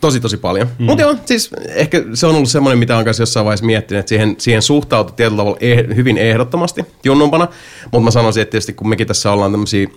Tosi, 0.03 0.19
tosi 0.19 0.37
paljon. 0.37 0.67
Mm. 0.79 0.85
Mutta 0.85 1.01
joo, 1.01 1.15
siis 1.25 1.49
ehkä 1.67 2.03
se 2.13 2.27
on 2.27 2.35
ollut 2.35 2.49
semmoinen, 2.49 2.79
mitä 2.79 2.97
on 2.97 3.05
kanssa 3.05 3.21
jossain 3.21 3.45
vaiheessa 3.45 3.65
miettinyt, 3.65 3.99
että 3.99 4.09
siihen, 4.09 4.35
siihen 4.37 4.61
suhtautui 4.61 5.15
tietyllä 5.15 5.37
tavalla 5.37 5.57
eh, 5.59 5.95
hyvin 5.95 6.17
ehdottomasti 6.17 6.85
junnumpana. 7.03 7.47
Mutta 7.83 7.99
mä 7.99 8.11
sanoisin, 8.11 8.41
että 8.41 8.51
tietysti 8.51 8.73
kun 8.73 8.89
mekin 8.89 9.07
tässä 9.07 9.31
ollaan 9.31 9.51
tämmöisiä 9.51 9.87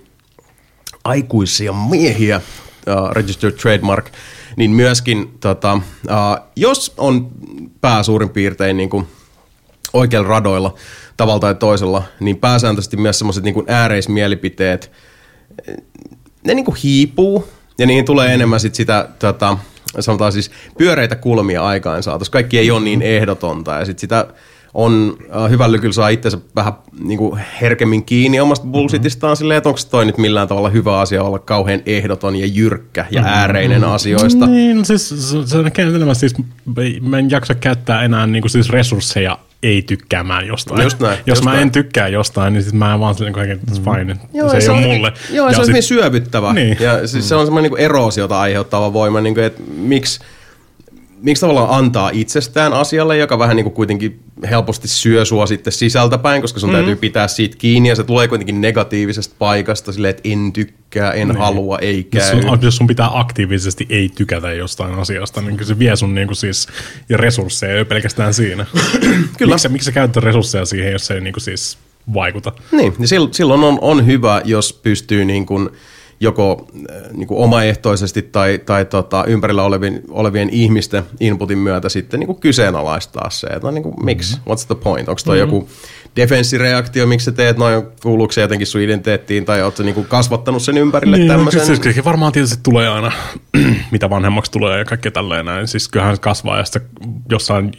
aikuisia 1.05 1.73
miehiä, 1.73 2.37
uh, 2.37 3.11
registered 3.13 3.57
trademark, 3.57 4.07
niin 4.57 4.71
myöskin, 4.71 5.35
tota, 5.41 5.73
uh, 5.75 6.47
jos 6.57 6.95
on 6.97 7.31
pää 7.81 8.03
suurin 8.03 8.31
piirtein 8.31 8.77
niin 8.77 8.91
kuin 8.91 9.07
oikeilla 9.93 10.29
radoilla 10.29 10.75
tavalla 11.17 11.41
tai 11.41 11.55
toisella, 11.55 12.03
niin 12.21 12.37
pääsääntöisesti 12.37 12.97
myös 12.97 13.19
semmoiset 13.19 13.45
niin 13.45 13.55
kuin 13.55 13.67
ääreismielipiteet, 13.69 14.93
ne 16.47 16.55
niin 16.55 16.65
kuin 16.65 16.77
hiipuu 16.83 17.49
ja 17.79 17.87
niihin 17.87 18.05
tulee 18.05 18.35
enemmän 18.35 18.61
sit 18.61 18.75
sitä, 18.75 19.09
tota, 19.19 19.59
sanotaan 20.01 20.33
siis 20.33 20.51
pyöreitä 20.79 21.17
kulmia 21.17 21.63
aikaan 21.63 22.03
saatossa. 22.03 22.33
Kaikki 22.33 22.59
ei 22.59 22.71
ole 22.71 22.81
niin 22.81 23.03
ehdotonta 23.03 23.75
ja 23.75 23.85
sit 23.85 23.99
sitä 23.99 24.27
on 24.77 25.17
äh, 25.37 25.51
hyvällä 25.51 25.79
kyllä 25.79 25.93
saa 25.93 26.09
itsensä 26.09 26.39
vähän 26.57 26.73
niin 26.99 27.19
kuin 27.19 27.41
herkemmin 27.61 28.05
kiinni 28.05 28.41
omasta 28.41 28.67
bullshitistaan 28.67 29.37
silleen, 29.37 29.59
että 29.59 29.69
onko 29.69 29.81
toi 29.91 30.07
nyt 30.07 30.19
millään 30.19 30.49
tavalla 30.49 30.69
hyvä 30.69 31.01
asia 31.01 31.23
olla 31.23 31.39
kauhean 31.39 31.81
ehdoton 31.87 32.37
ja 32.37 32.47
jyrkkä 32.47 33.07
ja 33.11 33.23
ääreinen 33.25 33.85
asioista. 33.85 34.47
Niin, 34.47 34.85
siis 34.85 35.09
se, 35.31 35.59
on 35.59 36.17
siis, 36.17 36.35
mä 37.01 37.19
en 37.19 37.31
jaksa 37.31 37.55
käyttää 37.55 38.03
enää 38.03 38.27
niinku 38.27 38.49
siis 38.49 38.71
resursseja 38.71 39.39
ei 39.67 39.83
tykkäämään 39.83 40.47
jostain. 40.47 40.83
Just 40.83 41.01
näin, 41.01 41.19
Jos 41.19 41.27
just 41.27 41.45
mä 41.45 41.51
näin. 41.51 41.63
en 41.63 41.71
tykkää 41.71 42.09
jostain, 42.09 42.53
niin 42.53 42.63
sit 42.63 42.73
mä 42.73 42.95
en 42.95 43.01
vaan 43.01 43.15
silleen 43.15 43.33
kaiken, 43.35 43.61
mm. 43.71 43.85
fine, 43.85 44.17
Joo, 44.35 44.49
se 44.49 44.57
ja 44.57 44.63
ei 44.63 44.69
ole 44.69 44.77
on- 44.79 44.83
mulle. 44.83 45.13
Joo, 45.31 45.49
ja 45.49 45.55
se 45.55 45.61
on 45.61 45.65
sit- 45.67 45.73
hyvin 45.73 45.83
syövyttävä. 45.83 46.53
Niin. 46.53 46.77
Ja 46.81 47.07
siis 47.07 47.29
se 47.29 47.35
on 47.35 47.47
semmoinen 47.47 47.71
niin 47.73 47.81
eroosiota 47.81 48.41
aiheuttava 48.41 48.93
voima, 48.93 49.21
niin 49.21 49.35
kuin, 49.35 49.45
että 49.45 49.63
miksi, 49.77 50.21
miksi 51.23 51.41
tavallaan 51.41 51.79
antaa 51.79 52.11
itsestään 52.13 52.73
asialle, 52.73 53.17
joka 53.17 53.39
vähän 53.39 53.57
niin 53.57 53.65
kuin 53.65 53.75
kuitenkin 53.75 54.21
helposti 54.51 54.89
syö 54.89 55.25
sua 55.25 55.47
sitten 55.47 55.73
sisältäpäin, 55.73 56.43
koska 56.43 56.61
sun 56.61 56.71
mm. 56.71 56.75
täytyy 56.77 56.97
pitää 56.97 57.29
siitä 57.29 57.57
kiinni, 57.59 57.89
ja 57.89 57.97
se 57.97 58.05
tulee 58.05 58.29
kuitenkin 58.29 58.61
negatiivisesta 58.61 59.35
paikasta, 59.39 59.93
silleen, 59.93 60.11
että 60.11 60.29
en 60.29 60.53
tykkää, 60.53 60.86
en 60.97 61.29
niin. 61.29 61.39
halua, 61.39 61.79
ei 61.79 62.09
Jos 62.15 62.25
käy. 62.31 62.43
sun, 62.43 62.59
jos 62.63 62.77
sun 62.77 62.87
pitää 62.87 63.09
aktiivisesti 63.13 63.87
ei 63.89 64.09
tykätä 64.15 64.53
jostain 64.53 64.95
asiasta, 64.95 65.41
niin 65.41 65.67
se 65.67 65.79
vie 65.79 65.97
sun 65.97 66.15
niinku 66.15 66.35
siis 66.35 66.69
ja 67.09 67.17
resursseja 67.17 67.77
jo 67.77 67.85
pelkästään 67.85 68.35
siinä. 68.35 68.67
Kyllä. 69.39 69.55
Miksi, 69.55 69.69
miksi 69.69 69.85
sä 69.85 69.93
käytät 69.93 70.25
resursseja 70.25 70.65
siihen, 70.65 70.93
jos 70.93 71.07
se 71.07 71.15
ei 71.15 71.21
niinku 71.21 71.41
siis 71.41 71.79
vaikuta? 72.15 72.53
Niin, 72.73 72.95
niin 72.99 73.09
sil- 73.13 73.33
silloin 73.33 73.65
on, 73.65 73.79
on 73.81 74.07
hyvä, 74.07 74.43
jos 74.45 74.73
pystyy 74.73 75.25
niin 75.25 75.47
kuin 75.47 75.69
joko 76.21 76.67
äh, 76.91 77.13
niin 77.13 77.27
kuin 77.27 77.41
omaehtoisesti 77.45 78.23
tai, 78.23 78.61
tai 78.67 78.85
tota, 78.85 79.25
ympärillä 79.27 79.63
olevien, 79.63 80.03
olevien 80.09 80.49
ihmisten 80.51 81.03
inputin 81.21 81.59
myötä 81.59 81.89
sitten 81.89 82.21
niin 82.21 82.27
kuin 82.27 82.41
kyseenalaistaa 82.41 83.31
se, 83.31 83.47
että 83.47 83.61
no 83.63 83.71
niin 83.71 83.83
kuin, 83.83 83.95
miksi, 84.05 84.37
what's 84.37 84.67
the 84.67 84.75
point, 84.75 85.09
onko 85.09 85.21
toi 85.25 85.39
joku 85.39 85.69
defenssireaktio, 86.17 87.07
miksi 87.07 87.25
sä 87.25 87.33
teet? 87.33 87.59
Noin, 87.59 87.83
kuuluuko 88.03 88.33
se 88.33 88.41
jotenkin 88.41 88.67
sun 88.67 88.81
identiteettiin 88.81 89.45
tai 89.45 89.63
ootko 89.63 89.83
niin 89.83 89.95
kuin 89.95 90.07
kasvattanut 90.07 90.63
sen 90.63 90.79
ympärille 90.79 91.17
Niin, 91.17 91.29
tämmöisen. 91.29 91.61
kyllä, 91.61 91.93
siis, 91.93 92.05
varmaan 92.05 92.33
tietysti 92.33 92.59
tulee 92.63 92.89
aina, 92.89 93.13
mitä 93.93 94.11
vanhemmaksi 94.11 94.51
tulee 94.51 94.79
ja 94.79 94.85
kaikkea 94.85 95.13
tälleen 95.13 95.47
näin. 95.47 95.69
Siis 95.69 95.89
kyllähän 95.89 96.17
se 96.17 96.23
kasvaa 96.23 96.59
ja 96.59 96.65
sitten 96.65 96.83
jossain 97.31 97.73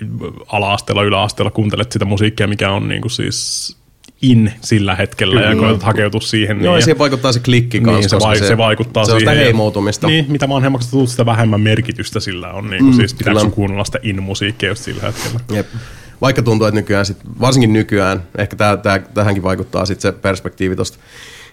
ala-asteella, 0.47 1.03
yläasteella 1.03 1.51
kuuntelet 1.51 1.91
sitä 1.91 2.05
musiikkia, 2.05 2.47
mikä 2.47 2.71
on 2.71 2.87
niinku 2.87 3.09
siis 3.09 3.77
in 4.21 4.53
sillä 4.61 4.95
hetkellä 4.95 5.41
ja 5.41 5.55
koetat 5.55 5.83
hakeutua 5.83 6.21
siihen. 6.21 6.57
Joo, 6.57 6.65
ja 6.65 6.77
niin, 6.77 6.83
siihen 6.83 6.97
vaikuttaa 6.97 7.31
se 7.31 7.39
klikki 7.39 7.79
kanssa, 7.79 7.99
niin, 7.99 8.09
se, 8.09 8.19
vai, 8.19 8.37
se, 8.39 8.57
vaikuttaa 8.57 9.05
se 9.05 9.11
on 9.11 9.19
siihen. 9.19 9.33
sitä 9.33 9.41
ja- 9.41 9.45
heimoutumista. 9.45 10.07
Niin, 10.07 10.25
mitä 10.29 10.49
vanhemmaksi 10.49 10.91
tulet, 10.91 11.09
sitä 11.09 11.25
vähemmän 11.25 11.61
merkitystä 11.61 12.19
sillä 12.19 12.51
on. 12.53 12.69
Niin, 12.69 12.85
mm, 12.85 12.93
siis 12.93 13.13
pitääkö 13.13 13.29
kyllä. 13.29 13.41
sun 13.41 13.51
kuunnella 13.51 13.85
sitä 13.85 13.99
in-musiikkia 14.03 14.69
just 14.69 14.83
sillä 14.83 15.01
hetkellä. 15.01 15.39
Jep. 15.51 15.67
Vaikka 16.21 16.41
tuntuu, 16.41 16.67
että 16.67 16.79
nykyään, 16.79 17.05
sit, 17.05 17.17
varsinkin 17.39 17.73
nykyään, 17.73 18.23
ehkä 18.37 18.55
tää, 18.55 18.77
tää, 18.77 18.99
tähänkin 18.99 19.43
vaikuttaa 19.43 19.85
sit 19.85 20.01
se 20.01 20.11
perspektiivi 20.11 20.75
tuosta 20.75 20.97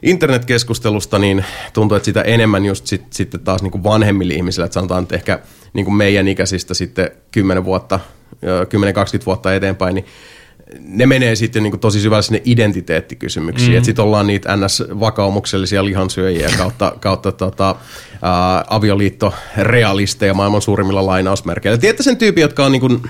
internetkeskustelusta, 0.03 1.19
niin 1.19 1.45
tuntuu, 1.73 1.97
että 1.97 2.05
sitä 2.05 2.23
enemmän 2.23 2.65
just 2.65 2.87
sit, 2.87 3.03
sitten 3.11 3.41
taas 3.41 3.63
niinku 3.63 3.85
vanhemmille 3.85 4.35
ihmisille, 4.35 4.65
että 4.65 4.75
sanotaan, 4.75 5.03
että 5.03 5.15
ehkä 5.15 5.39
niinku 5.73 5.91
meidän 5.91 6.29
ikäisistä 6.29 6.75
sitten 6.75 7.11
10 7.33 7.65
vuotta, 7.65 8.01
ö, 8.45 8.67
10-20 9.21 9.27
vuotta 9.27 9.55
eteenpäin, 9.55 9.95
niin 9.95 10.05
ne 10.81 11.07
menee 11.07 11.37
sitten 11.37 11.63
niin 11.63 11.81
tosi 11.81 12.01
syvälle 12.01 12.23
sinne 12.23 12.43
identiteettikysymyksiin. 12.45 13.71
Mm. 13.71 13.77
Että 13.77 13.85
sitten 13.85 14.05
ollaan 14.05 14.27
niitä 14.27 14.57
NS-vakaumuksellisia 14.57 15.85
lihansyöjiä 15.85 16.51
kautta, 16.59 16.93
kautta 17.01 17.33
tota, 17.33 17.77
ää, 18.23 18.65
avioliittorealisteja 18.71 20.35
maailman 20.35 20.63
suurimmilla 20.63 21.07
lainausmerkeillä. 21.07 21.79
Tiedätte 21.79 22.03
sen 22.03 22.17
tyypin, 22.17 22.43
jotka 22.43 22.65
on 22.65 22.73
niin 22.73 22.81
kuin 22.81 23.03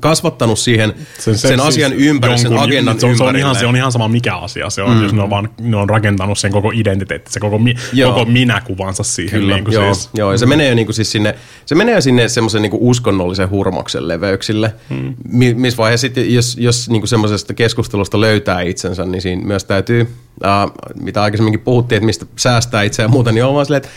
kasvattanut 0.00 0.58
siihen 0.58 0.94
sen, 1.18 1.38
sen 1.38 1.60
asian 1.60 1.92
ympäri, 1.92 2.38
sen 2.38 2.52
jonkun- 2.52 2.64
agendan 2.64 3.00
se 3.00 3.06
on, 3.06 3.16
se 3.16 3.22
on, 3.22 3.28
ympärille. 3.28 3.38
ihan, 3.38 3.56
se 3.56 3.66
on 3.66 3.76
ihan 3.76 3.92
sama 3.92 4.08
mikä 4.08 4.36
asia 4.36 4.70
se 4.70 4.82
on, 4.82 4.96
mm. 4.96 5.02
jos 5.02 5.12
ne 5.12 5.22
on, 5.22 5.30
vaan, 5.30 5.48
ne 5.60 5.76
on 5.76 5.90
rakentanut 5.90 6.38
sen 6.38 6.52
koko 6.52 6.70
identiteetti, 6.74 7.32
se 7.32 7.40
koko, 7.40 7.58
mi, 7.58 7.74
Joo. 7.92 8.12
koko 8.12 8.24
minäkuvansa 8.24 9.02
siihen. 9.02 9.40
Kyllä, 9.40 9.54
niin 9.54 9.64
kuin 9.64 9.74
joo, 9.74 9.94
siis. 9.94 10.10
joo, 10.14 10.32
ja 10.32 10.38
se 10.38 10.46
menee 10.46 10.68
jo 10.68 10.74
niinku 10.74 10.92
siis 10.92 11.12
sinne, 11.12 11.34
se 11.66 11.74
menee 11.74 11.94
jo 11.94 12.00
sinne 12.00 12.28
semmoisen 12.28 12.62
niinku 12.62 12.78
uskonnollisen 12.80 13.50
hurmoksen 13.50 14.08
leveyksille. 14.08 14.74
Hmm. 14.90 15.14
Mi- 15.28 15.54
missä 15.54 15.76
vaiheessa 15.76 16.06
sitten, 16.06 16.34
jos, 16.34 16.56
jos 16.60 16.90
niinku 16.90 17.06
semmoisesta 17.06 17.54
keskustelusta 17.54 18.20
löytää 18.20 18.60
itsensä, 18.60 19.04
niin 19.04 19.22
siinä 19.22 19.46
myös 19.46 19.64
täytyy, 19.64 20.08
äh, 20.44 20.70
mitä 21.02 21.22
aikaisemminkin 21.22 21.60
puhuttiin, 21.60 21.96
että 21.96 22.06
mistä 22.06 22.26
säästää 22.36 22.82
itseä 22.82 23.04
ja 23.04 23.08
muuta, 23.08 23.32
niin 23.32 23.44
on 23.44 23.54
vaan 23.54 23.66
silleen, 23.66 23.82
että 23.84 23.88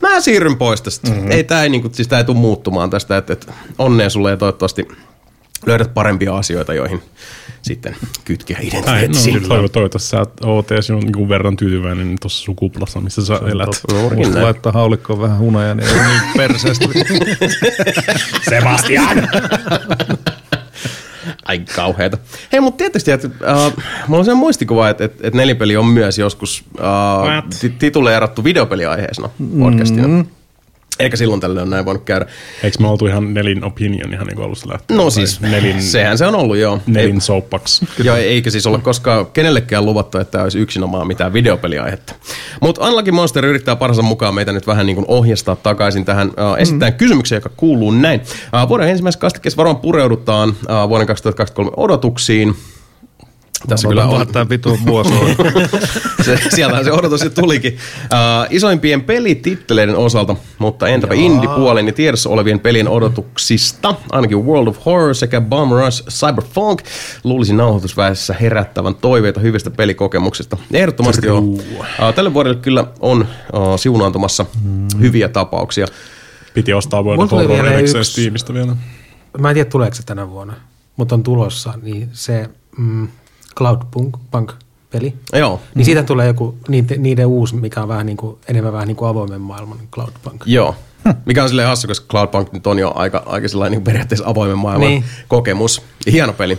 mä 0.00 0.20
siirryn 0.20 0.56
pois 0.56 0.82
tästä. 0.82 1.10
Mm-hmm. 1.10 1.30
Ei 1.30 1.44
tämä 1.44 1.62
ei, 1.62 1.68
niinku, 1.68 1.88
siis 1.92 2.08
tää 2.08 2.18
ei 2.18 2.24
tule 2.24 2.36
muuttumaan 2.36 2.90
tästä, 2.90 3.16
että, 3.16 3.32
että 3.32 3.52
onnea 3.78 4.10
sulle 4.10 4.30
ja 4.30 4.36
toivottavasti 4.36 4.88
löydät 5.66 5.94
parempia 5.94 6.36
asioita, 6.36 6.74
joihin 6.74 7.02
sitten 7.62 7.96
kytkeä 8.24 8.58
identiteetti. 8.60 9.40
no, 9.40 9.48
toivo, 9.48 9.68
toivottavasti 9.68 10.08
sä 10.08 10.24
oot 10.44 10.72
edes 10.72 10.88
jonkun 10.88 11.28
verran 11.28 11.56
tyytyväinen 11.56 12.16
tuossa 12.20 12.44
sukupuolessa, 12.44 13.00
missä 13.00 13.26
sä 13.26 13.40
elät. 13.50 13.68
Musta 14.16 14.42
laittaa 14.42 14.72
haulikkoon 14.72 15.20
vähän 15.20 15.38
hunaja, 15.38 15.74
niin 15.74 15.88
ei 15.88 15.94
niin 15.94 16.20
perseestä. 16.36 16.88
Sebastian! 18.50 19.28
Ai 21.44 21.60
kauheeta. 21.76 22.18
Hei, 22.52 22.60
mutta 22.60 22.78
tietysti, 22.78 23.10
että 23.10 23.28
äh, 23.28 23.72
mulla 24.06 24.18
on 24.18 24.24
sellainen 24.24 24.36
muistikuva, 24.36 24.88
että, 24.88 25.04
että, 25.04 25.26
että 25.26 25.36
nelipeli 25.36 25.76
on 25.76 25.86
myös 25.86 26.18
joskus 26.18 26.64
äh, 26.80 27.44
tituleerattu 27.78 28.44
videopeliaiheesena 28.44 29.28
podcastina. 29.60 30.08
Mm. 30.08 30.26
Eikä 30.98 31.16
silloin 31.16 31.40
tällöin 31.40 31.62
on 31.62 31.70
näin 31.70 31.84
voinut 31.84 32.04
käydä. 32.04 32.26
Eikö 32.62 32.76
me 32.80 32.88
oltu 32.88 33.06
ihan 33.06 33.34
nelin 33.34 33.64
opinion 33.64 34.12
ihan 34.12 34.26
niin 34.26 34.36
kuin 34.36 34.46
alussa 34.46 34.68
lähtien? 34.72 34.98
No 34.98 35.10
siis, 35.10 35.40
nelin, 35.40 35.82
sehän 35.92 36.18
se 36.18 36.26
on 36.26 36.34
ollut 36.34 36.56
joo. 36.56 36.80
nelin 36.86 37.20
soapbox. 37.20 37.82
Joo, 38.04 38.16
eikä 38.16 38.50
siis 38.50 38.66
ole 38.66 38.78
koskaan 38.78 39.26
kenellekään 39.26 39.84
luvattu, 39.84 40.18
että 40.18 40.32
tämä 40.32 40.44
olisi 40.44 40.58
yksinomaan 40.58 41.06
mitään 41.06 41.32
videopeliaihetta. 41.32 42.14
Mutta 42.60 42.88
Unlucky 42.88 43.10
Monster 43.10 43.44
yrittää 43.44 43.76
parhaansa 43.76 44.02
mukaan 44.02 44.34
meitä 44.34 44.52
nyt 44.52 44.66
vähän 44.66 44.86
niin 44.86 44.96
kuin 44.96 45.06
ohjastaa 45.08 45.56
takaisin 45.56 46.04
tähän. 46.04 46.28
Uh, 46.28 46.58
esitetään 46.58 46.92
mm. 46.92 46.96
kysymyksiä, 46.96 47.36
joka 47.36 47.50
kuuluu 47.56 47.90
näin. 47.90 48.20
Uh, 48.20 48.68
vuoden 48.68 48.88
ensimmäisessä 48.88 49.20
kastikkeessa 49.20 49.56
varmaan 49.56 49.76
pureudutaan 49.76 50.48
uh, 50.48 50.88
vuoden 50.88 51.06
2023 51.06 51.70
odotuksiin. 51.76 52.56
Tässä 53.68 53.88
kyllä 53.88 54.06
on, 54.06 54.26
Tämä 54.26 54.48
vitu 54.48 54.78
vuosi 54.86 55.12
on. 55.14 55.36
se, 56.24 56.38
sieltähän 56.48 56.84
se 56.84 56.92
odotus 56.92 57.24
jo 57.24 57.30
tulikin. 57.30 57.72
Uh, 57.72 58.46
isoimpien 58.50 59.02
pelititteleiden 59.02 59.96
osalta, 59.96 60.36
mutta 60.58 60.88
entäpä 60.88 61.14
indie-puolen 61.14 61.86
ja 61.86 61.92
tiedossa 61.92 62.30
olevien 62.30 62.60
pelien 62.60 62.88
odotuksista, 62.88 63.94
ainakin 64.12 64.46
World 64.46 64.66
of 64.66 64.78
Horror 64.86 65.14
sekä 65.14 65.40
Bomb 65.40 65.72
Rush 65.72 66.08
Cyberpunk, 66.08 66.82
luulisi 67.24 67.52
nauhoitusväessä 67.52 68.34
herättävän 68.40 68.94
toiveita 68.94 69.40
hyvistä 69.40 69.70
pelikokemuksista. 69.70 70.56
Ehdottomasti 70.72 71.26
jo. 71.26 71.38
Uh, 71.38 71.64
tälle 72.14 72.34
vuodelle 72.34 72.56
kyllä 72.56 72.84
on 73.00 73.20
uh, 73.20 73.78
siunaantumassa 73.78 74.46
mm. 74.64 74.88
hyviä 75.00 75.28
tapauksia. 75.28 75.86
Piti 76.54 76.72
ostaa 76.72 77.02
World 77.02 77.22
of 77.22 77.30
Horror 77.30 77.48
vielä 77.48 77.72
erikseen 77.72 78.00
yksi- 78.00 78.12
Steamista 78.12 78.54
vielä. 78.54 78.76
Mä 79.38 79.50
en 79.50 79.54
tiedä 79.54 79.70
tuleeko 79.70 79.94
se 79.94 80.02
tänä 80.02 80.30
vuonna, 80.30 80.54
mutta 80.96 81.14
on 81.14 81.22
tulossa, 81.22 81.74
niin 81.82 82.08
se 82.12 82.50
mm, 82.78 83.08
Cloudpunk-peli. 83.56 85.14
Joo, 85.32 85.60
Niin 85.74 85.84
siitä 85.84 86.02
tulee 86.02 86.26
joku 86.26 86.54
niiden, 86.68 87.02
niiden 87.02 87.26
uusi, 87.26 87.56
mikä 87.56 87.82
on 87.82 87.88
vähän 87.88 88.06
niin 88.06 88.16
kuin, 88.16 88.36
enemmän 88.48 88.72
vähän 88.72 88.88
niin 88.88 88.96
kuin 88.96 89.08
avoimen 89.08 89.40
maailman 89.40 89.78
Cloudpunk. 89.92 90.42
Joo. 90.46 90.74
Mikä 91.24 91.42
on 91.42 91.48
silleen 91.48 91.68
hassu, 91.68 91.88
koska 91.88 92.06
Cloudpunk 92.10 92.52
nyt 92.52 92.66
on 92.66 92.78
jo 92.78 92.92
aika, 92.94 93.22
aika 93.26 93.48
sellainen 93.48 93.76
niin 93.78 93.84
periaatteessa 93.84 94.26
avoimen 94.28 94.58
maailman 94.58 94.88
Niin. 94.88 95.04
kokemus. 95.28 95.82
Hieno 96.12 96.32
peli. 96.32 96.58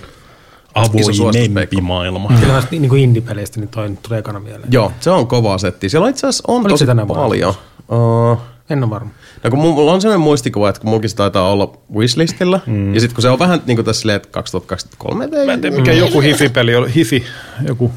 Avoimempi 0.75 1.81
maailma. 1.81 2.29
Kyllä 2.39 2.63
niin 2.71 2.89
kuin 2.89 3.01
indie-peleistä 3.01 3.59
niin 3.59 3.69
toi 3.69 3.89
nyt 3.89 4.01
tulee 4.01 4.19
ekana 4.19 4.39
mieleen. 4.39 4.71
Joo, 4.71 4.91
se 4.99 5.09
on 5.11 5.27
kova 5.27 5.57
setti. 5.57 5.89
Siellä 5.89 6.05
on 6.05 6.09
itse 6.09 6.27
asiassa 6.27 6.43
on 6.47 6.55
Oliko 6.55 6.69
tosi 6.69 6.79
se 6.79 6.85
tänä 6.85 7.07
vuonna? 7.07 7.23
paljon. 7.23 7.53
Uh, 8.31 8.37
En 8.69 8.83
ole 8.83 8.89
varma. 8.89 9.09
no 9.43 9.49
kun 9.49 9.59
mulla 9.59 9.93
on 9.93 10.01
sellainen 10.01 10.21
muistikuva, 10.23 10.69
että 10.69 10.81
kun 10.81 10.89
mulkin 10.89 11.09
se 11.09 11.15
taitaa 11.15 11.51
olla 11.51 11.77
wishlistillä, 11.95 12.59
mm. 12.65 12.93
ja 12.93 12.99
sitten 12.99 13.15
kun 13.15 13.21
se 13.21 13.29
on 13.29 13.39
vähän 13.39 13.61
niin 13.65 13.77
kuin 13.77 13.85
tässä 13.85 13.99
silleen, 13.99 14.15
että 14.15 14.29
2023 14.31 15.29
ei, 15.39 15.45
Mä 15.45 15.53
en 15.53 15.61
tiedä, 15.61 15.75
mikä 15.75 15.91
Mm. 15.91 15.97
joku 15.97 16.21
hifi-peli 16.21 16.75
oli. 16.75 16.95
Hifi, 16.95 17.23
joku 17.67 17.91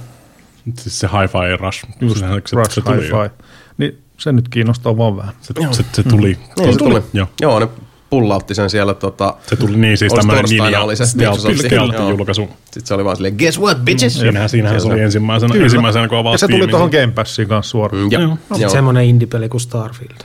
Siis 0.78 0.98
se 0.98 1.06
Hi-Fi 1.06 1.56
Rush. 1.60 1.84
just 2.00 2.18
se, 2.18 2.56
Rush 2.56 2.72
se, 2.74 2.80
tuli 2.80 3.08
jo. 3.08 3.22
Hi-Fi. 3.22 3.34
Niin 3.78 3.98
se 4.18 4.32
nyt 4.32 4.48
kiinnostaa 4.48 4.96
vaan 4.98 5.16
vähän. 5.16 5.34
Se, 5.40 5.54
se, 5.72 5.84
se 5.92 6.02
tuli. 6.02 6.38
niin, 6.58 6.72
se 6.72 6.78
tuli. 6.78 7.02
Joo. 7.12 7.26
Joo, 7.40 7.58
ne 7.60 7.68
pullautti 8.10 8.54
sen 8.54 8.70
siellä. 8.70 8.94
Tota, 8.94 9.34
Se 9.46 9.56
tuli 9.56 9.76
niin 9.76 9.98
siis 9.98 10.12
tämmöinen 10.12 10.44
ninja 10.44 10.80
oli 10.80 10.96
se 10.96 11.04
stealth- 11.04 11.94
joo. 11.94 12.10
julkaisu. 12.10 12.48
sitten 12.64 12.86
se 12.86 12.94
oli 12.94 13.04
vaan 13.04 13.16
silleen, 13.16 13.34
guess 13.38 13.60
what, 13.60 13.78
bitches? 13.84 14.20
Siinähän, 14.20 14.48
siinähän 14.48 14.80
se 14.80 14.88
oli 14.88 15.00
ensimmäisenä, 15.00 15.52
Kyllä. 15.52 15.64
ensimmäisenä 15.64 16.08
kun 16.08 16.18
avaa 16.18 16.34
Ja 16.34 16.38
se 16.38 16.48
tuli 16.48 16.68
tuohon 16.68 16.90
Game 16.90 17.12
Passiin 17.12 17.48
kanssa 17.48 17.70
suoraan. 17.70 18.04
Mm, 18.04 18.12
joo. 18.12 18.22
Joo. 18.22 18.36
No, 18.50 18.56
Joo. 18.56 18.70
semmoinen 18.70 19.04
indie-peli 19.04 19.48
kuin 19.48 19.60
Starfield. 19.60 20.16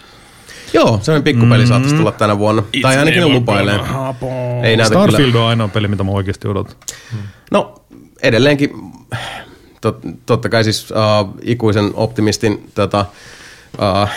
Joo, 0.76 0.99
sellainen 1.02 1.23
pikkupeli 1.23 1.64
mm. 1.64 1.68
saattaisi 1.68 1.95
tulla 1.95 2.11
tänä 2.11 2.38
vuonna. 2.38 2.64
tai 2.81 2.97
ainakin 2.97 3.19
ne 3.19 3.27
lupailee. 3.27 3.80
Ei 4.64 4.77
näytä 4.77 4.95
kyllä. 4.95 5.07
Starfield 5.07 5.35
on 5.35 5.47
ainoa 5.47 5.68
peli, 5.68 5.88
mitä 5.88 6.03
mä 6.03 6.11
oikeasti 6.11 6.47
odotan. 6.47 6.76
No, 7.52 7.76
edelleenkin, 8.22 8.69
tot, 9.81 9.99
totta 10.26 10.49
kai 10.49 10.64
siis 10.64 10.91
uh, 10.91 11.35
ikuisen 11.41 11.91
optimistin 11.93 12.69
tota, 12.76 13.06
uh, 13.80 14.10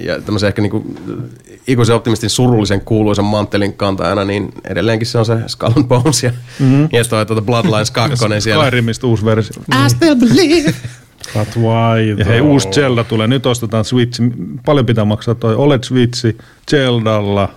ja 0.00 0.20
tämmöisen 0.20 0.46
ehkä 0.46 0.62
niinku, 0.62 0.96
ikuisen 1.66 1.96
optimistin 1.96 2.30
surullisen 2.30 2.80
kuuluisen 2.80 3.24
manttelin 3.24 3.72
kantajana, 3.72 4.24
niin 4.24 4.52
edelleenkin 4.64 5.06
se 5.06 5.18
on 5.18 5.26
se 5.26 5.36
Skull 5.46 5.72
and 5.76 5.84
Bones 5.84 6.22
ja, 6.22 6.32
mm-hmm. 6.58 6.88
ja 6.92 7.04
toi 7.04 7.26
tuota 7.26 7.42
Bloodlines 7.42 7.90
2 7.90 8.16
siellä. 8.40 8.64
Skyrimistä 8.64 9.06
uusi 9.06 9.24
versio. 9.24 9.62
I 9.86 9.90
still 9.90 10.14
believe. 10.14 10.74
But 11.32 11.48
why 11.56 12.18
Ja 12.18 12.24
hei, 12.24 12.40
uusi 12.40 12.68
Zelda 12.68 13.04
tulee. 13.04 13.26
Nyt 13.26 13.46
ostetaan 13.46 13.84
Switch. 13.84 14.22
Paljon 14.64 14.86
pitää 14.86 15.04
maksaa 15.04 15.34
toi 15.34 15.54
OLED 15.54 15.84
Switchi 15.84 16.38
Zeldalla. 16.70 17.48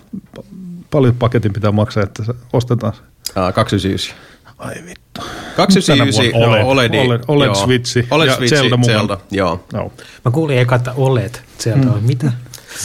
Paljon 0.89 1.15
paketin 1.15 1.53
pitää 1.53 1.71
maksaa, 1.71 2.03
että 2.03 2.23
se 2.23 2.33
ostetaan 2.53 2.93
se. 2.93 3.01
Uh, 3.01 3.53
299. 3.53 4.17
Ai 4.57 4.75
vittu. 4.85 5.21
299 5.55 6.25
Tänä 6.31 6.47
vuonna 6.47 6.65
OLED, 6.65 7.05
OLED, 7.05 7.21
OLED 7.27 7.45
joo. 7.45 7.55
Switchi 7.55 8.07
OLED 8.11 8.27
ja 8.27 8.35
Switchi, 8.35 8.55
Zelda 8.55 8.77
mukana. 8.77 8.97
Zelda, 8.97 9.17
joo. 9.31 9.63
No. 9.73 9.91
Mä 10.25 10.31
kuulin 10.31 10.57
eka, 10.57 10.75
että 10.75 10.93
olet 10.95 11.43
sieltä. 11.57 11.85
Mm. 11.85 11.93
Mitä? 12.01 12.31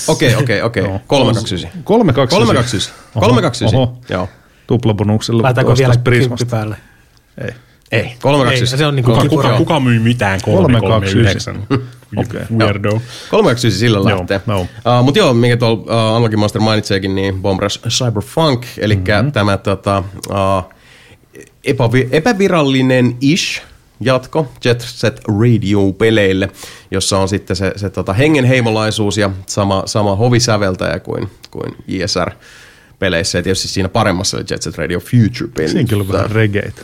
Okei, 0.09 0.35
okei, 0.37 0.63
okei. 0.63 0.83
329. 1.07 1.83
329. 1.85 1.85
329. 1.85 2.95
329. 3.15 3.69
Oho. 3.75 3.99
Joo. 4.09 4.29
Tuplabonuksella 4.67 5.43
Laitaanko 5.43 5.77
vielä 5.77 5.91
ostas 5.91 6.05
kymppi 6.05 6.45
päälle? 6.45 6.77
Ei. 7.39 7.51
Ei, 7.93 8.15
329. 8.23 8.75
Ei, 8.75 8.79
se 8.79 8.87
on 8.87 8.97
niinku 8.97 9.11
Kuka, 9.11 9.29
kuka, 9.29 9.57
kuka 9.57 9.81
myy 9.81 9.99
mitään 9.99 10.41
339? 10.45 11.57
Okei. 12.17 12.41
Weirdo. 12.59 12.91
329 12.91 13.71
sillä 13.71 14.05
lähtee. 14.05 14.41
joo. 14.49 14.61
Uh, 14.61 15.05
Mutta 15.05 15.19
joo, 15.19 15.35
minkä 15.35 15.57
tuolla 15.57 16.11
uh, 16.11 16.17
Unlucky 16.17 16.37
Master 16.37 16.61
mainitseekin, 16.61 17.15
niin 17.15 17.43
Bomb 17.43 17.61
Rush 17.61 17.81
Cyberpunk, 17.89 18.67
eli 18.79 18.97
mm-hmm. 18.97 19.33
tämä 19.33 19.57
tota, 19.57 20.05
uh, 20.31 20.73
epävi- 21.67 22.09
epävirallinen 22.13 23.17
ish 23.21 23.63
jatko 24.01 24.53
Jet 24.65 24.81
Set 24.81 25.21
Radio-peleille, 25.29 26.49
jossa 26.91 27.19
on 27.19 27.29
sitten 27.29 27.57
se, 27.57 27.73
se 27.77 27.91
tota, 27.91 28.13
hengenheimolaisuus 28.13 29.19
ja 29.19 29.31
sama, 29.47 29.83
sama 29.87 30.17
hovisäveltäjä 30.17 31.01
kuin, 31.01 31.31
kuin 31.51 31.77
ISR-peleissä. 31.89 33.39
Ja 33.39 33.43
tietysti 33.43 33.69
siinä 33.69 33.89
paremmassa 33.89 34.37
oli 34.37 34.45
Jet 34.51 34.63
Set 34.63 34.79
Radio 34.79 35.01
Future-peli. 35.01 35.69
Siinäkin 35.69 36.01
on 36.01 36.09
vähän 36.09 36.31
regeitä. 36.31 36.83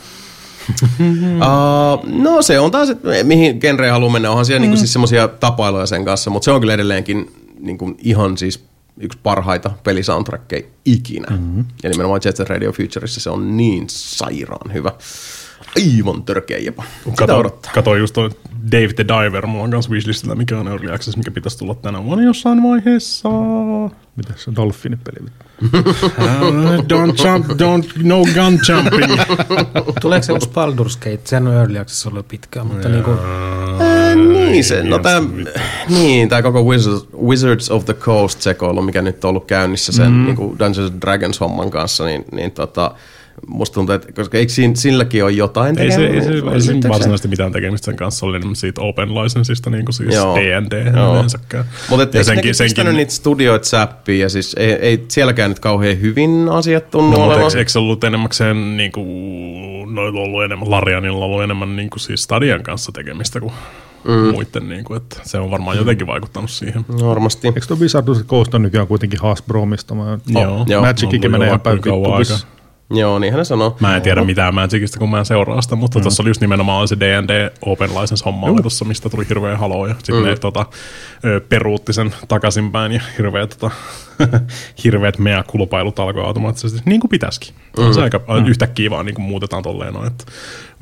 Uh, 0.99 2.09
no 2.23 2.41
se 2.41 2.59
on 2.59 2.71
taas, 2.71 2.89
että 2.89 3.07
mihin 3.23 3.57
genreen 3.61 3.93
haluaa 3.93 4.11
mennä. 4.11 4.29
Onhan 4.29 4.45
siellä 4.45 4.59
mm. 4.59 4.61
niinku 4.61 4.77
siis 4.77 4.93
semmoisia 4.93 5.27
tapailuja 5.27 5.85
sen 5.85 6.05
kanssa, 6.05 6.29
mutta 6.29 6.45
se 6.45 6.51
on 6.51 6.59
kyllä 6.59 6.73
edelleenkin 6.73 7.31
niinku 7.59 7.95
ihan 7.99 8.37
siis 8.37 8.63
yksi 8.99 9.19
parhaita 9.23 9.71
pelisoundtrackeja 9.83 10.63
ikinä. 10.85 11.27
Mm-hmm. 11.29 11.65
Ja 11.83 11.89
nimenomaan 11.89 12.21
Jet 12.25 12.35
Set 12.35 12.49
Radio 12.49 12.71
Futureissa 12.71 13.21
se 13.21 13.29
on 13.29 13.57
niin 13.57 13.85
sairaan 13.89 14.73
hyvä. 14.73 14.91
Aivan 15.77 16.23
törkeä 16.23 16.57
jopa. 16.57 16.83
Sitä 17.03 17.15
Kato, 17.15 17.37
odottaa. 17.37 17.71
kato 17.73 17.95
just 17.95 18.13
toi 18.13 18.29
Dave 18.71 18.93
the 18.93 19.05
Diver, 19.07 19.45
mulla 19.45 19.63
on 19.63 19.71
kans 19.71 19.89
wishlistillä, 19.89 20.35
mikä 20.35 20.59
on 20.59 20.67
Early 20.67 20.93
Access, 20.93 21.17
mikä 21.17 21.31
pitäisi 21.31 21.57
tulla 21.57 21.75
tänä 21.75 22.03
vuonna 22.03 22.23
jossain 22.23 22.63
vaiheessa. 22.63 23.29
Mitä 24.15 24.33
se 24.35 24.51
Dolphinipeli? 24.55 25.17
Uh, 25.19 25.71
don't 26.91 27.25
jump, 27.25 27.45
don't, 27.47 28.03
no 28.03 28.23
gun 28.23 28.59
jumping. 28.69 29.21
Tuleeko 30.01 30.23
se 30.23 30.33
uusi 30.33 30.49
Baldur's 30.49 30.97
Gate? 30.99 31.21
Sehän 31.23 31.47
on 31.47 31.53
Early 31.53 31.77
Access 31.77 32.07
ollut 32.07 32.27
pitkään, 32.27 32.67
mutta 32.67 32.89
niin 32.89 33.03
kuin, 33.03 33.17
Ää, 33.79 34.15
niin, 34.15 34.63
se, 34.63 34.83
no 34.83 34.99
tää, 34.99 35.21
niin, 35.89 36.29
tää 36.29 36.41
koko 36.41 36.63
Wizards, 36.63 37.05
Wizards 37.23 37.71
of 37.71 37.85
the 37.85 37.93
Coast 37.93 38.41
sekoilu, 38.41 38.81
mikä 38.81 39.01
nyt 39.01 39.23
on 39.23 39.29
ollut 39.29 39.45
käynnissä 39.45 39.91
sen 39.91 40.11
mm. 40.11 40.25
niin 40.25 40.37
Dungeons 40.37 40.91
and 40.91 41.01
Dragons 41.01 41.39
homman 41.39 41.71
kanssa, 41.71 42.05
niin, 42.05 42.25
niin 42.31 42.51
tota, 42.51 42.91
musta 43.47 43.73
tuntuu, 43.73 43.95
että 43.95 44.11
koska 44.11 44.37
eikö 44.37 44.51
siinä, 44.53 44.75
silläkin 44.75 45.23
ole 45.23 45.31
jotain 45.31 45.79
ei 45.79 45.91
se, 45.91 46.05
ei 46.07 46.21
se, 46.21 46.31
ei 46.53 46.61
se 46.61 46.89
varsinaisesti 46.89 47.27
mitään 47.27 47.51
tekemistä 47.51 47.85
sen 47.85 47.95
kanssa, 47.95 48.25
oli 48.25 48.37
enemmän 48.37 48.55
siitä 48.55 48.81
open 48.81 49.15
licenseista, 49.15 49.69
niin 49.69 49.85
kuin 49.85 49.93
siis 49.93 50.15
Joo. 50.15 50.35
D&D 50.35 50.87
yleensäkään. 51.11 51.65
Mutta 51.89 52.03
et, 52.03 52.13
Ja 52.13 52.19
eikö 52.19 52.23
senkin, 52.33 52.55
pistänyt 52.59 52.95
niitä 52.95 53.11
studioita 53.13 53.65
säppiin 53.65 54.19
ja 54.19 54.29
siis 54.29 54.55
ei, 54.59 54.71
ei 54.71 55.05
sielläkään 55.07 55.51
nyt 55.51 55.59
kauhean 55.59 56.01
hyvin 56.01 56.49
asiat 56.51 56.91
tunnu 56.91 57.11
No, 57.11 57.17
mutta 57.17 57.25
olevan. 57.25 57.43
eikö, 57.45 57.57
eikö 57.59 57.71
se 57.71 57.79
ollut 57.79 58.03
enemmäkseen, 58.03 58.77
niin 58.77 58.91
kuin, 58.91 59.95
noilla 59.95 60.19
ollut 60.21 60.43
enemmän, 60.43 60.71
Larianilla 60.71 61.25
ollut 61.25 61.43
enemmän 61.43 61.75
niin 61.75 61.89
kuin 61.89 61.99
siis 61.99 62.23
Stadian 62.23 62.63
kanssa 62.63 62.91
tekemistä 62.91 63.39
kuin 63.39 63.53
mm. 64.03 64.11
muiden, 64.31 64.69
niin 64.69 64.83
kuin, 64.83 64.97
että 64.97 65.19
se 65.23 65.37
on 65.37 65.51
varmaan 65.51 65.77
jotenkin 65.77 66.07
vaikuttanut 66.07 66.49
siihen. 66.49 66.85
Varmasti. 67.01 67.47
Eikö 67.47 67.59
tuo 67.67 67.77
Wizard 67.77 68.07
of 68.07 68.17
the 68.17 68.25
Coast 68.25 68.53
on 68.53 68.61
nykyään 68.61 68.87
kuitenkin 68.87 69.19
Hasbro-omista? 69.21 69.95
Mä- 69.95 70.17
Joo. 70.27 70.65
joo. 70.67 70.81
Magicikin 70.81 71.31
menee 71.31 71.47
ihan 71.47 71.61
päin 71.61 71.75
vittu. 71.77 71.89
Joo, 72.91 73.19
niinhän 73.19 73.37
ne 73.37 73.45
sanoo. 73.45 73.77
Mä 73.79 73.95
en 73.95 74.01
tiedä 74.01 74.23
mitään 74.23 74.55
Magicista, 74.55 74.99
kun 74.99 75.09
mä 75.09 75.19
en 75.19 75.25
seuraa 75.25 75.61
sitä, 75.61 75.75
mutta 75.75 75.99
mm. 75.99 76.01
tuossa 76.01 76.23
oli 76.23 76.29
just 76.29 76.41
nimenomaan 76.41 76.87
se 76.87 76.99
D&D 76.99 77.51
Open 77.61 77.89
License 77.89 78.25
homma 78.25 78.47
oli 78.47 78.63
tossa, 78.63 78.85
mistä 78.85 79.09
tuli 79.09 79.29
hirveä 79.29 79.57
haloo 79.57 79.87
ja 79.87 79.95
sitten 79.97 80.15
mm. 80.15 80.25
ne 80.25 80.35
tota, 80.35 80.65
peruutti 81.49 81.93
sen 81.93 82.15
takaisinpäin 82.27 82.91
ja 82.91 83.01
hirveä, 83.17 83.47
tota, 83.47 83.71
hirveät 84.83 85.19
mea 85.19 85.43
kulpailut 85.43 85.99
alkoi 85.99 86.23
automaattisesti, 86.23 86.81
niin 86.85 87.01
kuin 87.01 87.09
pitäisikin. 87.09 87.55
Mm. 87.77 87.93
Se 87.93 88.01
aika 88.01 88.17
mm. 88.17 88.47
yhtäkkiä 88.47 88.89
vaan 88.89 89.05
niin 89.05 89.15
kuin 89.15 89.25
muutetaan 89.25 89.63
tolleen 89.63 89.93
noin, 89.93 90.07
että 90.07 90.23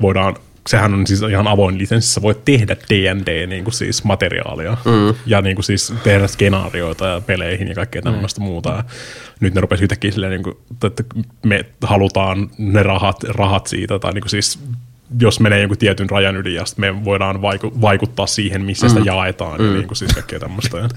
voidaan 0.00 0.36
sehän 0.68 0.94
on 0.94 1.06
siis 1.06 1.22
ihan 1.22 1.46
avoin 1.46 1.78
lisenssi, 1.78 2.12
sä 2.12 2.22
voit 2.22 2.44
tehdä 2.44 2.76
D&D 2.90 3.46
niin 3.46 3.64
kuin 3.64 3.74
siis 3.74 4.04
materiaalia 4.04 4.76
mm. 4.84 5.14
ja 5.26 5.42
niin 5.42 5.56
kuin 5.56 5.64
siis 5.64 5.94
tehdä 6.02 6.26
skenaarioita 6.26 7.06
ja 7.06 7.20
peleihin 7.20 7.68
ja 7.68 7.74
kaikkea 7.74 8.02
tämmöistä 8.02 8.40
mm. 8.40 8.44
muuta. 8.44 8.70
Ja 8.70 8.84
nyt 9.40 9.54
ne 9.54 9.60
rupesi 9.60 9.82
yhtäkkiä 9.82 10.10
silleen, 10.10 10.30
niin 10.30 10.42
kuin, 10.42 10.56
että 10.84 11.04
me 11.42 11.64
halutaan 11.82 12.50
ne 12.58 12.82
rahat, 12.82 13.22
rahat 13.22 13.66
siitä, 13.66 13.98
tai 13.98 14.12
niin 14.12 14.22
kuin 14.22 14.30
siis 14.30 14.58
jos 15.20 15.40
menee 15.40 15.60
jonkun 15.60 15.78
tietyn 15.78 16.10
rajan 16.10 16.36
yli 16.36 16.54
ja 16.54 16.64
me 16.76 17.04
voidaan 17.04 17.36
vaiku- 17.36 17.80
vaikuttaa 17.80 18.26
siihen, 18.26 18.64
missä 18.64 18.88
sitä 18.88 19.00
jaetaan, 19.04 19.60
mm. 19.60 19.66
ja 19.66 19.72
niin 19.72 19.86
kuin 19.86 19.96
siis 19.96 20.12
kaikkea 20.12 20.40
tämmöistä. 20.40 20.76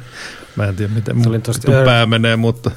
Mä 0.55 0.65
en 0.65 0.75
tiedä, 0.75 0.93
miten 0.93 1.17
mun 1.17 1.41
pää 1.85 2.05
menee, 2.05 2.35
mutta 2.35 2.71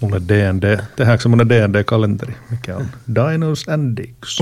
mulle 0.00 0.20
D&D, 0.28 0.78
tehdäänkö 0.96 1.22
semmoinen 1.22 1.48
D&D-kalenteri, 1.48 2.34
mikä 2.50 2.76
on 2.76 2.86
Dinos 3.14 3.68
and 3.68 3.96
Dicks. 3.96 4.36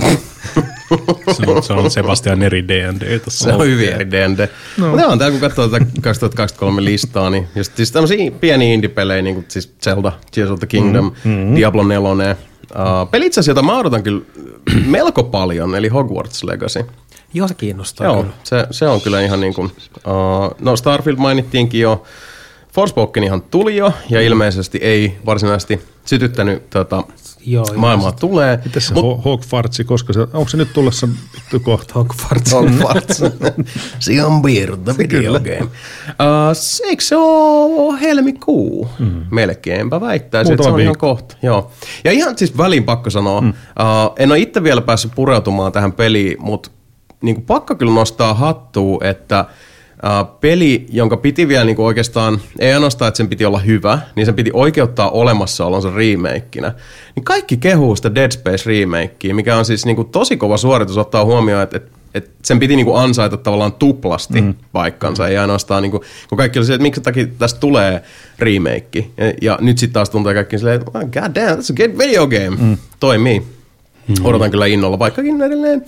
se, 1.33 1.51
on, 1.51 1.63
se 1.63 1.73
on 1.73 1.91
Sebastian 1.91 2.43
eri 2.43 2.69
D&D 2.69 3.19
tässä. 3.19 3.45
Se 3.45 3.53
on 3.53 3.67
hyvin 3.67 3.89
eri 3.89 4.11
D&D. 4.11 4.49
No. 4.79 4.91
Mutta 4.91 5.07
on 5.07 5.19
tää, 5.19 5.31
kun 5.31 5.41
katsoo 5.41 5.69
tätä 5.69 5.87
2023 6.03 6.85
listaa, 6.85 7.31
niin 7.31 7.49
just 7.55 7.77
siis 7.77 7.93
tämmöisiä 7.93 8.31
pieniä 8.31 8.75
indie-pelejä, 8.75 9.23
niin 9.23 9.35
kuin 9.35 9.47
siis 9.49 9.75
Zelda, 9.83 10.13
Tears 10.35 10.51
of 10.51 10.59
the 10.59 10.67
Kingdom, 10.67 11.13
mm-hmm. 11.25 11.57
Diablo 11.57 11.83
4. 11.85 12.37
Uh, 12.75 13.11
peli 13.11 13.27
itse 13.27 13.41
asiassa, 13.41 13.51
jota 13.51 13.63
mä 13.63 13.79
odotan 13.79 14.03
kyllä 14.03 14.23
melko 14.87 15.23
paljon, 15.23 15.75
eli 15.75 15.89
Hogwarts 15.89 16.45
Legacy. 16.45 16.85
joo 17.35 17.49
se 17.49 17.55
kiinnostaa 17.55 18.07
Joo, 18.07 18.23
kyllä. 18.23 18.35
se, 18.45 18.67
se 18.71 18.89
on 18.89 19.01
kyllä 19.01 19.21
ihan 19.21 19.41
niin 19.41 19.55
kuin, 19.55 19.67
uh, 19.97 20.55
no 20.61 20.77
Starfield 20.77 21.19
mainittiinkin 21.19 21.81
jo, 21.81 22.03
Forspoken 22.75 23.43
tuli 23.51 23.77
jo, 23.77 23.93
ja 24.11 24.21
ilmeisesti 24.21 24.79
ei 24.79 25.19
varsinaisesti 25.27 25.81
sytyttänyt 26.05 26.71
tota, 26.71 27.03
Joo, 27.47 27.67
maailmaa 27.77 28.13
tulee. 28.13 28.59
Miten 28.65 28.83
se 28.83 28.95
Mut, 28.95 29.25
Hogfartsi, 29.25 29.85
koska 29.85 30.13
se, 30.13 30.21
onko 30.21 30.49
se 30.49 30.57
nyt 30.57 30.73
tulossa 30.73 31.09
vittu 31.35 31.61
kohta? 31.61 31.95
Hogwarts. 31.95 32.53
Hogwarts. 32.53 33.23
se 33.99 34.25
on 34.25 34.43
weird, 34.43 34.79
the 34.85 34.95
video 34.99 35.33
game. 35.33 35.63
Uh, 35.63 35.69
se, 36.53 36.85
eikö 36.85 37.03
se 37.03 37.17
ole 37.17 38.01
helmikuu? 38.01 38.89
Mm. 38.99 39.25
Melkeinpä 39.31 40.01
väittäisin, 40.01 40.53
että 40.55 40.65
se 40.65 40.71
on 40.71 40.81
ihan 40.81 40.99
kohta. 40.99 41.37
Joo. 41.43 41.71
Ja 42.05 42.13
ihan 42.13 42.39
siis 42.39 42.59
väliin 42.59 42.85
pakko 42.85 43.11
sanoa, 43.11 43.41
mm. 43.41 43.49
uh, 43.49 43.55
en 44.19 44.31
ole 44.31 44.39
itse 44.39 44.63
vielä 44.63 44.81
päässyt 44.81 45.13
pureutumaan 45.15 45.73
tähän 45.73 45.93
peliin, 45.93 46.37
mutta 46.39 46.71
niin 47.23 47.43
pakko 47.43 47.75
kyllä 47.75 47.93
nostaa 47.93 48.35
hattua, 48.35 48.99
että 49.05 49.45
Uh, 50.05 50.41
peli, 50.41 50.87
jonka 50.91 51.17
piti 51.17 51.49
vielä 51.49 51.65
niin 51.65 51.77
kuin 51.77 51.87
oikeastaan, 51.87 52.41
ei 52.59 52.73
ainoastaan, 52.73 53.09
että 53.09 53.17
sen 53.17 53.29
piti 53.29 53.45
olla 53.45 53.59
hyvä, 53.59 53.99
niin 54.17 54.27
sen 54.27 54.35
piti 54.35 54.51
oikeuttaa 54.53 55.11
olemassaolonsa 55.11 55.91
remakeinä. 55.91 56.75
Niin 57.17 57.25
kaikki 57.25 57.57
kehuu 57.57 57.97
sitä 57.97 58.15
Dead 58.15 58.31
Space 58.33 58.71
remakea, 58.71 59.35
mikä 59.35 59.57
on 59.57 59.65
siis 59.65 59.87
niin 59.87 59.97
kuin 59.97 60.09
tosi 60.09 60.37
kova 60.37 60.57
suoritus 60.57 60.99
ottaa 60.99 61.25
huomioon, 61.25 61.63
että, 61.63 61.81
että, 62.15 62.31
sen 62.43 62.59
piti 62.61 62.77
niin 62.77 62.87
kuin 62.87 62.99
ansaita 62.99 63.37
tavallaan 63.37 63.73
tuplasti 63.73 64.41
mm. 64.41 64.55
paikkansa, 64.73 65.29
ei 65.29 65.37
ainoastaan, 65.37 65.83
niin 65.83 65.91
kuin, 65.91 66.03
kun 66.29 66.39
kaikki 66.39 66.59
oli 66.59 66.67
se, 66.67 66.75
että 66.75 66.83
minkä 66.83 67.01
takia 67.01 67.27
tästä 67.39 67.61
tulee 67.61 68.03
remake. 68.39 69.07
Ja, 69.17 69.33
ja 69.43 69.59
nyt 69.61 69.79
sitten 69.79 69.95
taas 69.95 70.11
tuntuu 70.11 70.35
kaikki 70.35 70.59
silleen, 70.59 70.81
että 70.81 70.99
"Oh, 70.99 71.05
god 71.05 71.35
damn, 71.35 71.61
that's 71.61 71.73
a 71.73 71.77
good 71.77 71.99
video 71.99 72.27
game. 72.27 72.57
Mm. 72.61 72.77
Toimii. 73.01 73.43
Mm. 74.09 74.15
Odotan 74.25 74.51
kyllä 74.51 74.67
innolla, 74.67 74.99
vaikkakin 74.99 75.43
edelleen 75.43 75.85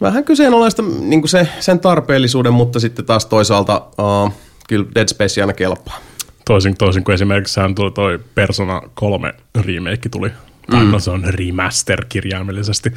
vähän 0.00 0.24
kyseenalaista 0.24 0.82
niin 1.00 1.28
se, 1.28 1.48
sen 1.60 1.80
tarpeellisuuden, 1.80 2.52
mutta 2.52 2.80
sitten 2.80 3.04
taas 3.04 3.26
toisaalta 3.26 3.82
uh, 3.98 4.32
kyllä 4.68 4.86
Dead 4.94 5.08
Space 5.08 5.40
aina 5.40 5.52
kelpaa. 5.52 5.98
Toisin, 6.44 6.76
toisin 6.76 7.04
kuin 7.04 7.14
esimerkiksi 7.14 7.54
sehän 7.54 7.74
tuli 7.74 7.90
toi 7.90 8.20
Persona 8.34 8.82
3 8.94 9.34
remake 9.64 10.08
tuli. 10.08 10.30
Tai 10.70 10.84
mm. 10.84 10.90
no 10.90 10.98
se 10.98 11.10
on 11.10 11.24
remaster 11.24 12.04
kirjaimellisesti. 12.08 12.92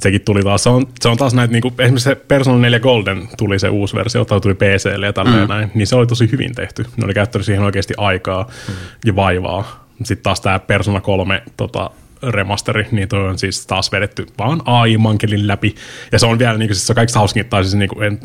Sekin 0.00 0.20
tuli 0.20 0.42
taas, 0.42 0.62
se 0.62 0.68
on, 0.68 0.86
se 1.00 1.08
on 1.08 1.16
taas 1.16 1.34
näitä, 1.34 1.52
niinku, 1.52 1.72
esimerkiksi 1.78 2.04
se 2.04 2.14
Persona 2.14 2.58
4 2.58 2.80
Golden 2.80 3.28
tuli 3.38 3.58
se 3.58 3.68
uusi 3.68 3.96
versio, 3.96 4.24
tai 4.24 4.40
tuli 4.40 4.54
PClle 4.54 5.06
ja 5.06 5.12
tälleen 5.12 5.42
mm. 5.42 5.48
näin, 5.48 5.70
niin 5.74 5.86
se 5.86 5.96
oli 5.96 6.06
tosi 6.06 6.30
hyvin 6.32 6.54
tehty. 6.54 6.86
Ne 6.96 7.04
oli 7.04 7.14
käyttänyt 7.14 7.46
siihen 7.46 7.64
oikeasti 7.64 7.94
aikaa 7.96 8.50
mm. 8.68 8.74
ja 9.04 9.16
vaivaa. 9.16 9.86
Sitten 9.96 10.22
taas 10.22 10.40
tämä 10.40 10.58
Persona 10.58 11.00
3 11.00 11.42
tota, 11.56 11.90
remasteri, 12.22 12.86
niin 12.90 13.08
toi 13.08 13.28
on 13.28 13.38
siis 13.38 13.66
taas 13.66 13.92
vedetty 13.92 14.26
vaan 14.38 14.62
AI-mankelin 14.64 15.46
läpi. 15.46 15.74
Ja 16.12 16.18
se 16.18 16.26
on 16.26 16.38
vielä 16.38 16.58
niin 16.58 16.68
kuin, 16.68 16.76
siis 16.76 16.86
se 16.86 16.92
on 16.92 16.94
kaikista 16.94 17.18
hauskin, 17.18 17.46
tai 17.46 17.64
siis 17.64 17.74
niin 17.74 17.88
kuin, 17.88 18.02
en, 18.02 18.18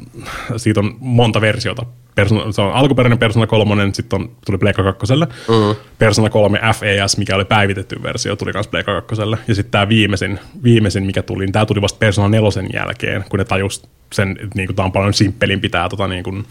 siitä 0.57 0.80
on 0.80 0.95
monta 0.99 1.41
versiota. 1.41 1.85
Persona, 2.15 2.51
se 2.51 2.61
on 2.61 2.73
alkuperäinen 2.73 3.19
Persona 3.19 3.47
3, 3.47 3.89
sitten 3.93 4.22
on, 4.22 4.31
tuli 4.45 4.57
Pleikka 4.57 4.84
2. 4.84 5.13
Mm. 5.15 5.76
Persona 5.97 6.30
3 6.30 6.59
FAS, 6.59 7.18
mikä 7.18 7.35
oli 7.35 7.45
päivitetty 7.45 8.03
versio, 8.03 8.35
tuli 8.35 8.51
myös 8.53 8.68
Pleikka 8.68 9.01
2. 9.01 9.22
Ja 9.47 9.55
sitten 9.55 9.72
tämä 9.72 9.89
viimeisin, 9.89 10.39
viimeisin, 10.63 11.05
mikä 11.05 11.22
tuli, 11.22 11.45
niin 11.45 11.53
tämä 11.53 11.65
tuli 11.65 11.81
vasta 11.81 11.97
Persona 11.99 12.30
4 12.30 12.49
jälkeen, 12.73 13.26
kun 13.30 13.39
ne 13.39 13.45
tajus 13.45 13.89
sen, 14.13 14.31
että 14.31 14.55
niin 14.55 14.68
kuin, 14.68 14.76
tämä 14.76 14.85
on 14.85 14.91
paljon 14.91 15.13
simppelimpi 15.13 15.69
tämä 15.69 15.89
tota, 15.89 16.07
niin 16.07 16.23
kuin, 16.23 16.45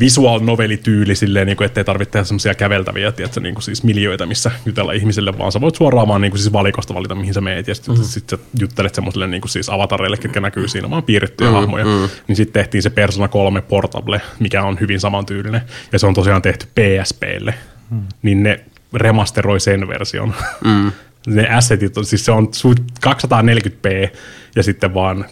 visual 0.00 0.40
novelityyli 0.40 1.14
silleen, 1.14 1.46
niin 1.46 1.56
kuin, 1.56 1.66
ettei 1.66 1.84
tarvitse 1.84 2.12
tehdä 2.12 2.24
semmoisia 2.24 2.54
käveltäviä, 2.54 3.12
tiedätkö, 3.12 3.40
niin 3.40 3.54
kuin 3.54 3.62
siis 3.62 3.82
miljöitä, 3.82 4.26
missä 4.26 4.50
jutella 4.66 4.92
ihmisille, 4.92 5.38
vaan 5.38 5.52
sä 5.52 5.60
voit 5.60 5.74
suoraan 5.74 6.08
vaan 6.08 6.20
niin 6.20 6.30
kuin 6.30 6.38
siis 6.38 6.52
valikosta 6.52 6.94
valita, 6.94 7.14
mihin 7.14 7.34
sä 7.34 7.40
meet, 7.40 7.68
ja 7.68 7.74
sitten 7.74 7.94
mm. 7.94 8.02
sit 8.02 8.30
sä 8.30 8.38
juttelet 8.60 8.94
semmoiselle 8.94 9.26
niin 9.26 9.40
kuin 9.40 9.50
siis 9.50 9.68
avatareille, 9.68 10.16
ketkä 10.16 10.40
näkyy 10.40 10.68
siinä, 10.68 10.90
vaan 10.90 11.02
piirrettyjä 11.02 11.50
mm, 11.50 11.54
hahmoja. 11.54 11.84
Mm. 11.84 12.08
Niin 12.28 12.36
sitten 12.36 12.62
tehtiin 12.62 12.82
se 12.82 12.90
Persona 12.90 13.28
3 13.28 13.60
Portable, 13.60 14.20
mikä 14.38 14.62
on 14.62 14.80
hyvin 14.80 15.00
samantyylinen, 15.00 15.60
ja 15.92 15.98
se 15.98 16.06
on 16.06 16.14
tosiaan 16.14 16.42
tehty 16.42 16.66
PSPlle, 16.66 17.54
mm. 17.90 18.02
niin 18.22 18.42
ne 18.42 18.60
remasteroi 18.94 19.60
sen 19.60 19.88
version. 19.88 20.34
Mm. 20.64 20.92
ne 21.26 21.48
assetit, 21.48 21.98
on- 21.98 22.04
siis 22.04 22.24
se 22.24 22.32
on 22.32 22.48
su- 22.56 22.84
240p 23.06 24.16
ja 24.56 24.62
sitten 24.62 24.94
vaan 24.94 25.24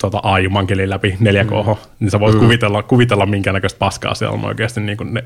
tota, 0.00 0.20
AI-mankelin 0.22 0.90
läpi 0.90 1.16
4K, 1.22 1.66
mm. 1.66 1.74
niin 2.00 2.10
sä 2.10 2.20
voit 2.20 2.34
mm. 2.34 2.40
kuvitella, 2.40 2.82
kuvitella 2.82 3.26
minkä 3.26 3.52
näköistä 3.52 3.78
paskaa 3.78 4.14
siellä 4.14 4.34
on 4.34 4.44
oikeasti 4.44 4.80
niin 4.80 4.98
kuin 4.98 5.14
ne, 5.14 5.24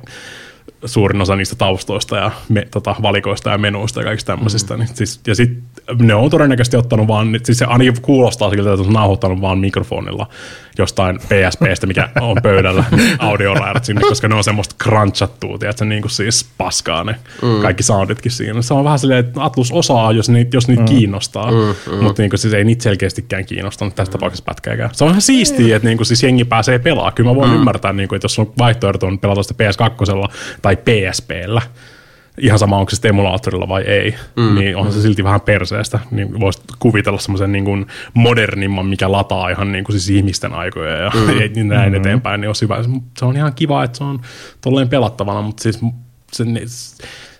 suurin 0.84 1.22
osa 1.22 1.36
niistä 1.36 1.56
taustoista 1.56 2.16
ja 2.16 2.30
me, 2.48 2.68
tota, 2.70 2.94
valikoista 3.02 3.50
ja 3.50 3.58
menuista 3.58 4.00
ja 4.00 4.04
kaikista 4.04 4.32
tämmöisistä. 4.32 4.74
Mm. 4.74 4.80
Niin, 4.80 4.88
siis, 4.94 5.20
ja 5.26 5.34
sitten 5.34 5.62
ne 6.06 6.14
on 6.14 6.30
todennäköisesti 6.30 6.76
ottanut 6.76 7.08
vaan, 7.08 7.40
siis 7.42 7.58
se 7.58 7.64
ainakin 7.64 8.02
kuulostaa 8.02 8.50
siltä, 8.50 8.72
että 8.72 8.86
on 8.86 8.92
nauhoittanut 8.92 9.40
vaan 9.40 9.58
mikrofonilla 9.58 10.26
jostain 10.78 11.18
PSPstä, 11.18 11.86
mikä 11.86 12.08
on 12.20 12.36
pöydällä 12.42 12.84
audioraidat 13.18 13.84
sinne, 13.84 14.00
koska 14.00 14.28
ne 14.28 14.34
on 14.34 14.44
semmoista 14.44 14.74
crunchattua, 14.84 15.58
tiedätkö, 15.58 15.84
niin 15.84 16.02
kuin 16.02 16.10
siis 16.10 16.50
paskaa 16.58 17.04
ne 17.04 17.16
mm. 17.42 17.62
kaikki 17.62 17.82
sounditkin 17.82 18.32
siinä. 18.32 18.62
Se 18.62 18.74
on 18.74 18.84
vähän 18.84 18.98
silleen, 18.98 19.26
että 19.26 19.44
Atlus 19.44 19.72
osaa, 19.72 20.12
jos 20.12 20.28
niitä, 20.28 20.56
jos 20.56 20.68
niitä 20.68 20.82
mm. 20.82 20.88
kiinnostaa, 20.88 21.50
mm, 21.50 21.56
mm. 21.92 22.02
mutta 22.02 22.22
niin 22.22 22.30
kuin, 22.30 22.38
siis 22.38 22.54
ei 22.54 22.64
niitä 22.64 22.82
selkeästikään 22.82 23.44
kiinnostanut 23.44 23.94
tässä 23.94 24.12
tapauksessa 24.12 24.44
pätkääkään. 24.44 24.90
Se 24.92 25.04
on 25.04 25.10
ihan 25.10 25.22
siistiä, 25.22 25.76
että 25.76 25.88
niin 25.88 25.98
kuin, 25.98 26.06
siis 26.06 26.22
jengi 26.22 26.44
pääsee 26.44 26.78
pelaamaan. 26.78 27.12
Kyllä 27.12 27.30
mä 27.30 27.36
voin 27.36 27.50
mm. 27.50 27.56
ymmärtää, 27.56 27.92
niin 27.92 28.08
kuin, 28.08 28.16
että 28.16 28.24
jos 28.24 28.38
on 28.38 28.52
vaihtoehto 28.58 29.06
on 29.06 29.18
pelata 29.18 29.42
sitä 29.42 29.64
PS2 29.64 30.32
tai 30.62 30.69
PSPllä, 30.76 31.62
ihan 32.40 32.58
sama 32.58 32.78
onko 32.78 32.90
se 32.90 32.94
sitten 32.94 33.08
emulaattorilla 33.08 33.68
vai 33.68 33.82
ei, 33.82 34.14
mm. 34.36 34.54
niin 34.54 34.76
onhan 34.76 34.92
se 34.92 35.02
silti 35.02 35.24
vähän 35.24 35.40
perseestä. 35.40 35.98
Niin 36.10 36.40
voisi 36.40 36.62
kuvitella 36.78 37.18
semmoisen 37.18 37.52
niin 37.52 37.64
kuin 37.64 37.86
modernimman, 38.14 38.86
mikä 38.86 39.12
lataa 39.12 39.48
ihan 39.48 39.72
niin 39.72 39.84
kuin 39.84 40.00
siis 40.00 40.16
ihmisten 40.16 40.52
aikoja 40.52 40.96
ja 40.96 41.10
mm. 41.14 41.68
näin 41.68 41.92
mm. 41.92 41.96
eteenpäin, 41.96 42.40
niin 42.40 42.48
olisi 42.48 42.62
hyvä. 42.62 42.84
Se 43.18 43.24
on 43.24 43.36
ihan 43.36 43.54
kiva, 43.54 43.84
että 43.84 43.98
se 43.98 44.04
on 44.04 44.20
tolleen 44.60 44.88
pelattavana, 44.88 45.42
mutta 45.42 45.62
siis 45.62 45.80
se, 46.32 46.44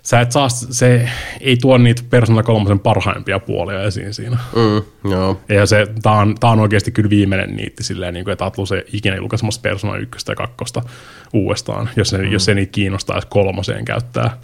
sä 0.03 0.21
et 0.21 0.31
saa, 0.31 0.49
se 0.49 1.09
ei 1.41 1.57
tuo 1.57 1.77
niitä 1.77 2.01
Persona 2.09 2.43
3 2.43 2.77
parhaimpia 2.83 3.39
puolia 3.39 3.83
esiin 3.83 4.13
siinä. 4.13 4.37
Mm, 4.55 5.11
joo. 5.11 5.41
Ja 5.49 5.65
se, 5.65 5.87
tää 6.01 6.13
on, 6.13 6.35
tää 6.39 6.49
on 6.49 6.59
oikeasti 6.59 6.91
kyllä 6.91 7.09
viimeinen 7.09 7.55
niitti 7.55 7.83
silleen, 7.83 8.13
niin 8.13 8.23
kuin, 8.23 8.31
että 8.31 8.45
Atlus 8.45 8.71
ei 8.71 8.83
ikinä 8.93 9.15
julkaisemassa 9.15 9.61
Persona 9.61 9.97
1 9.97 10.31
ja 10.31 10.35
2 10.35 10.55
uudestaan, 11.33 11.89
jos, 11.95 12.09
se, 12.09 12.17
mm. 12.17 12.31
jos 12.31 12.45
se 12.45 12.53
niitä 12.53 12.71
kiinnostaa 12.71 13.15
edes 13.15 13.25
kolmoseen 13.25 13.85
käyttää. 13.85 14.37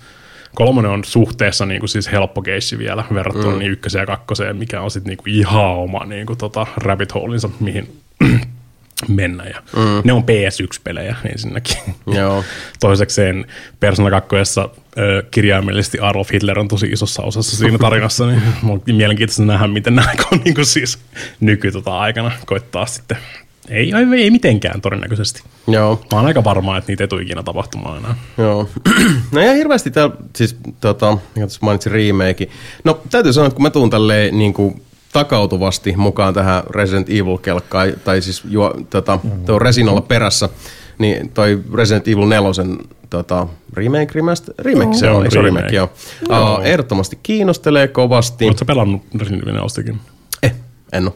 Kolmonen 0.56 0.92
on 0.92 1.04
suhteessa 1.04 1.66
niin 1.66 1.80
kuin 1.80 1.90
siis 1.90 2.12
helppo 2.12 2.42
keissi 2.42 2.78
vielä 2.78 3.04
verrattuna 3.14 3.54
mm. 3.54 3.60
niin 3.60 3.72
ykköseen 3.72 4.02
ja 4.02 4.06
kakkoseen, 4.06 4.58
mikä 4.58 4.82
on 4.82 4.92
sitten 4.92 5.10
niin 5.10 5.18
kuin 5.18 5.34
ihan 5.34 5.66
oma 5.66 6.06
niin 6.06 6.26
kuin 6.26 6.38
tota 6.38 6.68
rabbit 6.78 7.14
holinsa, 7.14 7.50
mihin 7.60 8.02
mennä. 9.08 9.44
Ja 9.44 9.62
mm. 9.76 10.02
Ne 10.04 10.14
on 10.14 10.24
PS1-pelejä 10.24 11.16
ensinnäkin. 11.32 11.78
Joo. 12.08 12.44
Toisekseen 12.80 13.46
Persona 13.80 14.10
2 14.10 14.36
ö, 14.98 15.24
kirjaimellisesti 15.32 15.98
Adolf 16.02 16.32
Hitler 16.34 16.60
on 16.60 16.68
tosi 16.68 16.88
isossa 16.88 17.24
osassa 17.24 17.57
siinä 17.57 17.78
tarinassa, 17.78 18.28
niin 18.28 18.41
on 18.69 18.82
mielenkiintoista 18.86 19.44
nähdä, 19.44 19.68
miten 19.68 19.95
nämä 19.95 20.11
on 20.32 20.40
niin 20.45 20.56
kuin 20.56 20.65
siis 20.65 20.99
nyky 21.40 21.72
tota 21.72 21.99
aikana 21.99 22.32
koittaa 22.45 22.86
sitten. 22.86 23.18
Ei, 23.69 23.91
ei, 23.95 24.22
ei 24.24 24.32
mitenkään 24.32 24.82
todennäköisesti. 24.82 25.44
Joo. 25.68 26.02
Mä 26.11 26.18
oon 26.18 26.28
aika 26.28 26.44
varma, 26.44 26.78
että 26.78 26.91
niitä 26.91 27.03
ei 27.03 27.07
tule 27.07 27.22
ikinä 27.22 27.44
tapahtumaan 27.44 27.98
enää. 27.98 28.15
Joo. 28.38 28.69
No 29.32 29.41
ihan 29.41 29.56
hirveästi 29.56 29.91
täällä, 29.91 30.15
siis 30.36 30.57
tota, 30.82 31.18
tässä 31.40 31.60
mainitsin 31.61 31.91
remake. 31.91 32.48
No 32.84 33.02
täytyy 33.10 33.34
sanoa, 33.34 33.48
että 33.48 33.56
kun 33.56 33.64
mä 33.64 33.69
tuun 33.69 33.90
tälleen 33.90 34.38
niin 34.38 34.53
kuin 34.53 34.82
takautuvasti 35.14 35.94
mukaan 35.98 36.34
tähän 36.34 36.64
Resident 36.69 37.10
Evil-kelkkaan, 37.10 37.94
tai 38.03 38.22
siis 38.22 38.44
juo, 38.49 38.74
tota, 38.90 39.19
tuo 39.45 39.60
Resinalla 39.60 40.02
perässä, 40.02 40.49
niin 40.98 41.30
toi 41.30 41.60
Resident 41.74 42.07
Evil 42.07 42.26
4 42.26 42.49
tota, 43.10 43.48
remake, 43.74 44.07
remaster, 44.14 44.56
remake 44.60 44.94
se 44.94 44.99
Se 44.99 45.10
on, 45.10 45.15
on 45.26 45.32
se 45.32 45.40
ole 45.40 45.45
remake. 45.45 45.68
remake, 45.68 45.76
joo. 45.76 45.90
Uh, 46.57 46.65
ehdottomasti 46.65 47.19
kiinnostelee 47.24 47.88
kovasti. 47.88 48.45
Oletko 48.45 48.65
pelannut 48.65 49.02
Resident 49.19 49.44
Evil 49.44 49.53
4 49.53 49.95
Eh, 50.44 50.56
en 50.94 51.03
ole. 51.03 51.14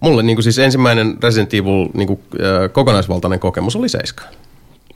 Mulle 0.00 0.22
niin 0.22 0.36
kuin 0.36 0.42
siis 0.42 0.58
ensimmäinen 0.58 1.16
Resident 1.22 1.54
Evil 1.54 1.88
niin 1.94 2.06
kuin, 2.06 2.20
äh, 2.34 2.72
kokonaisvaltainen 2.72 3.38
kokemus 3.40 3.76
oli 3.76 3.88
7. 3.88 4.28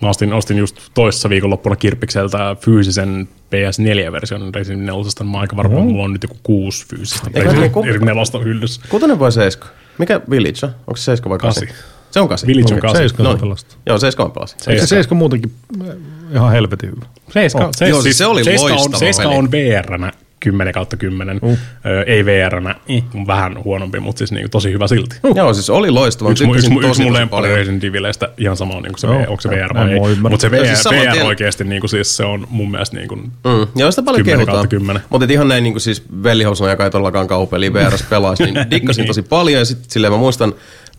Mä 0.02 0.08
ostin, 0.08 0.32
ostin 0.32 0.58
just 0.58 0.76
toissa 0.94 1.28
viikonloppuna 1.28 1.76
Kirppikseltä 1.76 2.56
fyysisen 2.60 3.28
PS4-version 3.50 4.54
Resident 4.54 4.88
Evil 4.88 5.04
4. 5.04 5.30
Mä 5.32 5.40
aika 5.40 5.56
varma, 5.56 5.74
että 5.78 5.84
mulla 5.90 6.04
on 6.04 6.12
nyt 6.12 6.22
joku 6.22 6.36
kuusi 6.42 6.86
fyysistä 6.86 7.26
Eikö 7.34 7.42
Resident 7.42 7.74
niin, 7.74 7.88
Evil 7.88 8.04
4 8.04 8.44
hyllyssä. 8.44 8.82
Kutonen 8.88 9.18
vai 9.18 9.32
7? 9.32 9.68
Mikä 9.98 10.20
Village 10.30 10.66
on? 10.66 10.70
Onko 10.86 10.96
se 10.96 11.02
7 11.04 11.30
vai 11.30 11.38
8? 11.38 11.68
Kasi. 11.68 11.74
Se 12.14 12.20
on 12.20 12.28
8. 12.28 12.46
Village 12.46 12.74
on 12.74 12.78
Okei. 12.78 12.80
kasi. 12.80 12.96
Seiska 12.98 13.22
No 13.22 13.28
no, 13.28 13.34
niin. 13.34 13.40
pelasta. 13.40 13.74
Joo, 13.86 13.98
7 13.98 14.26
mä 14.26 14.34
pelasin. 14.34 14.58
Eikö 14.68 14.80
se 14.82 14.86
seiska 14.86 15.14
muutenkin 15.14 15.52
äh, 15.82 15.88
ihan 16.32 16.52
helvetin 16.52 16.90
hyvä? 16.90 17.06
Seiska, 17.32 17.64
Oh. 17.64 17.88
Joo, 17.88 18.02
siis 18.02 18.18
se 18.18 18.26
oli 18.26 18.44
Seiska 18.44 18.66
on, 18.66 18.72
loistava 18.72 18.98
Seiska 18.98 19.28
on 19.28 19.50
VR-nä 19.50 20.12
10 20.40 20.74
kautta 20.74 20.96
10. 20.96 21.38
Uh. 21.42 21.58
Ö, 21.86 22.02
ei 22.02 22.24
VR-nä, 22.24 22.74
eh, 22.88 23.02
vähän 23.26 23.64
huonompi, 23.64 24.00
mutta 24.00 24.18
siis 24.18 24.32
niinku 24.32 24.48
tosi 24.48 24.72
hyvä 24.72 24.86
silti. 24.88 25.16
Uh. 25.24 25.36
Joo, 25.36 25.54
siis 25.54 25.70
oli 25.70 25.90
loistava. 25.90 26.30
Yksi, 26.30 26.44
yksi, 26.44 26.50
mu- 26.50 26.56
yksi 26.56 26.70
mun 26.72 26.82
tosi 26.82 27.12
lemppari 27.12 27.28
paljon. 27.42 27.58
Resident 27.58 27.84
Evileistä 27.84 28.28
ihan 28.38 28.56
sama 28.56 28.74
on 28.74 28.82
niin 28.82 28.92
kuin 28.92 29.00
se, 29.00 29.06
Joo, 29.06 29.16
VR, 29.18 29.30
onko 29.30 29.40
se 29.40 29.48
VR 29.48 29.74
vai 29.74 29.92
ei. 29.92 29.98
Mutta 30.20 30.38
se 30.38 30.50
VR, 30.50 30.66
siis 30.66 30.84
VR 30.90 31.16
tien- 31.16 31.24
oikeasti 31.26 31.64
niin 31.64 31.80
kuin 31.80 31.90
siis 31.90 32.16
se 32.16 32.24
on 32.24 32.46
mun 32.50 32.70
mielestä 32.70 32.96
niin 32.96 33.08
kuin, 33.08 33.20
Mm. 33.20 33.66
Joo, 33.76 33.90
sitä 33.90 34.02
paljon 34.02 34.24
10 34.24 34.38
kehutaan. 34.38 34.56
kautta 34.56 34.68
10. 34.76 35.02
Mutta 35.10 35.26
ihan 35.30 35.48
näin 35.48 35.62
niin 35.64 35.72
kuin 35.74 35.80
siis 35.80 36.02
vellihousuna, 36.22 36.70
joka 36.70 36.84
ei 36.84 36.90
todellakaan 36.90 37.26
kauhupeliä 37.28 37.72
VRS 37.72 38.02
pelaisi, 38.02 38.42
niin 38.44 38.70
dikkasin 38.70 39.02
Niin. 39.02 39.06
tosi 39.08 39.22
paljon. 39.22 39.58
Ja 39.58 39.64
sitten 39.64 39.90
silleen 39.90 40.12
mä 40.12 40.18
muistan, 40.18 40.54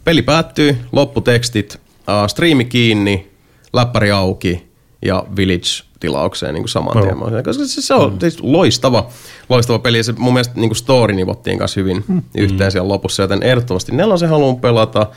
peli 0.05 0.21
päättyy, 0.21 0.77
lopputekstit, 0.91 1.81
uh, 1.99 2.27
striimi 2.27 2.65
kiinni, 2.65 3.31
läppäri 3.73 4.11
auki 4.11 4.67
ja 5.01 5.23
Village-tilaukseen 5.37 6.53
niin 6.53 6.61
kuin 6.63 6.69
saman. 6.69 7.17
Mä 7.17 7.25
olin, 7.25 7.43
Koska 7.43 7.65
se, 7.65 7.81
se 7.81 7.93
on 7.93 8.17
siis 8.19 8.43
loistava, 8.43 9.07
loistava 9.49 9.79
peli 9.79 9.97
ja 9.97 10.03
se 10.03 10.13
mun 10.17 10.33
mielestä 10.33 10.53
niin 10.55 10.69
kuin 10.69 10.77
story 10.77 11.13
nivottiin 11.13 11.57
kanssa 11.57 11.79
hyvin 11.79 12.03
Mm. 12.07 12.21
yhteen 12.37 12.71
siellä 12.71 12.87
lopussa, 12.87 13.23
joten 13.23 13.43
ehdottomasti 13.43 13.91
nelosen 13.91 14.29
haluan 14.29 14.55
pelata. 14.59 15.07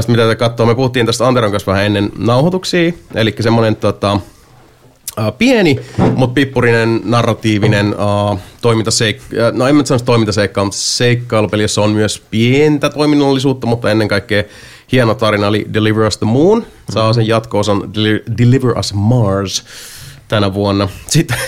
Sitten 0.00 0.16
mitä 0.16 0.28
te 0.28 0.36
katsoo, 0.36 0.66
me 0.66 0.74
puhuttiin 0.74 1.06
tästä 1.06 1.28
Anderon 1.28 1.50
kanssa 1.50 1.72
vähän 1.72 1.86
ennen 1.86 2.10
nauhoituksia, 2.18 2.92
eli 3.14 3.34
semmoinen 3.40 3.76
tota, 3.76 4.20
pieni, 5.38 5.80
mutta 6.14 6.34
pippurinen, 6.34 7.00
narratiivinen 7.04 7.94
uh, 7.94 8.38
toimintaseikka, 8.60 9.26
no 9.52 9.66
en 9.66 9.74
mä 9.74 9.80
nyt 9.80 9.86
sanoisi 9.86 10.04
toimintaseikkaa, 10.04 10.64
mutta 10.64 10.78
seikkailupeli, 10.78 11.62
jossa 11.62 11.82
on 11.82 11.90
myös 11.90 12.22
pientä 12.30 12.90
toiminnallisuutta, 12.90 13.66
mutta 13.66 13.90
ennen 13.90 14.08
kaikkea 14.08 14.44
hieno 14.92 15.14
tarina 15.14 15.48
oli 15.48 15.66
Deliver 15.74 16.06
Us 16.06 16.18
the 16.18 16.26
Moon, 16.26 16.66
saa 16.90 17.12
sen 17.12 17.26
jatko-osan 17.26 17.82
Deli- 17.82 18.38
Deliver 18.38 18.78
Us 18.78 18.94
Mars 18.94 19.64
tänä 20.28 20.54
vuonna. 20.54 20.88
Sitten 21.06 21.38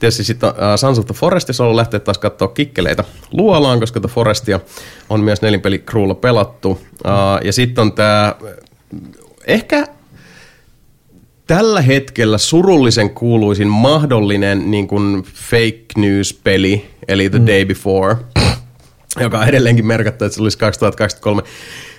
tietysti 0.00 0.24
sitten 0.24 0.50
uh, 0.50 0.56
Sons 0.76 0.98
of 0.98 1.06
the 1.06 1.14
Forestissa 1.14 1.64
on 1.64 1.76
lähteä 1.76 2.00
taas 2.00 2.18
katsoa 2.18 2.48
kikkeleitä 2.48 3.04
luolaan, 3.32 3.80
koska 3.80 4.00
The 4.00 4.08
Forestia 4.08 4.60
on 5.10 5.20
myös 5.20 5.42
nelinpeli 5.42 5.78
crewlla 5.78 6.14
pelattu. 6.14 6.70
Uh, 6.70 7.44
ja 7.44 7.52
sitten 7.52 7.82
on 7.82 7.92
tämä 7.92 8.34
ehkä 9.46 9.86
tällä 11.50 11.82
hetkellä 11.82 12.38
surullisen 12.38 13.10
kuuluisin 13.10 13.68
mahdollinen 13.68 14.70
niin 14.70 14.88
kuin 14.88 15.22
fake 15.34 15.84
news-peli, 15.96 16.90
eli 17.08 17.30
The 17.30 17.38
mm. 17.38 17.46
Day 17.46 17.64
Before, 17.64 18.16
joka 19.20 19.38
on 19.38 19.48
edelleenkin 19.48 19.86
merkattu, 19.86 20.24
että 20.24 20.36
se 20.36 20.42
olisi 20.42 20.58
2023. 20.58 21.42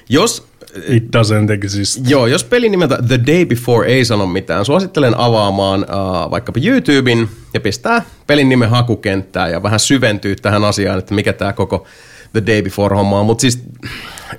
Jos, 0.09 0.47
it 0.87 1.03
doesn't 1.03 1.51
exist. 1.51 2.09
joo, 2.09 2.27
jos 2.27 2.43
peli 2.43 2.69
nimeltä 2.69 2.97
The 3.07 3.19
Day 3.27 3.45
Before 3.45 3.87
ei 3.87 4.05
sano 4.05 4.25
mitään, 4.25 4.65
suosittelen 4.65 5.17
avaamaan 5.17 5.81
uh, 5.81 6.31
vaikkapa 6.31 6.59
YouTuben 6.65 7.29
ja 7.53 7.59
pistää 7.59 8.05
pelin 8.27 8.49
nimen 8.49 8.69
hakukenttään 8.69 9.51
ja 9.51 9.63
vähän 9.63 9.79
syventyy 9.79 10.35
tähän 10.35 10.63
asiaan, 10.63 10.99
että 10.99 11.13
mikä 11.13 11.33
tämä 11.33 11.53
koko 11.53 11.87
The 12.31 12.43
Day 12.45 12.61
Before-homma 12.61 13.19
on. 13.19 13.25
Mutta 13.25 13.41
siis 13.41 13.63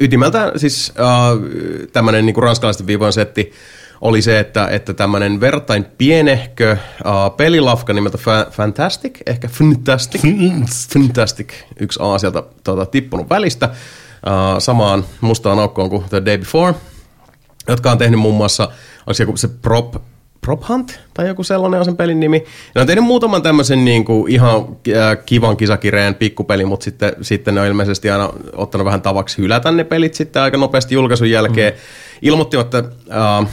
ytimeltä 0.01 0.53
siis 0.57 0.93
uh, 0.99 1.43
tämmöinen 1.93 2.27
niinku 2.27 2.41
ranskalaisten 2.41 2.87
viivojen 2.87 3.13
setti 3.13 3.53
oli 4.03 4.23
se, 4.23 4.39
että, 4.39 4.69
että 4.69 4.95
tämmöinen 4.95 5.41
verrattain 5.41 5.85
pienehkö 5.99 6.77
uh, 7.05 7.37
pelilafka 7.37 7.93
nimeltä 7.93 8.19
Fa- 8.19 8.51
Fantastic, 8.51 9.21
ehkä 9.27 9.49
Fantastic, 9.49 10.23
Fantastic, 10.95 11.53
yksi 11.81 11.99
A 12.03 12.19
sieltä 12.19 12.43
tuota, 12.65 12.87
tippunut 12.87 13.31
välistä, 13.31 13.67
uh, 13.67 14.59
samaan 14.59 15.05
mustaan 15.21 15.59
aukkoon 15.59 15.91
kuin 15.91 16.05
The 16.09 16.23
Day 16.25 16.39
Before, 16.39 16.75
jotka 17.69 17.91
on 17.91 17.99
tehnyt 17.99 18.21
muun 18.21 18.35
muassa, 18.35 18.65
onko 18.99 19.15
se 19.15 19.23
joku 19.23 19.37
se 19.37 19.49
Prop, 19.49 19.95
Prop 20.41 20.69
Hunt 20.69 21.01
tai 21.15 21.29
joku 21.29 21.45
sellainen 21.45 21.79
on 21.79 21.85
sen 21.85 21.97
pelin 21.97 22.21
nimi. 22.21 22.45
Ne 22.75 22.81
on 22.81 22.87
tehnyt 22.87 23.05
muutaman 23.05 23.43
tämmöisen 23.43 23.85
niin 23.85 24.05
kuin 24.05 24.33
ihan 24.33 24.57
äh, 24.57 25.19
kivan 25.27 25.57
kisakireen 25.57 26.15
pikkupeli, 26.15 26.65
mutta 26.65 26.85
sitten, 26.85 27.13
sitten 27.21 27.55
ne 27.55 27.61
on 27.61 27.67
ilmeisesti 27.67 28.11
aina 28.11 28.31
ottanut 28.53 28.85
vähän 28.85 29.03
tavaksi 29.03 29.39
hylätä 29.39 29.73
ne 29.73 29.85
pelit 29.85 30.15
sitten 30.15 30.43
aika 30.43 30.57
nopeasti 30.57 30.95
julkaisun 30.95 31.31
jälkeen. 31.31 31.73
Mm. 31.73 31.79
Ilmoittivat, 32.23 32.75
että 32.75 32.91
äh, 33.11 33.49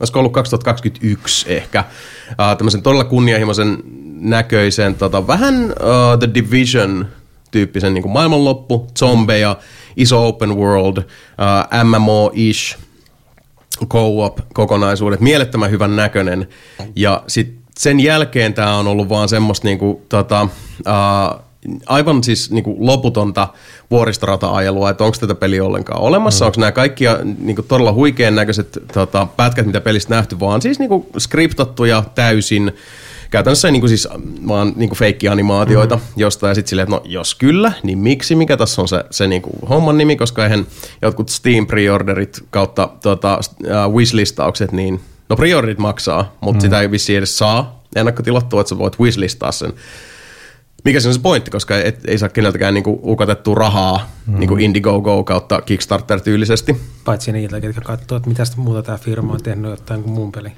olisiko 0.00 0.18
ollut 0.18 0.32
2021 0.32 1.52
ehkä, 1.52 1.84
uh, 2.30 2.56
tämmöisen 2.58 2.82
todella 2.82 3.04
kunnianhimoisen 3.04 3.78
näköisen, 4.20 4.94
tota, 4.94 5.26
vähän 5.26 5.64
uh, 5.64 6.18
The 6.18 6.28
Division 6.34 7.06
tyyppisen 7.50 7.94
niin 7.94 8.10
maailmanloppu, 8.10 8.86
zombeja, 8.98 9.56
iso 9.96 10.28
open 10.28 10.56
world, 10.56 10.96
uh, 10.98 11.04
MMO-ish, 11.84 12.78
co-op 13.88 14.38
kokonaisuudet, 14.52 15.20
mielettömän 15.20 15.70
hyvän 15.70 15.96
näköinen. 15.96 16.48
Ja 16.96 17.22
sitten 17.26 17.62
sen 17.78 18.00
jälkeen 18.00 18.54
tämä 18.54 18.76
on 18.76 18.88
ollut 18.88 19.08
vaan 19.08 19.28
semmoista 19.28 19.68
niinku, 19.68 20.02
tota, 20.08 20.42
uh, 20.42 21.45
aivan 21.86 22.24
siis 22.24 22.50
niinku 22.50 22.76
loputonta 22.78 23.48
vuoristorata-ajelua, 23.90 24.90
että 24.90 25.04
onko 25.04 25.16
tätä 25.20 25.34
peliä 25.34 25.64
ollenkaan 25.64 26.00
olemassa, 26.00 26.44
mm. 26.44 26.46
onko 26.46 26.60
nämä 26.60 26.72
kaikki 26.72 27.04
niinku 27.38 27.62
todella 27.62 27.92
huikean 27.92 28.34
näköiset 28.34 28.78
tota, 28.92 29.26
pätkät, 29.36 29.66
mitä 29.66 29.80
pelistä 29.80 30.14
nähty, 30.14 30.40
vaan 30.40 30.62
siis 30.62 30.78
niinku 30.78 31.06
skriptattuja 31.18 32.04
täysin, 32.14 32.72
käytännössä 33.30 33.70
niinku 33.70 33.88
siis 33.88 34.08
vaan 34.48 34.72
niinku 34.76 34.94
feikkianimaatioita 34.94 35.96
mm. 35.96 36.02
jostain 36.16 36.50
ja 36.50 36.54
sitten 36.54 36.68
silleen, 36.70 36.84
että 36.84 36.96
no 36.96 37.02
jos 37.04 37.34
kyllä, 37.34 37.72
niin 37.82 37.98
miksi, 37.98 38.34
mikä 38.34 38.56
tässä 38.56 38.82
on 38.82 38.88
se, 38.88 39.04
se 39.10 39.26
niinku 39.26 39.50
homman 39.68 39.98
nimi, 39.98 40.16
koska 40.16 40.44
eihän 40.44 40.66
jotkut 41.02 41.28
Steam 41.28 41.66
preorderit 41.66 42.44
kautta 42.50 42.88
tota, 43.02 43.40
uh, 43.64 43.94
wishlistaukset, 43.94 44.72
niin 44.72 45.00
no 45.28 45.36
preorderit 45.36 45.78
maksaa, 45.78 46.36
mutta 46.40 46.58
mm. 46.58 46.60
sitä 46.60 46.80
ei 46.80 46.90
vissiin 46.90 47.18
edes 47.18 47.38
saa 47.38 47.82
ennakkotilattua, 47.96 48.60
että 48.60 48.68
sä 48.68 48.78
voit 48.78 49.00
wishlistaa 49.00 49.52
sen 49.52 49.72
mikä 50.86 51.00
se 51.00 51.08
on 51.08 51.14
se 51.14 51.20
pointti, 51.20 51.50
koska 51.50 51.78
et, 51.78 52.00
ei 52.04 52.18
saa 52.18 52.28
keneltäkään 52.28 52.74
niinku 52.74 53.00
ukatettua 53.02 53.54
rahaa 53.54 54.10
mm. 54.26 54.38
niinku 54.38 54.56
Indiegogo 54.56 55.24
kautta 55.24 55.62
Kickstarter 55.62 56.20
tyylisesti. 56.20 56.76
Paitsi 57.04 57.32
niiltä, 57.32 57.60
ketkä 57.60 57.80
katsoo, 57.80 58.16
että 58.16 58.28
mitä 58.28 58.42
muuta 58.56 58.82
tämä 58.82 58.98
firma 58.98 59.32
on 59.32 59.42
tehnyt 59.42 59.70
jotain 59.70 60.02
kuin 60.02 60.12
muun 60.12 60.32
peli. 60.32 60.52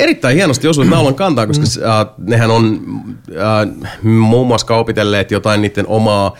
Erittäin 0.00 0.36
hienosti 0.36 0.68
osuit 0.68 0.90
naulan 0.90 1.14
kantaa, 1.14 1.46
koska 1.46 1.64
äh, 1.64 2.06
nehän 2.18 2.50
on 2.50 2.80
äh, 3.30 3.68
muun 4.02 4.46
muassa 4.46 4.66
kaupitelleet 4.66 5.30
jotain 5.30 5.62
niiden 5.62 5.86
omaa 5.86 6.36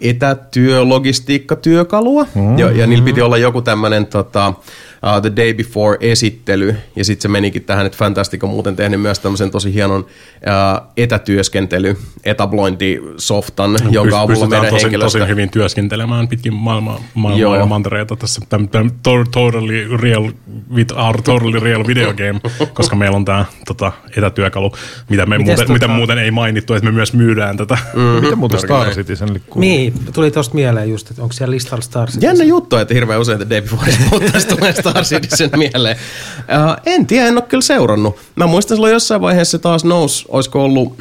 etätyölogistiikkatyökalua, 0.00 2.26
mm. 2.34 2.58
ja, 2.58 2.70
ja 2.70 2.86
niillä 2.86 3.04
piti 3.04 3.22
olla 3.22 3.36
joku 3.36 3.62
tämmöinen 3.62 4.06
tota, 4.06 4.54
uh, 5.02 5.20
The 5.22 5.32
Day 5.36 5.54
Before-esittely, 5.54 6.76
ja 6.96 7.04
sitten 7.04 7.22
se 7.22 7.28
menikin 7.28 7.64
tähän, 7.64 7.86
että 7.86 7.98
Fantastic 7.98 8.44
on 8.44 8.50
muuten 8.50 8.76
tehnyt 8.76 9.00
myös 9.00 9.18
tämmöisen 9.18 9.50
tosi 9.50 9.74
hienon 9.74 10.00
uh, 10.00 10.86
etätyöskentely, 10.96 11.96
etablointisoftan, 12.24 13.72
no, 13.72 13.90
jonka 13.90 14.20
avulla 14.20 14.46
meidän 14.46 14.70
tosi, 14.70 14.82
henkilöstö... 14.82 15.18
tosi 15.18 15.30
hyvin 15.30 15.50
työskentelemään 15.50 16.28
pitkin 16.28 16.54
maailmaa, 16.54 17.00
maailmaa 17.14 17.56
ja 17.56 17.66
mantereita 17.66 18.16
tässä 18.16 18.40
tämän, 18.48 18.68
tämän 18.68 18.90
totally 19.02 19.96
real, 19.96 20.32
with 20.74 20.98
our 20.98 21.22
totally 21.22 21.60
real 21.60 21.86
video 21.86 22.14
game, 22.14 22.40
koska 22.74 22.96
meillä 22.96 23.16
on 23.16 23.24
tämä 23.24 23.44
tota, 23.66 23.92
etätyökalu, 24.16 24.72
mitä, 25.08 25.26
me 25.26 25.38
muuten, 25.38 25.56
tota... 25.56 25.72
mitä 25.72 25.88
muuten 25.88 26.18
ei 26.18 26.30
mainittu, 26.30 26.74
että 26.74 26.84
me 26.84 26.92
myös 26.92 27.12
myydään 27.12 27.56
tätä. 27.56 27.78
Mm. 27.94 28.00
Mitä 28.00 28.36
muuten 28.36 28.60
Star 28.60 28.90
Citizenille 28.90 29.38
kuuluu? 29.38 29.60
Niin, 29.60 29.94
tuli 30.12 30.30
tosta 30.30 30.54
mieleen 30.54 30.90
just, 30.90 31.10
että 31.10 31.22
onko 31.22 31.32
siellä 31.32 31.50
listalla 31.50 31.82
Star 31.82 32.08
Citizen. 32.08 32.28
Jännä 32.28 32.44
juttu, 32.44 32.76
että 32.76 32.94
hirveän 32.94 33.20
usein 33.20 33.38
The 33.38 33.46
Day 33.50 33.60
Before 33.60 33.92
tulee 34.56 34.72
Star 34.90 35.04
Citizen 35.04 35.50
mieleen. 35.56 35.96
Uh, 36.38 36.76
en 36.86 37.06
tiedä, 37.06 37.26
en 37.26 37.34
ole 37.34 37.42
kyllä 37.42 37.62
seurannut. 37.62 38.16
Mä 38.36 38.46
muistan 38.46 38.76
silloin 38.76 38.92
jossain 38.92 39.20
vaiheessa 39.20 39.58
se 39.58 39.62
taas 39.62 39.84
nousi, 39.84 40.24
olisiko 40.28 40.64
ollut 40.64 40.98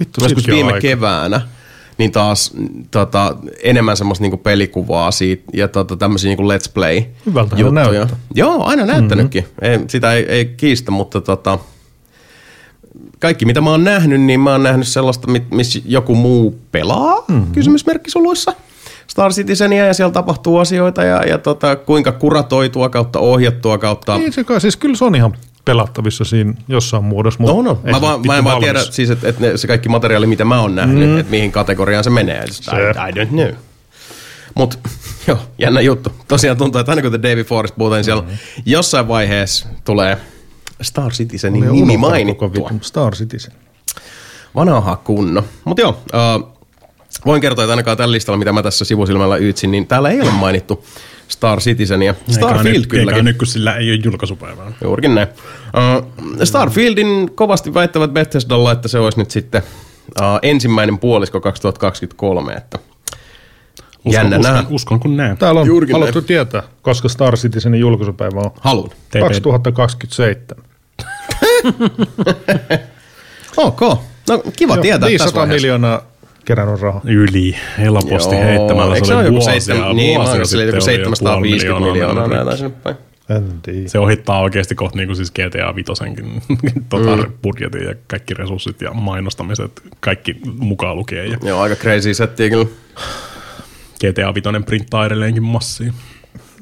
Vittu, 0.00 0.20
joskus 0.22 0.46
viime 0.46 0.72
aika. 0.72 0.80
keväänä, 0.80 1.40
niin 1.98 2.12
taas 2.12 2.52
tota, 2.90 3.36
enemmän 3.62 3.96
semmoista 3.96 4.22
niinku 4.22 4.36
pelikuvaa 4.36 5.10
siitä 5.10 5.44
ja 5.52 5.68
tota, 5.68 5.96
tämmöisiä 5.96 6.28
niinku 6.28 6.42
let's 6.42 6.72
play 6.74 7.02
Hyvältähän 7.26 7.60
juttuja. 7.60 8.06
Joo, 8.34 8.64
aina 8.64 8.86
näyttänytkin. 8.86 9.42
Mm-hmm. 9.42 9.82
Ei, 9.82 9.88
sitä 9.88 10.12
ei, 10.12 10.24
ei 10.28 10.44
kiistä, 10.44 10.90
mutta 10.90 11.20
tota, 11.20 11.58
kaikki 13.18 13.44
mitä 13.44 13.60
mä 13.60 13.70
oon 13.70 13.84
nähnyt, 13.84 14.20
niin 14.20 14.40
mä 14.40 14.52
oon 14.52 14.62
nähnyt 14.62 14.88
sellaista, 14.88 15.28
missä 15.50 15.80
joku 15.84 16.14
muu 16.14 16.60
pelaa, 16.72 17.24
mm-hmm. 17.28 17.52
kysymysmerkkisuluissa. 17.52 18.54
Star 19.10 19.32
Citizenia 19.32 19.86
ja 19.86 19.94
siellä 19.94 20.12
tapahtuu 20.12 20.58
asioita 20.58 21.04
ja, 21.04 21.22
ja 21.22 21.38
tota, 21.38 21.76
kuinka 21.76 22.12
kuratoitua 22.12 22.88
kautta 22.88 23.18
ohjattua 23.18 23.78
kautta... 23.78 24.14
Ei 24.14 24.32
se 24.32 24.44
kai, 24.44 24.60
siis 24.60 24.76
kyllä 24.76 24.96
se 24.96 25.04
on 25.04 25.14
ihan 25.14 25.34
pelattavissa 25.64 26.24
siinä 26.24 26.54
jossain 26.68 27.04
muodossa. 27.04 27.40
Mutta 27.40 27.54
No, 27.56 27.62
no. 27.62 27.80
Mä, 27.92 28.00
vaan, 28.00 28.20
mä 28.26 28.38
en 28.38 28.44
vaan 28.44 28.60
tiedä, 28.60 28.82
siis, 28.82 29.10
että 29.10 29.28
et 29.28 29.40
ne- 29.40 29.56
se 29.56 29.66
kaikki 29.66 29.88
materiaali, 29.88 30.26
mitä 30.26 30.44
mä 30.44 30.60
oon 30.60 30.74
nähnyt, 30.74 31.08
mm. 31.08 31.18
että 31.18 31.30
mihin 31.30 31.52
kategoriaan 31.52 32.04
se 32.04 32.10
menee. 32.10 32.44
Just, 32.46 32.62
I, 32.62 32.70
Se. 32.70 32.90
I 32.90 33.24
don't 33.24 33.28
know. 33.28 33.50
Mut 34.54 34.78
joo, 35.28 35.38
jännä 35.58 35.80
juttu. 35.80 36.12
Tosiaan 36.28 36.56
tuntuu, 36.56 36.78
että 36.80 36.92
aina 36.92 37.02
kun 37.02 37.10
The 37.10 37.22
Davy 37.22 37.44
Forest 37.44 37.74
puhutaan, 37.76 37.98
niin 37.98 38.04
siellä 38.04 38.22
mm. 38.22 38.28
jossain 38.66 39.08
vaiheessa 39.08 39.68
tulee 39.84 40.18
Star 40.82 41.12
Citizenin 41.12 41.72
nimi 41.72 41.96
mainittua. 41.96 42.70
Star 42.80 43.14
Citizen. 43.14 43.52
Vanha 44.54 44.96
kunno. 44.96 45.44
Mutta 45.64 45.82
joo, 45.82 45.90
uh, 45.90 46.57
voin 47.26 47.40
kertoa, 47.40 47.64
että 47.64 47.72
ainakaan 47.72 47.96
tällä 47.96 48.12
listalla, 48.12 48.38
mitä 48.38 48.52
mä 48.52 48.62
tässä 48.62 48.84
sivusilmällä 48.84 49.36
yytsin, 49.36 49.70
niin 49.70 49.86
täällä 49.86 50.10
ei 50.10 50.20
ole 50.20 50.30
mainittu 50.30 50.84
Star 51.28 51.58
Citizenia. 51.60 52.14
Starfield 52.30 52.76
Eikä 52.76 52.88
kylläkin. 52.88 53.24
nyt, 53.24 53.38
kun 53.38 53.46
sillä 53.46 53.76
ei 53.76 53.90
ole 53.90 54.00
julkaisupäivää. 54.04 54.72
Juurikin 54.84 55.14
näin. 55.14 55.28
Uh, 55.28 56.08
Starfieldin 56.44 57.30
kovasti 57.34 57.74
väittävät 57.74 58.12
Bethesdalla, 58.12 58.72
että 58.72 58.88
se 58.88 58.98
olisi 58.98 59.18
nyt 59.18 59.30
sitten 59.30 59.62
uh, 60.20 60.24
ensimmäinen 60.42 60.98
puolisko 60.98 61.40
2023, 61.40 62.52
että 62.52 62.78
Uskon, 64.04 64.12
Jännä 64.12 64.38
uskon, 64.38 64.54
nähdä. 64.54 64.68
uskon 64.70 65.00
kun 65.00 65.16
näen. 65.16 65.38
Täällä 65.38 65.60
on 65.60 65.66
Juurikin 65.66 65.96
haluttu 65.96 66.22
tietää, 66.22 66.62
koska 66.82 67.08
Star 67.08 67.36
Citizenin 67.36 67.80
julkaisupäivä 67.80 68.40
on 68.40 68.50
halun. 68.60 68.88
TP. 68.88 69.20
2027. 69.20 70.64
Ok. 73.56 73.80
No 74.28 74.42
kiva 74.56 74.74
Joo, 74.74 74.82
tietää 74.82 74.98
tässä 74.98 75.10
500 75.10 75.40
vaiheessa. 75.40 75.62
miljoonaa 75.62 76.02
kerännyt 76.48 76.80
rahaa. 76.80 77.00
Yli 77.04 77.56
helposti 77.78 78.34
Joo, 78.34 78.44
heittämällä. 78.44 78.94
eikö 78.94 79.04
Se 79.06 79.08
se 79.08 79.14
ole 79.14 79.20
oli 79.20 79.26
joku 79.28 79.34
vuosia, 79.34 79.52
seitsemän, 79.52 79.96
niin, 79.96 80.20
sitten 80.20 80.60
joku 80.60 80.74
oli 80.74 80.76
jo 80.76 80.80
750 80.80 81.24
puoli 81.24 81.92
miljoonaa 81.92 82.28
näitä 82.28 82.56
sinne 82.56 82.70
päin. 82.82 82.96
En 83.30 83.44
tiedä. 83.62 83.88
Se 83.88 83.98
ohittaa 83.98 84.40
oikeasti 84.40 84.74
kohta 84.74 84.96
niin 84.96 85.08
kuin 85.08 85.16
siis 85.16 85.30
GTA 85.30 85.74
Vitosenkin 85.76 86.42
tota, 86.88 87.16
Mm. 87.16 87.32
budjetin 87.42 87.84
ja 87.84 87.94
kaikki 88.06 88.34
resurssit 88.34 88.80
ja 88.80 88.90
mainostamiset, 88.92 89.82
kaikki 90.00 90.36
mukaan 90.58 90.96
lukien. 90.96 91.30
Ja 91.30 91.38
Joo, 91.42 91.60
aika 91.60 91.76
crazy 91.76 92.14
settiä 92.14 92.50
kyllä. 92.50 92.66
GTA 94.00 94.34
Vitoinen 94.34 94.64
printtaa 94.64 95.06
edelleenkin 95.06 95.42
massia. 95.42 95.92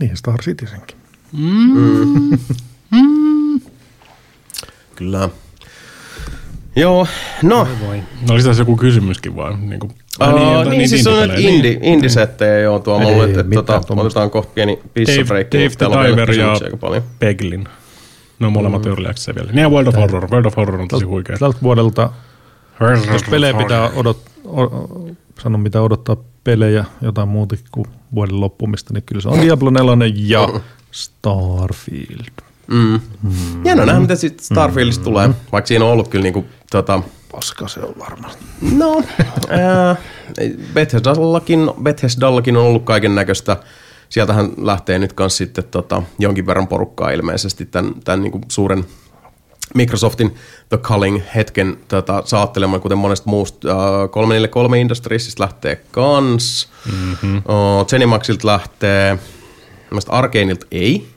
Niin, 0.00 0.16
Star 0.16 0.42
Citizenkin. 0.42 0.96
Kyllä. 4.96 5.28
Joo, 6.76 7.06
no. 7.42 7.68
Voi. 7.86 8.02
No 8.28 8.34
oli 8.34 8.42
tässä 8.42 8.60
joku 8.60 8.76
kysymyskin 8.76 9.36
vaan. 9.36 9.70
Niin, 9.70 9.80
kuin, 9.80 9.92
Uh, 10.20 10.64
niin, 10.64 10.78
niin, 10.78 10.88
siis 10.88 11.06
on 11.06 11.18
näitä 11.18 11.34
indie, 11.36 11.78
indie-settejä 11.82 12.58
joo 12.58 12.78
tuolla. 12.78 13.04
Luulen, 13.04 13.28
että 13.28 13.42
mitään 13.42 13.80
tota, 13.84 14.00
otetaan 14.00 14.30
kohta 14.30 14.52
pieni 14.54 14.76
Dave, 14.76 14.90
pissabreikki. 14.94 15.58
Dave 15.58 15.68
mutta 15.68 15.90
the 15.90 16.10
Diver 16.10 16.30
ja. 16.30 17.02
Peglin. 17.18 17.68
Ne 18.38 18.46
on 18.46 18.52
molemmat 18.52 18.82
mm. 18.82 18.88
early 18.88 19.08
access 19.08 19.36
vielä. 19.36 19.52
Niin 19.52 19.62
ja 19.62 19.68
World 19.68 19.86
of 19.86 19.94
Horror. 19.94 20.30
World 20.30 20.44
of 20.44 20.56
Horror 20.56 20.80
on 20.80 20.88
tosi 20.88 21.04
huikea. 21.04 21.36
Tältä 21.38 21.58
vuodelta, 21.62 22.10
jos 23.12 23.22
pelejä 23.30 23.54
pitää 23.54 23.90
odot, 23.90 24.18
o, 24.44 24.62
sano 25.42 25.58
mitä 25.58 25.82
odottaa 25.82 26.16
pelejä, 26.44 26.84
jotain 27.02 27.28
muuta 27.28 27.56
kuin 27.72 27.86
vuoden 28.14 28.40
loppumista, 28.40 28.94
niin 28.94 29.02
kyllä 29.06 29.22
se 29.22 29.28
on 29.28 29.40
Diablo 29.44 29.70
4 29.70 30.12
ja 30.14 30.60
Starfield. 30.90 32.45
Mm. 32.66 33.00
Jännä 33.64 33.86
nähdä, 33.86 34.00
mitä 34.00 34.14
sitten 34.14 34.44
Starfieldista 34.44 35.04
tulee, 35.04 35.30
vaikka 35.52 35.66
siinä 35.66 35.84
on 35.84 35.90
ollut 35.90 36.08
kyllä 36.08 36.22
niinku, 36.22 36.44
tota, 36.70 37.02
Paska 37.32 37.68
se 37.68 37.80
on 37.80 37.94
varmasti. 37.98 38.44
no, 38.76 39.02
ää, 39.48 39.96
Bethesdallakin, 40.74 41.70
Bethesdallakin 41.82 42.56
on 42.56 42.64
ollut 42.64 42.84
kaiken 42.84 43.14
näköistä. 43.14 43.56
Sieltähän 44.08 44.50
lähtee 44.56 44.98
nyt 44.98 45.12
kanssa 45.12 45.38
sitten 45.38 45.64
tota, 45.64 46.02
jonkin 46.18 46.46
verran 46.46 46.68
porukkaa 46.68 47.10
ilmeisesti 47.10 47.66
tämän, 47.66 47.94
tämän 48.04 48.22
niinku 48.22 48.40
suuren 48.48 48.84
Microsoftin 49.74 50.34
The 50.68 50.76
Culling-hetken 50.76 51.78
tota, 51.88 52.22
saattelemaan, 52.24 52.80
kuten 52.82 52.98
monesta 52.98 53.30
muusta. 53.30 53.68
Uh, 53.74 54.10
343 54.10 54.80
Industriesista 54.80 55.42
lähtee 55.42 55.76
kans. 55.90 56.68
Mm-hmm. 56.86 57.36
Uh, 57.36 57.86
Zenimaxilta 57.86 58.46
lähtee, 58.46 59.18
mielestäni 59.90 60.18
Arkaneilta 60.18 60.66
ei. 60.70 61.08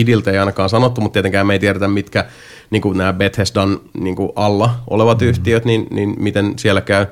Idiltä 0.00 0.30
ei 0.30 0.38
ainakaan 0.38 0.68
sanottu, 0.68 1.00
mutta 1.00 1.12
tietenkään 1.12 1.46
me 1.46 1.52
ei 1.52 1.58
tiedetä, 1.58 1.88
mitkä 1.88 2.24
niin 2.70 2.82
kuin 2.82 2.98
nämä 2.98 3.12
Bethesdan 3.12 3.80
niin 3.94 4.16
kuin 4.16 4.32
alla 4.36 4.82
olevat 4.90 5.18
mm-hmm. 5.18 5.30
yhtiöt, 5.30 5.64
niin, 5.64 5.86
niin 5.90 6.14
miten 6.18 6.54
siellä 6.58 6.80
käy. 6.80 7.06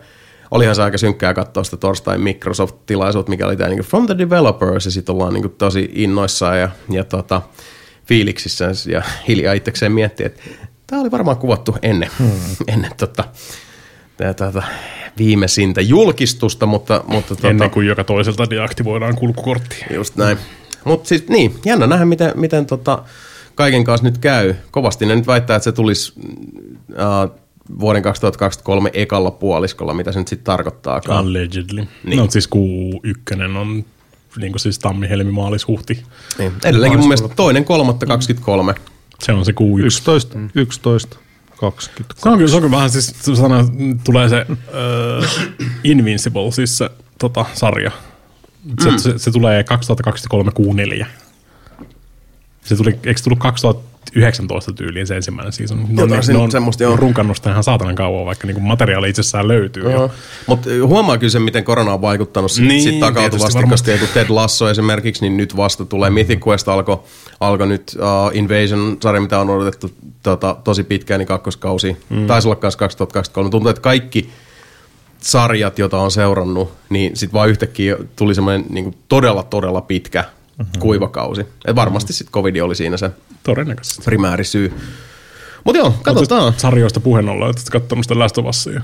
Olihan 0.51 0.74
se 0.74 0.82
aika 0.82 0.98
synkkää 0.98 1.35
katsoa 1.35 1.65
sitä 1.65 1.77
torstain 1.77 2.20
Microsoft-tilaisuutta, 2.20 3.31
mikä 3.31 3.47
oli 3.47 3.56
tämä 3.56 3.70
niin 3.70 3.81
From 3.81 4.06
the 4.06 4.19
Developers, 4.19 4.85
ja 4.85 4.90
sitten 4.90 5.15
ollaan 5.15 5.32
niin 5.32 5.43
kuin 5.43 5.55
tosi 5.59 5.90
innoissaan 5.94 6.61
ja, 6.61 6.69
ja 6.90 7.05
tota, 7.05 7.43
fiiliksissä 8.06 8.70
ja 8.86 9.02
hiljaa 9.28 9.55
itsekseen 9.55 9.93
miettiä, 9.93 10.27
että 10.27 10.43
tämä 10.86 11.02
oli 11.02 11.11
varmaan 11.11 11.36
kuvattu 11.36 11.77
ennen, 11.82 12.11
hmm. 12.19 12.31
ennen 12.74 12.90
tota, 12.97 13.24
tätä 14.16 14.62
viimeisintä 15.19 15.81
julkistusta, 15.81 16.66
mutta, 16.66 17.05
mutta 17.06 17.36
tota, 17.36 17.48
Ennen 17.48 17.70
kuin 17.70 17.86
joka 17.86 18.05
toiselta 18.05 18.51
deaktivoidaan 18.51 19.15
kulkukortti. 19.15 19.77
Just 19.90 20.16
näin. 20.16 20.39
Mutta 20.85 21.09
siis 21.09 21.28
niin, 21.28 21.55
jännä 21.65 21.86
nähdä, 21.86 22.05
miten, 22.05 22.32
miten 22.35 22.66
tota, 22.66 23.02
kaiken 23.55 23.85
kanssa 23.85 24.05
nyt 24.05 24.19
käy. 24.19 24.55
Kovasti 24.70 25.06
ne 25.06 25.16
nyt 25.16 25.27
väittää, 25.27 25.56
että 25.56 25.65
se 25.65 25.73
tulisi 25.73 26.12
äh, 26.93 27.31
vuoden 27.81 28.02
2023 28.02 28.90
ekalla 28.93 29.31
puoliskolla, 29.31 29.94
mitä 29.94 30.12
se 30.12 30.19
nyt 30.19 30.28
sitten 30.28 30.44
tarkoittaa. 30.44 31.01
Allegedly. 31.09 31.86
Niin. 32.05 32.19
No 32.19 32.27
siis 32.31 32.48
Q1 32.55 33.56
on 33.56 33.85
niin 34.36 34.52
kuin 34.52 34.61
siis 34.61 34.78
tammi, 34.78 35.09
helmi, 35.09 35.32
maalis, 35.32 35.69
huhti. 35.69 36.02
Niin. 36.39 36.52
Edelleenkin 36.65 37.01
mun 37.01 37.09
mielestä 37.09 37.28
toinen 37.28 37.65
kolmatta 37.65 38.06
23. 38.06 38.74
Se 39.24 39.32
on 39.32 39.44
se 39.44 39.52
Q1. 39.52 39.85
11, 39.85 40.39
11, 40.55 41.16
20. 41.56 42.15
Se 42.16 42.28
on 42.28 42.39
kyllä, 42.39 42.51
se 42.51 42.56
on 42.56 42.62
kyllä 42.62 42.77
vähän 42.77 42.90
siis, 42.90 43.15
sana, 43.35 43.69
tulee 44.05 44.28
se 44.28 44.47
uh, 44.48 45.24
Invincible, 45.85 46.52
siis 46.52 46.78
se 46.78 46.90
tota, 47.19 47.44
sarja. 47.55 47.90
Se, 48.82 48.91
mm. 48.91 48.99
se, 48.99 49.19
se, 49.19 49.31
tulee 49.31 49.65
2023 49.65 50.53
Q4. 50.61 51.07
Se 52.65 52.77
tuli, 52.77 52.91
eikö 52.91 53.16
se 53.19 53.24
tullut 53.24 53.39
2019 53.39 54.73
tyyliin 54.73 55.07
se 55.07 55.16
ensimmäinen 55.16 55.53
season? 55.53 55.78
Ne 55.78 55.85
on, 55.85 55.91
Jotain 55.91 56.11
ne 56.11 56.23
sen- 56.23 56.36
on 56.36 56.51
semmoista, 56.51 56.82
joo. 56.82 56.97
runkannut 56.97 57.36
sitä 57.36 57.51
ihan 57.51 57.65
saatanan 57.65 57.95
kauan, 57.95 58.27
vaikka 58.27 58.47
niinku 58.47 58.61
materiaali 58.61 59.11
itsessään 59.11 59.49
löytyy. 59.49 59.91
Joo. 59.91 60.11
Mutta 60.47 60.70
huomaa 60.86 61.19
kyllä 61.19 61.31
sen, 61.31 61.43
miten 61.43 61.65
korona 61.65 61.93
on 61.95 62.01
vaikuttanut 62.01 62.51
sit, 62.51 62.69
Niin, 62.69 62.82
sit 62.82 63.01
takautuvasti, 63.01 63.62
koska 63.62 63.91
Ted 64.15 64.27
Lasso 64.28 64.70
esimerkiksi, 64.70 65.23
niin 65.23 65.36
nyt 65.36 65.57
vasta 65.57 65.85
tulee 65.85 66.11
Mythic 66.11 66.49
Quest 66.49 66.69
alkoi 66.69 66.99
alko 67.41 67.66
nyt 67.66 67.97
uh, 67.99 68.36
Invasion-sarja, 68.36 69.20
mitä 69.20 69.39
on 69.41 69.51
odotettu 69.51 69.91
tota, 70.23 70.57
tosi 70.65 70.85
pitkään, 70.85 71.19
niin 71.19 71.28
kakkoskausi. 71.28 71.97
Mm. 72.11 72.27
Taisi 72.27 72.49
olla 72.49 72.57
kanssa 72.57 72.78
2023. 72.78 73.51
Tuntuu, 73.51 73.70
että 73.70 73.82
kaikki 73.82 74.31
sarjat, 75.24 75.78
joita 75.78 75.98
on 75.98 76.10
seurannut, 76.10 76.72
niin 76.90 77.16
sitten 77.16 77.32
vaan 77.32 77.48
yhtäkkiä 77.48 77.96
tuli 78.16 78.34
semmoinen 78.34 78.64
niin 78.68 78.98
todella, 79.09 79.42
todella 79.42 79.80
pitkä 79.80 80.24
mm-hmm. 80.59 80.80
kuivakausi. 80.80 81.46
Et 81.64 81.76
varmasti 81.76 82.12
sitten 82.12 82.32
covid 82.32 82.56
oli 82.56 82.74
siinä 82.74 82.96
se 82.96 83.10
Todennäköisesti. 83.42 84.02
primäärisyy. 84.05 84.74
Mutta 85.64 85.78
joo, 85.78 85.94
katsotaan. 86.02 86.42
Oletko 86.42 86.60
sarjoista 86.60 87.01
puheen 87.01 87.28
ollen, 87.28 87.51
että 87.51 87.62
katsonut 87.72 88.05
sitä 88.05 88.18
Last 88.18 88.38
of 88.38 88.46
Usia? 88.46 88.80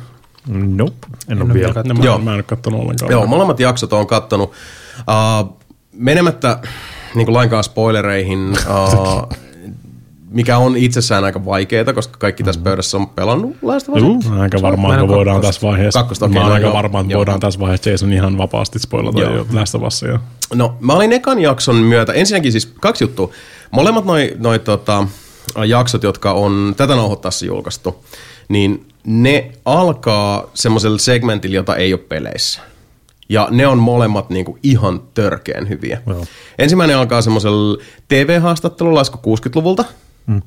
Nope, 0.48 1.06
en 1.28 1.42
ole 1.42 1.44
ole 1.44 1.54
vielä. 1.54 1.94
mä, 1.94 2.04
Joo. 2.04 2.18
mä 2.18 2.30
en 2.30 2.34
ole 2.34 2.42
katsonut 2.42 2.80
ollenkaan. 2.80 3.12
Joo, 3.12 3.26
molemmat 3.26 3.60
jaksot 3.60 3.92
on 3.92 4.06
kattonut. 4.06 4.52
Uh, 4.98 5.58
menemättä 5.92 6.58
niin 7.14 7.26
kuin 7.26 7.34
lainkaan 7.34 7.64
spoilereihin, 7.64 8.50
uh, 8.50 9.28
mikä 10.31 10.59
on 10.59 10.77
itsessään 10.77 11.24
aika 11.24 11.44
vaikeaa, 11.44 11.93
koska 11.93 12.19
kaikki 12.19 12.43
tässä 12.43 12.61
pöydässä 12.61 12.97
on 12.97 13.09
pelannut 13.09 13.57
Last 13.62 13.89
of. 13.89 13.98
Juu, 13.98 14.23
aika 14.39 14.62
varmaan, 14.62 14.94
että 14.94 15.09
voidaan 15.09 15.36
kakkosta. 15.36 15.52
tässä 15.52 15.66
vaiheessa. 15.66 16.01
Kakkosta, 16.01 16.24
oon 16.24 16.35
no 16.35 16.44
aika 16.52 16.66
joo, 16.66 16.73
varmaan, 16.73 17.05
että 17.05 17.12
joo. 17.12 17.19
voidaan 17.19 17.40
tässä 17.40 17.61
vaiheessa 17.61 17.90
Jason 17.90 18.12
ihan 18.12 18.39
vapaasti 18.39 18.78
spoilata 18.78 19.20
Joo. 19.20 19.36
jo 19.36 19.47
Last 19.52 19.74
of 19.74 19.82
Usia. 19.82 20.20
No, 20.55 20.77
mä 20.81 20.93
olin 20.93 21.12
ekan 21.12 21.39
jakson 21.39 21.77
myötä, 21.77 22.12
ensinnäkin 22.12 22.52
siis 22.52 22.66
kaksi 22.81 23.05
juttua. 23.05 23.31
Molemmat 23.70 24.05
noi, 24.05 24.36
noi 24.39 24.59
tota, 24.59 25.07
jaksot, 25.66 26.02
jotka 26.02 26.32
on 26.32 26.74
tätä 26.77 26.97
nauhoittaessa 26.97 27.47
julkaistu, 27.47 28.05
niin 28.48 28.86
ne 29.05 29.51
alkaa 29.65 30.51
semmoisella 30.55 30.98
segmentillä, 30.98 31.55
jota 31.55 31.77
ei 31.77 31.93
ole 31.93 32.01
peleissä. 32.09 32.61
Ja 33.28 33.48
ne 33.51 33.66
on 33.66 33.78
molemmat 33.78 34.31
niinku 34.31 34.59
ihan 34.62 35.02
törkeän 35.15 35.69
hyviä. 35.69 36.02
Joo. 36.07 36.24
Ensimmäinen 36.59 36.97
alkaa 36.97 37.23
semmoisella 37.23 37.82
TV-haastattelulla, 38.09 39.01
olisiko 39.01 39.19
60-luvulta. 39.36 39.85
Mm. 40.31 40.43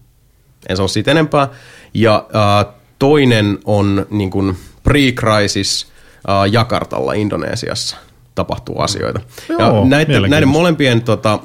En 0.70 0.78
sano 0.78 0.88
siitä 0.88 1.12
enempää. 1.12 1.48
Ja 1.94 2.28
äh, 2.36 2.74
toinen 3.00 3.60
on 3.66 4.06
niin 4.10 4.30
kuin 4.30 4.58
pre-crisis 4.90 5.88
äh, 6.30 6.52
Jakartalla 6.52 7.14
Indonesiassa 7.14 7.98
tapahtuu 8.36 8.80
asioita. 8.80 9.20
Joo, 9.50 9.60
ja 9.60 9.86
näiden, 9.86 10.22
näiden 10.22 10.50
molempien 10.50 11.02
tota, 11.02 11.40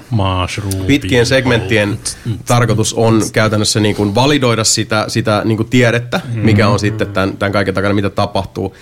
pitkien 0.86 1.26
segmenttien 1.26 1.98
tarkoitus 2.46 2.94
on 2.94 3.22
käytännössä 3.32 3.80
niin 3.80 3.96
kuin 3.96 4.14
validoida 4.14 4.64
sitä, 4.64 5.04
sitä 5.08 5.42
niin 5.44 5.56
kuin 5.56 5.68
tiedettä, 5.68 6.20
mikä 6.34 6.68
on 6.68 6.78
sitten 6.78 7.12
tämän, 7.12 7.36
tämän 7.36 7.52
kaiken 7.52 7.74
takana, 7.74 7.94
mitä 7.94 8.10
tapahtuu. 8.10 8.76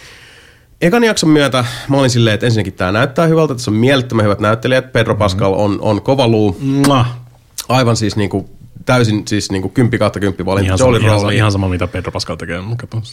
Ekan 0.81 1.05
jakson 1.05 1.31
myötä 1.31 1.65
mä 1.89 1.97
olin 1.97 2.11
silleen, 2.11 2.35
että 2.35 2.47
ensinnäkin 2.47 2.73
tämä 2.73 2.93
näyttää 2.93 3.27
hyvältä, 3.27 3.55
tässä 3.55 3.70
on 3.70 3.77
mielettömän 3.77 4.24
hyvät 4.24 4.41
näyttelijät. 4.41 4.93
Pedro 4.93 5.15
Pascal 5.15 5.53
on, 5.53 5.78
on 5.81 6.03
kova 6.03 6.28
luu, 6.28 6.61
aivan 7.69 7.97
siis 7.97 8.16
niin 8.16 8.31
kuin, 8.31 8.49
täysin 8.86 9.22
siis 9.28 9.50
niin 9.50 9.62
kuin 9.62 9.72
10 9.72 9.98
kautta 9.98 10.20
10 10.20 10.46
valinta. 10.46 10.66
Ihan, 10.66 10.78
sama, 10.78 10.90
Joelin 10.90 11.08
ihan, 11.08 11.32
ihan 11.32 11.52
sama, 11.52 11.68
mitä 11.68 11.86
Pedro 11.86 12.12
Pascal 12.12 12.36
tekee. 12.36 12.60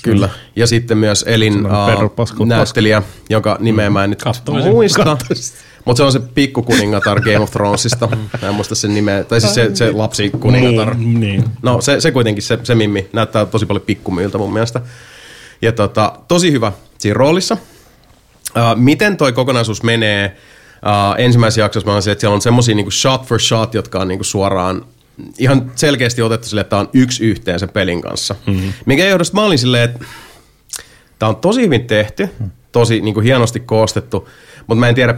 Kyllä. 0.02 0.30
Ja 0.56 0.68
sitten 0.68 0.98
myös 0.98 1.26
Elin 1.28 1.68
Pascal 2.16 2.42
uh, 2.42 2.48
näyttelijä, 2.48 3.04
jonka 3.30 3.58
nimeä 3.60 3.90
mä 3.90 4.04
en 4.04 4.10
nyt 4.10 4.24
Kattoisin. 4.24 4.72
muista. 4.72 5.18
Mutta 5.86 5.98
se 5.98 6.04
on 6.04 6.12
se 6.12 6.20
pikkukuningatar 6.20 7.22
Game 7.22 7.40
of 7.40 7.52
Thronesista. 7.52 8.10
Mä 8.42 8.48
en 8.48 8.56
muista 8.56 8.76
sen 8.76 8.94
nimeä. 8.94 9.24
Tai 9.24 9.42
siis 9.42 9.54
se, 9.54 9.72
se 9.74 9.92
lapsikuningatar. 9.92 10.96
Niin, 10.96 11.20
niin. 11.20 11.46
No 11.62 11.82
se, 11.82 12.02
se 12.02 12.12
kuitenkin, 12.12 12.44
se, 12.44 12.60
se 12.64 12.76
Mimmi, 12.76 13.08
näyttää 13.14 13.46
tosi 13.46 13.66
paljon 13.66 13.86
pikkumyiltä 13.86 14.38
mun 14.38 14.54
mielestä. 14.54 14.82
Ja 15.62 15.72
tota, 15.72 16.14
tosi 16.28 16.52
hyvä 16.52 16.72
siinä 16.98 17.14
roolissa. 17.14 17.58
Uh, 18.58 18.62
miten 18.76 19.18
toi 19.18 19.34
kokonaisuus 19.34 19.84
menee? 19.84 20.38
Uh, 20.86 21.22
ensimmäisessä 21.22 21.62
jaksossa 21.62 21.88
mä 21.88 21.94
olen 21.94 22.12
että 22.12 22.20
siellä 22.20 22.36
on 22.36 22.42
semmosia 22.42 22.76
niinku 22.76 22.92
shot 22.92 23.26
for 23.26 23.40
shot, 23.40 23.74
jotka 23.74 24.00
on 24.00 24.08
niinku 24.08 24.24
suoraan 24.24 24.86
ihan 25.38 25.72
selkeästi 25.76 26.22
otettu 26.22 26.48
sille, 26.48 26.62
että 26.62 26.70
tämä 26.70 26.80
on 26.80 26.90
yksi 26.94 27.24
yhteen 27.24 27.60
sen 27.60 27.70
pelin 27.70 28.02
kanssa. 28.02 28.36
Mm-hmm. 28.48 28.74
Minkä 28.86 29.06
johdosta 29.06 29.36
mä 29.36 29.44
olin 29.44 29.60
silleen, 29.60 29.84
että 29.84 30.06
tämä 31.20 31.30
on 31.30 31.36
tosi 31.36 31.62
hyvin 31.62 31.88
tehty, 31.88 32.30
tosi 32.72 33.02
niinku 33.02 33.20
hienosti 33.20 33.60
koostettu, 33.60 34.30
mutta 34.68 34.80
mä 34.80 34.90
en 34.90 34.96
tiedä, 34.96 35.16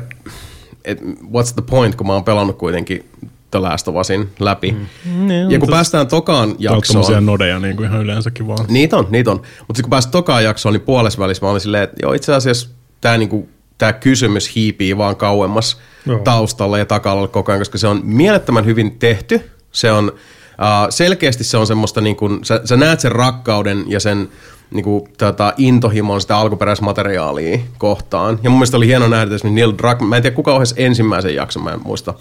et 0.86 1.02
what's 1.02 1.54
the 1.54 1.64
point, 1.70 1.96
kun 1.96 2.08
mä 2.08 2.14
oon 2.14 2.24
pelannut 2.24 2.58
kuitenkin 2.58 3.06
The 3.52 3.60
Last 3.60 3.88
of 3.88 3.96
Usin 3.96 4.30
läpi. 4.40 4.72
Mm. 5.06 5.52
Ja 5.52 5.60
kun 5.60 5.70
päästään 5.70 6.08
tokaan 6.08 6.50
Tää 6.50 6.72
on 6.72 6.82
tommosia 6.88 7.00
jaksoon, 7.00 7.26
nodeja 7.26 7.60
niin 7.60 7.76
kuin 7.76 7.90
ihan 7.90 8.02
yleensäkin 8.02 8.48
vaan. 8.48 8.66
Niitä 8.70 8.98
on, 8.98 9.08
niitä 9.10 9.32
on. 9.32 9.42
Mutta 9.68 9.82
kun 9.82 9.90
pääsit 9.90 10.12
tokaan 10.12 10.44
jaksoon, 10.44 10.74
niin 10.74 10.82
puolessa 10.82 11.20
välissä 11.20 11.46
mä 11.46 11.52
olin 11.52 11.62
silleen, 11.62 11.84
että 11.84 11.96
joo, 12.02 12.14
itse 12.14 12.34
asiassa 12.34 12.70
tämä 13.02 13.18
niinku, 13.18 13.50
tää 13.78 13.94
kysymys 13.94 14.56
hiipii 14.56 14.98
vaan 14.98 15.16
kauemmas 15.16 15.78
Joo. 16.06 16.20
taustalla 16.20 16.78
ja 16.78 16.86
takalla 16.86 17.28
koko 17.28 17.52
ajan, 17.52 17.62
koska 17.62 17.78
se 17.78 17.88
on 17.88 18.02
mielettömän 18.04 18.66
hyvin 18.66 19.00
tehty. 19.00 19.52
Se 19.76 19.92
on, 19.92 20.08
uh, 20.08 20.88
selkeästi 20.90 21.44
se 21.44 21.58
on 21.58 21.68
semmoista, 21.68 22.02
niin 22.02 22.16
kuin, 22.16 22.46
sä, 22.46 22.62
sä 22.66 22.78
näet 22.78 23.00
sen 23.00 23.12
rakkauden 23.12 23.86
ja 23.88 24.00
sen 24.00 24.30
niin 24.72 24.84
kuin, 24.84 25.04
tota, 25.18 25.54
intohimon 25.58 26.22
sitä 26.22 26.38
alkuperäismateriaalia 26.38 27.60
kohtaan. 27.78 28.40
Ja 28.44 28.50
mun 28.50 28.60
mielestä 28.60 28.78
oli 28.78 28.88
hieno 28.88 29.08
nähdä, 29.08 29.36
esimerkiksi 29.36 29.50
Neil 29.50 29.74
Druckmann, 29.78 30.10
mä 30.10 30.16
en 30.16 30.22
tiedä 30.22 30.36
kuka 30.36 30.54
ohjasi 30.54 30.76
ensimmäisen 30.78 31.36
jakson, 31.36 31.64
mä 31.64 31.72
en 31.72 31.82
muista, 31.84 32.14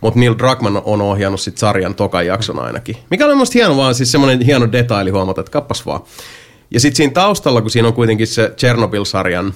mutta 0.00 0.20
Neil 0.20 0.34
Druckmann 0.38 0.82
on 0.84 1.02
ohjannut 1.02 1.40
sit 1.40 1.58
sarjan 1.58 1.94
tokan 1.94 2.26
jakson 2.26 2.58
ainakin. 2.58 2.96
Mikä 3.10 3.26
oli 3.26 3.34
mielestä 3.34 3.58
hieno 3.58 3.76
vaan, 3.76 3.94
siis 3.94 4.12
semmoinen 4.12 4.40
hieno 4.40 4.72
detaili 4.72 5.10
huomata, 5.10 5.40
että 5.40 5.52
kappas 5.52 5.86
vaan. 5.86 6.00
Ja 6.70 6.80
sitten 6.80 6.96
siinä 6.96 7.12
taustalla, 7.12 7.60
kun 7.60 7.70
siinä 7.70 7.88
on 7.88 7.94
kuitenkin 7.94 8.26
se 8.26 8.52
Chernobyl-sarjan 8.56 9.54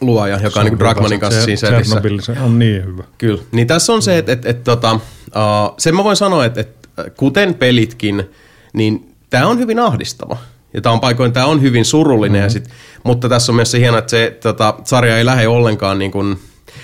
luoja, 0.00 0.40
joka 0.42 0.60
on 0.60 0.66
niin 0.66 0.78
Druckmannin 0.78 1.20
kanssa 1.20 1.42
siinä 1.42 1.56
setissä. 1.56 1.82
Chernobyl, 1.82 2.20
se 2.20 2.32
on 2.32 2.58
niin 2.58 2.84
hyvä. 2.84 3.02
Kyllä. 3.18 3.42
Niin 3.52 3.66
tässä 3.66 3.92
on 3.92 4.02
se, 4.02 4.18
että 4.18 4.32
et, 4.32 4.46
et, 4.46 4.64
tota, 4.64 4.92
uh, 4.94 5.74
sen 5.78 5.94
mä 5.94 6.04
voin 6.04 6.16
sanoa, 6.16 6.44
että 6.44 6.60
et, 6.60 6.88
kuten 7.16 7.54
pelitkin, 7.54 8.24
niin 8.72 9.14
tämä 9.30 9.46
on 9.46 9.58
hyvin 9.58 9.78
ahdistava. 9.78 10.36
Ja 10.74 10.80
tämä 10.80 10.92
on 10.92 11.00
paikoin, 11.00 11.32
tämä 11.32 11.46
on 11.46 11.62
hyvin 11.62 11.84
surullinen, 11.84 12.32
mm-hmm. 12.32 12.44
ja 12.44 12.50
sit, 12.50 12.68
mutta 13.04 13.28
tässä 13.28 13.52
on 13.52 13.56
myös 13.56 13.70
se 13.70 13.78
hieno, 13.78 13.98
että 13.98 14.10
se 14.10 14.38
tota, 14.42 14.74
sarja 14.84 15.18
ei 15.18 15.24
lähde 15.24 15.48
ollenkaan 15.48 15.98
niin 15.98 16.10
kuin, 16.10 16.38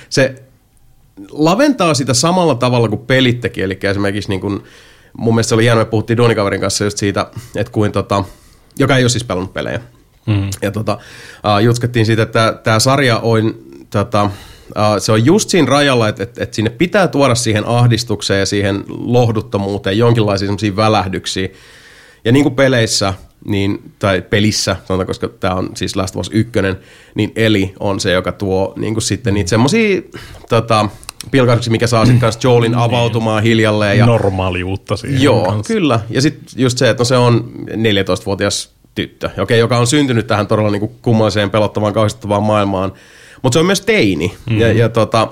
se 0.09 0.43
laventaa 1.31 1.95
sitä 1.95 2.15
samalla 2.15 2.55
tavalla 2.55 2.89
kuin 2.89 3.07
pelit 3.07 3.41
teki, 3.41 3.63
eli 3.63 3.79
esimerkiksi 3.83 4.29
niin 4.29 4.41
kuin, 4.41 4.63
mun 5.19 5.35
mielestä 5.35 5.49
se 5.49 5.55
oli 5.55 5.63
hienoa, 5.63 5.85
me 5.85 5.91
puhuttiin 5.91 6.17
Donikaverin 6.17 6.61
kanssa 6.61 6.85
just 6.85 6.99
siitä, 6.99 7.27
että 7.57 7.73
kuin 7.73 7.93
tota, 7.93 8.25
joka 8.79 8.97
ei 8.97 9.03
ole 9.03 9.09
siis 9.09 9.25
pelannut 9.25 9.53
pelejä. 9.53 9.81
Mm. 10.27 10.51
Ja 10.63 10.71
tota, 10.71 10.99
uh, 11.45 11.65
jutskattiin 11.65 12.07
siitä, 12.07 12.23
että 12.23 12.61
tämä 12.63 12.79
sarja 12.79 13.19
on, 13.19 13.55
tota, 13.91 14.25
uh, 14.25 14.31
se 14.99 15.13
on 15.13 15.25
just 15.25 15.51
siinä 15.51 15.69
rajalla, 15.69 16.09
että 16.09 16.23
et, 16.23 16.39
et 16.39 16.55
sinne 16.55 16.71
pitää 16.71 17.09
tuoda 17.09 17.35
siihen 17.35 17.67
ahdistukseen 17.67 18.41
ja 18.41 18.47
siihen 18.47 18.85
lohduttomuuteen 18.89 19.99
jonkinlaisia 19.99 20.47
semmoisia 20.47 20.77
välähdyksiä. 20.77 21.49
Ja 22.25 22.33
niin 22.33 22.43
kuin 22.43 22.55
peleissä, 22.55 23.15
niin, 23.45 23.93
tai 23.99 24.23
pelissä, 24.23 24.77
sanotaan, 24.85 25.07
koska 25.07 25.29
tämä 25.29 25.55
on 25.55 25.71
siis 25.75 25.97
Last 25.97 26.17
of 26.17 26.21
Us 26.21 26.31
1, 26.33 26.53
niin 27.15 27.33
Eli 27.37 27.75
on 27.81 28.01
se, 28.01 28.13
joka 28.13 28.33
tuo 28.33 28.73
niin 28.77 28.95
kuin 28.95 29.03
sitten 29.03 29.35
niitä 29.35 29.51
semmoisia 29.51 30.03
tota, 30.49 30.89
pilkahduksia, 31.31 31.71
mikä 31.71 31.87
saa 31.87 32.05
sitten 32.05 32.21
kanssa 32.21 32.49
Joelin 32.49 32.75
avautumaan 32.75 33.43
hiljalleen. 33.43 33.99
Ja, 33.99 34.07
Normaaliutta 34.07 34.97
siihen 34.97 35.23
Joo, 35.23 35.45
kanssa. 35.45 35.75
kyllä. 35.75 36.01
Ja 36.11 36.23
sitten 36.23 36.45
just 36.57 36.79
se, 36.79 36.91
että 36.91 37.01
no 37.01 37.05
se 37.05 37.17
on 37.17 37.53
14-vuotias 37.69 38.71
tyttö, 38.95 39.31
okei, 39.39 39.59
joka 39.59 39.79
on 39.79 39.87
syntynyt 39.87 40.27
tähän 40.27 40.47
todella 40.47 40.71
niin 40.71 40.97
kummalliseen, 41.03 41.51
pelottavaan, 41.51 41.93
kauhistuttavaan 41.93 42.43
maailmaan. 42.43 42.93
Mutta 43.43 43.55
se 43.55 43.61
on 43.61 43.67
myös 43.67 43.81
teini. 43.81 44.37
Mm. 44.51 44.59
Ja, 44.59 44.73
ja 44.73 44.89
tota, 44.89 45.29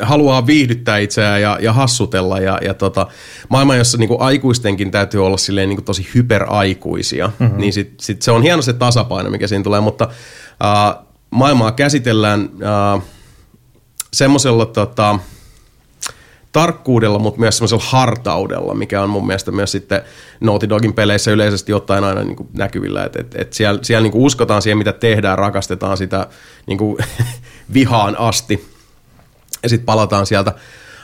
haluaa 0.00 0.46
viihdyttää 0.46 0.98
itseään 0.98 1.42
ja, 1.42 1.58
ja 1.60 1.72
hassutella. 1.72 2.40
Ja, 2.40 2.58
ja 2.62 2.74
tota, 2.74 3.06
maailma, 3.48 3.76
jossa 3.76 3.98
niinku 3.98 4.16
aikuistenkin 4.20 4.90
täytyy 4.90 5.26
olla 5.26 5.36
silleen 5.36 5.68
niinku 5.68 5.82
tosi 5.82 6.08
hyperaikuisia, 6.14 7.30
mm-hmm. 7.38 7.60
niin 7.60 7.72
sit, 7.72 8.00
sit 8.00 8.22
se 8.22 8.30
on 8.30 8.42
hieno 8.42 8.62
se 8.62 8.72
tasapaino, 8.72 9.30
mikä 9.30 9.46
siinä 9.46 9.64
tulee. 9.64 9.80
Mutta 9.80 10.08
äh, 10.64 11.04
maailmaa 11.30 11.72
käsitellään 11.72 12.50
äh, 12.94 13.02
semmoisella 14.12 14.66
tota, 14.66 15.18
tarkkuudella, 16.56 17.18
mutta 17.18 17.40
myös 17.40 17.56
semmoisella 17.56 17.84
hartaudella, 17.86 18.74
mikä 18.74 19.02
on 19.02 19.10
mun 19.10 19.26
mielestä 19.26 19.52
myös 19.52 19.72
sitten 19.72 20.02
Naughty 20.40 20.68
Dogin 20.68 20.92
peleissä 20.92 21.30
yleisesti 21.30 21.72
ottaen 21.72 22.04
aina 22.04 22.24
niin 22.24 22.36
kuin 22.36 22.48
näkyvillä. 22.52 23.04
Että 23.04 23.20
et, 23.20 23.34
et 23.38 23.52
siellä, 23.52 23.80
siellä 23.82 24.02
niin 24.02 24.12
kuin 24.12 24.22
uskotaan 24.22 24.62
siihen, 24.62 24.78
mitä 24.78 24.92
tehdään, 24.92 25.38
rakastetaan 25.38 25.96
sitä 25.96 26.26
niin 26.66 26.78
kuin 26.78 26.98
vihaan 27.74 28.18
asti 28.18 28.68
ja 29.62 29.68
sitten 29.68 29.86
palataan 29.86 30.26
sieltä. 30.26 30.54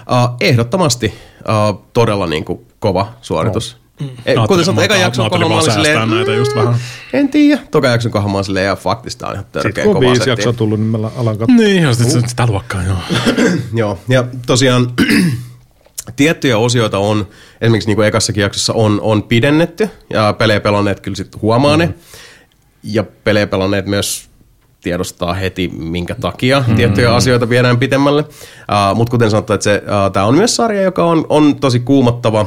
Uh, 0.01 0.37
ehdottomasti 0.41 1.15
uh, 1.39 1.87
todella 1.93 2.27
niin 2.27 2.45
kuin 2.45 2.67
kova 2.79 3.13
suoritus. 3.21 3.77
No. 3.77 3.82
E, 4.27 4.35
kuten 4.49 4.65
sanotaan, 4.65 4.85
eka 4.85 4.97
jakson 4.97 5.31
kohdalla 5.31 5.55
mä 5.55 5.61
olin 5.61 5.73
silleen, 5.73 6.11
näitä 6.11 6.33
just 6.33 6.55
vähän. 6.55 6.75
en 7.13 7.29
tiedä. 7.29 7.61
Toka 7.71 7.89
jakson 7.89 8.13
kohdalla 8.13 8.33
mä 8.33 8.39
olin 8.39 8.45
silleen, 8.45 8.67
ja 8.67 8.77
faktista 8.77 9.27
on 9.27 9.33
ihan 9.33 9.45
törkeä 9.53 9.69
Sitten 9.69 9.85
kun 9.85 9.95
kova 9.95 10.11
viisi 10.11 10.31
jaksoa 10.31 10.53
tullut, 10.53 10.81
niin 10.81 11.01
mä 11.01 11.11
alan 11.17 11.39
katsoa. 11.39 11.57
Niin, 11.57 11.83
jos 11.83 11.99
sitä, 11.99 12.29
sitä 12.29 12.47
luokkaa, 12.47 12.83
joo. 12.83 12.97
Joo, 13.75 13.99
ja 14.09 14.25
tosiaan 14.47 14.93
tiettyjä 16.17 16.59
osioita 16.59 16.99
on, 16.99 17.27
esimerkiksi 17.61 17.89
niin 17.89 17.97
kuin 17.97 18.09
ekassakin 18.09 18.43
jaksossa 18.43 18.73
on, 18.73 19.01
on 19.01 19.23
pidennetty, 19.23 19.89
ja 20.11 20.33
pelejä 20.33 20.61
pelanneet 20.61 21.01
kyllä 21.01 21.17
sitten 21.17 21.43
huomaa 21.43 21.77
ne, 21.77 21.95
ja 22.83 23.05
pelejä 23.25 23.47
pelanneet 23.47 23.87
myös 23.87 24.29
tiedostaa 24.83 25.35
heti, 25.35 25.69
minkä 25.69 26.15
takia 26.15 26.61
mm-hmm. 26.61 26.77
tiettyjä 26.77 27.15
asioita 27.15 27.49
viedään 27.49 27.79
pitemmälle. 27.79 28.23
Uh, 28.23 28.97
Mutta 28.97 29.11
kuten 29.11 29.31
sanottu, 29.31 29.53
että 29.53 29.65
se, 29.65 29.83
uh, 29.85 30.13
tämä 30.13 30.27
on 30.27 30.35
myös 30.35 30.57
sarja, 30.57 30.83
joka 30.83 31.05
on, 31.05 31.27
on 31.29 31.57
tosi 31.57 31.81
kuumottava 31.81 32.47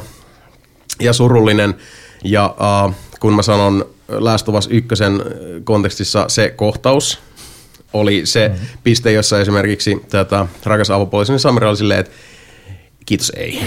ja 1.00 1.14
surullinen. 1.14 1.76
Ja 2.24 2.56
uh, 2.86 2.94
kun 3.20 3.36
mä 3.36 3.42
sanon 3.42 3.86
Last 4.08 4.50
of 4.50 4.56
Us 4.56 4.68
1 4.72 4.88
kontekstissa 5.64 6.26
se 6.28 6.50
kohtaus, 6.50 7.20
oli 7.94 8.22
se 8.26 8.48
mm-hmm. 8.48 8.68
piste, 8.84 9.12
jossa 9.12 9.42
esimerkiksi 9.42 10.02
tätä 10.10 10.48
rakas 10.64 10.90
avopuolisoni 10.90 11.40
Samira 11.40 11.70
oli 11.70 11.78
silleen, 11.78 12.00
että 12.00 12.12
kiitos 13.06 13.32
ei. 13.36 13.62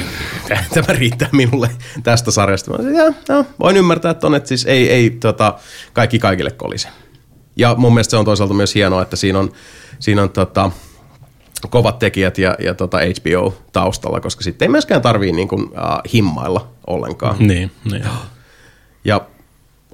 Tämä 0.75 0.87
riittää 0.89 1.29
minulle 1.33 1.71
tästä 2.03 2.31
sarjasta. 2.31 2.71
Mä 2.71 2.77
sanoin, 2.77 2.97
ja, 2.97 3.13
no, 3.29 3.45
voin 3.61 3.77
ymmärtää 3.77 4.15
ton, 4.15 4.35
että 4.35 4.49
siis 4.49 4.67
ei, 4.67 4.91
ei 4.91 5.11
tota, 5.11 5.59
kaikki 5.93 6.19
kaikille 6.19 6.51
kolise. 6.51 6.89
Ja 7.57 7.75
mun 7.75 7.95
mielestä 7.95 8.11
se 8.11 8.17
on 8.17 8.25
toisaalta 8.25 8.55
myös 8.55 8.75
hienoa, 8.75 9.03
että 9.03 9.17
siinä 9.17 9.39
on, 9.39 9.53
siinä 9.99 10.23
on 10.23 10.31
tota, 10.31 10.71
kovat 11.71 11.99
tekijät 11.99 12.39
ja, 12.39 12.57
ja 12.59 12.75
tota 12.75 12.99
HBO 12.99 13.55
taustalla, 13.73 14.21
koska 14.21 14.43
sitten 14.45 14.67
ei 14.67 14.71
myöskään 14.71 15.03
tarvii 15.03 15.33
niin 15.33 15.49
kuin, 15.49 15.63
uh, 15.63 16.13
himmailla 16.13 16.69
ollenkaan. 16.87 17.37
Niin, 17.39 17.71
niin. 17.91 18.05
Ja 19.05 19.21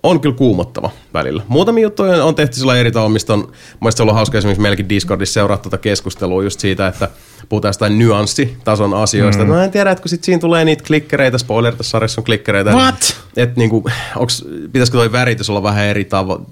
on 0.05 0.21
kyllä 0.21 0.37
kuumottava 0.37 0.91
välillä. 1.15 1.43
Muutamia 1.49 1.83
juttuja 1.83 2.25
on 2.25 2.35
tehty 2.35 2.57
sillä 2.57 2.77
eri 2.77 2.93
tavalla, 2.93 3.13
mistä 3.13 3.33
on, 3.33 3.39
mun 3.39 3.49
mielestä 3.81 3.97
se 3.97 4.03
on 4.03 4.05
ollut 4.05 4.17
hauska 4.17 4.39
esimerkiksi 4.39 4.63
meilläkin 4.63 4.89
Discordissa 4.89 5.35
seuraa 5.35 5.57
tuota 5.57 5.79
keskustelua 5.79 6.43
just 6.43 6.61
siitä, 6.61 6.87
että 6.87 7.09
puhutaan 7.49 7.69
jostain 7.69 7.99
nyanssitason 7.99 8.95
asioista. 8.95 9.45
Mm. 9.45 9.51
No 9.51 9.63
en 9.63 9.71
tiedä, 9.71 9.91
että 9.91 10.03
kun 10.03 10.09
sit 10.09 10.25
siinä 10.25 10.41
tulee 10.41 10.65
niitä 10.65 10.85
klikkereitä, 10.87 11.39
spoiler 11.39 11.75
tässä 11.75 11.91
sarjassa 11.91 12.21
on 12.21 12.25
klikkereitä. 12.25 12.71
What? 12.71 13.17
Että 13.37 13.61
niinku, 13.61 13.85
onks, 14.17 14.45
pitäisikö 14.73 14.99
toi 14.99 15.13
väritys 15.13 15.51
olla 15.51 15.63
vähän 15.63 15.85
eri 15.85 16.05
tavalla, 16.05 16.45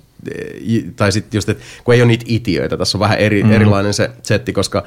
tai 0.97 1.13
sitten 1.13 1.39
just, 1.39 1.49
että 1.49 1.65
kun 1.85 1.95
ei 1.95 2.01
ole 2.01 2.09
niitä 2.09 2.25
itiöitä, 2.29 2.77
tässä 2.77 2.99
on 2.99 3.01
vähän 3.01 3.19
eri, 3.19 3.43
mm. 3.43 3.53
erilainen 3.53 3.95
se 3.95 4.11
setti, 4.23 4.53
koska 4.53 4.79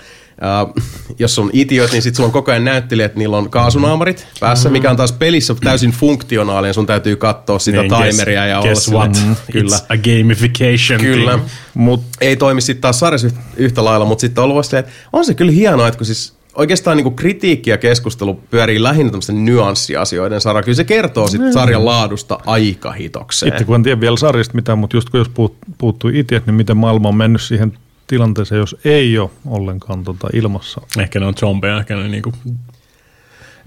äh, 0.43 0.83
jos 1.19 1.39
on 1.39 1.49
itiöt, 1.53 1.91
niin 1.91 2.01
sitten 2.01 2.15
sulla 2.17 2.27
on 2.27 2.33
koko 2.33 2.51
ajan 2.51 2.65
näyttelijät, 2.65 3.15
niillä 3.15 3.37
on 3.37 3.49
kaasunaamarit 3.49 4.27
päässä, 4.39 4.69
mm. 4.69 4.73
mikä 4.73 4.89
on 4.89 4.97
taas 4.97 5.11
pelissä 5.11 5.55
täysin 5.63 5.91
funktionaalinen, 5.91 6.73
sun 6.73 6.85
täytyy 6.85 7.15
katsoa 7.15 7.59
sitä 7.59 7.81
Niin, 7.81 7.93
timeria 8.11 8.47
ja 8.47 8.59
olla 8.59 8.65
guess 8.67 8.91
what? 8.91 9.17
mm, 9.27 9.35
kyllä. 9.51 9.75
It's 9.75 9.85
a 9.89 9.97
gamification 9.97 10.99
Kyllä, 11.01 11.31
thing. 11.31 11.49
mut 11.73 12.03
ei 12.21 12.35
toimi 12.35 12.61
sitten 12.61 12.81
taas 12.81 12.99
sarjassa 12.99 13.27
yht- 13.27 13.41
yhtä 13.57 13.85
lailla, 13.85 14.05
mutta 14.05 14.21
sitten 14.21 14.41
on 14.41 14.43
ollut 14.43 14.57
vasta 14.57 14.79
että 14.79 14.91
on 15.13 15.25
se 15.25 15.33
kyllä 15.33 15.51
hienoa, 15.51 15.87
että 15.87 15.97
kun 15.97 16.05
siis 16.05 16.34
oikeastaan 16.55 16.97
niinku 16.97 17.11
kritiikki 17.11 17.69
ja 17.69 17.77
keskustelu 17.77 18.33
pyörii 18.49 18.83
lähinnä 18.83 19.11
tämmöisten 19.11 19.45
nyanssiasioiden 19.45 20.41
sarja. 20.41 20.63
Kyllä 20.63 20.75
se 20.75 20.83
kertoo 20.83 21.27
sitten 21.27 21.53
sarjan 21.53 21.85
laadusta 21.85 22.39
aika 22.45 22.91
hitokseen. 22.91 23.53
Itse 23.53 23.65
kun 23.65 23.75
en 23.75 23.83
tiedä 23.83 24.01
vielä 24.01 24.17
sarjasta 24.17 24.55
mitään, 24.55 24.77
mutta 24.77 24.97
just 24.97 25.09
kun 25.09 25.17
jos 25.17 25.29
puut, 25.29 25.57
puuttuu 25.77 26.11
itse, 26.13 26.41
niin 26.45 26.53
miten 26.53 26.77
maailma 26.77 27.07
on 27.07 27.15
mennyt 27.15 27.41
siihen 27.41 27.77
tilanteeseen, 28.07 28.59
jos 28.59 28.75
ei 28.85 29.17
ole 29.17 29.29
ollenkaan 29.45 30.03
tota 30.03 30.27
ilmassa. 30.33 30.81
Ehkä 30.99 31.19
ne 31.19 31.25
on 31.25 31.33
zombeja, 31.37 31.79
ehkä 31.79 31.95
ne 31.95 32.07
niinku... 32.07 32.33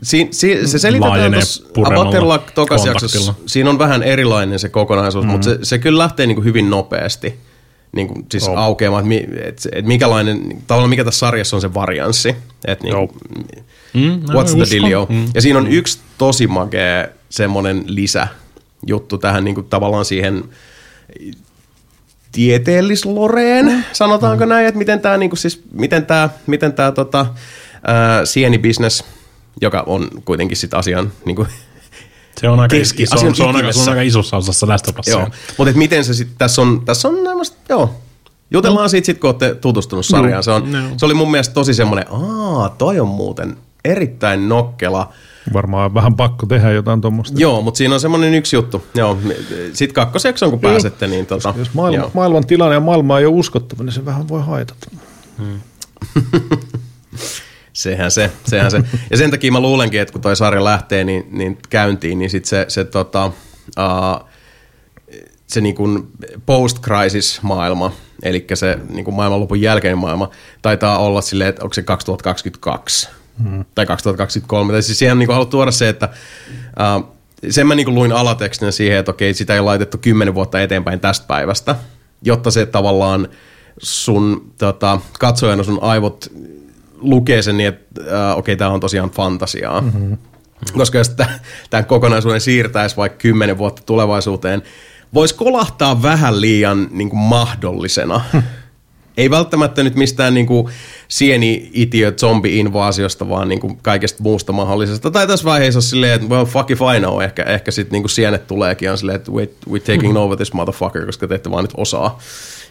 Siin, 0.03 0.29
si, 0.31 0.67
se 0.67 0.79
selitetään 0.79 1.11
Laajenee 1.11 1.41
tuossa 1.75 2.39
tokas 2.55 2.87
jaksossa. 2.87 3.35
Siinä 3.47 3.71
on 3.71 3.79
vähän 3.79 4.03
erilainen 4.03 4.59
se 4.59 4.69
kokonaisuus, 4.69 5.25
mm. 5.25 5.31
mutta 5.31 5.45
se, 5.51 5.59
se 5.63 5.79
kyllä 5.79 5.99
lähtee 5.99 6.27
niinku 6.27 6.43
hyvin 6.43 6.71
nopeasti 6.71 7.35
niin 7.93 8.09
kuin, 8.09 8.27
siis 8.31 8.47
Joo. 8.47 8.57
aukeamaan, 8.57 9.13
että, 9.13 9.49
et, 9.49 9.69
et 9.73 9.87
minkälainen, 9.87 10.63
tavallaan 10.67 10.91
mikä 10.91 11.05
tässä 11.05 11.19
sarjassa 11.19 11.57
on 11.57 11.61
se 11.61 11.75
varianssi. 11.75 12.37
Että 12.65 12.85
niin, 12.85 12.93
Joo. 12.93 13.09
Mm, 13.95 14.21
no, 14.29 14.41
what's 14.41 14.55
the 14.55 14.63
uskon. 14.63 14.71
dealio? 14.71 15.07
Mm. 15.11 15.27
Ja 15.35 15.43
siinä 15.43 15.59
on 15.59 15.69
yksi 15.69 15.99
tosi 16.19 16.47
makea 16.47 17.09
semmoinen 17.31 17.85
lisäjuttu 17.87 19.19
tähän 19.19 19.45
niin 19.45 19.55
kuin, 19.55 19.67
tavallaan 19.67 20.05
siihen 20.05 20.45
tieteellisloreen, 22.33 23.85
sanotaanko 23.93 24.45
näin, 24.45 24.67
että 24.67 24.79
miten 24.79 25.01
tämä 25.01 25.17
niinku 25.17 25.37
siis, 25.37 25.63
miten 25.73 26.07
tää, 26.07 26.31
miten 26.47 26.73
tää, 26.73 26.93
tota, 26.93 27.27
ää, 27.87 28.25
sienibisnes, 28.25 29.05
joka 29.61 29.83
on 29.87 30.09
kuitenkin 30.25 30.57
sit 30.57 30.75
asian 30.75 31.13
niinku, 31.25 31.47
Se 32.41 32.49
on 32.49 32.61
aika, 32.61 32.77
Keski- 32.77 33.07
se 33.07 33.27
on, 33.27 33.35
se 33.35 33.43
on, 33.45 33.57
aika, 33.57 33.73
se 33.73 33.81
on 33.81 33.89
aika 33.89 34.03
isossa 34.03 34.37
osassa 34.37 34.67
Usia. 34.99 35.15
joo. 35.15 35.29
Mutta 35.59 35.75
miten 35.75 36.05
se 36.05 36.15
sitten, 36.15 36.37
tässä 36.39 36.63
on, 36.63 36.83
tässä 36.85 37.09
on 37.09 37.25
nämmöistä, 37.25 37.57
joo, 37.69 37.95
Jutellaan 38.51 38.85
no. 38.85 38.89
siitä 38.89 39.07
sitten, 39.07 39.21
kun 39.21 39.29
olette 39.29 39.55
tutustunut 39.55 40.07
sarjaan. 40.07 40.45
Se, 40.45 40.51
on, 40.51 40.73
No. 40.73 40.79
se 40.97 41.07
oli 41.07 41.15
mun 41.15 41.31
mielestä 41.31 41.55
tosi 41.55 41.75
semmoinen, 41.75 42.07
aa, 42.11 42.69
toi 42.69 43.01
on 43.01 43.09
muuten 43.09 43.57
erittäin 43.85 44.49
nokkela. 44.49 45.13
Varmaan 45.53 45.95
vähän 45.95 46.17
pakko 46.17 46.47
tehdä 46.47 46.71
jotain 46.71 47.01
tuommoista. 47.01 47.41
Joo, 47.41 47.63
mutta 47.63 47.79
siinä 47.79 47.95
on 47.95 48.01
semmoinen 48.01 48.35
yksi 48.35 48.57
juttu. 48.57 48.83
Joo, 48.95 49.19
sitten 49.73 49.95
kakkosjaksoon 49.95 50.51
kun 50.51 50.61
pääsette, 50.61 51.07
niin 51.07 51.27
tota, 51.27 51.55
Jos 51.57 51.75
maailma, 51.75 51.99
joo. 51.99 52.11
maailman 52.15 52.47
tilanne 52.47 52.75
ja 52.75 52.81
maailma 52.81 53.19
ei 53.19 53.27
ole 53.27 53.35
uskottava, 53.35 53.85
niin 53.85 53.93
se 53.93 54.05
vähän 54.05 54.29
voi 54.29 54.43
haitata. 54.43 54.91
Sehän 57.79 58.11
se, 58.11 58.31
sehän 58.47 58.71
se. 58.71 58.83
Ja 59.11 59.17
sen 59.17 59.31
takia 59.31 59.53
mä 59.53 59.61
luulenkin, 59.61 60.01
että 60.01 60.13
kun 60.13 60.21
toi 60.21 60.37
sarja 60.37 60.65
lähtee 60.65 61.05
niin, 61.05 61.29
niin 61.31 61.59
käyntiin, 61.71 62.19
niin 62.19 62.31
sit 62.31 62.45
se, 62.45 62.65
se, 62.69 62.85
tota, 62.85 63.27
uh, 63.27 64.29
se 65.47 65.61
niin 65.61 65.75
kuin 65.75 66.09
post-crisis 66.47 67.43
maailma, 67.43 67.93
eli 68.23 68.47
se 68.55 68.79
niin 68.89 69.05
kuin 69.05 69.15
maailmanlopun 69.15 69.61
jälkeinen 69.61 69.99
maailma, 69.99 70.31
taitaa 70.63 70.99
olla 70.99 71.21
silleen, 71.21 71.49
että 71.49 71.63
onko 71.63 71.75
se 71.75 71.83
2022 71.83 73.09
hmm. 73.43 73.65
tai 73.75 73.87
2023. 73.87 74.73
Tai 74.73 74.83
siis 74.83 74.99
siihen 74.99 75.19
niin 75.19 75.27
kuin 75.27 75.35
haluat 75.35 75.51
tuoda 75.51 75.71
se, 75.71 75.89
että 75.89 76.09
uh, 76.99 77.15
sen 77.51 77.67
mä 77.67 77.75
niin 77.75 77.87
kuin 77.87 77.95
luin 77.95 78.13
alatekstinä 78.13 78.71
siihen, 78.71 78.99
että 78.99 79.11
okei, 79.11 79.35
sitä 79.35 79.55
ei 79.55 79.61
laitettu 79.61 79.99
kymmenen 79.99 80.35
vuotta 80.35 80.61
eteenpäin 80.61 81.01
tästä 81.01 81.27
päivästä, 81.27 81.77
jotta 82.23 82.51
se 82.51 82.67
tavallaan 82.67 83.29
sun 83.83 84.53
tota, 84.59 85.01
katsojana 85.19 85.63
sun 85.63 85.83
aivot 85.83 86.31
lukee 87.01 87.43
sen 87.43 87.57
niin, 87.57 87.69
että 87.69 88.31
äh, 88.31 88.39
okei, 88.39 88.57
tämä 88.57 88.71
on 88.71 88.81
tosiaan 88.81 89.11
fantasiaa. 89.11 89.81
Mm-hmm. 89.81 90.19
Koska 90.73 90.99
jos 90.99 91.17
tämän 91.71 91.87
kokonaisuuden 91.87 92.41
siirtäisi 92.41 92.97
vaikka 92.97 93.19
kymmenen 93.19 93.59
vuotta 93.59 93.83
tulevaisuuteen, 93.87 94.63
voisi 95.15 95.35
kolahtaa 95.35 96.03
vähän 96.03 96.41
liian 96.41 96.89
niin 96.91 97.11
kuin 97.11 97.21
mahdollisena. 97.21 98.21
Ei 99.17 99.31
välttämättä 99.31 99.83
nyt 99.83 99.95
mistään 99.95 100.35
niin 100.35 100.47
kuin 100.47 100.69
sieni-itiö 101.09 102.13
zombi-invaasiosta, 102.13 103.29
vaan 103.29 103.49
niin 103.49 103.61
kuin 103.61 103.79
kaikesta 103.83 104.23
muusta 104.23 104.53
mahdollisesta. 104.53 105.11
Tai 105.11 105.27
tässä 105.27 105.45
vaiheessa 105.45 105.79
on 105.79 105.83
silleen, 105.83 106.13
että 106.13 106.29
well, 106.29 106.45
fuck 106.45 106.71
if 106.71 106.81
I 106.97 107.01
know. 107.01 107.23
Ehkä, 107.23 107.43
ehkä 107.43 107.71
sitten 107.71 107.93
niin 107.93 108.03
kuin 108.03 108.11
sienet 108.11 108.47
tuleekin 108.47 108.91
on 108.91 108.99
silleen, 108.99 109.17
että 109.17 109.33
wait, 109.33 109.51
we're 109.71 109.95
taking 109.95 110.17
over 110.17 110.37
this 110.37 110.53
motherfucker, 110.53 111.07
koska 111.07 111.29
te 111.29 111.35
ette 111.35 111.51
vaan 111.51 111.65
nyt 111.65 111.75
osaa 111.77 112.19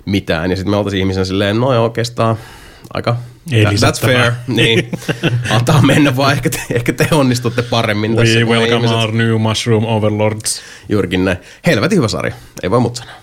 mitään. 0.06 0.50
Ja 0.50 0.58
sitten 0.58 0.72
me 0.72 0.78
oltaisiin 0.78 1.02
ihmisen 1.02 1.26
silleen, 1.26 1.60
no 1.60 1.74
joo, 1.74 1.90
kestää 1.90 2.36
aika 2.94 3.18
Ei 3.52 3.64
That- 3.66 3.68
That's 3.74 4.02
fair. 4.02 4.32
Niin. 4.48 4.90
Antaa 5.50 5.82
mennä 5.82 6.16
vaan, 6.18 6.32
ehkä 6.34 6.50
te, 6.50 6.62
ehkä 6.74 6.94
te 6.94 7.08
onnistutte 7.12 7.62
paremmin 7.62 8.16
tässä. 8.16 8.38
We 8.40 8.46
kuin 8.46 8.54
ne 8.56 8.60
welcome 8.60 8.76
ihmiset. 8.86 8.98
our 8.98 9.12
new 9.12 9.42
mushroom 9.42 9.86
overlords. 9.86 10.62
Juurikin 10.90 11.26
näin. 11.26 11.38
Helvetin 11.66 11.98
hyvä 11.98 12.08
sarja. 12.08 12.34
Ei 12.64 12.72
voi 12.72 12.80
muuta 12.80 13.00
sanoa. 13.00 13.16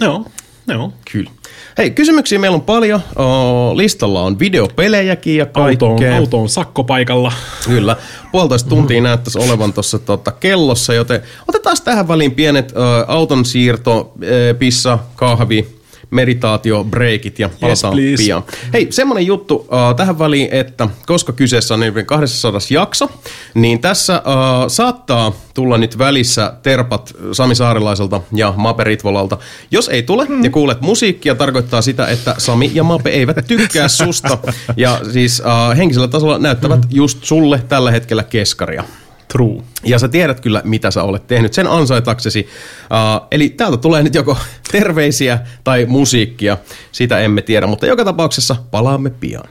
Joo, 0.00 0.26
joo. 0.68 0.92
Kyllä. 1.12 1.30
Hei, 1.78 1.90
kysymyksiä 1.90 2.38
meillä 2.38 2.54
on 2.54 2.60
paljon. 2.60 3.00
O, 3.18 3.76
listalla 3.76 4.22
on 4.22 4.38
videopelejäkin 4.38 5.36
ja 5.36 5.46
Auto 5.54 5.86
on, 5.86 5.96
kaikkea. 5.96 6.16
auto 6.16 6.40
on 6.40 6.48
sakkopaikalla. 6.48 7.32
Kyllä. 7.64 7.96
Puolitoista 8.32 8.68
tuntia 8.68 9.00
näyttäisi 9.00 9.38
olevan 9.38 9.72
tuossa 9.72 9.98
tota, 9.98 10.30
kellossa, 10.32 10.94
joten 10.94 11.22
otetaan 11.48 11.76
tähän 11.84 12.08
väliin 12.08 12.32
pienet 12.32 12.72
ö, 12.76 13.04
auton 13.08 13.44
siirto, 13.44 14.12
ö, 14.22 14.54
pissa, 14.58 14.98
kahvi, 15.16 15.66
meditaatio-breakit 16.10 17.38
ja 17.38 17.50
palataan 17.60 17.92
please. 17.92 18.22
pian. 18.24 18.42
Hei, 18.72 18.86
semmonen 18.90 19.26
juttu 19.26 19.54
uh, 19.54 19.68
tähän 19.96 20.18
väliin, 20.18 20.48
että 20.50 20.88
koska 21.06 21.32
kyseessä 21.32 21.74
on 21.74 21.80
200 22.06 22.60
jakso, 22.70 23.10
niin 23.54 23.80
tässä 23.80 24.22
uh, 24.26 24.64
saattaa 24.68 25.32
tulla 25.54 25.78
nyt 25.78 25.98
välissä 25.98 26.52
terpat 26.62 27.14
Sami 27.32 27.54
Saarilaiselta 27.54 28.20
ja 28.32 28.54
Mape 28.56 28.84
Ritvolalta. 28.84 29.38
Jos 29.70 29.88
ei 29.88 30.02
tule 30.02 30.26
ja 30.42 30.50
kuulet 30.50 30.80
musiikkia, 30.80 31.34
tarkoittaa 31.34 31.82
sitä, 31.82 32.06
että 32.06 32.34
Sami 32.38 32.70
ja 32.74 32.84
Mape 32.84 33.10
eivät 33.10 33.36
tykkää 33.48 33.88
susta. 33.88 34.38
Ja 34.76 35.00
siis 35.12 35.40
uh, 35.40 35.76
henkisellä 35.76 36.08
tasolla 36.08 36.38
näyttävät 36.38 36.80
just 36.90 37.24
sulle 37.24 37.62
tällä 37.68 37.90
hetkellä 37.90 38.22
keskaria. 38.24 38.84
True. 39.34 39.62
Ja 39.84 39.98
sä 39.98 40.08
tiedät 40.08 40.40
kyllä, 40.40 40.62
mitä 40.64 40.90
sä 40.90 41.02
olet 41.02 41.26
tehnyt 41.26 41.52
sen 41.52 41.66
ansaitaksesi. 41.66 42.48
Uh, 42.82 43.26
eli 43.30 43.48
täältä 43.48 43.76
tulee 43.76 44.02
nyt 44.02 44.14
joko 44.14 44.36
terveisiä 44.72 45.38
tai 45.64 45.86
musiikkia, 45.88 46.58
sitä 46.92 47.18
emme 47.18 47.42
tiedä, 47.42 47.66
mutta 47.66 47.86
joka 47.86 48.04
tapauksessa 48.04 48.56
palaamme 48.70 49.10
pian. 49.10 49.44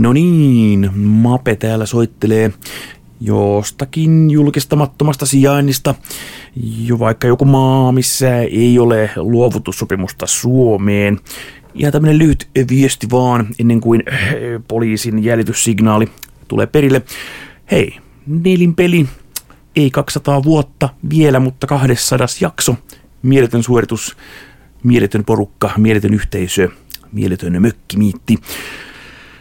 No 0.00 0.12
niin, 0.12 0.90
Mape 0.98 1.56
täällä 1.56 1.86
soittelee 1.86 2.52
jostakin 3.20 4.30
julkistamattomasta 4.30 5.26
sijainnista, 5.26 5.94
jo 6.84 6.98
vaikka 6.98 7.26
joku 7.26 7.44
maa, 7.44 7.92
missä 7.92 8.38
ei 8.38 8.78
ole 8.78 9.10
luovutussopimusta 9.16 10.26
Suomeen. 10.26 11.20
Ja 11.74 11.92
tämmönen 11.92 12.18
lyhyt 12.18 12.48
viesti 12.70 13.06
vaan, 13.10 13.46
ennen 13.58 13.80
kuin 13.80 14.02
poliisin 14.68 15.24
jäljityssignaali 15.24 16.08
tulee 16.48 16.66
perille. 16.66 17.02
Hei, 17.70 17.98
nelinpeli, 18.26 19.06
ei 19.76 19.90
200 19.90 20.42
vuotta 20.42 20.88
vielä, 21.10 21.40
mutta 21.40 21.66
200 21.66 22.26
jakso. 22.40 22.76
Mieletön 23.22 23.62
suoritus, 23.62 24.16
mieletön 24.82 25.24
porukka, 25.24 25.70
mieletön 25.76 26.14
yhteisö, 26.14 26.68
mieletön 27.12 27.62
mökkimiitti. 27.62 28.36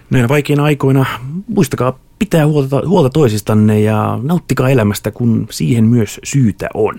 Näinä 0.10 0.27
vaikeina 0.27 0.64
aikoina 0.64 1.06
muistakaa 1.47 1.99
pitää 2.19 2.47
huolta, 2.47 2.81
huolta 2.88 3.10
toisistanne 3.10 3.81
ja 3.81 4.19
nauttikaa 4.23 4.69
elämästä, 4.69 5.11
kun 5.11 5.47
siihen 5.49 5.85
myös 5.85 6.19
syytä 6.23 6.69
on. 6.73 6.95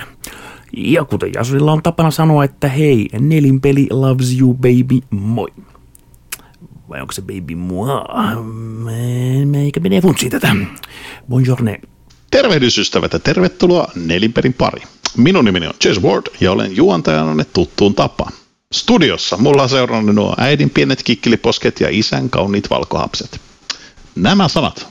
Ja 0.77 1.05
kuten 1.05 1.31
Jasurilla 1.35 1.73
on 1.73 1.83
tapana 1.83 2.11
sanoa, 2.11 2.45
että 2.45 2.69
hei, 2.69 3.09
nelinpeli 3.21 3.87
loves 3.91 4.41
you 4.41 4.55
baby, 4.55 5.01
moi. 5.11 5.49
Vai 6.91 7.01
onko 7.01 7.13
se 7.13 7.23
baby 7.23 7.55
mua? 7.55 8.05
Meikä 9.45 9.81
menee 9.81 10.01
funtsiin 10.01 10.31
tätä. 10.31 10.57
Buongiorne. 11.29 11.81
Tervehdys 12.31 12.79
ystävät 12.79 13.13
ja 13.13 13.19
tervetuloa 13.19 13.93
Nelinperin 13.95 14.53
pari. 14.55 14.83
Minun 15.17 15.45
nimeni 15.45 15.67
on 15.67 15.75
Jess 15.85 16.03
Ward 16.03 16.27
ja 16.41 16.53
olen 16.53 16.77
juontajanne 16.77 17.45
tuttuun 17.45 17.95
tapaan. 17.95 18.33
Studiossa 18.73 19.37
mulla 19.37 19.63
on 19.63 19.69
seurannut 19.69 20.15
nuo 20.15 20.35
äidin 20.39 20.71
pienet 20.71 21.03
kikkiliposket 21.03 21.81
ja 21.81 21.89
isän 21.91 22.31
kauniit 22.31 22.71
valkohapset. 22.71 23.41
Nämä 24.17 24.49
sanat 24.49 24.89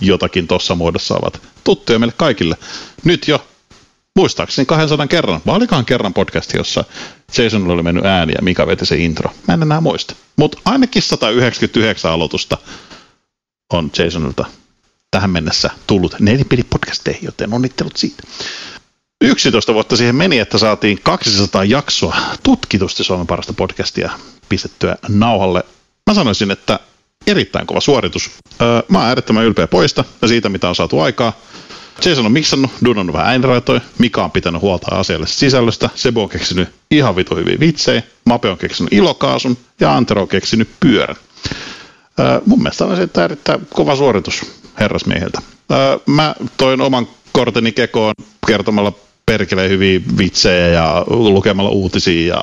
jotakin 0.00 0.46
tuossa 0.46 0.74
muodossa 0.74 1.14
ovat 1.14 1.42
tuttuja 1.64 1.98
meille 1.98 2.14
kaikille. 2.16 2.56
Nyt 3.04 3.28
jo 3.28 3.46
muistaakseni 4.16 4.66
200 4.66 5.06
kerran, 5.06 5.40
vai 5.46 5.56
olikohan 5.56 5.84
kerran 5.84 6.14
podcast, 6.14 6.54
jossa 6.54 6.84
Jasonilla 7.38 7.72
oli 7.72 7.82
mennyt 7.82 8.04
ääni 8.04 8.32
ja 8.32 8.42
Mika 8.42 8.66
veti 8.66 8.86
se 8.86 8.96
intro. 8.96 9.30
Mä 9.48 9.54
en 9.54 9.62
enää 9.62 9.80
muista. 9.80 10.14
Mutta 10.36 10.58
ainakin 10.64 11.02
199 11.02 12.12
aloitusta 12.12 12.58
on 13.72 13.90
Jasonilta 13.98 14.44
tähän 15.10 15.30
mennessä 15.30 15.70
tullut 15.86 16.20
nelipelipodcasteihin, 16.20 17.24
joten 17.24 17.54
onnittelut 17.54 17.96
siitä. 17.96 18.22
11 19.20 19.74
vuotta 19.74 19.96
siihen 19.96 20.16
meni, 20.16 20.38
että 20.38 20.58
saatiin 20.58 21.00
200 21.02 21.64
jaksoa 21.64 22.16
tutkitusti 22.42 23.04
Suomen 23.04 23.26
parasta 23.26 23.52
podcastia 23.52 24.10
pistettyä 24.48 24.96
nauhalle. 25.08 25.64
Mä 26.10 26.14
sanoisin, 26.14 26.50
että 26.50 26.80
erittäin 27.26 27.66
kova 27.66 27.80
suoritus. 27.80 28.30
Öö, 28.62 28.82
mä 28.88 28.98
oon 28.98 29.08
äärettömän 29.08 29.44
ylpeä 29.44 29.66
poista 29.66 30.04
ja 30.22 30.28
siitä, 30.28 30.48
mitä 30.48 30.68
on 30.68 30.74
saatu 30.74 31.00
aikaa. 31.00 31.32
Jason 32.04 32.26
on 32.26 32.32
miksannut, 32.32 32.70
Dunannut 32.84 33.14
vähän 33.14 33.28
ääniraitoja, 33.28 33.80
Mika 33.98 34.24
on 34.24 34.30
pitänyt 34.30 34.62
huolta 34.62 34.96
asiallisesta 34.96 35.40
sisällöstä, 35.40 35.90
Sebo 35.94 36.22
on 36.22 36.28
keksinyt 36.28 36.68
ihan 36.90 37.16
vitu 37.16 37.36
hyviä 37.36 37.60
vitsejä, 37.60 38.02
Mape 38.24 38.50
on 38.50 38.58
keksinyt 38.58 38.92
ilokaasun 38.92 39.56
ja 39.80 39.96
Antero 39.96 40.22
on 40.22 40.28
keksinyt 40.28 40.68
pyörän. 40.80 41.16
Öö, 42.20 42.40
mun 42.46 42.62
mielestä 42.62 42.84
on 42.84 42.96
siitä 42.96 43.24
erittäin 43.24 43.66
kova 43.74 43.96
suoritus 43.96 44.42
herrasmieheltä. 44.80 45.38
Öö, 45.72 45.98
mä 46.06 46.34
toin 46.56 46.80
oman 46.80 47.08
korteni 47.32 47.72
kekoon 47.72 48.14
kertomalla 48.46 48.92
perkeleen 49.26 49.70
hyviä 49.70 50.00
vitsejä 50.18 50.68
ja 50.68 51.04
lukemalla 51.06 51.70
uutisia 51.70 52.34
ja 52.34 52.42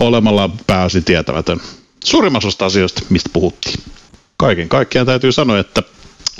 olemalla 0.00 0.50
pääosin 0.66 1.04
tietämätön 1.04 1.60
suurimmassa 2.04 2.48
osasta 2.48 2.66
asioista, 2.66 3.02
mistä 3.08 3.30
puhuttiin. 3.32 3.80
Kaiken 4.36 4.68
kaikkiaan 4.68 5.06
täytyy 5.06 5.32
sanoa, 5.32 5.58
että 5.58 5.82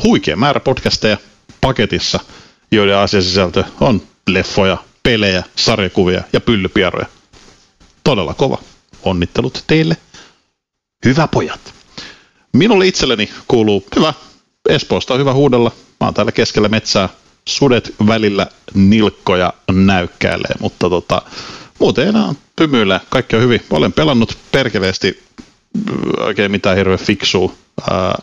huikea 0.04 0.36
määrä 0.36 0.60
podcasteja 0.60 1.16
paketissa, 1.60 2.20
joiden 2.72 2.96
asiasisältö 2.96 3.64
on 3.80 4.02
leffoja, 4.28 4.76
pelejä, 5.02 5.42
sarjakuvia 5.56 6.22
ja 6.32 6.40
pyllypieroja. 6.40 7.06
Todella 8.04 8.34
kova. 8.34 8.58
Onnittelut 9.02 9.64
teille. 9.66 9.96
Hyvä 11.04 11.28
pojat. 11.28 11.74
Minulle 12.52 12.86
itselleni 12.86 13.30
kuuluu 13.48 13.84
hyvä. 13.96 14.14
Espoosta 14.68 15.14
on 15.14 15.20
hyvä 15.20 15.32
huudella. 15.32 15.72
Mä 16.00 16.06
oon 16.06 16.14
täällä 16.14 16.32
keskellä 16.32 16.68
metsää. 16.68 17.08
Sudet 17.48 17.94
välillä 18.06 18.46
nilkkoja 18.74 19.52
näykkäilee, 19.72 20.54
mutta 20.60 20.90
tota, 20.90 21.22
muuten 21.78 22.08
enää 22.08 22.34
pymyillä. 22.56 23.00
Kaikki 23.08 23.36
on 23.36 23.42
hyvin. 23.42 23.64
Olen 23.70 23.92
pelannut 23.92 24.38
perkeleesti 24.52 25.22
äh, 25.88 26.26
oikein 26.26 26.50
mitään 26.50 26.76
hirveän 26.76 26.98
fiksua. 26.98 27.52
Ää, 27.90 28.22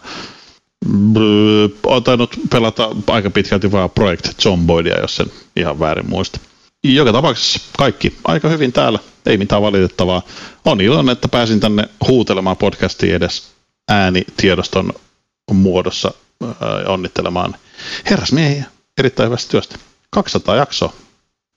olen 1.84 2.04
tainnut 2.04 2.40
pelata 2.52 2.90
aika 3.08 3.30
pitkälti 3.30 3.72
vaan 3.72 3.90
Project 3.90 4.42
Zomboidia, 4.42 5.00
jos 5.00 5.16
sen 5.16 5.32
ihan 5.56 5.80
väärin 5.80 6.10
muista. 6.10 6.40
Joka 6.84 7.14
tapauksessa 7.14 7.60
kaikki 7.78 8.18
aika 8.24 8.50
hyvin 8.50 8.74
täällä, 8.74 9.00
ei 9.26 9.38
mitään 9.38 9.62
valitettavaa. 9.62 10.22
On 10.66 10.82
iloinen, 10.82 11.14
että 11.14 11.28
pääsin 11.28 11.60
tänne 11.60 11.90
huutelemaan 12.08 12.58
podcastiin 12.58 13.16
edes 13.16 13.48
äänitiedoston 13.92 14.94
muodossa 15.52 16.12
äh, 16.44 16.50
onnittelemaan 16.88 17.56
herrasmiehiä 18.10 18.66
erittäin 18.98 19.28
hyvästä 19.28 19.52
työstä. 19.52 19.76
200 20.10 20.56
jaksoa, 20.56 20.94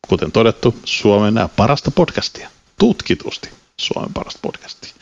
kuten 0.08 0.32
todettu, 0.32 0.74
Suomen 0.84 1.34
parasta 1.56 1.90
podcastia. 1.90 2.50
Tutkitusti 2.78 3.50
Suomen 3.80 4.12
parasta 4.14 4.38
podcastia. 4.42 4.94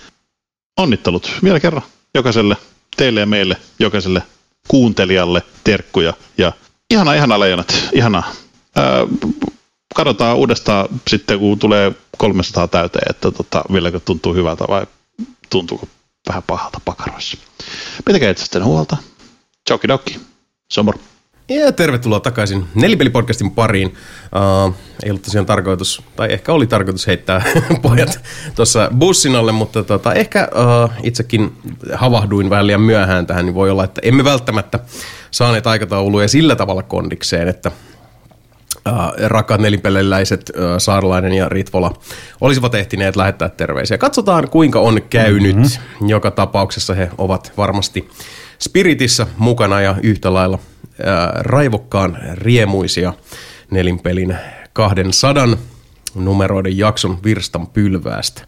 Onnittelut 0.77 1.33
vielä 1.43 1.61
kerran 1.61 1.83
jokaiselle 2.15 2.57
teille 2.99 3.21
ja 3.21 3.27
meille, 3.27 3.57
jokaiselle 3.79 4.23
kuuntelijalle 4.69 5.43
terkkuja 5.65 6.13
ja 6.39 6.53
ihana, 6.91 7.15
ihana 7.15 7.41
leijonat, 7.41 7.75
ihanaa. 7.93 8.33
Ää, 8.77 9.07
katsotaan 9.95 10.37
uudestaan 10.37 10.89
sitten, 11.11 11.39
kun 11.39 11.59
tulee 11.59 11.93
300 12.19 12.69
täyteen, 12.69 13.11
että 13.11 13.31
tota, 13.31 13.65
vieläkö 13.73 14.01
tuntuu 14.01 14.35
hyvältä 14.35 14.65
vai 14.69 14.87
tuntuuko 15.51 15.89
vähän 16.29 16.43
pahalta 16.47 16.81
pakaroissa. 16.85 17.37
Pitäkää 18.05 18.31
itsestänne 18.31 18.67
huolta. 18.67 18.97
Chokidokki. 19.69 20.21
Se 20.71 20.81
on 20.81 20.85
moro. 20.85 20.99
Ja 21.49 21.73
tervetuloa 21.73 22.21
takaisin 22.21 22.65
Nelipeli-podcastin 22.75 23.51
pariin. 23.51 23.95
Uh, 24.67 24.75
ei 25.03 25.11
ollut 25.11 25.23
tosiaan 25.23 25.47
tarkoitus, 25.47 26.03
tai 26.17 26.33
ehkä 26.33 26.53
oli 26.53 26.67
tarkoitus 26.67 27.07
heittää 27.07 27.43
pojat 27.83 28.21
tuossa 28.55 28.91
bussin 28.99 29.37
alle, 29.37 29.53
mutta 29.53 29.83
tota, 29.83 30.15
ehkä 30.15 30.49
uh, 30.53 30.91
itsekin 31.03 31.53
havahduin 31.95 32.51
vähän 32.51 32.67
liian 32.67 32.81
myöhään 32.81 33.27
tähän, 33.27 33.47
niin 33.47 33.55
voi 33.55 33.71
olla, 33.71 33.85
että 33.85 34.01
emme 34.05 34.25
välttämättä 34.25 34.79
saaneet 35.31 35.67
aikatauluja 35.67 36.29
sillä 36.29 36.57
tavalla 36.57 36.83
kondikseen, 36.83 37.49
että 37.49 37.71
uh, 38.89 38.95
rakkaat 39.27 39.61
nelipeliläiset 39.61 40.51
uh, 40.51 40.63
Saarlainen 40.79 41.33
ja 41.33 41.49
Ritvola 41.49 41.93
olisivat 42.41 42.75
ehtineet 42.75 43.17
lähettää 43.17 43.49
terveisiä. 43.49 43.99
Katsotaan 43.99 44.51
kuinka 44.51 44.81
on 44.81 45.03
käynyt. 45.11 45.57
Mm-hmm. 45.57 46.09
Joka 46.09 46.31
tapauksessa 46.31 46.95
he 46.95 47.11
ovat 47.19 47.53
varmasti 47.57 48.09
Spiritissä 48.59 49.27
mukana 49.37 49.81
ja 49.81 49.95
yhtä 50.03 50.35
lailla 50.35 50.59
ää, 51.05 51.33
raivokkaan 51.41 52.19
riemuisia 52.35 53.13
nelinpelin 53.71 54.37
200 54.73 55.49
numeroiden 56.15 56.79
jakson 56.79 57.19
virstan 57.25 57.67
pylväästä. 57.67 58.43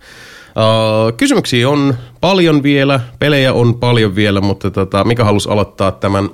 Uh, 0.51 1.17
kysymyksiä 1.17 1.69
on 1.69 1.95
paljon 2.21 2.63
vielä, 2.63 3.01
pelejä 3.19 3.53
on 3.53 3.75
paljon 3.75 4.15
vielä, 4.15 4.41
mutta 4.41 4.71
tota, 4.71 5.05
mikä 5.05 5.25
halusi 5.25 5.49
aloittaa 5.51 5.93
tämän 5.93 6.31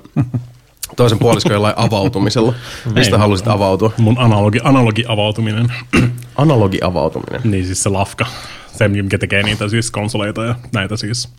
toisen 0.95 1.19
puoliskon 1.19 1.53
jollain 1.53 1.73
avautumisella? 1.77 2.53
Mistä 2.93 3.15
Ei, 3.15 3.19
halusit 3.19 3.47
avautua? 3.47 3.91
Mun 3.97 4.17
analogi, 4.17 4.59
analogi 4.63 5.05
avautuminen. 5.07 5.73
Analogi 6.35 6.79
avautuminen. 6.83 7.41
niin 7.43 7.65
siis 7.65 7.83
se 7.83 7.89
lafka. 7.89 8.25
Se, 8.77 8.87
mikä 8.87 9.17
tekee 9.17 9.43
niitä 9.43 9.69
siis 9.69 9.91
konsoleita 9.91 10.43
ja 10.43 10.55
näitä 10.73 10.97
siis 10.97 11.29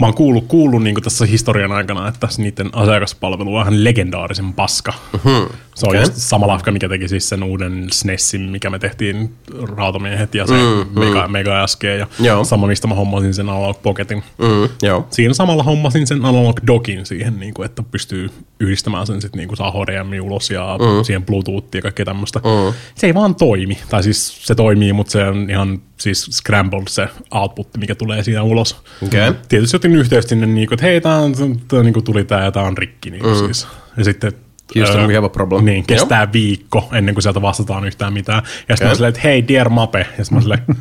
mä 0.00 0.06
oon 0.06 0.14
kuullut, 0.14 0.44
kuullut 0.48 0.82
niin 0.82 1.02
tässä 1.02 1.26
historian 1.26 1.72
aikana, 1.72 2.08
että 2.08 2.28
niiden 2.38 2.70
asiakaspalvelu 2.72 3.54
on 3.54 3.58
vähän 3.58 3.84
legendaarisen 3.84 4.52
paska. 4.52 4.92
Mm-hmm. 5.12 5.48
Se 5.74 5.86
on 5.86 5.90
okay. 5.90 6.00
just 6.00 6.12
sama 6.16 6.46
lafka, 6.46 6.72
mikä 6.72 6.88
teki 6.88 7.08
siis 7.08 7.28
sen 7.28 7.42
uuden 7.42 7.86
SNESin, 7.92 8.40
mikä 8.40 8.70
me 8.70 8.78
tehtiin 8.78 9.34
Rautamiehet 9.76 10.34
ja 10.34 10.46
se 10.46 10.54
mm, 10.54 11.00
Mega, 11.00 11.28
Mega 11.28 11.66
SG. 11.66 11.84
Ja 11.84 12.06
Joo. 12.20 12.44
sama, 12.44 12.66
mistä 12.66 12.86
mä 12.86 12.94
hommasin 12.94 13.34
sen 13.34 13.48
Analog 13.48 13.82
Pocketin. 13.82 14.22
Mm, 14.38 14.68
joo. 14.82 15.06
Siinä 15.10 15.34
samalla 15.34 15.62
hommasin 15.62 16.06
sen 16.06 16.24
Analog 16.24 16.60
Dockin 16.66 17.06
siihen, 17.06 17.40
niin 17.40 17.54
kuin, 17.54 17.66
että 17.66 17.82
pystyy 17.82 18.30
yhdistämään 18.60 19.06
sen 19.06 19.20
sitten 19.20 19.38
niin 19.38 19.56
saa 19.56 19.70
HDMI 19.70 20.20
ulos 20.20 20.50
ja 20.50 20.78
mm. 20.78 21.04
siihen 21.04 21.22
Bluetoothia 21.22 21.78
ja 21.78 21.82
kaikkea 21.82 22.04
tämmöistä. 22.04 22.38
Mm. 22.38 22.74
Se 22.94 23.06
ei 23.06 23.14
vaan 23.14 23.34
toimi. 23.34 23.78
Tai 23.88 24.02
siis 24.02 24.46
se 24.46 24.54
toimii, 24.54 24.92
mutta 24.92 25.10
se 25.10 25.24
on 25.24 25.50
ihan 25.50 25.82
siis 25.96 26.22
scrambled 26.22 26.88
se 26.88 27.08
output, 27.30 27.68
mikä 27.76 27.94
tulee 27.94 28.22
siinä 28.22 28.42
ulos. 28.42 28.76
Okei. 29.02 29.32
Tietysti 29.48 29.76
otin 29.84 29.96
yhteys 29.96 30.24
sinne, 30.24 30.46
niin 30.46 30.68
kuin, 30.68 30.76
että 30.76 30.86
hei, 30.86 31.00
tää, 31.00 31.16
on, 31.16 31.34
tää 31.68 31.82
niin 31.82 31.94
kuin 31.94 32.04
tuli 32.04 32.24
tää 32.24 32.44
ja 32.44 32.52
tää 32.52 32.62
on 32.62 32.78
rikki. 32.78 33.10
Niin 33.10 33.22
kuin 33.22 33.36
mm. 33.36 33.44
siis. 33.44 33.66
Ja 33.96 34.04
sitten 34.04 34.32
Houston, 34.76 35.00
öö, 35.00 35.06
we 35.06 35.14
have 35.14 35.26
a 35.26 35.28
problem. 35.28 35.64
Niin, 35.64 35.86
kestää 35.86 36.32
viikko 36.32 36.88
ennen 36.92 37.14
kuin 37.14 37.22
sieltä 37.22 37.42
vastataan 37.42 37.84
yhtään 37.84 38.12
mitään. 38.12 38.42
Ja 38.68 38.76
sitten 38.76 38.88
mä 38.88 38.94
silleen, 38.94 39.08
että 39.08 39.20
hei, 39.24 39.48
dear 39.48 39.68
Mape. 39.68 39.98
Ja 40.18 40.24
sitten 40.24 40.34
mä 40.36 40.40
silleen, 40.40 40.62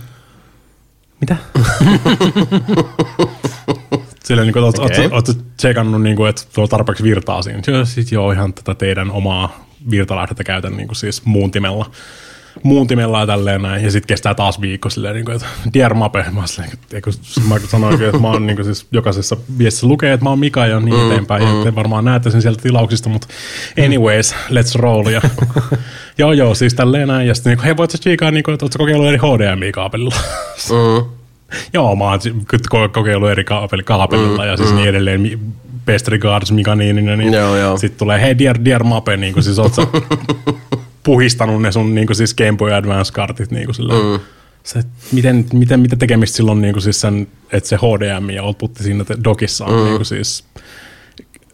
mitä? 1.21 1.35
Silleen, 4.23 4.45
niin 4.45 4.53
kuin, 4.53 4.63
oot, 4.63 4.79
Okei. 4.79 5.09
oot, 5.11 5.29
oot 5.29 5.37
tsekannut, 5.57 6.01
niin 6.01 6.15
kuin, 6.15 6.29
että 6.29 6.41
tuolla 6.53 6.65
on 6.65 6.69
tarpeeksi 6.69 7.03
virtaa 7.03 7.41
siinä. 7.41 7.61
Joo, 7.67 7.85
sit 7.85 8.11
joo, 8.11 8.31
ihan 8.31 8.53
tätä 8.53 8.75
teidän 8.75 9.11
omaa 9.11 9.65
virtalähdettä 9.91 10.43
käytän 10.43 10.77
niin 10.77 10.87
kuin 10.87 10.95
siis 10.95 11.25
muuntimella. 11.25 11.91
Muuntimella 12.63 13.19
ja 13.19 13.27
tälleen 13.27 13.61
näin. 13.61 13.83
Ja 13.83 13.91
sitten 13.91 14.07
kestää 14.07 14.33
taas 14.33 14.61
viikko 14.61 14.89
silleen, 14.89 15.15
niin 15.15 15.25
kuin, 15.25 15.35
että 15.35 15.47
Dear 15.73 15.93
Mape. 16.03 16.25
Mä, 16.31 16.47
silleen, 16.47 16.73
että, 16.73 16.95
eikö, 16.95 17.11
mä 17.47 17.59
sanoin, 17.59 18.01
että 18.01 18.19
mä 18.19 18.27
oon 18.27 18.47
niin 18.47 18.55
kuin, 18.55 18.65
siis 18.65 18.87
jokaisessa 18.91 19.37
viestissä 19.57 19.87
lukee, 19.87 20.13
että 20.13 20.23
mä 20.23 20.29
oon 20.29 20.39
Mika 20.39 20.67
ja 20.67 20.79
niin 20.79 21.05
eteenpäin. 21.05 21.43
Ja 21.43 21.63
te 21.63 21.75
varmaan 21.75 22.05
näette 22.05 22.31
sen 22.31 22.41
sieltä 22.41 22.61
tilauksista, 22.61 23.09
mutta 23.09 23.27
anyways, 23.85 24.33
let's 24.33 24.75
roll. 24.79 25.07
Ja, 25.07 25.21
joo, 26.17 26.31
joo, 26.31 26.55
siis 26.55 26.73
tälleen 26.73 27.07
näin. 27.07 27.27
Ja 27.27 27.35
sitten 27.35 27.51
niin 27.51 27.57
kuin, 27.57 27.65
hei, 27.65 27.77
voit 27.77 27.91
sä 27.91 27.97
chiikaa, 27.97 28.31
niin 28.31 28.43
kuin, 28.43 28.53
että 28.53 28.65
ootko 28.65 28.77
kokeillut 28.77 29.07
eri 29.07 29.17
HDMI-kaapelilla? 29.17 30.15
Mm. 30.69 31.09
Joo, 31.73 31.95
mä 31.95 32.03
oon 32.03 32.19
kokeillut 32.91 33.29
eri 33.29 33.43
kaapeli, 33.43 33.83
kaapelilla 33.83 34.43
mm, 34.43 34.49
ja 34.49 34.57
siis 34.57 34.69
mm. 34.69 34.75
niin 34.75 34.89
edelleen. 34.89 35.39
Best 35.85 36.07
regards 36.07 36.51
Mika 36.51 36.75
Niininen. 36.75 37.19
Niin 37.19 37.33
Joo, 37.33 37.57
joo. 37.57 37.77
Sitten 37.77 37.99
tulee, 37.99 38.21
hei 38.21 38.37
Dear, 38.37 38.57
Dear 38.65 38.83
Mape, 38.83 39.17
niin 39.17 39.33
kuin 39.33 39.43
siis 39.43 39.59
oot 39.59 39.73
sä 39.73 39.87
puhistanut 41.03 41.61
ne 41.61 41.71
sun 41.71 41.95
niin 41.95 42.07
kuin 42.07 42.17
siis 42.17 42.33
Game 42.33 42.57
Boy 42.57 42.73
Advance-kartit 42.73 43.51
niin 43.51 43.65
kuin 43.65 43.75
silleen. 43.75 44.05
Mm. 44.05 44.19
Se, 44.63 44.83
miten, 45.11 45.45
miten, 45.53 45.79
mitä 45.79 45.95
tekemistä 45.95 46.37
silloin 46.37 46.61
niin 46.61 46.73
kuin 46.73 46.83
siis 46.83 47.01
sen, 47.01 47.27
että 47.51 47.69
se 47.69 47.75
HDMI 47.77 48.35
ja 48.35 48.43
outputti 48.43 48.83
siinä 48.83 49.05
dokissa 49.23 49.65
on 49.65 49.79
mm. 49.79 49.85
niin 49.85 49.95
kuin 49.95 50.05
siis 50.05 50.45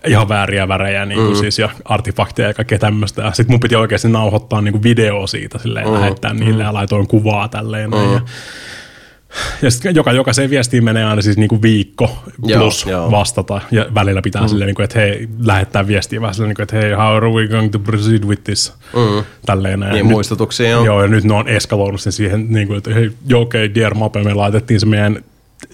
ihan 0.07 0.29
vääriä 0.29 0.67
värejä 0.67 1.05
niin 1.05 1.19
kuin 1.19 1.33
mm. 1.33 1.39
siis, 1.39 1.59
ja 1.59 1.69
artefakteja 1.85 2.47
ja 2.47 2.53
kaikkea 2.53 2.79
tämmöistä. 2.79 3.31
Sitten 3.33 3.53
mun 3.53 3.59
piti 3.59 3.75
oikeasti 3.75 4.09
nauhoittaa 4.09 4.61
niin 4.61 4.71
kuin 4.71 4.83
video 4.83 5.27
siitä, 5.27 5.57
silleen, 5.57 5.87
mm. 5.87 5.93
lähettää 5.93 6.33
niille 6.33 6.63
ja 6.63 6.73
laitoin 6.73 7.07
kuvaa 7.07 7.47
tälleen. 7.47 7.89
Mm. 7.89 8.13
Ja, 8.13 8.21
ja 9.61 9.71
sitten 9.71 9.95
joka, 9.95 10.11
jokaiseen 10.11 10.49
viestiin 10.49 10.83
menee 10.83 11.05
aina 11.05 11.21
siis 11.21 11.37
niinku 11.37 11.61
viikko 11.61 12.23
Joo, 12.45 12.61
plus 12.61 12.85
joo. 12.85 13.11
vastata. 13.11 13.61
Ja 13.71 13.85
välillä 13.95 14.21
pitää 14.21 14.41
mm. 14.41 14.47
silleen, 14.47 14.65
niinku, 14.67 14.81
että 14.81 14.99
hei, 14.99 15.29
lähettää 15.39 15.87
viestiä 15.87 16.21
vähän 16.21 16.33
silleen, 16.35 16.49
niinku, 16.49 16.61
että 16.61 16.75
hei, 16.75 16.91
how 16.91 17.15
are 17.15 17.29
we 17.29 17.47
going 17.47 17.71
to 17.71 17.79
proceed 17.79 18.23
with 18.23 18.43
this? 18.43 18.73
Mm. 18.95 19.23
Tälleen. 19.45 19.79
näin. 19.79 19.93
Niin, 19.93 20.05
Nyt- 20.05 20.11
muistutuksia, 20.11 20.69
joo. 20.69 20.85
Joo, 20.85 21.01
ja 21.01 21.07
nyt 21.07 21.23
ne 21.23 21.33
on 21.33 21.47
eskaloinut 21.47 22.01
sen 22.01 22.13
siihen, 22.13 22.45
niinku, 22.49 22.73
että 22.73 22.93
hei, 22.93 23.11
joo, 23.27 23.41
okei, 23.41 23.65
okay, 23.65 23.75
Dear 23.75 23.93
Mape, 23.93 24.23
me 24.23 24.33
laitettiin 24.33 24.79
se 24.79 24.85
meidän 24.85 25.23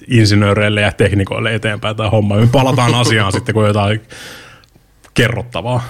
insinööreille 0.08 0.82
ja 0.82 0.92
teknikoille 0.92 1.56
eteenpäin 1.56 1.96
tämä 1.96 2.10
homma. 2.10 2.36
Me 2.36 2.48
palataan 2.52 2.96
asiaan 3.02 3.32
sitten, 3.32 3.56
kun 3.56 3.68
jotain 3.68 4.02
kerrottavaa. 5.14 5.84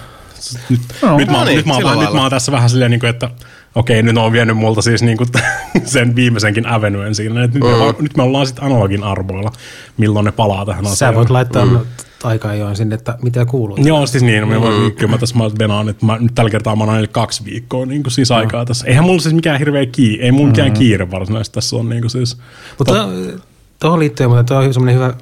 Nyt, 0.70 0.82
No, 1.02 1.18
nyt, 1.18 1.28
mä, 1.28 1.32
no 1.34 1.38
oon- 1.38 1.48
niin, 1.48 1.58
nyt, 1.58 1.66
mä, 1.66 1.74
nyt 2.02 2.14
mä 2.14 2.22
oon 2.22 2.30
tässä 2.30 2.52
vähän 2.52 2.70
silleen, 2.70 2.92
niin 2.92 3.00
kuin, 3.00 3.10
että 3.10 3.30
okei, 3.76 4.04
nyt 4.04 4.18
on 4.18 4.32
vienyt 4.32 4.58
multa 4.58 4.82
siis 4.82 5.04
niin 5.04 5.18
kuin, 5.18 5.30
sen 5.86 6.16
viimeisenkin 6.16 6.68
avenuen 6.68 7.16
siinä. 7.16 7.44
Et 7.44 7.54
nyt, 7.54 7.64
me, 7.64 7.80
vaan- 7.80 7.96
nyt 8.00 8.18
me 8.18 8.24
ollaan 8.24 8.48
sitten 8.48 8.64
analogin 8.64 9.04
arvoilla, 9.04 9.52
milloin 9.98 10.26
ne 10.26 10.32
palaa 10.32 10.66
tähän 10.66 10.86
Sä 10.86 10.92
asiaan. 10.92 11.16
voit 11.16 11.30
laittaa 11.30 11.66
mm. 11.66 11.80
aikaa 12.24 12.52
ajoin 12.52 12.76
sinne, 12.76 12.96
että 12.96 13.18
mitä 13.22 13.46
kuuluu. 13.46 13.78
Joo, 13.78 14.08
siis 14.08 14.24
niin, 14.24 14.48
mä 14.48 14.62
voin, 14.62 14.92
kyllä 14.92 15.12
mä 15.12 15.18
tässä 15.18 15.38
mä 15.38 15.44
venaan, 15.60 15.90
että 15.90 16.06
mä, 16.06 16.18
nyt 16.18 16.36
tällä 16.36 16.50
kertaa 16.52 16.76
mä 16.76 16.84
oon 16.84 16.94
aina 16.94 17.08
kaksi 17.08 17.46
viikkoa 17.46 17.86
niin 17.86 18.04
kuin 18.04 18.12
siis 18.12 18.32
aikaa 18.32 18.66
tässä. 18.66 18.88
Eihän 18.88 19.06
mulla 19.06 19.22
siis 19.22 19.36
mikään 19.36 19.60
hirveä 19.60 19.86
kiire, 19.86 20.24
ei 20.24 20.32
mulla 20.32 20.48
mikään 20.48 20.74
kiire 20.74 21.12
varsinaisesti 21.12 21.54
tässä 21.56 21.76
on 21.76 21.90
niin 21.90 22.02
kuin 22.02 22.12
siis. 22.12 22.38
Mutta 22.78 22.94
tuohon 23.80 24.00
liittyen, 24.00 24.30
mutta 24.30 24.44
tuo 24.44 24.58
on 24.58 24.74
semmoinen 24.74 24.96
hyvä 24.96 25.14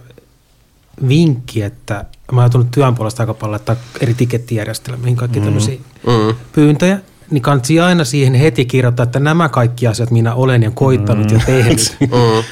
vinkki, 1.08 1.62
että 1.62 2.06
mä 2.32 2.42
oon 2.42 2.44
joutunut 2.44 2.72
työn 2.72 2.96
puolesta 2.96 3.24
aika 3.24 3.34
paljon 3.34 3.52
laittaa 3.52 3.76
eri 4.02 4.14
tikettijärjestelmiin 4.14 5.16
kaikki 5.16 5.40
mm. 5.40 5.46
tämmöisiä 5.46 5.78
mm. 6.08 6.36
pyyntöjä, 6.54 7.00
niin 7.34 7.42
kannattaa 7.42 7.86
aina 7.86 8.04
siihen 8.04 8.34
heti 8.34 8.66
kirjoittaa, 8.66 9.04
että 9.04 9.20
nämä 9.20 9.50
kaikki 9.50 9.88
asiat 9.88 10.12
minä 10.12 10.34
olen 10.34 10.64
ja 10.64 10.72
koittanut 10.72 11.28
mm. 11.32 11.38
ja 11.38 11.44
tehnyt. 11.46 11.98
Mm. 12.00 12.44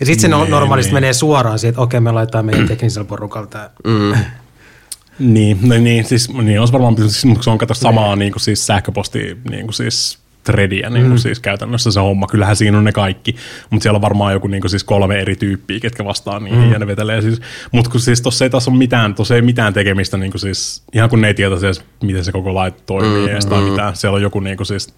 Ja 0.00 0.06
sitten 0.06 0.20
se 0.20 0.28
no, 0.28 0.40
Niin, 0.42 0.50
normaalisti 0.50 0.88
niin. 0.88 0.96
menee 0.96 1.12
suoraan 1.12 1.58
siihen, 1.58 1.70
että 1.70 1.82
okei, 1.82 2.00
me 2.00 2.12
laitetaan 2.12 2.44
meidän 2.44 2.68
teknisellä 2.68 3.08
porukalla 3.08 3.46
tämä. 3.46 3.70
Mm. 3.84 4.14
Niin, 5.18 5.58
no 5.62 5.74
niin, 5.78 6.04
siis 6.04 6.32
niin 6.32 6.60
olisi 6.60 6.72
varmaan, 6.72 6.96
siis, 6.96 7.24
mutta 7.24 7.42
se 7.42 7.50
on 7.50 7.58
kato 7.58 7.74
samaa 7.74 8.16
niin 8.16 8.32
kuin 8.32 8.40
siis 8.40 8.66
sähköposti, 8.66 9.38
niin 9.50 9.66
kuin 9.66 9.74
siis 9.74 10.18
threadia 10.44 10.90
niin 10.90 11.06
kuin 11.06 11.18
siis 11.18 11.40
käytännössä 11.40 11.92
se 11.92 12.00
homma. 12.00 12.26
Kyllähän 12.26 12.56
siinä 12.56 12.78
on 12.78 12.84
ne 12.84 12.92
kaikki, 12.92 13.36
mutta 13.70 13.82
siellä 13.82 13.96
on 13.96 14.02
varmaan 14.02 14.32
joku 14.32 14.46
niin 14.46 14.60
kuin 14.60 14.70
siis 14.70 14.84
kolme 14.84 15.20
eri 15.20 15.36
tyyppiä, 15.36 15.80
ketkä 15.80 16.04
vastaa 16.04 16.40
niihin 16.40 16.64
mm. 16.64 16.72
ja 16.72 16.78
ne 16.78 16.86
vetelee 16.86 17.22
siis. 17.22 17.40
Mutta 17.72 17.90
kun 17.90 18.00
siis 18.00 18.20
tossa 18.20 18.44
ei 18.44 18.50
taas 18.50 18.68
ole 18.68 18.76
mitään, 18.76 19.14
tossa 19.14 19.34
ei 19.34 19.42
mitään 19.42 19.72
tekemistä 19.72 20.16
niin 20.16 20.32
kuin 20.32 20.40
siis, 20.40 20.82
ihan 20.92 21.10
kun 21.10 21.20
ne 21.20 21.26
ei 21.26 21.34
tiedä 21.34 21.58
siis, 21.58 21.84
miten 22.02 22.24
se 22.24 22.32
koko 22.32 22.54
laite 22.54 22.80
toimii 22.86 23.28
mm. 23.28 23.48
tai 23.48 23.62
mitään. 23.62 23.96
Siellä 23.96 24.16
on 24.16 24.22
joku 24.22 24.40
niin 24.40 24.56
kuin 24.56 24.66
siis, 24.66 24.94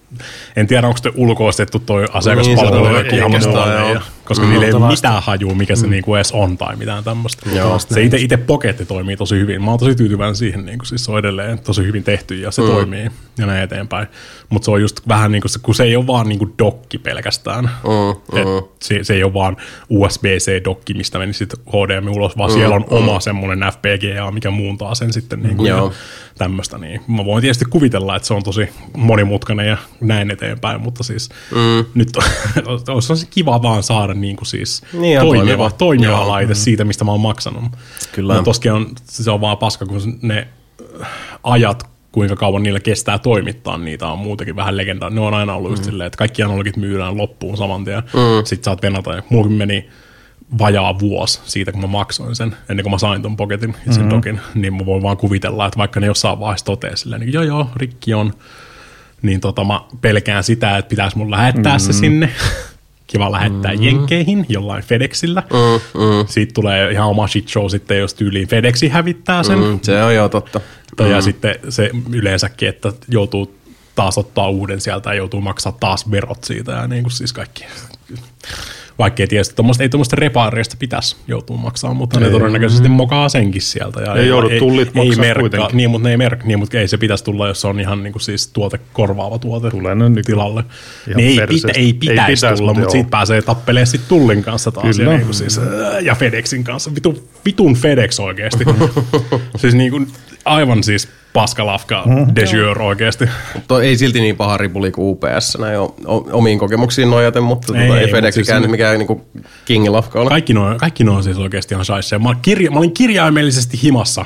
en 0.57 0.66
tiedä 0.66 0.87
onko 0.87 0.99
se 1.03 1.11
ulkoistettu 1.15 1.79
toi 1.79 2.07
asiakaspalvelu 2.12 2.75
Niin, 2.75 2.85
jollekin 2.85 3.15
ihan 3.15 3.31
muualle, 3.31 4.01
koska 4.25 4.45
mm. 4.45 4.51
niillä 4.51 4.67
ei 4.67 4.73
ole 4.73 4.89
mitään 4.89 5.23
hajua, 5.23 5.55
mikä 5.55 5.77
se 5.77 5.87
mm. 5.87 5.91
niinku 5.91 6.15
edes 6.15 6.33
on 6.33 6.59
tai 6.59 6.77
mitään 6.77 7.05
tämmöistä. 7.05 7.51
Se 7.95 8.03
itse, 8.03 8.17
itse 8.17 8.37
poketti 8.37 8.87
toimii 8.87 9.17
tosi 9.17 9.39
hyvin. 9.39 9.63
Mä 9.65 9.71
oon 9.71 9.79
tosi 9.79 9.95
tyytyväinen 9.95 10.37
siihen, 10.37 10.67
niin 10.67 10.79
kuin, 10.79 10.87
siis 10.87 11.05
se 11.05 11.13
on 11.13 11.19
edelleen 11.19 11.59
tosi 11.59 11.83
hyvin 11.83 12.05
tehty 12.05 12.35
ja 12.35 12.51
se 12.51 12.63
mm. 12.63 12.69
toimii 12.69 13.11
ja 13.39 13.47
näin 13.47 13.63
eteenpäin. 13.63 14.07
Mutta 14.49 14.65
se 14.65 14.71
on 14.71 14.81
just 14.81 15.09
vähän 15.09 15.33
niin 15.33 15.43
kuin 15.43 15.51
se, 15.51 15.59
kun 15.63 15.75
se 15.75 15.85
ei 15.85 15.97
ole 15.97 16.07
vaan 16.07 16.29
niin 16.29 16.39
kuin 16.39 16.55
dokki 16.59 16.99
pelkästään. 16.99 17.65
Mm, 17.65 18.39
Et 18.41 18.49
se, 18.83 19.05
se, 19.05 19.15
ei 19.15 19.25
ole 19.25 19.35
vaan 19.35 19.57
USB-C-dokki, 19.89 20.95
mistä 20.95 21.19
meni 21.19 21.33
sitten 21.33 21.61
HDMI 21.69 22.11
ulos, 22.11 22.39
vaan 22.39 22.51
mm, 22.51 22.55
siellä 22.55 22.75
on 22.75 22.83
mm. 22.83 22.97
oma 22.97 23.21
semmoinen 23.21 23.73
FPGA, 23.73 24.31
mikä 24.31 24.51
muuntaa 24.51 24.95
sen 24.95 25.13
sitten 25.13 25.43
niin 25.43 25.57
kuin 25.57 25.69
Joo. 25.69 25.93
tämmöistä. 26.39 26.79
Niin. 26.79 27.01
Mä 27.09 27.25
voin 27.25 27.43
tietysti 27.43 27.65
kuvitella, 27.65 28.17
että 28.17 28.29
se 28.29 28.35
on 28.35 28.43
tosi 28.43 28.69
monimutkainen 28.97 29.69
ja 29.69 29.77
näin 30.01 30.31
eteenpäin, 30.31 30.81
mutta 30.81 31.03
siis 31.03 31.29
mm. 31.51 31.85
nyt 31.95 32.09
olisi 32.95 33.27
kiva 33.31 33.63
vaan 33.63 33.83
saada 33.83 34.14
niin 34.20 34.36
kuin 34.36 34.47
siis 34.47 34.82
Niin, 34.93 35.20
toimiva, 35.20 35.45
toimiva. 35.47 35.70
toimiva 35.70 36.12
Joo. 36.12 36.28
laite 36.28 36.55
siitä, 36.55 36.85
mistä 36.85 37.05
mä 37.05 37.11
oon 37.11 37.20
maksanut. 37.20 37.65
Kyllä. 38.12 38.35
Mutta 38.35 38.45
toskin 38.45 38.73
on, 38.73 38.86
se 39.05 39.31
on 39.31 39.41
vaan 39.41 39.59
paska, 39.59 39.86
kun 39.86 40.19
ne 40.23 40.49
ajat, 41.43 41.89
kuinka 42.12 42.36
kauan 42.36 42.62
niillä 42.62 42.81
kestää 42.81 43.19
toimittaa 43.19 43.78
niitä, 43.78 44.09
on 44.09 44.19
muutenkin 44.19 44.57
vähän 44.57 44.77
legendaa. 44.77 45.11
Ne 45.11 45.20
on 45.20 45.35
aina 45.35 45.55
ollut 45.55 45.70
just 45.70 45.85
silleen, 45.85 46.07
että 46.07 46.16
kaikki 46.16 46.43
analogit 46.43 46.77
myydään 46.77 47.16
loppuun 47.16 47.57
saman 47.57 47.85
tien. 47.85 48.03
Mm. 48.03 48.45
Sitten 48.45 48.65
saat 48.65 48.82
venata. 48.82 49.15
Ja 49.15 49.23
mulla 49.31 49.49
meni 49.51 49.89
vajaa 50.59 50.99
vuosi 50.99 51.41
siitä, 51.45 51.73
kun 51.73 51.81
mä 51.81 51.86
maksoin 51.86 52.36
sen, 52.36 52.57
ennen 52.69 52.85
kuin 52.85 52.91
mä 52.91 52.99
sain 52.99 53.23
ton 53.23 53.36
poketin 53.36 53.74
ja 53.86 53.93
sen 53.93 54.03
mm-hmm. 54.03 54.16
dokin, 54.16 54.41
niin 54.55 54.74
mä 54.74 54.86
voin 54.86 55.03
vaan 55.03 55.16
kuvitella, 55.16 55.66
että 55.66 55.78
vaikka 55.78 56.01
ne 56.01 56.07
jossain 56.07 56.41
vaiheessa 56.41 56.66
toteaa 56.66 56.97
silleen, 56.97 57.20
niin 57.20 57.32
joo 57.32 57.43
joo, 57.43 57.70
rikki 57.77 58.15
on, 58.15 58.32
niin 59.23 59.41
tota 59.41 59.65
mä 59.65 59.81
pelkään 60.01 60.45
sitä, 60.45 60.78
että 60.78 60.89
pitäisi 60.89 61.19
mun 61.19 61.31
lähettää 61.31 61.73
mm-hmm. 61.73 61.86
se 61.86 61.93
sinne. 61.93 62.31
Kiva 63.06 63.32
lähettää 63.32 63.72
mm-hmm. 63.72 63.86
jenkkeihin 63.86 64.47
jollain 64.48 64.82
FedExillä. 64.82 65.43
Mm-hmm. 65.52 66.26
Siitä 66.26 66.52
tulee 66.55 66.90
ihan 66.90 67.09
oma 67.09 67.28
shit 67.28 67.48
show 67.48 67.68
sitten, 67.68 67.98
jos 67.98 68.14
tyyliin 68.14 68.48
FedExi 68.48 68.89
hävittää 68.89 69.43
sen. 69.43 69.59
Mm, 69.59 69.78
se 69.82 70.02
on 70.02 70.14
joo 70.14 70.28
totta. 70.28 70.60
Mm. 71.01 71.10
Ja 71.10 71.20
sitten 71.20 71.55
se 71.68 71.90
yleensäkin, 72.10 72.68
että 72.68 72.93
joutuu 73.09 73.59
taas 73.94 74.18
ottaa 74.18 74.48
uuden 74.48 74.81
sieltä 74.81 75.10
ja 75.10 75.14
joutuu 75.14 75.40
maksaa 75.40 75.76
taas 75.81 76.10
verot 76.10 76.44
siitä 76.44 76.72
ja 76.72 76.89
niin 76.89 77.02
kuin 77.02 77.12
siis 77.12 77.32
kaikki. 77.32 77.64
Vaikka 78.99 79.23
ei 79.23 79.27
tietysti, 79.27 79.55
tommoista, 79.55 79.83
ei 79.83 79.89
tuommoista 79.89 80.16
repaareista 80.16 80.77
pitäisi 80.79 81.16
joutua 81.29 81.57
maksamaan, 81.57 81.97
mutta 81.97 82.19
ei. 82.19 82.25
ne 82.25 82.31
todennäköisesti 82.31 82.89
mokaa 82.89 83.29
senkin 83.29 83.62
sieltä. 83.62 84.01
Ja 84.01 84.15
Ei 84.15 84.29
joudu 84.29 84.49
tullit 84.59 84.95
maksaa 84.95 85.21
merkkaa, 85.21 85.41
kuitenkin. 85.41 85.77
Niin, 85.77 85.91
mutta 85.91 86.09
ne 86.09 86.11
ei, 86.11 86.16
merk, 86.16 86.45
niin, 86.45 86.59
mutta 86.59 86.79
ei 86.79 86.89
se 86.89 86.99
pitäisi 86.99 87.25
tulla, 87.25 87.49
jos 87.49 87.61
se 87.61 87.66
on 87.66 87.81
ihan 87.81 88.03
niin 88.03 88.12
kuin 88.12 88.23
siis 88.23 88.49
tuote, 88.49 88.81
korvaava 88.93 89.39
tuote 89.39 89.71
Tulee 89.71 89.95
ne 89.95 90.09
nyt 90.09 90.27
tilalle. 90.27 90.65
ihan 91.09 91.16
Niin 91.16 91.41
ei, 91.41 91.47
pitä, 91.47 91.69
ei 91.75 91.85
Ei 91.85 91.93
pitäisi 91.93 92.27
pitäisi, 92.27 92.62
tulla, 92.62 92.75
mutta 92.75 92.91
siitä 92.91 93.11
pääsee 93.11 93.43
tappelemaan 93.43 93.87
sitten 93.87 94.09
Tullin 94.09 94.43
kanssa 94.43 94.73
taas. 94.73 94.87
Ja, 94.87 95.05
Kyllä. 95.05 95.16
niin 95.16 95.27
kuin 95.27 95.35
siis, 95.35 95.59
ää, 95.59 96.01
ja 96.01 96.15
FedExin 96.15 96.65
kanssa. 96.65 96.95
Vitu, 96.95 97.29
vitun 97.45 97.75
FedEx 97.75 98.21
oikeasti. 98.21 98.65
siis 99.57 99.75
niin 99.75 99.91
kuin, 99.91 100.07
aivan 100.45 100.83
siis 100.83 101.09
paskalafka 101.35 102.02
mm. 102.06 102.27
de 102.36 102.43
jour 102.43 102.82
oikeesti. 102.82 103.28
Mutta 103.55 103.82
ei 103.82 103.97
silti 103.97 104.20
niin 104.20 104.36
paha 104.36 104.56
ripuli 104.56 104.90
kuin 104.90 105.09
UPS 105.09 105.59
näin 105.59 105.78
o- 105.78 105.94
o- 106.06 106.28
omiin 106.32 106.59
kokemuksiin 106.59 107.11
nojaten, 107.11 107.43
mutta 107.43 107.78
Ei, 107.78 107.82
tota, 107.89 107.94
ei, 107.94 108.01
ei 108.01 108.06
mut 108.06 108.11
FedExikään 108.16 108.62
siis- 108.62 108.70
mikään 108.70 108.98
niinku 108.98 109.27
kingilafka 109.65 110.20
ole. 110.20 110.28
Kaikki 110.28 110.55
noin 110.55 110.78
kaikki 110.78 111.05
noi 111.05 111.16
on 111.16 111.23
siis 111.24 111.39
oikeasti 111.39 111.74
ihan 111.74 111.85
shaisseja. 111.85 112.19
Mä, 112.19 112.35
kirja, 112.43 112.70
mä 112.70 112.78
olin 112.78 112.93
kirjaimellisesti 112.94 113.81
himassa. 113.82 114.24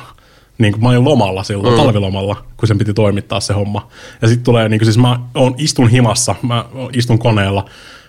Niin 0.58 0.72
kuin 0.72 0.82
mä 0.82 0.88
olin 0.88 1.04
lomalla 1.04 1.42
silloin, 1.42 1.74
mm. 1.74 1.80
talvilomalla, 1.80 2.36
kun 2.56 2.68
sen 2.68 2.78
piti 2.78 2.94
toimittaa 2.94 3.40
se 3.40 3.52
homma. 3.54 3.88
Ja 4.22 4.28
sitten 4.28 4.44
tulee, 4.44 4.68
niin 4.68 4.78
kuin 4.80 4.86
siis 4.86 4.98
mä 4.98 5.18
on, 5.34 5.54
istun 5.58 5.88
himassa, 5.88 6.34
mä 6.42 6.64
istun 6.92 7.18
koneella, 7.18 7.64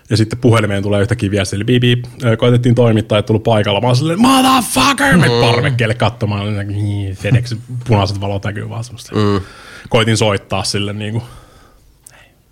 ja 0.09 0.17
sitten 0.17 0.39
puhelimeen 0.39 0.83
tulee 0.83 1.01
yhtäkkiä 1.01 1.31
viesti, 1.31 1.55
eli 1.55 1.63
biip, 1.63 1.81
biip, 1.81 2.05
ö, 2.23 2.37
koetettiin 2.37 2.75
toimittaa, 2.75 3.17
et 3.17 3.25
tullut 3.25 3.43
paikalla. 3.43 3.81
Mä 3.81 3.87
oon 3.87 3.95
silleen, 3.95 4.21
motherfucker, 4.21 5.17
me 5.17 5.27
parvekkeelle 5.41 5.95
katsomaan. 5.95 6.67
"Niin, 6.67 7.15
FedEx, 7.15 7.55
punaiset 7.87 8.21
valot 8.21 8.43
näkyy 8.45 8.69
vaan 8.69 8.83
semmoista. 8.83 9.15
Mm. 9.15 9.41
Koitin 9.89 10.17
soittaa 10.17 10.63
sille 10.63 10.93
niin 10.93 11.11
kuin, 11.13 11.23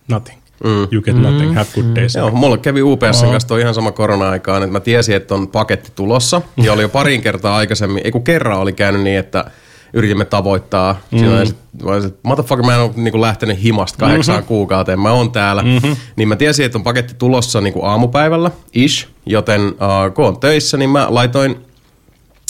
nothing. 0.07 0.39
Mm. 0.63 0.87
You 0.91 1.01
get 1.01 1.15
nothing, 1.15 1.55
have 1.55 1.67
good 1.75 1.95
days. 1.95 2.15
Joo, 2.15 2.31
mulla 2.31 2.57
kävi 2.57 2.81
UPSn 2.81 3.25
kanssa 3.31 3.47
toi 3.47 3.61
ihan 3.61 3.73
sama 3.73 3.91
korona-aikaan, 3.91 4.63
että 4.63 4.71
mä 4.71 4.79
tiesin, 4.79 5.15
että 5.15 5.35
on 5.35 5.47
paketti 5.47 5.91
tulossa. 5.95 6.41
Ja 6.57 6.73
oli 6.73 6.81
jo 6.81 6.89
parin 6.89 7.21
kertaa 7.21 7.55
aikaisemmin, 7.57 8.01
ei 8.05 8.11
kun 8.11 8.23
kerran 8.23 8.59
oli 8.59 8.73
käynyt 8.73 9.01
niin, 9.01 9.17
että 9.19 9.45
yritimme 9.93 10.25
tavoittaa. 10.25 10.99
Mm. 11.11 11.19
Mä 11.19 11.91
olisin, 11.91 12.07
että 12.07 12.19
motherfucker, 12.23 12.65
mä 12.65 12.75
en 12.75 12.81
ole 12.81 12.91
niinku 12.95 13.21
lähtenyt 13.21 13.63
himasta 13.63 13.97
kahdeksaan 13.97 14.37
mm-hmm. 14.37 14.47
kuukauteen, 14.47 14.99
mä 14.99 15.11
oon 15.11 15.31
täällä. 15.31 15.63
Mm-hmm. 15.63 15.95
Niin 16.15 16.27
mä 16.27 16.35
tiesin, 16.35 16.65
että 16.65 16.77
on 16.77 16.83
paketti 16.83 17.13
tulossa 17.17 17.61
niinku 17.61 17.83
aamupäivällä, 17.83 18.51
ish, 18.73 19.07
joten 19.25 19.67
uh, 19.67 20.13
kun 20.13 20.25
on 20.25 20.39
töissä, 20.39 20.77
niin 20.77 20.89
mä 20.89 21.07
laitoin 21.09 21.55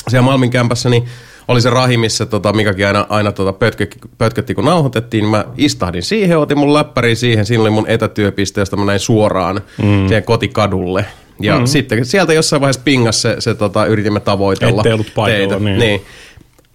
siellä 0.07 0.25
Malmin 0.25 0.49
kämpässä, 0.49 0.89
niin 0.89 1.03
oli 1.47 1.61
se 1.61 1.69
rahi, 1.69 1.97
missä 1.97 2.25
tota, 2.25 2.53
Mikakin 2.53 2.87
aina, 2.87 3.05
aina 3.09 3.31
tota 3.31 3.53
pötkötti, 3.53 3.99
pötkötti, 4.17 4.55
kun 4.55 4.65
nauhoitettiin, 4.65 5.21
niin 5.21 5.31
mä 5.31 5.45
istahdin 5.57 6.03
siihen, 6.03 6.39
otin 6.39 6.57
mun 6.57 6.73
läppäri 6.73 7.15
siihen, 7.15 7.45
siinä 7.45 7.61
oli 7.61 7.69
mun 7.69 7.87
etätyöpiste, 7.87 8.61
josta 8.61 8.77
mä 8.77 8.85
näin 8.85 8.99
suoraan 8.99 9.61
mm. 9.77 10.07
siihen 10.07 10.23
kotikadulle. 10.23 11.05
Ja 11.39 11.59
mm. 11.59 11.65
sitten 11.65 12.05
sieltä 12.05 12.33
jossain 12.33 12.61
vaiheessa 12.61 12.81
pingas 12.85 13.21
se, 13.21 13.35
se 13.39 13.55
tota, 13.55 13.85
yritimme 13.85 14.19
tavoitella 14.19 14.81
Ette 14.81 14.93
ollut 14.93 15.11
paikalla, 15.15 15.47
teitä. 15.47 15.59
niin. 15.59 15.79
niin. 15.79 16.01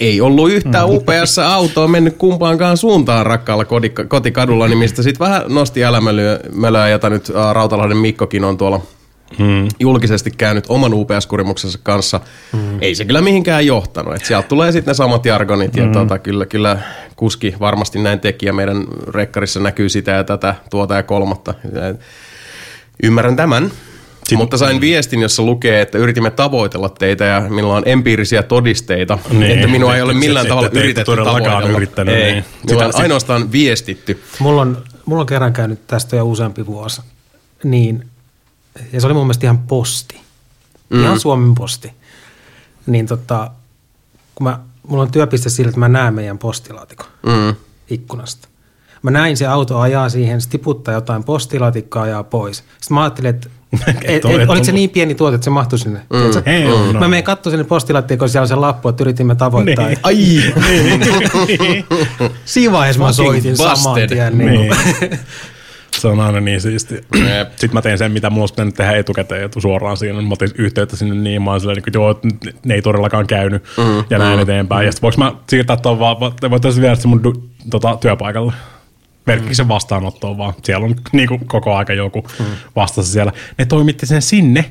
Ei 0.02 0.20
ollut 0.20 0.50
yhtään 0.50 0.90
upeassa 0.90 1.54
autoa 1.54 1.88
mennyt 1.88 2.16
kumpaankaan 2.16 2.76
suuntaan 2.76 3.26
rakkaalla 3.26 3.64
kodika- 3.64 4.04
kotikadulla, 4.08 4.68
niin 4.68 4.78
mistä 4.78 5.02
sitten 5.02 5.26
vähän 5.26 5.42
nosti 5.48 5.84
älämölöä, 5.84 6.88
jota 6.88 7.10
nyt 7.10 7.32
Rautalahden 7.52 7.96
Mikkokin 7.96 8.44
on 8.44 8.58
tuolla 8.58 8.80
hmm. 9.38 9.68
julkisesti 9.80 10.30
käynyt 10.30 10.64
oman 10.68 10.92
UPS-kurimuksensa 10.94 11.78
kanssa. 11.82 12.20
Hmm. 12.52 12.78
Ei 12.80 12.94
se 12.94 13.04
kyllä 13.04 13.20
mihinkään 13.20 13.66
johtanut. 13.66 14.14
Et 14.14 14.24
sieltä 14.24 14.48
tulee 14.48 14.72
sitten 14.72 14.90
ne 14.90 14.94
samat 14.94 15.26
jargonit 15.26 15.76
ja 15.76 15.86
tota, 15.92 16.18
kyllä, 16.18 16.46
kyllä 16.46 16.78
kuski 17.16 17.54
varmasti 17.60 17.98
näin 17.98 18.20
teki 18.20 18.46
ja 18.46 18.52
meidän 18.52 18.84
rekkarissa 19.14 19.60
näkyy 19.60 19.88
sitä 19.88 20.10
ja 20.10 20.24
tätä, 20.24 20.54
tuota 20.70 20.94
ja 20.94 21.02
kolmatta. 21.02 21.54
Ymmärrän 23.02 23.36
tämän. 23.36 23.70
Sitten, 24.22 24.38
mutta 24.38 24.56
sain 24.58 24.80
viestin, 24.80 25.22
jossa 25.22 25.42
lukee, 25.42 25.80
että 25.80 25.98
yritimme 25.98 26.30
tavoitella 26.30 26.88
teitä 26.88 27.24
ja 27.24 27.40
minulla 27.40 27.76
on 27.76 27.82
empiirisiä 27.86 28.42
todisteita, 28.42 29.18
Niin. 29.30 29.42
että 29.52 29.66
minua 29.68 29.96
ei 29.96 30.02
ole 30.02 30.14
millään 30.14 30.46
tavalla 30.46 30.68
yritetty 30.72 31.16
tavoitella. 31.16 31.68
yrittänyt, 31.68 32.14
ei, 32.14 32.32
niin. 32.32 32.44
minulla 32.66 32.84
on 32.86 32.92
Sitä- 32.92 33.02
ainoastaan 33.02 33.52
viestitty. 33.52 34.22
Mulla 34.38 34.60
on, 34.62 34.82
mulla 35.06 35.20
on 35.20 35.26
kerran 35.26 35.52
käynyt 35.52 35.86
tästä 35.86 36.16
jo 36.16 36.26
useampi 36.26 36.66
vuosi. 36.66 37.02
Niin, 37.64 38.06
ja 38.92 39.00
se 39.00 39.06
oli 39.06 39.14
mun 39.14 39.24
mielestä 39.26 39.46
ihan 39.46 39.58
posti. 39.58 40.20
Mm. 40.90 41.02
Ihan 41.02 41.20
Suomen 41.20 41.54
posti. 41.54 41.92
Niin 42.86 43.06
tota, 43.06 43.50
kun 44.34 44.44
mä, 44.44 44.58
mulla 44.88 45.02
on 45.02 45.12
työpiste 45.12 45.50
sillä, 45.50 45.68
että 45.68 45.80
mä 45.80 45.88
näen 45.88 46.14
meidän 46.14 46.38
postilaatikon 46.38 47.06
Mm. 47.26 47.54
ikkunasta. 47.90 48.48
Mä 49.02 49.10
näin 49.10 49.36
se 49.36 49.46
auto 49.46 49.78
ajaa 49.78 50.08
siihen, 50.08 50.40
se 50.40 50.48
tiputtaa 50.48 50.94
jotain 50.94 51.24
postilaatikkoa 51.24 52.02
ajaa 52.02 52.24
pois. 52.24 52.56
Sitten 52.56 52.94
mä 52.94 53.00
ajattelin, 53.02 53.30
että 53.30 53.48
et, 53.86 53.96
et, 54.04 54.24
et 54.24 54.24
oliko 54.24 54.64
se 54.64 54.72
niin 54.72 54.90
pieni 54.90 55.14
tuote, 55.14 55.34
että 55.34 55.44
se 55.44 55.50
mahtui 55.50 55.78
sinne? 55.78 56.00
Mm. 56.10 56.52
Ei 56.52 56.66
oo, 56.66 56.92
no. 56.92 57.00
Mä 57.00 57.08
menen 57.08 57.24
katsomaan 57.24 57.52
sinne 57.52 57.64
postilaatikkoon, 57.64 58.28
siellä 58.28 58.44
on 58.44 58.48
se 58.48 58.54
lappu, 58.54 58.88
että 58.88 59.04
yritimme 59.04 59.34
tavoittaa. 59.34 59.86
Niin. 59.86 59.98
Ai! 60.02 60.16
Siinä 62.44 62.72
vaiheessa 62.72 63.02
mä 63.02 63.12
soitin 63.12 63.56
saman 63.56 63.76
busted. 63.84 64.08
tien. 64.08 64.38
Niin. 64.38 64.50
Niin. 64.50 64.72
Se 66.00 66.08
on 66.08 66.20
aina 66.20 66.40
niin 66.40 66.60
siisti. 66.60 66.94
Sitten 66.94 67.70
mä 67.72 67.82
tein 67.82 67.98
sen, 67.98 68.12
mitä 68.12 68.30
mulla 68.30 68.42
olisi 68.42 68.54
pitänyt 68.54 68.74
tehdä 68.74 68.92
etukäteen 68.92 69.44
etu 69.44 69.60
suoraan 69.60 69.96
siinä. 69.96 70.22
Mä 70.22 70.32
otin 70.32 70.50
yhteyttä 70.54 70.96
sinne 70.96 71.14
niin, 71.14 71.42
mä 71.42 71.50
oon 71.50 71.60
silleen, 71.60 71.82
niin 71.86 71.94
joo, 71.94 72.10
että 72.10 72.28
ne 72.64 72.74
ei 72.74 72.82
todellakaan 72.82 73.26
käynyt 73.26 73.62
mm, 73.76 74.04
ja 74.10 74.18
näin 74.18 74.38
mm, 74.38 74.42
eteenpäin. 74.42 74.86
Ja 74.86 74.92
sitten 74.92 75.02
voinko 75.02 75.36
mä 75.36 75.42
siirtää 75.50 75.76
tuon 75.76 75.98
vaan, 75.98 76.16
voitaisiin 76.50 76.82
viedä 76.82 76.94
se 76.94 77.08
mun 77.08 77.22
du, 77.22 77.34
tota, 77.70 77.98
työpaikalle. 78.00 78.52
Merkiksi 79.26 79.68
vastaanottoon 79.68 80.38
vaan. 80.38 80.54
Siellä 80.64 80.84
on 80.84 80.94
niin 81.12 81.28
kuin, 81.28 81.46
koko 81.46 81.74
aika 81.74 81.92
joku 81.92 82.24
mm. 82.38 82.44
vastassa 82.76 83.12
siellä. 83.12 83.32
Ne 83.58 83.64
toimitti 83.64 84.06
sen 84.06 84.22
sinne 84.22 84.70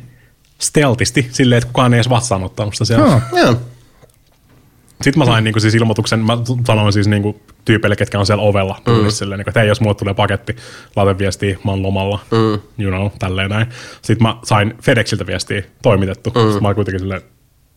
steltisti, 0.59 1.27
silleen, 1.31 1.57
että 1.57 1.67
kukaan 1.67 1.93
ei 1.93 1.97
edes 1.97 2.09
vastaanottanut 2.09 2.73
sitä 2.73 2.85
siellä. 2.85 3.05
Joo. 3.05 3.21
Joo. 3.43 3.55
Sitten 5.01 5.19
mä 5.19 5.25
sain 5.25 5.43
niinku 5.43 5.59
siis 5.59 5.75
ilmoituksen, 5.75 6.19
mä 6.19 6.37
sanoin 6.67 6.93
siis 6.93 7.07
niinku 7.07 7.41
tyypeille, 7.65 7.95
ketkä 7.95 8.19
on 8.19 8.25
siellä 8.25 8.43
ovella, 8.43 8.81
mm. 8.87 9.09
silleen, 9.09 9.37
niinku, 9.37 9.49
että 9.49 9.59
hei, 9.59 9.69
jos 9.69 9.81
mulle 9.81 9.95
tulee 9.95 10.13
paketti, 10.13 10.55
laita 10.95 11.17
viestiä, 11.17 11.57
mä 11.63 11.71
oon 11.71 11.83
lomalla, 11.83 12.19
mm. 12.31 12.83
you 12.83 12.91
know, 12.91 13.11
tälleen 13.19 13.49
näin. 13.49 13.67
Sitten 14.01 14.27
mä 14.27 14.35
sain 14.43 14.73
FedExiltä 14.81 15.27
viestiä 15.27 15.63
toimitettu. 15.81 16.29
Mm. 16.29 16.41
Sitten 16.41 16.61
mä 16.61 16.67
olin 16.67 16.75
kuitenkin 16.75 16.99
silleen, 16.99 17.21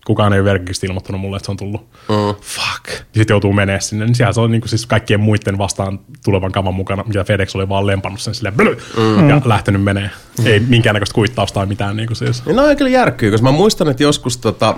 kukaan 0.04 0.32
ei 0.32 0.44
verkiksi 0.44 0.86
ilmoittanut 0.86 1.20
mulle, 1.20 1.36
että 1.36 1.44
se 1.44 1.50
on 1.50 1.56
tullut. 1.56 1.80
Mm. 2.08 2.34
Fuck. 2.40 2.88
Ja 2.88 2.96
sitten 3.14 3.34
joutuu 3.34 3.52
menee 3.52 3.80
sinne, 3.80 4.04
niin 4.04 4.14
siellä 4.14 4.32
se 4.32 4.40
on 4.40 4.50
niinku 4.50 4.68
siis 4.68 4.86
kaikkien 4.86 5.20
muiden 5.20 5.58
vastaan 5.58 6.00
tulevan 6.24 6.52
kavan 6.52 6.74
mukana, 6.74 7.04
mitä 7.06 7.24
FedEx 7.24 7.54
oli 7.54 7.68
vaan 7.68 7.86
lempannut 7.86 8.20
sen 8.20 8.34
silleen, 8.34 8.54
blö, 8.54 8.76
mm. 8.96 9.28
ja 9.28 9.40
lähtenyt 9.44 9.82
menee. 9.82 10.10
Mm. 10.38 10.46
Ei 10.46 10.60
minkäännäköistä 10.60 11.14
kuittausta 11.14 11.54
tai 11.54 11.66
mitään 11.66 11.96
niinku 11.96 12.14
siis. 12.14 12.44
Niin 12.44 12.56
no 12.56 12.62
kyllä 12.78 12.90
järkyy, 12.90 13.30
koska 13.30 13.44
mä 13.44 13.52
muistan, 13.52 13.88
että 13.88 14.02
joskus 14.02 14.36
tota, 14.36 14.74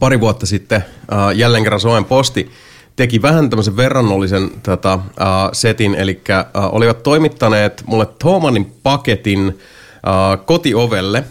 pari 0.00 0.20
vuotta 0.20 0.46
sitten 0.46 0.84
äh, 1.12 1.36
jälleen 1.36 1.64
kerran 1.64 1.80
Suomen 1.80 2.04
Posti 2.04 2.50
teki 2.98 3.22
vähän 3.22 3.50
tämmöisen 3.50 3.76
verrannollisen 3.76 4.50
tota, 4.62 4.92
äh, 4.92 5.28
setin, 5.52 5.94
eli 5.94 6.20
äh, 6.30 6.44
olivat 6.54 7.02
toimittaneet 7.02 7.82
mulle 7.86 8.06
Thomanin 8.18 8.72
paketin 8.82 9.48
äh, 9.48 10.46
kotiovelle, 10.46 11.24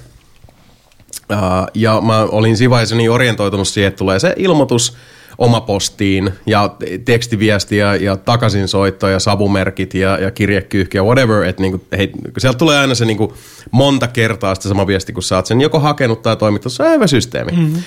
ja 1.74 2.02
mä 2.02 2.22
olin 2.24 2.58
siinä 2.58 2.70
vaiheessa 2.70 2.96
niin 2.96 3.12
orientoitunut 3.12 3.68
siihen, 3.68 3.88
että 3.88 3.98
tulee 3.98 4.20
se 4.20 4.34
ilmoitus 4.38 4.98
oma 5.38 5.62
postiin 5.62 6.34
ja 6.46 6.76
tekstiviesti 7.06 7.78
ja, 7.78 7.96
ja 7.96 8.18
takaisinsoitto 8.18 9.08
ja 9.08 9.20
savumerkit 9.20 9.94
ja, 9.94 10.18
ja 10.18 10.32
kirjekyyhki 10.32 10.98
ja 10.98 11.04
whatever, 11.04 11.44
että 11.44 11.62
niinku, 11.62 11.82
hei, 11.98 12.12
sieltä 12.38 12.58
tulee 12.58 12.80
aina 12.80 12.96
se 12.96 13.06
niinku 13.06 13.34
monta 13.72 14.08
kertaa 14.08 14.56
sitä 14.56 14.70
sama 14.70 14.88
viesti, 14.88 15.14
kun 15.14 15.24
sä 15.24 15.36
oot 15.36 15.46
sen 15.46 15.62
joko 15.62 15.80
hakenut 15.80 16.22
tai 16.22 16.36
toimittanut, 16.36 16.74
se 16.74 16.84
on 16.84 16.92
hyvä 16.92 17.08
systeemi. 17.08 17.52
Mm-hmm. 17.52 17.84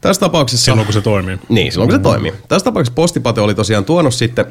Tässä 0.00 0.20
tapauksessa... 0.20 0.64
Silloin 0.64 0.86
kun 0.86 0.94
se 0.94 1.00
toimii. 1.00 1.38
Niin, 1.48 1.72
silloin 1.72 1.90
kun 1.90 1.98
se 1.98 2.02
toimii. 2.02 2.32
Tässä 2.48 2.64
tapauksessa 2.64 2.94
postipate 2.94 3.40
oli 3.40 3.54
tosiaan 3.54 3.84
tuonut 3.84 4.14
sitten 4.14 4.46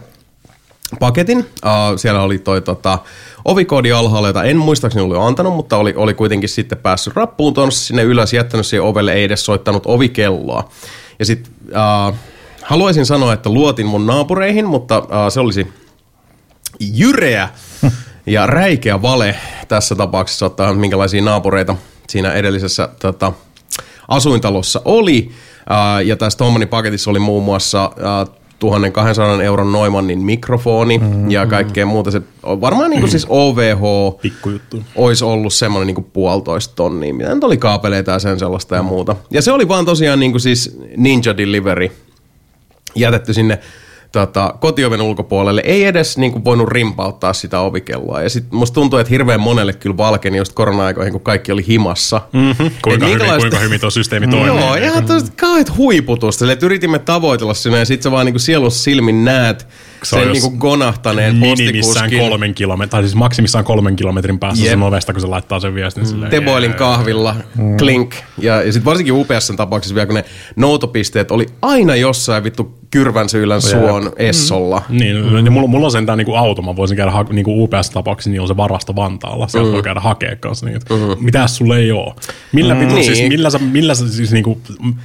paketin. 1.00 1.38
Uh, 1.40 1.98
siellä 1.98 2.22
oli 2.22 2.40
toi 2.40 2.62
tota, 2.62 3.00
ovikoodi 3.46 3.92
alhaalla, 3.92 4.28
jota 4.28 4.44
en 4.44 4.58
muistaakseni 4.58 5.04
ollut 5.04 5.18
antanut, 5.18 5.54
mutta 5.54 5.78
oli, 5.78 5.94
oli 5.96 6.14
kuitenkin 6.14 6.50
sitten 6.50 6.78
päässyt 6.78 7.16
rappuun, 7.16 7.54
tuonut 7.54 7.74
sinne 7.74 8.04
ylös, 8.04 8.34
jättänyt 8.34 8.66
siihen 8.66 8.84
ovelle, 8.84 9.14
ei 9.14 9.24
edes 9.24 9.46
soittanut 9.46 9.84
ovikelloa. 9.86 10.70
Ja 11.20 11.26
sitten 11.26 11.54
uh, 11.70 12.16
haluaisin 12.62 13.06
sanoa, 13.06 13.34
että 13.34 13.50
luotin 13.50 13.86
mun 13.86 14.06
naapureihin, 14.06 14.66
mutta 14.66 15.00
uh, 15.00 15.06
se 15.30 15.40
olisi 15.40 15.68
jyreä 16.80 17.50
ja 18.26 18.48
räikeä 18.48 19.02
vale 19.02 19.36
tässä 19.68 19.96
tapauksessa, 19.96 20.46
ottaa 20.46 20.74
minkälaisia 20.74 21.22
naapureita 21.22 21.76
siinä 22.10 22.34
edellisessä 22.34 22.90
tota, 23.00 23.34
asuintalossa 24.08 24.82
oli. 24.86 25.32
Ää, 25.70 26.02
ja 26.02 26.16
tässä 26.16 26.38
Tommanin 26.38 26.68
paketissa 26.68 27.12
oli 27.12 27.20
muun 27.20 27.44
muassa 27.44 27.92
ää, 28.04 28.26
1200 28.60 29.44
euron 29.44 29.72
Neumannin 29.72 30.20
mikrofoni 30.20 30.98
mm, 30.98 31.32
ja 31.32 31.48
kaikkea 31.48 31.86
mm. 31.86 31.90
muuta. 31.90 32.12
Se 32.12 32.22
on 32.44 32.62
varmaan 32.62 32.90
niin 32.90 33.00
kuin 33.00 33.12
siis 33.12 33.26
OVH 33.30 33.82
Pikkujuttu. 34.22 34.84
olisi 34.96 35.26
ollut 35.26 35.54
semmoinen 35.54 35.88
niin 35.88 35.96
kuin 35.96 36.08
puolitoista 36.14 36.76
tonnia, 36.76 37.14
mitä 37.14 37.36
nyt 37.36 37.44
oli 37.44 37.58
kaapeleita 37.58 38.12
ja 38.12 38.20
sen 38.20 38.40
sellaista 38.40 38.76
ja 38.76 38.84
muuta. 38.84 39.16
Ja 39.32 39.42
se 39.42 39.52
oli 39.52 39.68
vaan 39.68 39.86
tosiaan 39.86 40.20
niin 40.20 40.32
kuin 40.32 40.42
siis 40.42 40.78
Ninja 40.98 41.38
Delivery 41.38 41.92
jätetty 42.96 43.34
sinne 43.34 43.60
tota, 44.12 44.54
kotioven 44.60 45.02
ulkopuolelle. 45.02 45.62
Ei 45.66 45.86
edes 45.86 46.18
niin 46.18 46.32
kuin, 46.32 46.46
voinut 46.46 46.68
rimpauttaa 46.68 47.34
sitä 47.34 47.60
ovikelloa. 47.60 48.22
Ja 48.22 48.30
sitten 48.30 48.60
musta 48.60 48.74
tuntuu, 48.74 49.00
että 49.00 49.10
hirveän 49.10 49.40
monelle 49.40 49.74
kyllä 49.74 49.98
valkeni 49.98 50.38
just 50.38 50.54
korona-aikoihin, 50.54 51.12
kun 51.12 51.22
kaikki 51.22 51.52
oli 51.52 51.68
himassa. 51.68 52.22
Mm-hmm. 52.34 52.72
Kuinka, 52.84 53.06
hyvin, 53.06 53.28
kuinka 53.40 53.60
hyvin 53.60 53.80
tuo 53.80 53.90
systeemi 53.90 54.28
toimii. 54.28 54.48
Joo, 54.48 54.76
niin 54.76 54.84
ihan 54.84 55.06
tuosta 55.06 55.32
kauheat 55.36 55.78
huiputusta. 55.78 56.46
Eli, 56.46 56.52
että 56.52 56.66
yritimme 56.66 57.00
tavoitella 57.00 57.54
sinne 57.54 57.80
ja 57.80 57.86
sit 57.86 58.02
sä 58.02 58.12
vaan 58.12 58.26
niinku 58.26 58.40
sielun 58.40 58.72
silmin 58.72 59.26
näet, 59.26 59.68
Se 60.04 60.16
on 60.16 60.22
sen 60.22 60.32
niinku 60.32 60.50
gonahtaneen 60.50 61.36
minimissään 61.36 61.82
postikuskin 61.82 62.20
kolmen 62.30 62.54
kilometrin, 62.56 62.90
tai 62.90 63.02
siis 63.02 63.16
maksimissaan 63.16 63.66
kolmen 63.66 63.96
kilometrin 63.96 64.40
päässä 64.40 64.66
Jep. 64.66 64.74
sun 64.74 64.84
ovesta, 64.84 65.14
kun 65.14 65.22
se 65.22 65.28
laittaa 65.28 65.60
sen 65.60 65.76
viestin 65.76 66.06
silleen. 66.06 66.32
Teboilin 66.32 66.74
kahvilla, 66.74 67.36
klink. 67.80 68.16
Ja, 68.38 68.64
ja 68.64 68.74
sitten 68.74 68.86
varsinkin 68.86 69.14
upeassa 69.14 69.54
tapauksessa 69.54 69.96
vielä, 69.96 70.06
kun 70.06 70.16
ne 70.16 70.26
noutopisteet 70.56 71.32
oli 71.32 71.46
aina 71.62 71.96
jossain 71.96 72.44
vittu 72.44 72.80
Kyrvänsyylän 72.92 73.62
suon 73.62 74.12
Essolla. 74.18 74.82
Niin, 74.90 75.16
mm. 75.26 75.54
mulla, 75.54 75.68
mulla 75.68 75.86
on 75.86 75.92
sentään 75.92 76.18
niinku 76.18 76.36
auto, 76.36 76.62
mä 76.62 76.76
voisin 76.76 76.98
käydä 76.98 77.12
ha- 77.12 77.26
niinku 77.30 77.64
UPS-tapauksessa, 77.64 78.30
niin 78.30 78.42
on 78.42 78.48
se 78.48 78.58
varasto 78.58 78.96
Vantaalla, 78.96 79.48
sieltä 79.48 79.70
mm. 79.70 79.74
voi 79.74 79.84
käydä 79.84 80.00
hakea 80.00 80.36
kanssa. 80.36 80.66
Niin, 80.66 80.80
mm. 80.90 81.24
Mitäs 81.24 81.56
sulle 81.56 81.78
ei 81.78 81.92
oo? 81.92 82.16
Millä, 82.52 82.74
mm. 82.76 82.80
Niin. 82.88 83.04
siis, 83.04 83.30
millä, 83.30 83.50
sä, 83.50 83.60
millä 83.60 83.96
sä 83.96 84.10
siis 84.10 84.32
niinku... 84.32 84.62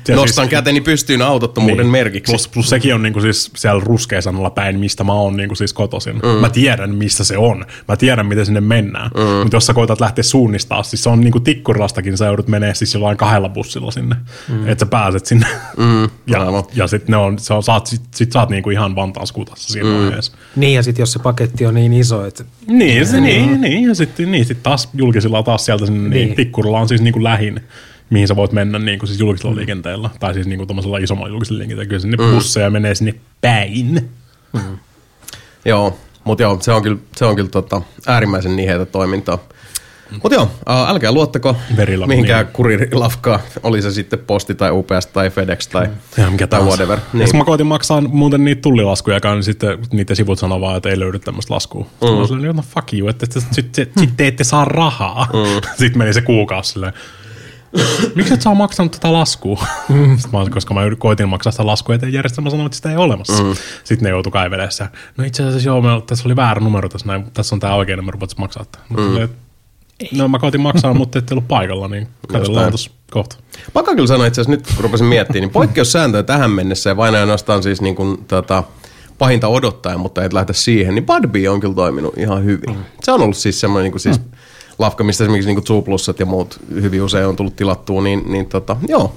ja 0.08 0.16
Nostan 0.16 0.48
käteni 0.48 0.80
pystyyn 0.80 1.22
autottomuuden 1.22 1.76
Niin. 1.78 1.92
merkiksi. 1.92 2.32
Plus, 2.32 2.48
plus 2.48 2.70
sekin 2.70 2.94
on 2.94 3.02
niinku 3.02 3.20
siis 3.20 3.50
siellä 3.56 3.82
ruskeasanalla 3.84 4.50
päin, 4.50 4.80
mistä 4.84 5.04
mä 5.04 5.12
oon 5.12 5.36
niinku 5.36 5.54
siis 5.54 5.72
kotoisin. 5.72 6.14
Mm. 6.14 6.40
Mä 6.40 6.50
tiedän, 6.50 6.94
missä 6.94 7.24
se 7.24 7.38
on. 7.38 7.64
Mä 7.88 7.96
tiedän, 7.96 8.26
miten 8.26 8.46
sinne 8.46 8.60
mennään. 8.60 9.10
Mm. 9.16 9.22
Mutta 9.22 9.56
jos 9.56 9.66
sä 9.66 9.74
koetat 9.74 10.00
lähteä 10.00 10.22
suunnistaa, 10.22 10.82
siis 10.82 11.02
se 11.02 11.08
on 11.08 11.20
niinku 11.20 11.40
Tikkurilastakin, 11.40 12.16
sä 12.16 12.26
joudut 12.26 12.48
menee 12.48 12.74
siis 12.74 12.94
jollain 12.94 13.16
kahdella 13.16 13.48
bussilla 13.48 13.90
sinne, 13.90 14.16
mm. 14.48 14.68
että 14.68 14.84
sä 14.84 14.86
pääset 14.86 15.26
sinne. 15.26 15.46
Mm. 15.76 16.02
ja 16.32 16.42
Aivan. 16.42 16.64
ja 16.74 16.86
sit 16.86 17.08
ne 17.08 17.16
on, 17.16 17.38
se 17.38 17.54
on, 17.54 17.62
saat, 17.62 17.86
sit, 17.86 18.02
sit 18.14 18.32
sä 18.32 18.40
oot 18.40 18.48
niinku 18.48 18.70
ihan 18.70 18.96
Vantaan 18.96 19.26
skutassa 19.26 19.72
siinä 19.72 19.88
mm. 19.88 19.94
vaiheessa. 19.94 20.32
Niin 20.56 20.74
ja 20.74 20.82
sitten 20.82 21.02
jos 21.02 21.12
se 21.12 21.18
paketti 21.18 21.66
on 21.66 21.74
niin 21.74 21.92
iso, 21.92 22.26
että 22.26 22.44
Niin, 22.66 23.06
se, 23.06 23.20
niin, 23.20 23.60
niin, 23.60 23.88
ja 23.88 23.94
sitten 23.94 24.32
niin, 24.32 24.44
sit 24.44 24.62
taas 24.62 24.88
julkisilla 24.94 25.42
taas 25.42 25.64
sieltä 25.64 25.86
sinne, 25.86 26.00
niin. 26.00 26.10
niin 26.10 26.24
Niin. 26.26 26.36
Tikkurilla 26.36 26.80
on 26.80 26.88
siis 26.88 27.00
niinku 27.00 27.22
lähin, 27.22 27.60
mihin 28.10 28.28
sä 28.28 28.36
voit 28.36 28.52
mennä 28.52 28.78
niin 28.78 28.98
kuin 28.98 29.08
siis 29.08 29.20
julkisella 29.20 29.56
liikenteellä, 29.56 30.10
tai 30.20 30.34
siis 30.34 30.46
niin 30.46 30.66
kuin 30.66 31.02
isommalla 31.02 31.28
julkisella 31.28 31.58
liikenteellä, 31.58 31.88
kyllä 31.88 32.00
sinne 32.00 32.16
mm. 32.16 32.34
busseja 32.34 32.70
menee 32.70 32.94
sinne 32.94 33.14
päin. 33.40 34.10
Joo, 35.64 35.98
mutta 36.24 36.42
joo, 36.42 36.58
se 36.60 36.72
on 36.72 36.82
kyllä, 36.82 36.98
se 37.16 37.24
on 37.24 37.36
kyllä 37.36 37.50
tota, 37.50 37.82
äärimmäisen 38.06 38.56
niheitä 38.56 38.86
toimintaa. 38.86 39.38
Mutta 40.22 40.34
joo, 40.34 40.50
ää, 40.66 40.88
älkää 40.88 41.12
luottako 41.12 41.56
Verila- 41.76 42.06
mihinkään 42.06 42.44
niin. 42.46 42.52
kurirlafkaa, 42.52 43.40
oli 43.62 43.82
se 43.82 43.90
sitten 43.90 44.18
posti 44.18 44.54
tai 44.54 44.70
UPS 44.70 45.06
tai 45.12 45.30
FedEx 45.30 45.68
tai, 45.68 45.88
Ja 46.16 46.30
mikä 46.30 46.46
tai 46.46 46.62
whatever. 46.62 46.98
Niin. 47.12 47.20
Jos 47.20 47.34
mä 47.34 47.44
koitin 47.44 47.66
maksaa 47.66 48.00
muuten 48.00 48.44
niitä 48.44 48.62
tullilaskuja, 48.62 49.20
niin 49.24 49.42
sitten 49.42 49.78
niiden 49.92 50.16
sivut 50.16 50.38
sanoo 50.38 50.60
vaan, 50.60 50.76
että 50.76 50.88
ei 50.88 50.98
löydy 50.98 51.18
tämmöistä 51.18 51.54
laskua. 51.54 51.86
Mm. 52.00 52.08
Mä 52.08 52.14
olin, 52.14 52.56
no 52.56 52.64
fuck 52.74 52.92
you, 52.92 53.08
että 53.08 53.26
sitten 53.26 53.54
sit, 53.54 53.74
sit, 53.74 53.92
sit 53.98 54.10
te 54.16 54.26
ette 54.26 54.44
saa 54.44 54.64
rahaa. 54.64 55.28
Mm. 55.32 55.60
Sitten 55.78 55.98
meni 55.98 56.12
se 56.12 56.20
kuukausi 56.20 56.72
silleen, 56.72 56.92
miksi 58.14 58.34
et 58.34 58.42
sä 58.42 58.54
maksanut 58.54 58.92
tätä 58.92 59.12
laskua? 59.12 59.66
Mm. 59.88 60.16
Sitten 60.18 60.30
mä, 60.32 60.38
olin, 60.38 60.52
koska 60.52 60.74
mä 60.74 60.80
koitin 60.98 61.28
maksaa 61.28 61.50
sitä 61.50 61.66
laskua, 61.66 61.94
että 61.94 62.08
järjestelmä 62.08 62.50
sanoi, 62.50 62.66
että 62.66 62.76
sitä 62.76 62.90
ei 62.90 62.96
ole 62.96 63.04
olemassa. 63.04 63.42
Mm. 63.42 63.54
Sitten 63.84 64.04
ne 64.04 64.10
joutui 64.10 64.32
kaivelemaan 64.32 64.72
sitä. 64.72 64.88
No 65.16 65.24
itse 65.24 65.42
asiassa 65.42 65.68
joo, 65.68 65.82
me, 65.82 65.88
tässä 66.06 66.28
oli 66.28 66.36
väärä 66.36 66.60
numero 66.60 66.88
tässä 66.88 67.06
näin, 67.06 67.24
tässä 67.32 67.54
on 67.54 67.60
tämä 67.60 67.74
oikea 67.74 67.96
numero, 67.96 68.20
voit 68.20 68.38
maksaa. 68.38 68.64
Mm. 68.90 69.28
No 70.12 70.28
mä 70.28 70.38
koitin 70.38 70.60
maksaa, 70.60 70.94
mutta 71.00 71.18
ette 71.18 71.34
ollut 71.34 71.48
paikalla, 71.48 71.88
niin 71.88 72.08
katsellaan 72.28 72.62
näin. 72.62 72.72
tuossa 72.72 72.90
kohta. 73.10 73.36
Pakko 73.72 73.94
kyllä 73.94 74.06
sanoa 74.06 74.26
itse 74.26 74.40
asiassa 74.40 74.56
nyt, 74.56 74.66
kun 74.74 74.84
rupesin 74.84 75.06
miettimään, 75.06 75.40
niin 75.40 75.50
poikkeussääntöjä 75.50 76.22
tähän 76.22 76.50
mennessä 76.50 76.90
ja 76.90 76.96
vain 76.96 77.14
ainoastaan 77.14 77.62
siis 77.62 77.80
niin 77.80 77.94
kuin, 77.96 78.24
tota, 78.24 78.64
pahinta 79.18 79.48
odottaen, 79.48 80.00
mutta 80.00 80.24
et 80.24 80.32
lähde 80.32 80.52
siihen, 80.52 80.94
niin 80.94 81.06
Budbee 81.06 81.48
on 81.48 81.60
kyllä 81.60 81.74
toiminut 81.74 82.18
ihan 82.18 82.44
hyvin. 82.44 82.76
Se 83.02 83.12
on 83.12 83.22
ollut 83.22 83.36
siis 83.36 83.60
semmoinen 83.60 83.84
niin 83.84 83.92
kuin 83.92 84.00
siis 84.00 84.20
lafka, 84.78 85.04
mistä 85.04 85.24
esimerkiksi 85.24 85.48
niin 85.48 85.56
kuin 85.56 85.66
Zuplussat 85.66 86.20
ja 86.20 86.26
muut 86.26 86.60
hyvin 86.74 87.02
usein 87.02 87.26
on 87.26 87.36
tullut 87.36 87.56
tilattua, 87.56 88.02
niin, 88.02 88.22
niin 88.32 88.46
tota, 88.46 88.76
joo, 88.88 89.14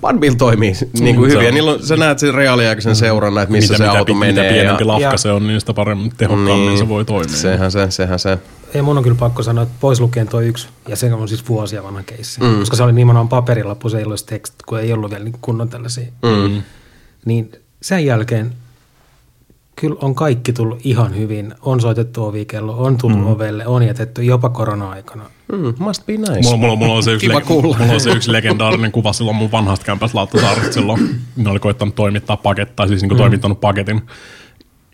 Budbee 0.00 0.34
toimii 0.34 0.72
niin 1.00 1.16
kuin 1.16 1.30
se 1.30 1.34
hyvin. 1.36 1.44
Ja 1.44 1.48
on- 1.48 1.54
niillä 1.54 1.70
on, 1.72 1.86
sä 1.86 1.96
näet 1.96 2.18
sen 2.18 2.34
reaaliaikaisen 2.34 2.96
seurannan, 2.96 3.42
että 3.42 3.52
missä 3.52 3.72
mitä, 3.72 3.84
se 3.84 3.88
mitä, 3.88 3.98
auto 3.98 4.14
mitä 4.14 4.26
menee. 4.26 4.52
pienempi 4.52 4.82
ja, 4.82 4.86
lafka 4.88 5.02
Ja- 5.02 5.16
se 5.16 5.32
on, 5.32 5.46
niin 5.46 5.60
sitä 5.60 5.74
paremmin 5.74 6.12
tehokkaammin 6.16 6.66
niin, 6.68 6.78
se 6.78 6.88
voi 6.88 7.04
toimia. 7.04 7.36
Sehän 7.36 7.72
se, 7.72 7.90
sehän 7.90 8.18
se. 8.18 8.38
ei 8.74 8.82
mun 8.82 8.96
on 8.98 9.02
kyllä 9.04 9.16
pakko 9.16 9.42
sanoa, 9.42 9.62
että 9.62 9.74
pois 9.80 10.00
lukien 10.00 10.28
toi 10.28 10.46
yksi, 10.46 10.68
ja 10.88 10.96
se 10.96 11.14
on 11.14 11.28
siis 11.28 11.48
vuosia 11.48 11.82
vanha 11.82 12.02
keissi. 12.02 12.40
Mm. 12.40 12.58
Koska 12.58 12.76
se 12.76 12.82
oli 12.82 12.92
nimenomaan 12.92 13.28
paperilappu, 13.28 13.88
se 13.88 13.98
ei 13.98 14.04
ollut 14.04 14.26
tekst, 14.26 14.54
kun 14.66 14.80
ei 14.80 14.92
ollut 14.92 15.10
vielä 15.10 15.24
niin 15.24 15.34
kunnon 15.40 15.68
tällaisia. 15.68 16.06
Mm. 16.22 16.62
Niin 17.24 17.52
sen 17.82 18.06
jälkeen 18.06 18.52
kyllä 19.76 19.96
on 20.02 20.14
kaikki 20.14 20.52
tullut 20.52 20.78
ihan 20.84 21.16
hyvin. 21.16 21.54
On 21.62 21.80
soitettu 21.80 22.24
ovikello, 22.24 22.76
on 22.76 22.98
tullut 22.98 23.18
mm. 23.18 23.26
ovelle, 23.26 23.66
on 23.66 23.82
jätetty 23.82 24.22
jopa 24.22 24.48
korona-aikana. 24.48 25.24
Mm, 25.52 25.74
must 25.78 26.06
be 26.06 26.12
nice. 26.12 26.42
Mulla, 26.42 26.56
mulla, 26.56 26.76
mulla, 26.76 26.94
on 26.94 27.02
se 27.02 27.12
yksi, 27.12 27.26
Kiva 27.26 27.38
le- 27.38 27.44
kuulla. 27.44 27.76
mulla 27.78 27.92
on 27.92 28.00
se 28.00 28.10
yksi 28.10 28.32
legendaarinen 28.32 28.92
kuva 28.92 29.12
silloin 29.12 29.36
mun 29.36 29.52
vanhasta 29.52 29.86
kämpästä 29.86 30.18
Lauttasaaresta 30.18 30.72
silloin. 30.72 31.14
Ne 31.36 31.50
oli 31.50 31.58
koittanut 31.58 31.94
toimittaa 31.94 32.36
pakettia, 32.36 32.86
siis 32.86 33.02
niin 33.02 33.12
mm. 33.12 33.16
toimittanut 33.16 33.60
paketin. 33.60 34.02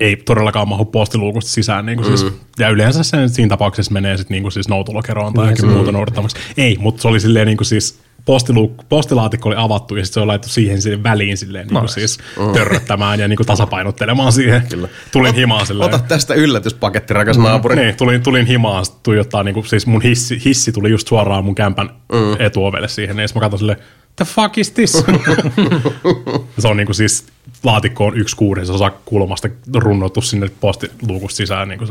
Ei 0.01 0.17
todellakaan 0.17 0.69
mahu 0.69 0.85
postiluukusta 0.85 1.51
sisään. 1.51 1.87
Niin 1.87 1.99
mm. 1.99 2.05
siis, 2.05 2.27
ja 2.59 2.69
yleensä 2.69 3.03
se 3.03 3.29
siinä 3.29 3.49
tapauksessa 3.49 3.93
menee 3.93 4.17
sit 4.17 4.31
niin 4.31 4.53
siis 4.53 4.69
noutulokeroon 4.69 5.35
tai 5.35 5.51
jokin 5.51 5.69
muuta 5.69 5.93
noudattamaksi. 5.93 6.37
Ei, 6.57 6.77
mutta 6.81 7.03
se 7.03 7.09
oli 7.09 7.21
silleen 7.21 7.47
niin 7.47 7.59
siis 7.63 7.99
postiluuk- 8.21 8.85
postilaatikko 8.89 9.49
oli 9.49 9.57
avattu 9.59 9.97
ja 9.97 10.05
sitten 10.05 10.15
se 10.15 10.21
oli 10.21 10.27
laitettu 10.27 10.49
siihen 10.49 10.83
sinne 10.83 11.03
väliin 11.03 11.37
silleen 11.37 11.67
niin 11.67 11.83
Nice. 11.83 11.93
siis 11.95 12.19
törröttämään 12.53 13.21
ja 13.21 13.29
niin 13.29 13.39
tasapainottelemaan 13.47 14.33
siihen. 14.33 14.63
Kyllä. 14.69 14.89
Tulin 15.13 15.35
himaan 15.35 15.67
silleen. 15.67 15.95
Ota 15.95 16.05
tästä 16.09 16.35
yllätyspaketti, 16.35 17.15
rakas 17.15 17.39
naapuri. 17.39 17.77
Niin, 17.77 17.97
tulin, 17.97 18.23
tulin 18.23 18.47
himaan, 18.47 18.85
tuijottaa, 19.03 19.43
niinku, 19.43 19.63
siis 19.63 19.87
mun 19.87 20.03
hissi, 20.03 20.43
hissi 20.45 20.73
tuli 20.73 20.91
just 20.91 21.09
suoraan 21.09 21.45
mun 21.45 21.55
kämpän 21.55 21.91
mm. 22.13 22.37
etuovelle 22.39 22.89
siihen, 22.89 23.17
niin 23.17 23.29
mä 23.35 23.41
katsoin 23.41 23.59
silleen, 23.59 23.79
the 24.17 24.25
fuck 24.25 24.59
is 24.59 24.71
this? 24.71 24.93
se 26.59 26.69
on 26.69 26.77
niinku 26.77 26.95
siis, 26.95 27.27
laatikko 27.63 28.07
on 28.07 28.17
yksi 28.17 28.37
kuudesosa 28.37 28.93
kulmasta 29.05 29.49
runnottu 29.75 30.23
sinne 30.23 30.51
postiluukusta 30.61 31.37
sisään. 31.37 31.69
Niinku 31.69 31.85
mm. 31.85 31.91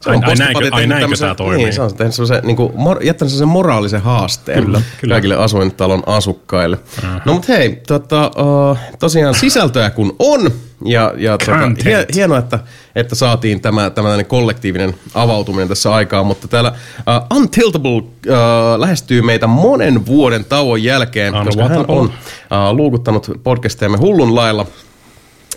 Se 0.00 0.10
on 0.10 0.14
ai, 0.14 0.20
näinkö, 0.20 0.26
postipaketti 0.26 0.74
ai 0.74 0.86
näinkö 0.86 1.16
tää 1.16 1.34
toimii? 1.34 1.64
Niin, 1.64 1.72
se 1.72 1.82
on 1.82 1.94
tehnyt 1.94 2.14
semmoisen, 2.14 2.40
niin 2.44 2.56
kuin, 2.56 2.72
mor, 2.74 3.04
jättänyt 3.04 3.34
sen 3.34 3.48
moraalisen 3.48 4.02
haasteen 4.02 4.64
Kyllä, 4.64 4.82
kyllä. 5.00 5.14
kaikille 5.14 5.36
asuintalon 5.36 6.02
asukkaille. 6.06 6.78
No 7.24 7.32
mutta 7.32 7.52
hei, 7.52 7.82
tota, 7.86 8.30
uh, 8.70 8.78
tosiaan 8.98 9.34
sisältöä 9.34 9.90
kun 9.90 10.16
on, 10.18 10.50
ja, 10.84 11.14
ja 11.16 11.38
Content. 11.38 11.84
hie, 11.84 12.06
hienoa, 12.14 12.38
että, 12.38 12.58
että 12.94 13.14
saatiin 13.14 13.60
tämä 13.60 13.90
tämmöinen 13.90 14.26
kollektiivinen 14.26 14.94
avautuminen 15.14 15.68
tässä 15.68 15.94
aikaa, 15.94 16.24
mutta 16.24 16.48
täällä 16.48 16.72
uh, 17.30 17.36
Untiltable 17.36 17.96
uh, 17.96 18.04
lähestyy 18.76 19.22
meitä 19.22 19.46
monen 19.46 20.06
vuoden 20.06 20.44
tauon 20.44 20.82
jälkeen, 20.82 21.34
koska 21.44 21.68
hän 21.68 21.84
on 21.88 22.06
uh, 22.06 22.12
luukuttanut 22.76 23.30
podcastejamme 23.42 23.98
hullun 23.98 24.34
lailla 24.34 24.66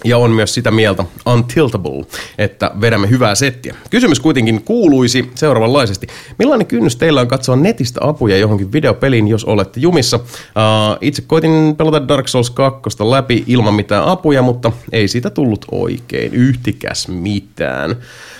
ja 0.03 0.17
on 0.17 0.31
myös 0.31 0.53
sitä 0.53 0.71
mieltä 0.71 1.05
untiltable, 1.25 2.05
että 2.37 2.71
vedämme 2.81 3.09
hyvää 3.09 3.35
settiä. 3.35 3.75
Kysymys 3.89 4.19
kuitenkin 4.19 4.63
kuuluisi 4.63 5.31
seuraavanlaisesti. 5.35 6.07
Millainen 6.39 6.67
kynnys 6.67 6.95
teillä 6.95 7.21
on 7.21 7.27
katsoa 7.27 7.55
netistä 7.55 7.99
apuja 8.03 8.37
johonkin 8.37 8.71
videopeliin, 8.71 9.27
jos 9.27 9.45
olette 9.45 9.79
jumissa? 9.79 10.17
Uh, 10.17 10.97
itse 11.01 11.21
koitin 11.21 11.75
pelata 11.77 12.07
Dark 12.07 12.27
Souls 12.27 12.49
2 12.49 12.81
läpi 13.09 13.43
ilman 13.47 13.73
mitään 13.73 14.03
apuja, 14.03 14.41
mutta 14.41 14.71
ei 14.91 15.07
siitä 15.07 15.29
tullut 15.29 15.65
oikein 15.71 16.33
yhtikäs 16.33 17.07
mitään. 17.07 17.91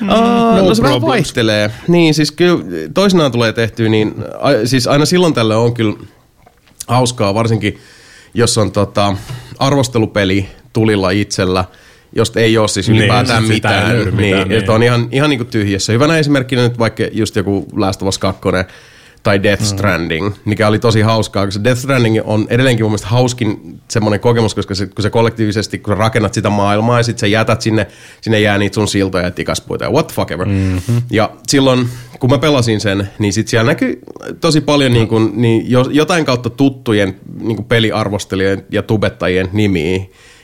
Uh, 0.01 0.67
no, 0.67 0.75
se 0.75 0.83
vähän 0.83 1.01
vaihtelee. 1.01 1.71
Niin, 1.87 2.13
siis 2.13 2.31
kyllä 2.31 2.63
toisinaan 2.93 3.31
tulee 3.31 3.53
tehtyä, 3.53 3.89
niin 3.89 4.15
a, 4.39 4.49
siis 4.65 4.87
aina 4.87 5.05
silloin 5.05 5.33
tällä 5.33 5.57
on 5.57 5.73
kyllä 5.73 5.95
hauskaa, 6.87 7.33
varsinkin 7.33 7.77
jos 8.33 8.57
on 8.57 8.71
tota, 8.71 9.15
arvostelupeli 9.59 10.49
tulilla 10.73 11.09
itsellä, 11.09 11.65
josta 12.15 12.39
ei 12.39 12.57
ole 12.57 12.67
siis 12.67 12.89
Niin, 12.89 12.99
ylipäätään 12.99 13.43
sit 13.45 13.55
sitä 13.55 13.69
ei 13.69 13.75
mitään. 13.75 13.95
niin, 14.05 14.15
mitään, 14.15 14.49
niin. 14.49 14.59
niin. 14.59 14.69
On 14.71 14.83
ihan, 14.83 15.07
ihan 15.11 15.29
niin 15.29 15.39
kuin 15.39 15.47
tyhjässä. 15.47 15.93
Hyvänä 15.93 16.17
esimerkkinä 16.17 16.61
nyt 16.63 16.79
vaikka 16.79 17.03
just 17.11 17.35
joku 17.35 17.65
Last 17.75 18.01
of 18.01 18.07
Us 18.07 18.17
2 18.17 18.41
tai 19.23 19.43
Death 19.43 19.63
Stranding, 19.63 20.31
mikä 20.45 20.67
oli 20.67 20.79
tosi 20.79 21.01
hauskaa, 21.01 21.45
koska 21.45 21.63
Death 21.63 21.81
Stranding 21.81 22.19
on 22.23 22.47
edelleenkin 22.49 22.83
mun 22.83 22.91
mielestä 22.91 23.07
hauskin 23.07 23.79
semmoinen 23.87 24.19
kokemus, 24.19 24.55
koska 24.55 24.75
se, 24.75 24.85
kun 24.85 25.03
se 25.03 25.09
kollektiivisesti, 25.09 25.79
kun 25.79 25.93
sä 25.93 25.97
rakennat 25.99 26.33
sitä 26.33 26.49
maailmaa 26.49 26.99
ja 26.99 27.03
sitten 27.03 27.19
sä 27.19 27.27
jätät 27.27 27.61
sinne, 27.61 27.87
sinne 28.21 28.39
jää 28.39 28.57
niitä 28.57 28.73
sun 28.73 28.87
siltoja 28.87 29.23
ja 29.25 29.31
tikaspuita 29.31 29.85
ja 29.85 29.91
what 29.91 30.07
the 30.07 30.15
fuck 30.15 30.31
ever. 30.31 30.47
Mm-hmm. 30.47 31.01
Ja 31.11 31.29
silloin, 31.47 31.89
kun 32.19 32.29
mä 32.29 32.37
pelasin 32.37 32.79
sen, 32.79 33.09
niin 33.19 33.33
sit 33.33 33.47
siellä 33.47 33.71
näkyy 33.71 33.99
tosi 34.41 34.61
paljon 34.61 34.93
niin 34.93 35.07
kuin, 35.07 35.31
niin 35.33 35.71
jo- 35.71 35.89
jotain 35.91 36.25
kautta 36.25 36.49
tuttujen 36.49 37.15
niin 37.41 37.55
kuin 37.55 37.65
peliarvostelijoiden 37.65 38.65
ja 38.71 38.83
tubettajien 38.83 39.49
nimiä. 39.53 40.03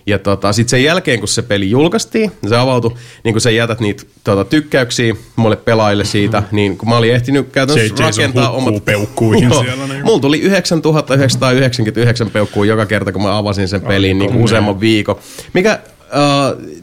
Ja 0.10 0.19
tota, 0.19 0.53
sitten 0.53 0.69
sen 0.69 0.84
jälkeen, 0.84 1.19
kun 1.19 1.27
se 1.27 1.41
peli 1.41 1.69
julkaistiin, 1.69 2.31
se 2.49 2.57
avautui, 2.57 2.91
niin 3.23 3.34
kun 3.34 3.41
sä 3.41 3.52
jätät 3.52 3.80
niitä 3.80 4.03
tota, 4.23 4.45
tykkäyksiä 4.45 5.15
mulle 5.36 5.56
pelaajille 5.56 6.06
siitä, 6.06 6.44
niin 6.52 6.77
kun 6.77 6.90
mä 6.90 6.98
olin 6.98 7.14
ehtinyt 7.14 7.49
käytännössä 7.52 8.03
Jason 8.03 8.06
rakentaa 8.06 8.52
omat... 8.52 8.86
peukkuihin 8.86 9.49
Joo. 9.49 9.64
siellä, 9.64 9.88
niin. 9.88 10.06
Mulla 10.06 10.19
tuli 10.19 10.40
9999 10.40 12.30
peukkua 12.30 12.65
joka 12.65 12.86
kerta, 12.86 13.11
kun 13.11 13.23
mä 13.23 13.38
avasin 13.38 13.68
sen 13.68 13.81
pelin 13.81 14.19
niin 14.19 14.31
kuin 14.31 14.44
useamman 14.44 14.80
viikon. 14.80 15.19
Mikä 15.53 15.72
äh, 15.72 15.80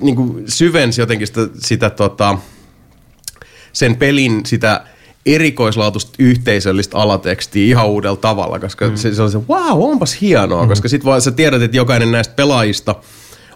niin 0.00 0.16
kuin 0.16 0.44
syvensi 0.46 1.00
jotenkin 1.00 1.26
sitä, 1.26 1.40
sitä 1.58 1.90
tota, 1.90 2.38
sen 3.72 3.96
pelin 3.96 4.46
sitä 4.46 4.84
erikoislaatuista 5.26 6.12
yhteisöllistä 6.18 6.98
alatekstiä 6.98 7.66
ihan 7.66 7.86
uudella 7.86 8.16
tavalla, 8.16 8.58
koska 8.58 8.88
mm. 8.88 8.96
se, 8.96 9.14
se 9.14 9.22
on 9.22 9.30
se, 9.30 9.38
wow, 9.48 9.90
onpas 9.90 10.20
hienoa, 10.20 10.62
mm. 10.62 10.68
koska 10.68 10.88
sit 10.88 11.04
vaan 11.04 11.20
sä 11.22 11.30
tiedät, 11.30 11.62
että 11.62 11.76
jokainen 11.76 12.12
näistä 12.12 12.34
pelaajista 12.34 12.94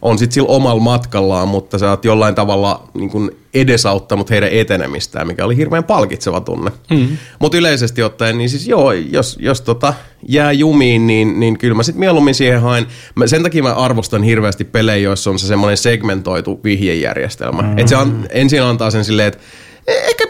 on 0.03 0.19
sitten 0.19 0.35
sillä 0.35 0.49
omalla 0.49 0.83
matkallaan, 0.83 1.49
mutta 1.49 1.79
sä 1.79 1.91
oot 1.91 2.05
jollain 2.05 2.35
tavalla 2.35 2.89
niin 2.95 3.11
kuin 3.11 3.31
edesauttanut 3.55 4.31
heidän 4.31 4.49
etenemistään, 4.53 5.27
mikä 5.27 5.45
oli 5.45 5.57
hirveän 5.57 5.85
palkitseva 5.85 6.41
tunne. 6.41 6.71
Mm. 6.91 7.09
Mutta 7.39 7.59
yleisesti 7.59 8.03
ottaen, 8.03 8.39
niin 8.39 8.51
siis 8.51 8.69
joo, 8.69 8.93
jos, 8.93 9.37
jos 9.41 9.61
tota 9.61 9.95
jää 10.29 10.53
jumiin, 10.53 11.07
niin, 11.07 11.41
niin 11.41 11.59
kyllä 11.59 11.75
mä 11.75 11.83
sitten 11.83 12.01
mieluummin 12.01 12.35
siihen 12.35 12.61
haen. 12.61 12.87
Mä, 13.15 13.27
sen 13.27 13.43
takia 13.43 13.63
mä 13.63 13.75
arvostan 13.75 14.23
hirveästi 14.23 14.65
pelejä, 14.65 14.97
joissa 14.97 15.31
on 15.31 15.39
se 15.39 15.47
semmoinen 15.47 15.77
segmentoitu 15.77 16.61
vihjejärjestelmä. 16.65 17.63
Mm. 17.63 17.79
Että 17.79 17.91
se 17.91 17.97
an, 17.97 18.27
ensin 18.31 18.63
antaa 18.63 18.91
sen 18.91 19.05
silleen, 19.05 19.29
että 19.29 19.41
"Eh, 19.87 20.09
ehkä 20.09 20.25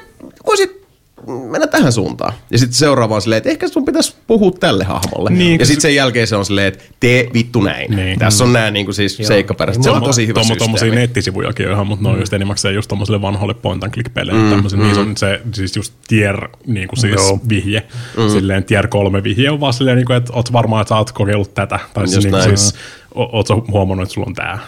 voisit 0.46 0.79
mennä 1.26 1.66
tähän 1.66 1.92
suuntaan. 1.92 2.32
Ja 2.50 2.58
sitten 2.58 2.74
seuraava 2.76 3.14
on 3.14 3.22
silleen, 3.22 3.36
että 3.38 3.50
ehkä 3.50 3.68
sun 3.68 3.84
pitäisi 3.84 4.14
puhua 4.26 4.50
tälle 4.60 4.84
hahmolle. 4.84 5.30
Niin, 5.30 5.58
ja 5.60 5.66
sitten 5.66 5.80
sen 5.82 5.94
jälkeen 5.94 6.26
se 6.26 6.36
on 6.36 6.44
silleen, 6.44 6.66
että 6.68 6.84
tee 7.00 7.30
vittu 7.34 7.60
näin. 7.60 7.96
Niin. 7.96 8.18
Tässä 8.18 8.44
on 8.44 8.52
nämä 8.52 8.70
niin 8.70 8.94
siis 8.94 9.16
seikkaperäiset. 9.22 9.82
Se 9.82 9.90
on 9.90 10.02
tosi 10.02 10.26
hyvä 10.26 10.40
Tommo, 10.58 10.76
systeemi. 10.76 10.96
nettisivujakin 10.96 11.66
on 11.66 11.72
ihan, 11.72 11.86
mutta 11.86 12.02
ne 12.08 12.08
on 12.14 12.20
just 12.20 12.32
enimmäkseen 12.32 12.74
just 12.74 12.88
tommosille 12.88 13.22
vanhoille 13.22 13.54
point 13.54 13.84
and 13.84 13.92
click 13.92 14.14
peleille. 14.14 14.42
Mm, 14.42 14.62
mm. 14.76 14.82
Niissä 14.82 15.00
on 15.00 15.16
se 15.16 15.40
siis 15.54 15.76
just 15.76 15.94
tier 16.08 16.48
niin 16.66 16.88
kuin 16.88 16.98
siis 16.98 17.14
Joo. 17.14 17.40
vihje. 17.48 17.82
Mm. 18.16 18.28
Silleen 18.28 18.64
tier 18.64 18.88
kolme 18.88 19.22
vihje 19.22 19.50
on 19.50 19.60
vaan 19.60 19.72
silleen, 19.72 19.96
niin 19.96 20.06
kuin, 20.06 20.16
että 20.16 20.32
oot 20.32 20.52
varmaan, 20.52 20.80
että 20.82 20.88
sä 20.88 20.96
oot 20.98 21.12
kokeillut 21.12 21.54
tätä. 21.54 21.78
Tai 21.94 22.08
siis, 22.08 22.14
Just 22.16 22.24
niin 22.24 22.30
kuin 22.32 22.38
näin. 22.46 22.58
siis 22.58 22.74
o- 23.14 23.36
oot 23.36 23.48
huomannut, 23.70 24.02
että 24.02 24.14
sulla 24.14 24.26
on 24.26 24.34
tää. 24.34 24.58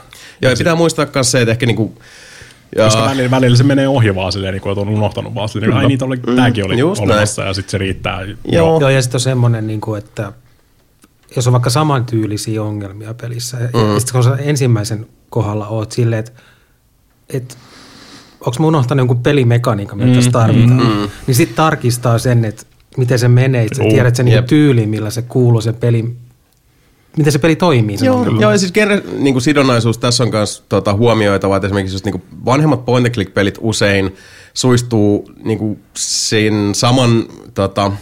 Joo, 0.42 0.50
ja 0.50 0.56
pitää 0.56 0.74
muistaa 0.74 1.06
myös 1.14 1.30
se, 1.30 1.40
että 1.40 1.52
ehkä 1.52 1.66
niinku, 1.66 1.94
ja, 2.76 2.84
Koska 2.84 3.04
välillä, 3.04 3.30
välillä, 3.30 3.56
se 3.56 3.64
menee 3.64 3.88
ohi 3.88 4.14
vaan 4.14 4.32
silleen, 4.32 4.52
niin 4.52 4.62
kuin, 4.62 4.72
että 4.72 4.80
on 4.80 4.88
unohtanut 4.88 5.34
vaan 5.34 5.48
silleen, 5.48 5.72
ai 5.72 5.86
niitä 5.88 6.04
oli, 6.04 6.16
tääkin 6.36 6.66
oli 6.66 6.74
Mm. 6.74 6.78
just 6.78 7.02
olemassa 7.02 7.42
ja 7.42 7.54
sitten 7.54 7.70
se 7.70 7.78
riittää. 7.78 8.20
Joo. 8.44 8.80
Joo, 8.80 8.90
ja 8.90 9.02
sitten 9.02 9.16
on 9.16 9.20
semmoinen, 9.20 9.66
niin 9.66 9.80
kuin, 9.80 9.98
että 9.98 10.32
jos 11.36 11.46
on 11.46 11.52
vaikka 11.52 11.70
samantyylisiä 11.70 12.62
ongelmia 12.62 13.14
pelissä, 13.14 13.56
mm. 13.56 13.92
ja 13.94 14.00
sitten 14.00 14.12
kun 14.12 14.24
sä 14.24 14.36
ensimmäisen 14.36 15.06
kohdalla 15.30 15.68
oot 15.68 15.92
silleen, 15.92 16.20
että, 16.20 16.32
että 17.28 17.54
onko 18.40 18.56
mä 18.60 18.66
unohtanut 18.66 19.00
jonkun 19.00 19.22
pelimekaniikan, 19.22 19.98
mitä 19.98 20.14
tässä 20.14 20.30
tarvitaan, 20.30 20.96
mm. 20.96 21.08
niin 21.26 21.34
sitten 21.34 21.56
tarkistaa 21.56 22.18
sen, 22.18 22.44
että 22.44 22.62
miten 22.96 23.18
se 23.18 23.28
menee, 23.28 23.62
että 23.62 23.76
sä 23.76 23.82
Joo, 23.82 23.90
tiedät 23.90 24.16
sen 24.16 24.24
niin 24.24 24.34
jep. 24.34 24.46
tyyli, 24.46 24.86
millä 24.86 25.10
se 25.10 25.22
kuuluu 25.22 25.60
se 25.60 25.72
peli, 25.72 26.16
miten 27.16 27.32
se 27.32 27.38
peli 27.38 27.56
toimii. 27.56 27.98
Sen 27.98 28.06
Joo, 28.06 28.16
ongelman. 28.16 28.40
joo, 28.40 28.52
ja 28.52 28.58
siis 28.58 28.72
genre, 28.72 29.02
niin 29.18 29.34
kuin 29.34 29.42
sidonnaisuus 29.42 29.98
tässä 29.98 30.24
on 30.24 30.30
myös 30.30 30.64
tota, 30.68 30.94
huomioitava, 30.94 31.56
että 31.56 31.66
esimerkiksi 31.66 31.94
just, 31.94 32.04
niin 32.04 32.12
kuin 32.12 32.22
vanhemmat 32.44 32.84
point 32.84 33.06
and 33.06 33.14
click 33.14 33.34
pelit 33.34 33.58
usein 33.60 34.14
suistuu 34.54 35.30
niin 35.44 35.58
kuin 35.58 35.78
sen 35.96 36.74
saman, 36.74 37.24
tota, 37.54 37.92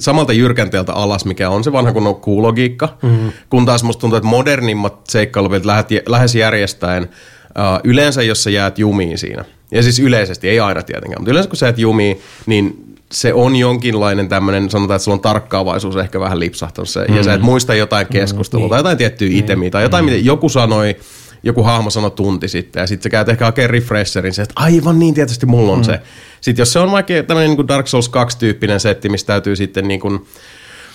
samalta 0.00 0.32
jyrkänteeltä 0.32 0.92
alas, 0.92 1.24
mikä 1.24 1.50
on 1.50 1.64
se 1.64 1.72
vanha 1.72 1.92
kunnon 1.92 2.16
kuulogiikka, 2.16 2.98
mm-hmm. 3.02 3.32
kun 3.50 3.66
taas 3.66 3.82
musta 3.82 4.00
tuntuu, 4.00 4.16
että 4.16 4.28
modernimmat 4.28 5.06
seikkailupelit 5.08 5.64
lähes 6.06 6.34
järjestäen 6.34 7.02
uh, 7.02 7.80
yleensä, 7.84 8.22
jos 8.22 8.44
sä 8.44 8.50
jäät 8.50 8.78
jumiin 8.78 9.18
siinä, 9.18 9.44
ja 9.70 9.82
siis 9.82 9.98
yleisesti, 9.98 10.48
ei 10.48 10.60
aina 10.60 10.82
tietenkään, 10.82 11.20
mutta 11.20 11.30
yleensä 11.30 11.50
kun 11.50 11.56
sä 11.56 11.66
jäät 11.66 11.78
jumiin, 11.78 12.20
niin 12.46 12.87
se 13.12 13.34
on 13.34 13.56
jonkinlainen 13.56 14.28
tämmöinen, 14.28 14.70
sanotaan, 14.70 14.96
että 14.96 15.04
sulla 15.04 15.14
on 15.14 15.20
tarkkaavaisuus 15.20 15.96
ehkä 15.96 16.20
vähän 16.20 16.40
lipsahtanut 16.40 16.88
se, 16.88 17.04
mm. 17.08 17.16
ja 17.16 17.22
sä 17.22 17.34
et 17.34 17.40
muista 17.40 17.74
jotain 17.74 18.06
keskustelua 18.06 18.64
niin. 18.64 18.70
tai 18.70 18.78
jotain 18.78 18.98
tiettyä 18.98 19.28
itemiä 19.30 19.70
tai 19.70 19.82
jotain, 19.82 20.04
mitä 20.04 20.16
joku 20.16 20.48
sanoi, 20.48 20.96
joku 21.42 21.62
hahmo 21.62 21.90
sanoi 21.90 22.10
tunti 22.10 22.48
sitten, 22.48 22.80
ja 22.80 22.86
sitten 22.86 23.02
sä 23.02 23.10
käyt 23.10 23.28
ehkä 23.28 23.44
hakemaan 23.44 23.70
refresherin, 23.70 24.34
se, 24.34 24.42
että 24.42 24.54
aivan 24.56 24.98
niin, 24.98 25.14
tietysti 25.14 25.46
mulla 25.46 25.72
on 25.72 25.78
mm. 25.78 25.84
se. 25.84 26.00
Sitten 26.40 26.62
jos 26.62 26.72
se 26.72 26.78
on 26.78 26.90
vaikka 26.90 27.14
tämmöinen 27.26 27.50
niin 27.50 27.56
kuin 27.56 27.68
Dark 27.68 27.86
Souls 27.86 28.10
2-tyyppinen 28.10 28.80
setti, 28.80 29.08
missä 29.08 29.26
täytyy 29.26 29.56
sitten 29.56 29.88
niin 29.88 30.00
kuin 30.00 30.26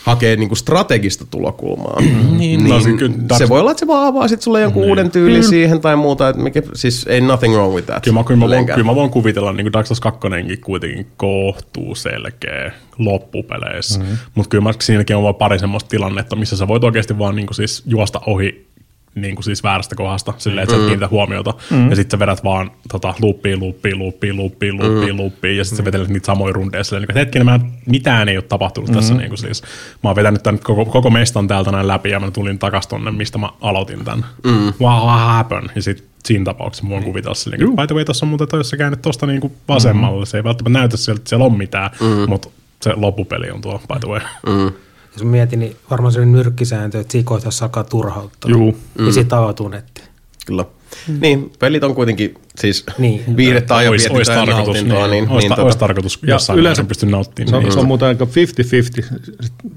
hakea 0.04 0.36
niin 0.36 0.50
kuin 0.50 0.58
strategista 0.58 1.26
tulokulmaa, 1.32 2.02
niin, 2.38 2.64
no, 2.64 2.78
niin 2.78 2.84
se 2.84 2.94
kyllä 2.94 3.38
se 3.38 3.50
voi 3.50 3.60
olla, 3.60 3.72
että 3.72 3.80
se 3.80 3.88
vaan 3.88 4.08
avaa 4.08 4.28
sitten 4.28 4.44
sulle 4.44 4.62
jonkun 4.62 4.84
uuden 4.84 5.12
tyylin 5.12 5.44
siihen 5.44 5.82
tai 5.82 5.96
muuta, 5.96 6.30
että 6.30 6.42
mikä, 6.42 6.62
siis 6.74 7.06
ei 7.08 7.22
nothing 7.22 7.54
wrong 7.54 7.76
with 7.76 7.88
that. 7.88 8.04
Kyllä 8.04 8.20
mä, 8.20 8.24
kyllä, 8.24 8.40
mä 8.40 8.50
voin, 8.50 8.66
kyllä 8.66 8.84
mä 8.84 8.96
voin 8.96 9.10
kuvitella, 9.10 9.54
niin 9.54 9.66
kuin 9.66 9.74
Dark 9.74 9.88
Souls 9.88 10.00
2 10.00 10.20
kuitenkin 10.64 11.08
kohtuu 11.18 11.96
selkeä 11.96 12.72
loppupeleissä. 12.98 14.00
Mm-hmm. 14.00 14.18
Mutta 14.36 14.50
kyllä 14.50 14.64
mä, 14.64 14.74
siinäkin 14.82 15.16
on 15.16 15.24
vaan 15.24 15.36
pari 15.36 15.60
semmoista 15.60 15.90
tilannetta, 15.90 16.36
missä 16.36 16.58
sä 16.58 16.68
voit 16.68 16.84
oikeasti 16.84 17.18
vaan 17.18 17.36
niin 17.36 17.48
kuin 17.48 17.56
siis 17.56 17.84
juosta 17.86 18.22
ohi 18.26 18.73
niin 19.16 19.36
kuin 19.36 19.44
siis 19.44 19.64
väärästä 19.64 19.96
kohdasta, 19.96 20.34
silleen, 20.38 20.64
että 20.64 20.76
sä 20.76 20.82
et 20.82 20.86
kiinnitä 20.86 21.08
huomiota. 21.08 21.54
Mm. 21.70 21.90
Ja 21.90 21.96
sitten 21.96 22.18
sä 22.18 22.20
vedät 22.20 22.44
vaan 22.44 22.72
tota, 22.92 23.14
loopiin, 23.22 23.60
loopiin, 23.60 24.00
loopiin, 24.00 24.38
loopiin, 24.38 24.78
loopiin, 24.78 25.18
loopiin, 25.18 25.58
ja 25.58 25.64
sitten 25.64 25.78
sä 25.78 25.86
vetelet 25.86 26.08
niitä 26.08 26.26
samoja 26.26 26.54
rundeja 26.54 26.84
silleen, 26.84 27.02
niin 27.02 27.08
kuin, 27.08 27.22
että 27.22 27.40
hetkinen, 27.40 27.46
mä, 27.46 27.60
mitään 27.86 28.30
ei 28.30 28.38
ole 28.38 28.44
tapahtunut 28.44 28.90
mm. 28.90 28.96
tässä. 28.96 29.14
Niin 29.14 29.30
kuin 29.30 29.38
siis. 29.38 29.62
Mä 30.04 30.10
oon 30.10 30.16
vetänyt 30.16 30.44
tämän 30.44 30.60
koko, 30.60 30.86
koko 30.86 31.10
mestan 31.10 31.48
täältä 31.48 31.72
näin 31.72 31.88
läpi, 31.88 32.10
ja 32.10 32.20
mä 32.20 32.32
tulin 32.32 32.60
takas 32.60 32.88
tonne, 32.88 33.12
mistä 33.12 33.38
mä 33.38 33.50
aloitin 33.62 34.06
tämän. 34.06 34.26
Mm. 34.44 34.74
What 34.82 35.20
happened? 35.20 35.70
Ja 35.76 35.82
sitten 35.82 36.08
siinä 36.26 36.46
tapauksessa 36.46 36.84
mä 36.84 36.90
voin 36.90 37.04
kuvitella 37.04 37.36
silleen, 37.36 37.64
että 37.64 37.82
by 37.82 37.88
the 37.88 37.96
way, 37.96 38.06
tuossa 38.06 38.26
on 38.26 38.30
muuten 38.30 38.48
toisessa 38.48 38.78
käännyt 38.78 39.02
tuosta 39.02 39.26
niinku 39.26 39.52
vasemmalle. 39.68 40.26
Se 40.26 40.38
ei 40.38 40.44
välttämättä 40.44 40.80
näytä 40.80 40.98
sieltä, 40.98 41.20
että 41.20 41.30
siellä 41.30 41.46
on 41.46 41.58
mitään, 41.58 41.90
mm. 42.02 42.30
mutta 42.30 42.50
se 42.82 42.94
loppupeli 42.96 43.52
on 43.52 43.62
tuo, 43.62 43.82
by 43.94 44.00
the 44.00 44.10
way. 44.10 44.20
Mm. 44.48 44.72
Jos 45.14 45.24
mä 45.24 45.32
mietin, 45.32 45.60
niin 45.60 45.76
varmaan 45.92 46.12
se 46.14 46.20
on 46.22 46.32
nyrkkisääntö, 46.32 47.00
että 47.00 47.12
siinä 47.12 47.26
kohtaa 47.26 47.52
alkaa 47.62 47.84
turhauttaa. 47.84 48.52
Juu. 48.52 48.78
Mm. 49.00 49.06
Ja 49.08 49.14
sitten 49.14 49.38
avautuu 49.38 49.68
netti. 49.68 50.02
Kyllä. 50.46 50.66
Mm. 51.08 51.18
Niin, 51.22 51.52
pelit 51.60 51.84
on 51.84 51.96
kuitenkin 51.96 52.34
siis 52.60 52.84
Niin. 52.98 53.38
viihdettä 53.38 53.82
ja 53.82 53.90
Ois- 53.92 54.12
ois 54.12 54.28
tarkoitus, 54.28 54.66
nautintoa. 54.66 55.08
Niin, 55.08 55.30
ois, 55.30 55.42
niin, 55.44 55.50
ta- 55.50 55.56
tota, 55.56 55.66
ois 55.66 55.76
tarkoitus 55.76 56.20
Ja 56.28 56.38
yleensä- 56.54 56.54
määrin 56.82 56.88
pysty 56.88 57.06
nauttimaan. 57.06 57.50
Se 57.50 57.56
on, 57.56 57.64
niistä. 57.64 57.74
se 57.74 57.80
on 57.80 57.88
muuten 57.88 58.08
aika 58.08 58.26
50-50. 58.26 59.04
Sitten 59.42 59.72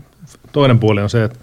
Toinen 0.52 0.78
puoli 0.78 1.02
on 1.02 1.10
se, 1.10 1.24
että 1.24 1.38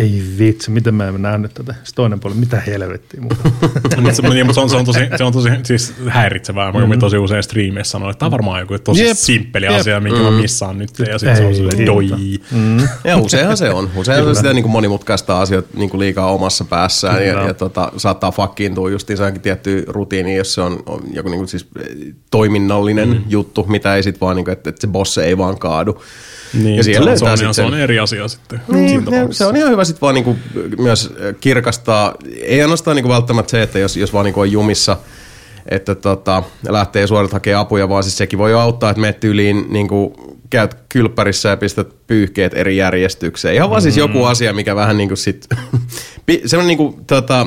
ei 0.00 0.22
vitsi, 0.38 0.70
miten 0.70 0.94
mä 0.94 1.08
en 1.08 1.22
nähnyt 1.22 1.54
tätä. 1.54 1.72
Sitten 1.72 1.94
toinen 1.94 2.20
puoli, 2.20 2.34
mitä 2.34 2.60
helvettiä 2.60 3.20
muuta. 3.20 3.36
Mutta 3.96 4.12
se, 4.12 4.22
niin, 4.22 4.54
se, 4.54 4.60
on, 4.60 4.70
se, 4.70 4.76
on 4.76 4.84
tosi, 4.84 5.00
se 5.16 5.24
on 5.24 5.32
tosi 5.32 5.48
siis 5.62 5.94
häiritsevää. 6.08 6.72
Mä 6.72 6.78
mm-hmm. 6.78 6.98
tosi 6.98 7.18
usein 7.18 7.42
striimeissä 7.42 7.90
sanoin, 7.90 8.10
että 8.10 8.18
tämä 8.18 8.26
on 8.26 8.30
varmaan 8.30 8.60
joku 8.60 8.78
tosi 8.78 9.04
Jep. 9.04 9.16
Simppeli 9.16 9.66
Jep. 9.66 9.74
asia, 9.74 10.00
minkä 10.00 10.20
mä 10.20 10.30
missaan 10.30 10.78
nyt. 10.78 10.90
Ja 10.98 11.18
sitten 11.18 11.36
se 11.36 11.44
on 11.44 11.54
silleen, 11.54 11.86
doi. 11.86 12.08
Ja 13.04 13.16
useinhan 13.16 13.56
se 13.56 13.70
on. 13.70 13.90
Useinhan 13.96 14.34
se 14.34 14.38
sitä 14.38 14.52
niin 14.52 14.62
kuin 14.62 14.72
monimutkaista 14.72 15.40
asiat 15.40 15.64
niin 15.74 15.90
kuin 15.90 16.00
liikaa 16.00 16.32
omassa 16.32 16.64
päässään 16.64 17.26
ja, 17.26 17.32
Kyllä. 17.32 17.46
ja 17.46 17.54
tota, 17.54 17.92
saattaa 17.96 18.32
fakkiintua 18.32 18.90
just 18.90 19.10
johonkin 19.10 19.42
tiettyyn 19.42 19.84
rutiiniin, 19.86 20.36
jos 20.36 20.54
se 20.54 20.60
on, 20.60 20.82
on 20.86 21.02
joku 21.12 21.28
niin 21.28 21.38
kuin 21.38 21.48
siis 21.48 21.66
eh, 21.78 22.14
toiminnallinen 22.30 23.08
mm. 23.08 23.22
juttu, 23.28 23.66
mitä 23.68 23.94
ei 23.94 24.02
sit 24.02 24.20
vaan, 24.20 24.36
niin 24.36 24.44
kuin, 24.44 24.52
että, 24.52 24.70
että 24.70 24.80
se 24.80 24.86
boss 24.86 25.18
ei 25.18 25.38
vaan 25.38 25.58
kaadu. 25.58 26.02
Niin, 26.54 26.76
ja 26.76 26.82
se, 26.82 26.86
siellä 26.86 27.10
on, 27.10 27.18
se, 27.18 27.24
löytää 27.24 27.32
on, 27.32 27.38
sit 27.38 27.52
se 27.52 27.62
on 27.62 27.80
eri 27.80 27.98
asia 27.98 28.28
sitten. 28.28 28.60
Niin, 28.68 29.04
se 29.30 29.46
on 29.46 29.56
ihan 29.56 29.70
hyvä 29.70 29.84
sitten 29.84 30.00
vaan 30.00 30.14
niinku 30.14 30.36
myös 30.78 31.14
kirkastaa, 31.40 32.14
ei 32.42 32.62
ainoastaan 32.62 32.96
niinku 32.96 33.10
välttämättä 33.10 33.50
se, 33.50 33.62
että 33.62 33.78
jos, 33.78 33.96
jos 33.96 34.12
vaan 34.12 34.24
niinku 34.24 34.40
on 34.40 34.52
jumissa, 34.52 34.96
että 35.66 35.94
tota, 35.94 36.42
lähtee 36.68 37.06
suorat 37.06 37.32
hakemaan 37.32 37.62
apuja, 37.62 37.88
vaan 37.88 38.02
siis 38.02 38.18
sekin 38.18 38.38
voi 38.38 38.54
auttaa, 38.54 38.90
että 38.90 39.00
menet 39.00 39.24
yliin 39.24 39.66
niinku, 39.68 40.14
käyt 40.50 40.76
kylppärissä 40.88 41.48
ja 41.48 41.56
pistät 41.56 41.88
pyyhkeet 42.06 42.54
eri 42.54 42.76
järjestykseen. 42.76 43.54
Ihan 43.54 43.70
vaan 43.70 43.82
siis 43.82 43.96
joku 43.96 44.24
asia, 44.24 44.52
mikä 44.52 44.76
vähän 44.76 44.96
niinku 44.96 45.16
sit, 45.16 45.46
pi- 46.26 46.42
semmoinen 46.46 46.78
niinku 46.78 47.00
tota, 47.06 47.46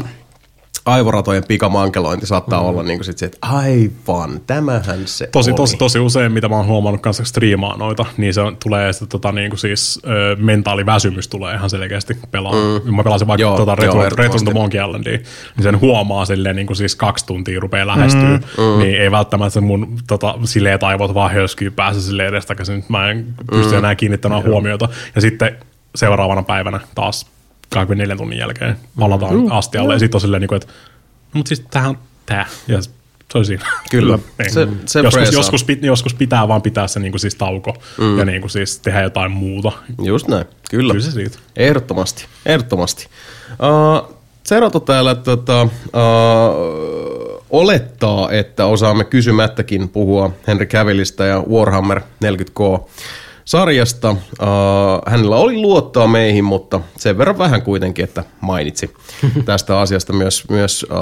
aivoratojen 0.86 1.44
pikamankelointi 1.48 2.26
saattaa 2.26 2.62
mm. 2.62 2.68
olla 2.68 2.84
niinku 2.84 3.04
sit 3.04 3.18
se, 3.18 3.26
että 3.26 3.38
aivan, 3.42 4.42
tämähän 4.48 5.08
se 5.08 5.28
Tosi, 5.32 5.52
oli. 5.52 5.58
tosi, 5.58 5.78
tosi 5.78 6.00
usein, 6.00 6.32
mitä 6.32 6.50
mä 6.50 6.56
oon 6.56 6.66
huomannut 6.66 7.02
kanssa 7.02 7.24
striimaa 7.24 7.78
noita, 7.78 8.06
niin 8.18 8.34
se 8.34 8.42
on, 8.42 8.58
tulee 8.64 8.94
sitten 8.94 9.10
tota, 9.10 9.32
niin 9.32 9.50
kuin 9.50 9.60
siis, 9.60 10.00
ö, 10.06 10.36
mentaaliväsymys 10.40 11.28
tulee 11.28 11.56
ihan 11.56 11.70
selkeästi 11.70 12.18
pelaa. 12.32 12.54
Mm. 12.54 12.96
Mä 12.96 13.04
pelasin 13.04 13.28
vaikka 13.28 13.42
Joo, 13.42 13.58
tota, 13.58 13.84
joo, 13.84 14.04
Return. 14.04 14.18
Return 14.18 14.46
to 14.46 14.52
Monkey 14.52 14.82
Islandia, 14.82 15.18
niin 15.56 15.64
sen 15.64 15.82
huomaa 15.82 16.26
silleen 16.26 16.56
niin 16.56 16.68
kuin 16.68 16.78
siis 16.78 16.96
kaksi 16.96 17.26
tuntia 17.26 17.60
rupeaa 17.60 17.88
lähestyä, 17.88 18.40
mm. 18.58 18.80
niin 18.80 19.02
ei 19.02 19.12
välttämättä 19.12 19.62
mun 19.62 19.98
tota, 20.08 20.36
sileet 20.44 20.84
aivot 20.84 21.14
vaan 21.14 21.32
höskyy 21.32 21.72
päässä 21.72 22.02
silleen 22.02 22.30
edestakaisin, 22.30 22.86
mä 22.90 23.10
en 23.10 23.26
pysty 23.52 23.72
mm. 23.72 23.78
enää 23.78 23.96
kiinnittämään 23.96 24.44
huomiota. 24.44 24.90
Ja 25.16 25.22
sitten 25.22 25.58
seuraavana 25.96 26.44
päivänä 26.44 26.80
taas 26.96 27.26
24 27.74 28.16
tunnin 28.16 28.40
jälkeen 28.40 28.76
palataan 29.00 29.36
mm. 29.36 29.52
astialle, 29.52 29.94
ja 29.94 30.00
sitten 30.00 30.16
on 30.16 30.22
silleen, 30.22 30.42
niin 30.42 30.50
kuin, 30.50 30.58
että 30.58 30.74
no, 31.34 31.38
mutta 31.38 31.50
siis 31.50 31.64
tämähän 31.72 31.90
on 31.90 31.98
tää. 32.26 32.46
Ja 32.68 32.82
se 32.82 33.38
on 33.38 33.46
siinä. 33.46 33.66
Kyllä. 33.92 34.20
Niin. 34.40 34.54
Se- 34.54 34.68
se 34.86 35.00
joskus, 35.00 35.34
joskus, 35.34 35.64
pit, 35.64 35.84
joskus 35.84 36.14
pitää 36.14 36.48
vaan 36.48 36.62
pitää 36.62 36.88
se 36.88 37.00
niinku 37.00 37.18
siis 37.18 37.36
tauko 37.36 37.76
mm. 37.98 38.20
ja 38.20 38.26
niinku 38.26 38.50
siis 38.50 38.80
tehdä 38.80 39.02
jotain 39.02 39.32
muuta. 39.32 39.72
Just 40.04 40.28
näin, 40.28 40.46
kyllä. 40.70 40.94
Kyllä 40.94 41.06
se 41.06 41.12
siitä. 41.12 41.38
Ehdottomasti, 41.56 42.26
ehdottomasti. 42.46 43.08
Uh, 43.52 44.14
Seroto 44.44 44.80
täällä 44.80 45.16
tota, 45.16 45.64
uh, 45.64 45.70
olettaa, 47.50 48.32
että 48.32 48.66
osaamme 48.66 49.04
kysymättäkin 49.04 49.90
puhua 49.90 50.32
Henry 50.48 50.66
Cavillista 50.66 51.26
ja 51.26 51.44
Warhammer 51.50 52.02
40K 52.26 52.90
sarjasta. 53.46 54.10
Uh, 54.10 54.18
hänellä 55.08 55.36
oli 55.36 55.58
luottoa 55.58 56.08
meihin, 56.08 56.44
mutta 56.44 56.80
sen 56.98 57.18
verran 57.18 57.38
vähän 57.38 57.62
kuitenkin, 57.62 58.04
että 58.04 58.24
mainitsi 58.42 58.94
tästä 59.46 59.80
asiasta 59.80 60.14
myös, 60.14 60.50
myös 60.50 60.86
uh, 60.92 60.98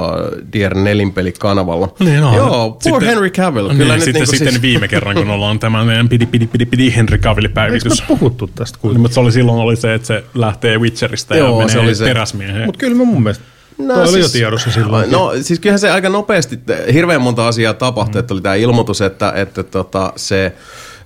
Dier 0.53 0.75
Nelinpeli-kanavalla. 0.77 1.93
Niin 1.99 2.23
on. 2.23 2.33
Joo, 2.35 2.49
poor 2.49 2.75
Sitten- 2.81 3.01
Henry 3.07 3.29
Cavill. 3.29 3.67
Niin, 3.67 3.77
Kyllä 3.77 3.93
nyt 3.95 4.03
sitten, 4.03 4.19
niinku 4.21 4.31
sitten 4.31 4.49
siis- 4.53 4.61
viime 4.61 4.87
kerran, 4.87 5.15
kun 5.15 5.29
ollaan 5.29 5.59
tämä 5.59 5.83
meidän 5.85 6.09
pidi, 6.09 6.25
pidi, 6.25 6.47
pidi, 6.47 6.65
pidi 6.65 6.93
Henry 6.95 7.17
Cavillin 7.17 7.49
Eikö 7.49 7.55
päivitys. 7.55 8.01
me 8.01 8.05
puhuttu 8.07 8.47
tästä 8.55 8.75
Niin, 8.75 8.81
kuitenkin? 8.81 9.01
mutta 9.01 9.13
se 9.13 9.19
oli 9.19 9.31
silloin 9.31 9.59
oli 9.59 9.75
se, 9.75 9.93
että 9.93 10.07
se 10.07 10.23
lähtee 10.35 10.77
Witcherista 10.77 11.35
Joo, 11.37 11.61
ja 11.61 11.67
se 11.67 11.73
menee 11.75 11.87
oli 11.87 11.95
se. 11.95 12.05
teräsmieheen. 12.05 12.65
Mutta 12.65 12.79
kyllä 12.79 12.97
me 12.97 13.03
mun 13.05 13.23
mielestä 13.23 13.43
No, 13.77 13.93
Toi 13.93 14.09
oli 14.09 14.19
jo 14.19 14.29
tiedossa 14.29 14.71
silloin. 14.71 15.11
No 15.11 15.31
siis 15.41 15.59
kyllähän 15.59 15.79
se 15.79 15.91
aika 15.91 16.09
nopeasti, 16.09 16.59
hirveän 16.93 17.21
monta 17.21 17.47
asiaa 17.47 17.73
tapahtui, 17.73 18.13
mm. 18.13 18.19
että 18.19 18.33
oli 18.33 18.41
tämä 18.41 18.55
ilmoitus, 18.55 19.01
että, 19.01 19.33
että 19.35 19.63
tota, 19.63 20.13
se 20.15 20.53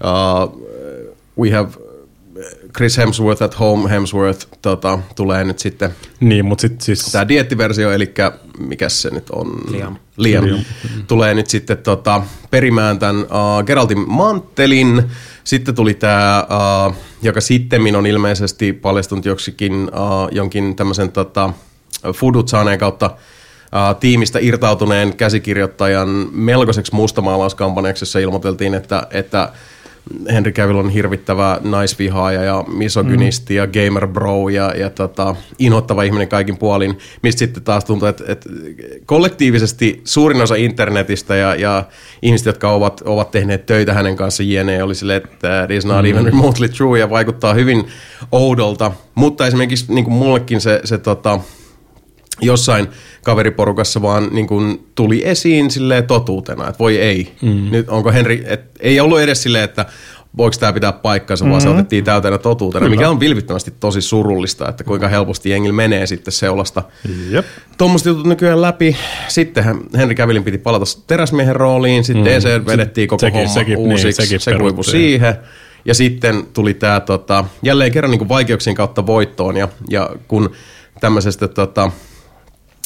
uh, 0.03 0.65
we 1.37 1.51
have 1.51 1.69
Chris 2.75 2.97
Hemsworth 2.97 3.43
at 3.43 3.59
home, 3.59 3.89
Hemsworth 3.89 4.47
tota, 4.61 4.99
tulee 5.15 5.43
nyt 5.43 5.59
sitten 5.59 5.95
Niin, 6.19 6.45
mutta 6.45 6.61
sitten 6.61 6.81
siis... 6.81 7.11
tämä 7.11 7.27
diettiversio, 7.27 7.91
eli 7.91 8.13
mikä 8.59 8.89
se 8.89 9.09
nyt 9.09 9.29
on? 9.29 9.61
Liam. 9.69 9.95
Liam. 10.17 10.45
Liam. 10.45 10.59
Tulee 11.07 11.33
nyt 11.33 11.47
sitten 11.47 11.77
tota, 11.77 12.21
perimään 12.51 12.99
tämän 12.99 13.23
uh, 13.23 13.63
Geraltin 13.65 14.09
manttelin. 14.09 15.03
Sitten 15.43 15.75
tuli 15.75 15.93
tämä, 15.93 16.47
uh, 16.87 16.95
joka 17.21 17.41
sitten 17.41 17.95
on 17.95 18.05
ilmeisesti 18.05 18.73
paljastunut 18.73 19.25
joksikin 19.25 19.73
uh, 19.73 20.29
jonkin 20.31 20.75
tämmöisen 20.75 21.11
tota, 21.11 21.49
Fudut 22.13 22.47
saaneen 22.47 22.79
kautta 22.79 23.05
uh, 23.05 23.99
tiimistä 23.99 24.39
irtautuneen 24.41 25.15
käsikirjoittajan 25.15 26.09
melkoiseksi 26.31 26.95
mustamaalauskampanjaksi, 26.95 28.03
jossa 28.03 28.19
ilmoiteltiin, 28.19 28.73
että, 28.73 29.07
että 29.11 29.51
Henry 30.33 30.51
Cavill 30.51 30.77
on 30.77 30.89
hirvittävä 30.89 31.59
naisvihaaja 31.63 32.43
ja 32.43 32.63
misogynisti 32.67 33.53
mm. 33.53 33.57
ja 33.57 33.67
gamer 33.67 34.07
bro 34.07 34.49
ja, 34.49 34.73
ja 34.77 34.89
tota, 34.89 35.35
inhottava 35.59 36.03
ihminen 36.03 36.27
kaikin 36.27 36.57
puolin, 36.57 36.97
mistä 37.23 37.39
sitten 37.39 37.63
taas 37.63 37.85
tuntuu, 37.85 38.07
että, 38.07 38.23
että 38.27 38.49
kollektiivisesti 39.05 40.01
suurin 40.03 40.41
osa 40.41 40.55
internetistä 40.55 41.35
ja, 41.35 41.55
ja 41.55 41.83
ihmiset, 42.21 42.45
jotka 42.45 42.71
ovat, 42.71 43.01
ovat 43.05 43.31
tehneet 43.31 43.65
töitä 43.65 43.93
hänen 43.93 44.15
kanssaan 44.15 44.49
jne, 44.49 44.83
oli 44.83 44.95
silleen, 44.95 45.21
että 45.23 45.63
it 45.63 45.71
is 45.71 45.85
not 45.85 46.01
mm. 46.01 46.05
even 46.05 46.25
remotely 46.25 46.69
true 46.69 46.99
ja 46.99 47.09
vaikuttaa 47.09 47.53
hyvin 47.53 47.87
oudolta, 48.31 48.91
mutta 49.15 49.47
esimerkiksi 49.47 49.93
niin 49.93 50.05
kuin 50.05 50.15
mullekin 50.15 50.61
se, 50.61 50.81
se 50.83 50.97
tota, 50.97 51.39
jossain 52.41 52.87
kaveriporukassa 53.23 54.01
vaan 54.01 54.27
niin 54.31 54.47
kuin 54.47 54.87
tuli 54.95 55.21
esiin 55.25 55.71
sille 55.71 56.01
totuutena, 56.01 56.67
että 56.67 56.79
voi 56.79 56.97
ei. 56.97 57.31
Mm. 57.41 57.71
Nyt 57.71 57.89
onko 57.89 58.11
Henri, 58.11 58.43
et, 58.47 58.61
ei 58.79 58.99
ollut 58.99 59.19
edes 59.19 59.43
silleen, 59.43 59.63
että 59.63 59.85
voiko 60.37 60.55
tämä 60.59 60.73
pitää 60.73 60.91
paikkansa, 60.91 61.43
mm-hmm. 61.45 61.51
vaan 61.51 61.61
se 61.61 61.67
Mm. 61.67 61.73
otettiin 61.73 62.03
täytänä 62.03 62.37
totuutena, 62.37 62.85
Kyllä. 62.85 62.95
mikä 62.95 63.09
on 63.09 63.19
vilpittömästi 63.19 63.73
tosi 63.79 64.01
surullista, 64.01 64.69
että 64.69 64.83
kuinka 64.83 65.07
helposti 65.07 65.49
jengillä 65.49 65.75
menee 65.75 66.07
sitten 66.07 66.31
seulasta. 66.31 66.83
Jep. 67.29 67.45
Tuommoista 67.77 68.09
jutut 68.09 68.25
nykyään 68.27 68.61
läpi. 68.61 68.97
Sittenhän 69.27 69.79
Henri 69.97 70.15
Kävilin 70.15 70.43
piti 70.43 70.57
palata 70.57 70.85
teräsmiehen 71.07 71.55
rooliin, 71.55 72.03
sitten 72.03 72.23
mm. 72.23 72.29
DC 72.39 72.65
vedettiin 72.65 73.07
koko 73.07 73.19
Sekin- 73.21 73.37
homma 73.37 73.53
sekin- 73.53 73.75
niin, 73.79 73.91
uusiksi, 73.91 74.21
sekin 74.21 74.39
se 74.39 74.51
peruttiin. 74.51 74.83
siihen. 74.91 75.35
Ja 75.85 75.93
sitten 75.93 76.43
tuli 76.53 76.73
tämä 76.73 76.99
tota, 76.99 77.45
jälleen 77.63 77.91
kerran 77.91 78.11
niin 78.11 78.29
vaikeuksien 78.29 78.75
kautta 78.75 79.05
voittoon, 79.05 79.57
ja, 79.57 79.67
ja 79.89 80.09
kun 80.27 80.49
tämmöisestä 80.99 81.47
tota, 81.47 81.91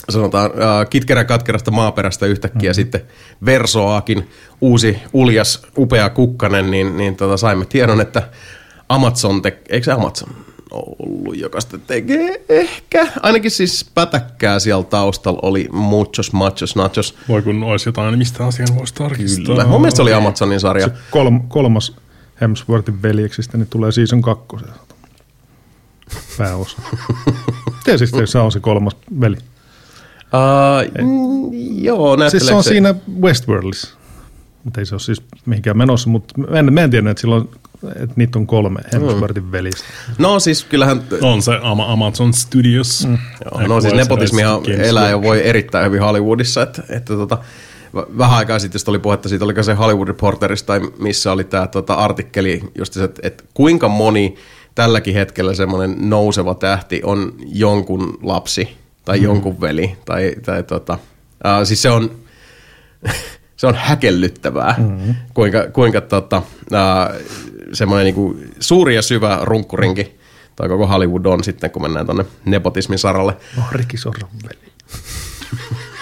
sanotaan 0.09 0.51
kitkerä 0.89 1.23
katkerasta 1.23 1.71
maaperästä 1.71 2.25
yhtäkkiä 2.25 2.69
mm-hmm. 2.69 2.75
sitten 2.75 3.01
versoakin 3.45 4.29
uusi 4.61 4.97
uljas 5.13 5.61
upea 5.77 6.09
kukkanen, 6.09 6.71
niin, 6.71 6.97
niin 6.97 7.15
tota, 7.15 7.37
saimme 7.37 7.65
tiedon, 7.65 8.01
että 8.01 8.29
Amazon, 8.89 9.41
te- 9.41 9.59
eikö 9.69 9.85
se 9.85 9.91
Amazon 9.91 10.29
ollut, 10.71 11.37
joka 11.37 11.61
sitä 11.61 11.77
tekee 11.77 12.41
ehkä, 12.49 13.07
ainakin 13.21 13.51
siis 13.51 13.91
pätäkkää 13.95 14.59
siellä 14.59 14.83
taustalla 14.83 15.39
oli 15.41 15.69
muchos, 15.71 16.33
machos, 16.33 16.75
nachos. 16.75 17.15
Voi 17.29 17.41
kun 17.41 17.63
olisi 17.63 17.89
jotain, 17.89 18.11
niin 18.11 18.17
mistä 18.17 18.45
asian 18.45 18.75
voisi 18.75 18.93
tarkistaa. 18.93 19.45
Kyllä. 19.45 19.65
Mun 19.65 19.81
mielestä 19.81 19.95
se 19.95 20.01
oli 20.01 20.13
Amazonin 20.13 20.59
sarja. 20.59 20.87
Se 20.87 20.93
kolm, 21.11 21.41
kolmas 21.47 21.95
Hemsworthin 22.41 23.01
veljeksistä 23.01 23.57
niin 23.57 23.67
tulee 23.69 23.91
season 23.91 24.21
kakkosen 24.21 24.69
pääosa. 26.37 26.77
Tiesit, 27.83 28.09
että 28.13 28.25
se 28.25 28.39
on 28.39 28.51
se 28.51 28.59
kolmas 28.59 28.95
veli. 29.21 29.37
Uh, 30.33 31.05
mm, 31.05 31.83
joo, 31.83 32.29
Siis 32.29 32.47
se 32.47 32.53
on 32.53 32.63
siinä 32.63 32.95
Westworldissa. 33.21 33.99
Mutta 34.63 34.81
ei 34.81 34.85
se 34.85 34.95
ole 34.95 34.99
siis 34.99 35.21
mihinkään 35.45 35.77
menossa, 35.77 36.09
mutta 36.09 36.33
mä 36.37 36.59
en, 36.59 36.73
mä 36.73 36.81
en 36.81 36.89
tiedä, 36.89 37.09
että, 37.09 37.21
silloin, 37.21 37.49
että 37.95 38.13
niitä 38.15 38.39
on 38.39 38.47
kolme 38.47 38.79
Hemsworthin 38.93 39.51
velistä. 39.51 39.83
No 40.17 40.39
siis 40.39 40.63
kyllähän 40.63 41.03
On 41.21 41.41
se 41.41 41.59
Ama- 41.61 41.91
Amazon 41.91 42.33
Studios. 42.33 43.07
Mm. 43.07 43.17
Joo, 43.45 43.67
no 43.67 43.81
siis 43.81 43.93
nepotismihan 43.93 44.61
elää 44.69 45.09
ja 45.09 45.21
voi 45.21 45.47
erittäin 45.47 45.85
hyvin 45.85 46.01
Hollywoodissa, 46.01 46.61
että, 46.61 46.83
että 46.89 47.13
tota, 47.13 47.37
vähän 47.93 48.37
aikaa 48.37 48.59
sitten 48.59 48.81
oli 48.87 48.99
puhetta 48.99 49.29
siitä, 49.29 49.45
oliko 49.45 49.63
se 49.63 49.73
Hollywood 49.73 50.07
Reporterista 50.07 50.67
tai 50.67 50.81
missä 50.99 51.31
oli 51.31 51.43
tämä 51.43 51.67
tota, 51.67 51.93
artikkeli, 51.93 52.61
just 52.77 52.93
se, 52.93 53.03
että, 53.03 53.21
että 53.23 53.43
kuinka 53.53 53.87
moni 53.87 54.35
tälläkin 54.75 55.13
hetkellä 55.13 55.53
semmoinen 55.53 56.09
nouseva 56.09 56.55
tähti 56.55 57.01
on 57.03 57.33
jonkun 57.47 58.19
lapsi 58.23 58.78
tai 59.09 59.17
mm. 59.17 59.23
jonkun 59.23 59.61
veli. 59.61 59.97
Tai, 60.05 60.35
tai 60.45 60.63
tota, 60.63 60.93
uh, 60.93 61.67
siis 61.67 61.81
se 61.81 61.89
on, 61.89 62.11
se 63.57 63.67
on 63.67 63.75
häkellyttävää, 63.75 64.75
mm-hmm. 64.77 65.15
kuinka, 65.33 65.67
kuinka 65.73 66.01
tota, 66.01 66.37
uh, 66.37 67.21
semmoinen 67.73 68.05
niinku 68.05 68.37
suuri 68.59 68.95
ja 68.95 69.01
syvä 69.01 69.39
runkkurinki 69.41 70.19
tai 70.55 70.69
koko 70.69 70.87
Hollywood 70.87 71.25
on 71.25 71.43
sitten, 71.43 71.71
kun 71.71 71.81
mennään 71.81 72.05
tuonne 72.05 72.25
nepotismin 72.45 72.99
saralle. 72.99 73.37
Oh, 73.57 73.71
Riki 73.71 73.97
Sorron 73.97 74.29
veli. 74.43 74.71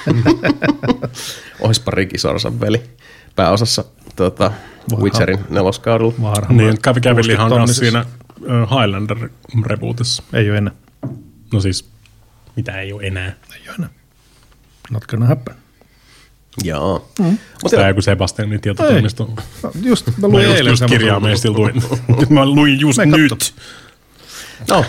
Oispa 1.67 1.91
Ricky 1.91 2.17
Sorsan 2.17 2.59
veli 2.59 2.83
pääosassa 3.35 3.85
tota, 4.15 4.51
Witcherin 4.97 5.39
neloskaudella. 5.49 6.13
Vaara. 6.21 6.47
Niin, 6.49 6.81
kävi 6.81 7.01
kanssa 7.01 7.37
60 7.37 7.73
siinä 7.73 8.05
ö, 8.43 8.65
Highlander 8.65 9.29
rebootissa. 9.65 10.23
Ei 10.33 10.49
ole 10.49 10.57
enää. 10.57 10.73
No 11.53 11.59
siis, 11.59 11.89
mitä 12.57 12.81
ei 12.81 12.93
ole 12.93 13.03
enää. 13.03 13.25
Ei 13.53 13.61
ole 13.67 13.75
enää. 13.75 13.89
Not 14.91 15.05
gonna 15.05 15.25
happen. 15.25 15.55
Joo. 16.63 17.09
Mm. 17.19 17.25
Mutta 17.63 17.77
Tämä 17.77 17.87
joku 17.87 18.01
Sebastianin 18.01 18.61
tietotoimisto. 18.61 19.29
No, 19.63 19.71
Just, 19.81 20.07
mä 20.07 20.13
Mä 20.17 20.27
luin 20.27 20.43
just, 20.43 20.57
eilen 20.57 20.71
just 20.71 20.79
semmoisen 20.79 20.99
kirjaa 20.99 21.19
meistä 21.19 21.49
luin. 21.51 21.83
Mä 22.29 22.45
luin 22.45 22.79
just 22.79 22.97
Me 22.97 23.05
nyt. 23.05 23.29
katsotaan. 23.29 23.67
No, 24.69 24.85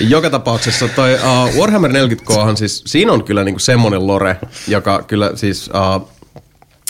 joka 0.00 0.30
tapauksessa 0.30 0.88
toi 0.88 1.14
uh, 1.14 1.58
Warhammer 1.60 1.90
40K, 1.90 2.56
siis 2.56 2.82
siinä 2.86 3.12
on 3.12 3.24
kyllä 3.24 3.44
niinku 3.44 3.58
semmoinen 3.58 4.06
lore, 4.06 4.36
joka 4.68 5.02
kyllä 5.02 5.32
siis 5.34 5.70
uh, 5.98 6.10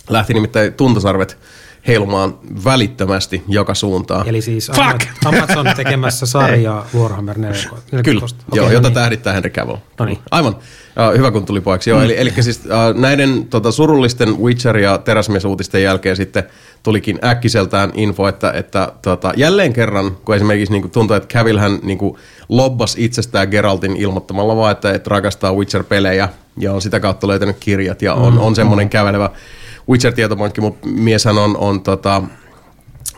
lähti 0.08 0.34
nimittäin 0.34 0.74
tuntosarvet 0.74 1.38
heilumaan 1.88 2.38
välittömästi 2.64 3.42
joka 3.48 3.74
suuntaan. 3.74 4.28
Eli 4.28 4.42
siis 4.42 4.70
Fuck! 4.74 5.06
Amazon 5.24 5.66
tekemässä 5.76 6.26
sarjaa 6.36 6.86
Warhammer 6.96 7.38
40. 7.38 8.02
Kyllä, 8.02 8.24
Okei, 8.24 8.36
joo, 8.54 8.66
no 8.66 8.72
jota 8.72 8.88
niin. 8.88 8.94
tähdittää 8.94 9.32
Henry 9.32 9.50
Cavill. 9.50 9.76
No 9.98 10.04
niin. 10.04 10.18
Aivan. 10.30 10.54
Uh, 10.54 11.18
hyvä, 11.18 11.30
kun 11.30 11.46
tuli 11.46 11.60
pojaksi. 11.60 11.90
Joo, 11.90 12.02
eli, 12.02 12.20
eli 12.20 12.32
siis 12.40 12.60
uh, 12.64 13.00
näiden 13.00 13.46
tota, 13.46 13.72
surullisten 13.72 14.28
Witcher- 14.28 14.78
ja 14.78 14.98
teräsmiesuutisten 14.98 15.82
jälkeen 15.82 16.16
sitten 16.16 16.44
tulikin 16.82 17.18
äkkiseltään 17.24 17.92
info, 17.94 18.28
että, 18.28 18.50
että 18.50 18.92
tota, 19.02 19.32
jälleen 19.36 19.72
kerran, 19.72 20.16
kun 20.24 20.34
esimerkiksi 20.34 20.72
niin 20.72 20.82
kuin 20.82 20.92
tuntuu, 20.92 21.16
että 21.16 21.38
Cavill 21.38 21.58
hän 21.58 21.78
niin 21.82 21.98
kuin 21.98 22.16
lobbas 22.48 22.94
itsestään 22.98 23.48
Geraltin 23.48 23.96
ilmoittamalla 23.96 24.56
vaan, 24.56 24.72
että, 24.72 24.92
että 24.92 25.10
rakastaa 25.10 25.52
Witcher-pelejä 25.52 26.28
ja 26.58 26.72
on 26.72 26.82
sitä 26.82 27.00
kautta 27.00 27.28
löytänyt 27.28 27.56
kirjat 27.60 28.02
ja 28.02 28.14
on, 28.14 28.38
on 28.38 28.54
semmoinen 28.54 28.88
kävelevä 28.88 29.30
Witcher-tietopankki, 29.90 30.60
mutta 30.60 30.88
mieshän 30.88 31.38
on, 31.38 31.56
on 31.56 31.80
tota, 31.80 32.22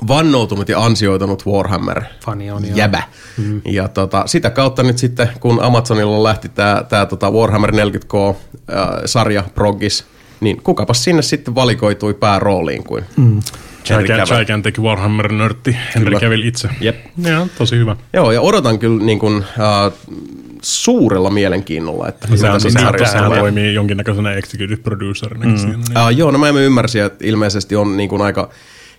vannoutunut 0.08 0.68
ja 0.68 0.84
ansioitunut 0.84 1.46
Warhammer 1.46 2.02
Fani 2.24 2.50
on, 2.50 2.76
jäbä. 2.76 3.02
Mm. 3.36 3.60
Ja 3.64 3.88
tota, 3.88 4.26
sitä 4.26 4.50
kautta 4.50 4.82
nyt 4.82 4.98
sitten, 4.98 5.28
kun 5.40 5.62
Amazonilla 5.62 6.22
lähti 6.22 6.48
tämä 6.48 6.84
tää, 6.88 7.06
tota 7.06 7.30
Warhammer 7.30 7.70
40K-sarja 7.70 9.44
Progis, 9.54 10.04
niin 10.40 10.62
kukapas 10.62 11.04
sinne 11.04 11.22
sitten 11.22 11.54
valikoitui 11.54 12.14
päärooliin 12.14 12.84
kuin 12.84 13.04
mm. 13.16 13.40
Henry 13.90 14.06
Cavill. 14.06 14.38
Gigantic 14.38 14.78
Warhammer-nörtti 14.78 15.76
Henry. 15.94 16.20
Cavill 16.20 16.42
itse. 16.42 16.68
Jep. 16.80 16.96
Joo, 17.18 17.46
tosi 17.58 17.76
hyvä. 17.76 17.96
Joo, 18.12 18.32
ja 18.32 18.40
odotan 18.40 18.78
kyllä 18.78 19.04
niin 19.04 19.18
kuin, 19.18 19.44
äh, 19.44 19.92
suurella 20.62 21.30
mielenkiinnolla, 21.30 22.08
että 22.08 22.28
mitä 22.28 22.40
siitä 22.40 22.58
sehän, 22.58 22.86
sarjassa 22.86 23.12
sehän 23.12 23.26
tulee. 23.26 23.40
toimii 23.40 23.74
jonkinnäköisenä 23.74 24.32
executive 24.32 24.82
producerina. 24.82 25.46
Mm. 25.46 25.56
Siinä, 25.56 25.72
niin. 25.72 25.98
Uh, 26.04 26.16
joo, 26.16 26.30
no 26.30 26.38
mä 26.38 26.48
ymmärsin, 26.48 27.02
että 27.02 27.26
ilmeisesti 27.26 27.76
on 27.76 27.96
niin 27.96 28.08
kuin 28.08 28.22
aika 28.22 28.50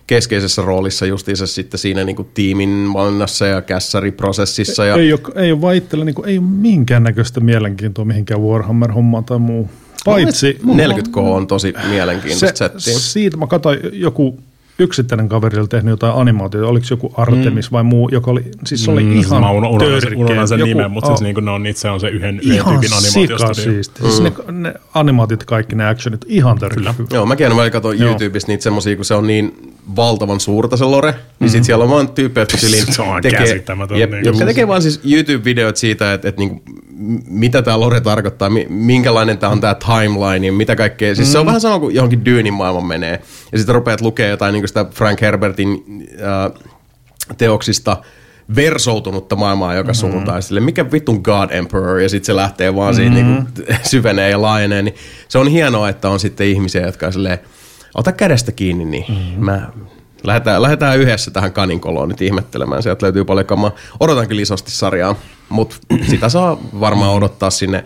keskeisessä 0.06 0.62
roolissa 0.62 1.06
justiinsa 1.06 1.46
sitten 1.46 1.78
siinä 1.78 2.04
niin 2.04 2.16
kuin 2.16 2.28
tiimin 2.34 2.90
valinnassa 2.92 3.46
ja 3.46 3.62
kässariprosessissa. 3.62 4.84
Ja, 4.84 4.94
Ei 4.94 5.12
ole, 5.12 5.20
ei 5.34 5.52
ole 5.52 5.60
vaan 5.60 5.74
itsellä, 5.74 6.04
niin 6.04 6.14
kuin, 6.14 6.28
ei 6.28 6.38
ole 6.38 6.46
minkäännäköistä 6.46 7.40
mielenkiintoa 7.40 8.04
mihinkään 8.04 8.40
Warhammer-hommaan 8.40 9.24
tai 9.24 9.38
muu. 9.38 9.70
Paitsi 10.04 10.58
40K 10.66 11.18
on 11.18 11.46
tosi 11.46 11.74
mielenkiintoista 11.88 12.46
se, 12.46 12.54
settiä. 12.54 12.98
siitä 12.98 13.36
mä 13.36 13.46
katsoin 13.46 13.80
joku 13.92 14.38
yksittäinen 14.80 15.28
kaveri 15.28 15.58
oli 15.60 15.68
tehnyt 15.68 15.90
jotain 15.90 16.14
animaatiota, 16.16 16.66
oliko 16.68 16.86
se 16.86 16.92
joku 16.94 17.12
Artemis 17.16 17.70
mm. 17.70 17.74
vai 17.74 17.82
muu, 17.82 18.08
joka 18.12 18.30
oli, 18.30 18.44
siis 18.66 18.84
se 18.84 18.90
oli 18.90 19.02
Mm, 19.02 19.12
ihan 19.20 19.40
mä 19.40 19.50
unohdan, 19.50 19.88
sen, 19.90 20.00
törkeä. 20.00 20.18
unohdan 20.18 20.48
sen 20.48 20.58
Joku- 20.58 20.68
nimen, 20.68 20.90
mutta 20.90 21.06
siis 21.10 21.20
a- 21.20 21.24
niin 21.24 21.34
kuin 21.34 21.44
ne 21.44 21.50
on 21.50 21.66
itse 21.66 21.90
on 21.90 22.00
se 22.00 22.08
yhden, 22.08 22.40
yhden 22.42 22.54
ihan 22.54 22.72
tyypin 22.80 22.96
animaatiostudio. 22.96 23.38
sikasiisti. 23.54 24.02
Mm. 24.02 24.08
Siis 24.08 24.22
ne, 24.22 24.32
ne 24.52 24.74
animaatiot, 24.94 25.44
kaikki 25.44 25.76
ne 25.76 25.88
actionit, 25.88 26.20
ihan 26.26 26.58
törkeä. 26.58 26.94
Joo, 27.12 27.26
mäkin 27.26 27.46
aina 27.46 27.56
välillä 27.56 27.70
katson 27.70 27.98
Joo. 27.98 28.08
YouTubesta 28.08 28.52
niitä 28.52 28.62
semmosia, 28.62 28.96
kun 28.96 29.04
se 29.04 29.14
on 29.14 29.26
niin 29.26 29.74
valtavan 29.96 30.40
suurta 30.40 30.76
se 30.76 30.84
lore, 30.84 31.14
niin 31.40 31.50
sit 31.50 31.64
siellä 31.64 31.84
on 31.84 31.90
vaan 31.90 32.08
tyyppejä, 32.08 32.42
jotka 32.42 32.56
tyyliin 32.58 32.92
Se 32.94 33.02
on 33.02 33.22
tekee, 33.22 33.38
käsittämätön, 33.40 33.98
jep, 33.98 34.10
niin 34.10 34.24
jotka 34.24 34.44
tekee 34.44 34.68
vaan 34.68 34.82
siis 34.82 35.00
YouTube-videot 35.04 35.76
siitä, 35.76 36.12
että, 36.12 36.28
että 36.28 36.38
niinku, 36.40 36.62
mitä 37.28 37.62
tämä 37.62 37.80
lore 37.80 38.00
tarkoittaa, 38.00 38.50
mi- 38.50 38.66
minkälainen 38.68 39.38
tämä 39.38 39.52
on 39.52 39.60
tämä 39.60 39.74
timeline 39.74 40.46
ja 40.46 40.52
mitä 40.52 40.76
kaikkea. 40.76 41.14
Siis 41.14 41.28
mm. 41.28 41.32
se 41.32 41.38
on 41.38 41.46
vähän 41.46 41.60
sama 41.60 41.78
kuin 41.78 41.94
johonkin 41.94 42.24
Dyynin 42.24 42.54
maailman 42.54 42.86
menee. 42.86 43.20
Ja 43.52 43.58
sitten 43.58 43.74
rupeat 43.74 44.00
lukemaan 44.00 44.30
jotain 44.30 44.52
niin 44.52 44.68
sitä 44.70 44.86
Frank 44.90 45.20
Herbertin 45.20 45.84
äh, 46.22 46.64
teoksista 47.38 47.96
versoutunutta 48.56 49.36
maailmaa 49.36 49.74
joka 49.74 49.92
mm-hmm. 49.92 50.10
suuntaan. 50.10 50.42
Sille, 50.42 50.60
mikä 50.60 50.92
vittun 50.92 51.20
God 51.24 51.50
Emperor, 51.50 51.98
ja 51.98 52.08
sitten 52.08 52.26
se 52.26 52.36
lähtee 52.36 52.74
vaan 52.74 52.94
siitä 52.94 53.16
mm-hmm. 53.16 53.46
niin 53.56 53.78
syvenee 53.90 54.30
ja 54.30 54.42
laajenee. 54.42 54.82
Niin 54.82 54.94
se 55.28 55.38
on 55.38 55.48
hienoa, 55.48 55.88
että 55.88 56.08
on 56.08 56.20
sitten 56.20 56.46
ihmisiä, 56.46 56.86
jotka 56.86 57.06
on 57.06 57.12
silleen, 57.12 57.38
ota 57.94 58.12
kädestä 58.12 58.52
kiinni, 58.52 58.84
niin 58.84 59.04
mm-hmm. 59.08 59.44
mä 59.44 59.68
lähdetään, 60.24 60.62
lähdetään 60.62 60.98
yhdessä 60.98 61.30
tähän 61.30 61.52
kaninkoloon 61.52 62.08
nyt 62.08 62.22
ihmettelemään. 62.22 62.82
Sieltä 62.82 63.06
löytyy 63.06 63.24
paljon 63.24 63.46
kamaa. 63.46 63.72
Odotan 64.00 64.28
kyllä 64.28 64.42
isosti 64.42 64.70
sarjaa, 64.70 65.16
mutta 65.48 65.76
sitä 66.10 66.28
saa 66.28 66.58
varmaan 66.80 67.14
odottaa 67.14 67.50
sinne. 67.50 67.84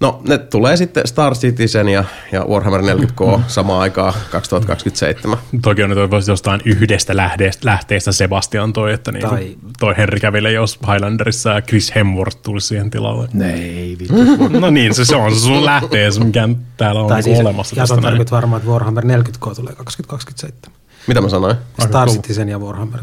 No, 0.00 0.20
ne 0.28 0.38
tulee 0.38 0.76
sitten 0.76 1.06
Star 1.06 1.34
Citizen 1.34 1.88
ja, 1.88 2.04
ja 2.32 2.44
Warhammer 2.44 2.80
40K 2.80 3.40
samaan 3.46 3.80
aikaan 3.80 4.14
2027. 4.30 5.38
Toki 5.62 5.82
on 5.82 5.90
nyt 5.90 5.98
jostain 6.28 6.60
yhdestä 6.64 7.16
lähteestä, 7.16 7.66
lähteestä 7.66 8.12
Sebastian 8.12 8.72
toi, 8.72 8.92
että 8.92 9.12
niin 9.12 9.28
Tai- 9.28 9.56
toi 9.78 9.94
Henry 9.96 10.20
käveli 10.20 10.54
jos 10.54 10.78
Highlanderissa 10.92 11.50
ja 11.50 11.62
Chris 11.62 11.92
Hemsworth 11.94 12.36
tulisi 12.42 12.66
siihen 12.66 12.90
tilalle. 12.90 13.28
Ei 13.54 13.96
vittu. 13.98 14.48
No 14.60 14.70
niin, 14.70 14.94
se, 14.94 15.04
se 15.04 15.16
on 15.16 15.34
se 15.34 15.40
sun 15.40 15.64
lähtees, 15.64 16.18
mikä 16.20 16.48
täällä 16.76 17.00
on 17.00 17.08
Tai 17.08 17.22
siis 17.22 17.40
olemassa. 17.40 17.76
Jason 17.76 17.96
tästä 17.96 18.02
näin. 18.08 18.12
tarkoit 18.12 18.30
varmaan, 18.30 18.60
että 18.60 18.70
Warhammer 18.72 19.04
40K 19.04 19.54
tulee 19.56 19.74
2027. 19.74 20.58
Mitä 21.06 21.20
mä 21.20 21.28
sanoin? 21.28 21.56
Star 21.80 22.08
Citizen 22.08 22.48
ja 22.48 22.58
Warhammer. 22.58 23.00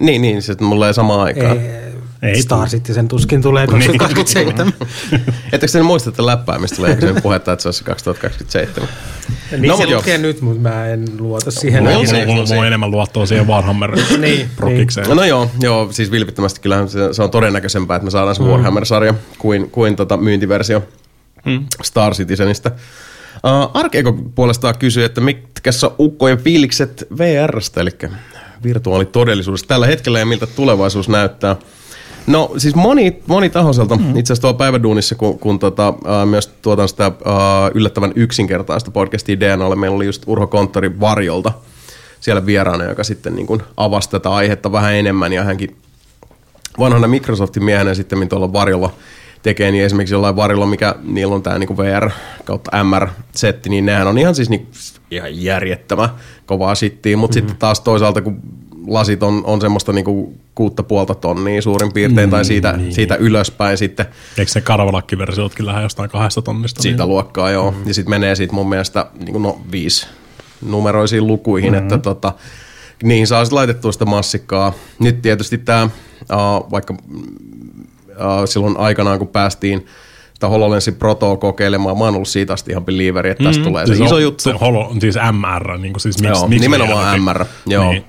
Niin, 0.00 0.22
niin, 0.22 0.42
se 0.42 0.56
mulle 0.60 0.86
ei 0.86 0.94
samaan 0.94 1.20
aikaan. 1.20 1.56
Ei, 1.56 1.92
Ei 2.22 2.42
Star. 2.42 2.68
Citizen 2.68 3.08
tuskin 3.08 3.42
tulee 3.42 3.66
2027. 3.66 4.72
Ettekö 5.52 5.72
te 5.72 5.82
muista, 5.82 6.10
että 6.10 6.26
läppää, 6.26 6.58
mistä 6.58 6.76
tulee 6.76 7.00
sen 7.00 7.22
puhetta, 7.22 7.52
että 7.52 7.62
se 7.62 7.68
olisi 7.68 7.84
2027? 7.84 8.88
niin 9.50 9.68
No, 9.68 9.76
se 9.76 9.94
lukee 9.94 10.18
nyt, 10.18 10.40
mutta 10.40 10.60
mä 10.60 10.86
en 10.86 11.04
luota 11.18 11.50
siihen. 11.50 11.84
No, 11.84 11.90
se- 11.90 11.96
Mulla, 11.96 12.26
mulla, 12.26 12.46
mulla 12.46 12.60
on 12.60 12.66
enemmän 12.66 12.90
luottoa 12.90 13.26
siihen 13.26 13.46
Warhammer 13.46 13.96
Niin, 14.18 14.50
prokikseen. 14.56 15.16
No 15.16 15.24
joo, 15.24 15.50
joo, 15.60 15.88
siis 15.92 16.10
vilpittömästi 16.10 16.60
kyllähän 16.60 16.88
se, 16.88 16.98
se 17.12 17.22
on 17.22 17.30
todennäköisempää, 17.30 17.96
että 17.96 18.04
me 18.04 18.10
saadaan 18.10 18.36
se 18.36 18.42
Warhammer-sarja 18.42 19.14
kuin, 19.38 19.70
kuin 19.70 19.96
tota 19.96 20.16
myyntiversio 20.16 20.82
Star 21.82 22.14
Citizenistä. 22.14 22.70
Uh, 23.44 23.70
Arkeko 23.74 24.12
puolestaan 24.34 24.74
kysyy, 24.78 25.04
että 25.04 25.20
mitkä 25.20 25.70
on 25.82 25.94
ukkojen 25.98 26.38
fiilikset 26.38 27.06
VRstä, 27.18 27.80
eli 27.80 27.90
virtuaalitodellisuudesta 28.62 29.68
tällä 29.68 29.86
hetkellä 29.86 30.18
ja 30.18 30.26
miltä 30.26 30.46
tulevaisuus 30.46 31.08
näyttää. 31.08 31.56
No 32.28 32.52
siis 32.56 32.74
moni, 32.74 33.22
monitahoiselta, 33.26 33.96
mm. 33.96 34.16
itse 34.16 34.32
asiassa 34.32 34.40
tuolla 34.40 34.58
päiväduunissa, 34.58 35.14
kun, 35.14 35.38
kun 35.38 35.58
tota, 35.58 35.88
uh, 35.88 36.26
myös 36.26 36.46
tuotan 36.62 36.88
sitä 36.88 37.06
uh, 37.06 37.14
yllättävän 37.74 38.12
yksinkertaista 38.16 38.90
podcastia 38.90 39.40
DNAlle, 39.40 39.76
meillä 39.76 39.96
oli 39.96 40.06
just 40.06 40.22
Urho 40.26 40.46
Konttori 40.46 41.00
Varjolta 41.00 41.52
siellä 42.20 42.46
vieraana, 42.46 42.84
joka 42.84 43.04
sitten 43.04 43.36
niin 43.36 43.46
kuin 43.46 43.62
avasi 43.76 44.10
tätä 44.10 44.30
aihetta 44.30 44.72
vähän 44.72 44.94
enemmän 44.94 45.32
ja 45.32 45.44
hänkin 45.44 45.76
vanhana 46.78 47.08
Microsoftin 47.08 47.64
miehenä 47.64 47.94
sitten 47.94 48.28
tuolla 48.28 48.52
varjolla 48.52 48.92
tekee, 49.42 49.70
niin 49.70 49.84
esimerkiksi 49.84 50.14
jollain 50.14 50.36
varjolla, 50.36 50.66
mikä 50.66 50.94
niillä 51.02 51.34
on 51.34 51.42
tämä 51.42 51.58
niin 51.58 51.76
VR 51.76 52.10
kautta 52.44 52.84
MR-setti, 52.84 53.70
niin 53.70 53.86
nehän 53.86 54.06
on 54.06 54.18
ihan 54.18 54.34
siis 54.34 54.50
niin, 54.50 54.68
ihan 55.10 55.42
järjettömä 55.42 56.08
kovaa 56.46 56.74
shittiä, 56.74 57.16
mutta 57.16 57.36
mm-hmm. 57.36 57.48
sitten 57.48 57.60
taas 57.60 57.80
toisaalta, 57.80 58.22
kun 58.22 58.42
lasit 58.88 59.22
on, 59.22 59.42
on 59.44 59.60
semmoista 59.60 59.92
niinku 59.92 60.34
kuutta 60.54 60.82
puolta 60.82 61.14
tonnia 61.14 61.62
suurin 61.62 61.92
piirtein, 61.92 62.28
mm, 62.28 62.30
tai 62.30 62.44
siitä, 62.44 62.72
niin. 62.72 62.94
siitä 62.94 63.14
ylöspäin 63.14 63.78
sitten 63.78 64.06
Eikö 64.38 64.52
se 64.52 64.60
karvalakkiversiotkin 64.60 65.66
lähde 65.66 65.82
jostain 65.82 66.10
kahdesta 66.10 66.42
tonnista? 66.42 66.82
siitä 66.82 67.02
niin? 67.02 67.08
luokkaa, 67.08 67.50
joo. 67.50 67.70
Mm. 67.70 67.76
Ja 67.86 67.94
sitten 67.94 68.10
menee 68.10 68.34
siitä 68.34 68.52
mun 68.52 68.68
mielestä 68.68 69.06
niin 69.18 69.32
kuin, 69.32 69.42
no, 69.42 69.60
viisi 69.72 70.06
numeroisiin 70.66 71.26
lukuihin, 71.26 71.72
mm-hmm. 71.72 71.84
että 71.84 71.98
tota, 71.98 72.32
niihin 73.02 73.26
saa 73.26 73.44
sitten 73.44 73.56
laitettua 73.56 73.92
sitä 73.92 74.04
massikkaa. 74.04 74.72
Nyt 74.98 75.22
tietysti 75.22 75.58
tämä, 75.58 75.84
uh, 75.84 76.70
vaikka 76.70 76.94
uh, 77.08 78.44
silloin 78.44 78.76
aikanaan 78.76 79.18
kun 79.18 79.28
päästiin 79.28 79.86
sitä 80.34 80.48
HoloLensin 80.48 80.94
Protoa 80.94 81.36
kokeilemaan, 81.36 81.98
mä 81.98 82.04
oon 82.04 82.14
ollut 82.14 82.28
siitä 82.28 82.52
asti 82.52 82.70
ihan 82.70 82.84
believeri, 82.84 83.30
että 83.30 83.44
tästä 83.44 83.60
mm, 83.60 83.68
tulee 83.68 83.86
se 83.86 83.94
Siis 83.94 84.06
iso 84.06 84.14
on- 84.14 84.22
juttu. 84.22 84.42
Se 84.42 84.52
holo, 84.52 84.94
siis 85.00 85.16
MR, 85.32 85.78
niin 85.78 85.92
kuin 85.92 86.00
siis 86.00 86.20
miksi, 86.20 86.40
Joo, 86.40 86.48
miksi 86.48 86.68
nimenomaan 86.68 87.22
MR, 87.22 87.44
joo. 87.66 87.90
Niin. 87.90 88.04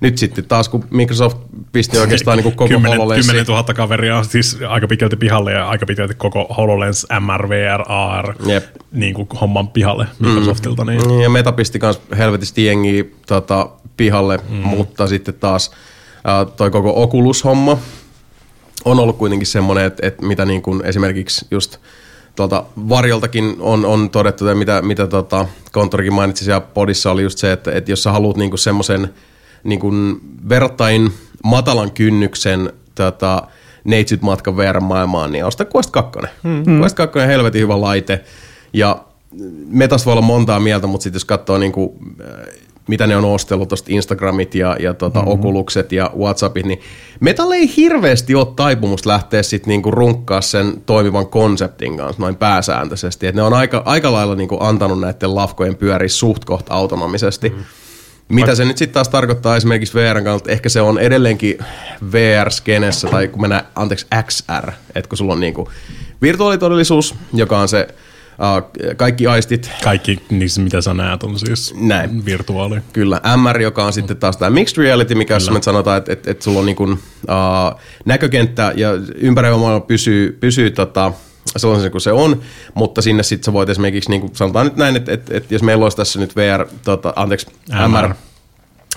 Nyt 0.00 0.18
sitten 0.18 0.44
taas, 0.44 0.68
kun 0.68 0.84
Microsoft 0.90 1.38
pisti 1.72 1.98
oikeastaan 1.98 2.36
niin 2.36 2.42
kuin 2.42 2.56
koko 2.56 2.68
10, 2.68 2.98
HoloLensin 2.98 3.30
10 3.30 3.46
000 3.46 3.74
kaveria 3.74 4.18
on 4.18 4.24
siis 4.24 4.58
aika 4.68 4.86
pitkälti 4.86 5.16
pihalle 5.16 5.52
ja 5.52 5.68
aika 5.68 5.86
pitkälti 5.86 6.14
koko 6.14 6.46
HoloLens, 6.56 7.06
MR, 7.20 7.48
VR, 7.48 7.82
AR 7.88 8.34
Jep. 8.46 8.64
niin 8.92 9.14
kuin 9.14 9.28
homman 9.40 9.68
pihalle 9.68 10.06
Microsoftilta. 10.18 10.84
Niin. 10.84 11.08
Niin, 11.08 11.20
ja 11.20 11.30
Meta 11.30 11.52
pisti 11.52 11.78
kans 11.78 12.00
helvetisti 12.18 12.64
jengiä 12.64 13.04
tota, 13.26 13.68
pihalle, 13.96 14.40
mm. 14.48 14.56
mutta 14.56 15.06
sitten 15.06 15.34
taas 15.34 15.70
ää, 16.24 16.44
toi 16.44 16.70
koko 16.70 17.02
Oculus-homma 17.02 17.78
on 18.84 19.00
ollut 19.00 19.18
kuitenkin 19.18 19.46
semmoinen, 19.46 19.84
että, 19.84 20.06
että 20.06 20.26
mitä 20.26 20.44
niin 20.44 20.62
kuin 20.62 20.84
esimerkiksi 20.84 21.46
just 21.50 21.76
tuolta 22.36 22.64
Varjoltakin 22.88 23.56
on, 23.60 23.84
on 23.84 24.10
todettu, 24.10 24.44
tai 24.44 24.54
mitä, 24.54 24.82
mitä 24.82 25.06
tota, 25.06 25.46
konttorikin 25.72 26.14
mainitsi 26.14 26.44
siellä 26.44 26.60
podissa, 26.60 27.10
oli 27.10 27.22
just 27.22 27.38
se, 27.38 27.52
että, 27.52 27.72
että 27.72 27.92
jos 27.92 28.02
sä 28.02 28.12
haluat 28.12 28.36
niin 28.36 28.58
semmoisen 28.58 29.14
niin 29.66 29.80
kuin 29.80 30.20
verrattain 30.48 31.12
matalan 31.44 31.90
kynnyksen 31.90 32.72
tota, 32.94 33.42
neitsyt 33.84 34.22
matkan 34.22 34.56
VR-maailmaan, 34.56 35.32
niin 35.32 35.44
osta 35.44 35.66
Quest 35.76 35.90
2. 35.90 36.18
Mm. 36.42 36.80
Quest 36.80 36.96
2 36.96 37.18
on 37.18 37.26
helvetin 37.26 37.60
hyvä 37.60 37.80
laite, 37.80 38.24
ja 38.72 39.06
Metas 39.68 40.06
voi 40.06 40.12
olla 40.12 40.22
montaa 40.22 40.60
mieltä, 40.60 40.86
mutta 40.86 41.02
sitten 41.02 41.16
jos 41.16 41.24
katsoo 41.24 41.58
niin 41.58 41.72
kuin, 41.72 41.90
mitä 42.88 43.06
ne 43.06 43.16
on 43.16 43.24
ostellut 43.24 43.68
tuosta 43.68 43.92
Instagramit 43.92 44.54
ja, 44.54 44.76
ja 44.80 44.94
tota 44.94 45.18
mm-hmm. 45.18 45.32
Oculukset 45.32 45.92
ja 45.92 46.10
Whatsappit, 46.18 46.66
niin 46.66 46.80
Metalle 47.20 47.56
ei 47.56 47.76
hirveästi 47.76 48.34
ole 48.34 48.46
taipumusta 48.56 49.08
lähteä 49.08 49.42
sitten 49.42 49.68
niinku 49.68 49.90
runkkaa 49.90 50.40
sen 50.40 50.82
toimivan 50.86 51.26
konseptin 51.26 51.96
kanssa 51.96 52.22
noin 52.22 52.36
pääsääntöisesti. 52.36 53.26
Et 53.26 53.34
ne 53.34 53.42
on 53.42 53.54
aika, 53.54 53.82
aika 53.84 54.12
lailla 54.12 54.34
niinku 54.34 54.56
antanut 54.60 55.00
näiden 55.00 55.34
lafkojen 55.34 55.76
pyöriä 55.76 56.08
suht 56.08 56.44
kohta 56.44 56.74
autonomisesti. 56.74 57.48
Mm-hmm. 57.48 57.64
Mitä 58.28 58.54
se 58.54 58.64
nyt 58.64 58.78
sitten 58.78 58.94
taas 58.94 59.08
tarkoittaa 59.08 59.56
esimerkiksi 59.56 59.94
VRn 59.94 60.24
kannalta? 60.24 60.52
Ehkä 60.52 60.68
se 60.68 60.80
on 60.80 60.98
edelleenkin 60.98 61.58
VR-skenessä, 62.12 63.08
tai 63.08 63.28
kun 63.28 63.40
mennään, 63.40 63.64
anteeksi, 63.74 64.06
XR, 64.26 64.72
että 64.94 65.08
kun 65.08 65.18
sulla 65.18 65.32
on 65.32 65.40
niinku 65.40 65.70
virtuaalitodellisuus, 66.22 67.14
joka 67.32 67.58
on 67.58 67.68
se 67.68 67.88
uh, 68.38 68.96
kaikki 68.96 69.26
aistit, 69.26 69.70
Kaikki 69.84 70.22
niissä, 70.30 70.60
mitä 70.60 70.80
sä 70.80 70.94
näet, 70.94 71.22
on 71.22 71.38
siis 71.38 71.74
Näin. 71.80 72.24
virtuaali. 72.24 72.80
Kyllä, 72.92 73.20
MR, 73.36 73.60
joka 73.60 73.84
on 73.84 73.92
sitten 73.92 74.16
taas 74.16 74.36
tämä 74.36 74.50
mixed 74.50 74.82
reality, 74.82 75.14
mikä 75.14 75.34
jos 75.34 75.50
me 75.50 75.62
sanotaan, 75.62 75.98
että, 75.98 76.12
että, 76.12 76.30
että 76.30 76.44
sulla 76.44 76.60
on 76.60 76.66
niin 76.66 76.76
kuin, 76.76 76.92
uh, 76.92 77.80
näkökenttä 78.04 78.72
ja 78.76 78.90
ympäröivä 79.14 79.56
maailma 79.56 79.80
pysyy, 79.80 80.36
pysyy 80.40 80.70
tota, 80.70 81.12
sellaisen 81.58 81.90
kuin 81.90 82.00
se 82.00 82.12
on, 82.12 82.40
mutta 82.74 83.02
sinne 83.02 83.22
sitten 83.22 83.44
sä 83.44 83.52
voit 83.52 83.68
esimerkiksi, 83.68 84.10
niin 84.10 84.20
kuin 84.20 84.36
sanotaan 84.36 84.66
nyt 84.66 84.76
näin, 84.76 84.96
että, 84.96 85.12
että, 85.12 85.36
että 85.36 85.54
jos 85.54 85.62
meillä 85.62 85.82
olisi 85.82 85.96
tässä 85.96 86.18
nyt 86.18 86.36
VR, 86.36 86.66
tota, 86.84 87.12
anteeksi, 87.16 87.46
MR, 87.88 88.14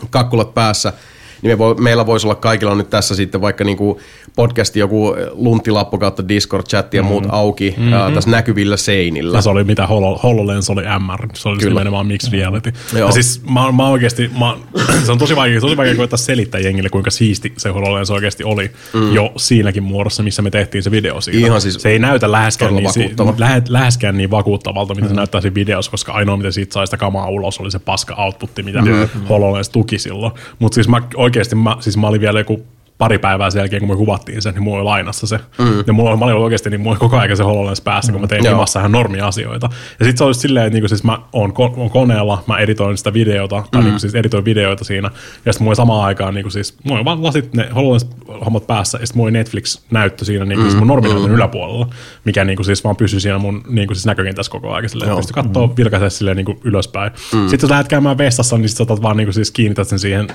kakkulat 0.09 0.53
päässä, 0.53 0.93
niin 1.41 1.51
me 1.51 1.57
voi, 1.57 1.75
meillä 1.75 2.05
voisi 2.05 2.27
olla 2.27 2.35
kaikilla 2.35 2.75
nyt 2.75 2.89
tässä 2.89 3.15
sitten 3.15 3.41
vaikka 3.41 3.63
niinku 3.63 3.99
podcasti, 4.39 4.79
joku 4.79 5.15
lunttilappu 5.31 5.97
kautta 5.97 6.23
Discord-chatti 6.23 6.97
ja 6.97 7.03
muut 7.03 7.25
auki 7.29 7.73
mm-hmm. 7.77 7.93
ää, 7.93 8.11
tässä 8.11 8.29
näkyvillä 8.29 8.77
seinillä. 8.77 9.37
Ja 9.37 9.41
se 9.41 9.49
oli 9.49 9.63
mitä 9.63 9.87
Holo, 9.87 10.19
HoloLens 10.23 10.69
oli 10.69 10.81
MR, 10.81 11.27
se 11.33 11.49
oli 11.49 11.57
Kyllä. 11.57 11.69
Nimenomaan 11.69 12.07
mixed 12.07 12.31
reality. 12.31 12.73
Joo. 12.93 13.07
Ja 13.07 13.11
siis 13.11 13.41
mä, 13.49 13.71
mä 13.71 13.87
oikeasti, 13.87 14.31
mä, 14.39 14.57
se 15.05 15.11
on 15.11 15.17
tosi 15.17 15.35
vaikea, 15.35 15.61
tosi 15.61 15.77
vaikea 15.77 15.95
koittaa 15.95 16.17
selittää 16.17 16.61
jengille, 16.61 16.89
kuinka 16.89 17.11
siisti 17.11 17.53
se 17.57 17.69
HoloLens 17.69 18.11
oikeasti 18.11 18.43
oli 18.43 18.71
mm. 18.93 19.13
jo 19.13 19.31
siinäkin 19.37 19.83
muodossa, 19.83 20.23
missä 20.23 20.41
me 20.41 20.49
tehtiin 20.49 20.83
se 20.83 20.91
video 20.91 21.21
siitä. 21.21 21.47
Ihan 21.47 21.61
siis 21.61 21.75
se 21.75 21.89
ei 21.89 21.99
näytä 21.99 22.31
läheskään 22.31 22.75
niin, 22.75 22.93
si, 22.93 23.11
lähe, 23.37 23.61
läheskään 23.69 24.17
niin 24.17 24.31
vakuuttavalta, 24.31 24.95
mitä 24.95 25.07
mm. 25.07 25.09
se 25.09 25.15
näyttää 25.15 25.41
siinä 25.41 25.55
videossa, 25.55 25.91
koska 25.91 26.11
ainoa, 26.11 26.37
mitä 26.37 26.51
siitä 26.51 26.73
sai 26.73 26.87
sitä 26.87 26.97
kamaa 26.97 27.29
ulos, 27.29 27.59
oli 27.59 27.71
se 27.71 27.79
paska 27.79 28.15
outputti, 28.15 28.63
mitä 28.63 28.81
mm. 28.81 29.09
HoloLens 29.29 29.69
tuki 29.69 29.99
silloin. 29.99 30.33
Mutta 30.59 30.75
siis 30.75 30.87
mä 30.87 31.01
oikeasti, 31.15 31.55
mä, 31.55 31.77
siis 31.79 31.97
mä 31.97 32.07
olin 32.07 32.21
vielä 32.21 32.39
joku 32.39 32.65
pari 32.99 33.19
päivää 33.19 33.49
sen 33.49 33.59
jälkeen, 33.59 33.79
kun 33.79 33.89
me 33.89 33.95
kuvattiin 33.95 34.41
sen, 34.41 34.53
niin 34.53 34.63
mulla 34.63 34.77
oli 34.77 34.83
lainassa 34.83 35.27
se. 35.27 35.39
Mm. 35.57 35.83
Ja 35.87 35.93
mulla 35.93 36.09
oli, 36.09 36.19
mä 36.19 36.25
olin 36.25 36.35
oikeasti, 36.35 36.69
niin 36.69 36.81
mulla 36.81 36.91
oli 36.91 36.99
koko 36.99 37.17
ajan 37.17 37.37
se 37.37 37.43
HoloLens 37.43 37.81
päässä, 37.81 38.11
kun 38.11 38.21
mä 38.21 38.27
tein 38.27 38.47
himassa 38.47 38.79
ihan 38.79 38.91
normiasioita. 38.91 39.69
Ja 39.99 40.05
sitten 40.05 40.17
se 40.17 40.23
oli 40.23 40.33
silleen, 40.33 40.65
että 40.65 40.73
niinku, 40.73 40.87
siis 40.87 41.03
mä 41.03 41.19
oon, 41.33 41.49
ko- 41.49 41.79
oon 41.79 41.89
koneella, 41.89 42.43
mä 42.47 42.57
editoin 42.57 42.97
sitä 42.97 43.13
videota, 43.13 43.63
tai 43.71 43.81
mm. 43.81 43.85
niinku, 43.85 43.99
siis 43.99 44.15
editoin 44.15 44.45
videoita 44.45 44.83
siinä. 44.83 45.11
Ja 45.45 45.53
sitten 45.53 45.65
mulla 45.65 45.69
oli 45.69 45.75
samaan 45.75 46.05
aikaan, 46.05 46.33
niinku, 46.33 46.49
siis, 46.49 46.77
mulla 46.83 46.97
oli 46.97 47.05
vaan 47.05 47.23
lasit 47.23 47.53
ne 47.53 47.69
HoloLens-hommat 47.75 48.67
päässä, 48.67 48.97
ja 49.01 49.05
sitten 49.05 49.19
mulla 49.19 49.27
oli 49.27 49.37
Netflix-näyttö 49.37 50.25
siinä 50.25 50.45
niinku, 50.45 50.63
mm. 50.63 50.69
siis 50.69 50.79
mun 50.79 50.87
norminäytön 50.87 51.31
yläpuolella, 51.31 51.87
mikä 52.25 52.45
niinku, 52.45 52.63
siis 52.63 52.83
vaan 52.83 52.95
pysyi 52.95 53.19
siinä 53.19 53.37
mun 53.37 53.63
niinku, 53.69 53.93
siis 53.95 54.05
näkökentässä 54.05 54.51
koko 54.51 54.73
ajan. 54.73 54.89
Silleen, 54.89 55.09
että 55.09 55.17
pystyi 55.17 55.33
kattoo 55.33 55.67
mm. 55.67 55.73
vilkaisee 55.77 56.09
silleen 56.09 56.37
niinku, 56.37 56.59
ylöspäin. 56.63 57.11
Mm. 57.11 57.47
Sitten 57.47 57.67
jos 57.67 57.69
lähdet 57.69 57.87
käymään 57.87 58.17
vessassa, 58.17 58.57
niin 58.57 58.69
sit 58.69 58.77
sä 58.77 58.83
otat 58.83 59.01
vaan 59.01 59.17
niinku, 59.17 59.31
siis 59.31 59.51
kiinnität 59.51 59.87
sen 59.87 59.99
siihen 59.99 60.27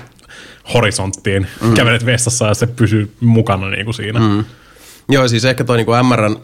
horisonttiin, 0.73 1.47
mm. 1.61 1.73
kävelet 1.73 2.05
vessassa 2.05 2.47
ja 2.47 2.53
se 2.53 2.67
pysyy 2.67 3.13
mukana 3.19 3.69
niinku 3.69 3.93
siinä. 3.93 4.19
Mm. 4.19 4.45
Joo, 5.09 5.27
siis 5.27 5.45
ehkä 5.45 5.63
toi 5.63 5.77
niinku 5.77 5.91
MRn 6.03 6.35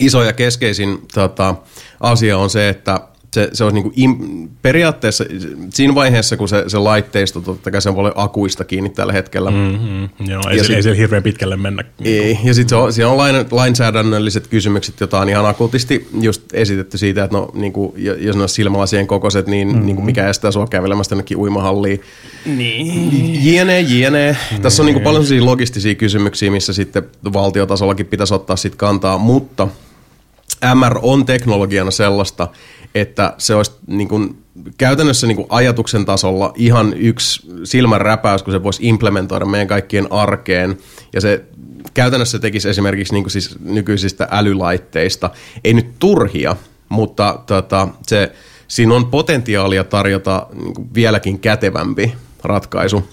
iso 0.00 0.22
ja 0.22 0.32
keskeisin 0.32 0.98
tota, 1.14 1.54
asia 2.00 2.38
on 2.38 2.50
se, 2.50 2.68
että 2.68 3.00
se, 3.34 3.48
se 3.52 3.64
olisi 3.64 3.74
niin 3.74 3.82
kuin 3.82 3.92
im, 3.96 4.48
periaatteessa 4.62 5.24
siinä 5.70 5.94
vaiheessa, 5.94 6.36
kun 6.36 6.48
se, 6.48 6.64
se 6.66 6.78
laitteisto, 6.78 7.40
totta 7.40 7.70
kai 7.70 7.82
se 7.82 7.88
on 7.88 7.94
paljon 7.94 8.12
akuista 8.16 8.64
kiinni 8.64 8.90
tällä 8.90 9.12
hetkellä. 9.12 9.50
Mm. 9.50 9.56
Mm-hmm. 9.56 10.30
Joo, 10.30 10.42
ei, 10.50 10.56
Ja 10.56 10.62
se, 10.62 10.66
sit- 10.66 10.76
ei 10.76 10.82
siellä 10.82 10.96
hirveän 10.96 11.22
pitkälle 11.22 11.56
mennä. 11.56 11.84
Ei. 12.04 12.38
Ja 12.44 12.54
sitten 12.54 12.78
on, 12.78 12.92
siellä 12.92 13.12
on 13.12 13.18
lain, 13.18 13.46
lainsäädännölliset 13.50 14.46
kysymykset, 14.46 15.00
joita 15.00 15.20
on 15.20 15.28
ihan 15.28 15.46
akuutisti 15.46 16.08
just 16.20 16.42
esitetty 16.52 16.98
siitä, 16.98 17.24
että 17.24 17.36
no, 17.36 17.50
niin 17.54 17.72
kuin, 17.72 17.92
jos 18.18 18.36
ne 18.36 18.42
on 18.42 18.48
silmälasien 18.48 19.06
kokoiset, 19.06 19.46
niin, 19.46 19.68
mm-hmm. 19.68 19.86
niin 19.86 19.96
kuin 19.96 20.06
mikä 20.06 20.28
estää 20.28 20.50
sua 20.50 20.66
kävelemästä 20.66 21.12
jonnekin 21.12 21.38
uimahalliin. 21.38 22.00
Niin. 22.46 23.54
Jne, 23.54 23.80
jne. 23.80 24.36
Tässä 24.62 24.82
on 24.82 24.86
niin 24.86 24.94
kuin 24.94 25.04
paljon 25.04 25.24
sellaisia 25.24 25.50
logistisia 25.50 25.94
kysymyksiä, 25.94 26.50
missä 26.50 26.72
sitten 26.72 27.02
valtiotasollakin 27.32 28.06
pitäisi 28.06 28.34
ottaa 28.34 28.56
sit 28.56 28.74
kantaa, 28.76 29.18
mutta 29.18 29.68
MR 30.74 30.98
on 31.02 31.26
teknologiana 31.26 31.90
sellaista, 31.90 32.48
että 32.94 33.34
se 33.38 33.54
olisi 33.54 33.72
niin 33.86 34.08
kuin 34.08 34.44
käytännössä 34.78 35.26
niin 35.26 35.36
kuin 35.36 35.46
ajatuksen 35.50 36.04
tasolla 36.04 36.52
ihan 36.56 36.94
yksi 36.96 37.46
silmän 37.64 38.00
räpäys, 38.00 38.42
kun 38.42 38.52
se 38.52 38.62
voisi 38.62 38.88
implementoida 38.88 39.44
meidän 39.44 39.68
kaikkien 39.68 40.12
arkeen. 40.12 40.78
Ja 41.12 41.20
se 41.20 41.44
käytännössä 41.94 42.38
tekisi 42.38 42.68
esimerkiksi 42.68 43.14
niin 43.14 43.24
kuin 43.24 43.30
siis 43.30 43.56
nykyisistä 43.60 44.28
älylaitteista, 44.30 45.30
ei 45.64 45.74
nyt 45.74 45.86
turhia, 45.98 46.56
mutta 46.88 47.42
tota, 47.46 47.88
se, 48.06 48.32
siinä 48.68 48.94
on 48.94 49.06
potentiaalia 49.06 49.84
tarjota 49.84 50.46
niin 50.52 50.74
kuin 50.74 50.94
vieläkin 50.94 51.38
kätevämpi 51.38 52.14
ratkaisu 52.42 53.08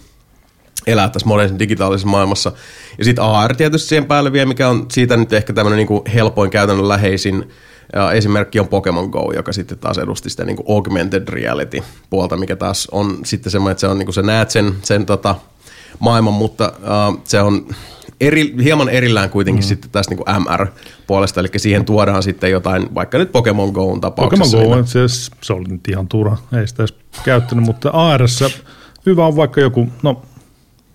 elää 0.87 1.09
tässä 1.09 1.27
modernissa 1.27 1.59
digitaalisessa 1.59 2.07
maailmassa. 2.07 2.51
Ja 2.97 3.05
sitten 3.05 3.23
AR 3.23 3.55
tietysti 3.55 3.87
siihen 3.87 4.05
päälle 4.05 4.31
vielä, 4.31 4.45
mikä 4.45 4.69
on 4.69 4.85
siitä 4.91 5.17
nyt 5.17 5.33
ehkä 5.33 5.53
tämmöinen 5.53 5.77
niinku 5.77 6.03
helpoin 6.13 6.51
käytännön 6.51 6.87
läheisin 6.87 7.49
ja 7.93 8.11
esimerkki 8.11 8.59
on 8.59 8.67
Pokemon 8.67 9.09
Go, 9.09 9.31
joka 9.35 9.53
sitten 9.53 9.77
taas 9.77 9.97
edusti 9.97 10.29
sitä 10.29 10.45
niinku 10.45 10.73
augmented 10.75 11.27
reality 11.27 11.83
puolta, 12.09 12.37
mikä 12.37 12.55
taas 12.55 12.87
on 12.91 13.19
sitten 13.25 13.51
semmoinen, 13.51 13.71
että 13.71 13.79
se 13.79 13.87
on 13.87 13.97
niinku 13.97 14.11
sä 14.11 14.21
näet 14.21 14.51
sen, 14.51 14.73
sen 14.83 15.05
tota 15.05 15.35
maailman, 15.99 16.33
mutta 16.33 16.73
uh, 16.77 17.21
se 17.23 17.41
on 17.41 17.65
eri, 18.21 18.55
hieman 18.63 18.89
erillään 18.89 19.29
kuitenkin 19.29 19.63
mm. 19.63 19.67
sitten 19.67 19.91
tästä 19.91 20.11
niinku 20.11 20.25
MR-puolesta, 20.39 21.39
eli 21.39 21.47
siihen 21.57 21.85
tuodaan 21.85 22.23
sitten 22.23 22.51
jotain, 22.51 22.95
vaikka 22.95 23.17
nyt 23.17 23.31
Pokemon 23.31 23.69
Goon 23.69 24.01
tapauksessa. 24.01 24.57
Pokemon 24.57 24.69
Go, 24.69 24.75
niin- 24.75 24.87
se, 24.87 25.07
se 25.41 25.53
oli 25.53 25.67
nyt 25.67 25.87
ihan 25.87 26.07
turha, 26.07 26.37
ei 26.59 26.67
sitä 26.67 26.83
edes 26.83 26.95
käyttänyt, 27.23 27.65
mutta 27.65 27.89
ARS 27.89 28.43
hyvä 29.05 29.25
on 29.25 29.35
vaikka 29.35 29.61
joku, 29.61 29.87
no 30.03 30.21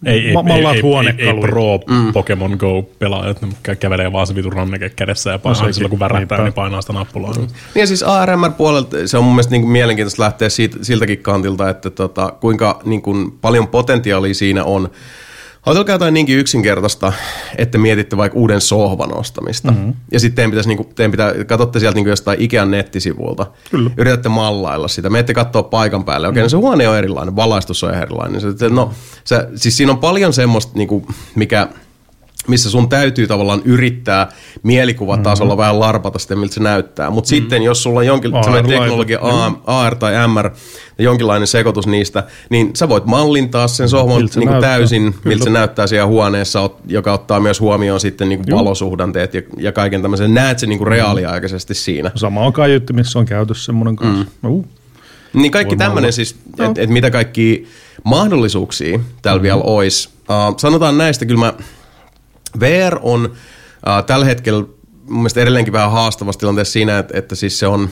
Ei, 0.07 0.27
ei, 0.29 0.33
Ma- 0.33 0.43
ei, 0.55 0.65
ei, 0.65 0.75
ei, 0.75 0.81
huonekaluja. 0.81 1.49
pro 1.49 1.79
mm. 1.89 2.13
Pokemon 2.13 2.57
Go-pelaajat, 2.59 3.43
ne 3.43 3.49
kä- 3.69 3.77
kävelee 3.77 4.13
vaan 4.13 4.27
se 4.27 4.35
vitun 4.35 4.53
ranneke 4.53 4.89
kädessä 4.89 5.31
ja 5.31 5.39
painaa 5.39 5.73
silloin 5.73 5.91
kun 5.91 5.99
värähtää, 6.01 6.43
niin 6.43 6.53
painaa 6.53 6.81
sitä 6.81 6.93
nappulaa. 6.93 7.33
Mm. 7.33 7.41
Niin 7.41 7.51
ja 7.75 7.87
siis 7.87 8.03
ARMR-puolelta 8.03 8.97
se 9.07 9.19
on 9.19 9.25
mun 9.25 9.33
mielestä 9.33 9.51
niin 9.51 9.63
kuin 9.63 9.73
mielenkiintoista 9.73 10.23
lähteä 10.23 10.49
siitä, 10.49 10.77
siltäkin 10.83 11.19
kantilta, 11.19 11.71
että 11.71 11.91
tota, 11.91 12.33
kuinka 12.41 12.81
niin 12.85 13.03
kuin 13.03 13.33
paljon 13.41 13.69
potentiaalia 13.69 14.35
siinä 14.35 14.65
on. 14.65 14.91
Ajatelkaa 15.67 15.95
jotain 15.95 16.15
niinkin 16.15 16.39
yksinkertaista, 16.39 17.13
että 17.59 17.79
mietitte 17.79 18.17
vaikka 18.17 18.39
uuden 18.39 18.61
sohvan 18.61 19.19
ostamista. 19.19 19.73
Mm-hmm. 19.73 19.95
Ja 20.13 20.21
sitten 20.21 20.37
teidän, 20.37 20.51
pitäisi, 20.51 20.69
niin 20.69 20.77
kuin, 20.77 20.89
teidän 20.95 21.11
pitää, 21.11 21.33
katsotte 21.47 21.79
sieltä 21.79 21.95
niin 21.95 22.05
kuin 22.05 22.11
jostain 22.11 22.41
Ikean 22.41 22.71
nettisivuilta. 22.71 23.47
Kyllä. 23.71 23.91
Yritätte 23.97 24.29
mallailla 24.29 24.89
sitä. 24.89 25.11
Menette 25.11 25.35
katsoa 25.35 25.63
paikan 25.63 26.05
päälle. 26.05 26.29
Okei, 26.29 26.43
no 26.43 26.49
se 26.49 26.57
huone 26.57 26.89
on 26.89 26.99
erilainen, 26.99 27.37
valaistus 27.37 27.85
on 27.85 27.95
erilainen. 27.95 28.41
Se, 28.41 28.59
se, 28.59 28.69
no, 28.69 28.91
se, 29.25 29.49
siis 29.55 29.77
siinä 29.77 29.93
on 29.93 29.99
paljon 29.99 30.33
semmoista, 30.33 30.73
niin 30.75 30.89
kuin, 30.89 31.07
mikä 31.35 31.69
missä 32.49 32.71
sun 32.71 32.89
täytyy 32.89 33.27
tavallaan 33.27 33.63
yrittää 33.65 34.29
mielikuvatasolla 34.63 35.53
mm-hmm. 35.53 35.61
vähän 35.61 35.81
larpata 35.81 36.19
sitä, 36.19 36.37
miltä 36.37 36.55
se 36.55 36.61
näyttää. 36.61 37.11
Mutta 37.11 37.31
mm-hmm. 37.31 37.43
sitten, 37.43 37.63
jos 37.63 37.83
sulla 37.83 37.99
on 38.01 38.07
jonkin 38.07 38.35
AR 38.35 38.67
teknologia, 38.67 39.19
A, 39.23 39.53
AR 39.65 39.95
tai 39.95 40.29
MR, 40.29 40.51
jonkinlainen 40.99 41.47
sekoitus 41.47 41.87
niistä, 41.87 42.25
niin 42.51 42.71
sä 42.75 42.89
voit 42.89 43.05
mallintaa 43.05 43.69
sen 43.69 43.89
sohvan 43.89 44.17
Miltä 44.17 44.35
se 44.35 44.41
niin 44.41 44.51
näyttää. 44.51 44.71
täysin, 44.71 45.03
Kyllä. 45.03 45.21
miltä 45.25 45.45
se 45.45 45.51
näyttää 45.51 45.87
siellä 45.87 46.07
huoneessa, 46.07 46.71
joka 46.87 47.13
ottaa 47.13 47.41
myös 47.41 47.61
huomioon 47.61 48.01
sitten 48.01 48.29
niin 48.29 48.51
valosuhdanteet 48.51 49.35
ja, 49.35 49.43
ja 49.57 49.73
kaiken 49.73 50.03
tämmöisen. 50.03 50.35
Näet 50.35 50.59
se 50.59 50.67
niin 50.67 50.79
kuin 50.79 50.89
reaaliaikaisesti 50.89 51.75
siinä. 51.75 52.11
sama 52.15 52.47
on 52.47 52.53
kaiuttimissä 52.53 53.19
on 53.19 53.27
käytössä 53.27 53.65
semmoinen 53.65 53.97
kanssa. 53.97 54.27
Mm. 54.43 54.51
Uh. 54.51 54.67
Niin 55.33 55.53
kaikki 55.53 55.77
tämmöinen 55.77 56.13
siis, 56.13 56.37
että 56.59 56.83
et 56.83 56.91
mitä 56.91 57.11
kaikki 57.11 57.67
mahdollisuuksia 58.05 59.01
täällä 59.23 59.39
mm-hmm. 59.39 59.43
vielä 59.43 59.61
olisi. 59.61 60.09
Uh, 60.19 60.59
sanotaan 60.59 60.99
näistä, 60.99 61.27
kyllä 61.27 61.41
mä, 61.41 61.55
VR 62.61 62.99
on 63.03 63.25
uh, 63.25 64.05
tällä 64.07 64.25
hetkellä 64.25 64.65
mun 65.09 65.19
mielestä 65.19 65.41
edelleenkin 65.41 65.73
vähän 65.73 65.91
haastavassa 65.91 66.39
tilanteessa 66.39 66.73
siinä, 66.73 66.99
että, 66.99 67.19
että 67.19 67.35
siis 67.35 67.59
se 67.59 67.67
on, 67.67 67.89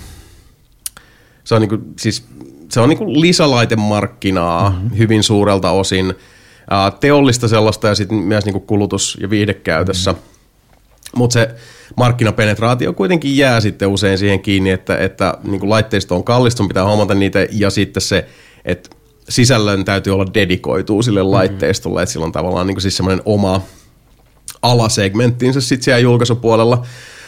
se 1.44 1.54
on, 1.54 1.60
niinku, 1.60 1.78
siis, 1.98 2.24
se 2.68 2.80
on 2.80 2.88
niinku 2.88 3.12
lisälaitemarkkinaa 3.20 4.70
mm-hmm. 4.70 4.98
hyvin 4.98 5.22
suurelta 5.22 5.70
osin. 5.70 6.10
Uh, 6.10 6.98
teollista 7.00 7.48
sellaista 7.48 7.88
ja 7.88 7.94
sitten 7.94 8.18
myös 8.18 8.44
niinku 8.44 8.60
kulutus- 8.60 9.18
ja 9.20 9.30
viihdekäytössä. 9.30 10.12
Mm-hmm. 10.12 10.34
Mutta 11.16 11.32
se 11.32 11.54
markkinapenetraatio 11.96 12.92
kuitenkin 12.92 13.36
jää 13.36 13.60
sitten 13.60 13.88
usein 13.88 14.18
siihen 14.18 14.40
kiinni, 14.40 14.70
että, 14.70 14.96
että 14.96 15.38
niin 15.42 15.60
kuin 15.60 15.70
laitteisto 15.70 16.16
on 16.16 16.24
kallista, 16.24 16.58
sun 16.58 16.68
pitää 16.68 16.84
hommata 16.84 17.14
niitä 17.14 17.46
ja 17.52 17.70
sitten 17.70 18.00
se, 18.00 18.28
että 18.64 18.90
sisällön 19.28 19.84
täytyy 19.84 20.14
olla 20.14 20.34
dedikoituu 20.34 21.02
sille 21.02 21.22
laitteistolle, 21.22 22.02
että 22.02 22.12
sillä 22.12 22.26
on 22.26 22.32
tavallaan 22.32 22.66
niin 22.66 22.74
kuin 22.74 22.82
siis 22.82 22.96
semmoinen 22.96 23.22
oma 23.24 23.62
alasegmenttinsä 24.64 25.60
sitten 25.60 25.84
siellä 25.84 25.98
julkaisupuolella. 25.98 26.82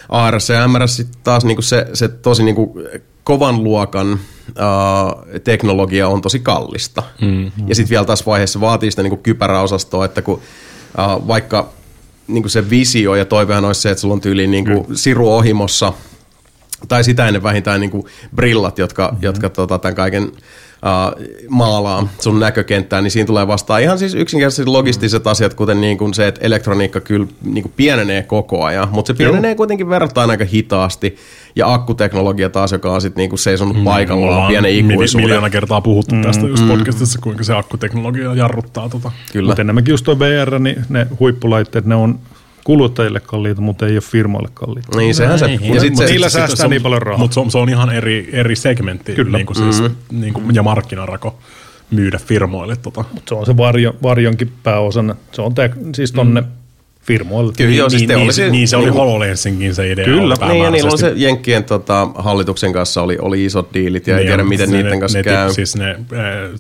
ARS 0.08 0.48
ja 0.48 0.68
MRS 0.68 0.96
sitten 0.96 1.20
taas 1.24 1.44
niinku 1.44 1.62
se, 1.62 1.86
se 1.94 2.08
tosi 2.08 2.42
niinku 2.42 2.80
kovan 3.24 3.64
luokan 3.64 4.12
uh, 4.12 5.40
teknologia 5.44 6.08
on 6.08 6.22
tosi 6.22 6.40
kallista. 6.40 7.02
Mm. 7.20 7.44
Ja 7.66 7.74
sitten 7.74 7.90
vielä 7.90 8.04
tässä 8.04 8.24
vaiheessa 8.26 8.60
vaatii 8.60 8.90
sitä 8.90 9.02
niinku 9.02 9.16
kypäräosastoa, 9.16 10.04
että 10.04 10.22
kun 10.22 10.34
uh, 10.34 11.28
vaikka 11.28 11.68
niinku 12.28 12.48
se 12.48 12.70
visio 12.70 13.14
ja 13.14 13.24
toivehan 13.24 13.64
olisi 13.64 13.80
se, 13.80 13.90
että 13.90 14.00
sulla 14.00 14.14
on 14.14 14.20
tyyliin 14.20 14.50
niinku 14.50 14.86
siru 14.94 15.32
ohimossa 15.32 15.92
tai 16.88 17.04
sitä 17.04 17.26
ennen 17.26 17.42
vähintään 17.42 17.80
niinku 17.80 18.08
brillat, 18.34 18.78
jotka, 18.78 19.08
mm-hmm. 19.08 19.22
jotka 19.22 19.48
tota, 19.48 19.78
tämän 19.78 19.94
kaiken 19.94 20.32
maalaa 21.48 22.08
sun 22.18 22.40
näkökenttään, 22.40 23.04
niin 23.04 23.10
siinä 23.10 23.26
tulee 23.26 23.46
vastaan 23.46 23.82
ihan 23.82 23.98
siis 23.98 24.14
yksinkertaisesti 24.14 24.70
logistiset 24.70 25.26
asiat, 25.26 25.54
kuten 25.54 25.80
niin 25.80 25.98
kuin 25.98 26.14
se, 26.14 26.26
että 26.26 26.40
elektroniikka 26.44 27.00
kyllä 27.00 27.26
niin 27.44 27.62
kuin 27.62 27.72
pienenee 27.76 28.22
koko 28.22 28.64
ajan, 28.64 28.88
mutta 28.90 29.06
se 29.12 29.16
pienenee 29.16 29.50
Joo. 29.50 29.56
kuitenkin 29.56 29.88
verrattain 29.88 30.30
aika 30.30 30.44
hitaasti, 30.44 31.16
ja 31.56 31.74
akkuteknologia 31.74 32.50
taas, 32.50 32.72
joka 32.72 32.92
on 32.92 33.00
sitten 33.00 33.28
niin 33.28 33.38
seisonut 33.38 33.84
paikallaan 33.84 34.32
Ollaan 34.32 34.48
pienen 34.48 34.72
mil- 34.84 34.90
ikuisuuden. 34.92 35.24
miljoona 35.24 35.50
kertaa 35.50 35.80
puhuttu 35.80 36.14
mm, 36.14 36.22
tästä 36.22 36.46
just 36.46 36.68
podcastissa, 36.68 37.18
kuinka 37.22 37.44
se 37.44 37.54
akkuteknologia 37.54 38.34
jarruttaa 38.34 38.88
tota. 38.88 39.12
Kyllä. 39.32 39.46
Mutta 39.48 39.62
enemmänkin 39.62 39.92
just 39.92 40.04
tuo 40.04 40.18
VR, 40.18 40.58
niin 40.58 40.84
ne 40.88 41.06
huippulaitteet, 41.20 41.84
ne 41.84 41.94
on 41.94 42.18
kuluttajille 42.66 43.20
kalliita, 43.20 43.60
mutta 43.60 43.86
ei 43.86 43.92
ole 43.92 44.00
firmoille 44.00 44.48
kalliita. 44.54 44.98
Niin 44.98 45.14
sehän 45.14 45.38
se. 45.38 45.46
Niin, 45.46 45.74
Ja 45.74 45.80
sit 45.80 45.96
se, 45.96 46.04
niillä 46.04 46.28
se, 46.28 46.32
säästää 46.32 46.68
niin 46.68 46.82
paljon 46.82 47.02
rahaa. 47.02 47.18
Mutta 47.18 47.34
se, 47.34 47.40
on- 47.40 47.50
se 47.50 47.58
on 47.58 47.68
ihan 47.68 47.92
eri, 47.92 48.28
eri 48.32 48.56
segmentti 48.56 49.12
Kyllä. 49.14 49.38
Niin 49.38 49.46
kuin 49.46 49.56
siis, 49.56 49.80
mm-hmm. 49.80 50.20
niin 50.20 50.34
kuin, 50.34 50.54
ja 50.54 50.62
markkinarako 50.62 51.38
myydä 51.90 52.18
firmoille. 52.18 52.76
Tota. 52.76 53.04
Se 53.28 53.34
on 53.34 53.46
se 53.46 53.56
varjo, 53.56 53.96
varjonkin 54.02 54.52
pääosana. 54.62 55.16
Se 55.32 55.42
on 55.42 55.54
te, 55.54 55.70
siis 55.94 56.12
tonne 56.12 56.40
mm. 56.40 56.46
firmoille. 57.02 57.52
Kyllä, 57.56 57.74
joo, 57.74 57.90
siis 57.90 58.00
niin, 58.02 58.08
niin, 58.08 58.18
teollisia- 58.18 58.32
se, 58.46 58.50
niin 58.50 58.68
se 58.68 58.76
oli 58.76 58.84
niin 58.84 58.94
HoloLensinkin 58.94 59.74
se 59.74 59.90
idea. 59.92 60.04
Kyllä. 60.04 60.34
niin, 60.48 60.62
ja 60.64 60.70
niillä 60.70 60.90
on 60.92 60.98
se. 60.98 61.12
Jenkkien 61.16 61.64
tota, 61.64 62.08
hallituksen 62.14 62.72
kanssa 62.72 63.02
oli, 63.02 63.18
oli 63.20 63.44
isot 63.44 63.74
diilit, 63.74 64.06
ja 64.06 64.14
ei 64.14 64.18
Niin 64.18 64.28
tiedä 64.28 64.42
on, 64.42 64.48
miten 64.48 64.70
ne- 64.70 64.82
niiden 64.82 65.00
kanssa 65.00 65.18
ne, 65.18 65.22
käy. 65.22 65.52
Siis, 65.52 65.76
ne, 65.76 65.90
äh, 65.90 65.98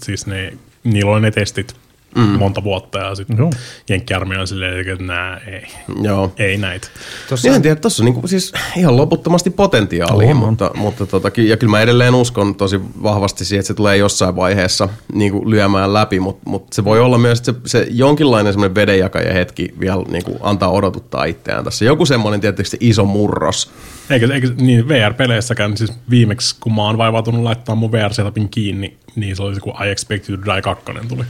siis 0.02 0.26
ne, 0.26 0.52
niillä 0.84 1.10
oli 1.10 1.20
ne 1.20 1.30
testit 1.30 1.74
mm. 2.16 2.38
monta 2.38 2.64
vuotta 2.64 2.98
ja 2.98 3.14
sitten 3.14 3.36
Joo. 3.38 3.50
Jenkkiarmeija 3.88 4.40
on 4.40 4.46
silleen, 4.46 4.88
että 4.88 5.04
nää, 5.04 5.40
ei, 5.46 5.66
Joo. 6.02 6.32
ei 6.38 6.56
näitä. 6.56 6.88
Tuossa 7.28 7.48
Niin, 7.48 7.56
en 7.56 7.62
tiedä, 7.62 7.76
tuossa 7.76 8.02
on 8.02 8.04
niinku, 8.04 8.28
siis 8.28 8.52
ihan 8.76 8.96
loputtomasti 8.96 9.50
potentiaalia, 9.50 10.30
On, 10.30 10.36
mutta, 10.36 10.70
mutta 10.74 11.06
tota, 11.06 11.30
ja 11.36 11.56
kyllä 11.56 11.70
mä 11.70 11.80
edelleen 11.80 12.14
uskon 12.14 12.54
tosi 12.54 12.80
vahvasti 13.02 13.44
siihen, 13.44 13.60
että 13.60 13.68
se 13.68 13.74
tulee 13.74 13.96
jossain 13.96 14.36
vaiheessa 14.36 14.88
niinku 15.12 15.50
lyömään 15.50 15.92
läpi, 15.92 16.20
mutta, 16.20 16.50
mutta 16.50 16.74
se 16.74 16.84
voi 16.84 17.00
olla 17.00 17.18
myös, 17.18 17.38
että 17.38 17.52
se, 17.52 17.78
se 17.78 17.86
jonkinlainen 17.90 18.52
semmoinen 18.52 18.74
vedenjakaja 18.74 19.32
hetki 19.32 19.74
vielä 19.80 20.02
niinku 20.08 20.36
antaa 20.40 20.70
odotuttaa 20.70 21.24
itseään 21.24 21.64
tässä. 21.64 21.84
Joku 21.84 22.06
semmoinen 22.06 22.40
tietysti 22.40 22.76
iso 22.80 23.04
murros. 23.04 23.70
Eikö, 24.10 24.34
eikö 24.34 24.50
niin 24.60 24.88
VR-peleissäkään, 24.88 25.76
siis 25.76 25.92
viimeksi 26.10 26.56
kun 26.60 26.74
mä 26.74 26.82
oon 26.82 26.98
vaivautunut 26.98 27.42
laittaa 27.42 27.74
mun 27.74 27.92
VR-setupin 27.92 28.48
kiinni, 28.48 28.96
niin 29.16 29.36
se 29.36 29.42
oli 29.42 29.54
se, 29.54 29.60
kun 29.60 29.74
I 29.86 29.88
Expect 29.88 30.28
You 30.28 30.38
to 30.38 30.52
Die 30.52 30.62
2 30.62 30.84
tuli. 31.08 31.24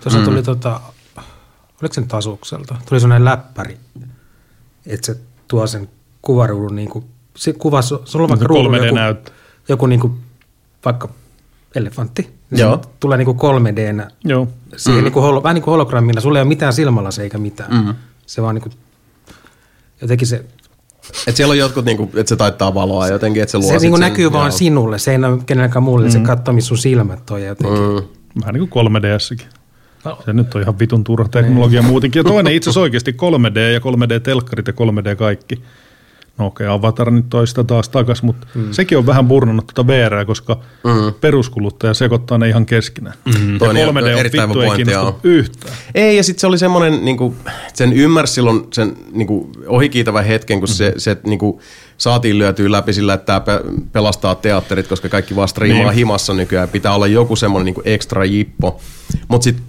Tuossa 0.00 0.20
tuli 0.20 0.42
tota, 0.42 0.80
oliko 1.82 1.94
se 1.94 2.00
nyt 2.00 2.14
Asukselta? 2.14 2.76
Tuli 2.88 3.00
sellainen 3.00 3.24
läppäri, 3.24 3.78
että 4.86 5.06
se 5.06 5.16
tuo 5.48 5.66
sen 5.66 5.88
kuvaruudun 6.22 6.76
niin 6.76 6.88
kuin, 6.88 7.04
se 7.36 7.52
kuva, 7.52 7.82
sulla 7.82 8.00
on 8.14 8.28
vaikka 8.28 8.46
ruudulla 8.46 8.76
joku, 8.76 8.94
näyttö. 8.94 9.32
joku 9.68 9.86
niin 9.86 10.00
kuin, 10.00 10.20
vaikka 10.84 11.08
elefantti. 11.74 12.22
Niin 12.50 12.60
Joo. 12.60 12.76
se 12.82 12.88
tulee 13.00 13.18
niin 13.18 13.36
kuin 13.36 13.38
3D 13.38 14.10
Joo. 14.24 14.48
siihen 14.76 15.00
mm. 15.00 15.04
niin 15.04 15.12
kuin, 15.12 15.22
holo, 15.22 15.42
vähän 15.42 15.54
niin 15.54 15.62
kuin 15.62 15.72
hologrammina. 15.72 16.20
Sulla 16.20 16.38
ei 16.38 16.42
ole 16.42 16.48
mitään 16.48 16.72
silmällä 16.72 17.10
eikä 17.22 17.38
mitään. 17.38 17.84
Mm. 17.84 17.94
Se 18.26 18.42
vaan 18.42 18.54
niin 18.54 18.62
kuin, 18.62 18.72
jotenkin 20.00 20.26
se 20.26 20.44
Et 21.26 21.36
siellä 21.36 21.52
on 21.52 21.58
jotkut, 21.58 21.84
niinku, 21.84 22.10
että 22.16 22.28
se 22.28 22.36
taittaa 22.36 22.74
valoa 22.74 23.08
jotenkin, 23.08 23.42
että 23.42 23.50
se 23.50 23.58
luo 23.58 23.72
Se 23.72 23.78
niinku 23.78 23.96
sen, 23.96 24.00
näkyy 24.00 24.32
vaan 24.32 24.50
joo. 24.50 24.58
sinulle, 24.58 24.98
se 24.98 25.12
ei 25.12 25.18
näy 25.18 25.38
kenellekään 25.46 25.82
muulle, 25.82 26.06
mm. 26.06 26.12
se 26.12 26.20
katsoo, 26.20 26.54
missä 26.54 26.68
sun 26.68 26.78
silmät 26.78 27.30
on 27.30 27.42
ja 27.42 27.48
jotenkin. 27.48 27.78
Mm. 27.78 28.02
Vähän 28.40 28.54
niin 28.54 28.68
kuin 28.68 28.70
3DSkin. 30.04 30.24
Se 30.24 30.32
nyt 30.32 30.54
on 30.54 30.62
ihan 30.62 30.78
vitun 30.78 31.04
turha 31.04 31.28
teknologia 31.28 31.82
muutenkin. 31.82 32.20
Ja 32.20 32.24
toinen 32.24 32.52
itse 32.52 32.70
asiassa 32.70 32.80
oikeasti 32.80 33.12
3D 33.12 33.58
ja 33.58 33.78
3D-telkkarit 33.78 34.66
ja 34.66 34.72
3D 34.72 35.16
kaikki. 35.16 35.62
No 36.38 36.46
okei, 36.46 36.66
okay, 36.66 36.76
Avatar 36.76 37.10
nyt 37.10 37.24
toista 37.30 37.64
taas 37.64 37.88
takas, 37.88 38.22
mutta 38.22 38.46
mm. 38.54 38.72
sekin 38.72 38.98
on 38.98 39.06
vähän 39.06 39.28
burnannut 39.28 39.66
tuota 39.66 39.86
VR, 39.86 40.24
koska 40.24 40.60
mm. 40.84 41.14
peruskuluttaja 41.20 41.94
sekoittaa 41.94 42.38
ne 42.38 42.48
ihan 42.48 42.66
keskenään. 42.66 43.16
Mm. 43.24 43.58
Ja 43.60 43.72
ihan 43.72 43.94
3D 43.94 43.98
on 43.98 44.48
vittu 44.48 44.60
ei 44.60 44.70
kiinnosta 44.76 45.14
yhtään. 45.22 45.74
Ei, 45.94 46.16
ja 46.16 46.22
sitten 46.22 46.40
se 46.40 46.46
oli 46.46 46.58
semmoinen, 46.58 47.04
niinku, 47.04 47.34
sen 47.74 47.92
ymmärsi 47.92 48.34
silloin 48.34 48.66
sen 48.72 48.96
niinku, 49.12 49.50
ohikiitävän 49.66 50.24
hetken, 50.24 50.58
kun 50.58 50.68
se, 50.68 50.94
se 50.96 51.16
niinku, 51.24 51.60
saatiin 51.96 52.38
lyötyä 52.38 52.72
läpi 52.72 52.92
sillä, 52.92 53.14
että 53.14 53.26
tämä 53.26 53.40
pe- 53.40 53.70
pelastaa 53.92 54.34
teatterit, 54.34 54.86
koska 54.86 55.08
kaikki 55.08 55.36
vaan 55.36 55.48
striimaa 55.48 55.82
Niin. 55.82 55.94
himassa 55.94 56.34
nykyään. 56.34 56.68
Pitää 56.68 56.94
olla 56.94 57.06
joku 57.06 57.36
semmoinen 57.36 57.64
niinku 57.64 57.82
ekstra 57.84 58.24
jippo. 58.24 58.80
Mutta 59.28 59.44
sitten 59.44 59.64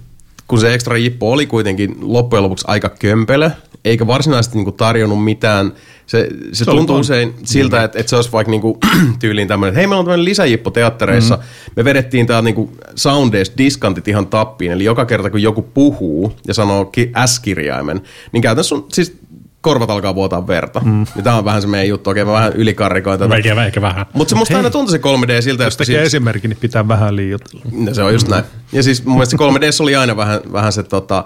kun 0.50 0.60
se 0.60 0.74
ekstra 0.74 0.98
jippo 0.98 1.32
oli 1.32 1.46
kuitenkin 1.46 1.96
loppujen 2.02 2.44
lopuksi 2.44 2.66
aika 2.68 2.90
kömpelö, 2.90 3.52
eikä 3.86 4.08
varsinaisesti 4.08 4.58
niinku 4.58 4.72
tarjonnut 4.72 5.24
mitään, 5.24 5.74
se, 6.06 6.30
se, 6.52 6.58
se 6.58 6.66
tuntuu 6.66 6.98
usein 6.98 7.34
siltä, 7.44 7.84
että, 7.84 8.00
että 8.00 8.10
se 8.10 8.16
olisi 8.16 8.32
vaikka 8.32 8.52
niinku, 8.52 8.78
tyyliin 9.20 9.48
tämmöinen, 9.48 9.72
että 9.72 9.80
hei 9.80 9.88
meillä 9.88 10.00
on 10.00 10.06
tämmöinen 10.06 10.26
lisäjippo 10.26 10.72
teattereissa, 10.72 11.36
mm. 11.36 11.42
me 11.76 11.84
vedettiin 11.84 12.28
tää 12.28 12.42
niinku 12.42 12.72
soundeista 12.96 13.58
diskantit 13.58 14.08
ihan 14.08 14.28
tappiin, 14.28 14.72
eli 14.72 14.84
joka 14.84 15.06
kerta 15.06 15.30
kun 15.30 15.42
joku 15.42 15.62
puhuu 15.62 16.34
ja 16.48 16.54
sanoo 16.54 16.86
ki- 16.86 17.12
S-kirjaimen, 17.26 18.02
niin 18.32 18.42
käytännössä 18.42 18.70
sun, 18.70 18.86
siis 18.94 19.18
korvat 19.62 19.90
alkaa 19.90 20.16
vuotaa 20.16 20.48
verta. 20.48 20.80
Mm. 20.86 21.06
Ja 21.16 21.24
tämä 21.24 21.36
on 21.38 21.46
vähän 21.46 21.62
se 21.62 21.68
meidän 21.68 21.88
juttu, 21.88 22.10
okei 22.10 22.26
mä 22.26 22.32
vähän 22.32 22.54
ylikarrikoin 22.54 23.20
tätä. 23.20 23.36
Eikä, 23.36 23.64
eikä 23.66 23.82
vähän. 23.82 24.06
Mutta 24.14 24.30
se 24.30 24.36
musta 24.36 24.58
aina 24.58 24.70
tuntui 24.70 24.92
se 24.92 24.98
3D 24.98 25.42
siltä, 25.42 25.64
Jos 25.64 25.78
tekee 25.78 25.96
siis- 25.96 26.08
esimerkki, 26.08 26.48
niin 26.48 26.58
pitää 26.62 26.88
vähän 26.88 27.16
liioitella. 27.16 27.62
No, 27.72 27.94
se 27.94 28.04
on 28.04 28.14
just 28.14 28.28
näin. 28.28 28.44
Ja 28.72 28.84
siis 28.84 29.06
mun 29.06 29.16
mielestä 29.16 29.38
se 29.38 29.44
3DS 29.44 29.82
oli 29.82 29.96
aina 29.96 30.18
vähän, 30.18 30.40
vähän 30.54 30.72
se, 30.74 30.84
tota, 30.84 31.26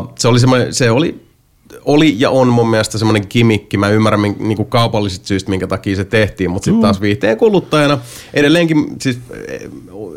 uh, 0.00 0.12
se 0.18 0.28
oli 0.28 0.40
semmoinen, 0.40 0.74
se 0.74 0.90
oli, 0.90 1.23
oli 1.84 2.14
ja 2.18 2.30
on 2.30 2.48
mun 2.48 2.70
mielestä 2.70 2.98
semmoinen 2.98 3.28
kimikki. 3.28 3.76
Mä 3.76 3.88
ymmärrän 3.88 4.20
min, 4.20 4.36
niinku 4.38 4.64
kaupallisista 4.64 5.26
syistä, 5.26 5.50
minkä 5.50 5.66
takia 5.66 5.96
se 5.96 6.04
tehtiin, 6.04 6.50
mutta 6.50 6.64
sitten 6.64 6.82
taas 6.82 7.00
viihteen 7.00 7.36
kuluttajana 7.36 7.98
edelleenkin 8.34 8.86
siis 9.00 9.18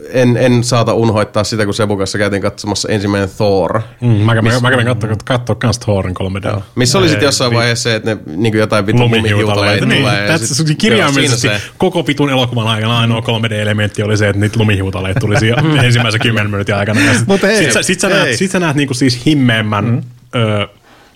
en, 0.10 0.38
en 0.38 0.64
saata 0.64 0.94
unhoittaa 0.94 1.44
sitä, 1.44 1.65
kun 1.65 1.74
Sebukassa 1.74 2.18
käytiin 2.18 2.41
katsomassa 2.41 2.90
ensimmäinen 2.90 3.30
Thor. 3.38 3.82
Mm, 4.02 4.07
mä, 4.07 4.36
kävin 4.36 4.86
katsoa, 4.86 5.10
katsoa 5.26 5.56
kans 5.56 5.80
Thorin 5.80 6.15
3D. 6.22 6.61
Missä 6.76 6.98
oli 6.98 7.10
sitten 7.10 7.26
jossain 7.26 7.53
vaiheessa 7.53 7.90
se, 7.90 7.95
että 7.95 8.15
ne 8.15 8.22
niinku 8.36 8.57
jotain 8.57 8.86
vittu 8.88 9.02
lumihiutaleita 9.03 9.86
Niin, 9.86 10.02
tulee. 10.03 10.28
tässä 10.28 10.56
sit- 10.56 10.78
kirjaimellisesti 10.78 11.48
se. 11.48 11.61
koko 11.78 12.03
pitun 12.03 12.30
elokuvan 12.30 12.68
aikana 12.68 12.99
ainoa 12.99 13.19
3D-elementti 13.22 14.03
oli 14.03 14.18
se, 14.18 14.30
että 14.30 14.40
niitä 14.40 14.60
lumihiutaleita 14.60 15.19
tuli 15.19 15.40
siinä 15.40 15.64
ensimmäisen 15.84 16.22
kymmenen 16.22 16.52
minuutin 16.52 16.76
aikana. 16.76 16.99
Ja 17.02 17.14
sit, 17.14 17.74
sit, 17.82 17.99
sä, 17.99 18.10
näet, 18.10 18.36
sit 18.38 18.52
sä 18.52 18.60
näet 18.60 18.76
niinku 18.76 18.94
siis 18.94 19.26
himmeämmän 19.26 19.86
mm. 19.86 20.02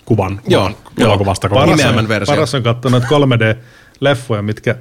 Kuvan 0.04 0.40
Joo, 0.48 0.70
elokuvasta. 0.98 1.48
Paras-. 1.48 1.76
Nimeämän 1.76 2.08
versio. 2.08 2.34
Paras 2.34 2.54
on 2.54 2.62
katsonut 2.62 3.02
3D-leffoja, 3.04 4.42
mitkä 4.42 4.76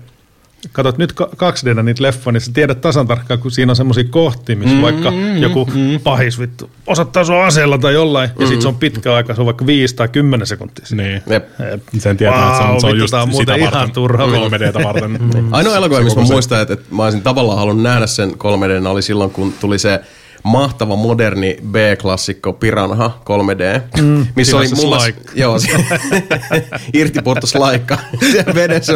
Katsot 0.71 0.97
nyt 0.97 1.13
2D 1.21 1.83
niitä 1.83 2.03
leffoja, 2.03 2.31
niin 2.31 2.41
sä 2.41 2.51
tiedät 2.53 2.81
tasan 2.81 3.07
tarkkaan, 3.07 3.39
kun 3.39 3.51
siinä 3.51 3.71
on 3.71 3.75
semmoisia 3.75 4.03
kohtia, 4.03 4.55
missä 4.55 4.75
mm, 4.75 4.81
vaikka 4.81 5.11
mm, 5.11 5.37
joku 5.37 5.69
mm. 5.73 5.99
pahis 6.03 6.39
vittu 6.39 6.69
osoittaa 6.87 7.23
sua 7.23 7.45
aseella 7.45 7.77
tai 7.77 7.93
jollain, 7.93 8.29
ja 8.39 8.47
sit 8.47 8.61
se 8.61 8.67
on 8.67 8.75
pitkä 8.75 9.15
aika, 9.15 9.35
se 9.35 9.41
on 9.41 9.45
vaikka 9.45 9.65
5 9.65 9.95
tai 9.95 10.07
10 10.07 10.47
sekuntia. 10.47 10.85
siinä. 10.85 11.03
Niin. 11.03 11.21
Jep. 11.27 11.49
Sen 11.97 12.17
tietää, 12.17 12.47
että 12.47 12.57
se 12.57 12.63
on, 12.63 12.81
se 12.81 12.87
on 12.87 12.97
just 12.97 13.13
on 13.13 13.21
sitä 13.21 13.31
muuten 13.31 13.59
ihan 13.59 13.73
varten. 13.73 13.91
turha. 13.91 14.25
3Dtä 14.25 14.83
varten. 14.83 15.19
Ainoa 15.51 15.75
elokuva, 15.75 16.01
missä 16.01 16.19
mä 16.19 16.25
muistan, 16.25 16.61
että, 16.61 16.73
että 16.73 16.95
mä 16.95 17.03
olisin 17.03 17.21
tavallaan 17.21 17.57
halunnut 17.57 17.83
nähdä 17.83 18.07
sen 18.07 18.31
3D, 18.31 18.87
oli 18.87 19.01
silloin, 19.01 19.31
kun 19.31 19.53
tuli 19.61 19.79
se 19.79 20.01
mahtava 20.43 20.95
moderni 20.95 21.57
B-klassikko 21.71 22.53
Piranha 22.53 23.19
3D, 23.29 24.01
mm, 24.01 24.27
missä 24.35 24.57
oli 24.57 24.67
mulla... 24.75 24.99
Joo, 25.35 25.59
se, 25.59 25.67
irtipurtu 26.93 27.47
slaikka 27.47 27.97
vedessä. 28.55 28.93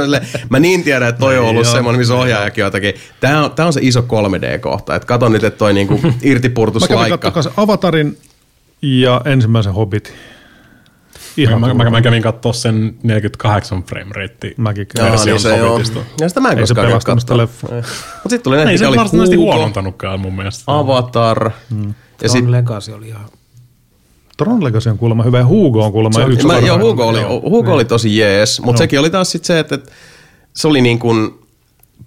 Mä 0.49 0.59
niin 0.59 0.83
tiedän, 0.83 1.09
että 1.09 1.19
toi 1.19 1.37
on 1.37 1.45
ollut 1.45 1.67
semmoinen, 1.67 1.99
missä 1.99 2.15
ohjaajakin 2.15 2.63
on 2.63 2.67
jotakin. 2.67 2.93
Tää 3.19 3.43
on, 3.43 3.51
tää 3.51 3.65
on 3.65 3.73
se 3.73 3.79
iso 3.83 4.01
3D-kohta. 4.01 4.95
Että 4.95 5.07
kato 5.07 5.29
nyt, 5.29 5.43
että 5.43 5.57
toi 5.57 5.73
niinku 5.73 5.99
irtipurtu 6.21 6.79
Mä 6.79 6.87
kävin 6.87 6.97
slaikka. 6.99 7.17
katsomaan 7.17 7.33
kanssa 7.33 7.61
Avatarin 7.61 8.17
ja 8.81 9.21
ensimmäisen 9.25 9.73
Hobbitin. 9.73 10.13
Ihan 11.37 11.61
Mä, 11.61 11.73
mä, 11.73 11.89
mä 11.89 12.01
kävin 12.01 12.21
katsoa 12.21 12.53
sen 12.53 12.95
48 13.03 13.83
frame 13.83 14.11
rate 14.15 14.53
Mäkin 14.57 14.87
kävin. 14.95 15.13
Joo, 15.13 15.25
niin 15.25 15.39
se 15.39 15.57
joo. 15.57 15.81
Ja 16.19 16.29
sitä 16.29 16.39
mä 16.39 16.51
en 16.51 16.59
Ei 16.59 16.67
se 16.67 16.73
koskaan 16.73 16.87
käy 16.87 17.15
katsoa. 17.15 17.37
Mutta 17.37 18.29
sitten 18.29 18.41
tuli 18.43 18.55
näitä, 18.55 18.71
Ei 18.71 18.77
se 18.77 18.87
oli 18.87 18.97
varsinaisesti 18.97 19.35
huonontanutkaan 19.35 20.19
mun 20.19 20.35
mielestä. 20.35 20.63
Avatar. 20.67 21.51
Mm. 21.69 21.93
Ja 22.23 22.29
sit, 22.29 22.39
Tron 22.39 22.51
Legacy 22.51 22.91
oli 22.91 23.07
ihan... 23.07 23.25
Tron 24.37 24.63
Legacy 24.63 24.89
on 24.89 24.97
kuulemma 24.97 25.23
hyvä 25.23 25.37
ja 25.37 25.45
Hugo 25.45 25.85
on 25.85 25.91
kuulemma 25.91 26.25
yksi 26.25 26.47
Mä, 26.47 26.59
joo. 26.59 26.79
Hugo 26.79 27.07
oli, 27.07 27.21
Hugo 27.23 27.73
oli 27.73 27.85
tosi 27.85 28.17
jees, 28.17 28.61
mutta 28.61 28.79
sekin 28.79 28.99
oli 28.99 29.09
taas 29.09 29.31
sit 29.31 29.45
se, 29.45 29.59
että, 29.59 29.75
että 29.75 29.91
se 30.55 30.67
oli 30.67 30.81
niin 30.81 30.99
kuin 30.99 31.39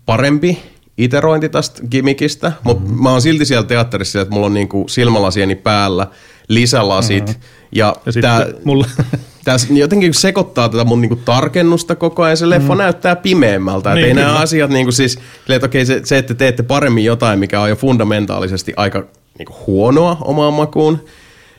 parempi 0.06 0.62
iterointi 0.98 1.48
tästä 1.48 1.82
gimmickistä, 1.90 2.52
mutta 2.64 2.84
mm-hmm. 2.84 3.02
mä 3.02 3.10
oon 3.10 3.22
silti 3.22 3.44
siellä 3.44 3.66
teatterissa, 3.66 4.20
että 4.20 4.34
mulla 4.34 4.46
on 4.46 4.55
niin 4.55 4.68
kuin 4.68 4.88
silmälasieni 4.88 5.55
päällä, 5.55 6.06
lisälasit, 6.48 7.26
mm-hmm. 7.26 7.40
ja, 7.72 7.96
Ja 8.06 8.12
sitten 8.12 8.30
tää, 8.30 8.46
mulla- 8.64 8.88
tää 9.44 9.56
jotenkin 9.70 10.14
sekoittaa 10.14 10.68
tätä 10.68 10.84
mun 10.84 11.00
niinku 11.00 11.16
tarkennusta 11.16 11.94
koko 11.94 12.22
ajan. 12.22 12.36
Se 12.36 12.50
leffa 12.50 12.74
mm. 12.74 12.78
näyttää 12.78 13.16
pimeämmältä. 13.16 13.94
Niin, 13.94 14.02
Niin, 14.02 14.18
ei 14.18 14.24
nämä 14.24 14.38
asiat, 14.38 14.70
niinku 14.70 14.92
siis, 14.92 15.18
että 15.48 15.66
okei, 15.66 15.86
se, 15.86 16.00
se, 16.05 16.18
että 16.18 16.34
teette 16.34 16.62
paremmin 16.62 17.05
jotain, 17.05 17.39
mikä 17.39 17.60
on 17.60 17.68
jo 17.68 17.76
fundamentaalisesti 17.76 18.73
aika 18.76 19.05
niinku 19.39 19.55
huonoa 19.66 20.16
omaan 20.20 20.55
makuun, 20.55 21.05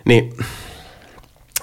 niin 0.05 0.33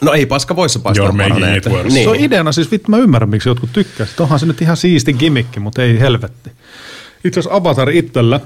no 0.00 0.12
ei 0.12 0.26
paska 0.26 0.56
voissa 0.56 0.78
paistaa 0.78 1.08
You're 1.08 1.12
making 1.12 1.34
paranee. 1.34 1.60
Niin. 1.88 2.04
Se 2.04 2.10
on 2.10 2.16
ideana, 2.16 2.52
siis 2.52 2.70
vittu 2.70 2.90
mä 2.90 2.98
ymmärrän, 2.98 3.28
miksi 3.28 3.48
jotkut 3.48 3.72
tykkää. 3.72 4.06
Sitten 4.06 4.24
onhan 4.24 4.38
se 4.38 4.46
nyt 4.46 4.62
ihan 4.62 4.76
siisti 4.76 5.12
gimmikki, 5.12 5.60
mutta 5.60 5.82
ei 5.82 6.00
helvetti. 6.00 6.50
Itse 7.24 7.40
asiassa 7.40 7.56
Avatar 7.56 7.90
itsellä, 7.90 8.40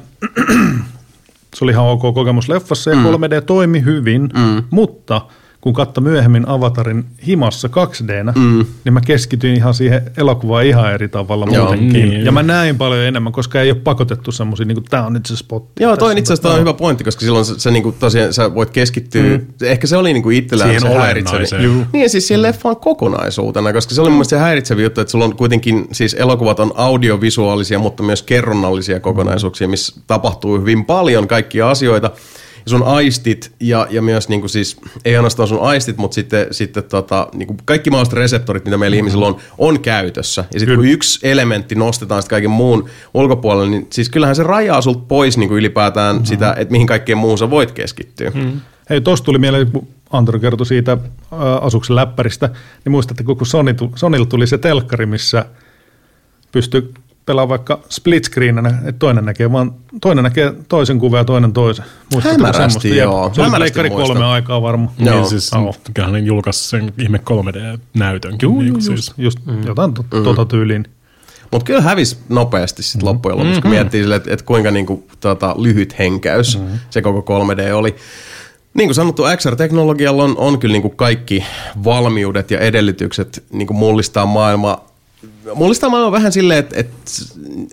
se 1.57 1.65
oli 1.65 1.73
ihan 1.73 1.87
ok 1.87 2.15
kokemus 2.15 2.49
leffassa 2.49 2.91
ja 2.91 2.97
mm. 2.97 3.05
3D 3.07 3.41
toimi 3.47 3.85
hyvin, 3.85 4.23
mm. 4.23 4.63
mutta 4.71 5.21
kun 5.61 5.73
katso 5.73 6.01
myöhemmin 6.01 6.49
Avatarin 6.49 7.05
himassa 7.27 7.69
2D, 7.69 8.39
mm. 8.39 8.67
niin 8.85 8.93
mä 8.93 9.01
keskityin 9.01 9.57
ihan 9.57 9.75
siihen 9.75 10.03
elokuvaan 10.17 10.67
ihan 10.67 10.95
eri 10.95 11.09
tavalla 11.09 11.47
Joo, 11.53 11.65
muutenkin. 11.65 11.93
niin. 11.93 12.25
ja 12.25 12.33
mä 12.33 12.43
näin 12.43 12.79
paljon 12.79 13.01
enemmän, 13.01 13.33
koska 13.33 13.61
ei 13.61 13.71
ole 13.71 13.79
pakotettu 13.79 14.33
semmoisia, 14.33 14.67
niin 14.67 14.77
kuin 14.77 14.85
tää 14.91 15.07
on 15.07 15.13
nyt 15.13 15.27
se 15.27 15.37
spotti. 15.37 15.83
Joo, 15.83 15.97
toi 15.97 16.09
Tässä 16.09 16.19
itse 16.19 16.33
asiassa 16.33 16.55
on 16.55 16.61
hyvä 16.61 16.75
pointti, 16.75 17.05
koska 17.05 17.21
silloin 17.21 17.45
se, 17.45 17.55
se 17.59 17.71
niinku, 17.71 17.93
tosiaan 17.93 18.33
sä 18.33 18.55
voit 18.55 18.71
keskittyä, 18.71 19.23
mm. 19.23 19.47
ehkä 19.63 19.87
se 19.87 19.97
oli 19.97 20.13
niinku 20.13 20.31
itsellään 20.31 20.81
Siihen 20.81 21.47
se. 21.47 21.63
Juu. 21.63 21.85
Niin 21.93 22.03
ja 22.03 22.09
siis 22.09 22.29
siihen 22.29 22.43
leffaan 22.43 22.77
kokonaisuutena, 22.77 23.73
koska 23.73 23.95
se 23.95 24.01
oli 24.01 24.09
mun 24.09 24.17
mielestä 24.17 24.37
se 24.37 24.41
häiritsevi 24.41 24.83
juttu, 24.83 25.01
että 25.01 25.11
sulla 25.11 25.25
on 25.25 25.37
kuitenkin, 25.37 25.89
siis 25.93 26.15
elokuvat 26.15 26.61
on 26.61 26.73
audiovisuaalisia, 26.75 27.79
mutta 27.79 28.03
myös 28.03 28.23
kerronnallisia 28.23 29.01
kokonaisuuksia, 29.01 29.69
missä 29.69 30.01
tapahtuu 30.07 30.59
hyvin 30.59 30.85
paljon 30.85 31.29
kaikkia 31.29 31.71
asioita. 31.71 32.11
Sun 32.67 32.83
aistit 32.83 33.53
ja, 33.61 33.87
ja 33.91 34.03
myös 34.03 34.29
niinku 34.29 34.49
siis, 34.49 34.77
ei 35.05 35.17
ainoastaan 35.17 35.49
sun 35.49 35.63
aistit, 35.63 35.97
mutta 35.97 36.15
sitten, 36.15 36.47
sitten 36.51 36.85
tota, 36.85 37.29
niinku 37.35 37.57
kaikki 37.65 37.91
mahdolliset 37.91 38.15
reseptorit, 38.15 38.65
mitä 38.65 38.79
meillä 38.79 38.97
ihmisillä 38.97 39.27
on, 39.27 39.37
on 39.59 39.81
käytössä. 39.81 40.45
Ja 40.55 40.61
sitten 40.61 40.77
kun 40.77 40.87
yksi 40.89 41.29
elementti 41.29 41.75
nostetaan 41.75 42.23
sitten 42.23 42.37
kaiken 42.37 42.51
muun 42.51 42.89
ulkopuolelle, 43.15 43.71
niin 43.71 43.87
siis 43.91 44.09
kyllähän 44.09 44.37
se 44.37 44.43
rajaa 44.43 44.81
sulta 44.81 45.05
pois 45.09 45.39
niinku 45.39 45.57
ylipäätään 45.57 46.17
mm-hmm. 46.17 46.27
sitä, 46.27 46.55
että 46.59 46.73
mihin 46.73 46.87
kaikkeen 46.87 47.19
muuhun 47.19 47.39
sä 47.39 47.51
voit 47.51 47.73
keskittyä. 47.73 48.31
Mm. 48.35 48.61
Hei, 48.91 49.01
tuossa 49.01 49.25
tuli 49.25 49.39
mieleen, 49.39 49.71
kun 49.71 49.89
Antero 50.13 50.39
kertoi 50.39 50.67
siitä 50.67 50.97
ää, 51.33 51.57
asuksen 51.57 51.97
läppäristä, 51.97 52.51
niin 52.85 52.91
muistatte, 52.91 53.25
kun 53.25 53.47
Sony, 53.47 53.75
Sonylla 53.95 54.27
tuli 54.27 54.47
se 54.47 54.59
telkkari, 54.59 55.07
missä 55.07 55.45
pystyy 56.53 56.95
pelaamaan 57.27 57.49
vaikka 57.49 57.81
split 57.89 58.25
screeninä, 58.25 58.69
että 58.69 58.99
toinen 58.99 59.25
näkee, 59.25 59.53
vaan, 59.53 59.73
toinen 60.01 60.25
näkee 60.25 60.55
toisen 60.69 60.99
kuvan 60.99 61.19
ja 61.19 61.25
toinen 61.25 61.53
toisen. 61.53 61.85
Muistatteko 62.13 62.47
Hämärästi, 62.47 62.97
joo. 62.97 63.31
Se 63.35 63.41
oli 63.41 63.47
Hämärästi 63.51 63.79
leikkari 63.79 63.91
kolme 63.91 64.25
aikaa 64.25 64.63
varmaan. 64.63 64.91
Joo. 64.99 65.15
Niin 65.15 65.29
siis, 65.29 65.51
Joo. 65.53 65.75
kyllähän 65.95 66.13
ne 66.13 66.19
julkaisi 66.19 66.69
sen 66.69 66.93
ihme 66.99 67.21
3D-näytönkin. 67.31 68.43
Juu, 68.43 68.61
niin 68.61 68.75
just, 68.75 69.15
kuin 69.15 69.25
just, 69.25 69.39
mm. 69.47 69.67
jotain 69.67 69.95
to, 69.95 70.05
tuota 70.23 70.45
tyyliin. 70.45 70.85
Mutta 71.51 71.65
kyllä 71.65 71.81
hävisi 71.81 72.19
nopeasti 72.29 72.83
sit 72.83 73.03
loppujen 73.03 73.39
lopuksi, 73.39 73.51
Mm-hmm. 73.51 73.63
kun 73.63 73.71
miettii 73.71 74.03
sille, 74.03 74.17
että 74.17 74.35
et 74.35 74.43
kuinka 74.43 74.71
niinku, 74.71 75.07
tota, 75.21 75.55
lyhyt 75.59 75.99
henkäys 75.99 76.59
mm-hmm. 76.59 76.79
se 76.91 77.03
koko 77.03 77.45
3D 77.45 77.73
oli. 77.73 77.97
Niin 78.75 78.89
kuin 78.89 78.95
sanottu, 78.95 79.23
XR-teknologialla 79.37 80.25
on, 80.25 80.35
on 80.39 80.59
kyllä 80.59 80.73
niinku 80.73 80.91
kaikki 80.91 81.45
valmiudet 81.85 82.51
ja 82.51 82.59
edellytykset 82.59 83.45
niinku 83.53 83.75
mullistaa 83.75 84.27
maailmaa. 84.27 84.90
Mullistaa 85.55 85.91
maailmaa 85.91 86.13
vähän 86.13 86.33
silleen, 86.33 86.59
että 86.59 86.81
et, 86.81 86.91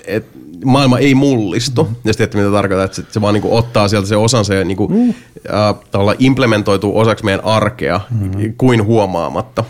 et 0.05 0.25
maailma 0.65 0.99
ei 0.99 1.15
mullistu, 1.15 1.83
mm. 1.83 1.95
jos 2.05 2.17
tiedätte 2.17 2.37
mitä 2.37 2.51
tarkoittaa, 2.51 2.85
että 2.85 3.13
se, 3.13 3.21
vaan 3.21 3.33
niinku 3.33 3.55
ottaa 3.55 3.87
sieltä 3.87 4.07
se 4.07 4.15
osansa 4.15 4.53
ja 4.53 4.63
niinku, 4.63 4.87
mm. 4.87 5.09
äh, 5.09 6.15
implementoituu 6.19 6.99
osaksi 6.99 7.25
meidän 7.25 7.45
arkea 7.45 8.01
mm. 8.09 8.53
kuin 8.57 8.85
huomaamatta. 8.85 9.63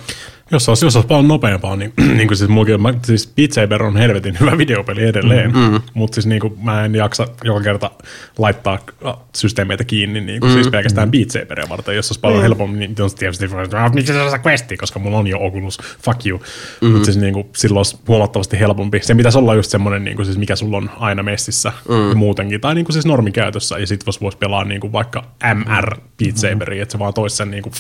Jos 0.51 0.69
olisi, 0.69 0.85
jos 0.85 0.95
olisi 0.95 1.08
paljon 1.08 1.27
nopeampaa, 1.27 1.76
niin, 1.76 1.93
niin 2.17 2.27
kuin 2.27 2.38
siis, 2.38 2.50
mullakin, 2.50 2.82
mä, 2.82 2.93
siis 3.06 3.34
Beat 3.35 3.51
Saber 3.51 3.84
on 3.84 3.98
helvetin 3.98 4.38
hyvä 4.40 4.58
videopeli 4.64 5.03
edelleen, 5.03 5.51
mm-hmm. 5.51 5.82
mutta 5.93 6.16
siis 6.16 6.26
niin 6.26 6.42
kuin, 6.42 6.53
mä 6.61 6.85
en 6.85 6.95
jaksa 6.95 7.27
joka 7.43 7.61
kerta 7.61 7.92
laittaa 8.38 8.80
äh, 9.06 9.14
systeemeitä 9.35 9.84
kiinni 9.84 10.22
niin 10.22 10.40
kuin, 10.40 10.50
mm-hmm. 10.50 10.64
siis 10.64 10.72
pelkästään 10.72 11.11
Beat 11.11 11.30
Saberia 11.30 11.69
varten. 11.69 11.95
Jos 11.95 12.09
olisi 12.09 12.19
paljon 12.19 12.42
helpommin, 12.42 12.80
niin 12.80 13.01
on 13.01 13.09
tietysti, 13.19 13.45
että 13.45 13.90
miksi 13.93 14.14
sä 14.14 14.30
saa 14.30 14.40
questi, 14.45 14.77
koska 14.77 15.00
mulla 15.00 15.17
on 15.17 15.27
jo 15.27 15.38
Oculus, 15.40 15.80
fuck 16.03 16.26
you. 16.26 16.38
Mm-hmm. 16.38 16.92
Mutta 16.92 17.06
siis 17.06 17.17
niin 17.17 17.34
kuin, 17.34 17.48
silloin 17.56 17.80
olisi 17.80 17.98
huomattavasti 18.08 18.59
helpompi. 18.59 19.00
Se 19.03 19.16
pitäisi 19.16 19.38
olla 19.38 19.56
just 19.56 19.72
semmoinen, 19.72 20.03
niin 20.03 20.16
kuin, 20.16 20.26
siis 20.26 20.38
mikä 20.38 20.56
sulla 20.56 20.77
on 20.77 20.90
aina 21.00 21.24
messissä 21.24 21.72
mm. 21.90 22.17
muutenkin, 22.17 22.61
tai 22.61 22.76
niin 22.76 22.85
kuin 22.85 22.93
siis 22.93 23.06
normikäytössä, 23.06 23.80
ja 23.80 23.88
sitten 23.88 24.06
vois, 24.06 24.22
vois 24.22 24.35
pelaa 24.35 24.64
niin 24.64 24.82
kuin 24.82 24.93
vaikka 24.93 25.24
MR 25.56 25.98
Beat 26.24 26.38
Saberia, 26.38 26.84
että 26.84 26.92
se 26.92 27.00
vaan 27.00 27.14
toisi 27.14 27.35
sen 27.35 27.51
niin 27.51 27.64
kuin, 27.64 27.74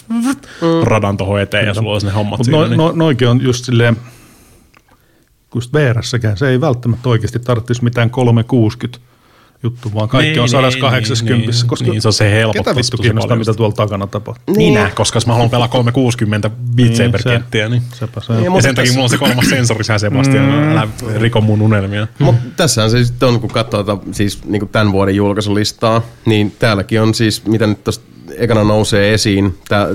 radan 0.83 1.17
tuohon 1.17 1.41
eteen, 1.41 1.67
ja 1.67 1.73
sulla 1.73 1.91
olisi 1.91 2.05
ne 2.05 2.13
hommat 2.13 2.39
siinä. 2.43 2.56
No, 2.61 2.67
niin. 2.67 2.77
no, 2.77 2.91
noikin 2.91 3.27
on 3.27 3.41
just 3.41 3.65
silleen, 3.65 3.97
kun 5.49 5.61
VR-säkään 5.73 6.37
se 6.37 6.49
ei 6.49 6.61
välttämättä 6.61 7.09
oikeasti 7.09 7.39
tarvitsisi 7.39 7.83
mitään 7.83 8.09
360 8.09 9.07
juttu, 9.63 9.93
vaan 9.93 10.09
kaikki 10.09 10.29
Niin, 10.29 10.39
on 10.39 10.61
niin, 10.61 10.71
180, 10.71 11.51
niin, 11.51 11.67
koska 11.67 11.91
niin, 11.91 12.01
se 12.01 12.07
on 12.07 12.13
se 12.13 12.31
helpottaa 12.31 12.73
ketä 12.73 12.75
vittu 12.75 12.97
kiinnostaa, 12.97 13.37
mitä 13.37 13.53
tuolla 13.53 13.75
takana 13.75 14.07
tapahtuu. 14.07 14.55
Minä, 14.55 14.91
koska 14.95 15.17
jos 15.17 15.27
mä 15.27 15.33
haluan 15.33 15.49
pelaa 15.49 15.67
360 15.67 16.49
Beat 16.49 16.89
Niin, 16.89 16.97
Saber-kenttiä, 16.97 17.69
niin. 17.69 17.81
Sepä 17.93 18.21
se. 18.21 18.33
Niin, 18.33 18.53
Ja 18.55 18.61
sen 18.61 18.75
takia 18.75 18.91
mulla 18.91 19.03
on 19.03 19.09
se 19.09 19.17
kolmas 19.17 19.49
sensori, 19.49 19.83
sä 19.83 19.97
Sebastian, 19.97 20.45
mm. 20.45 20.71
älä 20.71 20.87
riko 21.15 21.41
mun 21.41 21.61
unelmia. 21.61 22.07
Mutta 22.19 22.41
tässähän 22.57 22.91
se 22.91 23.05
sitten 23.05 23.29
on, 23.29 23.39
kun 23.39 23.49
katsoo 23.49 23.83
tätä, 23.83 24.01
siis 24.11 24.45
niin 24.45 24.59
kuin 24.59 24.69
tämän 24.69 24.91
vuoden 24.91 25.15
julkaisulistaa, 25.15 26.01
niin 26.25 26.55
täälläkin 26.59 27.01
on 27.01 27.13
siis, 27.13 27.45
mitä 27.45 27.67
nyt 27.67 27.83
tuosta 27.83 28.16
ekana 28.37 28.63
nousee 28.63 29.13
esiin 29.13 29.57
tä, 29.69 29.87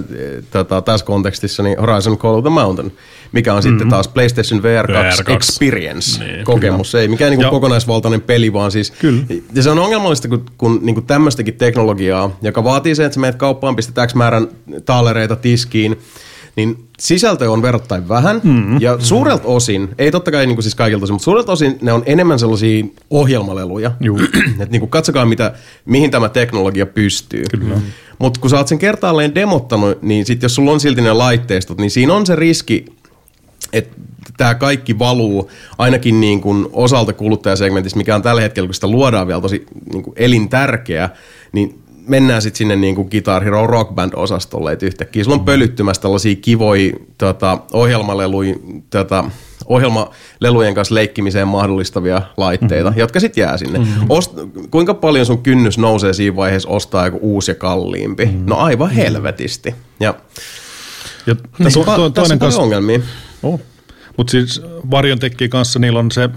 tätä, 0.50 0.80
tässä 0.80 1.06
kontekstissa, 1.06 1.62
niin 1.62 1.78
Horizon 1.78 2.18
Call 2.18 2.34
of 2.34 2.44
the 2.44 2.50
Mountain, 2.50 2.92
mikä 3.32 3.54
on 3.54 3.58
mm-hmm. 3.58 3.70
sitten 3.70 3.88
taas 3.88 4.08
PlayStation 4.08 4.62
VR 4.62 4.92
2, 4.92 5.18
VR 5.18 5.24
2. 5.24 5.32
Experience 5.32 6.24
Niin, 6.24 6.44
kokemus. 6.44 6.94
Ei 6.94 7.08
mikään 7.08 7.30
niinku 7.30 7.42
Joo. 7.42 7.50
kokonaisvaltainen 7.50 8.20
peli, 8.20 8.52
vaan 8.52 8.72
siis... 8.72 8.90
Kyllä. 8.90 9.22
Ja 9.54 9.62
se 9.62 9.70
on 9.70 9.78
ongelmallista, 9.78 10.28
kun, 10.28 10.44
kun 10.58 10.78
niinku 10.82 11.00
tämmöistäkin 11.00 11.54
teknologiaa, 11.54 12.36
joka 12.42 12.64
vaatii 12.64 12.94
sen, 12.94 13.06
että 13.06 13.14
sä 13.14 13.20
menet 13.20 13.36
kauppaan, 13.36 13.76
pistät 13.76 14.08
X 14.10 14.14
määrän 14.14 14.48
taalereita 14.84 15.36
tiskiin, 15.36 15.98
niin 16.56 16.88
sisältö 16.98 17.50
on 17.50 17.62
verrattain 17.62 18.08
vähän, 18.08 18.40
mm-hmm. 18.44 18.80
ja 18.80 18.96
suurelta 18.98 19.48
osin, 19.48 19.88
ei 19.98 20.10
totta 20.10 20.30
kai 20.30 20.46
niin 20.46 20.56
kuin 20.56 20.62
siis 20.62 20.74
kaikilta 20.74 21.04
osin, 21.04 21.14
mutta 21.14 21.24
suurelta 21.24 21.52
osin 21.52 21.78
ne 21.80 21.92
on 21.92 22.02
enemmän 22.06 22.38
sellaisia 22.38 22.84
ohjelmaleluja. 23.10 23.92
Että 24.50 24.72
niin 24.72 24.80
kuin 24.80 24.90
katsokaa, 24.90 25.26
mitä, 25.26 25.54
mihin 25.84 26.10
tämä 26.10 26.28
teknologia 26.28 26.86
pystyy. 26.86 27.44
Kyllä. 27.50 27.74
Mutta 28.22 28.40
kun 28.40 28.50
sä 28.50 28.56
oot 28.56 28.68
sen 28.68 28.78
kertaalleen 28.78 29.34
demottanut, 29.34 30.02
niin 30.02 30.26
sit 30.26 30.42
jos 30.42 30.54
sulla 30.54 30.72
on 30.72 30.80
silti 30.80 31.00
ne 31.00 31.12
laitteistot, 31.12 31.78
niin 31.78 31.90
siinä 31.90 32.14
on 32.14 32.26
se 32.26 32.36
riski, 32.36 32.84
että 33.72 33.96
tämä 34.36 34.54
kaikki 34.54 34.98
valuu 34.98 35.50
ainakin 35.78 36.20
niin 36.20 36.40
kuin 36.40 36.66
osalta 36.72 37.12
kuluttajasegmentistä, 37.12 37.98
mikä 37.98 38.14
on 38.14 38.22
tällä 38.22 38.40
hetkellä, 38.40 38.66
kun 38.66 38.74
sitä 38.74 38.86
luodaan 38.86 39.26
vielä 39.26 39.40
tosi 39.40 39.66
niin 39.92 40.04
elintärkeä, 40.16 41.10
niin 41.52 41.81
mennään 42.08 42.42
sitten 42.42 42.58
sinne 42.58 42.76
niin 42.76 42.94
kuin 42.94 43.08
Guitar 43.10 43.44
Hero 43.44 43.66
Rock 43.66 43.94
Band-osastolle, 43.94 44.72
että 44.72 44.86
yhtäkkiä 44.86 45.24
sulla 45.24 45.36
on 45.36 45.44
pölyttymässä 45.44 46.02
tällaisia 46.02 46.36
kivoja 46.36 46.92
tota, 47.18 47.58
ohjelmaleluja, 47.72 48.54
tota, 48.90 49.24
ohjelmalelujen 49.66 50.74
kanssa 50.74 50.94
leikkimiseen 50.94 51.48
mahdollistavia 51.48 52.22
laitteita, 52.36 52.90
mm-hmm. 52.90 53.00
jotka 53.00 53.20
sitten 53.20 53.42
jää 53.42 53.56
sinne. 53.56 53.78
Mm-hmm. 53.78 54.06
Ost, 54.08 54.32
kuinka 54.70 54.94
paljon 54.94 55.26
sun 55.26 55.42
kynnys 55.42 55.78
nousee 55.78 56.12
siinä 56.12 56.36
vaiheessa 56.36 56.68
ostaa 56.68 57.06
joku 57.06 57.18
uusi 57.22 57.50
ja 57.50 57.54
kalliimpi? 57.54 58.24
Mm-hmm. 58.24 58.46
No 58.46 58.56
aivan 58.56 58.90
helvetisti. 58.90 59.74
Ja 60.00 60.14
Ja 61.26 61.34
tässä 61.62 61.80
to, 61.84 61.90
on, 61.90 61.96
to, 61.96 62.02
to, 62.02 62.10
tässä 62.10 62.22
toinen 62.22 62.34
on 62.34 62.38
kanssa, 62.38 62.62
ongelmia. 62.62 63.00
oh. 63.42 63.60
mutta 64.16 64.30
siis 64.30 64.62
Varjon 64.90 65.18
kanssa, 65.50 65.78
niillä 65.78 65.98
on 65.98 66.10
se 66.10 66.30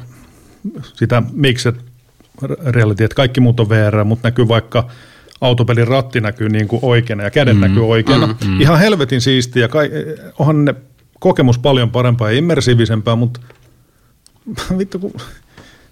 sitä 0.94 1.24
mixed 1.34 1.76
reality, 2.66 3.04
että 3.04 3.16
kaikki 3.16 3.40
muut 3.40 3.60
on 3.60 3.70
VR, 3.70 4.04
mutta 4.04 4.28
näkyy 4.28 4.48
vaikka 4.48 4.88
autopelin 5.42 5.88
ratti 5.88 6.22
näkyy 6.22 6.50
niin 6.50 6.68
kuin 6.68 6.80
oikeana 6.82 7.24
ja 7.24 7.32
kädet 7.32 7.56
mm, 7.56 7.62
näkyy 7.62 7.88
oikeana. 7.88 8.28
Mm, 8.28 8.48
mm. 8.48 8.62
Ihan 8.62 8.80
helvetin 8.80 9.22
siistiä 9.22 9.62
ja 9.62 9.68
kai, 9.68 9.90
onhan 10.40 10.66
ne 10.66 10.76
kokemus 11.20 11.60
paljon 11.60 11.92
parempaa 11.92 12.32
ja 12.32 12.38
immersiivisempää, 12.38 13.16
mutta 13.16 13.40
vittu 14.78 15.00
kun 15.00 15.14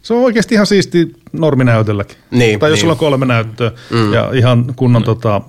se 0.01 0.13
on 0.13 0.23
oikeasti 0.23 0.55
ihan 0.55 0.67
siisti 0.67 1.13
norminäytölläkin. 1.33 2.17
Niin, 2.31 2.59
tai 2.59 2.69
jos 2.69 2.77
niin. 2.77 2.81
sulla 2.81 2.93
on 2.93 2.99
kolme 2.99 3.25
näyttöä 3.25 3.72
mm. 3.89 4.13
ja 4.13 4.31
ihan 4.33 4.73
kunnon 4.75 5.01
mm. 5.01 5.05
tota, 5.05 5.41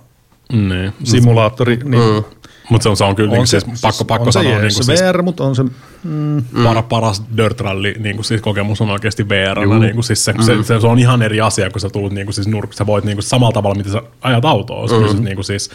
Niin. 0.52 0.92
simulaattori, 1.04 1.76
niin 1.76 2.14
mm. 2.14 2.24
Mutta 2.70 2.82
se 2.82 2.88
on, 2.88 2.96
se 2.96 3.04
on 3.04 3.14
kyllä, 3.16 3.32
niin, 3.32 3.46
siis, 3.46 3.64
pakko, 3.82 4.04
pakko 4.04 4.26
on 4.26 4.32
sanoa, 4.32 4.52
se 4.52 4.60
niin 4.60 4.74
kuin, 4.74 4.84
siis, 4.84 5.02
VR, 5.02 5.22
mutta 5.22 5.44
on 5.44 5.56
se 5.56 5.62
mm, 6.04 6.44
para, 6.64 6.82
paras 6.82 7.22
dirt 7.36 7.60
rally 7.60 7.94
niin 7.98 8.16
kuin 8.16 8.24
siis 8.24 8.40
kokemus 8.40 8.80
on 8.80 8.90
oikeasti 8.90 9.28
VR. 9.28 9.66
Niin 9.80 9.94
kuin 9.94 10.04
siis 10.04 10.24
se, 10.24 10.34
se, 10.40 10.62
se, 10.62 10.80
se, 10.80 10.86
on 10.86 10.98
ihan 10.98 11.22
eri 11.22 11.40
asia, 11.40 11.70
kun 11.70 11.80
sä 11.80 11.90
tulet 11.90 12.12
niin 12.12 12.26
kuin 12.26 12.34
siis 12.34 12.48
nurk, 12.48 12.72
sä 12.72 12.86
voit 12.86 13.04
niin 13.04 13.16
kuin 13.16 13.22
samalla 13.22 13.52
tavalla, 13.52 13.74
miten 13.76 13.92
sä 13.92 14.02
ajat 14.22 14.44
autoa, 14.44 14.88
sä 14.88 14.94
pystyt 15.02 15.22
niin 15.24 15.34
kuin 15.36 15.44
siis 15.44 15.70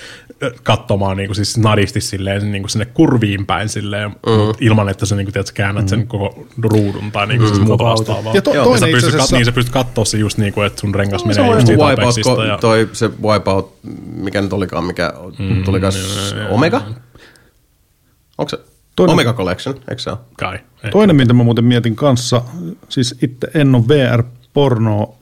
katsomaan 0.64 1.18
niin 1.18 1.28
kuin 1.28 1.36
siis 1.36 1.58
nadisti 1.58 2.02
silleen, 2.02 2.52
niin 2.52 2.62
kuin 2.64 2.70
sinne 2.70 2.86
kurviin 2.86 3.46
päin 3.46 3.70
silleen, 3.70 4.10
mut 4.46 4.58
ilman, 4.62 4.90
että 4.90 5.06
sä 5.06 5.16
niin 5.16 5.26
kuin, 5.26 5.34
tiedät, 5.34 5.48
sä 5.48 5.54
käännät 5.54 5.90
sen 5.90 6.08
koko 6.08 6.46
ruudun 6.62 7.12
tai 7.12 7.28
niin 7.28 7.40
kuin 7.40 7.48
siis 7.56 7.62
muuta 7.68 7.84
vastaavaa. 7.84 8.34
Ja 8.34 8.42
to- 8.42 8.54
Ja 8.54 8.64
toinen 8.64 8.80
sä 8.80 8.86
pystyt, 8.86 9.12
kat, 9.12 9.16
asiassa- 9.22 9.36
niin 9.36 9.46
sä 9.46 9.52
pystyt 9.52 9.74
katsoa 9.74 10.06
se 10.06 10.18
just 10.18 10.38
niin 10.38 10.54
kuin, 10.54 10.68
että 10.68 10.82
sun 10.82 10.96
rengas 10.96 11.24
menee 11.26 11.36
Samoin 11.36 11.56
just 11.58 11.68
siitä 11.68 11.84
Wipeout, 11.84 12.48
Ja, 12.48 12.58
toi 12.58 12.90
se 12.94 13.10
Wipeout, 13.24 13.74
mikä 14.16 14.42
nyt 14.42 14.54
olikaan, 14.54 14.84
mikä 14.84 15.14
mm, 15.40 15.64
tulikaan 15.64 15.94
Omega? 16.50 16.79
Onko 18.40 18.50
se 18.50 18.58
Toinen- 18.96 19.14
Omega 19.14 19.34
Collection, 19.34 19.76
eikö 19.90 20.02
se 20.02 20.10
ole? 20.10 20.18
kai. 20.38 20.60
Ei. 20.84 20.92
Toinen, 20.92 21.16
mitä 21.16 21.34
mä 21.34 21.44
muuten 21.44 21.66
mietin 21.66 21.96
kanssa, 21.96 22.42
siis 22.90 23.16
itse 23.22 23.48
en 23.54 23.76
ole 23.76 23.84
VR-pornoa, 23.88 25.14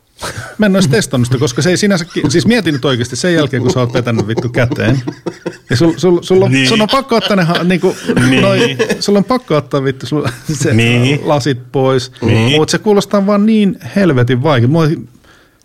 mä 0.57 0.65
en 0.65 0.75
olisi 0.75 0.89
testannut 0.89 1.27
sitä, 1.27 1.37
koska 1.37 1.61
se 1.61 1.69
ei 1.69 1.77
sinänsä, 1.77 2.05
ki- 2.05 2.23
siis 2.29 2.47
mietin 2.47 2.73
nyt 2.73 2.85
oikeasti 2.85 3.15
sen 3.15 3.33
jälkeen, 3.33 3.61
kun 3.63 3.71
sä 3.71 3.79
oot 3.79 3.93
vetänyt 3.93 4.27
vittu 4.27 4.49
käteen. 4.49 5.01
Ja 5.69 5.75
sul, 5.77 5.93
sul, 5.97 6.19
sul, 6.21 6.41
on, 6.41 6.51
Niin. 6.51 6.67
sun 6.69 6.81
on 6.81 6.87
pakko 6.91 7.15
ottaa 7.15 7.35
ne, 7.35 7.43
ha- 7.43 7.63
niinku, 7.63 7.95
Niin. 8.29 8.41
noi, 8.41 8.77
sulla 8.99 9.19
on 9.19 9.25
pakko 9.25 9.55
ottaa 9.55 9.83
vittu 9.83 10.05
sulla, 10.05 10.29
se 10.53 10.73
Niin. 10.73 11.19
lasit 11.23 11.59
pois, 11.71 12.11
Niin. 12.21 12.59
mutta 12.59 12.71
se 12.71 12.77
kuulostaa 12.77 13.25
vaan 13.25 13.45
niin 13.45 13.77
helvetin 13.95 14.43
vaikea. 14.43 14.67
Mua, 14.67 14.83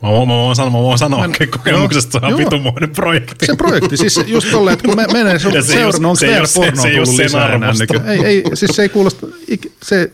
Mä, 0.03 0.09
voin- 0.09 0.29
mä, 0.29 0.35
voin 0.35 0.57
sanoa, 0.57 0.71
mä 0.73 0.79
voin 0.79 0.99
sanoa 0.99 1.21
oikein 1.23 1.51
kokemuksesta, 1.51 2.21
se 2.21 2.27
on 2.27 2.31
Joo. 2.31 2.39
vitumoinen 2.39 2.91
projekti. 2.91 3.47
se 3.47 3.57
projekti, 3.57 3.97
siis 3.97 4.21
just 4.27 4.51
tolleen, 4.51 4.73
että 4.73 4.89
kun 4.89 4.97
me 4.97 5.07
menee 5.13 5.39
sun 5.39 5.53
se 5.53 5.59
ei 5.59 5.63
seurannut, 5.63 6.05
oo- 6.23 6.65
onko 6.65 6.87
ei 6.87 6.99
oo 6.99 7.05
tullut 7.05 7.21
lisää 7.21 7.53
enää 7.55 7.73
nykyään? 7.79 8.09
Ei, 8.09 8.25
ei, 8.25 8.43
siis 8.55 8.71
se 8.77 8.83
ei 8.83 8.89
kuulosta, 8.89 9.27
se, 9.83 10.11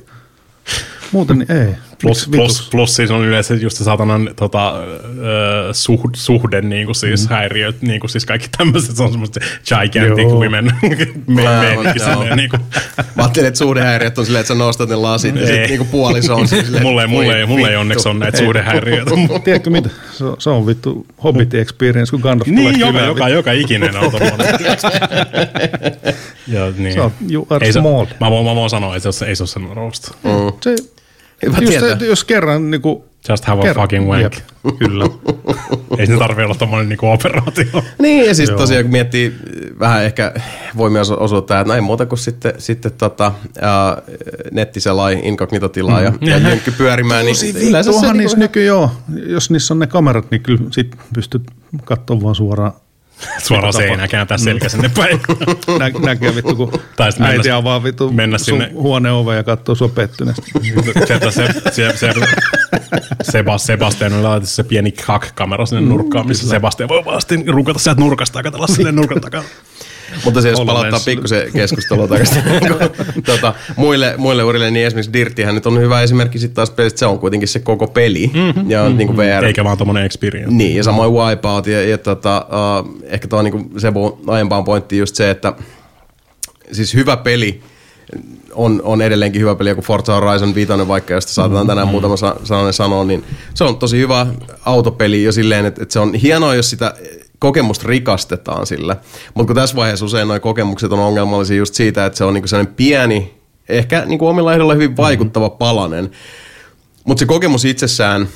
muuten 1.12 1.39
niin 1.39 1.52
ei. 1.52 1.75
Plus, 2.02 2.28
plus, 2.28 2.68
plus 2.70 2.97
siis 2.97 3.10
on 3.10 3.25
yleensä 3.25 3.55
just 3.55 3.77
se 3.77 3.85
saatanan 3.85 4.31
tota, 4.36 4.75
ö, 4.78 4.83
suh, 5.73 6.01
suhde, 6.17 6.60
niin 6.60 6.86
kuin 6.86 6.94
siis 6.97 7.28
mm. 7.28 7.35
häiriöt, 7.35 7.83
niin 7.83 8.01
kuin 8.01 8.10
siis 8.10 8.27
kaikki 8.27 8.49
tämmöiset, 8.59 8.97
se 8.97 9.02
on 9.02 9.10
semmoista 9.10 9.41
gigantic 9.65 10.25
Joo. 10.25 10.41
women 10.41 10.65
me, 11.27 11.43
silleen, 11.99 12.36
niin 12.36 12.51
kuin, 12.51 12.62
Mä 12.99 13.23
ajattelin, 13.23 13.49
että 13.49 13.59
suhdehäiriöt 13.59 14.18
on 14.18 14.25
silleen, 14.25 14.41
että 14.41 14.55
sä 14.55 14.59
nostat 14.59 14.89
ne 14.89 14.97
lasit 14.97 15.35
ja 15.36 15.47
sitten 15.47 15.68
niinku 15.68 15.85
puoliso 15.85 16.36
on 16.36 16.49
silleen, 16.49 16.83
mulle, 16.83 17.02
että 17.02 17.12
mulle, 17.15 17.47
mulle 17.47 17.68
ei 17.70 17.77
onneksi 17.77 18.09
ole 18.09 18.18
näitä 18.18 18.39
suhdehäiriöitä. 18.39 19.10
Tiedätkö 19.44 19.70
mitä? 19.70 19.89
Se, 20.12 20.25
on- 20.25 20.36
se 20.39 20.51
on 20.51 20.67
vittu 20.67 21.07
Hobbit 21.25 21.55
experience, 21.55 22.10
kun 22.10 22.20
Gandalf 22.20 22.49
tulee 22.49 22.73
niin, 22.73 22.81
joka, 22.81 23.01
joka, 23.01 23.28
joka 23.28 23.52
ikinen 23.52 23.97
on 23.97 24.10
tommoinen. 24.10 24.47
ja, 26.49 26.73
niin. 26.77 26.94
Sä 26.94 27.01
oot- 27.01 27.33
you 27.33 27.47
are 27.51 27.67
ei 27.67 27.73
se, 27.73 27.78
small. 27.81 28.07
mä, 28.20 28.31
voin, 28.31 28.47
mä 28.47 28.55
voin 28.55 28.70
sanoa, 28.70 28.97
että 28.97 29.12
se, 29.12 29.27
ei 29.27 29.36
se 29.36 29.43
ole 29.43 29.49
sen 29.49 29.68
roast. 29.77 30.10
Se, 30.60 30.77
Hyvä 31.47 31.58
just, 31.60 31.78
tietää. 31.78 32.07
jos 32.07 32.25
kerran 32.25 32.70
niinku, 32.70 33.05
Just 33.28 33.44
have 33.44 33.60
a 33.60 33.62
kerran, 33.62 33.84
fucking 33.84 34.08
wank. 34.10 34.23
jep, 34.23 34.33
kyllä. 34.78 35.05
Ei 35.99 36.07
se 36.07 36.17
tarvitse 36.17 36.44
olla 36.44 36.55
tommonen 36.55 36.89
niinku 36.89 37.10
operaatio. 37.10 37.65
Niin, 38.02 38.26
ja 38.26 38.34
siis 38.34 38.50
tosiaan 38.50 38.84
kun 38.84 38.92
miettii, 38.92 39.34
vähän 39.78 40.05
ehkä 40.05 40.34
voi 40.76 40.91
myös 40.91 41.10
osoittaa, 41.10 41.60
että 41.60 41.73
näin 41.73 41.84
muuta 41.84 42.07
kuin 42.07 42.18
sitten, 42.18 42.52
sitten 42.58 42.92
tota, 42.92 43.33
ää, 43.60 44.02
nettiselai, 44.52 45.20
inkognitotilaa 45.23 46.00
ja, 46.00 46.12
ja 46.20 46.39
jynkky 46.49 46.70
pyörimään, 46.70 47.26
niin 47.26 47.36
yleensä 47.68 47.92
se 47.92 47.99
Tuohan 47.99 48.17
niinku 48.17 48.36
nyky 48.36 48.65
joo. 48.65 48.91
Jos 49.26 49.50
niissä 49.50 49.75
on 49.75 49.78
ne 49.78 49.86
kamerat, 49.86 50.31
niin 50.31 50.42
kyllä 50.42 50.60
sit 50.70 50.97
pystyt 51.15 51.42
katsomaan 51.84 52.23
vaan 52.23 52.34
suoraan. 52.34 52.73
Suoraan 53.47 53.72
seinään 53.72 54.08
kääntää 54.08 54.38
selkä 54.38 54.68
sinne 54.68 54.90
päin. 54.97 55.20
Nä, 55.78 55.90
näkee 56.05 56.34
vittu, 56.34 56.56
kun 56.56 56.72
Tai 56.97 57.12
sit 57.12 57.20
äiti 57.20 57.38
mennä- 57.38 57.56
avaa 57.56 57.82
vittu 57.82 58.12
mennä 58.12 58.38
sinne- 58.38 58.70
huoneoven 58.74 59.36
ja 59.36 59.42
katsoo 59.44 59.74
sua 59.74 59.88
pettyneesti. 59.88 60.50
Sieltä 61.06 61.30
se, 61.30 61.48
se, 61.72 61.97
se, 61.97 62.12
Sebas, 63.22 63.66
Sebastian 63.66 64.12
on 64.12 64.22
laitettu 64.22 64.55
se 64.55 64.64
pieni 64.64 64.94
hack-kamera 65.06 65.66
sinne 65.66 65.80
nurkkaan, 65.80 66.28
missä 66.28 66.48
Sebastian 66.48 66.88
voi 66.88 67.05
vaan 67.05 67.20
sitten 67.20 67.48
rukata 67.48 67.78
sieltä 67.78 68.00
nurkasta 68.00 68.38
ja 68.38 68.42
katsella 68.42 68.66
sinne 68.66 68.92
nurkan 68.92 69.20
takana. 69.20 69.44
Mutta 70.25 70.43
se 70.43 70.49
jos 70.49 70.61
palauttaa 70.61 71.01
pikkusen 71.05 71.53
keskustelua 71.53 72.09
takaisin 72.09 72.43
tota, 73.27 73.55
muille, 73.77 74.15
muille 74.19 74.43
urille, 74.43 74.70
niin 74.70 74.87
esimerkiksi 74.87 75.12
Dirttihän 75.12 75.55
nyt 75.55 75.67
on 75.67 75.81
hyvä 75.81 76.03
esimerkki 76.03 76.39
sitten 76.39 76.55
taas 76.55 76.70
pelistä, 76.70 76.99
se 76.99 77.07
on 77.07 77.19
kuitenkin 77.19 77.49
se 77.49 77.59
koko 77.59 77.87
peli. 77.87 78.31
Mm-hmm, 78.35 78.70
ja 78.70 78.83
on 78.83 78.93
mm-hmm. 78.93 78.99
niin 78.99 79.17
VR. 79.17 79.45
Eikä 79.45 79.65
vaan 79.65 79.78
tommonen 79.78 80.05
experience. 80.05 80.55
Niin, 80.55 80.77
ja 80.77 80.83
samoin 80.83 81.12
Wipeout, 81.12 81.67
ja, 81.67 81.89
ja 81.89 81.99
tota, 81.99 82.47
uh, 82.49 83.03
ehkä 83.03 83.28
tuo 83.28 83.43
niinku 83.43 83.70
Sebu 83.78 84.20
aiempaan 84.27 84.65
pointtiin 84.65 85.01
just 85.01 85.15
se, 85.15 85.31
että 85.31 85.53
siis 86.73 86.95
hyvä 86.95 87.17
peli 87.17 87.61
on, 88.55 88.81
on 88.85 89.03
edelleenkin 89.03 89.43
hyvä 89.43 89.55
peli, 89.55 89.69
joku 89.69 89.83
Forza 89.83 90.15
Horizon 90.15 90.55
5 90.55 90.73
vaikka, 90.89 91.15
josta 91.15 91.33
saatetaan 91.33 91.67
tänään 91.67 91.89
muutama 91.89 92.17
sa- 92.17 92.37
sananen 92.45 92.73
sanoa, 92.73 93.05
niin 93.05 93.25
se 93.55 93.65
on 93.65 93.77
tosi 93.77 93.99
hyvä 93.99 94.27
autopeli 94.65 95.23
jo 95.23 95.33
silleen, 95.33 95.67
että, 95.67 95.83
että 95.83 95.93
se 95.93 95.99
on 95.99 96.15
hienoa, 96.15 96.55
jos 96.55 96.70
sitä 96.70 96.95
kokemusta 97.39 97.89
rikastetaan 97.89 98.67
sillä. 98.67 98.97
Mutta 99.34 99.47
kun 99.47 99.57
tässä 99.57 99.76
vaiheessa 99.76 100.05
usein 100.05 100.28
nuo 100.28 100.41
kokemukset 100.41 100.92
on 100.92 100.99
ongelmallisia 100.99 101.57
just 101.57 101.75
siitä, 101.75 102.07
että 102.07 102.17
se 102.17 102.25
on 102.25 102.34
niinku 102.34 102.49
sellainen 102.49 102.75
pieni, 102.75 103.34
ehkä 103.68 104.05
niinku 104.07 104.26
omilla 104.26 104.52
ehdoilla 104.52 104.75
hyvin 104.75 104.97
vaikuttava 104.97 105.50
palanen. 105.50 106.10
Mutta 107.05 107.20
se 107.20 107.26
kokemus 107.26 107.65
itsessään, 107.65 108.28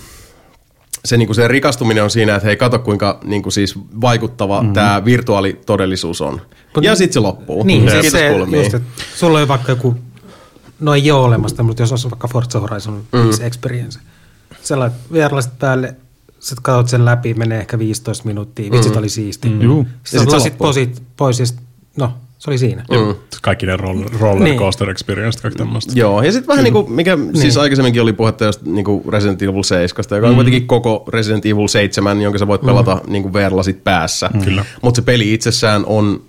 se, 1.04 1.16
niinku 1.16 1.34
se 1.34 1.48
rikastuminen 1.48 2.04
on 2.04 2.10
siinä, 2.10 2.34
että 2.34 2.46
hei, 2.46 2.56
kato 2.56 2.78
kuinka 2.78 3.18
niinku 3.24 3.50
siis 3.50 3.74
vaikuttava 4.00 4.60
mm-hmm. 4.60 4.74
tämä 4.74 5.04
virtuaalitodellisuus 5.04 6.20
on. 6.20 6.40
Mut- 6.74 6.84
ja 6.84 6.94
sitten 6.96 7.12
se 7.12 7.20
loppuu. 7.20 7.62
Niin, 7.62 7.86
Kiitos 7.86 8.12
se, 8.12 8.30
kulmiin. 8.30 8.62
just, 8.62 8.74
että 8.74 9.02
sulla 9.16 9.38
on 9.38 9.48
vaikka 9.48 9.72
joku, 9.72 9.94
no 10.80 10.94
ei 10.94 11.10
ole 11.10 11.24
olemassa, 11.24 11.62
mutta 11.62 11.82
jos 11.82 11.90
olisi 11.92 12.10
vaikka 12.10 12.28
Forza 12.28 12.60
Horizon 12.60 13.02
Mm. 13.12 13.24
5 13.24 13.44
Experience, 13.44 13.98
laitat 14.74 14.98
VR-lasit 15.12 15.58
päälle, 15.58 15.96
sä 16.42 16.56
katsot 16.62 16.88
sen 16.88 17.04
läpi, 17.04 17.34
menee 17.34 17.60
ehkä 17.60 17.78
15 17.78 18.24
minuuttia, 18.24 18.70
vitsit 18.70 18.96
oli 18.96 19.08
siisti. 19.08 19.48
Mm. 19.48 19.60
Juu. 19.60 19.78
Ja 19.78 19.84
Sitten 20.04 20.20
sit 20.20 20.30
se 20.30 20.36
lasit 20.36 20.58
posit 20.58 21.02
pois 21.16 21.40
ja 21.40 21.46
sit, 21.46 21.58
no, 21.96 22.12
se 22.38 22.50
oli 22.50 22.58
siinä. 22.58 22.84
Mm. 22.90 23.14
Kaikki 23.42 23.66
ne 23.66 23.76
roller, 23.76 24.10
roller 24.20 24.54
coaster 24.54 24.90
experience, 24.90 25.40
kaikki 25.42 25.58
tämmöistä. 25.58 25.92
Joo, 25.94 26.22
ja 26.22 26.32
sitten 26.32 26.48
vähän 26.48 26.64
niin 26.64 26.72
kuin, 26.72 26.92
mikä 26.92 27.16
niin. 27.16 27.36
siis 27.36 27.56
aikaisemminkin 27.56 28.02
oli 28.02 28.12
puhetta 28.12 28.44
just 28.44 28.62
niin 28.62 28.84
kuin 28.84 29.04
Resident 29.08 29.42
Evil 29.42 29.62
7, 29.62 30.04
joka 30.16 30.28
on 30.28 30.34
kuitenkin 30.34 30.66
koko 30.66 31.04
Resident 31.08 31.46
Evil 31.46 31.68
7, 31.68 32.20
jonka 32.20 32.38
sä 32.38 32.46
voit 32.46 32.60
pelata 32.60 32.94
mm. 32.94 33.12
niin 33.12 33.22
kuin 33.22 33.32
VR-lasit 33.32 33.84
päässä. 33.84 34.30
Kyllä. 34.44 34.64
Mutta 34.82 34.98
se 34.98 35.02
peli 35.02 35.34
itsessään 35.34 35.84
on 35.86 36.22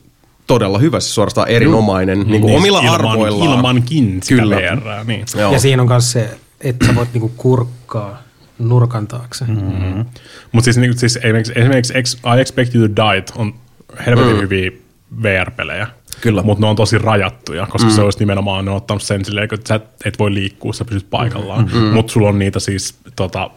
todella 0.47 0.79
hyvä, 0.79 0.99
se 0.99 1.07
suorastaan 1.07 1.47
erinomainen, 1.47 2.19
niin 2.19 2.41
kuin 2.41 2.55
omilla 2.55 2.79
ilman, 2.79 2.93
arvoillaan. 2.93 3.57
Ilmankin 3.57 4.19
sitä 4.23 4.41
Kyllä. 4.41 4.55
VR, 4.55 5.05
niin. 5.05 5.25
Joo. 5.37 5.53
Ja 5.53 5.59
siinä 5.59 5.81
on 5.81 5.87
myös 5.87 6.11
se, 6.11 6.37
että 6.61 6.85
sä 6.85 6.95
voit 6.95 7.13
niinku 7.13 7.31
kurkkaa 7.37 8.22
nurkan 8.59 9.07
taakse. 9.07 9.45
Mm. 9.45 10.05
Mutta 10.51 10.65
siis, 10.65 10.77
niinku, 10.77 10.99
siis 10.99 11.19
esimerkiksi, 11.55 11.93
I 12.37 12.41
Expect 12.41 12.75
You 12.75 12.87
to 12.87 12.95
Die 12.95 13.23
on 13.35 13.53
helvetin 14.05 14.35
mm. 14.35 14.41
hyviä 14.41 14.71
VR-pelejä. 15.23 15.87
Kyllä. 16.21 16.43
Mutta 16.43 16.61
ne 16.61 16.67
on 16.67 16.75
tosi 16.75 16.97
rajattuja, 16.97 17.65
koska 17.65 17.89
mm. 17.89 17.95
se 17.95 18.01
olisi 18.01 18.19
nimenomaan, 18.19 18.65
ne 18.65 18.71
on 18.71 18.77
ottanut 18.77 19.03
sen 19.03 19.25
silleen, 19.25 19.47
että 19.53 19.67
sä 19.67 19.79
et 20.05 20.19
voi 20.19 20.33
liikkua, 20.33 20.73
sä 20.73 20.85
pysyt 20.85 21.09
paikallaan. 21.09 21.69
Mm. 21.73 21.79
Mutta 21.79 22.13
sulla 22.13 22.29
on 22.29 22.39
niitä 22.39 22.59
siis 22.59 22.95
tota, 23.15 23.49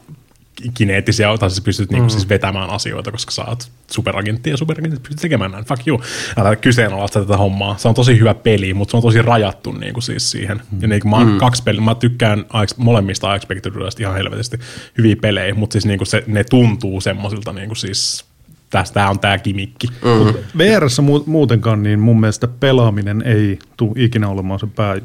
kineettisiä, 0.74 1.38
tai 1.38 1.50
sä 1.50 1.62
pystyt 1.62 1.90
niinku 1.90 2.10
siis 2.10 2.28
vetämään 2.28 2.70
asioita, 2.70 3.12
koska 3.12 3.30
sä 3.30 3.44
oot 3.44 3.70
superagentti 3.90 4.50
ja 4.50 4.56
superagentti 4.56 5.00
pystyt 5.00 5.20
tekemään 5.20 5.50
näin. 5.50 5.64
Fuck 5.64 5.88
you. 5.88 6.02
Älä 6.36 6.56
kyseenalaista 6.56 7.20
tätä 7.20 7.36
hommaa. 7.36 7.76
Se 7.78 7.88
on 7.88 7.94
tosi 7.94 8.18
hyvä 8.18 8.34
peli, 8.34 8.74
mutta 8.74 8.90
se 8.90 8.96
on 8.96 9.02
tosi 9.02 9.22
rajattu 9.22 9.72
niinku 9.72 10.00
siis 10.00 10.30
siihen. 10.30 10.62
Mm. 10.70 10.82
Ja 10.82 10.88
niinku 10.88 11.08
mä 11.08 11.24
mm. 11.24 11.38
kaksi 11.38 11.62
peliä, 11.62 11.80
mä 11.80 11.94
tykkään 11.94 12.44
molemmista 12.76 13.34
Expected 13.34 13.74
Realista 13.74 14.02
ihan 14.02 14.14
helvetisti 14.14 14.58
hyviä 14.98 15.16
pelejä, 15.16 15.54
mutta 15.54 15.72
siis 15.72 15.86
niinku 15.86 16.04
se, 16.04 16.24
ne 16.26 16.44
tuntuu 16.44 17.00
semmoisilta 17.00 17.52
niinku 17.52 17.74
siis 17.74 18.24
tästä 18.70 19.10
on 19.10 19.20
tää 19.20 19.38
kimikki. 19.38 19.86
Mm. 19.86 20.34
VRssä 20.58 21.02
mu- 21.02 21.22
muutenkaan, 21.26 21.82
niin 21.82 21.98
mun 21.98 22.20
mielestä 22.20 22.48
pelaaminen 22.48 23.22
ei 23.22 23.58
tule 23.76 23.92
ikinä 23.96 24.28
olemaan 24.28 24.60
se 24.60 24.66
pää. 24.66 24.96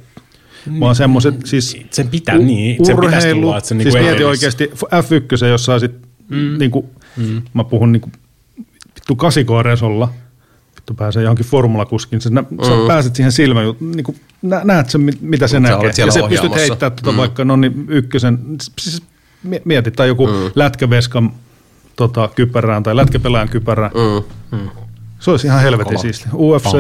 Vaan 0.80 0.96
semmoiset 0.96 1.36
siis 1.46 1.78
Sen 1.92 2.08
pitää, 2.08 2.38
niin, 2.38 2.86
sen 2.86 2.96
pitäisi 2.96 3.18
urheilu, 3.28 3.42
tulla, 3.42 3.58
että 3.58 3.68
se 3.68 3.76
siis 3.76 3.94
niinku 3.94 4.10
mieti 4.10 4.24
oikeasti 4.24 4.72
F1, 4.76 5.48
jos 5.48 5.66
sä 5.66 5.80
sit, 5.80 5.92
mm. 6.30 6.58
niinku, 6.58 6.90
mm. 7.18 7.42
mä 7.54 7.64
puhun 7.64 7.92
niinku, 7.92 8.10
vittu 8.96 9.16
kasikoaresolla, 9.16 10.14
vittu 10.76 10.94
pääsee 10.94 11.24
johonkin 11.24 11.46
formulakuskin, 11.46 12.22
sä, 12.22 12.30
nä, 12.30 12.42
mm. 12.42 12.58
sä 12.64 12.72
pääset 12.88 13.16
siihen 13.16 13.32
silmään, 13.32 13.68
niinku, 13.80 14.16
nä, 14.42 14.62
näet 14.64 14.90
sen, 14.90 15.02
mit- 15.02 15.22
mitä 15.22 15.48
se 15.48 15.52
sä 15.52 15.60
näkee. 15.60 15.92
Ja 15.98 16.12
sä 16.12 16.20
pystyt 16.30 16.56
heittämään 16.56 16.96
tota 16.96 17.12
mm. 17.12 17.18
vaikka 17.18 17.46
no 17.46 17.56
niin, 17.56 17.86
ykkösen, 17.88 18.40
siis 18.80 19.04
mi- 19.44 19.62
mieti, 19.66 19.92
tai 19.92 20.08
joku 20.08 20.28
mm. 20.28 20.34
lätkäveskan 20.56 21.32
tota, 21.96 22.30
kypärään 22.36 22.84
tai 22.84 22.96
lätkäpelään 22.96 23.50
kypärään. 23.50 23.92
Mm. 24.52 24.70
Se 25.22 25.32
olisi 25.32 25.48
ihan 25.48 25.62
helvetin 25.62 26.00
siisti. 26.00 26.30
UFC, 26.34 26.72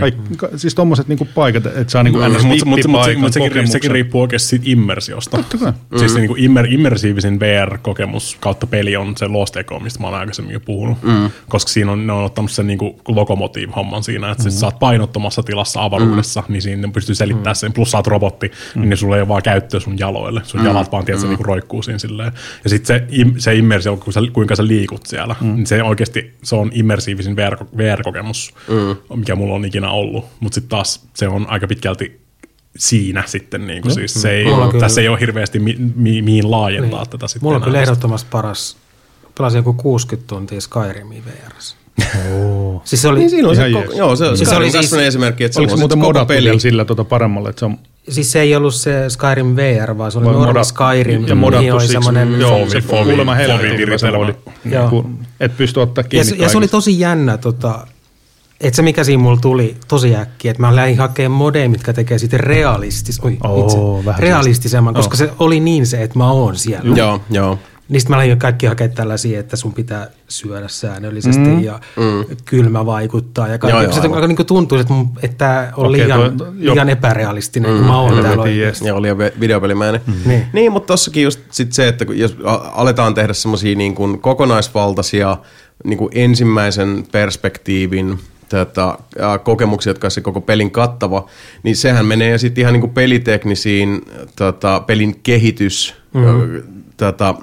kaikki, 0.00 0.36
ka, 0.36 0.48
siis 0.56 0.74
tommoset 0.74 1.08
niinku 1.08 1.28
paikat, 1.34 1.66
että 1.66 1.84
saa 1.88 2.02
niinku 2.02 2.18
ns. 2.18 2.44
Mutta 2.44 2.46
mut, 2.46 2.64
mut, 2.64 2.76
vippipaikan 2.76 3.20
mut 3.20 3.32
sekin, 3.32 3.68
sekin 3.68 3.90
riippuu 3.90 4.20
oikeasti 4.20 4.48
siitä 4.48 4.64
immersiosta. 4.68 5.38
kai. 5.60 5.72
Siis 5.96 6.12
se 6.12 6.18
niinku 6.18 6.34
immer, 6.38 6.66
immersiivisin 6.72 7.40
VR-kokemus 7.40 8.36
kautta 8.40 8.66
peli 8.66 8.96
on 8.96 9.16
se 9.16 9.26
Lost 9.26 9.56
Echo, 9.56 9.78
mistä 9.78 10.00
mä 10.00 10.06
oon 10.06 10.16
aikaisemmin 10.16 10.52
jo 10.52 10.60
puhunut. 10.60 11.02
Mm. 11.02 11.30
Koska 11.48 11.68
siinä 11.68 11.92
on, 11.92 12.06
ne 12.06 12.12
on 12.12 12.24
ottanut 12.24 12.50
sen 12.50 12.66
niinku 12.66 13.00
lokomotiiv-homman 13.08 14.02
siinä, 14.02 14.30
että 14.30 14.44
mm. 14.44 14.50
sä 14.50 14.66
oot 14.66 14.78
painottomassa 14.78 15.42
tilassa 15.42 15.82
avaruudessa, 15.82 16.40
mm. 16.40 16.52
niin 16.52 16.62
siinä 16.62 16.88
pystyy 16.88 17.14
selittämään 17.14 17.56
sen. 17.56 17.72
Plus 17.72 17.90
sä 17.90 17.98
oot 17.98 18.06
robotti, 18.06 18.50
mm. 18.74 18.82
niin 18.82 18.96
sulla 18.96 19.16
ei 19.16 19.22
ole 19.22 19.28
vaan 19.28 19.42
käyttöä 19.42 19.80
sun 19.80 19.98
jaloille. 19.98 20.40
Sun 20.44 20.60
mm. 20.60 20.66
jalat 20.66 20.92
vaan, 20.92 21.04
tiedät, 21.04 21.22
mm. 21.22 21.28
niinku 21.28 21.44
roikkuu 21.44 21.82
siinä 21.82 21.98
silleen. 21.98 22.32
Ja 22.64 22.70
sitten 22.70 23.00
se, 23.00 23.26
se 23.38 23.54
immersio, 23.54 23.98
kuinka 24.32 24.56
sä 24.56 24.66
liikut 24.66 25.06
siellä, 25.06 25.36
mm. 25.40 25.54
niin 25.54 25.66
se 25.66 25.82
oikeasti 25.82 26.34
se 26.42 26.56
on 26.56 26.70
immersiivisin 26.74 27.36
VR, 27.36 27.56
VR-kokemus, 27.76 28.54
mm. 28.68 29.16
mikä 29.18 29.34
mulla 29.36 29.54
on 29.54 29.64
ikinä 29.64 29.90
ollut. 29.90 30.24
Mutta 30.40 30.54
sitten 30.54 30.68
taas 30.68 31.06
se 31.14 31.28
on 31.28 31.46
aika 31.48 31.66
pitkälti 31.66 32.20
siinä 32.76 33.22
sitten, 33.26 33.66
niin 33.66 33.82
kuin 33.82 33.94
siis 33.94 34.14
se 34.14 34.30
ei, 34.30 34.44
Mulla 34.44 34.64
on 34.64 34.70
kyllä- 34.70 34.80
tässä 34.84 35.00
ei 35.00 35.08
ole 35.08 35.20
hirveästi 35.20 35.58
mi, 35.58 35.76
mi, 35.94 36.22
mihin 36.22 36.50
laajentaa 36.50 37.00
niin. 37.02 37.10
tätä 37.10 37.28
sitten 37.28 37.46
Mulla 37.46 37.56
on 37.56 37.62
kyllä 37.62 37.80
ehdottomasti 37.82 38.28
paras, 38.30 38.76
pelasin 39.38 39.58
joku 39.58 39.72
60 39.72 40.28
tuntia 40.28 40.60
Skyrimia 40.60 41.22
VRS. 41.26 41.76
Siis 42.84 43.02
se 43.02 43.08
oli, 43.08 43.18
Niin 43.18 43.30
siinä 43.30 43.48
on 43.48 43.56
se, 43.56 43.70
koko, 43.72 43.92
joo, 43.92 44.16
se, 44.16 44.26
Siis 44.26 44.38
se 44.38 44.44
se 44.44 44.56
oli 44.56 44.70
siis, 44.70 44.90
siis- 44.90 45.02
esimerkki, 45.02 45.44
että 45.44 45.60
Oliko 45.60 45.70
se 45.70 45.74
on 45.74 45.78
muuten 45.80 45.98
modattu 45.98 46.58
sillä 46.58 46.84
tota 46.84 47.04
paremmalle, 47.04 47.48
että 47.48 47.60
se 47.60 47.64
on 47.66 47.78
siis 48.08 48.32
se 48.32 48.40
ei 48.40 48.56
ollut 48.56 48.74
se 48.74 49.04
Skyrim 49.08 49.56
VR, 49.56 49.98
vaan 49.98 50.12
se 50.12 50.18
oli 50.18 50.26
normi 50.26 50.46
moda- 50.52 50.64
Skyrim. 50.64 51.26
ja 51.28 51.34
modattu 51.34 51.72
oli 51.72 51.80
siksi, 51.80 51.92
semmoinen, 51.92 52.40
joo, 52.40 52.66
se 52.70 52.78
fovi- 52.78 53.04
kuulemma 53.04 53.34
helvetin 53.34 53.70
se 53.70 53.76
viritelmä. 53.76 54.32
Et 55.40 55.56
pysty 55.56 55.80
ottaa 55.80 56.02
ja, 56.02 56.08
kiinni 56.08 56.24
se- 56.24 56.36
ja 56.36 56.48
se 56.48 56.56
oli 56.56 56.62
kaikista. 56.64 56.76
tosi 56.76 57.00
jännä, 57.00 57.38
tota, 57.38 57.86
että 58.60 58.76
se 58.76 58.82
mikä 58.82 59.04
siinä 59.04 59.22
mulla 59.22 59.40
tuli 59.40 59.76
tosi 59.88 60.16
äkkiä, 60.16 60.50
että 60.50 60.60
mä 60.60 60.76
lähdin 60.76 60.98
hakemaan 60.98 61.38
modeja, 61.38 61.68
mitkä 61.68 61.92
tekee 61.92 62.18
sitten 62.18 62.40
realistis, 62.40 63.20
oi, 63.20 63.36
Oo, 63.44 63.64
itse, 63.64 64.06
vähän 64.06 64.20
realistisemman, 64.20 64.94
koska 64.94 65.16
se 65.16 65.30
oli 65.38 65.60
niin 65.60 65.86
se, 65.86 66.02
että 66.02 66.18
mä 66.18 66.30
oon 66.30 66.56
siellä. 66.56 66.96
Joo, 66.96 67.20
joo. 67.30 67.58
Niin 67.88 68.00
sitten 68.00 68.16
mä 68.16 68.18
lähdin 68.18 68.38
kaikki 68.38 68.66
hakemaan 68.66 68.96
tällaisia, 68.96 69.40
että 69.40 69.56
sun 69.56 69.74
pitää 69.74 70.10
syödä 70.28 70.68
säännöllisesti 70.68 71.48
mm. 71.48 71.64
ja 71.64 71.80
mm. 71.96 72.36
kylmä 72.44 72.86
vaikuttaa. 72.86 73.48
Ja 73.48 73.58
kaikki. 73.58 73.84
Joo, 73.84 73.92
joo, 73.92 74.02
alkoi 74.02 74.28
niinku 74.28 74.44
tuntua, 74.44 74.80
että, 74.80 74.92
mun, 74.92 75.10
että 75.22 75.36
tämä 75.36 75.72
on 75.76 75.86
Okei, 75.86 76.04
liian, 76.04 76.36
toi- 76.36 76.52
liian 76.54 76.88
epärealistinen, 76.88 77.70
mm. 77.70 77.76
kun 77.76 77.86
mä 77.86 78.00
oon 78.00 78.12
täällä 78.12 78.28
helvetin 78.28 78.52
oikeasti. 78.52 78.86
Ja 78.86 78.94
oli 78.94 79.18
vi- 79.18 79.40
videopelimäinen. 79.40 80.00
Mm. 80.06 80.14
Niin. 80.26 80.46
niin, 80.52 80.72
mutta 80.72 80.86
tossakin 80.86 81.22
just 81.22 81.40
sit 81.50 81.72
se, 81.72 81.88
että 81.88 82.04
kun 82.04 82.18
jos 82.18 82.36
aletaan 82.72 83.14
tehdä 83.14 83.32
semmoisia 83.32 83.74
niin 83.74 83.94
kuin 83.94 84.20
kokonaisvaltaisia 84.20 85.36
niin 85.84 85.98
kuin 85.98 86.10
ensimmäisen 86.14 87.04
perspektiivin 87.12 88.18
tätä, 88.48 88.98
ää, 89.20 89.38
kokemuksia, 89.38 89.90
jotka 89.90 90.06
on 90.06 90.10
se 90.10 90.20
koko 90.20 90.40
pelin 90.40 90.70
kattava, 90.70 91.28
niin 91.62 91.76
sehän 91.76 92.06
menee 92.06 92.38
sitten 92.38 92.62
ihan 92.62 92.72
niin 92.72 92.80
kuin 92.80 92.94
peliteknisiin 92.94 94.02
tota, 94.36 94.80
pelin 94.80 95.20
kehitys 95.22 95.94
mm. 96.14 96.62
tätä, 96.96 97.34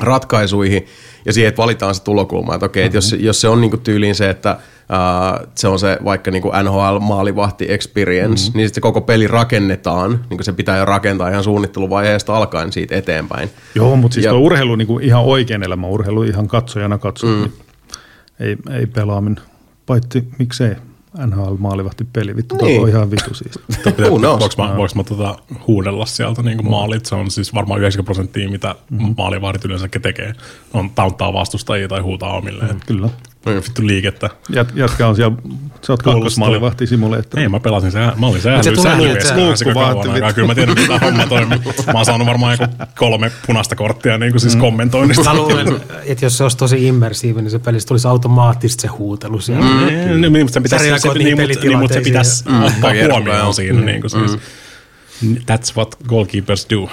ratkaisuihin 0.00 0.86
ja 1.24 1.32
siihen, 1.32 1.48
että 1.48 1.62
valitaan 1.62 1.94
se 1.94 2.02
tulokulma. 2.02 2.54
Että 2.54 2.66
okei, 2.66 2.82
mm-hmm. 2.82 2.86
että 2.86 2.96
jos, 2.96 3.16
jos 3.18 3.40
se 3.40 3.48
on 3.48 3.60
niinku 3.60 3.76
tyyliin 3.76 4.14
se, 4.14 4.30
että 4.30 4.56
ää, 4.88 5.40
se 5.54 5.68
on 5.68 5.78
se 5.78 5.98
vaikka 6.04 6.30
niinku 6.30 6.48
NHL-maalivahti 6.48 7.72
experience, 7.72 8.44
mm-hmm. 8.44 8.56
niin 8.58 8.68
sitten 8.68 8.74
se 8.74 8.80
koko 8.80 9.00
peli 9.00 9.26
rakennetaan, 9.26 10.24
niin 10.30 10.44
se 10.44 10.52
pitää 10.52 10.78
jo 10.78 10.84
rakentaa 10.84 11.28
ihan 11.28 11.44
suunnitteluvaiheesta 11.44 12.36
alkaen 12.36 12.72
siitä 12.72 12.96
eteenpäin. 12.96 13.50
Joo, 13.74 13.96
mutta 13.96 14.14
siis 14.14 14.24
Ja- 14.26 14.32
tuo 14.32 14.40
urheilu, 14.40 14.76
niin 14.76 14.86
kuin 14.86 15.04
ihan 15.04 15.24
oikein 15.24 15.62
elämä 15.62 15.86
urheilu, 15.86 16.22
ihan 16.22 16.48
katsojana 16.48 16.98
katsoa, 16.98 17.30
mm. 17.30 17.36
niin 17.36 17.52
ei, 18.40 18.56
ei 18.78 18.86
pelaaminen. 18.86 19.42
Paitsi 19.86 20.28
miksei 20.38 20.76
NHL-maalivahti 21.26 22.04
peli, 22.12 22.36
vittu, 22.36 22.56
niin. 22.56 22.82
On 22.82 22.88
ihan 22.88 23.10
vitu 23.10 23.30
knows? 24.18 24.40
Voinko 24.40 24.62
mä, 24.62 24.76
voinko 24.76 24.94
mä 24.94 25.04
tota 25.04 25.38
huudella 25.66 26.06
sieltä 26.06 26.42
niin 26.42 26.56
kuin 26.56 26.70
maalit? 26.70 27.06
Se 27.06 27.14
on 27.14 27.30
siis 27.30 27.54
varmaan 27.54 27.80
90 27.80 28.06
prosenttia, 28.06 28.50
mitä 28.50 28.74
mm-hmm. 28.90 29.14
maalivahdit 29.16 29.64
yleensäkin 29.64 30.02
tekee. 30.02 30.32
On 30.74 30.90
tauntaa 30.90 31.32
vastustajia 31.32 31.88
tai 31.88 32.00
huutaa 32.00 32.36
omilleen. 32.36 32.74
Mm. 32.74 32.80
Kyllä. 32.86 33.08
Vittu 33.46 33.86
liikettä. 33.86 34.30
Jät, 34.48 34.72
jätkä 34.74 35.08
on 35.08 35.16
siellä, 35.16 35.36
sä 35.82 35.92
oot 35.92 36.02
kakkosmaalivahti 36.02 36.86
simulaattori. 36.86 37.42
Ei, 37.42 37.48
mä 37.48 37.60
pelasin 37.60 37.92
se, 37.92 37.98
mä 37.98 38.26
olin 38.26 38.40
se 38.40 38.42
säännöllisesti 38.42 38.82
tulee 38.82 39.12
että 39.12 39.28
säännöllisesti 39.28 39.64
luukku 39.64 39.80
vaan, 39.80 39.92
kauan 39.92 40.06
että 40.06 40.12
aikaa. 40.12 40.28
vittu. 40.28 40.34
Kyllä 40.34 40.48
mä 40.48 40.54
tiedän, 40.54 40.74
mitä 40.78 40.98
homma 40.98 41.26
toimii. 41.26 41.58
Mä 41.86 41.92
oon 41.92 42.04
saanut 42.04 42.26
varmaan 42.26 42.58
joku 42.60 42.74
kolme 42.98 43.32
punaista 43.46 43.76
korttia 43.76 44.18
niin 44.18 44.32
kuin 44.32 44.40
siis 44.40 44.56
kommentoinnista. 44.56 45.24
Mä 45.24 45.34
luulen, 45.34 45.80
että 46.04 46.24
jos 46.24 46.38
se 46.38 46.42
olisi 46.42 46.56
tosi 46.56 46.86
immersiivinen, 46.86 47.44
niin 47.44 47.50
se 47.50 47.58
pelissä 47.58 47.88
tulisi 47.88 48.08
automaattisesti 48.08 48.82
se 48.82 48.88
huutelu 48.88 49.40
siellä. 49.40 49.64
Mm. 49.64 49.86
Niin, 49.86 50.20
niin, 50.20 50.32
mutta 50.32 50.52
se 50.54 50.60
pitäisi, 50.60 50.84
se, 50.84 51.08
niin, 51.08 51.38
mutta, 51.40 51.64
niin, 51.64 51.78
mutta 51.78 51.94
se 51.94 52.00
pitäisi 52.00 52.44
pelitilanteisiin. 52.44 53.04
ottaa 53.04 53.18
huomioon 53.18 53.54
siinä. 53.54 53.80
Niin 53.80 54.00
kuin 54.00 54.10
siis. 54.10 54.38
That's 55.22 55.76
what 55.76 55.96
goalkeepers 56.08 56.66
do. 56.70 56.90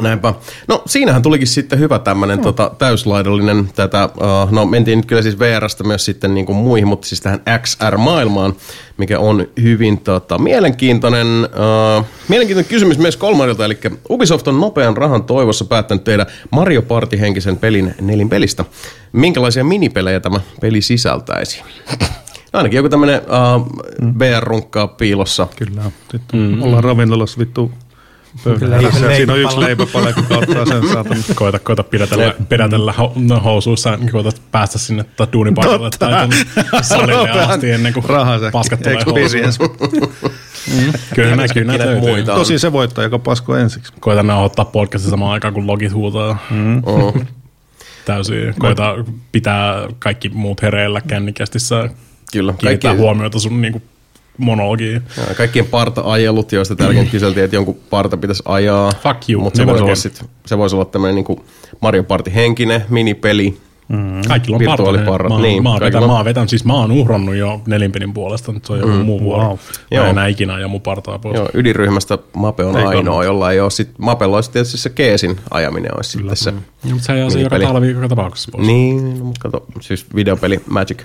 Näinpä. 0.00 0.34
No 0.68 0.82
siinähän 0.86 1.22
tulikin 1.22 1.46
sitten 1.46 1.78
hyvä 1.78 1.98
tämmöinen 1.98 2.36
no. 2.36 2.42
tota, 2.42 2.70
täyslaidollinen 2.78 3.70
tätä, 3.74 4.04
uh, 4.04 4.50
no 4.50 4.66
mentiin 4.66 4.98
nyt 4.98 5.06
kyllä 5.06 5.22
siis 5.22 5.38
VRstä 5.38 5.84
myös 5.84 6.04
sitten 6.04 6.34
niin 6.34 6.46
kuin 6.46 6.56
muihin, 6.56 6.88
mutta 6.88 7.06
siis 7.06 7.20
tähän 7.20 7.40
XR-maailmaan, 7.62 8.54
mikä 8.96 9.18
on 9.18 9.46
hyvin 9.62 10.00
tota, 10.00 10.38
mielenkiintoinen, 10.38 11.26
uh, 11.98 12.04
mielenkiintoinen 12.28 12.70
kysymys 12.70 12.98
myös 12.98 13.16
kolmannelta, 13.16 13.64
eli 13.64 13.78
Ubisoft 14.10 14.48
on 14.48 14.60
nopean 14.60 14.96
rahan 14.96 15.24
toivossa 15.24 15.64
päättänyt 15.64 16.04
tehdä 16.04 16.26
Mario 16.50 16.82
Party-henkisen 16.82 17.56
pelin 17.56 17.94
nelinpelistä. 18.00 18.64
Minkälaisia 19.12 19.64
minipelejä 19.64 20.20
tämä 20.20 20.40
peli 20.60 20.82
sisältäisi? 20.82 21.62
Ainakin 22.52 22.76
joku 22.76 22.88
tämmöinen 22.88 23.20
uh, 23.20 23.66
VR-runkkaa 24.18 24.88
piilossa. 24.88 25.46
Kyllä. 25.56 25.82
Sitten 26.10 26.40
mm. 26.40 26.62
ollaan 26.62 26.84
ravintolassa 26.84 27.38
vittu 27.38 27.72
pöydällä. 28.44 28.90
Siinä 29.16 29.32
on 29.32 29.38
yksi 29.38 29.60
leipäpala. 29.60 30.12
kun 30.12 30.24
ottaa 30.30 30.66
sen 30.66 30.88
saatan. 30.88 31.24
Koita, 31.34 31.58
koita 31.58 31.82
pidätellä, 31.82 32.34
pidätellä 32.48 32.92
ho, 32.92 33.12
no, 33.16 33.40
housuissa, 33.40 33.96
niin 33.96 34.12
koita 34.12 34.30
päästä 34.52 34.78
sinne 34.78 35.04
tota 35.04 35.32
duunipaikalle 35.32 35.90
tai 35.98 36.28
salille 36.82 37.30
asti 37.30 37.70
ennen 37.70 37.92
kuin 37.92 38.04
Rahansa. 38.04 38.50
paskat 38.50 38.80
tulee 38.82 38.94
housuun. 38.94 39.18
Experience. 39.18 39.64
Kyllä 41.14 41.36
näkyy 41.36 41.64
näitä 41.64 41.96
muita 42.00 42.32
on. 42.32 42.38
Tosin 42.38 42.60
se 42.60 42.72
voittaa, 42.72 43.04
joka 43.04 43.18
pasko 43.18 43.56
ensiksi. 43.56 43.92
Koita 44.00 44.22
nauhoittaa 44.22 44.64
podcastin 44.64 45.10
samaan 45.10 45.32
aikaan, 45.32 45.54
kun 45.54 45.66
logit 45.66 45.92
huutaa. 45.92 46.38
Oh. 46.82 47.14
Täysin. 48.04 48.54
Koita 48.58 48.94
pitää 49.32 49.88
kaikki 49.98 50.28
muut 50.28 50.62
hereillä 50.62 51.00
kännikästissä. 51.00 51.88
Kyllä. 52.32 52.52
Kiinnittää 52.58 52.90
Kaikki, 52.90 53.02
huomiota 53.02 53.38
sun 53.38 53.60
niinku 53.60 53.82
monologiin. 54.38 55.02
Ja 55.28 55.34
kaikkien 55.34 55.66
parta-ajelut, 55.66 56.52
joista 56.52 56.76
täälläkin 56.76 57.10
kyseltiin, 57.10 57.44
että 57.44 57.56
jonkun 57.56 57.78
parta 57.90 58.16
pitäisi 58.16 58.42
ajaa. 58.46 58.92
Fuck 59.02 59.30
you. 59.30 59.42
Mutta 59.42 59.56
se, 59.56 59.66
voisi 59.66 60.02
sit, 60.02 60.24
se 60.46 60.58
voisi 60.58 60.76
olla 60.76 60.84
tämmöinen 60.84 61.14
niinku 61.14 61.44
Mario 61.80 62.04
Party 62.04 62.34
henkinen 62.34 62.84
minipeli. 62.88 63.56
Kaikilla 64.28 64.56
on 64.56 64.60
Virtuaaliparrat, 64.60 65.28
parta. 65.28 65.42
Mä, 65.42 65.48
niin, 65.48 65.62
mä, 65.62 65.72
vetänyt, 65.74 66.02
on. 66.02 66.08
mä 66.08 66.16
oon 66.16 66.24
vetänyt, 66.24 66.50
siis 66.50 66.64
mä 66.64 66.74
oon 66.74 66.92
uhrannut 66.92 67.34
jo 67.34 67.60
nelinpelin 67.66 68.12
puolesta, 68.14 68.52
nyt 68.52 68.64
se 68.64 68.72
on 68.72 68.78
joku 68.78 68.92
muu 68.92 69.20
vuoro. 69.20 69.42
Wow. 69.42 69.52
Mä 69.52 69.56
Joo. 69.90 70.04
en 70.04 70.10
enää 70.10 70.26
ikinä 70.26 70.54
aja 70.54 70.68
mun 70.68 70.80
partaa 70.80 71.18
pois. 71.18 71.36
Joo, 71.36 71.48
ydinryhmästä 71.54 72.18
Mape 72.36 72.64
on 72.64 72.76
Ei 72.76 72.84
ainoa, 72.84 73.24
jolla 73.24 73.52
ei 73.52 73.60
ole. 73.60 73.70
Sit, 73.70 73.90
Mapella 73.98 74.36
olisi 74.36 74.50
tietysti 74.50 74.78
se 74.78 74.90
Keesin 74.90 75.36
ajaminen 75.50 75.96
olisi 75.96 76.10
sitten 76.10 76.36
se. 76.36 76.50
Ja, 76.84 76.90
mutta 76.90 77.06
se 77.06 77.12
ajaa 77.12 77.30
se 77.30 77.40
joka 77.40 77.58
talvi 77.58 77.90
joka 77.90 78.08
tapauksessa 78.08 78.50
pois. 78.52 78.66
Niin, 78.66 79.18
no, 79.18 79.24
mutta 79.24 79.40
kato, 79.40 79.66
siis 79.80 80.06
videopeli 80.14 80.60
Magic. 80.70 80.98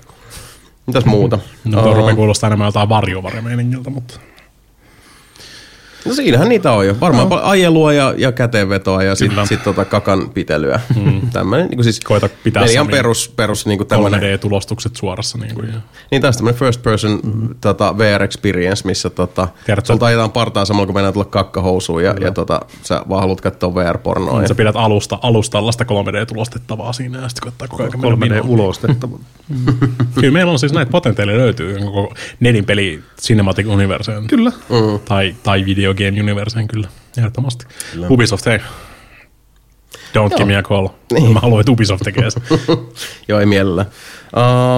Mitäs 0.86 1.04
muuta? 1.04 1.38
No, 1.64 1.80
Oh, 1.80 1.96
rupeaa 1.96 2.16
kuulostaa 2.16 2.46
enemmän 2.48 2.66
jotain 2.68 2.88
varjovarjameiningiltä, 2.88 3.90
mutta 3.90 4.20
no 6.06 6.14
siinähän 6.14 6.48
niitä 6.48 6.72
on 6.72 6.86
jo. 6.86 6.96
Varmaan 7.00 7.28
no. 7.28 7.40
ajelua 7.42 7.92
ja, 7.92 8.14
ja 8.16 8.32
käteenvetoa 8.32 9.02
ja 9.02 9.14
sitten 9.14 9.46
sit 9.46 9.62
tota 9.62 9.84
kakan 9.84 10.30
pitelyä. 10.30 10.80
Mm. 10.96 11.20
Tämmöinen 11.32 11.68
niin 11.68 11.84
siis 11.84 12.00
Koita 12.00 12.28
pitää 12.44 12.66
Sony 12.66 12.90
perus, 12.90 13.32
perus 13.36 13.66
niin 13.66 13.86
tämmöinen 13.86 14.20
3D-tulostukset 14.20 14.96
suorassa. 14.96 15.38
Niin 15.38 15.54
kuin, 15.54 15.68
ja. 15.68 15.80
Niin 16.10 16.22
taas 16.22 16.36
tämmöinen 16.36 16.58
first 16.58 16.82
person 16.82 17.20
mm. 17.22 17.48
tota, 17.60 17.98
VR 17.98 18.22
experience, 18.22 18.86
missä 18.86 19.10
tota, 19.10 19.48
Tiedätkö- 19.66 19.92
sulta 19.92 20.06
ajetaan 20.06 20.32
partaan 20.32 20.66
samalla 20.66 20.86
kun 20.86 20.94
mennään 20.94 21.14
tulla 21.14 21.24
kakkahousuun 21.24 22.04
ja, 22.04 22.14
ja 22.20 22.32
tota, 22.32 22.60
sä 22.82 23.02
vaan 23.08 23.20
haluat 23.20 23.40
katsoa 23.40 23.74
VR-pornoa. 23.74 24.42
Ja, 24.42 24.48
Sä 24.48 24.54
pidät 24.54 24.76
alusta, 24.76 25.18
alusta 25.22 25.52
tällaista 25.52 25.84
3D-tulostettavaa 25.84 26.92
siinä 26.92 27.18
ja 27.18 27.28
sitten 27.28 27.42
koittaa 27.42 27.68
koko 27.68 27.82
ajan 27.82 28.00
mennä 28.00 28.16
3D 28.16 28.18
minuun. 28.18 28.48
ulostettava. 28.48 29.18
Kyllä 30.20 30.32
meillä 30.32 30.52
on 30.52 30.58
siis 30.58 30.72
näitä 30.72 30.90
potentiaaleja 30.90 31.38
löytyy 31.38 31.78
koko 31.78 32.14
nelinpeli 32.40 33.02
Cinematic 33.20 33.66
Universeen. 33.66 34.26
Kyllä. 34.26 34.50
Mm. 34.50 34.98
Tai, 35.04 35.34
tai 35.42 35.64
Video 35.64 35.91
Game 35.94 36.20
Universeen 36.22 36.68
kyllä, 36.68 36.88
ehdottomasti. 37.18 37.66
Ubisoft, 38.10 38.46
hei. 38.46 38.58
Don't 40.18 40.30
give 40.36 40.44
me 40.44 40.56
a 40.56 40.62
call. 40.62 40.88
Niin. 41.12 41.32
Mä 41.32 41.40
haluan, 41.40 41.60
että 41.60 41.72
Ubisoft 41.72 42.02
tekee 42.04 42.30
sen. 42.30 42.42
Joo, 43.28 43.40
ei 43.40 43.46
mielellä. 43.46 43.86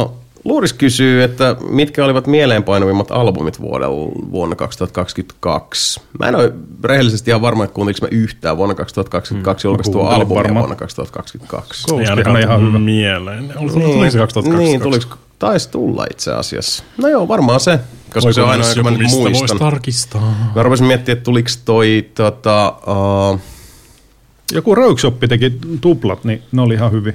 Uh, 0.04 0.24
Luuris 0.44 0.72
kysyy, 0.72 1.22
että 1.22 1.56
mitkä 1.68 2.04
olivat 2.04 2.26
mieleenpainuvimmat 2.26 3.10
albumit 3.10 3.60
vuodella, 3.60 3.96
vuonna 4.30 4.56
2022. 4.56 6.00
Mä 6.18 6.26
en 6.28 6.34
ole 6.34 6.52
rehellisesti 6.84 7.30
ihan 7.30 7.42
varma, 7.42 7.64
että 7.64 7.74
kuunteliko 7.74 8.06
mä 8.06 8.08
yhtään 8.10 8.56
vuonna 8.56 8.74
2022 8.74 9.66
mm, 9.66 9.70
julkaistua 9.70 10.08
albumia 10.14 10.34
varmaan. 10.42 10.62
vuonna 10.62 10.76
2022. 10.76 11.84
Ghost 11.88 12.00
Ei 12.36 12.42
ihan 12.42 12.66
hyvä. 12.68 12.78
mieleen. 12.78 13.44
Oli- 13.56 13.70
Tuliko 13.72 14.10
se 14.10 14.18
2022? 14.18 14.56
Niin, 14.58 14.80
tuliko, 14.80 15.16
taisi 15.38 15.70
tulla 15.70 16.06
itse 16.10 16.32
asiassa. 16.32 16.84
No 16.98 17.08
joo, 17.08 17.28
varmaan 17.28 17.60
se, 17.60 17.80
koska 18.14 18.32
se 18.32 18.42
on 18.42 18.50
ainoa, 18.50 18.68
joka 18.68 18.82
mä 18.82 18.90
nyt 18.90 19.10
muistan. 19.10 19.32
voisi 19.32 19.54
tarkistaa? 19.58 20.52
Mä 20.54 20.62
rupesin 20.62 20.86
miettimään, 20.86 21.16
että 21.18 21.24
tuliko 21.24 21.50
toi 21.64 22.10
tota, 22.14 22.74
uh, 22.86 23.40
Joku 24.52 24.74
Rogueshop 24.74 25.20
teki 25.28 25.52
tuplat, 25.80 26.24
niin 26.24 26.42
ne 26.52 26.62
oli 26.62 26.74
ihan 26.74 26.92
hyviä. 26.92 27.14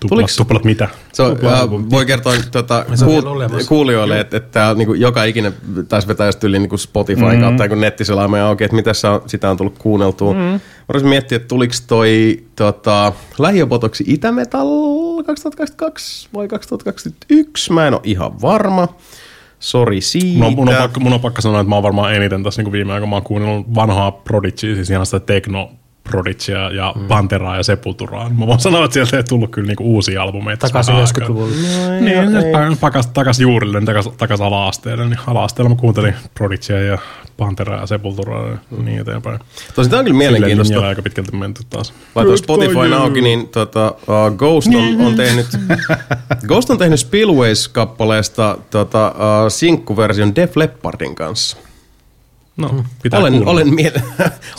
Tuplat, 0.00 0.20
Tuliks- 0.20 0.36
tuplat 0.36 0.64
mitä? 0.64 0.88
Se 1.12 1.22
on, 1.22 1.32
äh, 1.32 1.70
voi 1.90 2.06
kertoa 2.06 2.34
tota, 2.50 2.84
vielä 2.88 3.22
kuul- 3.46 3.64
kuulijoille, 3.68 4.20
että, 4.20 4.36
että 4.36 4.50
tää, 4.52 4.74
niinku, 4.74 4.94
joka 4.94 5.24
ikinen 5.24 5.54
taisi 5.88 6.08
vetää 6.08 6.26
just 6.26 6.44
yli 6.44 6.58
niinku 6.58 6.76
Spotify 6.76 7.22
mm-hmm. 7.22 7.40
kautta 7.40 7.68
kun 7.68 7.80
nettiselaimen 7.80 8.42
auki, 8.42 8.64
että 8.64 8.76
mitä 8.76 8.90
on, 8.90 9.22
sitä 9.26 9.50
on 9.50 9.56
tullut 9.56 9.78
kuunneltua. 9.78 10.32
Mm-hmm. 10.32 10.50
Mä 10.52 10.60
voisin 10.92 11.08
miettiä, 11.08 11.36
että 11.36 11.48
tuliko 11.48 11.74
toi 11.86 12.42
tota, 12.56 13.12
lähiöpotoksi 13.38 14.04
Itämetal 14.06 14.68
2022 15.26 16.28
vai 16.34 16.48
2021? 16.48 17.72
Mä 17.72 17.86
en 17.86 17.94
ole 17.94 18.00
ihan 18.04 18.40
varma. 18.42 18.88
Sori 19.64 20.00
siitä. 20.00 20.38
No, 20.38 20.50
mun, 20.50 20.68
on 20.68 20.74
pakko, 20.74 21.00
mun 21.00 21.12
on 21.12 21.20
pakko 21.20 21.40
sanoa, 21.40 21.60
että 21.60 21.68
mä 21.68 21.74
oon 21.76 21.82
varmaan 21.82 22.14
eniten 22.14 22.42
tässä 22.42 22.62
niin 22.62 22.72
viime 22.72 22.92
aikoina. 22.92 23.10
Mä 23.10 23.16
oon 23.16 23.22
kuunnellut 23.22 23.74
vanhaa 23.74 24.12
Prodigy, 24.12 24.74
siis 24.74 24.90
ihan 24.90 25.06
sitä 25.06 25.20
techno 25.20 25.70
Prodigia 26.10 26.70
ja 26.70 26.94
mm. 26.96 27.06
Panteraa 27.06 27.56
ja 27.56 27.62
Sepulturaa. 27.62 28.28
Mä 28.28 28.46
voin 28.46 28.60
sanoa, 28.60 28.84
että 28.84 28.94
sieltä 28.94 29.16
ei 29.16 29.24
tullut 29.24 29.50
kyllä 29.50 29.66
niinku 29.66 29.84
uusia 29.84 30.22
albumeita. 30.22 30.66
Takaisin 30.66 30.94
tässä 30.94 31.14
vähän 31.16 31.30
90-luvulle. 31.30 31.56
aikaa. 31.82 32.00
Niin, 32.00 32.68
nyt 32.68 32.80
takas, 32.80 33.06
takas 33.06 33.40
juurille, 33.40 33.80
niin 33.80 33.86
takas, 33.86 34.08
takas 34.18 34.40
ala-asteelle. 34.40 35.04
Niin 35.04 35.18
ala-asteella 35.26 35.68
mä 35.68 35.76
kuuntelin 35.76 36.14
Prodigia 36.34 36.82
ja 36.82 36.98
Panteraa 37.36 37.80
ja 37.80 37.86
Sepulturaa 37.86 38.46
ja 38.46 38.58
niin 38.84 39.00
eteenpäin. 39.00 39.38
Tosin 39.74 39.90
tää 39.90 39.98
on 39.98 40.04
kyllä 40.04 40.18
mielenkiintoista. 40.18 40.72
linjalla 40.72 40.88
aika 40.88 41.02
pitkälti 41.02 41.36
menty 41.36 41.62
taas. 41.70 41.94
Laitoin 42.14 42.38
Spotify 42.38 42.94
auki, 42.94 43.20
niin 43.20 43.48
tota, 43.48 43.94
uh, 44.00 44.36
Ghost 44.36 44.68
on, 44.74 45.06
on 45.06 45.14
tehnyt 45.14 45.46
Ghost 46.48 46.70
on 46.70 46.78
tehnyt 46.78 47.00
Spillways-kappaleesta 47.00 48.58
tota, 48.70 49.08
uh, 49.08 49.50
sinkkuversion 49.50 50.34
Def 50.34 50.56
Leppardin 50.56 51.14
kanssa. 51.14 51.56
No, 52.56 52.84
pitää 53.02 53.20
Olen, 53.20 53.32
kuunnella. 53.32 53.52
olen, 53.52 53.74
mie- 53.74 53.92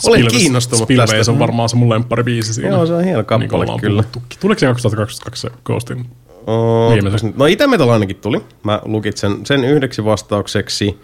olen 0.04 0.20
Spillways- 0.24 0.30
kiinnostunut 0.30 0.84
Spillways 0.84 1.10
tästä. 1.10 1.32
on 1.32 1.38
varmaan 1.38 1.68
se 1.68 1.76
mun 1.76 1.88
lempparibiisi 1.90 2.54
siinä. 2.54 2.70
Joo, 2.70 2.86
se 2.86 2.92
on 2.92 3.04
hieno 3.04 3.24
kappale 3.24 3.62
ollaan 3.62 3.80
kyllä. 3.80 4.02
puhuttukin. 4.02 4.38
Tuliko 4.40 4.58
se 4.58 4.66
2022 4.66 5.40
se 5.40 5.50
Ghostin? 5.64 6.06
Oh, 6.46 6.92
Viimeiseksi. 6.92 7.26
No 7.36 7.46
Itämetal 7.46 7.88
ainakin 7.88 8.16
tuli. 8.16 8.40
Mä 8.62 8.80
lukit 8.84 9.16
sen, 9.16 9.46
sen 9.46 9.64
yhdeksi 9.64 10.04
vastaukseksi. 10.04 10.98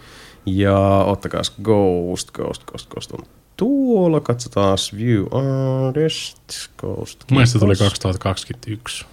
Ja 0.45 0.79
ottakaas 1.07 1.53
Ghost, 1.63 2.31
Ghost, 2.31 2.63
Ghost, 2.63 2.89
Ghost 2.89 3.11
on 3.11 3.19
tuolla. 3.57 4.19
Katsotaan 4.19 4.77
View 4.97 5.23
Artist, 5.87 6.37
Ghost. 6.77 7.19
Mun 7.29 7.37
mielestä 7.37 7.53
se 7.53 7.59
tuli 7.59 7.73
kiitos. 7.75 7.89
2021. 7.89 9.05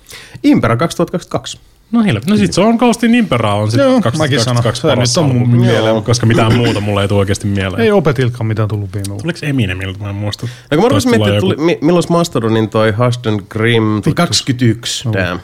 Impera 0.43 0.77
2022. 0.77 1.59
No 1.93 2.03
helvet. 2.05 2.27
No 2.27 2.37
sit 2.37 2.53
se 2.53 2.61
on 2.61 2.75
Ghostin 2.77 3.15
Impera 3.15 3.55
on 3.55 3.71
sit 3.71 3.81
Joo, 3.81 4.01
2022 4.01 4.87
mäkin 4.87 4.97
paras 4.97 5.19
on 5.19 5.37
mun 5.37 5.49
mieleen. 5.61 6.03
Koska 6.03 6.27
mitään 6.27 6.55
muuta 6.57 6.81
mulle 6.81 7.03
ei 7.03 7.09
tule 7.09 7.19
oikeasti 7.19 7.47
mieleen. 7.47 7.83
Ei 7.83 7.91
Opetilkaan 7.91 8.47
mitään 8.47 8.69
tullut 8.69 8.95
viime 8.95 9.05
vuonna. 9.09 9.23
Tuliko 9.23 9.39
Eminemiltä, 9.43 9.99
mä 9.99 10.09
en 10.09 10.15
muista. 10.15 10.47
No 10.47 10.77
kun 10.77 10.85
mä 10.85 10.89
rupesin 10.89 11.11
miettimään, 11.11 11.35
joku- 11.37 11.55
tuli, 11.55 11.65
mi- 11.67 11.79
milloin 11.81 12.05
Mastodonin 12.09 12.69
toi 12.69 12.93
Hushed 12.93 13.27
and 13.33 13.41
Grim 13.49 14.03
tuli 14.05 14.15
21, 14.15 15.05
damn. 15.13 15.41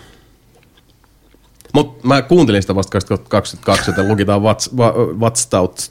Mut 1.75 2.05
mä 2.05 2.23
kuuntelin 2.23 2.62
sitä 2.62 2.75
vasta 2.75 2.91
2022, 2.91 3.91
joten 3.91 4.08
lukitaan 4.08 4.41
What's, 4.41 4.73
Wha- 4.75 4.94
What's 5.28 5.34
Stout. 5.36 5.91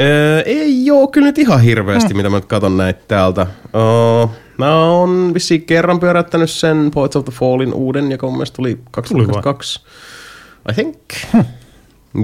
Öö, 0.00 0.40
ei 0.40 0.86
joo, 0.86 1.06
kyllä 1.08 1.26
nyt 1.26 1.38
ihan 1.38 1.60
hirveästi, 1.60 2.14
mitä 2.14 2.30
mä 2.30 2.36
nyt 2.36 2.44
katon 2.44 2.76
näitä 2.76 3.00
täältä. 3.08 3.46
Öö, 3.74 4.26
mä 4.58 4.84
oon 4.84 5.34
vissiin 5.34 5.62
kerran 5.62 6.00
pyöräyttänyt 6.00 6.50
sen 6.50 6.90
Poets 6.94 7.16
of 7.16 7.24
the 7.24 7.32
Fallin 7.32 7.74
uuden, 7.74 8.10
joka 8.10 8.26
mun 8.26 8.36
mielestä 8.36 8.56
tuli 8.56 8.78
2022. 8.90 9.80
I 10.70 10.74
think. 10.74 10.98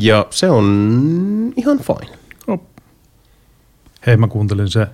Ja 0.00 0.26
se 0.30 0.50
on 0.50 1.52
ihan 1.56 1.78
fine. 1.78 2.16
Hei, 4.06 4.16
mä 4.16 4.28
kuuntelin 4.28 4.68
se 4.68 4.86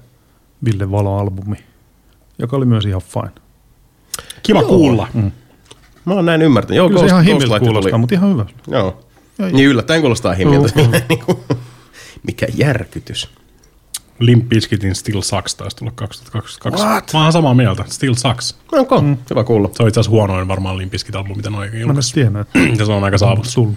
Ville 0.65 0.91
Valo-albumi, 0.91 1.57
joka 2.39 2.57
oli 2.57 2.65
myös 2.67 2.85
ihan 2.85 3.03
fine. 3.03 3.31
Kiva 4.43 4.63
kuulla. 4.63 5.09
Mä 6.05 6.15
oon 6.15 6.27
näin 6.27 6.43
ymmärtänyt. 6.43 6.77
Joo, 6.77 6.89
Kyllä 6.89 7.01
se 7.01 7.07
Ghost, 7.07 7.13
ihan 7.13 7.25
Ghost 7.25 7.43
himmiltä 7.43 7.61
kuulostaa, 7.61 7.91
tuli. 7.91 8.01
mutta 8.01 8.15
ihan 8.15 8.33
hyvä. 8.33 8.47
Joo. 8.69 9.03
Joo, 9.39 9.49
Niin 9.53 9.69
yllättäen 9.69 10.01
kuulostaa 10.01 10.35
himmiltä. 10.35 10.73
Mikä 12.27 12.47
järkytys. 12.55 13.29
Limp 14.19 14.49
Bizkitin 14.49 14.95
Still 14.95 15.21
Sucks 15.21 15.55
taisi 15.55 15.77
tulla 15.77 15.93
2022. 15.95 16.87
What? 16.87 17.11
Mä 17.13 17.23
oon 17.23 17.33
samaa 17.33 17.55
mieltä. 17.55 17.85
Still 17.89 18.15
Sucks. 18.15 18.57
Onko? 18.73 19.01
Mm. 19.01 19.17
Hyvä 19.31 19.45
kuulla. 19.45 19.71
Se 19.73 19.83
on 19.83 19.89
itse 19.89 20.01
asiassa 20.01 20.11
huonoin 20.11 20.49
varmaan 20.49 20.79
Limp 20.79 20.91
Bizkit 20.91 21.17
albumi, 21.17 21.37
mitä 21.37 21.49
on 21.49 21.55
oikein 21.55 21.87
Mä 21.87 21.95
tiennyt, 22.15 22.41
että 22.41 22.59
Ja 22.79 22.87
se 22.87 22.93
on 22.93 23.05
aika 23.05 23.19
saavutus. 23.19 23.55
tullut. 23.55 23.75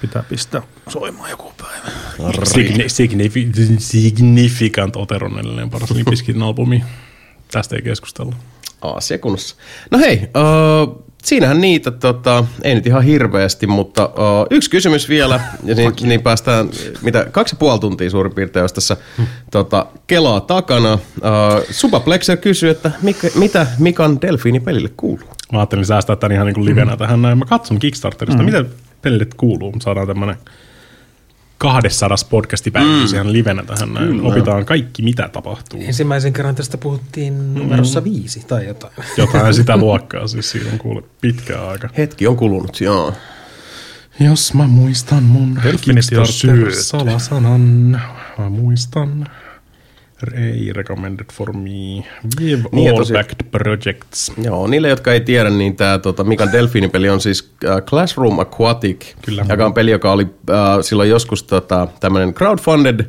Pitää 0.00 0.22
pistää 0.22 0.62
soimaan 0.88 1.30
joku 1.30 1.52
päivä. 1.62 2.44
Signi, 2.44 2.88
signifi, 2.88 3.48
significant 3.78 4.96
Oteron 4.96 5.38
edelleen 5.38 5.70
paras 5.70 5.90
Limpiskin 5.90 6.42
albumi. 6.42 6.84
Tästä 7.52 7.76
ei 7.76 7.82
keskustella. 7.82 8.34
Aasia 8.82 9.18
kunnossa. 9.18 9.56
No 9.90 9.98
hei, 9.98 10.16
uh, 10.16 11.04
siinähän 11.24 11.60
niitä, 11.60 11.90
tota, 11.90 12.44
ei 12.62 12.74
nyt 12.74 12.86
ihan 12.86 13.02
hirveästi, 13.02 13.66
mutta 13.66 14.04
uh, 14.04 14.46
yksi 14.50 14.70
kysymys 14.70 15.08
vielä, 15.08 15.40
ja 15.64 15.74
niin, 15.74 15.92
niin 16.02 16.22
päästään, 16.22 16.68
mitä, 17.02 17.26
kaksi 17.32 17.54
ja 17.54 17.58
puoli 17.58 17.78
tuntia 17.78 18.10
suurin 18.10 18.34
piirtein 18.34 18.62
olisi 18.62 18.74
tässä 18.74 18.96
tota, 19.50 19.86
kelaa 20.06 20.40
takana. 20.40 20.94
Uh, 20.94 21.00
Supaplexer 21.70 22.36
kysyy, 22.36 22.70
että 22.70 22.90
mikä, 23.02 23.28
mitä 23.34 23.66
Mikan 23.78 24.20
Delfiini-pelille 24.22 24.90
kuuluu? 24.96 25.28
Mä 25.52 25.58
ajattelin 25.58 25.86
säästää 25.86 26.16
tämän 26.16 26.32
ihan 26.32 26.46
niin 26.46 26.54
kuin 26.54 26.64
livenä 26.64 26.96
tähän 26.96 27.22
näin. 27.22 27.38
Mä 27.38 27.44
katson 27.44 27.78
Kickstarterista, 27.78 28.42
mm. 28.42 28.46
mitä 28.46 28.64
pelille 29.02 29.26
kuuluu. 29.36 29.74
Saadaan 29.82 30.06
tämmönen 30.06 30.36
200 31.64 32.16
podcastipäivitys 32.30 33.12
mm. 33.12 33.14
ihan 33.14 33.32
livenä 33.32 33.62
tähän 33.62 33.94
näin. 33.94 34.08
Kyllä. 34.08 34.28
Opitaan 34.28 34.64
kaikki, 34.64 35.02
mitä 35.02 35.28
tapahtuu. 35.32 35.80
Ensimmäisen 35.82 36.32
kerran 36.32 36.54
tästä 36.54 36.78
puhuttiin 36.78 37.54
numerossa 37.54 38.04
viisi 38.04 38.44
tai 38.46 38.66
jotain. 38.66 38.92
Jotain 39.16 39.54
sitä 39.60 39.76
luokkaa, 39.76 40.26
siis 40.26 40.50
siitä 40.50 40.70
on 40.72 40.78
kuule 40.78 41.02
pitkä 41.20 41.68
aika. 41.68 41.88
Hetki 41.98 42.26
on 42.26 42.36
kulunut, 42.36 42.80
joo. 42.80 43.12
Jos 44.20 44.54
mä 44.54 44.66
muistan 44.66 45.22
mun 45.22 45.58
Kickstarter-salasanan, 45.62 48.00
mä 48.38 48.48
muistan. 48.48 49.26
Ei 50.34 50.72
recommended 50.72 51.26
for 51.32 51.52
me. 51.52 52.04
Give 52.38 52.62
Niin, 52.72 52.90
all 52.90 52.98
tosi- 52.98 53.12
backed 53.12 53.46
projects. 53.50 54.32
Joo, 54.42 54.66
niille, 54.66 54.88
jotka 54.88 55.12
ei 55.12 55.20
tiedä, 55.20 55.50
niin 55.50 55.76
tämä 55.76 55.98
tota, 55.98 56.24
Mikan 56.24 56.52
Delfiini-peli 56.52 57.08
on 57.10 57.20
siis 57.20 57.50
äh, 57.64 57.82
Classroom 57.82 58.38
Aquatic, 58.38 59.06
Kyllä. 59.22 59.44
joka 59.48 59.66
on 59.66 59.74
peli, 59.74 59.90
joka 59.90 60.12
oli 60.12 60.26
äh, 60.50 60.56
silloin 60.80 61.10
joskus 61.10 61.42
tota, 61.42 61.88
tämmöinen 62.00 62.34
crowdfunded 62.34 63.00
äh, 63.00 63.06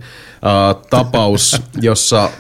tapaus, 0.90 1.61
jossa, 1.82 2.24
äh, 2.25 2.32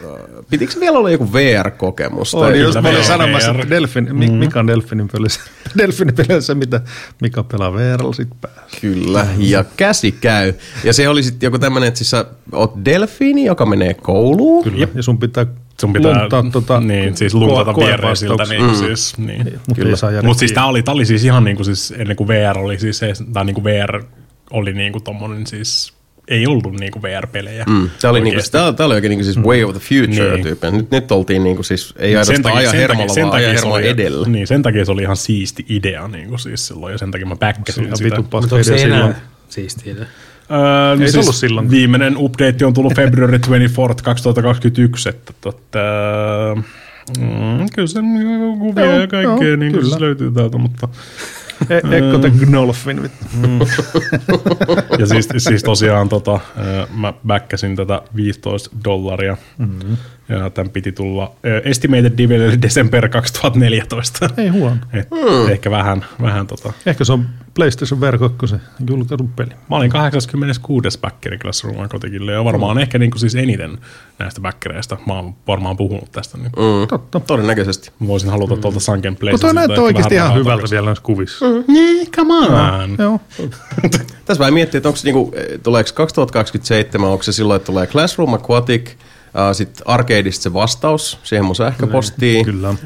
pitikö 0.49 0.71
se 0.71 0.79
vielä 0.79 0.97
olla 0.97 1.09
joku 1.09 1.33
VR-kokemus? 1.33 2.35
On, 2.35 2.41
Tai- 2.41 2.51
niin 2.51 2.63
just 2.63 2.81
mä 2.81 2.89
olin 2.89 2.99
VR. 2.99 3.05
sanomassa, 3.05 3.51
että 3.51 3.69
Delfin, 3.69 4.09
mm. 4.13 4.33
mikä 4.33 4.59
on 4.59 4.67
Delfinin 4.67 5.07
pelissä? 5.07 5.39
Delfinin 5.77 6.15
pelissä, 6.15 6.55
mitä 6.55 6.81
Mika 7.21 7.43
pelaa 7.43 7.73
VRllä 7.73 8.13
sit 8.13 8.29
päässä. 8.41 8.77
Kyllä, 8.81 9.27
ja 9.37 9.65
käsi 9.77 10.11
käy. 10.11 10.53
Ja 10.83 10.93
se 10.93 11.09
oli 11.09 11.23
sitten 11.23 11.47
joku 11.47 11.59
tämmöinen, 11.59 11.87
että 11.87 11.97
siis 11.97 12.09
sä 12.09 12.25
oot 12.51 12.73
delfiini, 12.85 13.45
joka 13.45 13.65
menee 13.65 13.93
kouluun. 13.93 14.63
Kyllä, 14.63 14.87
ja 14.95 15.03
sun 15.03 15.17
pitää, 15.17 15.45
Sun 15.81 15.93
pitää 15.93 16.19
lunttaa 16.19 16.43
tota, 16.51 16.79
niin, 16.79 17.17
siis 17.17 17.33
luntata 17.33 17.73
koevastauksia. 17.73 18.59
Niin, 18.59 18.71
mm. 18.71 18.75
siis, 18.75 19.17
niin. 19.17 19.59
Mutta 19.67 19.83
Mutta 20.23 20.39
siis 20.39 20.51
tää 20.51 20.65
oli, 20.65 20.83
tää 20.83 20.93
oli 20.93 21.05
siis 21.05 21.23
ihan 21.23 21.43
niinku 21.43 21.63
siis 21.63 21.93
ennen 21.97 22.15
kuin 22.15 22.27
VR 22.27 22.57
oli 22.57 22.79
siis 22.79 22.97
se, 22.97 23.13
tai 23.33 23.45
niinku 23.45 23.63
VR 23.63 24.03
oli 24.51 24.73
niinku 24.73 24.99
tommonen 24.99 25.47
siis, 25.47 25.93
ei 26.27 26.47
ollut 26.47 26.79
niinku 26.79 27.01
VR-pelejä. 27.01 27.63
Mm. 27.67 27.89
Tämä 28.01 28.11
oli, 28.11 28.21
niinku, 28.21 28.41
tää, 28.51 28.73
tää 28.73 28.85
oli 28.85 28.95
oikein 28.95 29.09
niinku 29.09 29.23
siis 29.23 29.39
way 29.39 29.63
of 29.63 29.71
the 29.71 29.79
future 29.79 30.31
Niin. 30.31 30.43
tyyppi. 30.43 30.71
Nyt, 30.71 30.91
nyt 30.91 31.11
oltiin 31.11 31.43
niinku 31.43 31.63
siis, 31.63 31.93
ei 31.97 32.15
ainoastaan 32.17 32.55
aja 32.57 32.71
hermolla, 32.71 33.13
vaan 33.21 33.33
aja 33.33 33.47
se 33.49 33.53
hermolla 33.55 33.75
oli, 33.75 33.87
edellä. 33.87 34.27
Niin, 34.27 34.47
sen 34.47 34.61
takia 34.61 34.85
se 34.85 34.91
oli 34.91 35.01
ihan 35.01 35.17
siisti 35.17 35.65
idea 35.69 36.07
niinku 36.07 36.37
siis 36.37 36.67
silloin, 36.67 36.91
ja 36.91 36.97
sen 36.97 37.11
takia 37.11 37.27
mä 37.27 37.35
backkäsin 37.35 37.83
Ihan 37.85 37.97
sitä. 37.97 38.05
vitu 38.05 38.21
Mutta 38.21 38.37
paska 38.37 38.55
onko 38.55 38.63
se 38.63 38.73
idea 38.75 38.85
enää 38.85 38.97
silloin. 38.99 39.15
siistiä? 39.49 39.93
Öö, 40.51 41.01
Ei 41.05 41.11
se 41.11 41.19
ollut 41.19 41.35
silloin. 41.35 41.71
Viimeinen 41.71 42.17
update 42.17 42.65
on 42.65 42.73
tullut 42.73 42.95
February 42.95 43.37
24th 43.37 44.03
2021, 44.03 45.09
että 45.09 45.33
totta, 45.41 45.79
mm, 47.19 47.65
kyllä 47.75 47.87
se 47.87 47.99
kuvia 48.59 48.85
Joo, 48.85 48.99
ja 48.99 49.07
kaikkea 49.07 49.47
joo, 49.47 49.55
niin 49.55 49.71
kyllä. 49.71 49.85
siis 49.85 49.99
löytyy 49.99 50.31
täältä, 50.31 50.57
mutta 50.57 50.87
E- 51.69 51.97
Ekko 51.97 52.17
the 52.19 52.29
Gnolfin. 52.29 53.03
vittu. 53.03 53.25
ja 54.99 55.05
siis, 55.05 55.29
siis 55.37 55.63
tosiaan 55.63 56.09
tota, 56.09 56.39
mä 56.93 57.13
backasin 57.27 57.75
tätä 57.75 58.01
15 58.15 58.69
dollaria 58.83 59.37
mm-hmm. 59.57 59.97
Ja 60.29 60.49
tämän 60.49 60.69
piti 60.69 60.91
tulla 60.91 61.31
ö, 61.45 61.61
estimated 61.65 62.11
dividend 62.17 62.61
December 62.61 63.09
2014. 63.09 64.29
Ei 64.37 64.47
huono. 64.47 64.75
Et, 64.93 65.11
mm. 65.11 65.51
Ehkä 65.51 65.71
vähän, 65.71 66.05
vähän 66.21 66.47
tota. 66.47 66.73
Ehkä 66.85 67.05
se 67.05 67.13
on 67.13 67.25
PlayStation 67.53 68.01
VR 68.01 68.17
2 68.17 68.55
julkaisun 68.89 69.29
peli. 69.29 69.49
Mä 69.69 69.75
olin 69.75 69.89
86. 69.91 70.99
backeri 71.01 71.37
Classroom 71.37 71.89
kotikille 71.89 72.31
ja 72.31 72.43
varmaan 72.43 72.77
ehkä 72.77 72.99
niin 72.99 73.11
kuin 73.11 73.19
siis 73.19 73.35
eniten 73.35 73.77
näistä 74.19 74.41
backereista. 74.41 74.97
Mä 75.07 75.13
oon 75.13 75.35
varmaan 75.47 75.77
puhunut 75.77 76.11
tästä. 76.11 76.37
Niin 76.37 76.51
Mm. 76.57 76.87
Totta. 76.87 77.19
Todennäköisesti. 77.19 77.91
Mä 77.99 78.07
voisin 78.07 78.29
haluta 78.29 78.57
tuolta 78.57 78.79
Sunken 78.79 79.11
Mutta 79.11 79.19
Placesilta 79.19 79.47
toi 79.47 79.53
näyttää 79.53 79.83
oikeasti 79.83 80.15
ihan 80.15 80.25
rahaa 80.27 80.37
hyvältä 80.39 80.55
takaisin. 80.57 80.75
vielä 80.75 80.85
näissä 80.85 81.03
kuvissa. 81.03 81.45
Niin, 81.67 82.11
come 82.11 82.33
on. 82.33 82.95
Joo. 82.99 83.19
Tässä 84.25 84.39
vähän 84.39 84.53
miettii, 84.53 84.77
että 84.77 84.89
onko 84.89 84.97
se 84.97 85.05
niinku, 85.07 85.33
tuleeko 85.63 85.89
2027, 85.93 87.09
onko 87.09 87.23
se 87.23 87.31
silloin, 87.31 87.55
että 87.55 87.65
tulee 87.65 87.87
Classroom 87.87 88.33
Aquatic, 88.33 88.89
Uh, 88.89 88.95
Sitten 89.53 89.87
Arcadeista 89.87 90.43
se 90.43 90.53
vastaus 90.53 91.19
siihen 91.23 91.45
mun 91.45 91.55
sähköpostiin. 91.55 92.45
Kyllä. 92.45 92.69
Uh, 92.69 92.77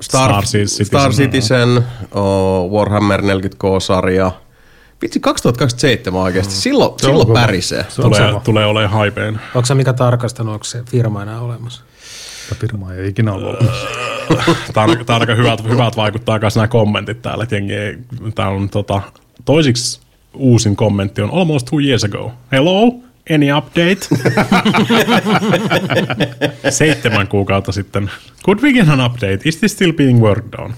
Star, 0.00 0.30
Star 0.30 0.44
Citizen. 0.44 0.86
Star 0.86 1.12
Citizen 1.12 1.76
uh, 1.78 2.70
Warhammer 2.78 3.20
40K-sarja. 3.20 4.32
Vitsi, 5.02 5.20
2027 5.20 6.20
oikeasti. 6.20 6.54
Silloin, 6.54 6.92
on 6.92 6.98
silloin 7.00 7.32
pärisee. 7.32 7.86
Se 7.88 8.02
on 8.02 8.10
Tulee, 8.10 8.28
sama. 8.28 8.40
tulee 8.40 8.66
olemaan 8.66 8.92
haipeen. 8.92 9.40
Onko 9.54 9.66
se 9.66 9.74
mikä 9.74 9.92
tarkastanut, 9.92 10.52
onko 10.52 10.64
se 10.64 10.82
firma 10.90 11.22
enää 11.22 11.40
olemassa? 11.40 11.82
Tämä 12.48 12.58
firma 12.60 12.92
ei 12.94 13.08
ikinä 13.08 13.32
ollut 13.32 13.48
olemassa. 13.48 13.86
Tämä 14.72 14.86
on 15.16 15.20
aika 15.20 15.34
hyvät, 15.34 15.64
hyvät 15.64 15.96
vaikuttaa 15.96 16.38
myös 16.38 16.56
nämä 16.56 16.68
kommentit 16.68 17.22
täällä. 17.22 17.42
että 17.44 17.56
Jengi, 17.56 17.74
ei- 17.74 17.98
tää 18.34 18.48
on 18.48 18.68
tota, 18.68 19.00
toisiksi 19.44 20.00
uusin 20.34 20.76
kommentti 20.76 21.22
on 21.22 21.30
almost 21.32 21.66
two 21.70 21.80
years 21.80 22.04
ago. 22.04 22.32
Hello, 22.52 22.94
any 23.30 23.46
update? 23.58 24.08
Seitsemän 26.70 27.28
kuukautta 27.28 27.72
sitten. 27.72 28.10
Could 28.44 28.62
we 28.62 28.72
get 28.72 28.88
an 28.88 29.00
update? 29.00 29.38
Is 29.44 29.56
this 29.56 29.72
still 29.72 29.92
being 29.92 30.22
worked 30.22 30.60
on? 30.60 30.74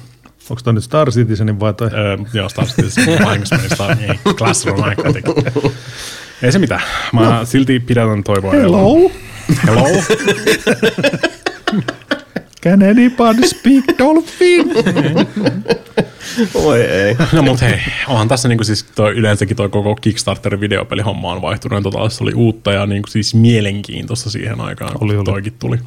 Onko 0.50 0.62
toi 0.64 0.72
nyt 0.72 0.84
Star 0.84 1.10
Citizenin 1.10 1.60
vai 1.60 1.74
toi? 1.74 1.90
Öö, 1.92 2.16
joo, 2.32 2.48
Star 2.48 2.66
Citizen, 2.66 3.18
Star, 3.74 3.96
ei, 4.00 4.34
Classroom. 4.34 4.82
Ei 6.42 6.52
se 6.52 6.58
mitään. 6.58 6.82
Mä 7.12 7.40
silti 7.44 7.80
pidätän 7.80 8.24
toivoa. 8.24 8.52
Hello? 8.52 9.10
Hello? 9.66 9.86
Can 12.66 12.82
anybody 12.82 13.46
speak 13.48 13.84
dolphin? 13.98 14.72
Oi 16.54 16.80
ei. 16.82 17.16
No 17.32 17.42
mut 17.42 17.60
hei, 17.60 17.78
onhan 18.08 18.28
tässä 18.28 18.48
niinku 18.48 18.64
siis 18.64 18.82
toi, 18.94 19.12
yleensäkin 19.12 19.56
toi 19.56 19.68
koko 19.68 19.94
Kickstarterin 19.94 20.60
videopelihomma 20.60 21.32
on 21.32 21.42
vaihtunut. 21.42 21.82
Tota, 21.82 22.08
se 22.08 22.24
oli 22.24 22.32
uutta 22.34 22.72
ja 22.72 22.86
niinku 22.86 23.08
siis 23.08 23.34
mielenkiintoista 23.34 24.30
siihen 24.30 24.60
aikaan, 24.60 24.92
kun 24.92 25.02
Oli, 25.08 25.16
oli. 25.16 25.24
toikin 25.24 25.52
tuli. 25.58 25.78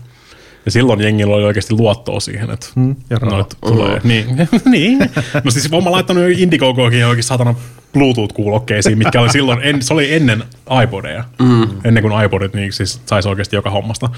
Ja 0.65 0.71
silloin 0.71 1.01
jengillä 1.01 1.35
oli 1.35 1.43
oikeasti 1.43 1.73
luottoa 1.73 2.19
siihen, 2.19 2.49
että 2.49 2.67
Mm, 2.75 2.95
ja 3.09 3.17
noit 3.17 3.47
tulee. 3.61 4.01
Niin. 4.03 4.25
niin. 4.71 4.99
No 5.43 5.51
siis 5.51 5.71
mä 5.71 5.77
oon 5.77 5.91
laittanut 5.91 6.23
jo 6.23 6.29
Indiegogokin 6.37 6.99
johonkin 6.99 7.23
satana 7.23 7.55
Bluetooth-kuulokkeisiin, 7.93 8.97
mitkä 8.97 9.21
oli 9.21 9.29
silloin, 9.29 9.59
en, 9.63 9.81
se 9.81 9.93
oli 9.93 10.13
ennen 10.13 10.43
iPodeja. 10.83 11.23
Mm. 11.39 11.67
Ennen 11.83 12.03
kuin 12.03 12.25
iPodit 12.25 12.53
niin 12.53 12.73
siis 12.73 13.01
saisi 13.05 13.29
oikeasti 13.29 13.55
joka 13.55 13.69
hommasta. 13.69 14.09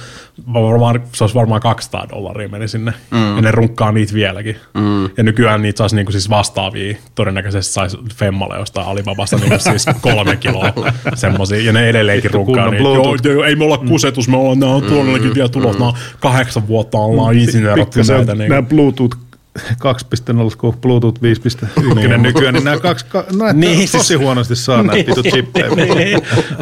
Varmaan, 0.53 1.03
se 1.13 1.23
olisi 1.23 1.35
varmaan 1.35 1.61
200 1.61 2.07
dollaria 2.09 2.49
meni 2.49 2.67
sinne. 2.67 2.93
Mm. 3.11 3.35
Ja 3.35 3.41
ne 3.41 3.51
runkkaa 3.51 3.91
niitä 3.91 4.13
vieläkin. 4.13 4.55
Mm. 4.73 5.03
Ja 5.03 5.23
nykyään 5.23 5.61
niitä 5.61 5.77
saisi 5.77 5.95
niinku 5.95 6.11
siis 6.11 6.29
vastaavia. 6.29 6.95
Todennäköisesti 7.15 7.73
saisi 7.73 7.97
Femmalle 8.15 8.57
jostain 8.57 8.87
Alibabasta 8.87 9.37
niinku 9.37 9.59
siis 9.59 9.85
kolme 10.01 10.35
kiloa 10.35 10.73
semmosia. 11.13 11.61
Ja 11.61 11.73
ne 11.73 11.89
edelleenkin 11.89 12.31
runkkaa 12.31 12.69
niitä. 12.69 12.83
Joo, 12.83 12.93
Bluetooth. 12.93 13.25
joo, 13.25 13.43
ei 13.43 13.55
me 13.55 13.63
olla 13.63 13.77
kusetus, 13.77 14.27
me 14.27 14.37
ollaan, 14.37 14.59
nämä 14.59 14.73
on 14.73 14.83
tuollakin 14.83 15.35
vielä 15.35 15.49
tulos. 15.49 15.73
Nämä 15.79 15.87
on 15.87 15.97
kahdeksan 16.19 16.67
vuotta 16.67 16.97
ollaan. 16.97 17.35
Niin. 17.35 18.49
nämä 18.49 18.61
Bluetooth 18.61 19.17
2.0, 19.59 20.55
kun 20.57 20.73
Bluetooth 20.81 21.21
5.1 21.21 21.95
Niin. 21.95 22.21
nykyään, 22.21 22.53
niin 22.53 22.63
nämä 22.63 22.79
kaksi, 22.79 23.05
ka- 23.05 23.25
näitä 23.37 23.53
Niin, 23.53 23.59
niin, 23.59 23.77
siis- 23.77 23.91
tosi 23.91 24.15
huonosti 24.15 24.55
saa 24.55 24.83
näitä 24.83 25.09
vitu 25.09 25.23
chippejä. 25.23 25.65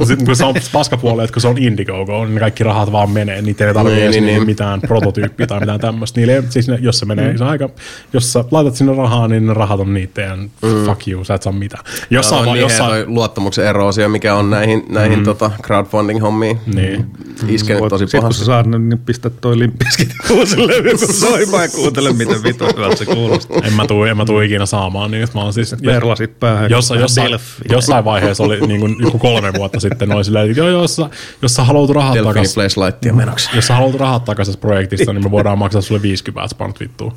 Sitten 0.08 0.26
kun 0.26 0.36
se 0.36 0.46
on 0.46 0.56
paskapuoli, 0.74 1.24
että 1.24 1.34
kun 1.34 1.42
se 1.42 1.48
on 1.48 1.58
Indiegogo, 1.58 2.26
niin 2.26 2.40
kaikki 2.40 2.64
rahat 2.64 2.92
vaan 2.92 3.10
menee. 3.10 3.42
Niitä 3.42 3.68
ei 3.68 3.74
tarvitse 3.74 4.00
Niin, 4.00 4.12
niin, 4.12 4.26
niin, 4.26 4.36
niin. 4.36 4.46
mitään 4.46 4.82
prototyyppiä 4.82 5.48
tai 5.48 5.60
mitään 5.60 5.80
tämmöistä. 5.80 6.20
Niille, 6.20 6.44
siis 6.50 6.68
ne, 6.68 6.78
jos 6.82 7.00
se 7.00 7.06
menee, 7.06 7.38
se 7.38 7.44
on 7.44 7.50
aika, 7.50 7.70
jos 8.14 8.34
sä 8.34 8.44
laitat 8.52 8.76
sinne 8.76 8.96
rahaa, 8.96 9.28
niin 9.28 9.48
ne 9.48 9.54
rahat 9.54 9.80
on 9.80 9.94
niiden, 9.94 10.52
fuck 10.86 11.08
you, 11.08 11.24
sä 11.26 11.34
et 11.34 11.42
saa 11.44 11.54
mitään. 11.54 11.84
Jossain, 11.86 12.10
Jossain, 12.10 12.46
vaan, 12.46 12.60
jossain... 12.60 13.14
luottamuksen 13.16 13.66
eroosio, 13.66 14.10
mikä 14.10 14.36
on 14.36 14.50
näihin, 14.50 14.86
näihin 14.90 15.20
mm. 15.20 15.26
tota 15.26 15.52
crowdfunding-hommiin 15.64 16.58
Niin. 16.76 17.06
iskenyt 17.48 17.84
tosi 17.90 18.02
Sitten 18.08 18.22
kun 18.22 18.34
sä 18.34 18.38
pahasti. 18.40 18.46
saat 18.46 18.66
ne, 18.68 18.80
niin 18.80 19.00
pistä 19.00 19.30
toi 19.30 19.60
limpiskit 19.60 20.10
uusi 20.32 20.68
levy, 20.68 20.90
kun 20.98 21.14
soimaan 21.14 21.64
ja 21.64 21.70
kuuntele, 21.70 22.14
miten 22.14 22.44
vitu 22.44 22.66
hyvältä 22.80 22.98
se 22.98 23.06
kuulostaa. 23.06 23.62
en 23.64 23.74
mä 23.74 23.88
tuu, 23.88 24.04
en 24.04 24.18
mä 24.18 24.26
tuu 24.26 24.40
ikinä 24.40 24.66
saamaan, 24.66 25.12
niin 25.12 25.28
mä 25.34 25.42
oon 25.42 25.54
siis... 25.54 25.76
Perlasit 25.86 26.40
päähän. 26.40 26.72
Jossain, 26.72 27.02
jossain, 27.02 27.40
jossain 27.70 28.06
vaiheessa 28.06 28.44
oli 28.44 28.68
niin 28.68 28.80
kuin, 28.80 28.96
joku 29.00 29.20
kolme 29.20 29.54
vuotta 29.54 29.80
sitten, 29.80 30.12
oli 30.12 30.26
silleen, 30.26 30.50
että 30.50 30.60
joo, 30.60 30.70
jos 30.70 30.96
sä, 30.96 31.10
jos 31.42 31.56
sä 31.56 31.64
haluat 31.64 31.90
rahat 31.90 32.24
takaisin, 32.24 32.56
Flashlightia 32.56 33.14
menoksi. 33.14 33.50
jos 33.56 33.68
sä 33.68 33.76
haluat 33.76 33.96
rahat 33.96 34.26
takaisin 34.26 34.58
projektista, 34.58 35.14
niin 35.14 35.24
me 35.24 35.32
voidaan 35.32 35.58
maksaa 35.58 35.82
sulle 35.82 36.02
50 36.02 36.48
spanat 36.48 36.80
vittua. 36.80 37.14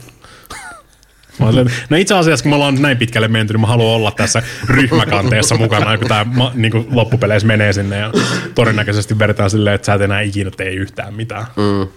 Mä 1.38 1.46
olin, 1.46 1.70
no 1.90 1.96
itse 1.96 2.14
asiassa, 2.14 2.42
kun 2.42 2.50
me 2.50 2.54
ollaan 2.54 2.82
näin 2.82 2.96
pitkälle 2.96 3.28
menty, 3.28 3.52
niin 3.52 3.60
mä 3.60 3.66
haluan 3.66 3.96
olla 3.96 4.10
tässä 4.10 4.42
ryhmäkanteessa 4.68 5.54
mukana, 5.54 5.98
kun 5.98 6.08
tämä 6.08 6.50
niin 6.54 6.86
loppupeleissä 6.90 7.46
menee 7.46 7.72
sinne 7.72 7.98
ja 7.98 8.12
todennäköisesti 8.54 9.18
vedetään 9.18 9.50
silleen, 9.50 9.74
että 9.74 9.86
sä 9.86 9.94
et 9.94 10.00
enää 10.00 10.20
ikinä 10.20 10.50
tee 10.50 10.70
yhtään 10.70 11.14
mitään. 11.14 11.46
Mm. 11.56 11.88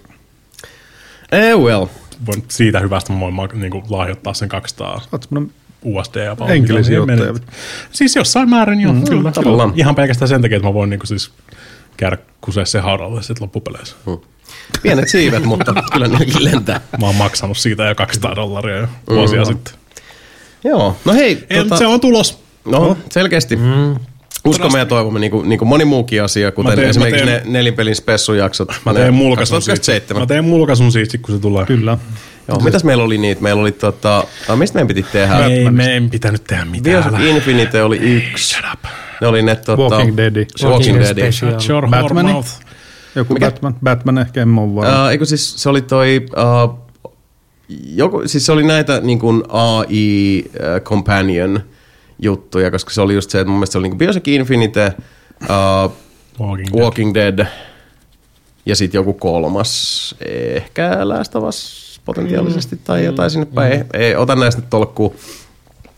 Eh, 1.31 1.57
well. 1.57 1.85
Voin, 2.25 2.43
siitä 2.47 2.79
hyvästä 2.79 3.13
mä 3.13 3.19
voin 3.19 3.35
niin 3.53 3.71
kuin, 3.71 3.83
lahjoittaa 3.89 4.33
sen 4.33 4.49
200 4.49 5.01
Oot 5.11 5.23
semmonen 5.23 5.51
USD 5.83 6.15
ja 6.25 6.35
paljon. 6.35 6.57
Enkelisijoittaja. 6.57 7.33
Siis 7.91 8.15
jossain 8.15 8.49
määrin 8.49 8.81
jo, 8.81 8.93
mm, 8.93 9.03
kyllä, 9.03 9.31
kyllä. 9.43 9.69
Ihan 9.75 9.95
pelkästään 9.95 10.29
sen 10.29 10.41
takia, 10.41 10.57
että 10.57 10.67
mä 10.69 10.73
voin 10.73 10.89
niin 10.89 10.99
kuin, 10.99 11.07
siis 11.07 11.31
käydä 11.97 12.17
kusee 12.41 12.65
se 12.65 12.79
haudalle 12.79 13.23
sitten 13.23 13.43
loppupeleissä. 13.43 13.95
Mm. 14.05 14.17
Pienet 14.83 15.09
siivet, 15.09 15.43
mutta 15.43 15.73
kyllä 15.93 16.07
nekin 16.07 16.43
lentää. 16.51 16.81
Mä 16.99 17.05
oon 17.05 17.15
maksanut 17.15 17.57
siitä 17.57 17.83
jo 17.83 17.95
200 17.95 18.35
dollaria 18.35 18.77
jo 18.77 18.87
vuosia 19.09 19.39
Mm. 19.41 19.45
sitten. 19.45 19.73
Joo, 20.63 20.97
no 21.05 21.13
hei. 21.13 21.45
Ei, 21.49 21.63
Se 21.77 21.85
on 21.87 21.99
tulos. 21.99 22.43
No, 22.65 22.97
selkeästi. 23.11 23.55
Mm. 23.55 23.95
Uskomme 24.45 24.79
ja 24.79 24.85
toivomme, 24.85 25.19
niin 25.19 25.31
kuin, 25.31 25.49
niin 25.49 25.59
kuin 25.59 25.69
moni 25.69 25.85
muukin 25.85 26.23
asia, 26.23 26.51
kuten 26.51 26.71
Mä 26.71 26.75
teen- 26.75 26.89
esimerkiksi 26.89 27.25
mä 27.25 27.31
teen- 27.31 27.43
ne 27.43 27.51
nelinpelin 27.59 27.95
spessujaksot. 27.95 28.71
Mä 28.85 28.93
ne 28.93 28.99
teen 28.99 29.13
mulkaisun 29.13 29.61
siitä. 29.61 29.71
2007. 29.71 30.21
Mä 30.21 30.27
teen 30.27 30.45
mulkaisun 30.45 30.91
siitä, 30.91 31.11
sit, 31.11 31.21
kun 31.21 31.35
se 31.35 31.41
tulee. 31.41 31.65
Kyllä. 31.65 31.97
Joo, 32.47 32.59
mitäs 32.59 32.83
meillä 32.83 33.03
oli 33.03 33.17
niitä? 33.17 33.41
Meillä 33.41 33.61
oli 33.61 33.71
tota, 33.71 34.23
ah, 34.47 34.57
mistä 34.57 34.75
meidän 34.75 34.87
piti 34.87 35.03
tehdä? 35.03 35.45
Ei, 35.45 35.71
me 35.71 35.93
ei 35.93 36.01
pitänyt 36.01 36.43
tehdä 36.43 36.65
mitään. 36.65 37.07
Älä. 37.07 37.19
Infinite 37.19 37.83
oli 37.83 37.97
yksi. 37.97 38.53
Shut 38.53 38.65
up. 38.73 38.83
Ne 39.21 39.27
oli 39.27 39.41
ne 39.41 39.55
tota, 39.55 39.81
Walking 39.81 40.17
Dead. 40.17 40.45
Walking 40.63 40.99
Dead. 40.99 42.23
Mouth. 42.23 42.49
Joku 43.15 43.33
Mikä? 43.33 43.45
Batman, 43.45 43.75
Batman 43.83 44.17
ehkä 44.17 44.41
en 44.41 44.47
mä 44.47 44.61
ole 44.61 44.75
varma. 44.75 45.03
Uh, 45.03 45.09
eikö 45.09 45.25
siis 45.25 45.63
se 45.63 45.69
oli 45.69 45.81
toi, 45.81 46.25
uh, 46.65 46.79
joku, 47.85 48.21
siis 48.25 48.45
se 48.45 48.51
oli 48.51 48.63
näitä 48.63 48.99
niin 48.99 49.19
kuin 49.19 49.43
AI 49.47 50.43
uh, 50.45 50.81
Companion 50.81 51.61
juttuja, 52.19 52.71
koska 52.71 52.91
se 52.91 53.01
oli 53.01 53.13
just 53.13 53.29
se, 53.29 53.39
että 53.39 53.49
mun 53.49 53.59
mielestä 53.59 53.71
se 53.71 53.77
oli 53.77 53.85
niin 53.85 53.91
kuin 53.91 53.97
Bioshock 53.97 54.27
Infinite, 54.27 54.93
uh, 55.41 55.91
Walking 56.39 56.73
Dead. 56.73 56.81
Walking 56.83 57.13
Dead 57.13 57.45
ja 58.65 58.75
sitten 58.75 58.99
joku 58.99 59.13
kolmas, 59.13 60.15
ehkä 60.55 61.09
Last 61.09 61.35
of 61.35 61.43
Us 61.43 62.01
potentiaalisesti 62.05 62.79
tai 62.83 63.05
jotain 63.05 63.31
sinne 63.31 63.45
päin. 63.45 63.71
Ei, 63.71 63.83
ei, 63.93 64.15
ota 64.15 64.35
näistä 64.35 64.61
nyt 64.61 64.69
tolkkuun. 64.69 65.15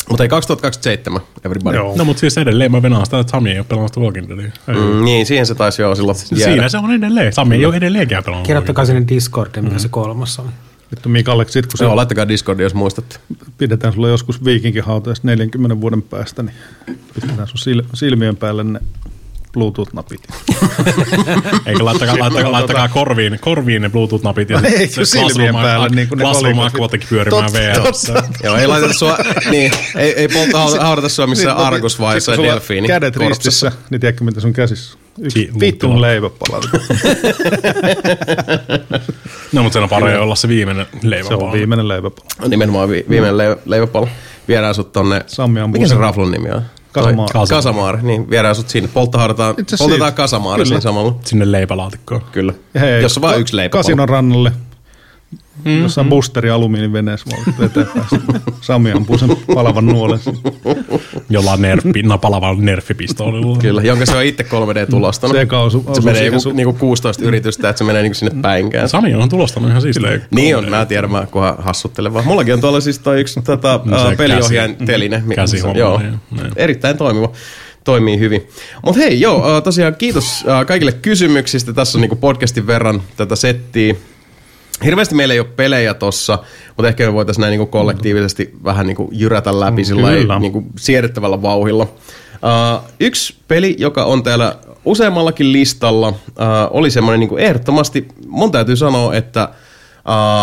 Mutta 0.10 0.24
ei 0.24 0.30
2027, 0.30 1.22
everybody. 1.46 1.78
No 1.78 2.06
mutta 2.06 2.20
siis 2.20 2.38
edelleen 2.38 2.72
mä 2.72 2.82
venaan 2.82 3.06
sitä, 3.06 3.20
että 3.20 3.32
Sami 3.32 3.52
ei 3.52 3.60
ole 3.60 3.66
pelannut 3.70 3.98
Walking 3.98 4.30
Deadia. 4.30 4.52
Mm, 4.68 5.06
niin, 5.06 5.26
siihen 5.26 5.46
se 5.46 5.56
taisi 5.56 5.82
jo 5.82 5.96
silloin 5.96 6.18
jäädä. 6.32 6.54
Siinä 6.54 6.70
se 6.70 6.78
on 6.78 6.92
edelleen. 6.92 7.34
Sami 7.34 7.56
ei 7.56 7.66
ole 7.66 7.76
edelleenkään 7.76 8.24
pelannut 8.24 8.48
Kirjoittakaa 8.48 8.86
sinne 8.86 9.04
Discordiin, 9.10 9.66
mikä 9.66 9.80
se 9.80 9.88
kolmas 9.90 10.40
on. 10.40 10.50
Vittu 10.92 11.10
Mikalle, 11.10 11.46
sit 11.50 11.66
kun 11.68 11.78
se 11.78 11.84
Joo, 11.84 11.96
laittakaa 11.96 12.28
Discordia, 12.28 12.66
jos 12.66 12.74
muistatte. 12.74 13.20
pidetään 13.58 13.94
sulle 13.94 14.10
joskus 14.10 14.46
viikinkihautajasta 14.46 15.28
40 15.28 15.82
vuoden 15.82 16.02
päästä, 16.02 16.44
niin 16.44 16.56
pistetään 17.14 17.48
sun 17.48 17.60
sil- 17.66 17.90
silmien 17.94 18.36
päälle 18.38 18.64
ne 18.64 18.80
Bluetooth-napit. 19.58 20.22
Eikö 21.66 21.86
laittakaa, 21.86 22.20
laittakaa, 22.20 22.52
laittakaa 22.52 22.88
korviin, 22.88 23.38
korviin 23.42 23.82
ne 23.82 23.90
Bluetooth-napit 23.90 24.50
ja 24.50 24.60
Ei, 24.64 24.88
se 24.88 25.06
silmien 25.06 25.56
päälle, 25.56 25.90
niin 25.90 26.08
kuin 26.08 26.18
ne 26.20 26.24
Classroom. 26.24 26.60
Aquatic 26.60 27.10
pyörimään 27.10 27.54
VRssä. 27.54 28.24
Joo, 28.44 28.56
ei 28.56 28.68
laiteta 28.68 28.94
sua, 28.94 29.18
niin, 29.52 29.72
ei, 29.96 30.14
ei 30.14 30.28
polta 30.28 30.66
hau- 30.68 30.80
haudata 30.82 31.10
sua 31.10 31.28
missään 31.28 31.58
Niin, 31.58 31.68
Argus 31.68 32.00
vai 32.00 32.14
kun 32.14 32.22
sulla 32.36 32.48
delfiini 32.52 32.88
Kädet 32.88 33.14
korpsissa. 33.16 33.68
ristissä, 33.68 33.72
niin 33.90 34.02
tiedätkö 34.02 34.24
mitä 34.24 34.40
sun 34.42 34.54
käsissä? 34.54 34.98
Yksi 35.22 35.40
Si- 35.40 35.60
vittun 35.60 36.02
leiväpala. 36.02 36.62
No 39.54 39.64
mutta 39.64 39.74
sen 39.74 39.84
on 39.84 39.90
parempi 39.90 40.18
olla 40.18 40.36
se 40.36 40.48
viimeinen 40.48 40.86
Se 41.02 41.10
leiväpala. 41.10 41.44
on 41.44 41.52
viimeinen 41.54 41.88
leiväpala. 41.88 42.28
Nimenomaan 42.48 42.90
vi- 42.90 43.06
viimeinen 43.10 43.38
le- 43.38 43.58
leiväpallo. 43.66 44.10
Viedään 44.48 44.76
sut 44.76 44.92
tonne, 44.92 45.22
Sammi 45.28 45.68
mikä 45.68 45.86
se 45.86 45.90
sen. 45.90 45.98
raflon 45.98 46.32
nimi 46.32 46.50
on? 46.52 46.62
Kasamaari. 47.04 47.34
Toi- 47.34 47.48
Kasamaari, 47.48 48.00
niin 48.02 48.30
viedään 48.30 48.56
sut 48.56 48.70
sinne. 48.70 48.86
Asiassa 48.88 48.94
poltetaan 49.00 49.56
siitä. 49.76 50.12
kasamaari 50.12 50.58
Kyllä. 50.60 50.68
siinä 50.68 50.82
samalla. 50.82 51.16
Sinne 51.26 51.52
leipälaatikkoon. 51.52 52.22
Kyllä. 52.32 52.54
Ja 52.74 52.80
hei, 52.80 53.02
Jos 53.02 53.18
on 53.18 53.22
vain 53.22 53.40
yksi 53.42 53.56
leipäpallo. 53.56 53.84
Kasinon 53.84 54.10
rannalle. 54.10 54.52
Mm-hmm. 55.66 55.82
Jossain 55.82 56.10
boosteri 56.10 56.50
alumiiniveneessä 56.50 57.26
voit 57.36 57.60
vetää 57.60 57.86
päästä. 57.96 58.42
Sami 58.62 58.92
ampuu 58.92 59.18
sen 59.18 59.30
palavan 59.56 59.86
nuolen. 59.86 60.20
Jollain 61.30 61.62
nerfi, 61.62 62.04
palavalla 62.22 62.62
nerfipistoolilla. 62.62 63.58
Kyllä, 63.58 63.82
jonka 63.82 64.06
se 64.06 64.18
on 64.18 64.24
itse 64.24 64.44
3D-tulostanut. 64.44 65.32
Se, 65.36 65.40
joka 65.40 65.62
osu, 65.62 65.86
se 65.94 66.02
menee 66.02 66.26
joku, 66.26 66.52
niinku 66.54 66.74
16 66.74 67.26
yritystä, 67.26 67.70
että 67.70 67.78
se 67.78 67.84
menee 67.84 68.02
niinku 68.02 68.14
sinne 68.16 68.42
päinkään. 68.42 68.90
Sami 68.90 69.14
on 69.16 69.30
tulostanut 69.30 69.70
ihan 69.70 69.82
silleen. 69.82 70.26
Niin 70.32 70.58
on, 70.58 70.70
mä 70.70 70.86
tiedän, 70.86 71.12
mä 71.12 71.28
kunhan 71.32 71.56
hassuttelen 71.58 72.14
vaan. 72.14 72.26
Mullakin 72.26 72.54
on 72.54 72.62
tuolla 72.62 72.80
siis 72.82 73.00
toi 73.00 73.20
yksi 73.22 73.42
tota, 73.42 73.80
No 73.86 74.00
se 74.00 74.08
uh, 74.08 74.18
peliohjaajan 74.18 74.76
käsi- 74.76 74.86
teline. 74.86 75.24
käsihomma, 75.36 75.78
Joo, 75.80 75.98
niin, 75.98 76.20
erittäin 76.56 76.98
toimiva. 76.98 77.32
Toimii 77.84 78.20
hyvin. 78.20 78.48
Mutta 78.86 79.02
hei, 79.02 79.22
joo, 79.22 79.62
tosiaan 79.62 79.96
kiitos 79.96 80.46
kaikille 80.68 80.92
kysymyksistä. 80.92 81.74
Tässä 81.74 81.98
on 81.98 82.02
niinku 82.02 82.16
podcastin 82.16 82.68
verran 82.68 83.02
tätä 83.18 83.36
settiä. 83.36 83.96
Hirveästi 84.86 85.16
meillä 85.16 85.34
ei 85.34 85.40
ole 85.40 85.48
pelejä 85.56 85.94
tossa, 85.94 86.40
mutta 86.68 86.88
ehkä 86.88 87.06
me 87.06 87.14
voitaisiin 87.14 87.42
näin 87.42 87.52
niinku 87.52 87.66
kollektiivisesti 87.66 88.54
vähän 88.64 88.88
niinku 88.88 89.10
jyrätä 89.12 89.60
läpi 89.60 89.86
sillä 89.86 90.10
Kyllä. 90.10 90.40
niinku 90.40 90.64
siedettävällä 90.78 91.42
vauhilla. 91.42 91.84
Uh, 91.84 92.84
yksi 93.00 93.36
peli, 93.48 93.76
joka 93.80 94.06
on 94.06 94.24
täällä 94.24 94.56
useammallakin 94.86 95.54
listalla, 95.54 96.08
uh, 96.08 96.16
oli 96.72 96.92
semmoinen 96.92 97.20
niinku 97.20 97.38
ehdottomasti, 97.38 98.08
mun 98.28 98.52
täytyy 98.52 98.76
sanoa, 98.76 99.16
että 99.16 99.50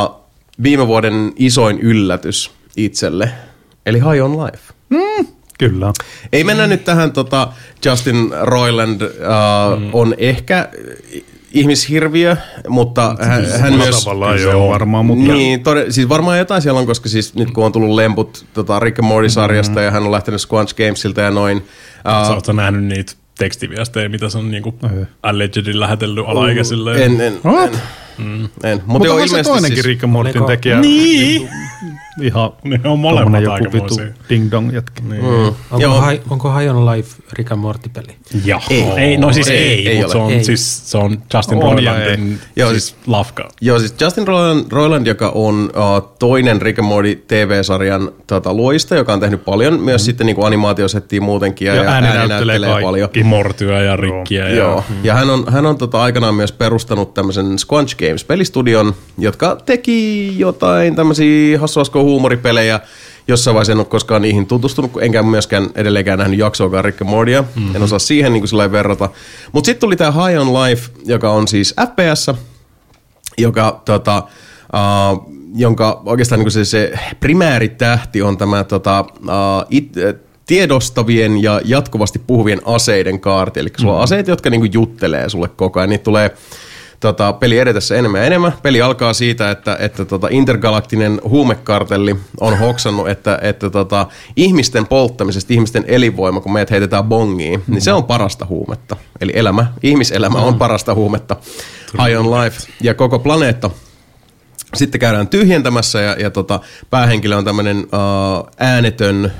uh, 0.09 0.17
viime 0.63 0.87
vuoden 0.87 1.33
isoin 1.37 1.81
yllätys 1.81 2.51
itselle, 2.77 3.31
eli 3.87 3.99
High 3.99 4.25
on 4.25 4.45
Life. 4.45 4.75
Kyllä. 5.59 5.93
Ei 6.33 6.45
mennä 6.45 6.67
nyt 6.67 6.85
tähän, 6.85 7.13
tota, 7.13 7.49
Justin 7.85 8.31
Roiland 8.43 9.03
uh, 9.03 9.81
mm. 9.81 9.91
on 9.93 10.15
ehkä 10.19 10.69
ihmishirviö, 11.55 12.36
mutta 12.68 13.16
hän, 13.20 13.47
hän 13.60 13.74
myös... 13.74 14.05
Tavallaan 14.05 14.42
joo 14.42 14.68
varmaan, 14.68 15.07
mutta 15.07 15.33
Niin, 15.33 15.62
tode, 15.62 15.86
siis 15.91 16.08
varmaan 16.08 16.39
jotain 16.39 16.62
siellä 16.62 16.81
on, 16.81 16.86
koska 16.86 17.08
siis 17.08 17.34
nyt 17.34 17.50
kun 17.50 17.65
on 17.65 17.73
tullut 17.73 17.94
lemput 17.94 18.44
tota 18.55 18.81
Rick 18.81 18.99
and 18.99 19.08
Morty-sarjasta 19.08 19.81
mm. 19.81 19.84
ja 19.84 19.91
hän 19.91 20.02
on 20.02 20.12
lähtenyt 20.12 20.41
Squanch 20.41 20.74
Gamesilta 20.74 21.20
ja 21.20 21.31
noin. 21.31 21.57
Uh, 21.57 22.42
sä 22.47 22.52
nähnyt 22.52 22.84
niitä 22.84 23.12
tekstiviestejä, 23.39 24.08
mitä 24.08 24.28
se 24.28 24.39
on 24.39 24.50
niinku 24.50 24.74
allegedly 25.23 25.81
lähetellyt 25.81 26.24
alaikäisille. 26.26 27.05
en, 27.05 27.20
en, 27.20 27.41
What? 27.44 27.73
en, 27.73 27.78
en. 28.65 28.76
Mutta 28.76 28.83
Mutta 28.86 29.07
joo, 29.07 29.16
on 29.16 29.28
se 29.28 29.42
toinenkin 29.42 29.76
siis, 29.76 29.86
Rick 29.86 30.05
and 30.05 30.12
Mortin 30.12 30.44
tekijä. 30.44 30.81
Niin! 30.81 31.49
Ihan 32.23 32.51
Ne 32.65 32.81
on 32.84 32.99
molemmat 32.99 33.43
joku 33.43 33.73
vitu 33.73 34.01
ding 34.28 34.51
dong 34.51 34.75
jätkä. 34.75 35.02
Niin. 35.09 35.23
mm, 35.25 35.28
Onko, 35.31 35.78
joo, 35.78 36.01
hai, 36.01 36.20
onko 36.31 36.59
High 36.59 36.76
on 36.76 36.86
Life 36.86 37.23
Rick 37.33 37.52
and 37.52 37.60
Morty-peli? 37.60 38.17
Joo. 38.44 38.60
Ei. 38.70 38.83
ei. 38.97 39.17
no 39.17 39.33
siis 39.33 39.49
Ei, 39.49 39.57
ei, 39.59 39.89
ei 39.89 39.97
mutta 39.97 40.12
se 40.12 40.18
on, 40.18 40.33
Ei. 40.33 40.44
siis, 40.44 40.91
se 40.91 40.99
on 40.99 41.23
Justin 41.34 41.59
On 41.59 41.62
Roilandin 41.62 42.39
Joo, 42.57 42.70
siis 42.70 42.86
siis- 42.86 42.97
lafka. 43.07 43.49
Joo, 43.60 43.78
siis 43.78 43.94
Justin 44.01 44.26
Roiland, 44.28 44.67
Roiland 44.70 45.07
joka 45.07 45.28
on 45.34 45.70
uh, 45.76 46.15
toinen 46.18 46.62
Rick 46.62 46.78
and 46.78 46.89
Morty 46.89 47.25
TV-sarjan 47.28 48.12
tota, 48.26 48.55
luojista, 48.55 48.94
joka 48.94 49.12
on 49.12 49.20
tehnyt 49.20 49.44
paljon 49.44 49.81
myös 49.81 50.02
mm. 50.02 50.05
sitten 50.05 50.26
niin 50.26 50.36
kuin 50.36 50.47
animaatiosettiä 50.47 51.20
muutenkin 51.20 51.67
ja, 51.67 51.75
Ja 51.75 51.83
ja 51.84 51.91
ääni 51.91 52.07
ääni 52.07 52.28
näyttelee 52.28 52.81
paljon. 52.83 53.09
Mortyä 53.25 53.83
ja 53.83 53.97
rikkiä. 53.97 54.49
Ja, 54.49 54.55
Joo, 54.55 54.84
ja 55.02 55.15
hän 55.15 55.31
on, 55.31 55.44
hän 55.52 55.67
on 55.67 55.78
tota 55.78 56.02
aikanaan 56.02 56.34
myös 56.34 56.52
perustanut 56.52 57.15
tämmöisen 57.15 57.59
Squanch 57.59 57.97
Games-pelistudion, 57.97 58.94
jotka 59.18 59.57
teki 59.67 60.39
jotain 60.39 60.97
tämmöisiä 60.97 61.59
hassuasko 61.60 62.03
huumoripelejä. 62.05 62.81
Jossain 63.28 63.55
vaiheessa 63.55 63.73
en 63.73 63.78
ole 63.78 63.86
koskaan 63.86 64.23
niihin 64.23 64.47
tutustunut, 64.47 64.92
kun 64.92 65.02
enkä 65.02 65.23
myöskään 65.23 65.70
edelleenkään 65.74 66.18
nähnyt 66.18 66.39
jaksoakaan 66.39 66.84
Rick 66.84 67.00
Mortya. 67.00 67.42
Mm-hmm. 67.42 67.76
En 67.76 67.83
osaa 67.83 67.99
siihen 67.99 68.33
niin 68.33 68.44
kuin 68.50 68.73
verrata. 68.73 69.10
Mutta 69.52 69.66
sitten 69.66 69.81
tuli 69.81 69.97
tämä 69.97 70.10
High 70.10 70.41
on 70.41 70.55
Life, 70.55 70.91
joka 71.05 71.31
on 71.31 71.49
siis 71.49 71.74
FPS, 71.78 72.31
joka 73.39 73.83
tota, 73.84 74.23
uh, 74.73 75.34
jonka 75.55 76.02
oikeastaan 76.07 76.41
niin 76.41 76.50
se, 76.50 76.65
se 76.65 76.92
primääritähti 77.20 78.23
on 78.23 78.39
tämä 78.39 78.65
tota, 78.65 79.00
uh, 79.00 79.66
it, 79.70 79.97
äh, 79.97 80.15
tiedostavien 80.47 81.42
ja 81.42 81.60
jatkuvasti 81.65 82.18
puhuvien 82.18 82.60
aseiden 82.65 83.20
kaarti. 83.20 83.60
Eli 83.60 83.70
sulla 83.78 83.97
on 83.97 84.02
aseet, 84.02 84.28
jotka 84.28 84.50
niin 84.50 84.73
juttelee 84.73 85.28
sulle 85.28 85.49
koko 85.49 85.81
ajan. 85.81 85.91
Niitä 85.91 86.05
tulee 86.05 86.31
tota, 87.05 87.33
peli 87.33 87.58
edetessä 87.58 87.97
enemmän 87.97 88.20
ja 88.20 88.26
enemmän. 88.26 88.52
Peli 88.62 88.83
alkaa 88.83 89.12
siitä, 89.12 89.50
että, 89.50 89.76
että 89.81 90.05
tota, 90.05 90.28
intergalaktinen 90.31 91.20
huumekartelli 91.24 92.16
on 92.41 92.58
hoksannut, 92.58 93.08
että, 93.08 93.39
että 93.42 93.70
tota, 93.70 94.07
ihmisten 94.36 94.86
polttamisesta, 94.86 95.55
ihmisten 95.55 95.84
elinvoima, 95.86 96.41
kun 96.41 96.52
meidät 96.52 96.70
heitetään 96.70 97.05
bongiin, 97.05 97.62
niin 97.66 97.81
se 97.81 97.92
on 97.92 98.05
parasta 98.05 98.47
huumetta. 98.47 98.97
Eli 99.20 99.33
elämä, 99.34 99.66
ihmiselämä 99.83 100.39
on 100.39 100.55
parasta 100.55 100.94
huumetta. 100.94 101.36
High 102.05 102.20
on 102.20 102.31
life. 102.31 102.73
Ja 102.81 102.94
koko 102.94 103.18
planeetta 103.18 103.70
sitten 104.74 105.00
käydään 105.00 105.28
tyhjentämässä 105.28 106.00
ja, 106.00 106.16
ja 106.18 106.31
tota, 106.31 106.60
päähenkilö 106.91 107.36
on 107.36 107.44
tämmöinen 107.44 107.78
uh, 107.78 108.50
äänetön 108.58 109.33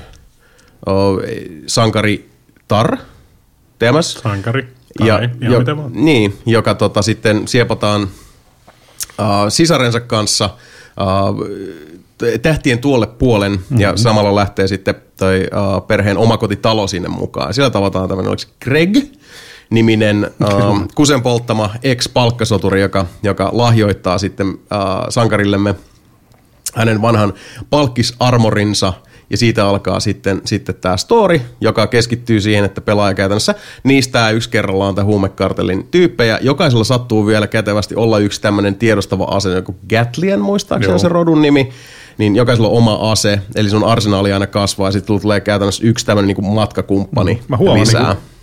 uh, 0.87 1.21
sankari 1.67 2.29
Tar, 2.67 2.97
TMS. 3.79 4.13
Sankari. 4.13 4.74
Ja, 4.99 5.17
Kai, 5.17 5.29
ihan 5.41 5.53
jo, 5.53 5.59
mitä 5.59 5.77
vaan. 5.77 5.91
niin, 5.93 6.37
joka 6.45 6.75
tota, 6.75 7.01
sitten 7.01 7.47
siepataan 7.47 8.01
äh, 9.19 9.27
sisarensa 9.49 9.99
kanssa 9.99 10.45
äh, 10.45 12.39
tähtien 12.41 12.79
tuolle 12.79 13.07
puolen 13.07 13.51
mm-hmm. 13.51 13.79
ja 13.79 13.97
samalla 13.97 14.35
lähtee 14.35 14.67
sitten 14.67 14.95
toi 15.19 15.47
äh, 15.53 15.87
perheen 15.87 16.17
omakotitalo 16.17 16.87
sinne 16.87 17.09
mukaan. 17.09 17.53
Siellä 17.53 17.69
tavataan 17.69 18.09
tämmöinen, 18.09 18.29
oliko 18.29 18.43
Greg? 18.63 18.97
niminen 19.69 20.23
äh, 20.43 20.87
kusen 20.95 21.21
polttama 21.21 21.69
ex-palkkasoturi, 21.83 22.81
joka, 22.81 23.05
joka 23.23 23.49
lahjoittaa 23.53 24.17
sitten 24.17 24.47
äh, 24.47 24.79
sankarillemme 25.09 25.75
hänen 26.75 27.01
vanhan 27.01 27.33
palkkisarmorinsa 27.69 28.93
ja 29.29 29.37
siitä 29.37 29.67
alkaa 29.67 29.99
sitten, 29.99 30.41
sitten 30.45 30.75
tämä 30.75 30.97
story, 30.97 31.41
joka 31.61 31.87
keskittyy 31.87 32.41
siihen, 32.41 32.65
että 32.65 32.81
pelaaja 32.81 33.13
käytännössä 33.13 33.55
niistä 33.83 34.29
yksi 34.29 34.49
kerrallaan 34.49 34.95
tämän 34.95 35.05
huumekartellin 35.05 35.87
tyyppejä. 35.91 36.39
Jokaisella 36.41 36.83
sattuu 36.83 37.25
vielä 37.25 37.47
kätevästi 37.47 37.95
olla 37.95 38.19
yksi 38.19 38.41
tämmöinen 38.41 38.75
tiedostava 38.75 39.23
ase, 39.23 39.49
joku 39.49 39.75
Gatlian 39.89 40.41
muistaakseni 40.41 40.91
Joo. 40.91 40.99
se 40.99 41.09
rodun 41.09 41.41
nimi, 41.41 41.69
niin 42.17 42.35
jokaisella 42.35 42.69
on 42.69 42.77
oma 42.77 43.11
ase, 43.11 43.39
eli 43.55 43.69
sun 43.69 43.83
arsenaali 43.83 44.33
aina 44.33 44.47
kasvaa 44.47 44.87
ja 44.87 44.91
sitten 44.91 45.21
tulee 45.21 45.41
käytännössä 45.41 45.87
yksi 45.87 46.05
tämmöinen 46.05 46.35
niin 46.35 46.53
matkakumppani 46.53 47.41
Mä 47.47 47.57
huomaan 47.57 47.79
lisää. 47.79 48.13
Niin 48.13 48.35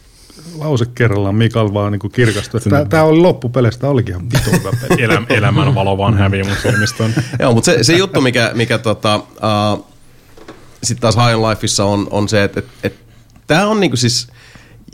lause 0.59 0.87
kerrallaan 0.95 1.35
Mikael 1.35 1.75
vaan 1.75 1.93
niin 1.93 2.13
kirkastui. 2.13 2.61
Että 2.67 2.85
Tämä 2.85 3.03
oli 3.03 3.19
loppupeleistä, 3.19 3.81
tämä 3.81 3.91
olikin 3.91 4.15
ihan 4.15 4.27
vitun 4.31 4.73
hyvä 4.99 5.23
elämän 5.29 5.75
valo 5.75 5.99
vaan 5.99 6.19
hävii 6.19 6.43
mun. 6.43 7.13
Joo, 7.39 7.53
mutta 7.53 7.65
se, 7.65 7.85
se 7.85 7.97
juttu, 7.97 8.21
mikä, 8.21 8.51
mikä 8.55 8.79
tota, 8.79 9.17
uh, 9.17 9.92
sitten 10.83 11.01
taas 11.01 11.17
High 11.17 11.49
Lifeissa 11.49 11.85
on, 11.85 12.07
on 12.11 12.29
se, 12.29 12.45
että 12.45 12.61
et, 12.61 12.67
et, 12.83 12.95
tämä 13.47 13.67
on 13.67 13.81
niinku 13.81 13.97
siis, 13.97 14.29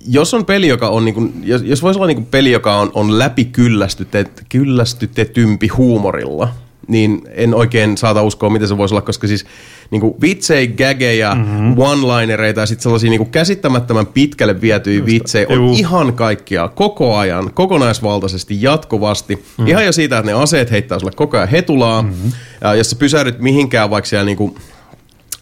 jos 0.09 0.35
on 0.35 0.45
peli, 0.45 0.69
joka 0.69 0.89
on, 0.89 1.05
niinku, 1.05 1.33
jos, 1.43 1.63
jos 1.63 1.83
voisi 1.83 1.99
olla 1.99 2.07
niinku 2.07 2.29
peli, 2.31 2.51
joka 2.51 2.77
on, 2.77 2.91
on 2.95 3.19
läpi 3.19 3.45
kyllästytet, 3.45 4.45
kyllästytetympi 4.49 5.69
huumorilla, 5.69 6.49
niin 6.89 7.23
en 7.31 7.55
oikein 7.55 7.97
saata 7.97 8.23
uskoa, 8.23 8.51
miten 8.51 8.69
se 8.69 8.77
voisi 8.77 8.95
olla, 8.95 9.03
koska 9.03 9.27
siis 9.27 9.47
niinku 9.91 10.17
vitsejä, 10.21 10.67
gageja, 10.67 11.35
mm-hmm. 11.35 11.75
one-linereita 11.79 12.61
ja 12.61 12.67
sitten 12.67 12.83
sellaisia 12.83 13.11
niinku 13.11 13.25
käsittämättömän 13.25 14.07
pitkälle 14.07 14.61
vietyjä 14.61 15.07
vitsejä 15.07 15.47
on 15.49 15.57
Juu. 15.57 15.75
ihan 15.75 16.13
kaikkia, 16.13 16.69
koko 16.69 17.17
ajan, 17.17 17.51
kokonaisvaltaisesti, 17.55 18.63
jatkuvasti. 18.63 19.37
Mm-hmm. 19.37 19.67
Ihan 19.67 19.85
jo 19.85 19.93
siitä, 19.93 20.19
että 20.19 20.31
ne 20.31 20.43
aseet 20.43 20.71
heittää 20.71 20.99
sulle 20.99 21.13
koko 21.17 21.37
ajan 21.37 21.49
hetulaa, 21.49 22.03
mm-hmm. 22.03 22.33
ja 22.61 22.75
jos 22.75 22.91
sä 22.91 22.97
pysähdyt 22.97 23.39
mihinkään 23.39 23.91
vaikka 23.91 24.09
siellä 24.09 24.25
niinku 24.25 24.57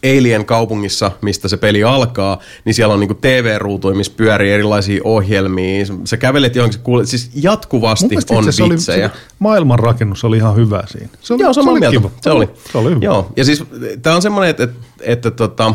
Alien 0.03 0.45
kaupungissa, 0.45 1.11
mistä 1.21 1.47
se 1.47 1.57
peli 1.57 1.83
alkaa, 1.83 2.39
niin 2.65 2.73
siellä 2.73 2.93
on 2.93 2.99
niinku 2.99 3.13
TV-ruutuja, 3.13 3.95
missä 3.95 4.13
pyörii 4.17 4.51
erilaisia 4.51 5.01
ohjelmia. 5.03 5.85
Sä 6.05 6.17
kävelet 6.17 6.55
johonkin, 6.55 6.79
kuulet, 6.79 7.07
siis 7.07 7.29
jatkuvasti 7.35 8.15
on 8.29 8.53
se 8.53 8.63
oli, 8.63 8.73
vitsejä. 8.73 9.09
se 9.09 9.13
maailmanrakennus 9.39 10.23
oli 10.23 10.37
ihan 10.37 10.55
hyvä 10.55 10.83
siinä. 10.87 11.09
Se 11.21 11.33
oli, 11.33 11.41
Joo, 11.41 11.53
samaa 11.53 11.71
oli 11.71 11.79
mieltä. 11.79 11.97
kiva. 11.97 12.11
Se 12.21 12.29
oli. 12.29 12.49
Se 12.71 12.77
oli 12.77 12.89
hyvä. 12.89 12.99
Joo, 13.01 13.31
ja 13.35 13.45
siis 13.45 13.63
tämä 14.01 14.15
on 14.15 14.21
semmoinen, 14.21 14.49
että, 14.49 14.63
että, 14.63 14.77
että 15.01 15.31
tota, 15.31 15.73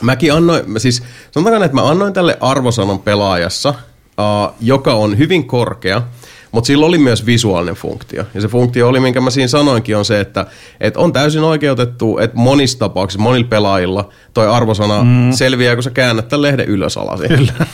mäkin 0.00 0.32
annoin, 0.32 0.80
siis 0.80 1.02
sanotaan, 1.30 1.62
että 1.62 1.74
mä 1.74 1.88
annoin 1.88 2.12
tälle 2.12 2.38
arvosanan 2.40 2.98
pelaajassa, 2.98 3.68
uh, 3.68 4.54
joka 4.60 4.94
on 4.94 5.18
hyvin 5.18 5.46
korkea, 5.46 6.02
mutta 6.54 6.66
sillä 6.66 6.86
oli 6.86 6.98
myös 6.98 7.26
visuaalinen 7.26 7.74
funktio. 7.74 8.24
Ja 8.34 8.40
se 8.40 8.48
funktio 8.48 8.88
oli, 8.88 9.00
minkä 9.00 9.20
mä 9.20 9.30
siinä 9.30 9.48
sanoinkin, 9.48 9.96
on 9.96 10.04
se, 10.04 10.20
että, 10.20 10.46
että 10.80 11.00
on 11.00 11.12
täysin 11.12 11.42
oikeutettu, 11.42 12.18
että 12.18 12.36
monissa 12.36 12.78
tapauksissa, 12.78 13.22
monilla 13.22 13.48
pelaajilla, 13.48 14.08
toi 14.34 14.48
arvosana 14.48 15.04
mm. 15.04 15.32
selviää, 15.32 15.74
kun 15.74 15.82
sä 15.82 15.90
käännät 15.90 16.28
tämän 16.28 16.42
lehden 16.42 16.66
ylös 16.66 16.96
alasin. 16.96 17.28
Kyllä. 17.28 17.52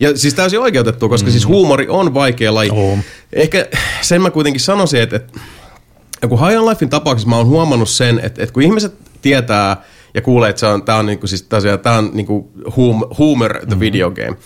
Ja 0.00 0.18
siis 0.18 0.34
täysin 0.34 0.60
oikeutettu, 0.60 1.08
koska 1.08 1.26
mm. 1.26 1.32
siis 1.32 1.46
huumori 1.46 1.86
on 1.88 2.14
vaikea 2.14 2.54
laji. 2.54 2.70
On. 2.70 2.98
Ehkä 3.32 3.66
sen 4.00 4.22
mä 4.22 4.30
kuitenkin 4.30 4.60
sanoisin, 4.60 5.02
että, 5.02 5.16
että 5.16 6.28
kun 6.28 6.46
High 6.46 6.60
on 6.60 6.66
Lifein 6.66 6.90
tapauksessa 6.90 7.28
mä 7.28 7.36
oon 7.36 7.46
huomannut 7.46 7.88
sen, 7.88 8.20
että, 8.22 8.42
että 8.42 8.52
kun 8.52 8.62
ihmiset 8.62 8.94
tietää 9.22 9.84
ja 10.14 10.22
kuulee, 10.22 10.50
että 10.50 10.60
se 10.60 10.66
on, 10.66 10.82
tää 10.82 10.96
on, 10.96 11.06
niinku, 11.06 11.26
siis, 11.26 11.42
tää 11.82 11.98
on 11.98 12.10
niinku 12.12 12.52
hum, 12.76 13.02
Humor 13.18 13.66
the 13.68 13.80
video 13.80 14.10
game. 14.10 14.36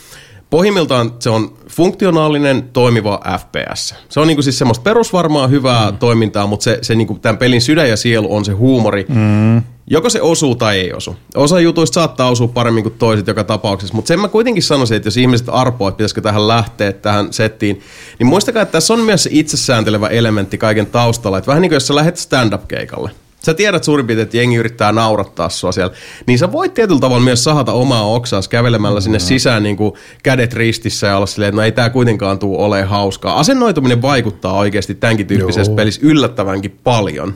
Pohjimmiltaan 0.50 1.12
se 1.18 1.30
on 1.30 1.52
funktionaalinen, 1.68 2.62
toimiva 2.72 3.20
FPS. 3.38 3.94
Se 4.08 4.20
on 4.20 4.26
niinku 4.26 4.42
siis 4.42 4.58
semmoista 4.58 4.82
perusvarmaa, 4.82 5.46
hyvää 5.46 5.90
mm. 5.90 5.98
toimintaa, 5.98 6.46
mutta 6.46 6.64
se, 6.64 6.78
se 6.82 6.94
niinku, 6.94 7.18
tämän 7.22 7.38
pelin 7.38 7.60
sydän 7.60 7.88
ja 7.88 7.96
sielu 7.96 8.34
on 8.34 8.44
se 8.44 8.52
huumori. 8.52 9.06
Mm. 9.08 9.62
Joko 9.86 10.10
se 10.10 10.22
osuu 10.22 10.54
tai 10.54 10.78
ei 10.78 10.92
osu. 10.92 11.16
Osa 11.34 11.60
jutuista 11.60 11.94
saattaa 11.94 12.30
osua 12.30 12.48
paremmin 12.48 12.82
kuin 12.82 12.94
toiset 12.98 13.26
joka 13.26 13.44
tapauksessa, 13.44 13.94
mutta 13.94 14.08
sen 14.08 14.20
mä 14.20 14.28
kuitenkin 14.28 14.62
sanoisin, 14.62 14.96
että 14.96 15.06
jos 15.06 15.16
ihmiset 15.16 15.46
arpoo, 15.52 15.88
että 15.88 15.96
pitäisikö 15.96 16.20
tähän 16.20 16.48
lähteä 16.48 16.92
tähän 16.92 17.32
settiin, 17.32 17.80
niin 18.18 18.26
muistakaa, 18.26 18.62
että 18.62 18.72
tässä 18.72 18.94
on 18.94 19.00
myös 19.00 19.22
se 19.22 19.30
itsesääntelevä 19.32 20.08
elementti 20.08 20.58
kaiken 20.58 20.86
taustalla. 20.86 21.38
Että 21.38 21.48
vähän 21.48 21.62
niin 21.62 21.70
kuin 21.70 21.76
jos 21.76 21.86
sä 21.86 21.94
lähdet 21.94 22.16
stand-up-keikalle, 22.16 23.10
Sä 23.44 23.54
tiedät 23.54 23.84
suurin 23.84 24.06
piirtein, 24.06 24.22
että 24.22 24.36
jengi 24.36 24.56
yrittää 24.56 24.92
naurattaa 24.92 25.48
sua 25.48 25.72
siellä. 25.72 25.94
Niin 26.26 26.38
sä 26.38 26.52
voit 26.52 26.74
tietyllä 26.74 27.00
tavalla 27.00 27.24
myös 27.24 27.44
sahata 27.44 27.72
omaa 27.72 28.04
oksaas 28.04 28.48
kävelemällä 28.48 29.00
sinne 29.00 29.18
sisään 29.18 29.62
niin 29.62 29.76
kuin 29.76 29.92
kädet 30.22 30.54
ristissä 30.54 31.06
ja 31.06 31.16
olla 31.16 31.26
silleen, 31.26 31.48
että 31.48 31.56
no 31.56 31.62
ei 31.62 31.72
tää 31.72 31.90
kuitenkaan 31.90 32.38
tuu 32.38 32.62
ole 32.62 32.82
hauskaa. 32.82 33.38
Asennoituminen 33.38 34.02
vaikuttaa 34.02 34.52
oikeasti 34.52 34.94
tämänkin 34.94 35.26
tyyppisessä 35.26 35.70
Joo. 35.70 35.76
pelissä 35.76 36.00
yllättävänkin 36.04 36.78
paljon. 36.84 37.34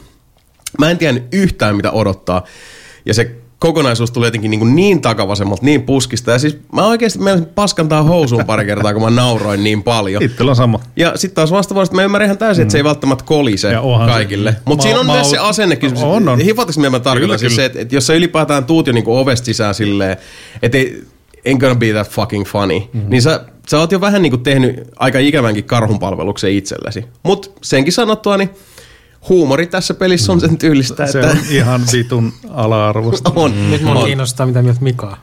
Mä 0.79 0.91
en 0.91 0.99
tiennyt 0.99 1.25
yhtään 1.33 1.77
mitä 1.77 1.91
odottaa. 1.91 2.45
Ja 3.07 3.15
se 3.15 3.37
kokonaisuus 3.59 4.11
tuli 4.11 4.27
jotenkin 4.27 4.51
niin, 4.51 4.77
niin 4.77 5.01
takavasemmalta, 5.01 5.65
niin 5.65 5.83
puskista. 5.83 6.31
Ja 6.31 6.39
siis 6.39 6.59
mä 6.73 6.87
oikeasti 6.87 7.19
meidän 7.19 7.47
paskantaa 7.55 8.03
housuun 8.03 8.45
pari 8.45 8.65
kertaa, 8.65 8.93
kun 8.93 9.03
mä 9.03 9.11
nauroin 9.11 9.65
niin 9.65 9.83
paljon. 9.83 10.23
Itsellä 10.23 10.51
on 10.51 10.57
sama. 10.57 10.81
Ja 10.97 11.13
sitten 11.15 11.35
taas 11.35 11.51
vastaavasti 11.51 11.95
mä 11.95 12.03
ymmärrän 12.03 12.27
ihan 12.27 12.39
täysin, 12.39 12.63
että 12.63 12.73
se 12.73 12.79
ei 12.79 12.85
välttämättä 12.85 13.25
kolise 13.25 13.73
kaikille. 14.07 14.57
Mutta 14.65 14.83
siinä 14.83 15.01
on 15.01 15.07
myös 15.07 15.31
se 15.31 15.39
asennekin. 15.39 15.93
on, 16.03 16.29
on. 16.29 16.41
Hifataks 16.41 16.79
mitä 16.79 16.91
mä 16.91 17.01
tarkoitan? 17.01 17.21
Kyllä, 17.27 17.39
Siis 17.39 17.53
kyllä. 17.53 17.63
se, 17.63 17.65
että, 17.65 17.81
että 17.81 17.95
jos 17.95 18.07
sä 18.07 18.15
ylipäätään 18.15 18.65
tuut 18.65 18.87
jo 18.87 18.93
niinku 18.93 19.17
ovesta 19.19 19.45
sisään 19.45 19.75
silleen, 19.75 20.17
että 20.63 20.79
ei, 20.79 21.03
ain't 21.49 21.59
gonna 21.59 21.75
be 21.75 21.93
that 21.93 22.09
fucking 22.11 22.47
funny, 22.47 22.79
Mhm. 22.79 22.89
mm-hmm. 22.93 23.11
niin 23.11 23.23
sä, 23.23 23.41
sä 23.69 23.79
oot 23.79 23.93
jo 23.93 24.01
vähän 24.01 24.23
niinku 24.23 24.39
tehnyt 24.39 24.81
aika 24.97 25.19
ikävänkin 25.19 25.65
karhunpalveluksen 25.65 26.53
itsellesi. 26.53 27.05
Mutta 27.23 27.51
senkin 27.63 27.93
sanottua, 27.93 28.37
niin 28.37 28.51
huumori 29.29 29.67
tässä 29.67 29.95
pelissä 29.95 30.33
on 30.33 30.41
sen 30.41 30.59
tyylistä, 30.59 31.07
Se 31.07 31.21
että 31.21 31.31
on 31.31 31.39
ihan 31.51 31.81
vitun 31.93 32.33
ala-arvosta. 32.51 33.33
on. 33.37 33.71
Nyt 33.71 33.83
mua 33.83 33.95
on. 33.95 34.05
kiinnostaa, 34.05 34.47
mitä 34.47 34.63
mieltä 34.63 34.81
Mika 34.81 35.07
on. 35.07 35.17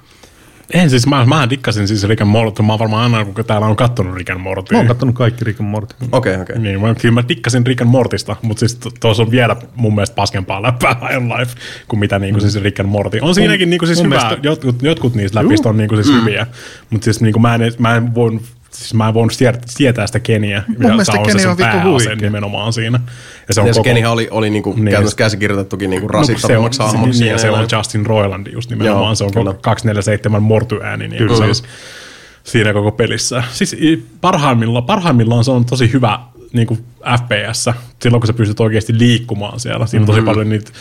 En 0.73 0.89
siis, 0.89 1.07
mä, 1.07 1.25
mä 1.25 1.49
dikkasin 1.49 1.87
siis 1.87 2.03
Rick 2.03 2.21
and 2.21 2.29
Morty. 2.29 2.61
Mä 2.61 2.73
oon 2.73 2.79
varmaan 2.79 3.13
aina, 3.15 3.31
kun 3.33 3.45
täällä 3.45 3.67
on 3.67 3.75
kattonut 3.75 4.15
Rick 4.15 4.29
and 4.29 4.39
Morty. 4.39 4.73
Mä 4.73 4.77
oon 4.79 4.87
kattonut 4.87 5.15
kaikki 5.15 5.45
Rick 5.45 5.61
and 5.61 5.69
Morty. 5.69 5.95
Okei, 6.11 6.35
okei. 6.41 6.59
Niin, 6.59 6.81
mä, 6.81 6.95
kyllä 6.95 7.13
mä 7.13 7.23
dikkasin 7.29 7.65
Rick 7.65 7.81
and 7.81 7.89
Mortista, 7.89 8.35
mutta 8.41 8.59
siis 8.59 8.79
tuossa 8.99 9.23
on 9.23 9.31
vielä 9.31 9.55
mun 9.75 9.95
mielestä 9.95 10.15
paskempaa 10.15 10.61
läppää 10.61 10.95
High 11.09 11.23
Life 11.39 11.51
kuin 11.87 11.99
mitä 11.99 12.19
niinku 12.19 12.39
siis 12.39 12.55
Rick 12.63 12.79
and 12.79 12.89
Morty. 12.89 13.19
On 13.21 13.35
siinäkin 13.35 13.69
niinku 13.69 13.85
siis 13.85 13.97
mun 13.99 14.05
hyvä, 14.05 14.15
mielestä- 14.19 14.39
jotkut, 14.47 14.81
jotkut 14.83 15.15
niistä 15.15 15.43
läpistä 15.43 15.69
on 15.69 15.77
niinku 15.77 15.95
siis 15.95 16.07
Mm. 16.07 16.19
hyviä, 16.21 16.47
mutta 16.89 17.05
siis 17.05 17.21
niinku 17.21 17.39
mä 17.39 17.55
en, 17.55 17.61
mä 17.79 17.95
en 17.95 18.15
voin 18.15 18.41
Siis 18.71 18.93
mä 18.93 19.07
en 19.07 19.13
voinut 19.13 19.31
siet- 19.33 19.63
sietää 19.65 20.07
sitä 20.07 20.19
Keniä. 20.19 20.55
ja 20.57 20.63
mielestä 20.77 21.11
on 21.19 21.25
se 21.25 21.47
on 21.47 21.57
sen 21.57 21.57
vittu 21.57 21.89
huikea. 21.91 22.15
nimenomaan 22.15 22.73
siinä. 22.73 22.99
Ja 23.47 23.53
se 23.53 23.61
on 23.61 23.67
Ja 23.67 23.73
koko, 23.73 23.83
Kenihan 23.83 24.11
oli, 24.11 24.27
oli 24.31 24.49
niinku 24.49 24.73
Niin. 24.73 24.85
käytännössä 24.85 25.17
käsikirjoitettukin 25.17 25.89
niinku 25.89 26.07
No, 26.07 26.11
kun 26.19 26.25
se 26.25 26.57
on, 26.57 26.63
rasittavammaksi 26.63 27.19
niin, 27.19 27.31
ja 27.31 27.37
se 27.37 27.49
on. 27.49 27.67
Justin 27.77 28.05
Roiland 28.05 28.47
just 28.47 28.69
nimenomaan. 28.69 29.05
Joo, 29.05 29.15
se 29.15 29.23
on 29.23 29.31
kyllä. 29.33 29.53
247 29.61 30.43
morty-ääni 30.43 31.07
niin 31.07 31.17
Kyllä. 31.17 31.35
siis 31.45 31.63
siinä 32.43 32.73
koko 32.73 32.91
pelissä. 32.91 33.43
Siis 33.51 33.75
parhaimmillaan, 34.21 34.83
parhaimmillaan 34.85 35.43
se 35.43 35.51
on 35.51 35.65
tosi 35.65 35.93
hyvä 35.93 36.19
niin 36.53 36.67
kuin 36.67 36.83
FPS, 37.01 37.69
silloin 38.01 38.21
kun 38.21 38.27
sä 38.27 38.33
pystyt 38.33 38.59
oikeasti 38.59 38.97
liikkumaan 38.97 39.59
siellä. 39.59 39.85
Siinä 39.85 40.01
on 40.01 40.07
tosi 40.07 40.21
paljon 40.21 40.49
niitä 40.49 40.71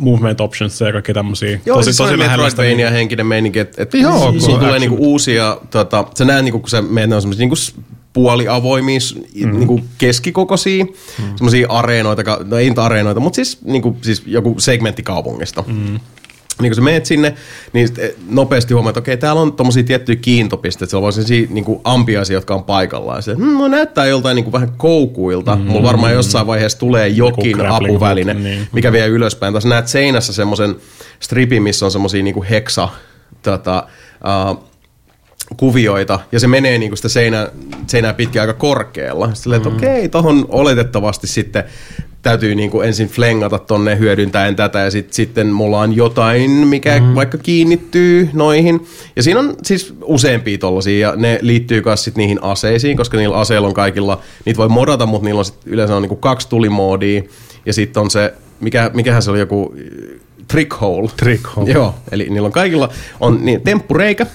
movement 0.00 0.40
options 0.40 0.80
ja 0.80 0.92
kaikkea 0.92 1.14
tämmöisiä. 1.14 1.48
Mm-hmm. 1.48 1.62
Joo, 1.66 1.76
tosi, 1.76 1.84
siis 1.84 1.96
tosi 1.96 2.16
Metroidvania 2.16 2.90
henkinen 2.90 3.26
meininki, 3.26 3.58
että 3.58 3.82
et 3.82 3.92
ok 3.94 4.40
sulla 4.40 4.58
tulee 4.58 4.78
niinku 4.78 4.96
uusia, 4.98 5.58
tota, 5.70 6.04
sä 6.18 6.24
näet 6.24 6.44
niinku, 6.44 6.58
kun 6.58 6.70
sä 6.70 6.82
menet, 6.82 7.10
ne 7.10 7.16
on 7.16 7.22
semmosia 7.22 7.42
niinku 7.42 7.56
puoliavoimia, 8.12 8.98
mm. 9.44 9.58
niinku 9.58 9.80
keskikokoisia, 9.98 10.84
mm. 10.84 11.36
semmoisia 11.36 11.68
areenoita, 11.68 12.22
no 12.44 12.56
ei 12.58 12.68
nyt 12.68 12.78
areenoita, 12.78 13.20
mutta 13.20 13.36
siis, 13.36 13.58
niinku, 13.64 13.96
siis 14.02 14.22
joku 14.26 14.54
segmentti 14.58 15.02
kaupungista. 15.02 15.64
Mm. 15.66 16.00
Niin 16.60 16.70
kun 16.70 16.74
sä 16.74 16.82
menet 16.82 17.06
sinne, 17.06 17.34
niin 17.72 17.88
eh, 17.98 18.14
nopeasti 18.28 18.74
huomaat, 18.74 18.92
että 18.96 19.00
okei, 19.00 19.16
täällä 19.16 19.42
on 19.42 19.52
tommosia 19.52 19.84
tiettyjä 19.84 20.16
kiintopisteitä, 20.16 20.90
siellä 20.90 21.06
on 21.06 21.12
sellaisia 21.12 21.46
niinku 21.50 21.80
ampiaisia, 21.84 22.36
jotka 22.36 22.54
on 22.54 22.64
paikallaan. 22.64 23.22
Se, 23.22 23.34
hmm, 23.34 23.58
no 23.58 23.68
näyttää 23.68 24.06
joltain 24.06 24.34
niinku 24.34 24.52
vähän 24.52 24.72
koukuilta, 24.76 25.56
mm. 25.56 25.62
mulla 25.62 25.82
varmaan 25.82 26.12
jossain 26.12 26.46
vaiheessa 26.46 26.78
tulee 26.78 27.08
jokin 27.08 27.56
grappling 27.56 27.94
apuväline, 27.94 28.34
niin. 28.34 28.68
mikä 28.72 28.92
vie 28.92 29.06
ylöspäin. 29.06 29.54
Tässä 29.54 29.68
näet 29.68 29.88
seinässä 29.88 30.32
semmoisen 30.32 30.76
stripin, 31.20 31.62
missä 31.62 31.84
on 31.84 31.90
semmosia 31.90 32.22
niinku 32.22 32.44
heksa 32.50 32.88
tota, 33.42 33.86
uh, 34.50 34.64
kuvioita, 35.56 36.20
ja 36.32 36.40
se 36.40 36.46
menee 36.46 36.78
niinku 36.78 36.96
sitä 36.96 37.08
seinää, 37.08 37.48
seinää 37.86 38.14
pitkin 38.14 38.40
aika 38.40 38.54
korkealla. 38.54 39.34
Silleen, 39.34 39.62
että 39.62 39.68
okei, 39.68 40.08
tohon 40.08 40.46
oletettavasti 40.48 41.26
sitten 41.26 41.64
täytyy 42.26 42.54
niin 42.54 42.70
kuin 42.70 42.86
ensin 42.86 43.08
flengata 43.08 43.58
tonne 43.58 43.98
hyödyntäen 43.98 44.56
tätä 44.56 44.78
ja 44.78 44.90
sit, 44.90 45.12
sitten 45.12 45.46
mulla 45.46 45.80
on 45.80 45.96
jotain, 45.96 46.50
mikä 46.50 47.00
mm. 47.00 47.14
vaikka 47.14 47.38
kiinnittyy 47.38 48.30
noihin. 48.32 48.86
Ja 49.16 49.22
siinä 49.22 49.40
on 49.40 49.54
siis 49.62 49.94
useampia 50.02 50.58
tollasia 50.58 51.08
ja 51.08 51.16
ne 51.16 51.38
liittyy 51.42 51.82
myös 51.84 52.04
sit 52.04 52.16
niihin 52.16 52.42
aseisiin, 52.42 52.96
koska 52.96 53.16
niillä 53.16 53.36
aseilla 53.36 53.68
on 53.68 53.74
kaikilla, 53.74 54.20
niitä 54.44 54.58
voi 54.58 54.68
modata, 54.68 55.06
mutta 55.06 55.24
niillä 55.24 55.38
on 55.38 55.44
sit 55.44 55.54
yleensä 55.66 55.96
on 55.96 56.02
niin 56.02 56.08
kuin 56.08 56.20
kaksi 56.20 56.48
tulimoodia 56.48 57.22
ja 57.66 57.72
sitten 57.72 58.00
on 58.00 58.10
se, 58.10 58.34
mikä, 58.60 58.90
mikähän 58.94 59.22
se 59.22 59.30
oli 59.30 59.38
joku 59.38 59.74
trick 60.48 60.80
hole. 60.80 61.10
Trick 61.16 61.56
hole. 61.56 61.70
Joo, 61.70 61.94
eli 62.10 62.26
niillä 62.30 62.46
on 62.46 62.52
kaikilla 62.52 62.88
on 63.20 63.38
niin, 63.44 63.60
temppureikä, 63.60 64.26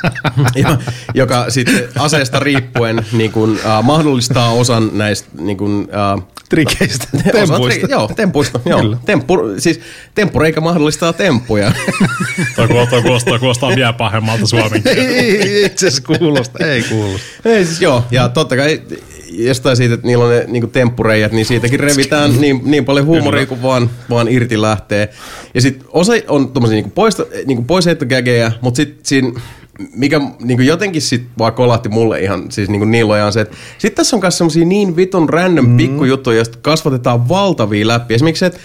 ja, 0.62 0.78
joka 1.14 1.50
sitten 1.50 1.88
aseesta 1.98 2.38
riippuen 2.38 3.06
niin 3.12 3.32
kun, 3.32 3.50
uh, 3.50 3.82
mahdollistaa 3.82 4.50
osan 4.50 4.90
näistä 4.92 5.28
niin 5.40 5.56
kun, 5.56 5.88
uh, 6.16 6.33
Trikeistä, 6.48 7.06
tempuista. 7.32 7.86
tri- 7.86 7.90
joo, 7.90 8.10
tempuista. 8.16 8.60
Joo. 8.64 8.96
Temppu, 9.06 9.38
siis 9.58 9.80
temppureikä 10.14 10.60
mahdollistaa 10.60 11.12
temppuja. 11.12 11.72
Toi 12.56 12.68
kuulostaa, 12.68 13.02
kuulostaa, 13.02 13.38
kuulostaa 13.38 13.76
vielä 13.76 13.92
pahemmalta 13.92 14.46
suomen 14.46 14.82
Ei 14.96 15.64
itse 15.64 15.86
asiassa 15.86 16.18
kuulosta, 16.18 16.66
ei 16.66 16.82
kuulosta. 16.82 17.26
Ei 17.44 17.64
siis 17.64 17.80
joo, 17.80 18.04
ja 18.10 18.28
totta 18.28 18.56
kai 18.56 18.82
jostain 19.38 19.76
siitä, 19.76 19.94
että 19.94 20.06
niillä 20.06 20.24
on 20.24 20.30
ne 20.30 20.44
niin 20.48 20.70
temppureijat, 20.70 21.32
niin 21.32 21.46
siitäkin 21.46 21.80
revitään 21.80 22.40
niin, 22.40 22.60
niin 22.64 22.84
paljon 22.84 23.06
huumoria 23.06 23.46
kuin 23.46 23.62
vaan, 23.62 23.90
vaan 24.10 24.28
irti 24.28 24.60
lähtee. 24.60 25.08
Ja 25.54 25.60
sitten 25.60 25.88
osa 25.92 26.12
on 26.28 26.52
tommosia 26.52 26.74
niin 26.74 26.90
poista, 26.90 27.26
niin 27.46 27.64
poisheittokägejä, 27.64 28.52
mutta 28.60 28.76
sitten 28.76 29.00
siinä, 29.02 29.40
mikä 29.96 30.20
niin 30.40 30.66
jotenkin 30.66 31.02
sit 31.02 31.22
vaan 31.38 31.52
kolahti 31.52 31.88
mulle 31.88 32.20
ihan 32.20 32.44
siis 32.50 32.68
niin 32.68 32.90
niin 32.90 33.08
lojaan 33.08 33.32
se, 33.32 33.40
että 33.40 33.56
sitten 33.78 33.96
tässä 33.96 34.16
on 34.16 34.22
myös 34.22 34.38
semmosia 34.38 34.64
niin 34.64 34.96
vitun 34.96 35.28
random 35.28 35.68
mm. 35.68 35.76
pikkujuttuja, 35.76 36.36
joista 36.36 36.58
kasvatetaan 36.62 37.28
valtavia 37.28 37.88
läpi. 37.88 38.14
Esimerkiksi 38.14 38.40
se, 38.40 38.46
että 38.46 38.60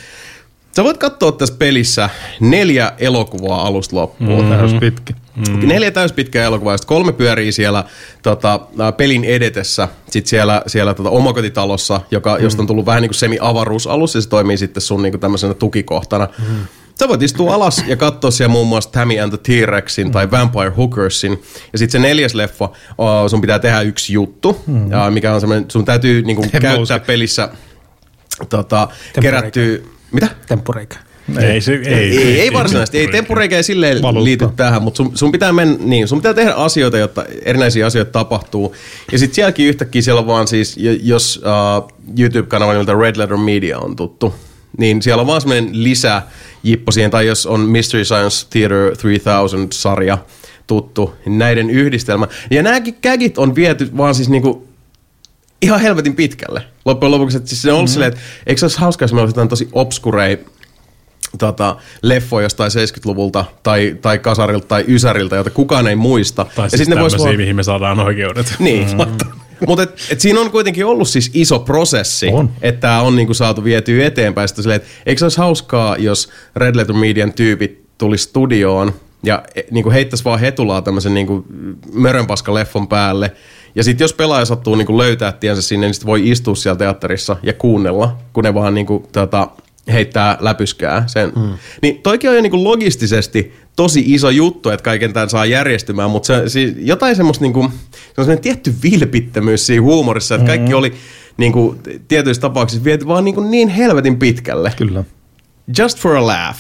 Sä 0.75 0.83
voit 0.83 0.97
katsoa 0.97 1.31
tässä 1.31 1.55
pelissä 1.59 2.09
neljä 2.39 2.91
elokuvaa 2.97 3.67
alusta 3.67 3.95
loppuun. 3.95 4.45
Mm. 4.45 4.49
Täys 4.49 4.73
pitkä. 4.79 5.13
Mm. 5.35 5.67
Neljä 5.67 5.91
täyspitkää 5.91 6.45
elokuvaa, 6.45 6.77
sitten 6.77 6.87
kolme 6.87 7.11
pyörii 7.11 7.51
siellä 7.51 7.83
tota, 8.21 8.59
pelin 8.97 9.23
edetessä, 9.23 9.87
sitten 10.09 10.29
siellä, 10.29 10.61
siellä 10.67 10.93
tota, 10.93 11.09
omakotitalossa, 11.09 12.01
joka, 12.11 12.35
mm. 12.37 12.43
josta 12.43 12.61
on 12.61 12.67
tullut 12.67 12.85
vähän 12.85 13.01
niin 13.01 13.09
kuin 13.09 13.17
semi-avaruusalus, 13.17 14.15
ja 14.15 14.21
se 14.21 14.29
toimii 14.29 14.57
sitten 14.57 14.81
sun 14.81 15.01
niin 15.01 15.11
kuin 15.11 15.21
tämmöisenä 15.21 15.53
tukikohtana. 15.53 16.27
Mm. 16.39 16.55
Sä 16.99 17.07
voit 17.07 17.23
istua 17.23 17.53
alas 17.53 17.83
ja 17.87 17.95
katsoa 17.95 18.31
siellä 18.31 18.51
muun 18.51 18.67
muassa 18.67 18.91
Tammy 18.91 19.19
and 19.19 19.29
the 19.29 19.37
T-Rexin 19.37 20.07
mm. 20.07 20.11
tai 20.11 20.31
Vampire 20.31 20.69
Hookersin. 20.69 21.43
Ja 21.73 21.79
sitten 21.79 22.01
se 22.01 22.07
neljäs 22.07 22.33
leffa, 22.33 22.65
uh, 22.65 23.29
sun 23.29 23.41
pitää 23.41 23.59
tehdä 23.59 23.81
yksi 23.81 24.13
juttu, 24.13 24.61
mm. 24.67 24.85
uh, 24.85 24.91
mikä 25.13 25.33
on 25.33 25.41
semmoinen, 25.41 25.71
sun 25.71 25.85
täytyy 25.85 26.21
niin 26.21 26.35
kuin, 26.35 26.51
käyttää 26.51 26.99
pelissä 26.99 27.49
tota, 28.49 28.87
kerättyä... 29.21 29.77
Mitä? 30.11 30.29
Temppureikä. 30.47 30.97
Ei, 31.41 31.61
se, 31.61 31.73
ei, 31.73 31.93
Ei, 31.93 32.17
ei, 32.17 32.39
ei 32.41 32.53
varsinaisesti, 32.53 32.97
ei 32.97 33.07
tempureikä 33.07 33.55
ei 33.57 33.63
silleen 33.63 34.01
Valuutta. 34.01 34.23
liity 34.23 34.47
tähän, 34.55 34.81
mutta 34.83 34.97
sun, 34.97 35.11
sun, 35.17 35.31
pitää 35.31 35.51
mennä, 35.53 35.77
niin, 35.83 36.07
sun 36.07 36.17
pitää 36.19 36.33
tehdä 36.33 36.53
asioita, 36.53 36.97
jotta 36.97 37.25
erinäisiä 37.45 37.85
asioita 37.85 38.11
tapahtuu. 38.11 38.75
Ja 39.11 39.19
sitten 39.19 39.35
sielläkin 39.35 39.67
yhtäkkiä 39.67 40.01
siellä 40.01 40.19
on 40.21 40.27
vaan 40.27 40.47
siis, 40.47 40.77
jo- 40.77 40.97
jos 41.03 41.41
uh, 41.81 41.91
YouTube-kanava 42.19 42.71
nimeltä 42.71 42.93
Red 43.01 43.17
Letter 43.17 43.37
Media 43.37 43.79
on 43.79 43.95
tuttu, 43.95 44.33
niin 44.77 45.01
siellä 45.01 45.21
on 45.21 45.27
vaan 45.27 45.41
semmoinen 45.41 45.69
lisä 45.83 46.21
jippo 46.63 46.91
siihen, 46.91 47.11
tai 47.11 47.27
jos 47.27 47.45
on 47.45 47.59
Mystery 47.61 48.05
Science 48.05 48.47
Theater 48.49 48.91
3000-sarja 48.93 50.17
tuttu, 50.67 51.13
niin 51.25 51.37
näiden 51.37 51.69
yhdistelmä. 51.69 52.27
Ja 52.51 52.63
nämäkin 52.63 52.95
kägit 53.01 53.37
on 53.37 53.55
viety 53.55 53.89
vaan 53.97 54.15
siis 54.15 54.29
niinku 54.29 54.68
ihan 55.61 55.81
helvetin 55.81 56.15
pitkälle. 56.15 56.61
Loppujen 56.85 57.11
lopuksi, 57.11 57.37
että 57.37 57.49
siis 57.49 57.61
se 57.61 57.71
on 57.71 57.73
ollut 57.73 57.85
mm-hmm. 57.85 57.93
silleen, 57.93 58.11
että 58.13 58.21
eikö 58.47 58.59
se 58.59 58.65
olisi 58.65 58.79
hauskaa, 58.79 59.03
jos 59.03 59.13
me 59.13 59.21
olisi 59.21 59.35
tosi 59.49 59.69
obskurei 59.71 60.39
tota, 61.39 61.75
leffoja 62.01 62.45
jostain 62.45 62.71
70-luvulta 62.71 63.45
tai, 63.63 63.97
tai 64.01 64.19
kasarilta 64.19 64.67
tai 64.67 64.85
ysäriltä, 64.87 65.35
jota 65.35 65.49
kukaan 65.49 65.87
ei 65.87 65.95
muista. 65.95 66.45
Tai 66.55 66.69
siis 66.69 66.89
ne 66.89 66.99
vois 66.99 67.17
vaan- 67.17 67.37
mihin 67.37 67.55
me 67.55 67.63
saadaan 67.63 67.99
oikeudet. 67.99 68.55
Niin. 68.59 68.87
Mutta 69.67 69.83
et, 69.83 70.07
et 70.09 70.19
siinä 70.19 70.39
on 70.39 70.51
kuitenkin 70.51 70.85
ollut 70.85 71.09
siis 71.09 71.31
iso 71.33 71.59
prosessi, 71.59 72.27
On. 72.33 72.49
että 72.61 72.81
tämä 72.81 73.01
on 73.01 73.15
niinku 73.15 73.33
saatu 73.33 73.63
vietyä 73.63 74.05
eteenpäin. 74.05 74.47
Sitten 74.47 74.63
silleen, 74.63 74.81
että 74.81 74.89
eikö 75.05 75.19
se 75.19 75.25
olisi 75.25 75.37
hauskaa, 75.37 75.97
jos 75.97 76.29
Red 76.55 76.75
Letter 76.75 76.95
Median 76.95 77.33
tyypit 77.33 77.83
tuli 77.97 78.17
studioon 78.17 78.93
ja 79.23 79.43
e, 79.55 79.61
niinku 79.71 79.91
heittäisi 79.91 80.23
vaan 80.23 80.39
hetulaa 80.39 80.81
tämmöisen 80.81 81.13
niinku 81.13 81.45
mörönpaska-leffon 81.93 82.87
päälle. 82.87 83.31
Ja 83.75 83.83
sitten 83.83 84.03
jos 84.03 84.13
pelaaja 84.13 84.45
sattuu 84.45 84.75
niinku 84.75 84.97
löytää 84.97 85.31
tiensä 85.31 85.61
sinne, 85.61 85.87
niin 85.87 85.93
sit 85.93 86.05
voi 86.05 86.29
istua 86.29 86.55
siellä 86.55 86.77
teatterissa 86.77 87.37
ja 87.43 87.53
kuunnella, 87.53 88.17
kun 88.33 88.43
ne 88.43 88.53
vaan 88.53 88.73
niinku, 88.73 89.07
tota, 89.11 89.47
heittää 89.91 90.37
läpyskää 90.39 91.03
sen. 91.07 91.31
Mm. 91.35 91.53
Niin 91.81 92.01
toikin 92.01 92.29
on 92.29 92.35
jo 92.35 92.41
niinku 92.41 92.63
logistisesti 92.63 93.53
tosi 93.75 94.03
iso 94.05 94.29
juttu, 94.29 94.69
että 94.69 94.83
kaiken 94.83 95.13
tämän 95.13 95.29
saa 95.29 95.45
järjestymään, 95.45 96.11
mutta 96.11 96.27
se, 96.27 96.49
siis 96.49 96.73
jotain 96.77 97.15
semmoista 97.15 97.45
se 97.45 97.59
on 97.59 97.71
semmoinen 98.15 98.39
tietty 98.39 98.73
vilpittömyys 98.83 99.65
siinä 99.65 99.81
huumorissa, 99.81 100.35
että 100.35 100.47
kaikki 100.47 100.73
oli 100.73 100.93
niinku, 101.37 101.75
tietyissä 102.07 102.41
tapauksissa 102.41 102.83
viety 102.83 103.07
vaan 103.07 103.25
niinku 103.25 103.41
niin 103.41 103.69
helvetin 103.69 104.19
pitkälle. 104.19 104.73
Kyllä. 104.77 105.03
Just 105.79 105.99
for 105.99 106.15
a 106.15 106.27
laugh. 106.27 106.59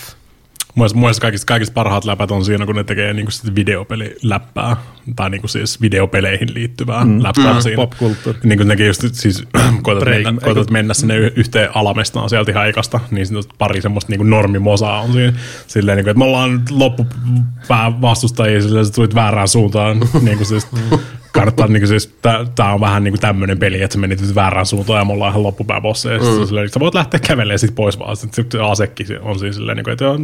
Mun 0.79 0.83
mielestä- 0.83 0.97
mun 0.97 1.03
mielestä 1.03 1.21
kaikista, 1.21 1.45
kaikista 1.45 1.73
parhaat 1.73 2.05
läpät 2.05 2.31
on 2.31 2.45
siinä, 2.45 2.65
kun 2.65 2.75
ne 2.75 2.83
tekee 2.83 3.13
niinku 3.13 3.31
sit 3.31 3.55
videopeliläppää, 3.55 4.75
tai 5.15 5.29
niinku 5.29 5.47
siis 5.47 5.81
videopeleihin 5.81 6.53
liittyvää 6.53 7.05
mm. 7.05 7.23
läppää 7.23 7.53
mm. 7.53 7.61
siinä. 7.61 7.75
Popkulttuuri. 7.75 8.39
Niin 8.43 8.57
kuin 8.59 8.67
nekin 8.67 8.87
just 8.87 9.03
siis, 9.11 9.43
koetat, 9.83 10.03
Break- 10.03 10.23
mennä, 10.23 10.41
koetat 10.43 10.71
mennä 10.71 10.93
sinne 10.93 11.17
yhteen 11.17 11.75
alamestaan 11.75 12.29
sieltä 12.29 12.51
ihan 12.51 12.69
ekasta, 12.69 12.99
niin 13.11 13.25
sitten 13.25 13.43
pari 13.57 13.81
semmoista 13.81 14.11
niinku 14.11 14.23
normimosaa 14.23 15.01
on 15.01 15.13
siinä. 15.13 15.33
Silleen, 15.67 15.95
niinku, 15.95 16.09
että 16.09 16.19
me 16.19 16.25
ollaan 16.25 16.61
loppupää 16.71 18.01
vastustajia, 18.01 18.61
silleen, 18.61 18.85
sä 18.85 18.93
tulit 18.93 19.15
väärään 19.15 19.47
suuntaan. 19.47 19.99
niin 20.21 20.37
kuin 20.37 20.47
siis, 20.47 20.67
kannattaa, 21.31 21.67
niin 21.67 21.81
kuin 21.81 21.87
siis, 21.87 22.07
tää, 22.21 22.45
tää 22.55 22.73
on 22.73 22.81
vähän 22.81 23.03
niin 23.03 23.11
kuin 23.11 23.21
tämmöinen 23.21 23.59
peli, 23.59 23.81
että 23.81 23.93
sä 23.93 23.99
menit 23.99 24.21
nyt 24.21 24.35
väärään 24.35 24.65
suuntaan 24.65 24.99
ja 24.99 25.05
me 25.05 25.13
ollaan 25.13 25.31
ihan 25.31 25.43
loppupää 25.43 25.81
bosseja. 25.81 26.15
Ja 26.15 26.21
mm. 26.21 26.47
silleen, 26.47 26.69
sä 26.69 26.79
voit 26.79 26.93
lähteä 26.93 27.19
kävelemään 27.19 27.59
sit 27.59 27.75
pois 27.75 27.99
vaan. 27.99 28.17
Sitten 28.17 28.45
se 28.51 28.59
asekki 28.59 29.05
on 29.21 29.39
siinä 29.39 29.53
silleen, 29.53 29.75
niin 29.75 29.83
kuin, 29.83 29.91
että 29.91 30.05
joo, 30.05 30.17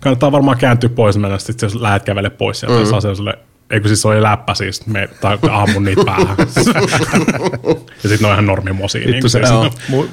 kannattaa 0.00 0.32
varmaan 0.32 0.58
kääntyä 0.58 0.90
pois 0.90 1.18
mennä, 1.18 1.38
sit 1.38 1.62
jos 1.62 1.74
lähdet 1.74 2.04
kävele 2.04 2.30
pois 2.30 2.60
sieltä, 2.60 2.76
mm. 2.76 2.80
jos 2.80 2.92
ase 2.92 3.08
on 3.08 3.16
silleen, 3.16 3.38
Eikö 3.70 3.88
siis 3.88 4.02
se 4.02 4.08
oli 4.08 4.22
läppä 4.22 4.54
siis, 4.54 4.86
me 4.86 5.08
tai 5.20 5.38
ammun 5.50 5.84
niitä 5.84 6.02
päähän. 6.06 6.36
ja 8.02 8.08
sitten 8.08 8.18
ne 8.20 8.26
on 8.26 8.32
ihan 8.32 8.46
normimosia. 8.46 9.00
Niin 9.00 9.12
Vittu 9.14 9.28
se, 9.28 9.38
Joo. 9.38 9.70
mu, 9.88 10.04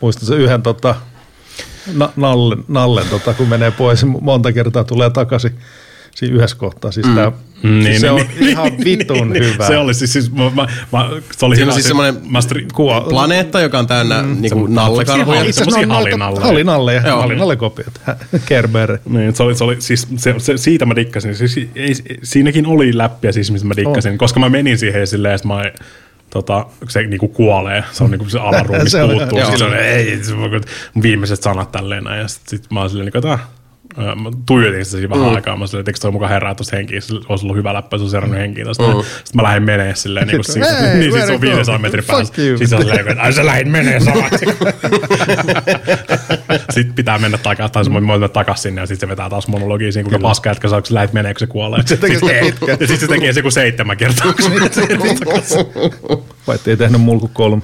muistan 0.00 0.26
se 0.26 0.34
yhden 0.34 0.62
tota, 0.62 0.94
na, 1.94 2.12
nallen, 2.16 2.64
nallen 2.68 3.06
tota, 3.10 3.34
kun 3.34 3.48
menee 3.48 3.70
pois, 3.70 4.04
monta 4.04 4.52
kertaa 4.52 4.84
tulee 4.84 5.10
takaisin 5.10 5.58
siinä 6.18 6.36
yhdessä 6.36 6.56
kohtaa. 6.56 6.92
Siis 6.92 7.06
mm. 7.06 7.14
tää, 7.14 7.32
Mm, 7.62 7.82
siis 7.82 8.00
se 8.00 8.10
on 8.10 8.20
ihan 8.40 8.72
vitun 8.84 9.34
hyvä. 9.34 9.66
Se 9.66 9.78
oli 9.78 9.94
siis, 9.94 10.12
siis 10.12 10.32
mä, 10.32 10.44
mä, 10.44 10.66
mä, 10.92 11.10
se 11.36 11.46
oli 11.46 11.56
Siinä 11.56 11.64
hyvä. 11.64 11.70
on 11.70 11.72
siis 11.72 11.84
se- 11.84 11.88
semmoinen 11.88 12.14
mä 12.30 12.40
stri- 12.40 12.66
kuva, 12.74 13.00
planeetta, 13.00 13.60
joka 13.60 13.78
on 13.78 13.86
täynnä 13.86 14.22
mm, 14.22 14.36
niinku 14.40 14.66
nallekarvoja. 14.66 15.42
Itse 15.42 15.62
asiassa 15.62 15.80
ne 15.80 15.86
on 15.86 15.92
hallinnalle. 15.92 16.40
Hallinnalle 16.40 16.94
Joo. 16.94 17.06
ja 17.06 17.16
hallinnalle 17.16 17.56
kopiot. 17.56 18.00
Kerber. 18.48 18.98
Niin, 19.08 19.36
se 19.36 19.42
oli, 19.42 19.54
se 19.54 19.64
oli, 19.64 19.76
siis, 19.78 20.08
se, 20.16 20.34
se, 20.38 20.56
siitä 20.56 20.86
mä 20.86 20.96
dikkasin. 20.96 21.34
Siis, 21.36 21.56
ei, 21.74 21.94
siinäkin 22.22 22.66
oli 22.66 22.98
läppiä 22.98 23.32
siis, 23.32 23.50
mistä 23.50 23.68
mä 23.68 23.76
dikkasin. 23.76 24.12
Oh. 24.12 24.18
Koska 24.18 24.40
mä 24.40 24.48
menin 24.48 24.78
siihen 24.78 25.06
silleen, 25.06 25.34
että 25.34 25.48
mä 25.48 25.62
tota, 26.30 26.66
se 26.88 27.02
niinku 27.02 27.28
kuolee, 27.28 27.84
se 27.92 28.04
on 28.04 28.10
niinku 28.10 28.28
se 28.30 28.38
on- 28.40 28.54
puuttuu, 29.10 29.38
ei, 29.78 30.24
se 30.24 30.32
on 30.34 30.60
viimeiset 31.02 31.42
sanat 31.42 31.72
tälleen 31.72 32.04
näin, 32.04 32.20
ja 32.20 32.28
sit, 32.28 32.48
sit 32.48 32.70
mä 32.70 32.80
oon 32.80 32.90
silleen 32.90 33.04
niinku, 33.06 33.18
että 33.18 33.32
ah, 33.32 33.40
mä 33.96 34.30
tuijotin 34.46 34.84
sitä 34.84 34.98
siinä 34.98 35.14
vähän 35.14 35.34
aikaa, 35.34 35.56
mä 35.56 35.66
silleen, 35.66 35.80
että 35.80 35.90
eikö 35.90 35.98
toi 36.00 36.10
mukaan 36.10 36.30
herää 36.30 36.54
tuosta 36.54 36.76
henkiin, 36.76 37.02
se 37.02 37.14
olisi 37.28 37.44
ollut 37.44 37.56
hyvä 37.56 37.74
läppä, 37.74 37.96
se 37.98 38.02
olisi 38.02 38.16
herännyt 38.16 38.40
henkiin 38.40 38.66
tosta. 38.66 38.82
Mm. 38.86 38.92
Sitten 39.02 39.30
mä 39.34 39.42
lähdin 39.42 39.62
menee 39.62 39.94
silleen, 39.94 40.26
niin 40.28 40.40
kuin 40.46 40.64
Hey, 40.80 40.94
niin 40.98 41.12
sit 41.12 41.20
se 41.20 41.26
very 41.26 41.34
on 41.34 41.40
500 41.40 41.64
cool. 41.64 41.78
metrin 41.78 42.04
päässä. 42.04 42.34
se 42.66 42.76
on 42.76 42.82
silleen, 42.82 43.08
että 43.08 43.32
sä 43.32 43.46
lähdit 43.46 43.68
menee 43.72 44.00
samat. 44.00 44.32
sitten 46.74 46.94
pitää 46.94 47.18
mennä 47.18 47.38
takaisin, 47.38 47.72
tai 47.72 47.84
se 47.84 47.92
voi 47.92 48.00
mennä 48.00 48.28
takaisin 48.28 48.62
sinne, 48.62 48.80
ja 48.80 48.86
sitten 48.86 49.06
se 49.08 49.10
vetää 49.10 49.30
taas 49.30 49.48
monologia 49.48 49.92
siinä, 49.92 50.08
kuinka 50.10 50.28
paska 50.28 50.50
jätkä 50.50 50.68
saa, 50.68 50.80
kun 50.80 50.86
sä 50.86 50.94
lähdet 50.94 51.12
menee, 51.12 51.34
kun 51.34 51.38
se 51.40 51.46
kuolee. 51.46 51.82
Se 51.86 51.96
tekee 51.96 52.18
sitä 52.18 52.32
ja 52.32 52.44
sitten 52.76 52.98
se 52.98 53.06
tekee 53.06 53.32
se 53.32 53.42
kuin 53.42 53.52
seitsemän 53.52 53.96
kertaa. 53.96 54.32
kun 54.32 54.52
se- 54.72 54.86
Vai 56.46 56.58
ei 56.66 56.76
tehnyt 56.76 57.00
mulku 57.00 57.30
kolme. 57.32 57.62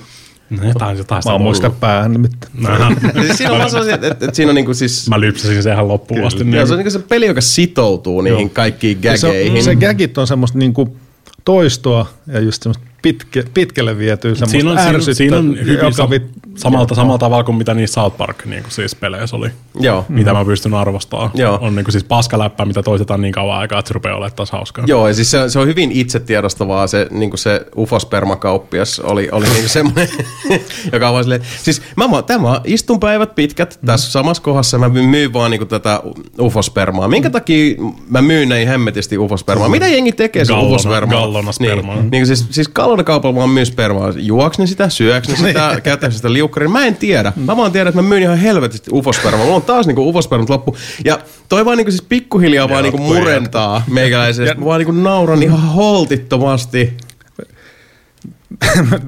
No, 0.50 0.64
Jotain, 0.68 0.98
jotain 0.98 1.22
Mä 1.26 1.32
oon 1.32 1.42
muista 1.42 1.70
päähän 1.70 2.12
nimittäin. 2.12 2.52
Siis 3.26 3.36
siinä 3.38 3.52
on 3.52 3.58
vaan 3.58 3.70
sellaisia, 3.70 3.94
että, 3.94 4.06
että, 4.06 4.24
että 4.24 4.36
siinä 4.36 4.50
on 4.50 4.54
niinku 4.54 4.74
siis... 4.74 5.08
Mä 5.08 5.20
lypsäsin 5.20 5.62
sen 5.62 5.72
ihan 5.72 5.88
loppuun 5.88 6.24
asti. 6.26 6.50
Joo, 6.50 6.66
se 6.66 6.72
on 6.72 6.78
niinku 6.78 6.90
se 6.90 6.98
peli, 6.98 7.26
joka 7.26 7.40
sitoutuu 7.40 8.20
niihin 8.20 8.50
kaikkiin 8.50 8.98
Ja 9.02 9.16
Se, 9.18 9.26
gageihin. 9.26 9.56
on- 9.58 9.62
se 9.64 9.76
gagit 9.76 10.18
on 10.18 10.26
semmoista 10.26 10.58
niinku 10.58 10.96
toistoa 11.44 12.06
ja 12.26 12.40
just 12.40 12.62
semmoista 12.62 12.84
pitkä, 13.04 13.42
pitkälle 13.54 13.98
vietyä 13.98 14.34
semmoista 14.34 14.50
Siinä 14.58 14.70
on, 14.70 14.78
siinä, 14.78 14.96
on- 14.98 15.14
siinä 15.14 15.36
on 15.38 15.56
hyvin 15.60 15.74
joka 15.74 15.90
sa- 15.90 16.10
vit, 16.10 16.22
samalta, 16.54 16.94
samalla 16.94 17.18
tavalla 17.18 17.44
kuin 17.44 17.56
mitä 17.56 17.74
niissä 17.74 17.94
South 18.00 18.16
Park 18.16 18.44
niin 18.46 18.62
kuin 18.62 18.72
siis 18.72 18.94
peleissä 18.94 19.36
oli. 19.36 19.48
Joo. 19.80 20.04
Mitä 20.08 20.32
mä 20.32 20.44
pystyn 20.44 20.74
arvostamaan. 20.74 21.30
Joo. 21.34 21.58
On 21.62 21.74
niin 21.76 21.84
kuin 21.84 21.92
siis 21.92 22.04
paskaläppää, 22.04 22.66
mitä 22.66 22.82
toistetaan 22.82 23.20
niin 23.20 23.32
kauan 23.32 23.58
aikaa, 23.58 23.78
että 23.78 23.88
se 23.88 23.94
rupeaa 23.94 24.16
olemaan 24.16 24.36
taas 24.36 24.50
hauskaa. 24.50 24.84
Joo, 24.88 25.08
ja 25.08 25.14
siis 25.14 25.30
se, 25.30 25.48
se 25.50 25.58
on 25.58 25.66
hyvin 25.66 25.92
itsetiedostavaa, 25.92 26.86
se, 26.86 27.06
niin 27.10 27.30
kuin 27.30 27.38
se 27.38 27.66
ufospermakauppias 27.76 29.00
oli, 29.00 29.28
oli 29.32 29.46
niin 29.48 29.68
semmoinen, 29.68 30.08
joka 30.92 31.08
on 31.08 31.12
vaan 31.12 31.24
silleen, 31.24 31.40
siis 31.62 31.82
mä, 31.96 32.10
vaan- 32.10 32.24
tämä 32.24 32.60
istun 32.64 33.00
päivät 33.00 33.34
pitkät 33.34 33.78
tässä 33.86 34.10
samassa 34.12 34.42
kohdassa, 34.42 34.78
mä 34.78 34.88
myyn 34.88 35.32
vaan 35.32 35.50
niin 35.50 35.58
kuin 35.60 35.68
tätä 35.68 36.02
ufospermaa. 36.40 37.08
Minkä 37.08 37.30
takia 37.30 37.74
mä 38.08 38.22
myyn 38.22 38.48
näin 38.48 38.68
hemmetisti 38.68 39.18
ufospermaa? 39.18 39.68
Mitä 39.68 39.86
jengi 39.88 40.12
tekee 40.12 40.42
Gallona- 40.42 40.62
ufospermaa? 40.66 41.20
gallona 41.20 41.52
spermaa. 41.52 41.94
Niin, 41.94 42.10
niin 42.10 42.20
kuin 42.20 42.26
siis, 42.26 42.46
siis 42.50 42.68
gallona 42.94 43.04
kaupalla 43.04 43.36
vaan 43.36 43.50
myy 43.50 43.64
spermaa. 43.64 44.12
Juoks 44.16 44.58
ne 44.58 44.66
sitä, 44.66 44.88
syöks 44.88 45.28
ne 45.28 45.36
sitä, 45.36 45.80
käyttääkö 45.82 46.16
sitä 46.16 46.32
liukkarin? 46.32 46.70
Mä 46.70 46.86
en 46.86 46.96
tiedä. 46.96 47.32
Mä 47.36 47.56
vaan 47.56 47.72
tiedän, 47.72 47.88
että 47.88 48.02
mä 48.02 48.08
myyn 48.08 48.22
ihan 48.22 48.38
helvetisti 48.38 48.90
ufospermaa. 48.92 49.44
Mulla 49.44 49.56
on 49.56 49.62
taas 49.62 49.86
niinku 49.86 50.08
ufospermat 50.08 50.48
loppu. 50.48 50.76
Ja 51.04 51.18
toi 51.48 51.64
vaan 51.64 51.76
niinku 51.76 51.90
siis 51.90 52.02
pikkuhiljaa 52.02 52.68
vaan 52.68 52.82
niinku 52.82 53.02
ja 53.02 53.08
murentaa 53.08 53.82
meikäläisestä. 53.90 54.54
Mä 54.54 54.64
vaan 54.64 54.78
niinku 54.78 54.92
nauran 54.92 55.42
ihan 55.42 55.60
holtittomasti. 55.60 56.92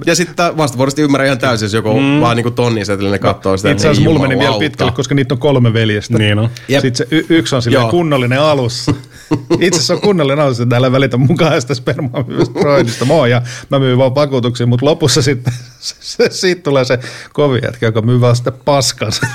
Ja 0.07 0.15
sitten 0.15 0.57
vastavuorosti 0.57 1.03
ymmärrän 1.03 1.27
ihan 1.27 1.39
täysin, 1.39 1.67
jos 1.67 1.73
joku 1.75 2.01
mm. 2.01 2.21
vaan 2.21 2.37
niinku 2.37 2.51
tonnisetellinen 2.51 3.21
katsoo 3.21 3.57
sitä. 3.57 3.71
Itse 3.71 3.89
asiassa 3.89 4.01
niin 4.03 4.11
mulla 4.17 4.29
meni 4.29 4.41
vielä 4.41 4.59
pitkälle, 4.59 4.93
koska 4.93 5.15
niitä 5.15 5.35
on 5.35 5.39
kolme 5.39 5.73
veljestä. 5.73 6.19
Niin 6.19 6.39
on. 6.39 6.49
Jep. 6.69 6.81
Sitten 6.83 6.97
se 7.09 7.17
y- 7.17 7.27
yksi 7.29 7.55
on 7.57 7.63
silleen 7.63 7.83
Joo. 7.83 7.91
kunnollinen 7.91 8.41
alussa. 8.41 8.95
Itse 9.61 9.79
asiassa 9.79 9.95
on 9.95 10.01
kunnollinen 10.01 10.45
alussa, 10.45 10.63
että 10.63 10.71
täällä 10.71 10.93
välitä 10.93 11.17
mukaan 11.17 11.61
sitä 11.61 11.75
spermaa 11.75 12.25
droidista. 12.63 13.05
Moi, 13.05 13.31
ja 13.31 13.43
mä 13.71 13.79
myyn 13.79 13.99
vaan 13.99 14.13
pakotuksia, 14.15 14.67
mutta 14.67 14.87
lopussa 14.87 15.23
sitten 15.23 15.53
se, 15.81 15.95
se, 16.01 16.29
siitä 16.31 16.63
tulee 16.63 16.85
se 16.85 16.99
kovin 17.33 17.61
jätkä, 17.65 17.87
joka 17.87 18.03
myy 18.03 18.21
vaan 18.21 18.37
sitä 18.37 18.53
paskansa. 18.53 19.27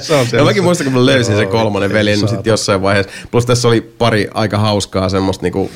se 0.00 0.14
on 0.14 0.20
Ja 0.20 0.24
siellä. 0.24 0.44
mäkin 0.50 0.62
muistan, 0.64 0.84
kun 0.84 0.92
mä 0.94 1.06
löysin 1.06 1.36
sen 1.36 1.48
kolmannen 1.48 1.92
veljen 1.92 2.18
saatana. 2.18 2.36
sitten 2.36 2.50
jossain 2.50 2.82
vaiheessa. 2.82 3.12
Plus 3.30 3.46
tässä 3.46 3.68
oli 3.68 3.80
pari 3.80 4.28
aika 4.34 4.58
hauskaa 4.58 5.08
semmoista 5.08 5.42
niinku 5.42 5.70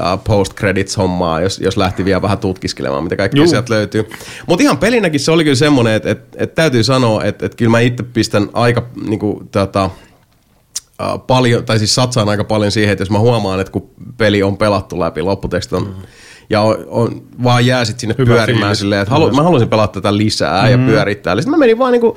uh, 0.00 0.24
post-credits-hommaa, 0.24 1.40
jos, 1.40 1.58
jos 1.58 1.76
lähti 1.76 2.04
vielä 2.04 2.22
vähän 2.22 2.38
tutkiskelemaan, 2.38 3.02
mitä 3.04 3.16
kaikkea 3.16 3.38
Juu. 3.38 3.48
sieltä 3.48 3.74
löytyy. 3.74 4.08
Mutta 4.46 4.62
ihan 4.62 4.78
pelinäkin 4.78 5.20
se 5.20 5.30
oli 5.30 5.44
kyllä 5.44 5.56
semmoinen, 5.56 5.94
että 5.94 6.10
et, 6.10 6.20
et 6.36 6.54
täytyy 6.54 6.82
sanoa, 6.82 7.24
että 7.24 7.46
et 7.46 7.54
kyllä 7.54 7.70
mä 7.70 7.80
itse 7.80 8.02
pistän 8.02 8.48
aika 8.52 8.82
niinku, 9.06 9.42
tota, 9.52 9.84
uh, 9.84 11.26
paljon, 11.26 11.64
tai 11.64 11.78
siis 11.78 11.94
satsaan 11.94 12.28
aika 12.28 12.44
paljon 12.44 12.72
siihen, 12.72 12.92
että 12.92 13.02
jos 13.02 13.10
mä 13.10 13.18
huomaan, 13.18 13.60
että 13.60 13.72
kun 13.72 13.90
peli 14.16 14.42
on 14.42 14.56
pelattu 14.56 15.00
läpi, 15.00 15.22
lopputekstit 15.22 15.72
on, 15.72 15.94
ja 16.50 16.60
on, 16.60 16.84
on, 16.86 17.22
vaan 17.42 17.66
jää 17.66 17.84
sit 17.84 18.00
sinne 18.00 18.14
Hyvä 18.18 18.34
pyörimään 18.34 18.62
fiilis. 18.62 18.78
silleen, 18.78 19.02
että 19.02 19.14
halu, 19.14 19.30
mä 19.30 19.42
haluaisin 19.42 19.68
pelata 19.68 19.92
tätä 19.92 20.16
lisää 20.16 20.68
ja 20.68 20.78
pyörittää. 20.78 21.32
Eli 21.32 21.42
sitten 21.42 21.50
mä 21.50 21.56
menin 21.56 21.78
vaan 21.78 21.92
niinku 21.92 22.16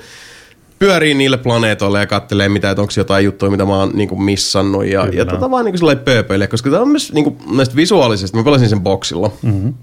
pyörii 0.79 1.13
niille 1.13 1.37
planeetoille 1.37 1.99
ja 1.99 2.07
kattelee 2.07 2.49
mitä, 2.49 2.69
että 2.69 2.81
onko 2.81 2.93
jotain 2.97 3.25
juttuja, 3.25 3.51
mitä 3.51 3.65
mä 3.65 3.79
oon 3.79 3.91
niinku 3.93 4.15
missannut 4.15 4.85
ja, 4.85 5.07
ja 5.13 5.25
tota 5.25 5.51
vaan 5.51 5.65
niinku 5.65 5.77
sellainen 5.77 6.05
pööpöille, 6.05 6.47
koska 6.47 6.69
tämä 6.69 6.81
on 6.81 6.89
myös 6.89 7.13
niinku, 7.13 7.37
näistä 7.51 7.75
visuaalisesti, 7.75 8.37
mä 8.37 8.43
pelasin 8.43 8.69
sen 8.69 8.81
boksilla. 8.81 9.31
Mm-hmm. 9.41 9.73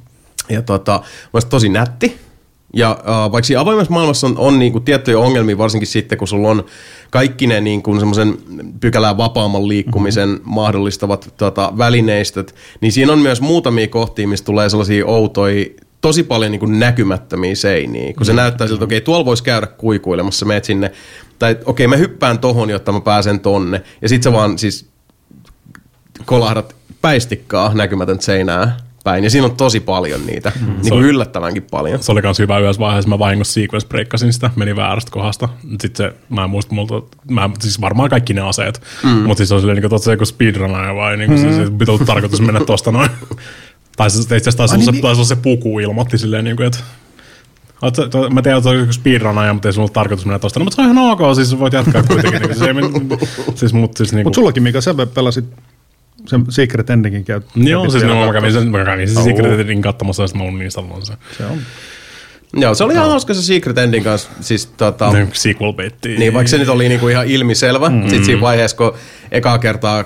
Ja 0.48 0.62
tota, 0.62 1.02
mä 1.32 1.40
tosi 1.40 1.68
nätti. 1.68 2.18
Ja 2.76 2.90
äh, 2.90 3.32
vaikka 3.32 3.46
siinä 3.46 3.60
avoimessa 3.60 3.92
maailmassa 3.92 4.26
on, 4.26 4.38
on 4.38 4.58
niinku 4.58 4.80
tiettyjä 4.80 5.18
ongelmia, 5.18 5.58
varsinkin 5.58 5.86
sitten, 5.86 6.18
kun 6.18 6.28
sulla 6.28 6.48
on 6.48 6.64
kaikki 7.10 7.46
ne 7.46 7.60
niinku 7.60 7.98
semmoisen 7.98 8.38
pykälää 8.80 9.16
vapaamman 9.16 9.68
liikkumisen 9.68 10.28
mm-hmm. 10.28 10.50
mahdollistavat 10.50 11.34
tota, 11.36 11.72
välineistöt, 11.78 12.54
niin 12.80 12.92
siinä 12.92 13.12
on 13.12 13.18
myös 13.18 13.40
muutamia 13.40 13.88
kohtia, 13.88 14.28
missä 14.28 14.44
tulee 14.44 14.68
sellaisia 14.68 15.06
outoja 15.06 15.66
tosi 16.04 16.22
paljon 16.22 16.52
niin 16.52 16.60
kuin 16.60 16.78
näkymättömiä 16.78 17.54
seiniä, 17.54 18.12
kun 18.12 18.26
se 18.26 18.32
Mm. 18.32 18.36
näyttää 18.36 18.66
siltä, 18.66 18.76
että 18.76 18.84
okei, 18.84 19.00
tuolla 19.00 19.24
voisi 19.24 19.42
käydä 19.44 19.66
kuikuilemassa, 19.66 20.46
meet 20.46 20.64
sinne, 20.64 20.92
tai 21.38 21.56
okei, 21.64 21.86
mä 21.86 21.96
hyppään 21.96 22.38
tohon, 22.38 22.70
jotta 22.70 22.92
mä 22.92 23.00
pääsen 23.00 23.40
tonne, 23.40 23.82
ja 24.02 24.08
sit 24.08 24.22
sä 24.22 24.32
vaan 24.32 24.58
siis 24.58 24.88
kolahdat 26.24 26.76
päistikkaa 27.00 27.74
näkymätöntä 27.74 28.24
seinää 28.24 28.76
päin, 29.04 29.24
ja 29.24 29.30
siinä 29.30 29.46
on 29.46 29.56
tosi 29.56 29.80
paljon 29.80 30.26
niitä, 30.26 30.52
mm, 30.60 30.66
niin 30.66 30.88
kuin 30.88 31.04
yllättävänkin 31.04 31.66
paljon. 31.70 32.02
Se 32.02 32.12
oli 32.12 32.22
kans 32.22 32.38
hyvä 32.38 32.58
yhdessä 32.58 32.80
vaiheessa, 32.80 33.08
mä 33.08 33.18
vahingossa 33.18 33.54
sequence 33.54 33.88
breakkasin 33.88 34.32
sitä, 34.32 34.50
meni 34.56 34.76
väärästä 34.76 35.10
kohdasta. 35.10 35.48
Sitten 35.80 35.96
se, 35.96 36.14
mä 36.28 36.44
en 36.44 36.50
muista 36.50 36.74
multa, 36.74 37.02
mä, 37.30 37.50
siis 37.60 37.80
varmaan 37.80 38.10
kaikki 38.10 38.34
ne 38.34 38.40
aseet, 38.40 38.82
mm. 39.02 39.10
mutta 39.10 39.36
siis 39.36 39.48
se 39.48 39.54
on 39.54 39.60
silleen, 39.60 39.76
niin 39.82 39.90
kuin, 39.90 40.00
se 40.00 40.10
joku 40.10 40.24
speedrunner 40.24 40.94
vai 40.94 41.16
niin 41.16 41.30
kuin, 41.30 41.40
mm. 41.42 41.56
se, 41.56 41.64
se 41.64 41.70
pitää 41.78 42.06
tarkoitus 42.06 42.40
mennä 42.40 42.60
tosta 42.64 42.92
noin. 42.92 43.10
tai 43.96 44.10
se 44.10 44.18
itse 44.20 44.34
asiassa 44.36 44.56
taisi 44.56 44.74
olla, 44.74 44.84
se, 44.84 44.92
taisi 44.92 45.18
olla 45.18 45.28
se 45.28 45.36
puku 45.36 45.78
ilmoitti 45.78 46.18
silleen, 46.18 46.44
niin 46.44 46.56
kuin, 46.56 46.66
että 46.66 46.78
Oot 47.82 47.94
to- 48.10 48.30
Mä 48.30 48.42
tiedän, 48.42 48.58
että 48.58 48.70
se 48.70 48.74
on 48.74 48.80
joku 48.80 48.92
speedrunner, 48.92 49.52
mutta 49.52 49.68
ei 49.68 49.72
sulla 49.72 49.82
ollut 49.82 49.92
tarkoitus 49.92 50.26
mennä 50.26 50.38
tosta. 50.38 50.60
No, 50.60 50.64
mutta 50.64 50.76
se 50.76 50.82
on 50.82 50.92
ihan 50.92 51.10
ok, 51.10 51.34
siis 51.34 51.58
voit 51.58 51.72
jatkaa 51.72 52.02
kuitenkin. 52.02 52.42
niin, 52.42 52.58
se 52.58 52.64
ei, 52.64 52.74
siis, 53.54 53.72
mut, 53.72 53.96
siis, 53.96 54.12
niinku, 54.12 54.26
Mutta 54.28 54.34
sullakin, 54.36 54.62
Mika, 54.62 54.80
sä 54.80 54.94
pelasit 55.14 55.44
sen 56.26 56.44
Secret 56.48 56.90
Endingin 56.90 57.24
käyt. 57.24 57.46
Joo, 57.56 57.90
siis 57.90 58.04
no, 58.04 58.26
mä 58.26 58.32
kävin 58.32 58.52
sen, 58.52 58.70
mä 58.70 58.84
kävin 58.84 59.08
sen. 59.08 59.24
Secret 59.24 59.52
Editin 59.52 59.82
katsomassa, 59.82 60.22
ja 60.22 60.26
sitten 60.26 60.46
mä 60.46 60.48
uninstalloin 60.48 61.06
sen. 61.06 61.16
Se 61.38 61.46
on. 61.46 61.58
Joo, 62.56 62.74
se 62.74 62.84
oli 62.84 62.92
ihan 62.92 63.08
hauska 63.08 63.34
se 63.34 63.42
Secret 63.42 63.78
Endin 63.78 64.04
kanssa, 64.04 64.30
siis 64.40 64.66
tota... 64.66 65.12
Ne 65.12 65.28
sequel 65.32 65.72
baitti. 65.72 66.16
Niin, 66.16 66.34
vaikka 66.34 66.48
se 66.48 66.58
nyt 66.58 66.68
oli 66.68 66.88
niinku 66.88 67.08
ihan 67.08 67.26
ilmiselvä. 67.26 67.88
Mm. 67.88 68.02
Sitten 68.02 68.24
siinä 68.24 68.40
vaiheessa, 68.40 68.76
kun 68.76 68.94
ekaa 69.30 69.58
kertaa 69.58 69.98
äh, 69.98 70.04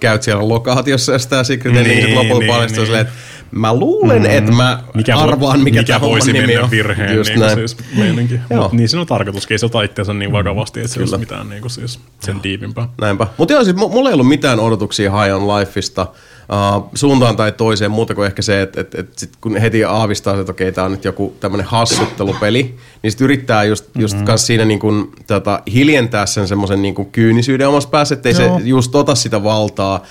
käyt 0.00 0.22
siellä 0.22 0.48
lokaatiossa 0.48 1.12
ja 1.12 1.18
sitä 1.18 1.44
Secret 1.44 1.76
Ending, 1.76 1.96
niin, 1.96 2.04
Niin, 2.04 2.14
lopulta 2.18 2.38
niin, 2.40 2.52
paljastuu 2.52 2.78
niin. 2.80 2.86
silleen, 2.86 3.06
että 3.06 3.14
mä 3.50 3.74
luulen, 3.74 4.22
mm. 4.22 4.30
että 4.30 4.52
mä 4.52 4.82
mikä, 4.94 5.16
arvaan, 5.16 5.60
mikä, 5.60 5.80
mikä 5.80 5.92
tämä 5.92 6.00
voisi 6.00 6.32
nimi 6.32 6.46
mennä 6.46 6.62
on. 6.64 6.70
virheen, 6.70 7.16
Just 7.16 7.30
niin 7.30 7.40
näin. 7.40 7.54
siis 7.54 7.76
meininki. 7.96 8.40
Mut 8.56 8.72
niin 8.72 8.88
siinä 8.88 9.00
on 9.00 9.06
tarkoituskin, 9.06 9.54
ei 9.54 9.58
se 9.58 9.66
ota 9.66 9.82
itseänsä 9.82 10.14
niin 10.14 10.32
vakavasti, 10.32 10.80
että 10.80 10.92
se 10.92 11.00
olisi 11.00 11.18
mitään 11.18 11.48
niin 11.48 11.60
kuin 11.60 11.70
siis 11.70 12.00
sen 12.20 12.42
diipimpää. 12.42 12.88
Näinpä. 13.00 13.26
Mutta 13.38 13.54
joo, 13.54 13.64
siis 13.64 13.76
mu- 13.76 13.88
mulla 13.88 14.08
ei 14.08 14.12
ollut 14.14 14.28
mitään 14.28 14.60
odotuksia 14.60 15.10
High 15.22 15.34
on 15.34 15.48
Lifeista 15.48 16.06
uh, 16.48 16.90
suuntaan 16.94 17.36
tai 17.36 17.52
toiseen, 17.52 17.90
muuta 17.90 18.14
kuin 18.14 18.26
ehkä 18.26 18.42
se, 18.42 18.62
että 18.62 18.80
et, 18.80 18.94
et 18.94 19.18
sit 19.18 19.30
kun 19.40 19.56
heti 19.56 19.84
aavistaa, 19.84 20.40
että 20.40 20.52
okei, 20.52 20.72
tämä 20.72 20.84
on 20.84 20.90
nyt 20.90 21.04
joku 21.04 21.36
tämmöinen 21.40 21.66
hassuttelupeli, 21.66 22.76
niin 23.02 23.10
sit 23.10 23.20
yrittää 23.20 23.64
just, 23.64 23.84
just 23.98 24.14
mm-hmm. 24.14 24.32
siinä 24.36 24.64
niin 24.64 24.78
kun, 24.78 25.12
tota, 25.26 25.62
hiljentää 25.72 26.26
sen 26.26 26.48
semmoisen 26.48 26.82
niin 26.82 27.06
kyynisyyden 27.12 27.68
omassa 27.68 27.88
päässä, 27.88 28.14
ettei 28.14 28.32
Joo. 28.32 28.58
se 28.58 28.64
just 28.64 28.94
ota 28.94 29.14
sitä 29.14 29.44
valtaa. 29.44 30.02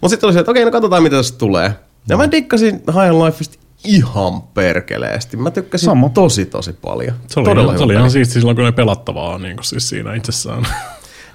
Mutta 0.00 0.08
sitten 0.08 0.26
oli 0.26 0.34
se, 0.34 0.40
että 0.40 0.50
okei, 0.50 0.64
no 0.64 0.70
katsotaan 0.70 1.02
mitä 1.02 1.16
tästä 1.16 1.38
tulee. 1.38 1.72
Ja 2.08 2.16
mä 2.16 2.30
dikkasin 2.30 2.74
High 2.74 3.14
on 3.14 3.24
Lifeista 3.24 3.58
ihan 3.84 4.42
perkeleesti. 4.42 5.36
Mä 5.36 5.50
tykkäsin 5.50 5.86
Sama. 5.86 6.08
tosi 6.08 6.46
tosi 6.46 6.72
paljon. 6.72 7.16
Se 7.26 7.40
oli, 7.40 7.48
Todella 7.48 7.70
ihan, 7.70 7.78
se 7.78 7.84
oli 7.84 7.94
ihan 7.94 8.10
siisti 8.10 8.34
silloin, 8.34 8.56
kun 8.56 8.64
ne 8.64 8.72
pelattavaa 8.72 9.38
niin 9.38 9.56
kuin 9.56 9.64
siis 9.64 9.88
siinä 9.88 10.14
itsessään. 10.14 10.66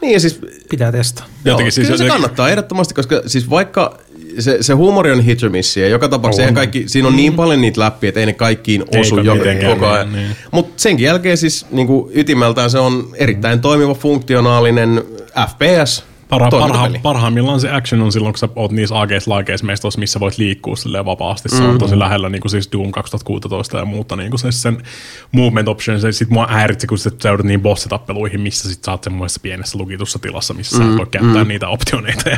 Niin 0.02 0.14
ja 0.14 0.20
siis 0.20 0.40
Pitää 0.70 0.92
testaa. 0.92 1.26
Jotenkin 1.26 1.52
Jotenkin 1.52 1.72
siis 1.72 1.88
kyllä 1.88 1.98
se 1.98 2.04
jotenkin- 2.04 2.22
kannattaa 2.22 2.50
ehdottomasti, 2.50 2.94
koska 2.94 3.22
siis 3.28 3.50
vaikka 3.50 3.98
se, 4.40 4.58
se 4.62 4.74
huumori 4.74 5.12
on 5.12 5.22
hit 5.22 5.44
or 5.44 5.50
miss, 5.50 5.78
ja 5.78 5.88
joka 5.88 6.08
tapauksessa 6.08 6.42
eihän 6.42 6.56
kaikki, 6.56 6.84
siinä 6.88 7.08
on 7.08 7.16
niin 7.16 7.34
paljon 7.34 7.62
niitä 7.62 7.82
läppiä, 7.82 8.08
että 8.08 8.20
ei 8.20 8.26
ne 8.26 8.34
kaikkiin 8.34 8.84
osu 9.00 9.20
joka, 9.20 9.44
koko 9.70 9.88
ajan. 9.88 10.14
niin. 10.14 10.36
Mutta 10.52 10.74
senkin 10.78 11.06
jälkeen 11.06 11.38
siis 11.38 11.66
niin 11.72 11.88
kuin 11.88 12.12
ytimeltään 12.14 12.70
se 12.70 12.80
on 12.80 13.08
erittäin 13.14 13.62
toimiva, 13.62 13.94
funktionaalinen 13.94 15.04
FPS. 15.50 16.11
Parha, 16.32 16.50
parha, 16.50 16.90
parhaimmillaan 17.02 17.60
se 17.60 17.72
action 17.72 18.02
on 18.02 18.12
silloin, 18.12 18.34
kun 18.34 18.40
sä 18.40 18.50
oot 18.56 18.72
niissä 18.72 19.00
ageissa 19.00 19.32
laikeissa 19.32 19.66
meistoissa, 19.66 20.00
missä 20.00 20.20
voit 20.20 20.38
liikkua 20.38 20.76
silleen 20.76 21.06
vapaasti. 21.06 21.50
Se 21.50 21.64
on 21.64 21.78
tosi 21.78 22.00
lähellä 22.00 22.30
niin 22.30 22.42
kuin 22.42 22.50
siis 22.50 22.72
Doom 22.72 22.92
2016 22.92 23.78
ja 23.78 23.86
muuta. 23.86 24.16
Niin 24.16 24.30
kuin 24.30 24.40
se, 24.40 24.52
sen 24.52 24.84
movement 25.32 25.68
option, 25.68 26.00
se 26.00 26.12
sit 26.12 26.30
mua 26.30 26.48
häiritsi, 26.48 26.88
kun 26.88 26.98
sä 26.98 27.12
joudut 27.24 27.46
niin 27.46 27.62
bossitappeluihin, 27.62 28.42
missä 28.42 28.70
sit 28.70 28.84
sä 28.84 28.92
oot 28.92 29.04
semmoisessa 29.04 29.40
pienessä 29.44 29.78
lukitussa 29.78 30.20
tilassa, 30.20 30.54
missä 30.54 30.78
sä 30.78 30.84
et 30.84 30.98
voi 30.98 31.08
käyttää 31.12 31.44
niitä 31.44 31.68
optioneita. 31.68 32.30
Ja 32.30 32.38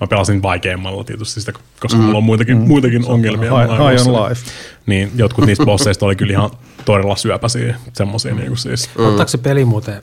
mä 0.00 0.06
pelasin 0.06 0.42
vaikeammalla 0.42 1.04
tietysti 1.04 1.40
sitä, 1.40 1.52
koska 1.80 1.98
mulla 1.98 2.18
on 2.18 2.24
muitakin, 2.24 2.56
muitakin 2.56 3.06
ongelmia. 3.06 3.50
High, 3.50 3.70
high 3.70 4.08
on 4.08 4.28
life. 4.28 4.50
Niin 4.86 5.10
jotkut 5.16 5.46
niistä 5.46 5.64
bosseista 5.70 6.06
oli 6.06 6.16
kyllä 6.16 6.32
ihan 6.32 6.50
todella 6.84 7.16
syöpäisiä. 7.16 7.76
Semmosia 7.92 8.34
niin 8.34 8.48
kuin 8.48 8.58
siis. 8.58 8.90
Mm. 8.98 9.06
Ottaako 9.06 9.28
se 9.28 9.38
peli 9.38 9.64
muuten, 9.64 10.02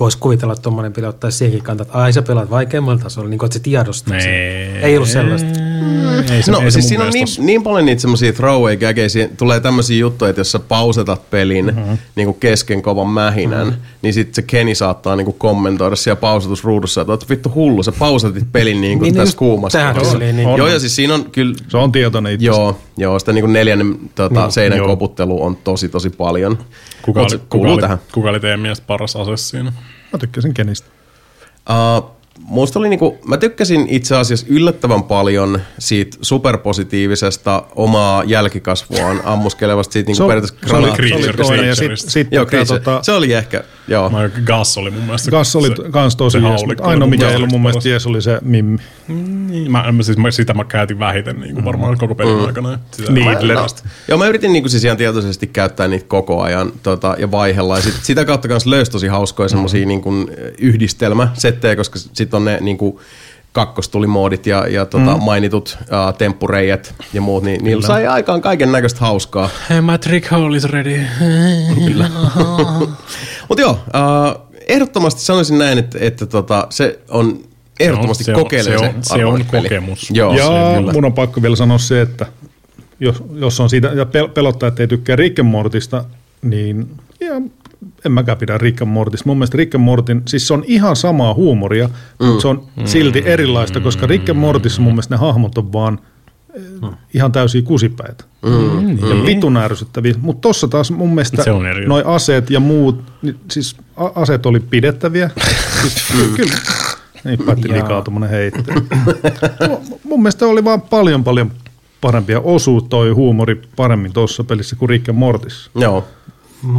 voisi 0.00 0.18
kuvitella, 0.18 0.52
että 0.52 0.62
tuommoinen 0.62 0.92
peli 0.92 1.06
ottaa 1.06 1.30
siihenkin 1.30 1.64
kantaa, 1.64 1.82
että 1.82 1.98
ai 1.98 2.12
sä 2.12 2.22
pelaat 2.22 2.50
vaikeammalla 2.50 3.02
tasolla, 3.02 3.28
niin 3.28 3.38
kuin 3.38 3.46
että 3.46 3.58
se 3.58 3.62
tiedostaa 3.62 4.20
sen. 4.20 4.30
Ei 4.82 4.96
ollut 4.96 5.08
sellaista. 5.08 5.48
Ei 6.32 6.42
se, 6.42 6.50
No 6.50 6.58
ei 6.58 6.64
se 6.64 6.70
siis 6.70 6.88
siinä 6.88 7.04
on 7.04 7.10
niin, 7.12 7.26
niin 7.38 7.62
paljon 7.62 7.86
niitä 7.86 8.00
semmoisia 8.00 8.32
throwaway 8.32 8.76
gageja, 8.76 9.08
siinä 9.10 9.30
tulee 9.36 9.60
tämmöisiä 9.60 9.98
juttuja, 9.98 10.28
että 10.28 10.40
jos 10.40 10.52
sä 10.52 10.58
pausetat 10.58 11.30
pelin 11.30 11.64
mm-hmm. 11.64 11.98
niin 12.16 12.26
kuin 12.26 12.36
kesken 12.40 12.82
kovan 12.82 13.06
mähinän, 13.06 13.66
mm-hmm. 13.66 13.82
niin 14.02 14.14
sitten 14.14 14.34
se 14.34 14.42
Kenny 14.42 14.74
saattaa 14.74 15.16
niin 15.16 15.24
kuin 15.24 15.36
kommentoida 15.38 15.96
siellä 15.96 16.20
pausatusruudussa, 16.20 17.00
että 17.00 17.12
oot 17.12 17.28
vittu 17.28 17.52
hullu, 17.54 17.82
sä 17.82 17.92
pausatit 17.92 18.52
pelin 18.52 18.80
niin 18.80 18.98
kuin 18.98 19.06
Niin, 19.06 19.14
tässä 19.14 19.38
kuumassa. 19.38 19.78
tähän 19.78 19.96
tyyliin, 19.96 20.36
niin. 20.36 20.56
Joo, 20.56 20.68
ja 20.68 20.78
siis 20.78 20.96
siinä 20.96 21.14
on 21.14 21.24
kyllä 21.30 21.54
Se 21.68 21.76
on 21.76 21.92
tietoinen 21.92 22.32
itse. 22.32 22.46
Joo, 22.46 22.78
joo 22.96 23.18
sitä 23.18 23.32
niin 23.32 23.42
kuin 23.42 23.52
neljännen 23.52 23.96
tota, 24.14 24.40
Niin, 24.40 24.52
seinän 24.52 24.78
joo. 24.78 24.86
koputtelu 24.88 25.42
on 25.42 25.56
tosi 25.56 25.88
tosi 25.88 26.10
paljon. 26.10 26.58
Kuka 27.02 27.20
oli, 27.20 27.40
kuka, 27.48 27.68
oli, 27.68 27.80
tähän. 27.80 27.98
kuka 28.12 28.30
oli 28.30 28.40
teidän 28.40 28.60
mielestä 28.60 28.86
paras 28.86 29.16
ase 29.16 29.36
siinä? 29.36 29.72
Mä 30.12 30.18
tykkäsin 30.18 30.54
Kenistä. 30.54 30.88
Uh, 31.70 32.10
musta 32.38 32.78
oli 32.78 32.88
niinku, 32.88 33.18
mä 33.26 33.36
tykkäsin 33.36 33.86
itse 33.88 34.16
asiassa 34.16 34.46
yllättävän 34.48 35.02
paljon 35.02 35.60
siitä 35.78 36.16
superpositiivisesta 36.22 37.64
omaa 37.76 38.24
jälkikasvuaan 38.24 39.20
ammuskelevasta 39.24 39.92
siitä 39.92 40.06
niinku 40.06 40.22
Se 40.22 40.26
periaatteessa 40.28 40.68
se 40.68 40.76
oli 40.76 40.92
Creature, 40.92 41.22
se 41.22 41.28
oli 41.28 41.36
toinen, 41.36 41.68
ja 41.68 41.74
Creature. 41.74 41.96
sitten 41.96 42.12
sit, 42.12 42.28
Joo, 42.30 42.44
tää, 42.44 42.50
Creature. 42.50 42.78
tota, 42.80 43.02
se 43.02 43.12
oli 43.12 43.32
ehkä, 43.32 43.64
joo. 43.88 44.10
Mä, 44.10 44.30
Gas 44.44 44.78
oli 44.78 44.90
mun 44.90 45.02
mielestä. 45.02 45.30
Gas 45.30 45.56
oli 45.56 45.68
se- 45.68 45.90
kans 45.90 46.16
tosi 46.16 46.40
se 46.40 46.46
jees, 46.48 46.66
mutta 46.66 46.84
ainoa 46.84 47.08
mikä 47.08 47.28
ei 47.30 47.36
ollut 47.36 47.50
mun 47.50 47.62
mielestä 47.62 47.88
jees 47.88 48.06
oli 48.06 48.22
se 48.22 48.38
Mimmi. 48.42 48.78
Niin, 49.08 49.72
mä, 49.72 49.92
mä, 49.92 50.02
siis, 50.02 50.18
mä, 50.18 50.30
sitä 50.30 50.54
mä 50.54 50.64
käytin 50.64 50.98
vähiten 50.98 51.40
niin 51.40 51.54
kuin 51.54 51.64
varmaan 51.64 51.98
koko 51.98 52.14
pelin 52.14 52.36
Mm. 52.38 52.46
aikana. 52.46 52.78
Sitä 52.90 53.12
Needleristä. 53.12 53.82
Joo, 54.08 54.18
mä 54.18 54.26
yritin 54.26 54.52
niinku 54.52 54.68
siis 54.68 54.84
ihan 54.84 54.96
tietoisesti 54.96 55.46
käyttää 55.46 55.88
niitä 55.88 56.04
koko 56.08 56.42
ajan 56.42 56.72
tota, 56.82 57.16
ja 57.18 57.30
vaihella. 57.30 57.76
Ja 57.76 57.82
sit, 57.82 57.94
sitä 58.02 58.24
kautta 58.24 58.48
kanssa 58.48 58.70
löysi 58.70 58.90
tosi 58.90 59.06
hauskoja 59.06 59.48
semmosia 59.48 59.86
niinku, 59.86 60.12
yhdistelmäsettejä, 60.58 61.76
koska 61.76 61.98
sit 62.12 62.34
on 62.34 62.44
ne 62.44 62.58
niinku, 62.60 63.00
kakkostulimoodit 63.52 64.46
ja, 64.46 64.66
ja 64.68 64.86
tota, 64.86 65.16
mm. 65.16 65.22
mainitut 65.22 65.78
uh, 65.80 66.14
temppureijät 66.18 66.94
ja 67.12 67.20
muut, 67.20 67.42
niin 67.44 67.64
niillä 67.64 67.86
sai 67.86 68.06
aikaan 68.06 68.40
kaiken 68.40 68.72
näköistä 68.72 69.00
hauskaa. 69.00 69.50
Hey, 69.70 69.80
my 69.80 69.98
trick 69.98 70.30
hole 70.30 70.56
is 70.56 70.64
ready. 70.64 71.00
Kyllä. 71.86 72.10
Mutta 73.48 73.60
joo, 73.62 73.70
uh, 73.72 74.48
ehdottomasti 74.68 75.20
sanoisin 75.20 75.58
näin, 75.58 75.78
että, 75.78 75.98
että 76.00 76.26
tota, 76.26 76.66
se 76.70 76.98
on 77.08 77.38
ehdottomasti 77.80 78.24
se 78.24 78.34
on- 78.34 78.42
kokeilemisen 78.42 78.90
se 78.90 78.96
on- 78.96 79.04
se 79.04 79.14
on 79.14 79.20
arvoinen 79.20 79.46
peli. 79.50 79.62
kokemus. 79.68 80.10
Joo, 80.10 80.32
ja 80.34 80.46
se, 80.46 80.78
kyllä. 80.78 80.92
mun 80.92 81.04
on 81.04 81.12
pakko 81.12 81.42
vielä 81.42 81.56
sanoa 81.56 81.78
se, 81.78 82.00
että 82.00 82.26
jos, 83.00 83.22
jos 83.34 83.60
on 83.60 83.70
siitä, 83.70 83.88
ja 83.88 84.04
pel- 84.04 84.28
pelottaa, 84.28 84.66
että 84.68 84.82
ei 84.82 84.86
tykkää 84.88 85.16
Rick 85.16 85.42
Mortista, 85.42 86.04
niin 86.42 86.90
ja 87.20 87.34
en 88.04 88.12
mäkään 88.12 88.38
pidä 88.38 88.58
Rick 88.58 88.82
and 88.82 88.90
Mortista. 88.90 89.28
Mun 89.28 89.36
mielestä 89.36 89.58
Rick 89.58 89.74
and 89.74 89.84
Mortin, 89.84 90.22
siis 90.26 90.48
se 90.48 90.54
on 90.54 90.64
ihan 90.66 90.96
samaa 90.96 91.34
huumoria, 91.34 91.88
mm. 91.88 92.26
mutta 92.26 92.42
se 92.42 92.48
on 92.48 92.66
silti 92.84 93.22
erilaista, 93.26 93.80
koska 93.80 94.06
Rick 94.06 94.28
and 94.28 94.38
Mortissa 94.38 94.82
mun 94.82 94.92
mielestä 94.92 95.14
ne 95.14 95.18
hahmot 95.18 95.58
on 95.58 95.72
vaan 95.72 95.98
eh, 96.54 96.62
ihan 97.14 97.32
täysiä 97.32 97.62
kusipäitä. 97.62 98.24
Mm. 98.42 98.98
Ja 98.98 99.26
vitun 99.26 99.56
ärsyttäviä. 99.56 100.14
Mutta 100.20 100.40
tossa 100.40 100.68
taas 100.68 100.90
mun 100.90 101.14
mielestä 101.14 101.44
noi 101.86 102.02
aseet 102.06 102.50
ja 102.50 102.60
muut, 102.60 103.02
niin 103.22 103.36
siis 103.50 103.76
aseet 104.14 104.46
oli 104.46 104.60
pidettäviä. 104.60 105.30
siis, 105.80 106.30
kyllä. 106.36 106.54
Niin 107.24 107.38
päätti 107.46 107.72
likaa 107.72 108.02
tuommoinen 108.02 108.30
heittely. 108.30 108.76
Mu- 109.62 109.98
mun 110.04 110.22
mielestä 110.22 110.46
oli 110.46 110.64
vaan 110.64 110.82
paljon 110.82 111.24
paljon 111.24 111.52
parempia. 112.00 112.40
Osuu 112.40 112.80
toi 112.80 113.10
huumori 113.10 113.62
paremmin 113.76 114.12
tuossa 114.12 114.44
pelissä 114.44 114.76
kuin 114.76 114.88
Rick 114.88 115.12
Mortissa. 115.12 115.70
Joo. 115.74 116.04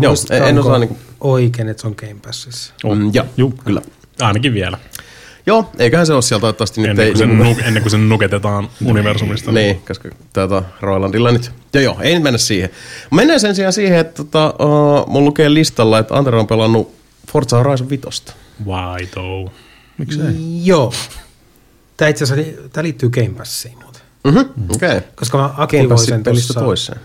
Joo, 0.01 0.13
en, 0.29 0.59
osaa 0.59 0.77
niinku... 0.77 0.97
oikein, 1.21 1.69
että 1.69 1.81
se 1.81 1.87
on 1.87 1.95
Game 1.97 2.15
Passissa. 2.25 2.73
Mm, 2.83 3.11
joo, 3.13 3.25
Juu. 3.37 3.53
kyllä. 3.65 3.81
Ainakin 4.21 4.53
vielä. 4.53 4.77
Joo, 5.45 5.69
eiköhän 5.79 6.07
se 6.07 6.13
ole 6.13 6.21
siellä 6.21 6.41
toivottavasti 6.41 6.81
nyt 6.81 6.89
Ennen 6.89 7.05
ei... 7.05 7.11
kuin, 7.11 7.17
sen, 7.19 7.29
niinku- 7.29 7.43
nu, 7.43 7.67
ennen 7.67 7.83
kuin 7.83 7.91
sen 7.91 8.09
nuketetaan 8.09 8.69
universumista. 8.85 9.51
Niin, 9.51 9.81
koska 9.87 10.09
tuota, 10.33 10.63
Roilandilla 10.81 11.31
nyt... 11.31 11.51
Joo, 11.73 11.83
joo, 11.83 11.97
ei 12.01 12.19
mennä 12.19 12.37
siihen. 12.37 12.69
Mennään 13.11 13.39
sen 13.39 13.55
sijaan 13.55 13.73
siihen, 13.73 13.99
että 13.99 14.23
tota, 14.23 14.53
uh, 14.59 15.07
mun 15.07 15.25
lukee 15.25 15.53
listalla, 15.53 15.99
että 15.99 16.15
Antero 16.15 16.39
on 16.39 16.47
pelannut 16.47 16.95
Forza 17.31 17.57
Horizon 17.57 17.89
5. 17.89 18.07
Why 18.65 19.07
though? 19.07 19.51
Miksei? 19.97 20.25
Joo. 20.63 20.93
Tämä 21.97 22.09
itse 22.09 22.23
asiassa 22.23 22.51
tämä 22.73 22.83
liittyy 22.83 23.09
Game 23.09 23.29
Passiin 23.29 23.77
muuten. 23.83 24.01
Mhm, 24.23 24.39
okei. 24.69 24.97
Okay. 24.97 25.01
Koska 25.15 25.37
mä 25.37 25.53
aktivoin 25.57 25.99
sen 25.99 26.23
pelistä 26.23 26.53
tuossa, 26.53 26.65
toiseen. 26.65 26.99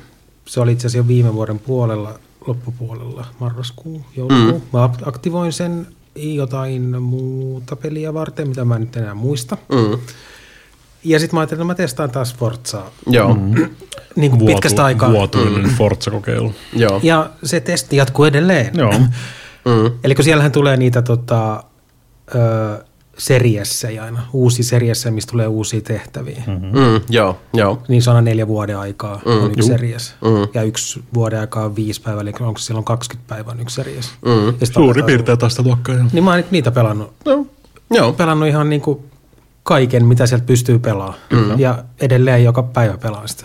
se 0.47 0.61
oli 0.61 0.73
itse 0.73 0.87
asiassa 0.87 0.99
jo 0.99 1.09
viime 1.09 1.35
vuoden 1.35 1.59
puolella, 1.59 2.19
loppupuolella, 2.47 3.26
marraskuu, 3.41 4.02
joulukuu. 4.17 4.52
Mm. 4.52 4.78
Mä 4.78 4.86
ak- 4.86 5.08
aktivoin 5.08 5.52
sen 5.52 5.86
jotain 6.15 7.02
muuta 7.02 7.76
peliä 7.76 8.15
varten, 8.15 8.49
mitä 8.49 8.65
mä 8.65 8.75
en 8.75 8.81
nyt 8.81 8.97
enää 8.97 9.15
muista. 9.15 9.57
Mm. 9.73 9.99
Ja 11.05 11.18
sitten 11.18 11.36
mä 11.36 11.41
ajattelin, 11.41 11.60
että 11.60 11.67
mä 11.67 11.75
testaan 11.75 12.10
taas 12.10 12.34
Forzaa 12.34 12.91
Joo, 13.07 13.34
mm. 13.34 13.55
niin 14.17 14.31
kuin 14.31 14.47
pitkästä 14.47 14.84
aikaa. 14.84 15.12
Vuotuinen 15.12 15.62
mm. 15.62 15.75
Forza-kokeilu. 15.76 16.55
joo. 16.73 17.00
Ja 17.02 17.31
se 17.44 17.60
testi 17.60 17.97
jatkuu 17.97 18.25
edelleen. 18.25 18.75
Joo. 18.76 18.92
Mm. 18.92 19.92
Eli 20.05 20.15
kun 20.15 20.25
siellähän 20.25 20.52
tulee 20.52 20.76
niitä 20.76 21.02
tota, 21.02 21.65
ö, 22.34 22.84
seriessejä 23.19 24.05
aina, 24.05 24.21
uusi 24.33 24.63
seriessä, 24.63 25.11
mistä 25.11 25.31
tulee 25.31 25.47
uusia 25.47 25.81
tehtäviä. 25.81 26.43
Mm. 26.47 26.79
Mm, 26.81 27.01
joo, 27.09 27.39
joo. 27.55 27.83
Niin 27.89 28.03
se 28.03 28.11
on 28.11 28.25
neljä 28.25 28.47
vuoden 28.49 28.79
aikaa 28.79 29.21
mm, 29.27 29.45
on 29.45 29.51
yksi 29.51 29.69
series. 29.69 30.15
Mm. 30.25 30.49
Ja 30.55 30.63
yksi 30.63 31.01
vuoden 31.15 31.41
aikaa 31.41 31.65
on 31.65 31.77
viisi 31.77 32.01
päivää, 32.03 32.23
eli 32.23 32.33
onko 32.41 32.59
silloin 32.59 32.85
20 32.85 33.29
päivää 33.35 33.53
on 33.53 33.61
yksi 33.61 33.75
series. 33.75 34.11
Mm. 34.25 34.47
Ja 34.61 34.67
sit 34.67 34.75
Suuri 34.75 34.87
aletaan- 34.89 35.07
piirtein 35.07 35.39
tästä 35.39 35.63
luokkaa. 35.63 35.95
joo. 35.95 36.05
Niin 36.13 36.25
mä 36.25 36.31
oon 36.33 36.45
niitä 36.51 36.71
pelannut. 36.71 37.13
No, 37.25 37.47
joo. 37.91 38.13
Pelannut 38.13 38.49
ihan 38.49 38.71
niin 38.71 38.81
kuin 38.81 38.99
kaiken, 39.63 40.05
mitä 40.07 40.27
sieltä 40.27 40.45
pystyy 40.47 40.79
pelaamaan. 40.79 41.19
Mm. 41.33 41.59
Ja 41.59 41.85
edelleen 42.01 42.45
joka 42.45 42.63
päivä 42.63 42.97
pelaan 42.97 43.29
sitä. 43.29 43.45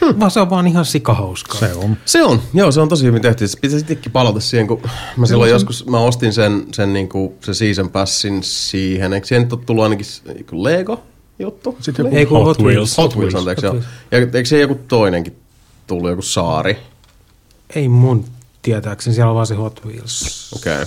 Hmm. 0.00 0.20
Vaan 0.20 0.30
se 0.30 0.40
on 0.40 0.50
vaan 0.50 0.66
ihan 0.66 0.84
sikahauskaa. 0.84 1.60
Se 1.60 1.74
on. 1.74 1.96
Se 2.04 2.24
on, 2.24 2.40
joo, 2.54 2.72
se 2.72 2.80
on 2.80 2.88
tosi 2.88 3.06
hyvin 3.06 3.22
tehty. 3.22 3.48
Se 3.48 3.58
pitäisi 3.60 3.82
itsekin 3.82 4.12
palata 4.12 4.40
siihen, 4.40 4.66
kun 4.66 4.82
mä 5.16 5.26
silloin 5.26 5.50
joskus, 5.50 5.86
mä 5.86 5.98
ostin 6.00 6.32
sen, 6.32 6.66
sen 6.72 6.92
niinku, 6.92 7.34
se 7.40 7.54
season 7.54 7.90
passin 7.90 8.42
siihen. 8.42 9.12
Eikö 9.12 9.26
siihen 9.26 9.42
nyt 9.42 9.52
ole 9.52 9.60
tullut 9.66 9.84
ainakin 9.84 10.04
s- 10.06 10.22
joku 10.38 10.64
Lego-juttu? 10.64 11.76
Sitten 11.80 12.04
joku 12.04 12.16
Ei 12.16 12.24
Hot 12.24 12.44
Hot 12.44 12.58
Wheels. 12.62 12.98
Hot 12.98 13.16
Wheels, 13.16 13.34
anteeksi, 13.34 13.66
Hot 13.66 13.74
joo. 13.74 13.82
Wheels. 14.10 14.32
Ja 14.32 14.38
eikö 14.38 14.44
se 14.48 14.60
joku 14.60 14.74
toinenkin 14.88 15.36
tullut, 15.86 16.10
joku 16.10 16.22
saari? 16.22 16.76
Ei 17.74 17.88
mun 17.88 18.24
tietääkseni, 18.62 19.14
siellä 19.14 19.30
on 19.30 19.34
vaan 19.34 19.46
se 19.46 19.54
Hot 19.54 19.80
Wheels. 19.86 20.50
Okei. 20.56 20.84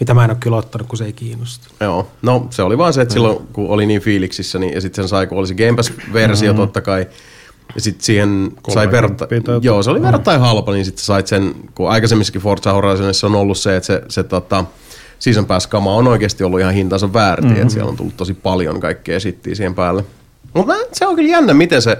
Mitä 0.00 0.14
mä 0.14 0.24
en 0.24 0.30
ole 0.30 0.36
kyllä 0.40 0.56
ottanut, 0.56 0.88
kun 0.88 0.98
se 0.98 1.04
ei 1.04 1.12
kiinnosta. 1.12 1.68
Joo, 1.80 2.08
no 2.22 2.46
se 2.50 2.62
oli 2.62 2.78
vaan 2.78 2.92
se, 2.92 3.02
että 3.02 3.14
silloin 3.14 3.38
kun 3.52 3.68
oli 3.70 3.86
niin 3.86 4.00
fiiliksissä, 4.00 4.58
niin, 4.58 4.72
ja 4.74 4.80
sitten 4.80 5.04
sen 5.04 5.08
sai, 5.08 5.26
kun 5.26 5.38
oli 5.38 5.46
se 5.46 5.54
Game 5.54 5.72
Pass-versio 5.76 6.54
totta 6.54 6.80
kai, 6.80 7.06
ja 7.74 7.80
sitten 7.80 8.04
siihen 8.04 8.52
sai 8.68 8.86
30 8.86 8.92
verrattain, 8.92 9.28
tai 9.28 9.38
jotain. 9.38 9.62
joo 9.62 9.82
se 9.82 9.90
oli 9.90 10.02
verrattain 10.02 10.40
halpa, 10.40 10.72
niin 10.72 10.84
sitten 10.84 11.04
sait 11.04 11.26
sen, 11.26 11.54
kun 11.74 11.90
aikaisemmissakin 11.90 12.40
Forza 12.40 12.72
Horizonissa 12.72 13.26
on 13.26 13.34
ollut 13.34 13.58
se, 13.58 13.76
että 13.76 13.86
se, 13.86 14.02
se 14.08 14.22
tota, 14.22 14.64
Season 15.18 15.46
Pass-kama 15.46 15.94
on 15.94 16.08
oikeasti 16.08 16.44
ollut 16.44 16.60
ihan 16.60 16.74
hintansa 16.74 17.12
väärti, 17.12 17.46
mm-hmm. 17.46 17.62
että 17.62 17.72
siellä 17.72 17.90
on 17.90 17.96
tullut 17.96 18.16
tosi 18.16 18.34
paljon 18.34 18.80
kaikkea 18.80 19.20
sittiä 19.20 19.54
siihen 19.54 19.74
päälle. 19.74 20.04
Mutta 20.54 20.74
se 20.92 21.06
on 21.06 21.16
kyllä 21.16 21.30
jännä, 21.30 21.54
miten 21.54 21.82
se 21.82 21.98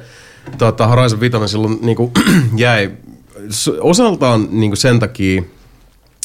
tota, 0.58 0.86
Horizon 0.86 1.20
5 1.20 1.36
silloin 1.46 1.78
niinku, 1.82 2.12
jäi 2.56 2.90
osaltaan 3.80 4.48
niinku 4.50 4.76
sen 4.76 4.98
takia, 4.98 5.42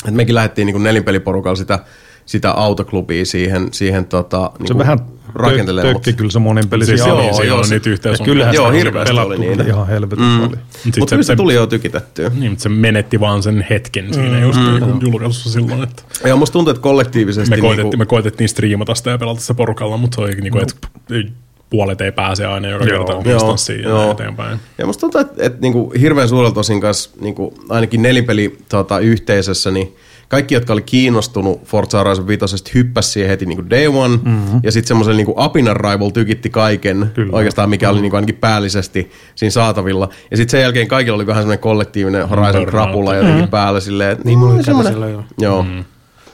et 0.08 0.14
mekin 0.14 0.36
lähdettiin 0.36 0.66
niin 0.66 0.84
nelinpeliporukalla 0.84 1.56
sitä, 1.56 1.80
sitä 2.28 2.52
autoklubia 2.52 3.26
siihen, 3.26 3.68
siihen 3.72 4.06
tota, 4.06 4.52
Se 4.58 4.64
niin 4.64 4.78
vähän 4.78 5.00
rakentelemaan. 5.36 5.96
tökki 5.96 6.14
kyllä 6.14 6.32
se 6.32 6.40
monen 6.40 6.70
peli 6.70 6.86
Siis 6.86 7.04
siellä 7.04 7.22
joo, 7.22 7.28
oli. 7.28 7.36
siellä 7.36 7.48
joo, 7.52 7.58
on 7.60 7.66
se- 7.68 7.76
niitä 7.76 7.90
yhteys. 7.90 8.20
Ja 8.20 8.26
kyllähän 8.26 8.54
Joo, 8.56 8.68
oli 8.68 8.78
hirveästi 8.78 9.10
pelattu 9.10 9.34
oli 9.34 9.40
niitä. 9.48 9.64
ihan 9.64 9.88
helvetin 9.88 10.26
mm. 10.26 10.40
paljon. 10.40 10.58
Mutta 11.00 11.16
kyllä 11.16 11.24
se 11.24 11.36
tuli 11.36 11.54
jo 11.54 11.68
tykitettyä. 11.68 12.32
Niin, 12.36 12.52
mutta 12.52 12.64
se 12.64 12.70
menetti 12.70 13.20
vaan 13.20 13.44
sen 13.44 13.66
hetken 13.70 14.14
siinä 14.14 14.40
just 14.40 14.60
mm. 14.60 15.00
julkaisussa 15.02 15.50
silloin, 15.52 15.84
että 15.84 16.04
Ja 16.26 16.36
musta 16.36 16.54
tuntuu, 16.54 16.72
että 16.72 16.82
kollektiivisesti... 16.82 17.50
me 17.56 17.58
koitettiin, 17.62 17.84
niinku, 17.84 17.98
me 17.98 18.06
koitettiin 18.06 18.50
striimata 18.50 18.96
sitä 18.96 19.10
ja 19.10 19.18
pelata 19.18 19.42
sitä 19.42 19.54
porukalla, 19.54 19.98
mutta 19.98 20.16
se 20.16 20.22
oli 20.22 20.32
niinku, 20.36 20.60
että 20.60 20.74
ei- 21.12 21.32
puolet 21.70 22.02
ei 22.02 22.12
pääse 22.12 22.46
aina 22.46 22.68
joka 22.70 22.86
Joo. 22.86 23.06
kerta 23.06 23.30
Joo, 23.30 23.34
instanssiin 23.36 23.82
ja 23.84 23.90
joo. 23.90 24.12
eteenpäin. 24.12 24.60
Ja 24.78 24.86
musta 24.86 25.02
tuntuu, 25.02 25.22
että, 25.22 25.34
että 25.46 25.62
niinku 25.62 25.94
hirveän 26.00 26.30
suurelta 26.30 26.60
osin 26.60 26.82
kanssa, 26.82 27.10
niinku, 27.22 27.54
ainakin 27.70 28.02
nelipeli 28.02 28.58
tota, 28.70 29.00
yhteisössä, 29.00 29.72
niin 29.72 29.96
kaikki, 30.30 30.54
jotka 30.56 30.74
oli 30.74 30.82
kiinnostunut 30.82 31.64
Forza 31.66 31.98
Horizon 31.98 32.28
5, 32.28 32.46
hyppäsi 32.74 33.10
siihen 33.12 33.30
heti 33.30 33.46
niinku 33.46 33.70
day 33.70 33.88
one, 33.88 34.20
mm-hmm. 34.24 34.60
ja 34.64 34.72
sitten 34.72 34.88
semmoisen 34.88 35.18
niinku 35.18 35.34
Apin 35.38 35.68
Arrival 35.68 36.10
tykitti 36.10 36.50
kaiken, 36.50 37.12
Kyllä. 37.14 37.36
oikeastaan 37.38 37.70
mikä 37.70 37.90
oli 37.90 38.02
niinku 38.02 38.16
ainakin 38.16 38.36
päällisesti 38.36 39.12
siinä 39.36 39.52
saatavilla. 39.52 40.10
Ja 40.32 40.38
sitten 40.38 40.52
sen 40.52 40.62
jälkeen 40.62 40.88
kaikilla 40.88 41.16
oli 41.16 41.28
vähän 41.28 41.44
semmoinen 41.44 41.62
kollektiivinen 41.62 42.30
Horizon 42.30 42.66
krapula 42.66 43.14
jotenkin 43.16 43.36
mm-hmm. 43.36 43.50
päällä 43.52 43.80
silleen, 43.80 44.12
että 44.12 44.26
Niin 44.26 44.40
mulla 44.40 44.54
oli 44.54 44.64
semmoinen- 44.64 44.94
silloin 44.94 45.14
jo. 45.14 45.24
Joo. 45.42 45.64
Mm. 45.64 45.84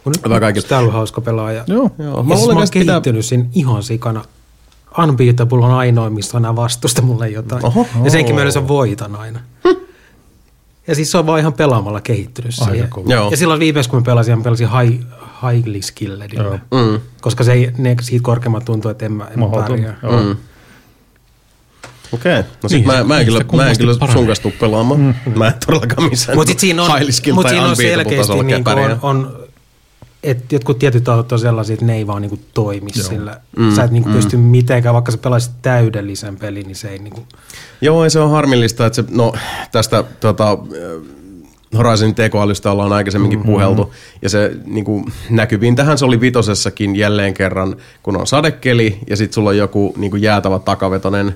Mut 0.05 0.15
nyt 0.17 0.25
Hyvä 0.25 0.39
kaikille. 0.39 0.61
sitä 0.61 0.75
on 0.75 0.81
ollut 0.81 0.93
hauska 0.93 1.21
pelaaja. 1.21 1.63
Joo. 1.67 1.91
Joo. 1.99 2.17
Ja 2.17 2.23
Mä 2.23 2.27
siis 2.29 2.39
luulen, 2.39 2.55
mä 2.55 2.59
oon 2.59 2.63
että 2.63 2.79
pitää... 2.79 2.93
kehittynyt 2.93 3.25
siinä 3.25 3.45
ihan 3.53 3.83
sikana. 3.83 4.25
Unbeatable 4.97 5.65
on 5.65 5.71
ainoa, 5.71 6.09
mistä 6.09 6.37
on 6.37 6.45
aina 6.45 6.55
vastusta 6.55 7.01
mulle 7.01 7.29
jotain. 7.29 7.65
Oho. 7.65 7.87
Ja 8.03 8.11
senkin 8.11 8.35
mielessä 8.35 8.67
voitan 8.67 9.15
aina. 9.15 9.39
Ja 10.87 10.95
siis 10.95 11.11
se 11.11 11.17
on 11.17 11.25
vaan 11.25 11.39
ihan 11.39 11.53
pelaamalla 11.53 12.01
kehittynyt 12.01 12.53
Aika 12.61 12.71
siihen. 12.71 12.89
kova. 12.89 13.13
Joo. 13.13 13.31
Ja 13.31 13.37
silloin 13.37 13.59
viimeis, 13.59 13.87
kun 13.87 13.99
mä 13.99 14.03
pelasin, 14.03 14.37
mä 14.37 14.43
pelasin 14.43 14.69
high, 14.79 15.03
highly 15.41 15.81
skilledillä. 15.81 16.59
Mm. 16.71 16.99
Koska 17.21 17.43
se 17.43 17.53
ei, 17.53 17.71
ne 17.77 17.95
siitä 18.01 18.23
korkeammat 18.23 18.65
tuntuu, 18.65 18.91
että 18.91 19.05
en 19.05 19.11
mä, 19.11 19.25
en 19.25 19.39
mä 19.39 19.45
pärjää. 19.49 19.95
Mm. 20.01 20.35
Okei. 22.13 22.39
Okay. 22.39 22.51
No 22.63 22.69
sit 22.69 22.77
Niin, 22.77 22.87
mä, 22.87 22.97
se- 22.97 23.03
mä, 23.03 23.19
en 23.19 23.25
niin 23.25 23.39
kyllä, 23.47 23.63
mä 23.63 23.69
en 23.69 23.77
kyllä 23.77 23.93
sun 23.93 24.27
kanssa 24.27 24.41
tuu 24.41 24.53
pelaamaan. 24.59 24.99
Mm. 24.99 25.39
Mä 25.39 25.47
en 25.47 25.53
todellakaan 25.65 26.09
missään 26.09 26.37
Mutta 26.37 26.53
siinä 26.57 26.83
on, 26.83 26.91
mut 27.33 27.49
siinä 27.49 27.65
on 27.65 27.75
selkeästi 27.75 28.43
niin 28.43 28.63
on, 28.67 28.99
on 29.01 29.42
että 30.23 30.55
jotkut 30.55 30.79
tietyt 30.79 31.09
autot 31.09 31.31
on 31.31 31.39
sellaisia, 31.39 31.73
että 31.73 31.85
ne 31.85 31.95
ei 31.95 32.07
vaan 32.07 32.21
niinku 32.21 32.39
toimi 32.53 32.91
Joo. 32.95 33.07
sillä. 33.07 33.41
Mm, 33.57 33.75
sä 33.75 33.83
et 33.83 33.91
niinku 33.91 34.09
mm. 34.09 34.15
pysty 34.15 34.37
mitenkään, 34.37 34.93
vaikka 34.93 35.11
sä 35.11 35.17
pelaisit 35.17 35.53
täydellisen 35.61 36.37
pelin, 36.37 36.67
niin 36.67 36.75
se 36.75 36.89
ei 36.89 36.99
niinku... 36.99 37.23
Joo, 37.81 38.03
ja 38.03 38.09
se 38.09 38.19
on 38.19 38.31
harmillista, 38.31 38.85
että 38.85 38.95
se, 38.95 39.03
no, 39.11 39.33
tästä 39.71 40.03
tota, 40.19 40.57
Horizonin 41.77 42.15
tekoälystä 42.15 42.71
ollaan 42.71 42.93
aikaisemminkin 42.93 43.39
mm-hmm. 43.39 43.51
puheltu, 43.51 43.93
ja 44.21 44.29
se 44.29 44.51
niin 44.65 44.85
kuin, 44.85 45.05
näkyvin 45.29 45.75
tähän 45.75 45.97
se 45.97 46.05
oli 46.05 46.21
vitosessakin 46.21 46.95
jälleen 46.95 47.33
kerran, 47.33 47.75
kun 48.03 48.17
on 48.17 48.27
sadekeli, 48.27 48.97
ja 49.09 49.17
sitten 49.17 49.33
sulla 49.33 49.49
on 49.49 49.57
joku 49.57 49.93
niin 49.97 50.11
kuin 50.11 50.21
jäätävä 50.21 50.59
takavetonen 50.59 51.27
uh, 51.27 51.33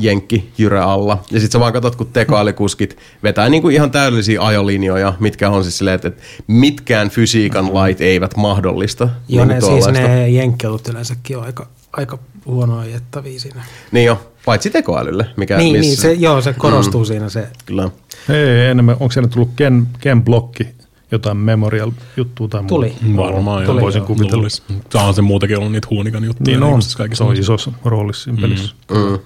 jenkki 0.00 0.50
jyrä 0.58 0.84
alla, 0.84 1.22
ja 1.30 1.40
sitten 1.40 1.52
sä 1.52 1.60
vaan 1.60 1.72
katsot, 1.72 1.96
kun 1.96 2.06
tekoälykuskit 2.06 2.98
vetää 3.22 3.48
niin 3.48 3.62
kuin 3.62 3.74
ihan 3.74 3.90
täydellisiä 3.90 4.42
ajolinjoja, 4.42 5.14
mitkä 5.20 5.50
on 5.50 5.62
siis 5.62 5.78
silleen, 5.78 5.94
että 5.94 6.10
että 6.10 6.22
mitkään 6.46 7.10
fysiikan 7.10 7.74
lait 7.74 8.00
eivät 8.00 8.36
mahdollista. 8.36 9.08
Joo, 9.28 9.44
niin 9.44 9.54
ne, 9.54 9.60
siis 9.60 9.86
ne 9.86 10.28
jenkkelut 10.28 10.88
yleensäkin 10.88 11.38
on 11.38 11.44
aika, 11.44 11.66
aika 11.92 12.18
huonoa 12.46 12.80
ajettavia 12.80 13.40
siinä. 13.40 13.64
Niin 13.92 14.06
jo, 14.06 14.29
paitsi 14.44 14.70
tekoälylle, 14.70 15.26
mikä 15.36 15.56
Niin, 15.56 15.78
missä, 15.78 16.08
niin 16.08 16.16
se, 16.16 16.22
joo, 16.22 16.40
se 16.40 16.52
korostuu 16.52 17.00
mm. 17.00 17.06
siinä 17.06 17.28
se. 17.28 17.48
Kyllä. 17.66 17.90
Ei, 18.28 18.66
enemmän, 18.70 18.96
onko 19.00 19.12
siellä 19.12 19.28
tullut 19.28 19.50
Ken, 19.56 19.88
Ken 20.00 20.22
Blokki, 20.24 20.68
jotain 21.12 21.36
Memorial-juttua 21.36 22.48
tai 22.48 22.60
muuta? 22.60 22.74
Tuli. 22.74 22.94
Varmaan 23.16 23.64
Tuli, 23.64 23.76
joo. 23.76 23.84
voisin 23.84 24.00
joo. 24.00 24.06
kuvitella. 24.06 24.48
Tämä 24.90 25.04
on 25.04 25.14
se 25.14 25.22
muutakin 25.22 25.58
ollut 25.58 25.72
niitä 25.72 25.88
huunikan 25.90 26.24
juttuja. 26.24 26.58
Niin 26.58 26.62
on, 26.74 26.82
siis 26.82 26.96
kaikissa 26.96 27.24
se 27.24 27.28
on 27.28 27.36
isossa 27.36 27.72
roolissa 27.84 28.24
siinä 28.24 28.40
pelissä. 28.40 28.74
Mm. 28.90 29.18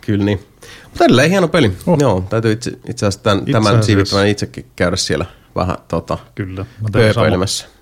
Kyllä 0.00 0.24
niin. 0.24 0.40
Mutta 0.84 1.04
edelleen 1.04 1.30
hieno 1.30 1.48
peli. 1.48 1.72
Oh. 1.86 1.98
Joo, 2.00 2.24
täytyy 2.30 2.52
itse, 2.52 2.70
itse 2.70 3.06
asiassa 3.06 3.22
tämän, 3.22 3.38
Itse 3.38 3.52
tämän 3.52 3.66
asiassa. 3.66 3.86
siivittävän 3.86 4.28
itsekin 4.28 4.66
käydä 4.76 4.96
siellä 4.96 5.26
vähän 5.56 5.76
tota, 5.88 6.18
Kyllä. 6.34 6.66
Mä 6.94 7.12
sama. 7.12 7.73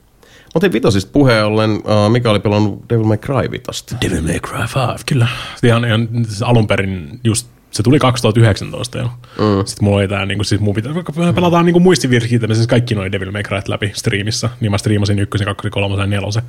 Mutta 0.54 0.66
hei 0.66 0.72
vitosista 0.72 1.10
puheen 1.12 1.44
ollen, 1.44 1.70
uh, 1.70 2.10
mikä 2.12 2.30
oli 2.30 2.40
pelannut 2.40 2.84
Devil 2.90 3.04
May 3.04 3.16
Cry 3.16 3.50
vitosta? 3.50 3.96
Devil 4.00 4.22
May 4.22 4.40
Cry 4.40 4.58
5, 4.58 5.06
kyllä. 5.06 5.26
Ihan, 5.62 5.84
ihan 5.84 6.08
siis 6.28 6.42
alun 6.42 6.66
perin 6.66 7.20
just 7.24 7.46
se 7.72 7.82
tuli 7.82 7.98
2019 7.98 8.98
jo. 8.98 9.04
Mm. 9.04 9.66
Sitten 9.66 9.84
mulla 9.84 9.96
oli 9.96 10.08
tää, 10.08 10.26
niinku, 10.26 10.44
siis 10.44 10.60
mun 10.60 10.74
pitää, 10.74 10.94
vaikka 10.94 11.12
pelataan 11.34 11.64
niinku 11.64 11.80
muistivirkiitä, 11.80 12.54
siis 12.54 12.66
kaikki 12.66 12.94
noin 12.94 13.12
Devil 13.12 13.30
May 13.30 13.42
Cryt 13.42 13.68
läpi 13.68 13.92
striimissä. 13.94 14.50
Niin 14.60 14.70
mä 14.70 14.78
striimasin 14.78 15.18
ykkösen, 15.18 15.46
kakkosen, 15.46 15.70
kolmosen, 15.72 16.10
nelosen. 16.10 16.42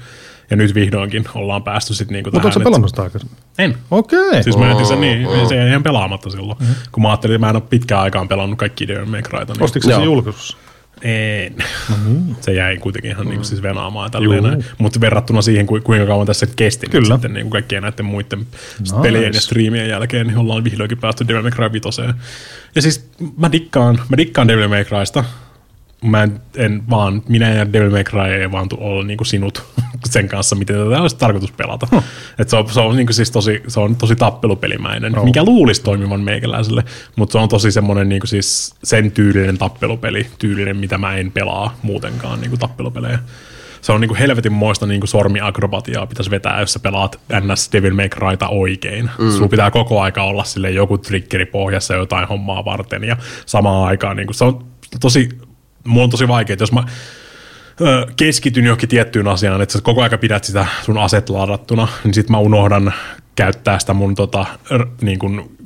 Ja 0.50 0.58
nyt 0.58 0.76
vihdoinkin 0.76 1.26
ollaan 1.36 1.64
päästy 1.64 1.94
sitten 1.94 2.14
niinku 2.14 2.28
Mutta 2.28 2.40
tähän. 2.40 2.52
että- 2.52 2.64
pelannut 2.64 2.90
sitä 2.90 3.02
aikaisemmin? 3.02 3.38
En. 3.58 3.78
Okei. 3.92 4.44
Siis 4.44 4.58
mä 4.58 4.68
jätin 4.68 4.86
sen 4.86 5.02
niin, 5.02 5.28
se 5.50 5.56
jäi 5.56 5.70
ihan 5.70 5.84
pelaamatta 5.84 6.30
silloin. 6.30 6.60
Mm-hmm. 6.60 6.76
Kun 6.92 7.04
mä 7.04 7.10
ajattelin, 7.10 7.36
että 7.36 7.46
mä 7.46 7.50
en 7.50 7.56
ole 7.56 7.64
pitkään 7.70 8.02
aikaan 8.02 8.28
pelannut 8.28 8.60
kaikki 8.60 8.88
Devil 8.88 9.06
May 9.06 9.22
Cryta. 9.22 9.54
Niin 9.54 9.64
Ostitko 9.64 9.90
Joo. 9.90 10.04
julkaisussa? 10.04 10.58
En. 11.04 11.56
Se 12.42 12.54
jäi 12.54 12.78
kuitenkin 12.78 13.12
ihan 13.12 13.28
niinku 13.28 13.44
siis 13.44 13.64
venaamaan 13.64 14.12
tälleen 14.12 14.44
näin. 14.44 14.66
Mutta 14.78 15.00
verrattuna 15.02 15.42
siihen, 15.42 15.66
ku- 15.66 15.82
kuinka 15.84 16.06
kauan 16.08 16.28
tässä 16.28 16.48
kesti 16.56 16.88
Kyllä. 16.88 17.04
Kyllä. 17.04 17.16
sitten 17.16 17.34
niinku 17.34 17.50
kaikkien 17.50 17.84
näiden 17.84 18.06
muiden 18.06 18.40
nice. 18.80 18.96
pelien 19.02 19.34
ja 19.34 19.42
striimien 19.42 19.90
jälkeen, 19.90 20.28
niin 20.28 20.38
ollaan 20.38 20.64
vihdoinkin 20.64 20.98
päästy 20.98 21.28
Devil 21.28 21.42
May 21.42 21.52
Cry 21.52 21.72
5. 21.72 22.02
Ja 22.76 22.82
siis 22.82 23.10
mä 23.38 23.52
dikkaan, 23.52 24.00
mä 24.10 24.18
dikkaan 24.18 24.48
Devil 24.48 24.68
May 24.68 24.84
Crysta. 24.86 25.24
Mä 26.04 26.24
en, 26.24 26.42
en 26.56 26.84
vaan, 26.90 27.24
minä 27.28 27.50
ja 27.50 27.74
Devil 27.74 27.90
May 27.90 28.04
Cry 28.04 28.22
ei 28.22 28.52
vaan 28.52 28.68
olla 28.78 29.04
niinku 29.04 29.24
sinut 29.24 29.64
sen 30.10 30.28
kanssa, 30.28 30.56
miten 30.56 30.76
tätä 30.76 31.02
olisi 31.02 31.16
tarkoitus 31.16 31.52
pelata. 31.52 31.88
Huh. 31.92 32.04
Et 32.40 32.50
se 32.50 32.56
on, 32.56 32.70
se 32.70 32.80
on, 32.80 32.96
niinku 32.96 33.14
siis 33.14 33.32
tosi, 33.32 33.64
se 33.68 33.80
on 33.80 33.96
tosi 33.96 34.16
tappelupelimäinen, 34.16 35.20
oh. 35.20 35.26
mikä 35.26 35.44
luulisi 35.44 35.84
toimivan 35.84 36.22
meikäläiselle, 36.22 36.84
mutta 37.16 37.32
se 37.32 37.38
on 37.38 37.50
tosi 37.50 37.72
semmoinen 37.72 38.10
niinku 38.10 38.28
siis 38.28 38.76
sen 38.84 39.12
tyylinen 39.12 39.58
tappelupeli, 39.58 40.28
tyylinen, 40.40 40.78
mitä 40.78 40.98
mä 40.98 41.16
en 41.16 41.32
pelaa 41.32 41.78
muutenkaan 41.82 42.42
niinku 42.42 42.58
tappelupelejä. 42.58 43.20
Se 43.84 43.92
on 43.92 44.02
niinku 44.02 44.16
helvetin 44.20 44.54
moista 44.54 44.86
niinku 44.86 45.08
sormiakrobatiaa 45.08 46.08
pitäisi 46.08 46.32
vetää, 46.32 46.60
jos 46.60 46.74
sä 46.74 46.80
pelaat 46.80 47.20
NS 47.40 47.70
Devil 47.74 47.94
May 47.94 48.10
Cryta 48.10 48.48
oikein. 48.48 49.10
Mm. 49.20 49.32
Sulla 49.32 49.48
pitää 49.48 49.72
koko 49.72 50.02
aika 50.02 50.24
olla 50.24 50.44
sille 50.44 50.72
joku 50.72 50.98
triggeri 50.98 51.46
pohjassa 51.46 51.94
jotain 51.94 52.28
hommaa 52.28 52.66
varten 52.66 53.04
ja 53.04 53.18
samaan 53.46 53.88
aikaan 53.88 54.18
niinku, 54.18 54.34
se 54.34 54.44
on 54.44 54.66
tosi, 55.00 55.30
mulla 55.88 56.04
on 56.04 56.10
tosi 56.10 56.28
vaikea, 56.28 56.56
jos 56.60 56.72
mä 56.72 56.84
ö, 57.82 58.08
keskityn 58.16 58.66
johonkin 58.66 58.90
tiettyyn 58.90 59.28
asiaan, 59.28 59.62
että 59.62 59.74
sä 59.74 59.82
koko 59.84 60.02
aika 60.02 60.18
pidät 60.18 60.44
sitä 60.44 60.66
sun 60.86 60.98
aset 60.98 61.30
ladattuna, 61.30 61.88
niin 62.04 62.14
sit 62.14 62.30
mä 62.30 62.38
unohdan 62.38 62.94
käyttää 63.36 63.80
sitä 63.80 63.94
mun 63.94 64.16
tota, 64.16 64.46
r, 64.78 64.86
niin 65.02 65.20
kun, 65.20 65.58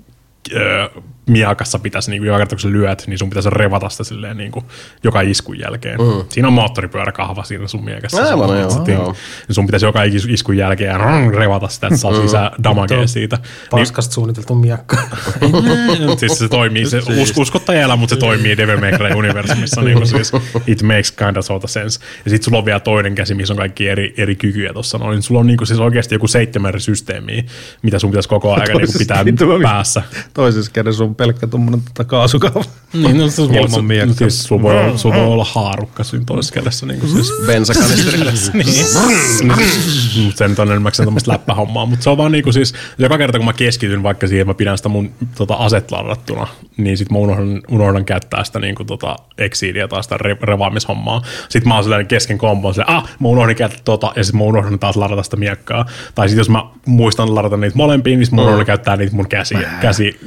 ö, 0.56 0.90
miakassa 1.28 1.80
pitäisi, 1.80 2.12
niin 2.12 2.24
joka 2.26 2.38
kerta 2.38 2.56
kun 2.56 2.60
sä 2.62 2.72
lyöt, 2.72 3.04
niin 3.08 3.18
sun 3.18 3.30
pitäisi 3.30 3.50
revata 3.50 3.90
sitä 3.90 4.04
silleen 4.04 4.38
niin 4.38 4.52
kuin, 4.52 4.66
joka 5.04 5.22
iskun 5.22 5.60
jälkeen. 5.60 6.00
Mm. 6.00 6.26
Siinä 6.30 6.48
on 6.48 6.54
moottoripyöräkahva 6.54 7.44
siinä 7.44 7.68
sun 7.68 7.86
miekassa. 7.86 8.24
Aivan, 8.24 8.48
Sun- 8.50 8.60
joo, 8.60 8.70
sit- 8.70 8.88
joo. 8.88 9.16
niin 9.48 9.56
Sun 9.56 9.66
pitäisi 9.66 9.86
joka 9.86 10.04
is- 10.04 10.28
iskun 10.30 10.58
jälkeen 10.58 11.00
rrrr, 11.00 11.36
revata 11.36 11.68
sitä, 11.68 11.88
että 11.88 11.98
saa 12.00 12.22
lisää 12.24 12.52
damagea 12.64 13.08
siitä. 13.08 13.36
Niin, 13.36 13.70
Paskasta 13.70 14.14
suunniteltu 14.14 14.56
miakka. 14.56 14.98
siis 16.18 16.40
se 16.40 16.48
toimii, 16.48 16.86
se 16.86 16.98
us, 16.98 17.34
uskotta 17.38 17.74
ei 17.74 17.82
elä, 17.82 17.96
mutta 17.96 18.16
se 18.16 18.20
toimii 18.20 18.58
Devil 18.58 18.80
May 18.80 18.92
Cry 18.92 19.14
universumissa, 19.16 19.82
niin 19.82 19.98
kuin 19.98 20.08
siis 20.08 20.32
it 20.68 20.84
makes 20.84 21.12
kind 21.12 21.38
of 21.38 21.46
sort 21.46 21.64
of 21.64 21.70
sense. 21.70 22.00
Ja 22.26 22.30
sitten 22.32 22.46
sulla 22.46 22.58
on 22.58 22.66
vielä 22.66 22.80
toinen 22.80 23.16
käsi, 23.16 23.36
missä 23.36 23.54
on 23.54 23.58
kaikki 23.58 23.90
eri, 23.90 24.14
eri 24.18 24.36
kykyjä 24.36 24.74
tuossa 24.74 24.98
noin. 24.98 25.22
Sulla 25.22 25.40
on 25.40 25.48
niin 25.48 25.58
kuin 25.58 25.68
siis 25.68 25.80
oikeasti 25.80 26.16
joku 26.16 26.28
seitsemän 26.28 26.70
eri 26.70 26.80
systeemiä, 26.80 27.44
mitä 27.82 28.00
sun 28.00 28.12
pitäisi 28.12 28.30
koko 28.30 28.54
ajan 28.54 28.78
niin 28.78 28.88
pitää 28.98 29.24
päässä. 29.64 30.02
Toisessa 30.34 30.72
kädessä 30.72 31.04
on 31.04 31.16
pelkkä 31.18 31.48
tuommoinen 31.48 31.82
tota 31.82 32.04
kaasukaava. 32.04 32.64
Niin, 32.94 33.18
no, 33.18 33.28
se 33.28 33.42
voi, 33.42 33.56
Ilman 33.58 33.72
se, 33.72 33.82
miekkaa. 33.82 34.16
siis, 34.16 34.44
sulla, 34.44 34.62
voi, 34.62 34.80
olla- 34.80 34.98
sulla 34.98 35.16
voi 35.16 35.26
olla 35.26 35.48
haarukka 35.52 36.04
siinä 36.04 36.26
toisessa 36.26 36.54
kädessä. 36.54 36.86
Niin 36.86 37.00
kuin 37.00 37.12
siis. 37.12 37.32
Bensakanisterille. 37.46 38.32
niin. 38.54 40.34
Se 40.36 40.48
nyt 40.48 40.60
on 40.60 40.72
enimmäkseen 40.72 41.08
tämmöistä 41.08 41.32
läppähommaa, 41.32 41.86
mutta 41.86 42.04
se 42.04 42.10
on 42.10 42.18
vaan 42.18 42.32
niinku 42.32 42.52
siis, 42.52 42.74
joka 42.98 43.18
kerta 43.18 43.38
kun 43.38 43.46
mä 43.46 43.54
keskityn 43.54 44.04
vaikka 44.04 44.28
siihen, 44.28 44.42
että 44.42 44.50
mä 44.54 44.58
pidän 44.58 44.78
sitä 44.78 44.90
mun 44.90 45.12
tota, 45.36 45.54
aset 45.54 45.92
ladattuna, 45.92 46.48
niin 46.78 46.98
sit 46.98 47.12
mä 47.12 47.18
unohdan, 47.18 47.62
unohdan 47.72 48.06
käyttää 48.06 48.44
sitä 48.44 48.60
niinku 48.60 48.84
tota 48.84 49.16
exiidiä 49.38 49.88
tai 49.88 50.04
sitä 50.04 50.18
re, 50.18 50.38
revaamishommaa. 50.42 51.22
Sitten 51.50 51.68
mä 51.68 51.76
oon 51.76 51.84
sellainen 51.84 52.08
kesken 52.08 52.38
kombon, 52.38 52.74
se, 52.74 52.84
ah, 52.88 53.04
mä 53.20 53.28
unohdin 53.28 53.56
käyttää 53.56 53.82
tota, 53.86 54.14
ja 54.16 54.24
sitten 54.24 54.40
mä 54.42 54.46
unohdan 54.46 54.80
taas 54.80 54.96
ladata 54.98 55.24
sitä 55.24 55.38
miekkaa. 55.38 55.86
Tai 56.16 56.30
sitten 56.30 56.40
jos 56.40 56.50
mä 56.50 56.64
muistan 56.86 57.36
ladata 57.36 57.58
niitä 57.58 57.78
molempiin, 57.78 58.20
niin 58.20 58.26
sit 58.26 58.36
mä 58.36 58.42
unohdan 58.42 58.66
käyttää 58.66 58.98
niitä 58.98 59.16
mun 59.16 59.30
käsi, 59.30 59.56
käsi 59.82 60.20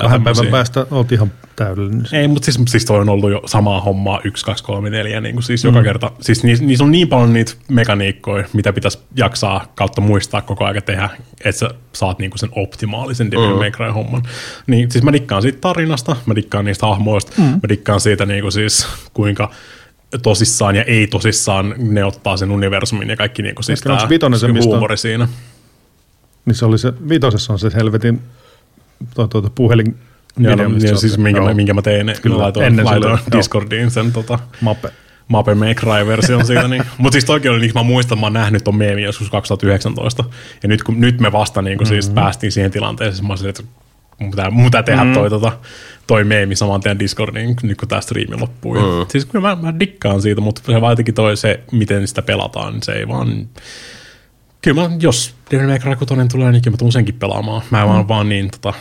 abiliteja. 0.00 0.24
Vähän 0.24 0.36
päivän 0.36 0.50
päästä 0.50 0.86
oot 0.90 1.12
ihan 1.12 1.32
täydellinen. 1.56 2.06
Ei, 2.12 2.28
mutta 2.28 2.44
siis, 2.44 2.60
siis 2.68 2.84
toi 2.84 3.00
on 3.00 3.08
ollut 3.08 3.30
jo 3.30 3.42
samaa 3.46 3.80
hommaa 3.80 4.20
1, 4.24 4.44
2, 4.44 4.64
3, 4.64 4.90
4, 4.90 5.20
niin 5.20 5.34
kuin 5.34 5.42
siis 5.42 5.64
mm. 5.64 5.68
joka 5.68 5.82
kerta. 5.82 6.12
Siis 6.20 6.44
niissä, 6.44 6.64
niissä 6.64 6.84
on 6.84 6.90
niin 6.90 7.08
paljon 7.08 7.32
niitä 7.32 7.52
mekaniikkoja, 7.68 8.44
mitä 8.52 8.72
pitäisi 8.72 8.98
jaksaa 9.16 9.72
kautta 9.74 10.00
muistaa 10.00 10.42
koko 10.42 10.64
ajan 10.64 10.82
tehdä, 10.82 11.10
että 11.44 11.58
sä 11.58 11.70
saat 11.92 12.18
niin 12.18 12.30
kuin 12.30 12.38
sen 12.38 12.50
optimaalisen 12.56 13.30
Devil 13.30 13.56
May 13.56 13.70
Cry 13.70 13.90
homman. 13.90 14.22
Niin 14.66 14.90
siis 14.90 15.04
mä 15.04 15.12
dikkaan 15.12 15.42
siitä 15.42 15.58
tarinasta, 15.60 16.16
mä 16.26 16.34
dikkaan 16.34 16.64
niistä 16.64 16.86
hahmoista, 16.86 17.32
mm. 17.38 17.44
mä 17.44 17.68
dikkaan 17.68 18.00
siitä 18.00 18.26
niin 18.26 18.42
kuin 18.42 18.52
siis 18.52 18.86
kuinka 19.14 19.50
tosissaan 20.22 20.76
ja 20.76 20.82
ei 20.82 21.06
tosissaan 21.06 21.74
ne 21.78 22.04
ottaa 22.04 22.36
sen 22.36 22.50
universumin 22.50 23.08
ja 23.08 23.16
kaikki 23.16 23.42
niin 23.42 23.54
kuin 23.54 23.64
siis 23.64 23.86
Ehkä 23.86 24.08
se, 24.38 24.48
mistä- 24.48 24.68
huumori 24.68 24.96
siinä. 24.96 25.28
Niin 26.44 26.54
se 26.54 26.64
oli 26.64 26.78
se, 26.78 26.92
vitosessa 27.08 27.52
on 27.52 27.58
se 27.58 27.70
helvetin 27.74 28.20
toi, 29.14 29.28
toi, 29.28 29.42
puhelin 29.54 29.96
Ja, 30.38 30.56
no, 30.56 30.80
sä 30.80 30.96
siis 30.96 31.18
minkä, 31.18 31.40
joo. 31.40 31.48
mä, 31.48 31.54
minkä 31.54 31.74
mä 31.74 31.82
tein, 31.82 32.14
Kyllä, 32.22 32.38
laitoin, 32.38 32.66
ennen 32.66 32.86
sitä, 32.86 32.90
laitoin 32.90 33.18
joo. 33.32 33.38
Discordiin 33.38 33.90
sen 33.90 34.12
tota, 34.12 34.38
Mape. 34.60 34.90
Mape 35.28 35.54
Cry-version 35.74 36.46
siitä. 36.46 36.68
Niin. 36.68 36.82
Mutta 36.98 37.12
siis 37.12 37.24
toikin 37.24 37.50
oli, 37.50 37.60
niin 37.60 37.70
mä 37.74 37.82
muistan, 37.82 38.18
mä 38.18 38.26
oon 38.26 38.32
nähnyt 38.32 38.64
ton 38.64 38.76
meemi 38.76 39.02
joskus 39.02 39.30
2019. 39.30 40.24
Ja 40.62 40.68
nyt, 40.68 40.82
kun, 40.82 41.00
nyt 41.00 41.20
me 41.20 41.32
vasta 41.32 41.62
niin 41.62 41.78
mm-hmm. 41.78 41.88
siis 41.88 42.08
päästiin 42.08 42.52
siihen 42.52 42.70
tilanteeseen, 42.70 43.26
mä 43.26 43.32
olin 43.32 43.48
että 43.48 43.62
mun 44.18 44.30
pitää, 44.30 44.50
mun 44.50 44.64
pitää 44.64 44.82
tehdä 44.82 45.00
mm-hmm. 45.00 45.14
toi, 45.14 45.30
tota, 45.30 45.52
toi 46.06 46.24
meemi 46.24 46.56
saman 46.56 46.80
tien 46.80 46.98
Discordiin, 46.98 47.56
nyt 47.62 47.78
kun 47.78 47.88
tämä 47.88 48.00
striimi 48.00 48.36
loppuu. 48.40 48.74
Mm. 48.74 48.80
Mm. 48.80 49.06
Siis 49.08 49.24
kyllä 49.24 49.56
mä, 49.56 49.62
mä 49.62 49.80
dikkaan 49.80 50.22
siitä, 50.22 50.40
mutta 50.40 50.62
se 50.66 50.80
vaan 50.80 50.92
jotenkin 50.92 51.14
toi 51.14 51.36
se, 51.36 51.60
miten 51.72 52.08
sitä 52.08 52.22
pelataan, 52.22 52.72
niin 52.72 52.82
se 52.82 52.92
ei 52.92 53.08
vaan... 53.08 53.48
Kyllä 54.62 54.88
mä, 54.88 54.96
jos 55.00 55.34
Devil 55.50 55.66
May 55.66 55.78
Cry 55.78 55.96
6 55.96 56.14
tulee, 56.30 56.52
niin 56.52 56.62
kyllä 56.62 56.74
mä 56.74 56.78
tuun 56.78 56.92
senkin 56.92 57.14
pelaamaan. 57.14 57.62
Mä 57.70 57.82
en 57.82 57.88
vaan, 57.88 58.08
vaan 58.08 58.28
niin 58.28 58.50
tota, 58.50 58.72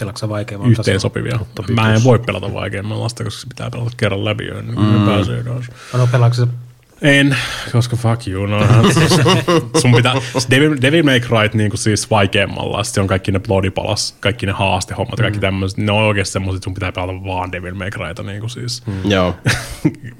Pelaksa 0.00 0.28
vaikeamman 0.28 0.70
yhteen 0.70 1.00
sopivia. 1.00 1.38
Mä 1.74 1.94
en 1.94 2.04
voi 2.04 2.18
pelata 2.18 2.54
vaikeammalla 2.54 3.02
koska 3.02 3.30
se 3.30 3.46
pitää 3.48 3.70
pelata 3.70 3.90
kerran 3.96 4.24
läpi 4.24 4.48
ennen 4.48 4.74
kuin 4.74 4.86
mm. 4.86 5.06
pääsee 5.06 5.42
taas. 5.42 5.64
No 5.92 6.06
pelaaksa 6.06 6.46
En, 7.02 7.36
koska 7.72 7.96
fuck 7.96 8.28
you. 8.28 8.46
No, 8.46 8.58
sun 9.80 9.94
pitää, 9.96 10.14
Devil, 10.50 10.76
Devil 10.82 11.02
May 11.02 11.20
Cry 11.20 11.50
niin 11.54 11.70
siis 11.74 12.10
vaikeammalla, 12.10 12.84
sitten 12.84 13.02
on 13.02 13.08
kaikki 13.08 13.32
ne 13.32 13.38
Bloody 13.38 13.70
Palas, 13.70 14.16
kaikki 14.20 14.46
ne 14.46 14.52
haastehommat 14.52 15.18
ja 15.18 15.22
kaikki 15.22 15.40
tämmöiset, 15.40 15.78
ne 15.78 15.92
on 15.92 16.02
oikeasti 16.02 16.32
semmoiset, 16.32 16.56
että 16.56 16.64
sun 16.64 16.74
pitää 16.74 16.92
pelata 16.92 17.12
vaan 17.12 17.52
Devil 17.52 17.74
May 17.74 17.90
Cryta 17.90 18.22
niin 18.22 18.40
kuin 18.40 18.50
siis, 18.50 18.86
mm. 18.86 19.10
Joo. 19.10 19.36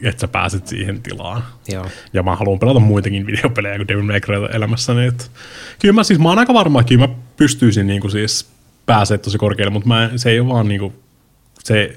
että 0.02 0.20
sä 0.20 0.28
pääset 0.28 0.67
siihen 0.67 1.02
tilaan. 1.02 1.44
Joo. 1.68 1.86
Ja 2.12 2.23
mä 2.23 2.36
haluan 2.36 2.59
pelata 2.59 2.81
muitakin 2.81 3.26
videopelejä 3.26 3.76
kuin 3.76 3.89
Devil 3.89 4.02
May 4.02 4.20
Cryta 4.20 4.49
elämässäni. 4.49 5.07
että 5.07 5.25
Kyllä 5.81 5.94
mä 5.94 6.05
siis, 6.05 6.18
mä 6.18 6.28
oon 6.28 6.39
aika 6.39 6.55
varma, 6.55 6.81
että 6.81 6.89
kyllä 6.89 7.07
mä 7.07 7.15
pystyisin 7.36 7.86
niin 7.86 8.00
kuin 8.00 8.10
siis 8.10 8.50
pääsee 8.86 9.18
tosi 9.18 9.39
korkealle, 9.39 9.73
mutta 9.73 9.89
mä, 9.89 10.10
se 10.17 10.31
ei 10.31 10.41
ole 10.41 10.49
vaan 10.49 10.68
niin 10.68 10.81
kuin, 10.81 10.92
se, 11.65 11.97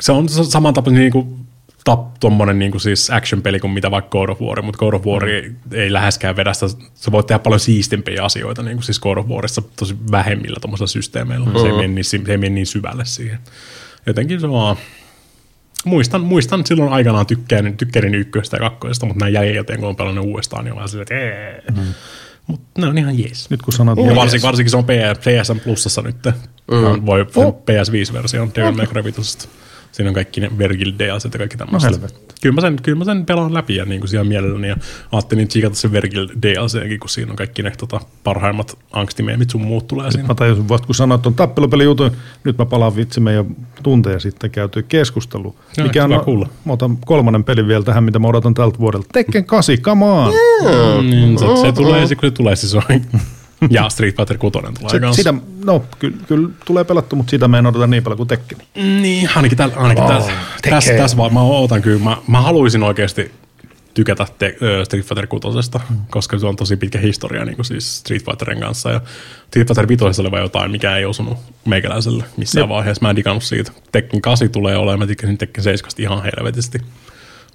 se 0.00 0.12
on 0.12 0.28
saman 0.28 0.74
tapainen 0.74 1.00
niin 1.00 1.12
kuin, 1.12 1.47
tap, 1.88 2.14
tommonen 2.20 2.58
niin 2.58 2.70
kuin 2.70 2.80
siis 2.80 3.10
action-peli 3.10 3.60
kuin 3.60 3.70
mitä 3.70 3.90
vaikka 3.90 4.10
God 4.10 4.28
of 4.28 4.40
War, 4.40 4.62
mutta 4.62 4.78
God 4.78 4.94
of 4.94 5.06
War 5.06 5.24
mm. 5.24 5.56
ei 5.72 5.92
läheskään 5.92 6.36
vedä 6.36 6.52
sitä, 6.52 6.66
sä 6.94 7.12
voit 7.12 7.26
tehdä 7.26 7.38
paljon 7.38 7.60
siistimpiä 7.60 8.24
asioita 8.24 8.62
niin 8.62 8.76
kuin 8.76 8.84
siis 8.84 9.00
God 9.00 9.16
of 9.16 9.26
Warissa 9.26 9.62
tosi 9.76 9.96
vähemmillä 10.10 10.56
tuommoisilla 10.60 10.86
systeemeillä, 10.86 11.46
mm. 11.46 11.52
se, 11.52 11.66
ei 11.66 11.72
mene 11.72 11.88
niin, 11.88 12.04
se 12.04 12.16
ei 12.28 12.38
mene 12.38 12.54
niin 12.54 12.66
syvälle 12.66 13.04
siihen. 13.04 13.38
Jotenkin 14.06 14.40
se 14.40 14.50
vaan, 14.50 14.76
muistan, 15.84 16.20
muistan 16.20 16.66
silloin 16.66 16.92
aikanaan 16.92 17.26
tykkärin, 17.26 17.76
tykkärin 17.76 18.14
ykköstä 18.14 18.56
ja 18.56 18.60
kakkoista, 18.60 19.06
mutta 19.06 19.24
näin 19.24 19.34
jälkikäteen 19.34 19.80
kun 19.80 19.88
on 19.88 19.96
pelannut 19.96 20.26
uudestaan, 20.26 20.64
niin 20.64 20.72
on 20.72 20.76
vähän 20.76 20.88
silleen, 20.88 21.52
että. 21.58 21.80
Mm. 21.80 21.94
Mutta 22.46 22.80
ne 22.80 22.86
on 22.86 22.98
ihan 22.98 23.18
jees. 23.18 23.50
Nyt 23.50 23.62
kun 23.62 23.72
sanot, 23.72 23.98
Ja 23.98 24.16
varsinkin, 24.16 24.46
varsinkin 24.46 24.70
se 24.70 24.76
on 24.76 24.84
PS, 24.84 25.18
PSN 25.18 25.60
Plusassa 25.60 26.02
nyt. 26.02 26.16
Mm. 26.26 27.06
Voi 27.06 27.26
oh. 27.36 27.54
PS5-versio 27.54 28.42
on 28.42 28.50
Devil 28.54 28.72
May 28.72 28.86
Cry 28.86 29.04
5. 29.04 29.48
Siinä 29.98 30.10
on 30.10 30.14
kaikki 30.14 30.40
ne 30.40 30.50
Vergil 30.58 30.92
DLC 30.98 31.24
ja 31.24 31.38
kaikki 31.38 31.56
tämmöistä. 31.56 31.90
No 31.90 31.94
helvetti. 31.94 32.34
kyllä, 32.42 32.54
mä 32.54 32.60
sen, 32.60 32.76
kyllä 32.82 32.98
mä 32.98 33.04
sen 33.04 33.26
pelaan 33.26 33.54
läpi 33.54 33.76
ja 33.76 33.84
niin 33.84 34.00
kuin 34.00 34.08
siellä 34.08 34.28
mielelläni. 34.28 34.68
Ja 34.68 34.76
ajattelin 35.12 35.48
tsiikata 35.48 35.74
sen 35.74 35.92
Vergil 35.92 36.28
DLCkin, 36.42 37.00
kun 37.00 37.08
siinä 37.10 37.30
on 37.30 37.36
kaikki 37.36 37.62
ne 37.62 37.72
tota, 37.78 38.00
parhaimmat 38.24 38.78
angstimeemit 38.92 39.50
sun 39.50 39.60
muut 39.60 39.86
tulee 39.86 40.10
siinä. 40.10 40.28
Mä 40.28 40.34
tajusin 40.34 40.68
vasta, 40.68 40.86
kun 40.86 40.94
sanoit 40.94 41.22
tuon 41.22 41.34
tappelupeli 41.34 41.84
jutun, 41.84 42.10
nyt 42.44 42.58
mä 42.58 42.66
palaan 42.66 42.96
vitsi 42.96 43.20
meidän 43.20 43.56
tunteja 43.82 44.20
sitten 44.20 44.50
käyty 44.50 44.82
keskustelu. 44.82 45.56
Joo, 45.76 45.86
mikä 45.86 46.04
on, 46.04 46.24
kuulla. 46.24 46.48
mä 46.64 46.72
otan 46.72 46.96
kolmannen 46.96 47.44
pelin 47.44 47.68
vielä 47.68 47.84
tähän, 47.84 48.04
mitä 48.04 48.18
mä 48.18 48.28
odotan 48.28 48.54
tältä 48.54 48.78
vuodelta. 48.78 49.08
Tekken 49.12 49.44
8, 49.44 49.78
come 49.78 50.04
on! 50.04 50.32
Mm, 51.02 51.36
se, 51.36 51.46
se 51.62 51.72
tulee, 51.72 52.06
se, 52.06 52.14
kun 52.14 52.28
se 52.28 52.30
tulee, 52.30 52.56
siis 52.56 52.74
on. 52.74 52.82
ja 53.70 53.88
Street 53.88 54.16
Fighter 54.16 54.38
6 54.38 54.52
tulee 54.52 54.72
Se, 54.90 55.00
kanssa. 55.00 55.16
sitä, 55.16 55.34
no, 55.64 55.84
kyllä, 55.98 56.16
kyllä 56.28 56.48
tulee 56.64 56.84
pelattu, 56.84 57.16
mutta 57.16 57.30
sitä 57.30 57.48
mä 57.48 57.58
en 57.58 57.66
odota 57.66 57.86
niin 57.86 58.02
paljon 58.02 58.16
kuin 58.16 58.28
Tekkeni. 58.28 58.64
Niin, 58.74 59.30
ainakin, 59.36 59.58
täl, 59.58 59.70
ainakin 59.76 60.04
oh, 60.04 60.10
tässä, 60.10 60.32
tässä, 60.70 60.92
tässä 60.92 61.16
vaan 61.16 61.34
mä 61.34 61.40
ootan 61.40 61.82
kyllä. 61.82 62.04
Mä, 62.04 62.16
mä 62.28 62.40
haluaisin 62.40 62.82
oikeasti 62.82 63.30
tykätä 63.94 64.26
te, 64.38 64.56
ö, 64.62 64.84
Street 64.84 65.06
Fighter 65.06 65.26
6, 65.26 65.46
mm. 65.90 65.96
koska 66.10 66.38
se 66.38 66.46
on 66.46 66.56
tosi 66.56 66.76
pitkä 66.76 66.98
historia 66.98 67.44
niin 67.44 67.56
kuin 67.56 67.66
siis 67.66 67.98
Street 67.98 68.24
Fighterin 68.24 68.60
kanssa. 68.60 68.90
Ja 68.90 69.00
Street 69.46 69.68
Fighter 69.68 69.88
5 69.88 70.20
oli 70.20 70.30
vaan 70.30 70.42
jotain, 70.42 70.70
mikä 70.70 70.96
ei 70.96 71.04
osunut 71.04 71.38
meikäläiselle 71.64 72.24
missään 72.36 72.62
Jep. 72.62 72.68
vaiheessa. 72.68 73.02
Mä 73.02 73.10
en 73.10 73.16
digannut 73.16 73.44
siitä. 73.44 73.72
Tekken 73.92 74.20
8 74.20 74.50
tulee 74.50 74.76
olemaan, 74.76 74.98
mä 74.98 75.06
tykkäsin 75.06 75.38
Tekken 75.38 75.64
7 75.64 75.92
ihan 75.98 76.22
helvetisti. 76.24 76.78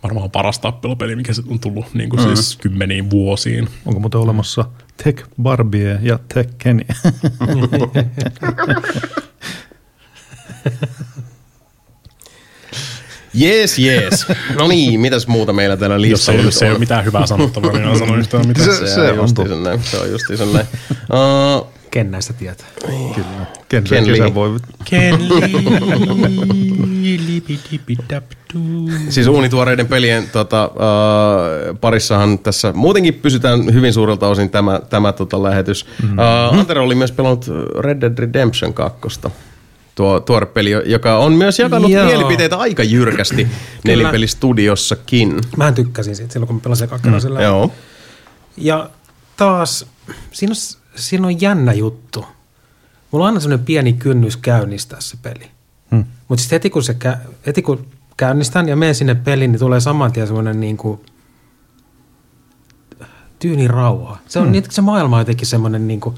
Varmaan 0.03 0.32
paras 0.32 0.59
tappelupeli, 0.59 1.15
mikä 1.15 1.33
se 1.33 1.41
on 1.49 1.59
tullut 1.59 1.93
niin 1.93 2.09
kuin 2.09 2.19
mm. 2.22 2.25
siis 2.35 2.56
kymmeniin 2.61 3.09
vuosiin. 3.09 3.69
Onko 3.85 3.99
muuten 3.99 4.22
olemassa 4.22 4.65
Tech 5.03 5.23
Barbie 5.41 5.99
ja 6.01 6.19
Tekkeni? 6.33 6.85
Jees, 13.33 13.80
jees. 13.80 14.25
No 14.59 14.67
niin, 14.67 14.99
mitäs 14.99 15.27
muuta 15.27 15.53
meillä 15.53 15.77
täällä 15.77 15.95
Jos 15.95 16.01
listalla 16.03 16.40
ei, 16.40 16.45
nyt 16.45 16.53
jos 16.53 16.61
ei 16.61 16.67
on? 16.69 16.72
ole 16.72 16.80
mitään 16.80 17.06
hyvää 17.06 17.25
sanottavaa, 17.27 17.72
niin 17.72 17.83
en 17.85 17.98
sano 17.98 18.15
yhtään 18.15 18.48
mitään. 18.48 18.65
Se- 18.73 18.88
Se, 18.88 18.93
se 18.93 19.01
on 19.01 19.09
on 19.09 19.15
justi 19.17 19.35
totta. 19.35 19.49
sen 19.53 19.64
näin. 19.64 19.83
Se 19.83 19.98
on 19.98 20.11
justi 20.11 20.38
sen 20.38 20.53
näin. 20.53 20.67
Uh, 21.14 21.67
Ken 21.91 22.11
näistä 22.11 22.33
tietää? 22.33 22.67
Kyllä. 23.15 23.45
Ken, 23.69 23.83
Ken 23.83 24.03
Ken 24.85 25.27
Lee. 25.27 26.73
Siis 29.09 29.27
uunituoreiden 29.27 29.88
pelien 29.88 30.30
tota, 30.31 30.72
uh, 30.73 31.80
parissahan 31.80 32.39
tässä 32.39 32.73
muutenkin 32.75 33.13
pysytään 33.13 33.73
hyvin 33.73 33.93
suurelta 33.93 34.27
osin 34.27 34.49
tämä, 34.49 34.81
tämä 34.89 35.13
tota, 35.13 35.43
lähetys. 35.43 35.85
Mm-hmm. 36.01 36.17
Uh, 36.17 36.59
Antero 36.59 36.83
oli 36.83 36.95
myös 36.95 37.11
pelannut 37.11 37.45
Red 37.80 38.01
Dead 38.01 38.17
Redemption 38.17 38.73
2. 38.73 38.99
Tuo 39.95 40.19
tuore 40.19 40.45
peli, 40.45 40.72
joka 40.85 41.17
on 41.17 41.33
myös 41.33 41.59
jakanut 41.59 41.91
Joo. 41.91 42.05
mielipiteitä 42.05 42.57
aika 42.57 42.83
jyrkästi 42.83 43.47
nelipelistudiossakin. 43.85 45.41
Mä 45.57 45.72
tykkäsin 45.72 46.15
siitä 46.15 46.33
silloin, 46.33 46.47
kun 46.47 46.55
mä 46.55 46.61
pelasin 46.63 46.89
kakkarasella. 46.89 47.39
Mm, 47.39 47.45
Joo. 47.45 47.72
Ja 48.57 48.89
taas, 49.38 49.85
siinä 50.31 50.51
on, 50.51 50.81
siinä 50.95 51.27
on 51.27 51.41
jännä 51.41 51.73
juttu. 51.73 52.25
Mulla 53.11 53.25
on 53.25 53.27
aina 53.27 53.39
semmoinen 53.39 53.65
pieni 53.65 53.93
kynnys 53.93 54.38
käynnistää 54.38 55.01
se 55.01 55.17
peli. 55.22 55.52
Hmm. 55.95 56.05
Mutta 56.27 56.41
sitten 56.41 56.55
heti 56.55 56.69
kun, 56.69 56.83
se 56.83 56.97
kä- 57.05 57.17
heti 57.45 57.61
kun 57.61 57.88
käynnistän 58.17 58.69
ja 58.69 58.75
menen 58.75 58.95
sinne 58.95 59.15
peliin, 59.15 59.51
niin 59.51 59.59
tulee 59.59 59.80
saman 59.80 60.11
tien 60.11 60.27
semmoinen 60.27 60.59
niin 60.59 60.77
kuin 60.77 60.99
tyyni 63.39 63.67
rauha. 63.67 64.17
Se 64.27 64.39
on 64.39 64.53
hmm. 64.53 64.63
se 64.69 64.81
maailma 64.81 65.15
on 65.15 65.22
jotenkin 65.22 65.47
semmoinen 65.47 65.88
niin 65.88 65.99
kuin, 65.99 66.15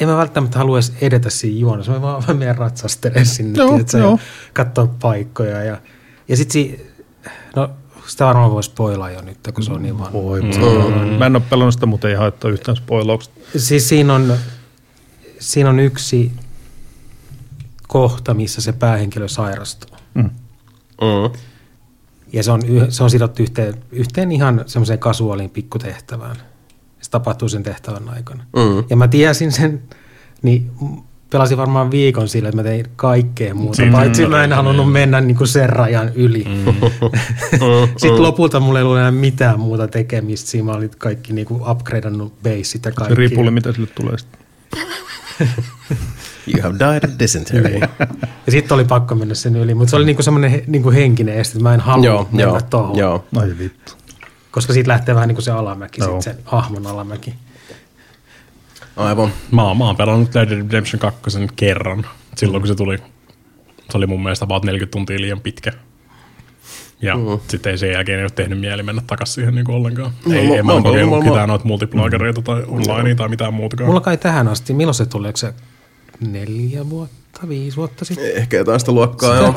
en 0.00 0.08
mä 0.08 0.16
välttämättä 0.16 0.58
halua 0.58 0.76
edes 0.76 0.92
edetä 1.00 1.30
siinä 1.30 1.58
juonnossa. 1.60 1.92
Mä 1.92 2.02
vaan 2.02 2.22
mä 2.28 2.34
menen 2.34 2.58
ratsastelemaan 2.58 3.26
sinne, 3.26 3.58
Joo, 3.58 3.68
tiedätkö, 3.68 3.98
ja 3.98 4.04
joo. 4.04 4.18
katsoa 4.52 4.94
paikkoja. 5.00 5.64
Ja, 5.64 5.78
ja 6.28 6.36
sitten 6.36 6.52
si- 6.52 6.86
no 7.56 7.70
sitä 8.06 8.24
varmaan 8.24 8.50
voi 8.50 8.62
spoilaa 8.62 9.10
jo 9.10 9.22
nyt, 9.22 9.38
kun 9.54 9.64
se 9.64 9.72
on 9.72 9.82
niin 9.82 9.98
vanha. 9.98 10.12
Voi, 10.12 10.42
mm. 10.42 11.08
Mä 11.18 11.26
en 11.26 11.36
ole 11.36 11.42
pelannut 11.50 11.74
sitä, 11.74 11.86
mutta 11.86 12.08
ei 12.08 12.14
haittaa 12.14 12.50
yhtään 12.50 12.76
spoilaukset. 12.76 13.32
Siis 13.56 13.88
siinä 13.88 14.14
on, 14.14 14.34
siinä 15.38 15.70
on 15.70 15.80
yksi 15.80 16.32
kohta, 17.90 18.34
missä 18.34 18.60
se 18.60 18.72
päähenkilö 18.72 19.28
sairastuu. 19.28 19.96
Mm. 20.14 20.30
Ja 22.32 22.42
se 22.42 22.50
on, 22.52 22.60
yh- 22.66 22.86
se 22.88 23.04
on 23.04 23.10
sidottu 23.10 23.42
yhteen, 23.42 23.74
yhteen 23.92 24.32
ihan 24.32 24.62
semmoiseen 24.66 24.98
kasuaaliin 24.98 25.50
pikkutehtävään. 25.50 26.36
Se 27.00 27.10
tapahtuu 27.10 27.48
sen 27.48 27.62
tehtävän 27.62 28.08
aikana. 28.08 28.44
Mm. 28.56 28.84
Ja 28.90 28.96
mä 28.96 29.08
tiesin 29.08 29.52
sen, 29.52 29.82
niin 30.42 30.70
pelasin 31.30 31.58
varmaan 31.58 31.90
viikon 31.90 32.28
sillä, 32.28 32.48
että 32.48 32.56
mä 32.56 32.62
tein 32.62 32.86
kaikkea 32.96 33.54
muuta. 33.54 33.76
Siinä 33.76 33.92
Paitsi 33.92 34.26
mä 34.26 34.44
en 34.44 34.52
halunnut 34.52 34.92
mennä 34.92 35.20
niin 35.20 35.36
kuin 35.36 35.48
sen 35.48 35.68
rajan 35.68 36.10
yli. 36.14 36.44
Mm. 36.48 36.74
Sitten 37.96 38.22
lopulta 38.22 38.60
mulla 38.60 38.78
ei 38.78 38.84
ollut 38.84 38.98
enää 38.98 39.10
mitään 39.10 39.60
muuta 39.60 39.88
tekemistä. 39.88 40.50
Siinä 40.50 40.64
mä 40.64 40.72
olin 40.72 40.90
kaikki 40.98 41.32
niin 41.32 41.46
kuin 41.46 41.70
upgradeannut 41.70 42.42
baseit 42.42 42.84
ja 42.84 42.90
Se 42.90 42.92
kaikki. 42.92 43.14
riippuu, 43.14 43.50
mitä 43.50 43.72
sille 43.72 43.86
tulee 43.86 44.18
sitten. 44.18 44.40
You 46.46 46.62
have 46.62 46.78
died 46.78 47.04
of 47.04 47.10
dysentery. 47.18 47.80
Ja 48.46 48.52
sitten 48.52 48.74
oli 48.74 48.84
pakko 48.84 49.14
mennä 49.14 49.34
sen 49.34 49.56
yli, 49.56 49.74
mutta 49.74 49.90
se 49.90 49.96
oli 49.96 50.04
niinku 50.04 50.22
semmoinen 50.22 50.50
he, 50.50 50.64
niinku 50.66 50.90
henkinen 50.90 51.34
este, 51.34 51.52
että 51.58 51.62
mä 51.62 51.74
en 51.74 51.80
halua 51.80 52.04
joo, 52.04 52.28
mennä 52.32 52.42
joo, 52.42 52.60
tohon, 52.70 52.98
joo. 52.98 53.24
Ai 53.36 53.54
vittu. 53.58 53.92
koska 54.50 54.72
siitä 54.72 54.88
lähtee 54.88 55.14
vähän 55.14 55.28
niinku 55.28 55.42
se 55.42 55.50
alamäki, 55.50 56.00
Joo. 56.00 56.12
sit 56.12 56.22
sen 56.22 56.42
hahmon 56.44 56.86
alamäki. 56.86 57.34
Aivan. 58.96 59.28
Mä, 59.50 59.74
mä 59.74 59.84
oon 59.84 59.96
pelannut 59.96 60.34
Red 60.34 60.50
Dead 60.50 60.58
Redemption 60.58 61.00
2 61.00 61.20
kerran. 61.56 62.06
Silloin 62.36 62.60
kun 62.60 62.68
se 62.68 62.74
tuli, 62.74 62.98
se 63.90 63.96
oli 63.98 64.06
mun 64.06 64.22
mielestä 64.22 64.44
about 64.44 64.64
40 64.64 64.92
tuntia 64.92 65.20
liian 65.20 65.40
pitkä. 65.40 65.72
Ja 67.02 67.16
mm-hmm. 67.16 67.38
sitten 67.48 67.70
ei 67.70 67.78
sen 67.78 67.92
jälkeen 67.92 68.18
ei 68.18 68.24
ole 68.24 68.30
tehnyt 68.30 68.60
mieli 68.60 68.82
mennä 68.82 69.02
takaisin 69.06 69.34
siihen 69.34 69.54
niin 69.54 69.70
ollenkaan. 69.70 70.12
No, 70.26 70.34
ei, 70.34 70.48
mä- 70.48 70.54
ei 70.54 70.62
mä 70.62 70.72
oon 70.72 70.82
kokeillut 70.82 71.24
ketään 71.24 71.48
noita 71.48 71.64
multiplagereita 71.64 72.42
tai 72.42 72.64
onlinea 72.66 73.14
tai 73.14 73.28
mitään 73.28 73.54
muutakaan. 73.54 73.88
Mulla 73.88 74.00
kai 74.00 74.16
tähän 74.16 74.48
asti, 74.48 74.72
milloin 74.72 74.94
se 74.94 75.06
tuli, 75.06 75.28
se 75.34 75.54
neljä 76.20 76.90
vuotta, 76.90 77.48
viisi 77.48 77.76
vuotta 77.76 78.04
sitten? 78.04 78.36
Ehkä 78.36 78.56
jotain 78.56 78.80
sitä 78.80 78.92
luokkaa, 78.92 79.36
joo. 79.36 79.54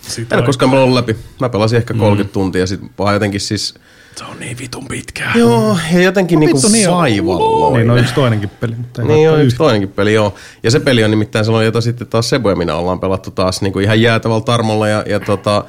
Sitä 0.00 0.34
En 0.34 0.38
ole 0.38 0.46
koskaan 0.46 0.70
pelannut 0.70 0.94
läpi. 0.94 1.16
Mä 1.40 1.48
pelasin 1.48 1.76
Mm. 1.76 1.80
ehkä 1.80 1.94
30 1.94 2.32
tuntia, 2.32 2.66
sit 2.66 2.80
vaan 2.98 3.14
jotenkin 3.14 3.40
siis... 3.40 3.74
Se 4.16 4.24
on 4.24 4.40
niin 4.40 4.58
vitun 4.58 4.88
pitkää. 4.88 5.32
Joo, 5.34 5.78
ja 5.92 6.02
jotenkin 6.02 6.40
niinku 6.40 6.56
vittu, 6.56 6.68
niin 6.72 6.88
on. 6.88 6.96
vaivalloinen. 6.96 7.86
Niin 7.86 7.90
on 7.90 7.98
yksi 7.98 8.14
toinenkin 8.14 8.48
peli, 8.48 8.74
mutta 8.74 9.02
ei 9.02 9.08
Niin 9.08 9.30
on 9.30 9.42
yksi 9.42 9.56
toinenkin 9.56 9.88
peli, 9.88 10.14
joo. 10.14 10.34
Ja 10.62 10.70
se 10.70 10.80
peli 10.80 11.04
on 11.04 11.10
nimittäin 11.10 11.44
sellainen, 11.44 11.66
jota 11.66 11.80
sitten 11.80 12.06
taas 12.06 12.28
Sebo 12.28 12.50
ja 12.50 12.56
minä 12.56 12.74
ollaan 12.74 13.00
pelattu 13.00 13.30
taas 13.30 13.62
niin 13.62 13.72
kuin 13.72 13.84
ihan 13.84 14.00
jäätävällä 14.00 14.40
tarmolla 14.40 14.88
ja, 14.88 15.04
ja 15.08 15.20
tota, 15.20 15.64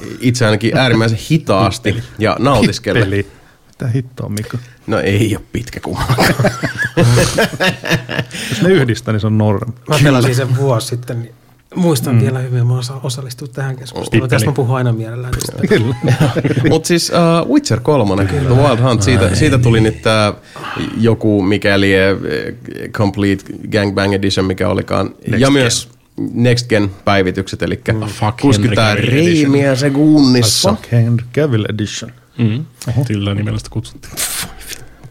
uh, 0.00 0.16
itse 0.20 0.44
ainakin 0.44 0.76
äärimmäisen 0.76 1.18
hitaasti 1.30 2.02
ja 2.18 2.36
nautiskelle. 2.38 3.24
Mitä 3.80 3.92
hittoa, 3.92 4.28
Mikko? 4.28 4.58
No 4.86 4.98
ei 5.00 5.36
ole 5.36 5.44
pitkä 5.52 5.80
kummankaan. 5.80 6.34
Jos 8.50 8.62
ne 8.62 8.68
yhdistää, 8.68 9.12
niin 9.12 9.20
se 9.20 9.26
on 9.26 9.38
Norm. 9.38 9.72
Mä 9.88 9.96
pelasin 10.02 10.34
sen 10.34 10.56
vuosi 10.56 10.86
sitten, 10.86 11.22
niin 11.22 11.34
muistan 11.74 12.14
mm. 12.14 12.20
vielä 12.20 12.38
hyvin, 12.38 12.66
mä 12.66 12.78
osaan 12.78 13.00
osallistua 13.02 13.48
tähän 13.48 13.76
keskusteluun. 13.76 14.28
Tästä 14.28 14.46
mä 14.46 14.52
puhun 14.52 14.76
aina 14.76 14.92
mielellään. 14.92 15.34
Mutta 16.70 16.86
siis 16.86 17.12
uh, 17.44 17.52
Witcher 17.52 17.80
3, 17.80 18.26
The 18.26 18.40
Wild 18.48 18.80
Hunt, 18.82 19.02
siitä, 19.02 19.34
siitä 19.34 19.58
tuli 19.58 19.80
nyt 19.80 20.02
tää 20.02 20.32
joku 20.96 21.42
mikäli 21.42 21.94
eh, 21.94 22.16
Complete 22.92 23.44
Gangbang 23.72 24.14
Edition, 24.14 24.46
mikä 24.46 24.68
olikaan. 24.68 25.06
Next 25.06 25.28
ja 25.28 25.38
Gen. 25.38 25.52
myös 25.52 25.88
Next 26.32 26.68
Gen 26.68 26.90
päivitykset, 27.04 27.62
eli 27.62 27.80
Mm. 27.92 28.00
Fuck 28.00 28.36
60 28.40 28.84
Henry 28.84 29.02
Cavill 29.02 29.16
reimiä 29.16 29.74
sekunnissa. 29.74 30.70
Fuck 30.70 30.92
Henry 30.92 31.24
Cavill 31.34 31.64
Edition. 31.68 32.12
Mm. 32.38 32.64
Sillä 33.06 33.34
nimellä 33.34 33.58
sitä 33.58 33.70
kutsuttiin. 33.70 34.14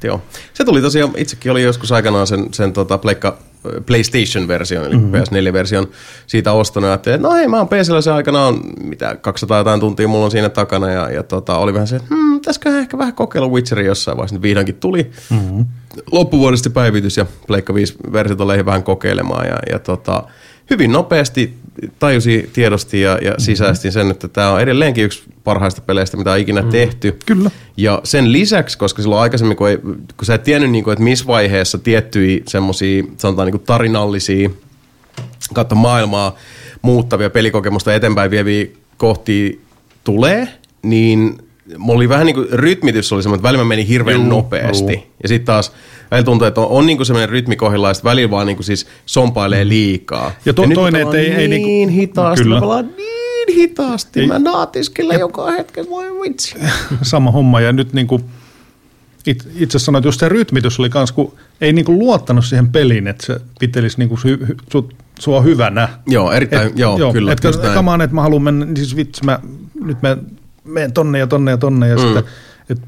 Joo. 0.03 0.21
Se 0.53 0.65
tuli 0.65 0.81
tosiaan, 0.81 1.11
itsekin 1.17 1.51
oli 1.51 1.63
joskus 1.63 1.91
aikanaan 1.91 2.27
sen, 2.27 2.53
sen 2.53 2.73
tota 2.73 2.97
pleikka, 2.97 3.37
PlayStation-version, 3.85 4.85
eli 4.85 4.95
mm-hmm. 4.95 5.13
PS4-version 5.13 5.87
siitä 6.27 6.51
ostanut. 6.51 6.87
Ajattelin, 6.87 7.15
että 7.15 7.27
no 7.27 7.33
hei, 7.33 7.47
mä 7.47 7.57
oon 7.57 7.67
PCllä 7.67 8.01
se 8.01 8.11
aikanaan, 8.11 8.59
mitä 8.83 9.15
200 9.15 9.57
jotain 9.57 9.79
tuntia 9.79 10.07
mulla 10.07 10.25
on 10.25 10.31
siinä 10.31 10.49
takana. 10.49 10.91
Ja, 10.91 11.11
ja 11.11 11.23
tota, 11.23 11.57
oli 11.57 11.73
vähän 11.73 11.87
se, 11.87 11.95
että 11.95 12.15
hmm, 12.15 12.79
ehkä 12.79 12.97
vähän 12.97 13.13
kokeilla 13.13 13.49
Witcheria 13.49 13.85
jossain 13.85 14.17
vaiheessa. 14.17 14.35
Nyt 14.35 14.41
vihdoinkin 14.41 14.75
tuli 14.75 15.11
mm-hmm. 15.29 15.65
loppuvuodesta 16.11 16.69
päivitys 16.69 17.17
ja 17.17 17.25
Pleikka 17.47 17.73
5-versiota 17.73 18.47
lähdin 18.47 18.65
vähän 18.65 18.83
kokeilemaan. 18.83 19.47
Ja, 19.47 19.59
ja 19.71 19.79
tota, 19.79 20.23
hyvin 20.69 20.91
nopeasti 20.91 21.53
tajusi, 21.99 22.49
tiedosti 22.53 23.01
ja, 23.01 23.19
ja 23.21 23.33
sisäistin 23.37 23.91
sen, 23.91 24.11
että 24.11 24.27
tämä 24.27 24.51
on 24.51 24.61
edelleenkin 24.61 25.03
yksi 25.03 25.23
parhaista 25.43 25.81
peleistä, 25.81 26.17
mitä 26.17 26.31
on 26.31 26.39
ikinä 26.39 26.61
mm. 26.61 26.69
tehty. 26.69 27.17
Kyllä. 27.25 27.51
Ja 27.77 28.01
sen 28.03 28.31
lisäksi, 28.31 28.77
koska 28.77 29.01
silloin 29.01 29.21
aikaisemmin, 29.21 29.57
kun, 29.57 29.69
ei, 29.69 29.77
kun 29.77 30.25
sä 30.25 30.33
et 30.33 30.43
tiennyt, 30.43 30.71
niin 30.71 30.83
kuin, 30.83 30.91
että 30.91 31.03
missä 31.03 31.27
vaiheessa 31.27 31.77
tiettyjä 31.77 32.41
semmoisia, 32.47 33.03
sanotaan 33.17 33.45
niin 33.45 33.57
kuin 33.57 33.65
tarinallisia, 33.65 34.49
kautta 35.53 35.75
maailmaa 35.75 36.35
muuttavia 36.81 37.29
pelikokemusta 37.29 37.93
eteenpäin 37.93 38.31
vieviä 38.31 38.65
kohtia 38.97 39.57
tulee, 40.03 40.47
niin 40.83 41.46
mulla 41.77 41.97
oli 41.97 42.09
vähän 42.09 42.25
niin 42.25 42.35
kuin 42.35 42.47
rytmitys 42.51 43.13
oli 43.13 43.23
semmoinen, 43.23 43.39
että 43.39 43.47
välillä 43.47 43.63
mä 43.63 43.67
menin 43.67 43.85
hirveän 43.87 44.17
Juu, 44.21 44.29
nopeasti. 44.29 44.93
juu. 44.93 45.03
Ja 45.23 45.27
sitten 45.29 45.45
taas 45.45 45.71
välillä 46.11 46.25
tuntuu, 46.25 46.47
että 46.47 46.61
on, 46.61 46.67
on 46.67 46.85
niin 46.85 46.97
kuin 46.97 47.05
semmoinen 47.05 47.29
rytmi 47.29 47.55
kohdillaan, 47.55 47.95
ja 47.97 48.03
välillä 48.03 48.31
vaan 48.31 48.47
niin 48.47 48.57
kuin 48.57 48.65
siis 48.65 48.87
sompailee 49.05 49.67
liikaa. 49.67 50.31
Ja 50.45 50.53
to- 50.53 50.65
nyt 50.65 50.75
toinen, 50.75 51.01
että 51.01 51.17
ei- 51.17 51.31
ei 51.31 51.47
niin 51.47 51.61
niinku- 51.63 51.93
hitaasti, 51.93 52.43
Kyllä. 52.43 52.59
mä 52.59 52.81
niin 52.97 53.55
hitaasti, 53.55 54.19
Ei. 54.19 54.27
mä 54.27 54.39
naatiskelen 54.39 55.19
joka 55.19 55.51
hetken, 55.51 55.89
voi 55.89 56.05
vitsi. 56.21 56.55
sama 57.01 57.31
homma. 57.31 57.61
Ja 57.61 57.71
nyt 57.71 57.93
niinku, 57.93 58.21
it, 59.27 59.47
itse 59.55 59.79
sanoit, 59.79 60.05
just 60.05 60.19
se 60.19 60.29
rytmitys 60.29 60.79
oli 60.79 60.89
kans, 60.89 61.11
kun 61.11 61.33
ei 61.61 61.73
niinku 61.73 61.99
luottanut 61.99 62.45
siihen 62.45 62.67
peliin, 62.67 63.07
että 63.07 63.25
se 63.25 63.39
pitelisi 63.59 63.97
niinku 63.97 64.17
sy, 64.17 64.39
hy, 64.47 64.55
sut, 64.71 64.93
sua 65.19 65.41
hyvänä. 65.41 65.89
Joo, 66.07 66.31
erittäin, 66.31 66.71
joo, 66.75 66.97
joo, 66.97 67.13
kyllä. 67.13 67.31
Että 67.31 67.51
kamaan, 67.73 68.01
että 68.01 68.15
mä 68.15 68.21
haluan 68.21 68.41
mennä, 68.41 68.65
niin 68.65 68.77
siis 68.77 68.95
vitsi, 68.95 69.23
mä, 69.25 69.39
nyt 69.83 70.01
mä 70.01 70.17
menen 70.67 70.93
tonne 70.93 71.19
ja 71.19 71.27
tonne 71.27 71.51
ja 71.51 71.57
tonne. 71.57 71.87
Ja 71.87 71.95
mm. 71.95 72.01
sitten, 72.01 72.23
että 72.69 72.87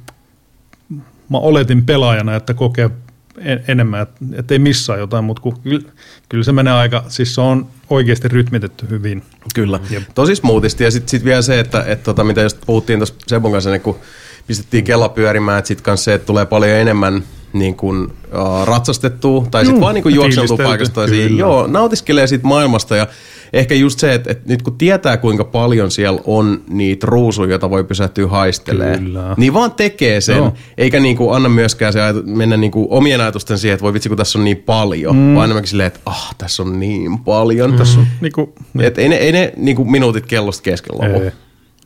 mä 1.30 1.38
oletin 1.38 1.86
pelaajana, 1.86 2.36
että 2.36 2.54
kokee 2.54 2.90
en, 3.38 3.64
enemmän, 3.68 4.08
että, 4.34 4.54
ei 4.54 4.60
missaa 4.60 4.98
jotain, 4.98 5.24
mutta 5.24 5.42
kun, 5.42 5.60
kyllä, 5.64 5.90
kyllä 6.30 6.44
se 6.44 6.52
menee 6.52 6.74
aika, 6.74 7.04
siis 7.08 7.36
se 7.36 7.42
on 7.42 7.68
oikeasti 7.90 8.28
rytmitetty 8.28 8.90
hyvin. 8.90 9.24
Kyllä, 9.56 9.80
tosi 10.16 10.36
smoothisti. 10.36 10.84
Ja 10.84 10.92
sitten 10.92 11.10
sit 11.10 11.24
vielä 11.24 11.42
se, 11.42 11.60
että 11.60 11.84
et 11.88 12.04
tota, 12.04 12.24
mitä 12.24 12.42
just 12.42 12.58
puhuttiin 12.66 13.00
tuossa 13.00 13.16
Sebon 13.28 13.52
kanssa, 13.52 13.70
ennen 13.70 13.82
kun 13.82 14.00
pistettiin 14.48 14.84
kela 14.84 15.10
pyörimään, 15.10 15.60
että 15.60 15.68
sitten 15.68 15.84
kanssa 15.84 16.04
se, 16.04 16.14
että 16.14 16.26
tulee 16.26 16.46
paljon 16.46 16.78
enemmän 16.78 17.24
niin 17.54 17.76
kuin, 17.76 18.04
uh, 18.04 18.66
ratsastettua, 18.66 19.46
tai 19.52 19.66
sitten 19.66 19.82
vaan 19.82 19.96
niin 19.96 20.04
kuin 20.04 20.16
juokseltua 20.16 20.58
paikasta 20.58 21.06
kyllä. 21.06 21.40
Joo, 21.40 21.68
nautiskelee 21.68 22.28
siitä 22.28 22.48
maailmasta 22.48 22.96
ja 22.96 23.08
ehkä 23.54 23.76
just 23.76 24.00
se, 24.00 24.14
että, 24.14 24.32
että 24.32 24.44
nyt 24.48 24.62
kun 24.62 24.78
tietää 24.78 25.18
kuinka 25.18 25.44
paljon 25.44 25.92
siellä 25.92 26.22
on 26.26 26.62
niitä 26.70 27.08
ruusuja, 27.08 27.50
joita 27.50 27.70
voi 27.70 27.84
pysähtyä 27.84 28.28
haistelee, 28.28 28.98
Kyllä. 28.98 29.34
niin 29.38 29.54
vaan 29.54 29.72
tekee 29.72 30.22
sen, 30.22 30.38
Joo. 30.38 30.54
eikä 30.78 31.00
niin 31.00 31.18
kuin 31.18 31.36
anna 31.36 31.50
myöskään 31.50 31.94
se 31.94 32.02
ajatu, 32.02 32.24
mennä 32.26 32.58
niin 32.58 32.72
kuin 32.72 32.88
omien 32.90 33.22
ajatusten 33.22 33.58
siihen, 33.58 33.74
että 33.74 33.84
voi 33.84 33.94
vitsi 33.94 34.10
kun 34.10 34.18
tässä 34.18 34.40
on 34.40 34.46
niin 34.46 34.58
paljon, 34.58 35.16
mm. 35.16 35.36
vaan 35.36 35.46
enemmänkin 35.46 35.70
silleen, 35.70 35.88
että 35.88 36.00
ah, 36.06 36.36
tässä 36.38 36.64
on 36.64 36.80
niin 36.80 37.20
paljon, 37.20 37.72
mm. 37.72 37.78
tässä 37.78 38.00
on 38.00 38.06
Niin 38.22 38.34
kuin, 38.34 38.50
et 38.80 38.98
ei 38.98 39.10
ne, 39.10 39.16
ei 39.16 39.32
ne 39.32 39.54
niinku 39.58 39.86
minuutit 39.86 40.26
kellosta 40.26 40.64
kesken 40.64 40.96
lopu. 40.96 41.24
Ei. 41.24 41.32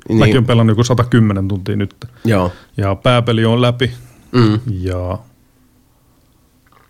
Niin, 0.09 0.19
Mäkin 0.19 0.35
olen 0.35 0.45
pelannut 0.45 0.71
joku 0.71 0.83
110 0.83 1.47
tuntia 1.47 1.75
nyt. 1.75 1.95
Joo. 2.25 2.51
Ja 2.77 2.95
pääpeli 2.95 3.45
on 3.45 3.61
läpi. 3.61 3.91
Mm. 4.31 4.59
Ja 4.81 5.19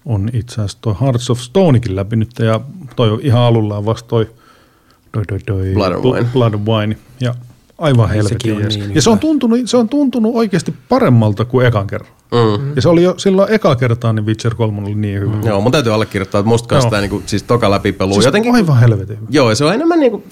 on 0.05 0.29
itse 0.33 0.53
asiassa 0.53 0.77
toi 0.81 0.95
Hearts 1.01 1.29
of 1.29 1.39
Stonekin 1.39 1.95
läpi 1.95 2.15
nyt. 2.15 2.29
Ja 2.39 2.59
toi 2.95 3.11
on 3.11 3.19
ihan 3.21 3.41
alullaan 3.41 3.85
vasta 3.85 4.09
toi, 4.09 4.29
toi, 5.11 5.25
toi, 5.25 5.39
toi 5.39 5.71
Blood 5.73 5.91
and 5.91 6.03
Wine. 6.03 6.27
Blood 6.33 6.53
and 6.53 6.67
Wine. 6.67 6.97
Ja 7.19 7.35
aivan 7.77 8.09
helvetin 8.09 8.59
jees. 8.59 8.77
niin 8.77 8.95
Ja 8.95 9.01
se 9.01 9.09
on, 9.09 9.19
tuntunut, 9.19 9.59
se 9.65 9.77
on 9.77 9.89
tuntunut 9.89 10.35
oikeasti 10.35 10.73
paremmalta 10.89 11.45
kuin 11.45 11.65
ekan 11.65 11.87
kerran. 11.87 12.11
Mm. 12.31 12.73
Ja 12.75 12.81
se 12.81 12.89
oli 12.89 13.03
jo 13.03 13.13
silloin 13.17 13.53
eka 13.53 13.75
kertaa, 13.75 14.13
niin 14.13 14.25
Witcher 14.25 14.55
3 14.55 14.81
oli 14.81 14.95
niin 14.95 15.19
hyvä. 15.19 15.35
Joo, 15.43 15.61
mun 15.61 15.71
täytyy 15.71 15.93
allekirjoittaa, 15.93 16.39
että 16.39 16.47
musta 16.47 16.67
kanssa 16.67 16.85
Joo. 16.85 16.91
tämä 16.91 17.01
niinku, 17.01 17.23
siis 17.25 17.43
toka 17.43 17.71
läpipelu 17.71 18.13
Siis 18.13 18.25
jotenkin... 18.25 18.55
aivan 18.55 18.79
helvetin 18.79 19.15
hyvä. 19.15 19.27
Joo, 19.29 19.49
ja 19.49 19.55
se 19.55 19.65
on 19.65 19.73
enemmän 19.73 19.99
niinku 19.99 20.23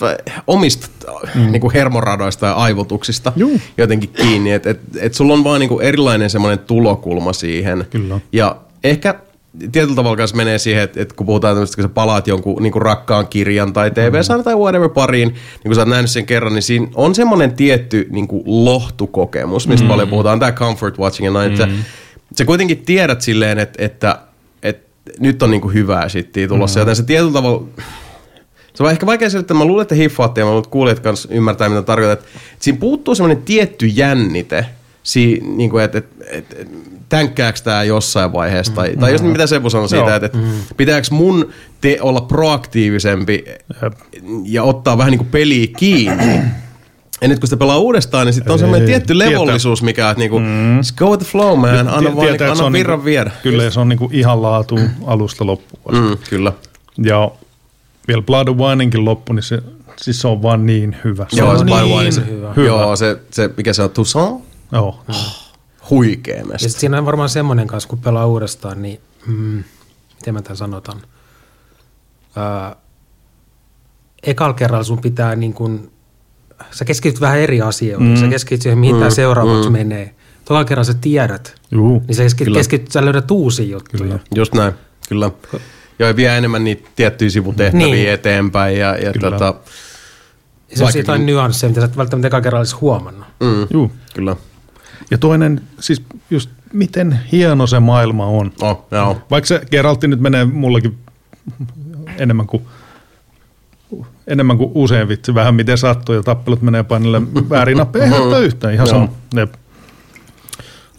omista 0.47 0.87
mm. 1.35 1.51
niinku 1.51 1.71
hermoradoista 1.73 2.45
ja 2.45 2.53
aivotuksista 2.53 3.33
Juu. 3.35 3.59
jotenkin 3.77 4.09
kiinni. 4.09 4.51
Että 4.51 4.69
et, 4.69 4.79
et 4.99 5.13
sulla 5.13 5.33
on 5.33 5.43
vaan 5.43 5.59
niinku 5.59 5.79
erilainen 5.79 6.29
semmoinen 6.29 6.59
tulokulma 6.59 7.33
siihen. 7.33 7.85
Kyllä. 7.89 8.19
Ja 8.31 8.55
ehkä 8.83 9.19
tietyllä 9.71 9.95
tavalla 9.95 10.17
kanssa 10.17 10.37
menee 10.37 10.57
siihen, 10.57 10.83
että, 10.83 11.01
että 11.01 11.15
kun 11.15 11.25
puhutaan 11.25 11.55
tämmöistä, 11.55 11.75
kun 11.75 11.83
sä 11.83 11.89
palaat 11.89 12.27
jonkun 12.27 12.63
niin 12.63 12.71
kuin 12.71 12.81
rakkaan 12.81 13.27
kirjan 13.27 13.73
tai 13.73 13.91
TV-sarjan 13.91 14.43
tai 14.43 14.55
whatever 14.55 14.89
pariin, 14.89 15.27
niin 15.27 15.63
kun 15.63 15.75
sä 15.75 15.81
oot 15.81 15.89
nähnyt 15.89 16.11
sen 16.11 16.25
kerran, 16.25 16.53
niin 16.53 16.63
siinä 16.63 16.87
on 16.95 17.15
semmoinen 17.15 17.53
tietty 17.53 18.07
niin 18.11 18.27
kuin 18.27 18.43
lohtukokemus, 18.45 19.67
mistä 19.67 19.85
mm. 19.85 19.89
paljon 19.89 20.09
puhutaan, 20.09 20.39
tämä 20.39 20.51
comfort 20.51 20.99
watching 20.99 21.25
ja 21.25 21.31
näin, 21.31 21.51
mm. 21.51 21.53
että 21.53 21.75
sä, 21.75 21.81
sä 22.37 22.45
kuitenkin 22.45 22.77
tiedät 22.77 23.21
silleen, 23.21 23.59
että, 23.59 23.85
että, 23.85 24.19
että 24.63 25.11
nyt 25.19 25.43
on 25.43 25.51
niin 25.51 25.61
kuin 25.61 25.73
hyvää 25.73 26.09
shittiä 26.09 26.47
tulossa, 26.47 26.79
mm. 26.79 26.81
joten 26.81 26.95
se 26.95 27.03
tietyllä 27.03 27.33
tavalla 27.33 27.67
se 28.73 28.83
on 28.83 28.91
ehkä 28.91 29.05
vaikea 29.05 29.29
selittää, 29.29 29.57
mä 29.57 29.65
luulen, 29.65 29.81
että 29.81 29.95
hiffaatte 29.95 30.41
ja 30.41 30.45
mä 30.45 30.49
luulen, 30.49 30.63
että 30.63 30.71
kuulijat 30.71 30.99
kanssa 30.99 31.29
ymmärtää, 31.31 31.69
mitä 31.69 31.81
tarkoitat. 31.81 32.19
Että 32.19 32.29
siinä 32.59 32.79
puuttuu 32.79 33.15
semmoinen 33.15 33.43
tietty 33.43 33.85
jännite, 33.85 34.65
si, 35.03 35.41
niin 35.43 35.69
kuin, 35.69 35.83
että, 35.83 35.97
että, 35.97 36.25
että, 36.29 36.55
että 36.59 36.75
tänkkääkö 37.09 37.59
tämä 37.63 37.83
jossain 37.83 38.33
vaiheessa, 38.33 38.73
tai, 38.73 38.95
tai 38.99 39.11
jos 39.11 39.21
mitä 39.21 39.47
Sebu 39.47 39.69
sanoi 39.69 39.89
siitä, 39.89 40.15
että, 40.15 40.25
että 40.25 40.37
pitääkö 40.77 41.07
mun 41.11 41.49
te 41.81 41.97
olla 42.01 42.21
proaktiivisempi 42.21 43.45
Jep. 43.83 43.93
ja 44.45 44.63
ottaa 44.63 44.97
vähän 44.97 45.11
niin 45.11 45.19
kuin 45.19 45.29
peliä 45.29 45.67
kiinni. 45.77 46.41
Ja 47.21 47.27
nyt 47.27 47.39
kun 47.39 47.47
sitä 47.47 47.57
pelaa 47.57 47.77
uudestaan, 47.77 48.25
niin 48.25 48.33
sitten 48.33 48.53
on 48.53 48.59
semmoinen 48.59 48.87
tietty 48.87 49.17
levollisuus, 49.19 49.83
mikä 49.83 50.09
on 50.09 50.15
niinku, 50.17 50.39
mm. 50.39 50.79
go 50.95 51.09
with 51.09 51.23
the 51.23 51.31
flow 51.31 51.59
man, 51.59 51.87
anna, 51.87 51.99
Tie- 51.99 52.15
vaan, 52.15 52.27
tietää, 52.27 52.47
että 52.47 52.57
se 52.57 52.63
anna 52.63 52.77
virran 52.77 52.97
niinku- 52.97 53.05
viedä. 53.05 53.31
Kyllä, 53.43 53.63
ja 53.63 53.71
se 53.71 53.79
on 53.79 53.89
niinku 53.89 54.09
ihan 54.13 54.41
laatu 54.41 54.79
alusta 55.07 55.45
loppuun. 55.45 55.95
Mm, 55.95 56.17
kyllä. 56.29 56.53
Ja 57.03 57.31
vielä 58.07 58.21
Blood 58.21 58.47
and 58.47 58.59
Wineinkin 58.59 59.05
loppu, 59.05 59.33
niin 59.33 59.43
se, 59.43 59.61
siis 60.01 60.21
se 60.21 60.27
on 60.27 60.41
vaan 60.41 60.65
niin 60.65 60.95
hyvä. 61.03 61.25
Se 61.29 61.39
Joo, 61.39 61.49
on 61.49 61.59
se 61.59 61.65
niin 61.65 62.13
se, 62.13 62.21
hyvä. 62.27 62.53
Hyvä. 62.55 62.67
Joo, 62.67 62.95
se, 62.95 63.17
se, 63.31 63.49
mikä 63.57 63.73
se 63.73 63.83
on, 63.83 63.89
Toussaint? 63.89 64.50
Joo. 64.71 65.05
Huikea 65.89 66.35
Ja 66.37 66.45
mesta. 66.45 66.59
sitten 66.59 66.79
siinä 66.79 66.97
on 66.97 67.05
varmaan 67.05 67.29
semmoinen 67.29 67.67
kanssa, 67.67 67.89
kun 67.89 67.99
pelaa 67.99 68.25
uudestaan, 68.25 68.81
niin 68.81 69.01
mm, 69.27 69.63
miten 70.15 70.33
mä 70.33 70.41
tämän 70.41 70.57
sanotan. 70.57 70.97
Öö, 72.37 72.75
ekalla 74.23 74.53
kerralla 74.53 74.83
sun 74.83 75.01
pitää 75.01 75.35
niin 75.35 75.53
kun, 75.53 75.91
sä 76.71 76.85
keskityt 76.85 77.21
vähän 77.21 77.39
eri 77.39 77.61
asioihin. 77.61 78.09
Mm. 78.09 78.15
Sä 78.15 78.27
keskityt 78.27 78.61
siihen, 78.61 78.77
mihin 78.79 78.95
mm. 78.95 78.99
tämä 78.99 79.11
seuraavaksi 79.11 79.69
mm. 79.69 79.73
menee. 79.73 80.15
Toka 80.45 80.65
kerran 80.65 80.85
sä 80.85 80.93
tiedät, 80.93 81.55
Juu. 81.71 82.03
niin 82.07 82.15
sä 82.15 82.23
keskityt, 82.23 82.53
keskityt 82.53 82.91
sä 82.91 83.05
löydät 83.05 83.31
uusia 83.31 83.65
juttuja. 83.65 84.03
Kyllä. 84.03 84.19
Just 84.35 84.53
näin, 84.53 84.73
kyllä. 85.09 85.31
Joo, 85.99 86.07
ja 86.09 86.15
vie 86.15 86.37
enemmän 86.37 86.63
niitä 86.63 86.89
tiettyjä 86.95 87.29
sivutehtäviä 87.29 87.85
Niin. 87.85 87.95
niin. 87.95 88.09
eteenpäin. 88.11 88.77
Ja, 88.79 88.95
ja 88.95 89.11
Kyllä. 89.13 89.31
tota, 89.31 89.45
Ja 89.45 90.77
se 90.77 90.83
on 90.83 90.85
Vaikka 90.85 90.99
jotain 90.99 91.25
nyansseja, 91.25 91.69
mitä 91.69 91.81
sä 91.81 91.85
et 91.85 91.97
välttämättä 91.97 92.27
ekalla 92.27 92.41
kerralla 92.43 92.59
olisi 92.61 92.75
huomannut. 92.75 93.27
mm, 93.39 93.67
Juu. 93.73 93.91
kyllä. 94.13 94.35
Ja 95.11 95.17
toinen, 95.17 95.61
siis 95.79 96.03
just 96.29 96.49
miten 96.73 97.19
hieno 97.31 97.67
se 97.67 97.79
maailma 97.79 98.25
on. 98.25 98.51
Oh, 98.61 98.85
joo. 98.91 99.21
Vaikka 99.31 99.47
se 99.47 99.61
Geraltti 99.71 100.07
nyt 100.07 100.19
menee 100.19 100.45
mullakin 100.45 100.97
enemmän 102.17 102.47
kuin 102.47 102.63
enemmän 104.27 104.57
kuin 104.57 104.71
usein 104.75 105.07
vitsi, 105.07 105.35
vähän 105.35 105.55
miten 105.55 105.77
sattuu 105.77 106.15
ja 106.15 106.23
tappelut 106.23 106.61
menee 106.61 106.83
painille 106.83 107.21
väärin 107.49 107.77
nappeja, 107.77 108.05
ei 108.05 108.11
haittaa 108.11 108.39
yhtään, 108.39 108.73
ihan 108.73 108.87
sama. 108.87 109.07
Jep. 109.35 109.53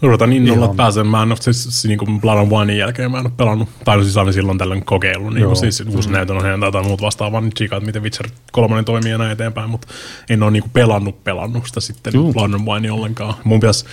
Odotan 0.03 0.33
innolla, 0.33 0.57
Ihan. 0.57 0.65
että 0.65 0.77
pääsen. 0.77 1.07
Mä 1.07 1.23
en 1.23 1.31
ole 1.31 1.37
siis, 1.41 1.63
siis 1.63 1.85
niin 1.85 1.97
kuin 1.97 2.21
Blood 2.21 2.37
and 2.37 2.51
Winein 2.51 2.79
jälkeen 2.79 3.11
mä 3.11 3.19
en 3.19 3.25
ole 3.25 3.33
pelannut. 3.37 3.69
Tai 3.85 4.03
siis 4.03 4.17
aina 4.17 4.31
silloin 4.31 4.57
tällöin 4.57 4.85
kokeillut. 4.85 5.33
Niin 5.33 5.45
kuin 5.45 5.55
siis 5.55 5.83
uusi 5.87 6.09
mm. 6.09 6.13
näytön 6.13 6.37
ohjaaja 6.37 6.71
tai 6.71 6.83
muut 6.83 7.01
vastaavaa. 7.01 7.41
Niin 7.41 7.53
tsiikaa, 7.53 7.77
että 7.77 7.85
miten 7.85 8.03
Witcher 8.03 8.29
3 8.51 8.83
toimii 8.83 9.11
ja 9.11 9.17
näin 9.17 9.31
eteenpäin. 9.31 9.69
Mutta 9.69 9.87
en 10.29 10.43
ole 10.43 10.51
niin 10.51 10.63
kuin 10.63 10.71
pelannut, 10.71 11.23
pelannut 11.23 11.67
sitä 11.67 11.79
sitten 11.79 12.13
Juu. 12.13 12.33
Blood 12.33 12.53
and 12.53 12.67
Winea 12.67 12.93
ollenkaan. 12.93 13.33
Mun 13.43 13.59
pitäisi, 13.59 13.85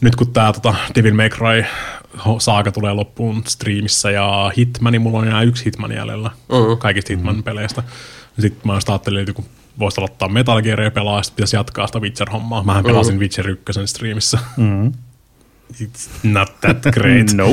nyt 0.00 0.16
kun 0.16 0.32
tämä 0.32 0.52
tota, 0.52 0.74
Devil 0.94 1.14
May 1.14 1.28
Cry 1.28 1.64
saaga 2.38 2.72
tulee 2.72 2.92
loppuun 2.92 3.42
streamissä 3.46 4.10
ja 4.10 4.52
Hitmani, 4.58 4.98
mulla 4.98 5.18
on 5.18 5.26
enää 5.26 5.42
yksi 5.42 5.64
Hitman 5.64 5.92
jäljellä 5.92 6.30
mm. 6.48 6.78
kaikista 6.78 7.12
Hitman-peleistä. 7.12 7.82
Sitten 8.38 8.62
mä 8.64 8.74
just 8.74 8.88
ajattelin, 8.88 9.20
että 9.20 9.32
kun 9.32 9.44
voisi 9.78 10.00
aloittaa 10.00 10.28
Metal 10.28 10.62
Gearia 10.62 10.90
pelaa, 10.90 11.18
ja 11.18 11.22
sitten 11.22 11.36
pitäisi 11.36 11.56
jatkaa 11.56 11.86
sitä 11.86 11.98
Witcher-hommaa. 11.98 12.64
Mähän 12.64 12.84
pelasin 12.84 13.14
mm. 13.14 13.20
Witcher 13.20 13.48
1 13.48 13.86
streamissä. 13.86 14.38
Mm. 14.56 14.92
It's 15.72 16.08
not 16.22 16.60
that 16.60 16.82
great. 16.92 17.32
No. 17.34 17.46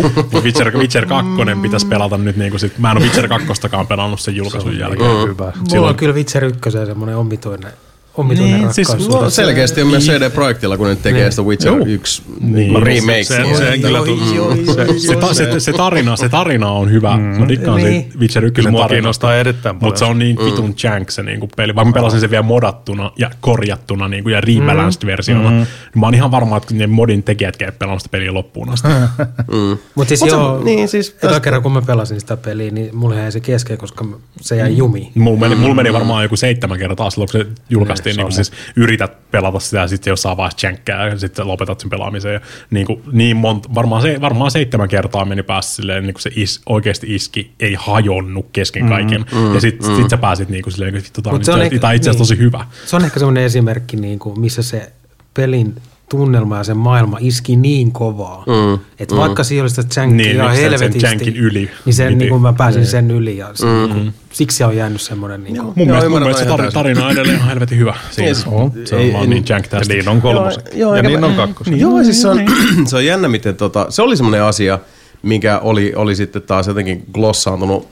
Witcher, 0.43 0.77
Witcher 0.77 1.05
2 1.05 1.29
pitäisi 1.61 1.87
pelata 1.87 2.17
nyt 2.17 2.37
niin 2.37 2.51
kuin 2.51 2.59
sit, 2.59 2.77
mä 2.77 2.91
en 2.91 2.97
ole 2.97 3.05
Witcher 3.05 3.27
2 3.27 3.47
pelannut 3.87 4.19
sen 4.19 4.35
julkaisun 4.35 4.77
jälkeen. 4.79 5.09
Mm. 5.11 5.27
Hyvä. 5.27 5.51
Mulla 5.73 5.89
on 5.89 5.95
kyllä 5.95 6.15
Witcher 6.15 6.45
1 6.45 6.71
semmoinen 6.71 7.17
omituinen, 7.17 7.71
omituinen 8.17 8.53
Niin, 8.53 8.61
niin, 8.63 8.73
siis 8.73 9.07
No, 9.09 9.17
on 9.19 9.31
selkeästi 9.31 9.81
on 9.81 9.87
myös 9.87 10.05
CD-projektilla, 10.05 10.77
kun 10.77 10.87
ne 10.87 10.95
tekee 10.95 11.21
Niin. 11.21 11.31
sitä 11.31 11.41
Witcher 11.41 11.73
Joo. 11.73 11.85
1 11.85 12.21
Niin. 12.41 12.83
remake. 12.83 13.23
Se, 13.23 13.35
se, 13.35 13.55
se, 13.71 13.77
kyllä 13.77 13.99
se, 14.03 15.33
se, 15.33 15.33
se, 15.53 15.59
se, 15.59 15.73
tarina, 15.73 16.15
se 16.15 16.29
tarina 16.29 16.71
on 16.71 16.91
hyvä. 16.91 17.17
Mm. 17.17 17.23
Mä 17.23 17.47
dikkaan 17.47 17.77
Niin. 17.83 18.01
siitä 18.03 18.19
Witcher 18.19 18.45
1 18.45 18.53
Kyllä 18.53 18.71
mua 18.71 18.87
kiinnostaa 18.87 19.35
erittäin 19.35 19.75
paljon. 19.79 19.87
Mutta 19.89 19.99
se 19.99 20.05
on 20.05 20.19
niin 20.19 20.37
vitun 20.45 20.75
jank 20.83 21.11
se 21.11 21.23
niinku 21.23 21.49
peli. 21.57 21.75
Vaikka 21.75 21.89
mä 21.89 21.93
pelasin 21.93 22.19
sen 22.19 22.31
vielä 22.31 22.43
modattuna 22.43 23.11
ja 23.17 23.29
korjattuna 23.41 24.07
niinku 24.07 24.29
ja 24.29 24.41
rebalanced 24.41 25.05
versiona. 25.05 25.49
Niin 25.51 25.67
mä 25.95 26.05
oon 26.05 26.13
ihan 26.15 26.31
varma, 26.31 26.57
että 26.57 26.73
ne 26.73 26.87
modin 26.87 27.23
tekijät 27.23 27.57
käy 27.57 27.71
pelannut 27.71 28.01
sitä 28.01 28.11
peliä 28.11 28.33
loppuun 28.33 28.69
asti. 28.69 28.87
Mutta 29.95 30.09
siis 30.09 30.21
Mut 30.21 30.29
se- 30.29 30.35
joo, 30.35 30.63
niin, 30.63 30.87
siis 30.87 31.09
eka 31.09 31.19
tästä- 31.27 31.39
kerran 31.39 31.61
kun 31.63 31.71
mä 31.71 31.81
pelasin 31.81 32.19
sitä 32.19 32.37
peliä, 32.37 32.71
niin 32.71 32.95
mulla 32.97 33.15
jäi 33.15 33.31
se 33.31 33.39
kesken, 33.39 33.77
koska 33.77 34.05
se 34.41 34.55
jäi 34.55 34.77
jumiin. 34.77 35.11
Mulla 35.15 35.39
meni, 35.39 35.55
mulla 35.55 35.75
meni 35.75 35.93
varmaan 35.93 36.23
joku 36.23 36.35
seitsemän 36.35 36.79
kertaa 36.79 37.09
silloin, 37.09 37.29
kun 37.31 37.41
se 37.41 37.47
julkaistiin 37.69 38.02
justiin 38.09 38.17
niin 38.17 38.25
kuin 38.25 38.33
siis 38.33 38.51
yrität 38.75 39.31
pelata 39.31 39.59
sitä 39.59 39.77
ja 39.77 39.87
sitten 39.87 40.11
jossain 40.11 40.37
vaiheessa 40.37 40.67
jänkkää 40.67 41.07
ja 41.07 41.19
sitten 41.19 41.47
lopetat 41.47 41.79
sen 41.79 41.89
pelaamisen. 41.89 42.33
Ja 42.33 42.41
niin, 42.69 42.85
kuin, 42.85 43.03
niin 43.11 43.37
monta, 43.37 43.69
varmaan, 43.75 44.01
se, 44.01 44.21
varmaan 44.21 44.51
seitsemän 44.51 44.89
kertaa 44.89 45.25
meni 45.25 45.43
päässä 45.43 45.75
silleen, 45.75 46.03
niin 46.03 46.13
kuin 46.13 46.21
se 46.21 46.31
is, 46.35 46.61
oikeasti 46.65 47.15
iski, 47.15 47.51
ei 47.59 47.75
hajonnut 47.79 48.45
kesken 48.51 48.89
kaiken. 48.89 49.25
Mm, 49.35 49.53
ja 49.53 49.61
sitten 49.61 49.89
mm. 49.89 49.95
sit 49.95 50.09
sä 50.09 50.17
pääsit 50.17 50.49
niin 50.49 50.63
kuin 50.63 50.73
silleen, 50.73 50.95
että 50.95 51.05
vittu, 51.05 51.21
tää 51.21 51.33
on, 51.33 51.35
on 51.35 51.65
itse 51.65 51.87
asiassa 51.87 52.11
niin. 52.11 52.17
tosi 52.17 52.37
hyvä. 52.37 52.65
Se 52.85 52.95
on 52.95 53.05
ehkä 53.05 53.19
semmoinen 53.19 53.43
esimerkki, 53.43 53.97
niin 53.97 54.19
kuin, 54.19 54.39
missä 54.39 54.63
se 54.63 54.91
pelin 55.33 55.75
tunnelma 56.17 56.57
ja 56.57 56.63
sen 56.63 56.77
maailma 56.77 57.17
iski 57.21 57.55
niin 57.55 57.91
kovaa, 57.91 58.43
mm, 58.47 58.79
että 58.99 59.15
mm. 59.15 59.19
vaikka 59.21 59.43
siellä 59.43 59.63
olisi 59.63 59.81
sitä 59.81 60.01
jankia 60.01 60.17
Niin, 60.17 60.27
niin, 60.27 60.37
niin, 60.37 60.49
sen- 60.51 60.55
sen 60.55 60.63
helvetisti, 60.71 61.05
jankin 61.05 61.35
yli 61.37 61.69
niin, 61.85 61.93
sen, 61.93 62.17
niin 62.17 62.29
kuin 62.29 62.41
mä 62.41 62.53
pääsin 62.53 62.85
sen 62.85 63.11
yli 63.11 63.37
ja 63.37 63.49
se, 63.53 63.65
mm. 63.65 63.71
niin 63.71 63.89
kuin, 63.89 64.13
siksi 64.31 64.57
se 64.57 64.65
on 64.65 64.75
jäänyt 64.77 65.01
semmoinen 65.01 65.43
niin 65.43 65.55
kuin, 65.55 65.65
Mun 65.75 65.87
mielestä, 65.87 66.09
mun 66.09 66.19
mielestä 66.19 66.43
se 66.43 66.49
ihan 66.49 66.71
tarina 66.73 67.05
on 67.05 67.11
edelleen 67.11 67.35
ihan 67.37 67.49
helvetin 67.49 67.77
hyvä. 67.77 67.95
Siinä. 68.11 68.27
Yes. 68.27 68.43
on, 68.47 68.71
se 68.85 68.95
on 68.95 69.01
Ei- 69.01 69.13
vaan 69.13 69.29
niin 69.29 69.43
jank 69.49 69.65
Ja 69.65 69.69
tästä. 69.69 69.93
niin 69.93 70.09
on 70.09 70.21
kolmoset. 70.21 70.65
Joo, 70.73 70.79
joo, 70.79 70.95
ja 70.95 71.03
niin 71.03 71.19
mä- 71.19 71.25
on 71.25 71.35
kakkoset. 71.35 71.79
Joo, 71.79 72.03
siis 72.03 72.21
se 72.21 72.27
on, 72.27 72.39
se 72.87 72.95
on 72.95 73.05
jännä, 73.05 73.27
miten 73.27 73.55
tota, 73.55 73.85
se 73.89 74.01
oli 74.01 74.17
semmoinen 74.17 74.43
asia, 74.43 74.79
mikä 75.21 75.59
oli, 75.59 75.93
oli 75.95 76.15
sitten 76.15 76.41
taas 76.41 76.67
jotenkin 76.67 77.03
glossaantunut 77.13 77.87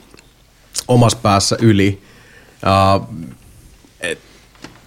omassa 0.88 1.18
päässä 1.22 1.56
yli. 1.60 2.02
Uh, 2.96 3.06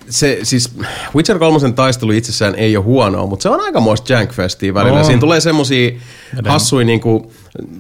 se, 0.10 0.40
siis 0.44 0.76
Witcher 1.16 1.40
3 1.40 1.72
taistelu 1.72 2.12
itsessään 2.12 2.56
ei 2.56 2.78
ole 2.78 2.86
huonoa, 2.86 3.28
mutta 3.28 3.44
se 3.44 3.50
on 3.50 3.62
aikamoista 3.62 4.14
jankfestia 4.14 4.74
välillä. 4.74 5.00
On. 5.00 5.06
Siinä 5.06 5.20
tulee 5.20 5.40
semmosia 5.40 5.92
hassuja 6.46 6.86
niinku, 6.86 7.32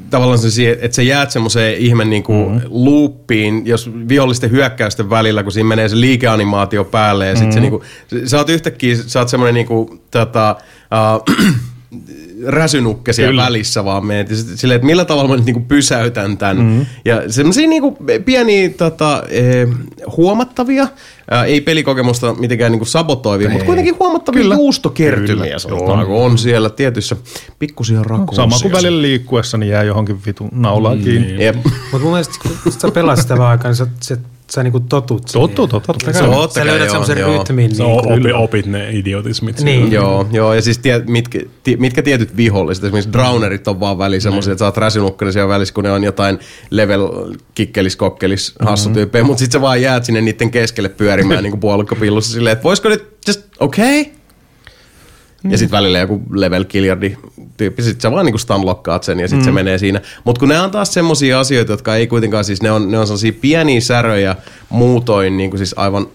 tavallaan 0.09 0.39
se, 0.39 0.77
että 0.81 0.95
sä 0.95 1.01
jäät 1.01 1.31
semmoiseen 1.31 1.77
ihme 1.77 2.05
niinku 2.05 2.33
mm-hmm. 2.33 2.67
loopiin, 2.69 3.67
jos 3.67 3.91
vihollisten 4.09 4.51
hyökkäysten 4.51 5.09
välillä, 5.09 5.43
kun 5.43 5.51
siinä 5.51 5.69
menee 5.69 5.89
se 5.89 5.99
liikeanimaatio 5.99 6.83
päälle 6.83 7.27
ja 7.27 7.33
mm-hmm. 7.33 7.45
sit 7.45 7.53
se 7.53 7.59
niinku, 7.59 7.83
sä 8.25 8.37
oot 8.37 8.49
yhtäkkiä, 8.49 8.95
sä 9.07 9.19
oot 9.19 9.29
semmoinen 9.29 9.53
niinku, 9.53 9.99
tota, 10.11 10.55
uh, 11.15 11.35
räsynukke 12.47 13.13
siellä 13.13 13.31
Kyllä. 13.31 13.45
välissä 13.45 13.85
vaan 13.85 14.05
meet. 14.05 14.27
Silleen, 14.55 14.75
että 14.75 14.85
millä 14.85 15.05
tavalla 15.05 15.29
mä 15.29 15.35
nyt 15.35 15.45
niinku 15.45 15.65
pysäytän 15.67 16.37
tämän. 16.37 16.57
Mm-hmm. 16.57 16.85
Ja 17.05 17.31
semmoisia 17.31 17.67
niinku 17.67 17.97
pieniä 18.25 18.69
tota, 18.69 19.23
eh, 19.29 19.67
huomattavia, 20.17 20.87
ää, 21.31 21.45
ei 21.45 21.61
pelikokemusta 21.61 22.33
mitenkään 22.33 22.71
niinku 22.71 22.85
sabotoivia, 22.85 23.49
mutta 23.49 23.65
kuitenkin 23.65 23.95
huomattavia 23.99 24.41
Kyllä. 24.41 24.55
juustokertymiä 24.55 25.45
Kyllä. 25.45 25.59
sanotaanko 25.59 26.25
on 26.25 26.37
siellä 26.37 26.69
tietyissä 26.69 27.15
pikkusia 27.59 28.03
rakoisia. 28.03 28.43
Sama 28.43 28.59
kuin 28.61 28.71
välillä 28.71 29.01
liikkuessa, 29.01 29.57
niin 29.57 29.69
jää 29.69 29.83
johonkin 29.83 30.19
vitun 30.25 30.49
naulaan 30.51 30.99
kiinni. 30.99 31.45
Jep. 31.45 31.55
mutta 31.65 31.99
mun 31.99 32.11
mielestä 32.11 32.35
kun 32.63 32.71
sä 32.71 32.91
pelaat 32.91 33.19
sitä 33.19 33.47
aikaa, 33.47 33.69
niin 33.69 33.75
sä, 33.75 33.87
sä, 34.01 34.17
sä 34.51 34.63
niin 34.63 34.71
kuin 34.71 34.83
totut 34.83 35.27
siihen. 35.27 35.49
Totta, 35.49 35.67
totta, 35.67 35.93
totta 35.93 36.13
Se 36.13 36.19
kai. 36.19 36.29
on 36.29 36.49
Sä 36.49 36.59
kai, 36.59 36.67
löydät 36.67 36.89
semmoisen 36.89 37.17
rytmin. 37.17 37.75
Se 37.75 37.83
niin 37.83 38.01
kuin, 38.01 38.19
opi, 38.19 38.33
opit 38.33 38.65
ne 38.65 38.89
idiotismit. 38.91 39.61
Niin. 39.61 39.81
siinä. 39.81 39.95
Joo, 39.95 40.27
joo, 40.31 40.53
ja 40.53 40.61
siis 40.61 40.77
tie, 40.77 41.03
mitkä, 41.07 41.39
ti, 41.63 41.77
mitkä 41.77 42.01
tietyt 42.01 42.37
viholliset, 42.37 42.83
esimerkiksi 42.83 43.13
drownerit 43.13 43.67
on 43.67 43.79
vaan 43.79 43.97
välissä 43.97 44.27
semmoisia, 44.27 44.51
että 44.51 44.59
sä 44.59 44.65
oot 44.65 44.77
räsynukkana 44.77 45.31
siellä 45.31 45.49
välissä, 45.49 45.73
kun 45.73 45.83
ne 45.83 45.91
on 45.91 46.03
jotain 46.03 46.39
level 46.69 47.07
kikkelis, 47.55 47.95
kokkelis, 47.95 48.55
hassutyyppejä, 48.59 49.23
mutta 49.23 49.39
sit 49.39 49.51
sä 49.51 49.61
vaan 49.61 49.81
jäät 49.81 50.05
sinne 50.05 50.21
niiden 50.21 50.51
keskelle 50.51 50.89
pyörimään 50.89 51.43
niin 51.43 51.51
kuin 51.51 51.61
puolukkopillussa 51.61 52.33
silleen, 52.33 52.53
että 52.53 52.63
voisiko 52.63 52.89
nyt 52.89 53.17
just, 53.27 53.41
okei? 53.59 54.01
Okay? 54.01 54.14
Ja 55.49 55.57
sitten 55.57 55.77
välillä 55.77 55.99
joku 55.99 56.21
level 56.31 56.63
kiljardi 56.63 57.17
tyyppi, 57.57 57.83
sit 57.83 58.01
sä 58.01 58.11
vaan 58.11 58.25
niinku 58.25 58.37
stunlokkaat 58.37 59.03
sen 59.03 59.19
ja 59.19 59.27
sitten 59.27 59.41
mm. 59.41 59.45
se 59.45 59.51
menee 59.51 59.77
siinä. 59.77 60.01
Mutta 60.23 60.39
kun 60.39 60.49
ne 60.49 60.59
on 60.59 60.71
taas 60.71 60.93
semmosia 60.93 61.39
asioita, 61.39 61.71
jotka 61.71 61.95
ei 61.95 62.07
kuitenkaan 62.07 62.43
siis, 62.43 62.61
ne 62.61 62.71
on, 62.71 62.91
ne 62.91 62.99
on 62.99 63.07
sellaisia 63.07 63.33
pieniä 63.41 63.81
säröjä 63.81 64.35
muutoin 64.69 65.37
niinku 65.37 65.57
siis 65.57 65.75
aivan 65.77 66.07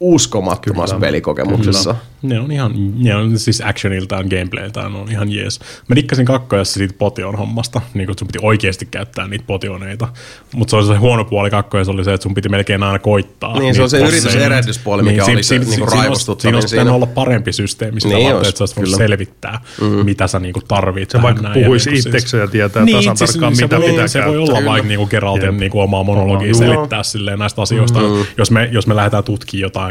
uskomattomassa 0.00 0.96
pelikokemuksessa. 1.00 1.94
Ne 2.22 2.40
on 2.40 2.52
ihan, 2.52 2.72
ne 3.02 3.14
on 3.16 3.38
siis 3.38 3.62
actioniltaan, 3.64 4.26
gameplayltaan 4.30 4.96
on 4.96 5.10
ihan 5.10 5.32
jees. 5.32 5.60
Mä 5.88 5.96
dikkasin 5.96 6.26
kakkojassa 6.26 6.74
siitä 6.74 6.94
potion 6.98 7.36
hommasta, 7.38 7.80
niin 7.94 8.06
kun 8.06 8.14
sun 8.18 8.28
piti 8.28 8.38
oikeasti 8.42 8.86
käyttää 8.86 9.28
niitä 9.28 9.44
potioneita. 9.46 10.08
Mutta 10.54 10.70
se 10.70 10.76
oli 10.76 10.86
se 10.86 10.94
huono 10.96 11.24
puoli 11.24 11.50
kakkoja, 11.50 11.84
oli 11.88 12.04
se, 12.04 12.12
että 12.14 12.22
sun 12.22 12.34
piti 12.34 12.48
melkein 12.48 12.82
aina 12.82 12.98
koittaa. 12.98 13.58
Niin, 13.58 13.74
se 13.74 13.82
on 13.82 13.90
se 13.90 13.98
bosseja. 13.98 14.18
yrityserehdyspuoli, 14.20 15.02
mikä 15.02 15.24
oli 15.24 15.42
se 15.42 15.58
niinku 15.58 15.74
siinä 15.74 15.86
raivostuttavin 15.92 16.42
Siinä 16.42 16.56
olisi 16.56 16.68
siinä. 16.68 16.80
pitänyt 16.82 16.94
olla 16.94 17.06
parempi 17.06 17.52
systeemi 17.52 18.00
sitä 18.00 18.14
Niin 18.14 18.24
niin 18.26 18.36
olisi, 18.36 18.48
että 18.48 18.58
sä 18.58 18.62
olisit 18.62 18.76
voinut 18.76 18.94
kyllä. 18.94 19.08
selvittää, 19.08 19.60
mm. 19.80 19.86
mitä 19.86 20.26
sä 20.26 20.38
niinku 20.38 20.60
tarvit. 20.68 21.10
Se 21.10 21.22
vaikka 21.22 21.50
puhuisi 21.54 21.90
niinku 21.90 22.08
itsekseen 22.08 22.40
ja 22.40 22.46
tietää 22.48 22.86
tasan 22.92 23.16
tarkkaan, 23.16 23.56
se 23.56 23.62
mitä 23.64 23.80
pitää 23.80 24.08
Se 24.08 24.18
voi 24.24 24.34
käyttää. 24.36 24.56
olla 24.58 24.70
vaikka 24.70 24.88
niinku 24.88 25.06
Geraltin 25.06 25.56
niinku 25.56 25.80
omaa 25.80 26.02
monologia 26.02 26.48
Joo. 26.48 26.58
selittää 26.58 27.02
silleen 27.02 27.38
näistä 27.38 27.62
asioista. 27.62 27.98
Mm. 28.00 28.24
Jos, 28.38 28.50
me, 28.50 28.68
jos 28.72 28.86
me 28.86 28.96
lähdetään 28.96 29.24
tutkimaan 29.24 29.60
jotain 29.62 29.85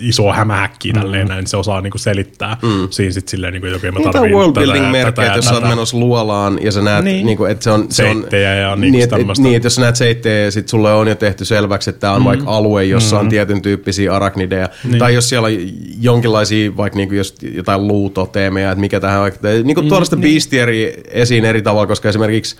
isoa 0.00 0.34
hämähäkkiä 0.34 0.92
Mm. 0.92 1.00
tälleen 1.00 1.26
näin, 1.26 1.38
niin 1.38 1.46
se 1.46 1.56
osaa 1.56 1.80
niinku 1.80 1.98
selittää 1.98 2.56
siinä 2.90 3.12
sitten 3.12 3.30
silleen, 3.30 3.52
niinku, 3.52 3.66
että 3.66 3.76
okei 3.76 3.90
mä 3.90 3.98
Niitä 3.98 4.08
on 4.08 4.12
tarviin 4.12 4.34
world 4.34 4.54
tätä 4.54 4.60
ja 4.60 4.66
building 4.66 4.84
tätä 4.84 4.92
merkkejä, 4.92 5.26
ja 5.26 5.32
että 5.32 5.38
jos 5.38 5.44
sä 5.44 5.54
oot 5.54 5.68
menossa 5.68 5.96
luolaan 5.96 6.58
ja 6.62 6.72
sä 6.72 6.82
näet, 6.82 7.04
niin. 7.04 7.14
Niin. 7.14 7.26
Niin 7.26 7.38
kuin, 7.38 7.50
että 7.50 7.64
se 7.64 7.70
on... 7.70 7.86
Se 7.90 8.04
on 8.04 8.24
ja 8.60 8.76
niinku 8.76 8.92
niin, 8.92 9.04
että, 9.04 9.16
tämmöstä. 9.16 9.42
niin, 9.42 9.56
että 9.56 9.66
jos 9.66 9.74
sä 9.74 9.80
näet 9.80 9.96
seittejä 9.96 10.44
ja 10.44 10.50
sit 10.50 10.68
sulle 10.68 10.92
on 10.92 11.08
jo 11.08 11.14
tehty 11.14 11.44
selväksi, 11.44 11.90
että 11.90 12.00
tää 12.00 12.12
on 12.12 12.22
mm. 12.22 12.26
vaikka 12.26 12.50
alue, 12.50 12.84
jossa 12.84 13.16
mm. 13.16 13.20
on 13.20 13.28
tietyn 13.28 13.62
tyyppisiä 13.62 14.14
arachnideja. 14.14 14.68
Niin. 14.84 14.98
Tai 14.98 15.14
jos 15.14 15.28
siellä 15.28 15.46
on 15.46 15.52
jonkinlaisia 16.00 16.76
vaikka 16.76 16.96
niinku 16.96 17.14
jos 17.14 17.34
jotain 17.54 17.88
luutoteemeja, 17.88 18.70
että 18.70 18.80
mikä 18.80 19.00
tähän 19.00 19.20
vaikka... 19.20 19.48
Niin 19.64 19.74
kuin 19.74 19.88
tuoda 19.88 20.04
sitä 20.04 20.16
mm, 20.16 20.22
bestiaria 20.22 20.92
esiin 21.10 21.44
eri 21.44 21.62
tavalla, 21.62 21.86
koska 21.86 22.08
esimerkiksi 22.08 22.56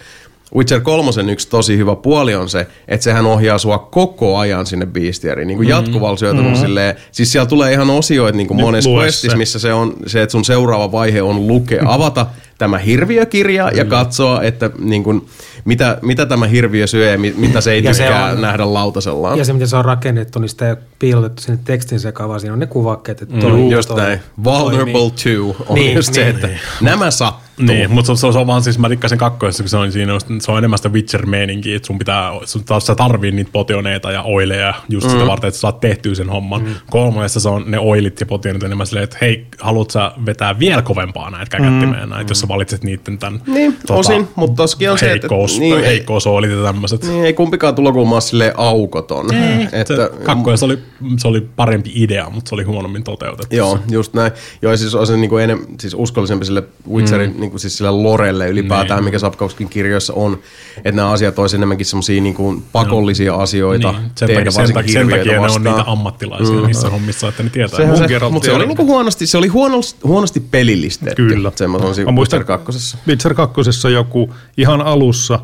Witcher 0.57 0.81
3 0.81 1.11
yksi 1.33 1.49
tosi 1.49 1.77
hyvä 1.77 1.97
puoli 1.97 2.35
on 2.35 2.49
se, 2.49 2.67
että 2.89 3.05
sehän 3.05 3.27
ohjaa 3.27 3.59
sua 3.59 3.79
koko 3.79 4.39
ajan 4.39 4.67
sinne 4.67 4.87
bestiariin, 4.87 5.49
niin 5.49 5.57
kuin 5.57 5.69
jatkuvalla 5.69 6.17
syötöllä 6.17 6.43
mm-hmm. 6.49 6.61
silleen. 6.61 6.97
Siis 7.13 7.33
siellä 7.33 7.47
tulee 7.47 7.73
ihan 7.73 7.91
osioita 7.91 8.37
niin 8.37 8.47
kuin 8.47 8.61
monessa 8.61 8.91
lue 8.91 9.03
questissa, 9.03 9.31
se. 9.31 9.37
missä 9.37 9.59
se 9.59 9.73
on 9.73 9.95
se, 10.07 10.23
että 10.23 10.33
sun 10.33 10.45
seuraava 10.45 10.93
vaihe 10.93 11.23
on 11.23 11.47
lukea, 11.47 11.83
avata 11.95 12.27
tämä 12.59 12.79
hirviökirja 12.79 13.71
ja 13.75 13.85
katsoa, 13.85 14.43
että 14.43 14.71
niin 14.79 15.05
kuin, 15.05 15.27
mitä, 15.65 15.99
mitä 16.03 16.27
tämä 16.27 16.47
hirviö 16.47 16.87
syö 16.87 17.11
ja 17.11 17.19
mi- 17.19 17.35
mitä 17.37 17.61
se 17.61 17.73
ei 17.73 17.85
Ja 17.85 17.95
se 17.95 18.03
tykkää 18.03 18.25
on- 18.31 18.41
nähdä 18.43 18.75
lautasellaan. 18.75 19.39
Ja 19.39 19.45
se, 19.45 19.53
miten 19.53 19.69
se 19.69 19.77
on 19.77 19.85
rakennettu, 19.85 20.39
niin 20.39 20.49
sitä 20.49 20.69
ei 20.69 20.77
piilotettu 20.99 21.43
sinne 21.43 21.59
tekstin 21.65 22.01
sekaan, 22.01 22.29
vaan 22.29 22.41
siinä 22.41 22.53
on 22.53 22.59
ne 22.59 22.67
kuvakkeet. 22.67 23.23
Että 23.23 23.39
toi, 23.41 23.53
Mm, 23.53 23.69
just 23.71 23.89
toi 23.89 23.97
näin. 24.01 24.21
Vulnerable 24.45 24.93
toimii. 24.93 25.11
2 25.11 25.39
on 25.69 25.75
Niin, 25.75 25.97
just 25.97 26.15
se, 26.15 26.21
niin. 26.25 26.35
että 26.35 26.49
nämä 26.81 27.11
sattuu. 27.11 27.48
Niin, 27.59 27.91
mutta 27.91 28.15
se, 28.17 28.33
se, 28.33 28.39
on 28.39 28.47
vaan 28.47 28.63
siis, 28.63 28.79
mä 28.79 28.91
dikkasin 28.91 29.19
kakkoissa, 29.19 29.63
kun 29.63 29.71
se 29.71 29.77
on 29.77 29.93
siinä, 29.93 30.13
se 30.41 30.53
on 30.53 30.59
enemmän 30.59 30.79
sitä 30.79 30.89
Witcher-meininkiä, 30.89 31.77
että 31.77 31.87
sun 31.87 31.99
pitää, 31.99 32.31
sun 32.45 32.65
taas 32.65 32.87
sä 32.87 32.95
tarvii 32.95 33.33
niitä 33.33 33.51
potioneita 33.53 34.13
ja 34.13 34.23
oileja 34.23 34.75
just 34.89 35.07
mm. 35.07 35.13
sitä 35.13 35.27
varten, 35.27 35.49
että 35.49 35.57
sä 35.57 35.61
saat 35.61 35.81
tehtyä 35.81 36.15
sen 36.15 36.29
homman. 36.29 36.63
Mm. 36.63 36.75
Kolmannessa 36.91 37.41
se 37.41 37.49
on 37.49 37.65
ne 37.67 37.79
oilit 37.79 38.21
ja 38.21 38.27
potionit 38.27 38.63
enemmän 38.63 38.87
silleen, 38.87 39.05
että 39.05 39.19
hei, 39.21 39.47
haluat 39.61 39.91
sä 39.91 40.13
vetää 40.27 40.59
vielä 40.59 40.83
kovempaa 40.83 41.31
näitä 41.31 41.51
käkättimeen 41.51 42.09
mm. 42.09 42.15
näitä, 42.15 42.31
jos 42.31 42.41
sä 42.41 42.49
valitset 42.49 42.85
niiden 42.85 43.19
tämän 43.19 43.43
Niin, 43.47 43.77
osin, 43.91 44.29
mutta 44.37 44.57
toskin 44.57 44.91
on 44.91 44.99
se, 44.99 45.13
että- 45.13 45.13
heikkous, 45.13 45.59
niin, 45.59 45.75
niin, 45.75 45.85
heikkousoilit 45.85 46.51
ja 46.51 46.63
tämmöiset. 46.63 47.03
Niin, 47.03 47.25
ei 47.25 47.33
kumpikaan 47.33 47.75
tulokulma 47.75 48.15
ole 48.15 48.21
silleen 48.21 48.53
aukoton. 48.57 49.27
Että, 49.73 49.97
se, 49.97 50.11
kakkoissa 50.25 50.67
oli, 50.67 50.79
se 51.19 51.29
oli 51.29 51.49
parempi 51.57 51.93
idea, 51.95 52.31
mutta 52.31 52.49
se 52.49 52.55
oli 52.55 52.63
huonommin 52.63 53.05
toteutettu. 53.05 53.57
Joo, 53.57 53.79
just 53.91 54.15
näin. 54.15 54.33
Joo, 54.63 54.77
siis 54.77 54.95
on 54.95 55.07
se 55.07 55.17
niinku 55.17 55.37
enem, 55.37 55.59
siis 55.81 55.95
uskollisempi 55.99 56.45
sille 56.45 56.63
Witcherin, 56.91 57.35
mm. 57.39 57.48
Niinku 57.49 57.59
siis 57.59 57.77
sille 57.77 57.91
lorelle 57.91 58.49
ylipäätään, 58.49 58.99
niin. 58.99 59.05
mikä 59.05 59.19
Sapkowskin 59.19 59.69
kirjoissa 59.69 60.13
on. 60.13 60.39
Että 60.77 60.93
nämä 60.93 61.11
asiat 61.11 61.39
olisi 61.39 61.57
enemmänkin 61.57 61.87
semmosia 61.87 62.23
niinku 62.23 62.63
pakollisia 62.73 63.35
asioita 63.35 63.93
Niin, 63.93 64.11
sen, 64.15 64.29
tehdä 64.29 64.51
sen, 64.51 64.73
takia, 64.73 64.93
sen 64.93 65.09
takia 65.09 65.33
ne 65.33 65.39
on 65.39 65.43
vastaan. 65.45 65.65
niitä 65.77 65.91
ammattilaisia 65.91 66.57
mm. 66.57 66.67
niissä 66.67 66.91
hommissa, 66.91 67.29
että 67.29 67.43
ne 67.43 67.51
tietää. 67.51 67.77
Sehän 67.77 67.97
se, 67.97 68.03
mutta 68.03 68.21
se 68.21 68.31
oli 68.31 68.41
tiedä. 68.59 68.67
niinku 68.67 68.87
huonosti, 68.87 69.27
se 69.27 69.39
oli 69.39 69.49
huonosti, 69.49 70.01
huonosti 70.05 70.41
pelillistetty. 70.41 71.27
Kyllä. 71.29 71.53
Semmoisen 71.57 72.15
muistan- 72.15 72.17
Witcher 72.19 72.45
kakkosessa. 72.45 72.99
Witcher 73.09 73.35
2 73.35 73.89
joku 73.93 74.35
ihan 74.57 74.81
alussa 74.81 75.41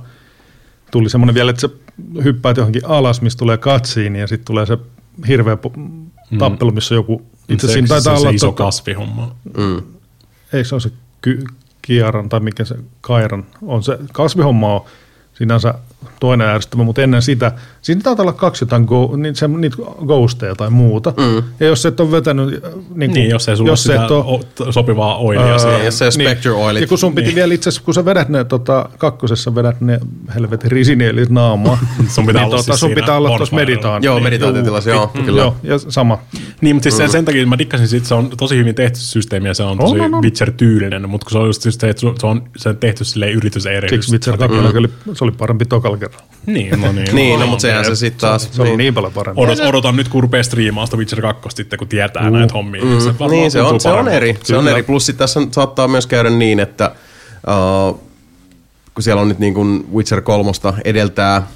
tuli 0.90 1.10
semmoinen 1.10 1.34
vielä, 1.34 1.50
että 1.50 1.60
sä 1.60 1.68
hyppäät 2.24 2.56
johonkin 2.56 2.82
alas, 2.86 3.20
missä 3.22 3.38
tulee 3.38 3.56
katsiin 3.56 4.16
ja 4.16 4.26
sitten 4.26 4.44
tulee 4.46 4.66
se 4.66 4.78
hirveä 5.28 5.54
po- 5.54 5.80
tappelu, 6.38 6.70
missä 6.70 6.94
joku, 6.94 7.22
itse 7.48 7.66
se, 7.66 7.72
siinä 7.72 7.86
se, 7.86 7.94
taitaa 7.94 8.14
se, 8.16 8.20
olla, 8.20 8.30
iso 8.30 8.50
tota- 8.50 8.54
kasvihomma. 8.54 9.34
ei 10.52 10.64
se 10.64 10.74
ole 10.74 10.80
se 10.80 10.90
ky- 11.20 11.44
Kiaran 11.84 12.28
tai 12.28 12.40
mikä 12.40 12.64
se 12.64 12.74
Kairan 13.00 13.46
on. 13.62 13.82
Se 13.82 13.98
kasvihomma 14.12 14.74
on 14.74 14.84
sinänsä 15.32 15.74
toinen 16.20 16.48
ärsyttävä, 16.48 16.82
mutta 16.84 17.02
ennen 17.02 17.22
sitä, 17.22 17.52
siinä 17.82 18.00
taitaa 18.00 18.22
olla 18.22 18.32
kaksi 18.32 18.64
jotain 18.64 18.84
go, 18.84 19.16
niin 19.16 19.34
se, 19.36 19.48
niitä 19.48 19.76
ghosteja 20.06 20.54
tai 20.54 20.70
muuta. 20.70 21.12
Mm. 21.16 21.42
Ja 21.60 21.66
jos 21.66 21.86
et 21.86 22.00
ole 22.00 22.10
vetänyt... 22.10 22.64
Äh, 22.64 22.70
niin, 22.72 23.10
kuin, 23.10 23.10
Niin, 23.14 23.30
jos 23.30 23.48
ei 23.48 23.56
sulla 23.56 23.70
jos 23.70 23.86
ole 23.86 23.96
et 23.96 24.02
sitä 24.02 24.14
ole, 24.14 24.40
o- 24.66 24.72
sopivaa 24.72 25.16
oilia 25.16 25.46
Ää, 25.46 25.58
siihen. 25.58 25.84
Ja 25.84 25.90
se 25.90 26.10
Spectre 26.10 26.52
Oilit. 26.52 26.80
Ja 26.80 26.86
kun 26.86 26.98
sun 26.98 27.14
piti 27.14 27.26
niin. 27.26 27.34
vielä 27.34 27.54
itse 27.54 27.68
asiassa, 27.68 27.84
kun 27.84 27.94
sä 27.94 28.04
vedät 28.04 28.28
ne 28.28 28.44
tota, 28.44 28.88
kakkosessa, 28.98 29.54
vedät 29.54 29.80
ne 29.80 30.00
helvetin 30.34 30.70
risinielit 30.70 31.30
naamaa, 31.30 31.78
Sun 32.08 32.26
pitää 32.26 32.42
niin, 32.42 32.46
olla 32.46 32.56
tota, 32.56 32.62
siis 32.62 32.80
sun 32.80 32.90
pitää 32.94 33.16
olla 33.16 33.36
tuossa 33.36 33.56
meditaan. 33.56 34.02
Joo, 34.02 34.20
meditaatiotilassa, 34.20 34.90
joo, 34.90 35.10
Mm, 35.14 35.24
kyllä. 35.24 35.40
Joo, 35.42 35.56
ja 35.62 35.78
sama. 35.78 36.18
Niin, 36.60 36.76
mutta 36.76 36.84
siis 36.84 36.96
sen, 36.96 37.10
sen 37.10 37.24
takia 37.24 37.46
mä 37.46 37.58
dikkasin 37.58 37.88
siitä, 37.88 38.08
se 38.08 38.14
on 38.14 38.30
tosi 38.38 38.56
hyvin 38.56 38.74
tehty 38.74 38.98
systeemi 38.98 39.48
ja 39.48 39.54
se 39.54 39.62
on 39.62 39.78
tosi. 39.78 39.94
Witcher-tyylinen, 40.22 41.06
mutta 41.06 41.24
kun 41.24 41.30
se 41.32 41.38
on 41.38 41.46
just 41.46 41.62
se, 41.62 41.88
että 41.88 42.00
se 42.20 42.26
on 42.26 42.42
sen 42.56 42.76
tehty 42.76 43.04
silleen 43.04 43.32
yritysehdotus. 43.32 43.90
Siksi 43.90 44.12
Witcher 44.12 44.36
2 44.38 44.56
oli, 44.58 44.88
se 45.12 45.24
oli 45.24 45.32
parempi 45.32 45.64
tokalla 45.64 45.93
ekalla 45.94 46.10
kerralla. 46.10 46.34
Niin, 46.46 46.80
no 46.80 46.92
niin. 46.92 47.14
Niin, 47.16 47.40
no, 47.40 47.46
mutta 47.46 47.62
sehän 47.62 47.84
se 47.84 47.96
sitten 47.96 48.20
taas... 48.20 48.48
Se 48.52 48.62
on 48.62 48.78
niin 48.78 48.94
paljon 48.94 49.12
parempi. 49.12 49.40
Odot, 49.40 49.60
odotan 49.60 49.96
nyt, 49.96 50.08
kun 50.08 50.22
rupeaa 50.22 50.42
striimaan 50.42 50.86
sitä 50.86 50.96
Witcher 50.96 51.20
2 51.20 51.48
sitten, 51.54 51.78
kun 51.78 51.88
tietää 51.88 52.30
näitä 52.30 52.54
hommia. 52.54 52.84
Mm. 52.84 53.00
Se 53.00 53.14
Niin, 53.30 53.50
se 53.50 53.62
on, 53.62 53.80
se 53.80 53.88
on 53.88 54.08
eri. 54.08 54.38
Se 54.42 54.56
on 54.56 54.68
eri. 54.68 54.82
Plus 54.82 55.12
tässä 55.16 55.40
saattaa 55.50 55.88
myös 55.88 56.06
käydä 56.06 56.30
niin, 56.30 56.60
että 56.60 56.94
uh, 57.90 58.00
kun 58.94 59.02
siellä 59.02 59.22
on 59.22 59.28
nyt 59.28 59.38
niin 59.38 59.54
kuin 59.54 59.86
Witcher 59.94 60.20
3 60.20 60.50
edeltää 60.84 61.46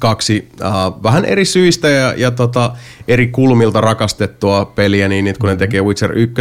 kaksi 0.00 0.48
uh, 0.60 1.02
vähän 1.02 1.24
eri 1.24 1.44
syistä 1.44 1.88
ja, 1.88 2.14
ja 2.16 2.30
tota, 2.30 2.72
eri 3.08 3.26
kulmilta 3.26 3.80
rakastettua 3.80 4.64
peliä, 4.64 5.08
niin 5.08 5.24
nyt 5.24 5.38
kun 5.38 5.48
ne 5.48 5.56
tekee 5.56 5.82
Witcher 5.82 6.12
1 6.12 6.34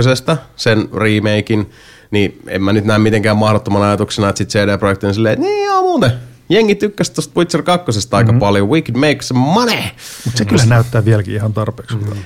sen 0.56 0.90
remakein, 0.94 1.70
niin 2.12 2.40
en 2.48 2.64
mä 2.64 2.74
nyt 2.74 2.86
näe 2.86 2.98
mitenkään 2.98 3.38
mahdottoman 3.38 3.84
ajatuksena, 3.84 4.30
että 4.30 4.38
sit 4.38 4.50
CD 4.50 4.78
Projekt 4.78 5.04
on 5.04 5.14
silleen, 5.14 5.34
että 5.34 5.46
niin 5.46 5.66
joo 5.66 5.82
muuten, 5.82 6.12
jengi 6.50 6.76
tykkäsi 6.76 7.14
tosta 7.14 7.40
Witcher 7.40 7.64
2 7.64 7.92
aika 8.12 8.34
paljon, 8.34 8.70
we 8.70 8.82
could 8.82 8.98
make 8.98 9.18
some 9.22 9.40
money. 9.40 9.82
Mutta 10.26 10.38
se 10.38 10.46
kyllä 10.46 10.66
näyttää 10.66 11.06
vieläkin 11.06 11.36
ihan 11.36 11.54
tarpeeksi 11.54 11.96
hyvältä. 11.96 12.22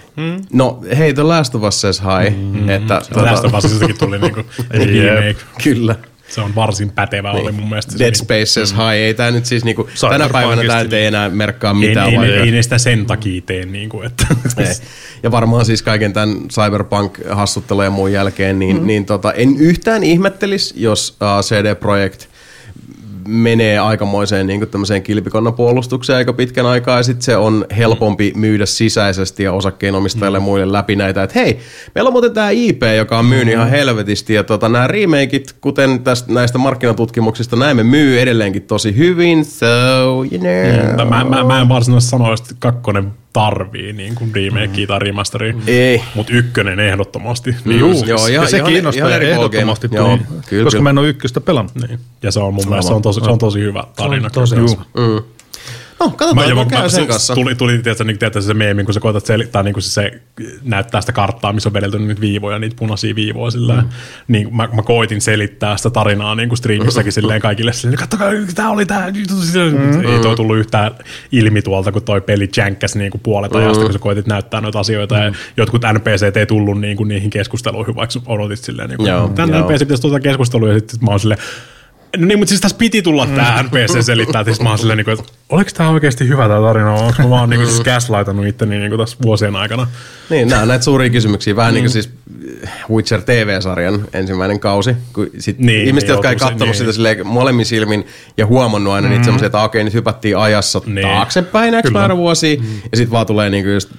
No 0.54 0.82
hei, 0.98 1.14
The 1.14 1.24
Last 1.24 1.56
of 1.56 1.64
Us 1.64 1.82
says 1.82 2.02
hi. 2.02 2.30
Mm, 2.30 2.70
että, 2.70 3.02
Tästä 3.14 3.52
vasta 3.52 3.70
tuli 4.00 4.20
niinku 4.20 4.42
remake. 4.72 5.36
Kyllä. 5.64 5.96
Se 6.30 6.42
on 6.42 6.56
varsin 6.56 6.92
pätevä 6.92 7.32
oli 7.32 7.52
mun 7.52 7.70
mielestä. 7.70 8.00
Dead 8.00 8.12
niinku- 8.12 8.24
Space 8.24 8.46
says 8.46 8.74
hi. 8.74 8.96
Ei 8.96 9.14
tää 9.14 9.32
nyt 9.32 9.46
siis 9.46 9.66
niinku, 9.66 9.90
tänä 10.10 10.30
päivänä 10.30 10.64
tää 10.68 10.84
nyt 10.84 10.94
ei 10.94 11.06
enää 11.06 11.30
merkkaa 11.30 11.74
mitään. 11.74 12.10
ei, 12.10 12.18
vai- 12.18 12.32
ei, 12.32 12.40
ei, 12.40 12.52
ne 12.52 12.62
sitä 12.62 12.78
sen 12.78 13.06
takia 13.06 13.42
tee, 13.46 13.66
niinku, 13.66 14.02
että 14.02 14.28
Ei. 14.58 14.66
Ja 15.24 15.32
varmaan 15.32 15.66
siis 15.66 15.82
kaiken 15.82 16.14
tämän 16.14 16.38
Cyberpunk-hassuttelun 16.38 17.84
ja 17.84 17.90
muun 17.90 18.12
jälkeen, 18.12 18.60
niin, 18.60 18.80
mm. 18.80 18.88
niin 18.88 19.06
tota, 19.06 19.34
en 19.34 19.58
yhtään 19.58 20.04
ihmettelisi, 20.04 20.74
jos 20.78 21.18
uh, 21.22 21.44
CD 21.44 21.76
Projekt 21.76 22.29
menee 23.30 23.80
aikamoiseen 23.80 24.48
niin 24.48 24.60
kuin 24.60 24.70
tämmöiseen 24.70 25.04
kilpikonnapuolustukseen 25.04 26.18
aika 26.18 26.34
pitkän 26.34 26.66
aikaa, 26.66 26.98
ja 26.98 27.04
sitten 27.04 27.22
se 27.22 27.38
on 27.38 27.66
helpompi 27.78 28.34
myydä 28.36 28.66
sisäisesti 28.66 29.44
ja 29.44 29.54
osakkeenomistajille 29.54 30.38
ja 30.38 30.42
muille 30.42 30.72
läpi 30.72 30.96
näitä, 30.96 31.24
että 31.24 31.40
hei, 31.40 31.60
meillä 31.96 32.08
on 32.08 32.14
muuten 32.14 32.34
tämä 32.34 32.50
IP, 32.50 32.82
joka 32.98 33.20
on 33.20 33.26
myynyt 33.26 33.54
ihan 33.54 33.70
helvetisti, 33.70 34.34
ja 34.34 34.44
tota, 34.44 34.70
nämä 34.70 34.88
remakeit, 34.88 35.56
kuten 35.62 36.04
tästä, 36.04 36.34
näistä 36.34 36.58
markkinatutkimuksista 36.58 37.56
näemme, 37.56 37.84
myy 37.84 38.22
edelleenkin 38.22 38.62
tosi 38.62 38.98
hyvin, 38.98 39.46
so, 39.46 39.66
you 40.32 40.40
know. 40.40 41.10
mä, 41.10 41.24
mä, 41.24 41.44
mä 41.44 41.62
en 41.62 41.70
varsinaisesti 41.70 42.10
sano, 42.10 42.34
että 42.34 42.56
kakkonen 42.60 43.12
tarvii 43.34 43.94
niin 43.94 44.16
kuin 44.16 44.32
remakea 44.36 44.88
tai 44.88 45.00
remasteria. 45.00 45.54
Ei. 45.68 46.02
Mutta 46.16 46.34
ykkönen 46.34 46.80
ehdottomasti. 46.80 47.56
Niin, 47.66 47.80
Juu, 47.80 47.94
siis- 47.94 48.08
joo, 48.08 48.28
Ja, 48.28 48.34
ihan, 48.34 48.48
se 48.48 48.58
ihan, 48.58 48.72
kiinnostaa 48.72 49.10
ihan 49.10 49.22
ehdottomasti, 49.22 49.90
tuli, 49.90 50.00
Joo, 50.00 50.18
kyllä, 50.18 50.64
koska 50.64 50.70
kyllä. 50.78 50.84
mä 50.84 50.90
en 50.90 50.98
ole 50.98 51.10
ykköstä 51.10 51.42
pelannut. 51.42 51.76
Niin. 51.76 52.00
Ja 52.24 52.32
se 52.32 52.40
on 52.40 52.54
mun 52.54 52.66
mielestä 52.68 52.88
se 52.88 52.94
on 52.94 53.02
tosi, 53.02 53.22
se 53.24 53.30
on 53.30 53.38
tosi 53.40 53.60
hyvä 53.60 53.84
tarina. 53.96 54.30
tosi 54.30 54.56
Juu. 54.56 55.26
No, 56.00 56.10
katsotaan, 56.10 56.50
Mä, 56.50 56.56
mä, 56.56 56.64
mä, 56.64 56.70
käy 56.70 56.82
mä, 56.82 56.90
sen 56.90 57.02
se, 57.02 57.08
kanssa. 57.08 57.34
tuli, 57.34 57.56
tuli 57.56 57.78
tietysti, 57.78 58.04
niin, 58.04 58.20
tietysti 58.20 58.48
se 58.48 58.54
meemi, 58.54 58.84
kun 58.84 58.94
sä 58.94 59.00
koetat 59.00 59.26
selittää, 59.26 59.64
niin 59.64 59.74
kuin 59.74 59.84
se, 59.84 59.90
se, 59.90 60.22
näyttää 60.64 61.02
sitä 61.02 61.14
karttaa, 61.14 61.54
missä 61.54 61.70
on 61.70 61.74
vedelty 61.74 62.00
niitä 62.00 62.22
viivoja, 62.22 62.60
niitä 62.60 62.76
punaisia 62.80 63.16
viivoja 63.16 63.52
sillä 63.52 63.76
mm. 63.76 63.90
niin 64.28 64.56
mä, 64.56 64.70
mä, 64.74 64.82
koitin 64.82 65.22
selittää 65.22 65.78
sitä 65.78 65.90
tarinaa 65.90 66.36
niin 66.36 66.50
kuin 66.50 66.58
streamissäkin 66.58 67.12
silleen 67.12 67.42
kaikille 67.42 67.74
silleen, 67.74 68.00
kattokaa, 68.00 68.30
tää 68.56 68.70
oli 68.70 68.86
tää, 68.86 69.12
mm. 69.12 70.12
ei 70.12 70.20
toi 70.20 70.36
tullut 70.36 70.58
yhtään 70.58 70.92
ilmi 71.32 71.62
tuolta, 71.62 71.92
kun 71.92 72.04
toi 72.04 72.22
peli 72.22 72.50
jänkkäsi 72.58 72.98
niin 72.98 73.12
kuin 73.12 73.22
puolet 73.22 73.56
ajasta, 73.56 73.84
kun 73.84 73.94
sä 73.94 74.00
koitit 74.00 74.28
näyttää 74.28 74.62
noita 74.62 74.80
asioita, 74.80 75.18
ja 75.18 75.32
jotkut 75.58 75.82
NPCt 75.94 76.38
ei 76.38 76.46
tullut 76.46 76.82
niin 76.82 76.98
kuin 76.98 77.08
niihin 77.08 77.30
keskusteluihin, 77.30 77.96
vaikka 77.96 78.20
odotit 78.26 78.60
silleen, 78.60 78.90
niin 78.90 78.98
kuin, 78.98 79.10
Joo, 79.10 79.28
tämän 79.28 79.50
joo. 79.50 79.70
NPC 79.70 79.80
pitäisi 79.80 80.02
tuota 80.02 80.20
keskustelua, 80.20 80.68
ja 80.68 80.80
sitten 80.80 81.00
mä 81.02 81.12
oon 81.12 81.20
silleen, 81.20 81.42
No 82.18 82.26
niin, 82.26 82.40
mutta 82.40 82.50
siis 82.50 82.62
tässä 82.62 82.78
piti 82.78 83.02
tulla 83.02 83.26
tämä 83.26 83.64
NPC 83.64 84.06
selittää, 84.06 84.42
että 84.42 84.52
siis 84.54 84.62
mä 84.62 84.70
oon 84.70 84.80
silleen, 84.80 84.98
niin 84.98 85.10
että 85.10 85.34
oliko 85.50 85.70
tämä 85.74 85.90
oikeasti 85.90 86.28
hyvä 86.28 86.48
tämä 86.48 86.62
tarina, 86.62 86.94
vai 86.94 87.00
onko 87.00 87.24
mä 87.24 87.30
vaan 87.30 87.50
niin 87.50 87.60
kuin, 87.60 87.70
siis 87.70 87.84
gaslightannut 87.84 88.46
itteni 88.48 88.78
niin 88.78 88.90
kuin 88.90 89.00
tässä 89.00 89.18
vuosien 89.22 89.56
aikana. 89.56 89.88
Niin, 90.30 90.48
nämä 90.48 90.62
on 90.62 90.68
näitä 90.68 90.86
suuria 90.86 91.10
kysymyksiä. 91.10 91.56
Vähän 91.56 91.72
mm. 91.72 91.76
niin 91.76 91.84
kuin 91.84 91.92
siis 91.92 92.10
Witcher 92.90 93.22
TV-sarjan 93.22 94.06
ensimmäinen 94.14 94.60
kausi. 94.60 94.96
Kun 95.14 95.30
sit 95.40 95.60
Niin, 95.60 95.66
niin, 95.66 95.88
ihmiset, 95.88 96.08
niin, 96.08 96.14
jotka 96.14 96.30
ei 96.30 96.36
katsonut 96.36 96.60
niin. 96.60 96.76
sitä 96.76 96.92
silleen 96.92 97.28
molemmin 97.28 97.66
silmin 97.66 98.08
ja 98.38 98.46
huomannut 98.46 98.94
aina 98.94 99.08
mm. 99.08 99.12
niitä 99.12 99.24
semmoisia, 99.26 99.46
että 99.46 99.64
okei, 99.64 99.84
nyt 99.84 99.94
hypättiin 99.94 100.38
ajassa 100.38 100.82
Niin. 100.86 100.96
niin. 100.96 101.08
taaksepäin 101.08 101.74
X 101.88 101.92
määrä 101.92 102.18
vuosia. 102.18 102.60
Mm. 102.60 102.66
Ja 102.92 102.98
sitten 102.98 103.12
vaan 103.12 103.26
tulee 103.26 103.50
niinku 103.50 103.70
just 103.70 103.90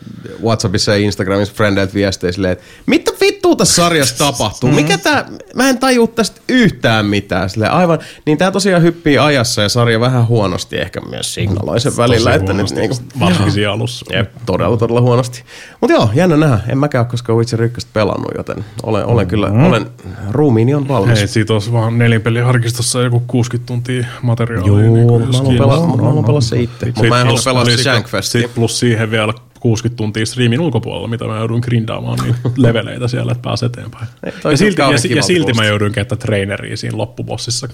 Whatsappissa 0.42 0.92
ja 0.92 0.98
Instagramissa 0.98 1.54
frendeiltä 1.54 1.94
viestejä 1.94 2.32
silleen, 2.32 2.52
että 2.52 2.64
mitä 2.86 3.10
vittua 3.20 3.56
tässä 3.56 3.74
sarjassa 3.74 4.24
tapahtuu? 4.24 4.70
Mikä 4.70 4.98
tää, 4.98 5.28
mä 5.54 5.68
en 5.68 5.78
tajua 5.78 6.06
tästä 6.06 6.40
yhtään 6.48 7.06
mitään. 7.06 7.50
Silleen, 7.50 7.72
aivan, 7.72 7.98
niin 8.26 8.38
tää 8.38 8.50
tosiaan 8.50 8.82
hyppii 8.82 9.18
ajassa 9.18 9.62
ja 9.62 9.68
sarja 9.68 10.00
vähän 10.00 10.28
huonosti 10.28 10.76
ehkä 10.76 11.00
myös 11.00 11.34
signaloi 11.34 11.80
sen 11.80 11.96
välillä. 11.96 12.30
Tosi 12.30 12.40
Että 12.40 12.52
nyt 12.52 12.70
huonosti, 12.70 12.80
niinku, 12.80 13.20
Varsinkin 13.20 13.52
siinä 13.52 13.72
alussa. 13.72 14.06
Jep, 14.16 14.30
todella, 14.46 14.76
todella 14.76 15.00
huonosti. 15.00 15.42
Mutta 15.80 15.94
joo, 15.94 16.10
jännä 16.14 16.36
nähdä. 16.36 16.60
En 16.68 16.78
mäkään 16.78 17.04
ole 17.04 17.10
koskaan 17.10 17.38
Witcher 17.38 17.62
1 17.62 17.86
pelannut, 17.92 18.30
joten 18.36 18.64
olen, 18.82 19.04
olen 19.04 19.26
kyllä, 19.26 19.46
olen, 19.46 19.86
ruumiini 20.30 20.74
on 20.74 20.88
valmis. 20.88 21.18
Hei, 21.18 21.28
siitä 21.28 21.52
olisi 21.52 21.72
vaan 21.72 21.98
nelinpeliharkistossa 21.98 23.02
joku 23.02 23.22
60 23.26 23.66
tuntia 23.66 24.06
materiaalia. 24.22 24.66
Joo, 24.66 24.78
niin 24.78 24.92
mä 24.92 25.00
haluan 25.00 25.20
kiinnostaa. 25.30 25.58
pelaa, 25.58 25.96
mä 25.96 26.02
haluan 26.02 26.24
pelaa 26.24 26.40
se 26.40 26.60
itse. 26.60 26.86
Mutta 26.86 27.04
mä 27.04 27.20
en 27.20 27.26
halua 27.26 27.40
pelaa 27.44 27.64
se 27.64 27.76
Shankfestia. 27.76 28.40
Sitten 28.40 28.54
plus 28.54 28.78
siihen 28.78 29.10
vielä 29.10 29.34
60 29.60 29.96
tuntia 29.96 30.26
streamin 30.26 30.60
ulkopuolella, 30.60 31.08
mitä 31.08 31.24
mä 31.24 31.38
joudun 31.38 31.60
grindaamaan 31.60 32.18
niitä 32.24 32.38
leveleitä 32.56 33.08
siellä, 33.08 33.32
että 33.32 33.42
pääsee 33.42 33.66
eteenpäin. 33.66 34.06
Ei, 34.24 34.32
Ja 34.52 34.56
silti, 34.56 34.80
ja, 34.80 35.16
ja 35.16 35.22
silti 35.22 35.52
mä 35.52 35.64
joudun 35.64 35.92
käyttää 35.92 36.18
traineria 36.18 36.76
siinä 36.76 36.96
loppubossissa. 36.96 37.68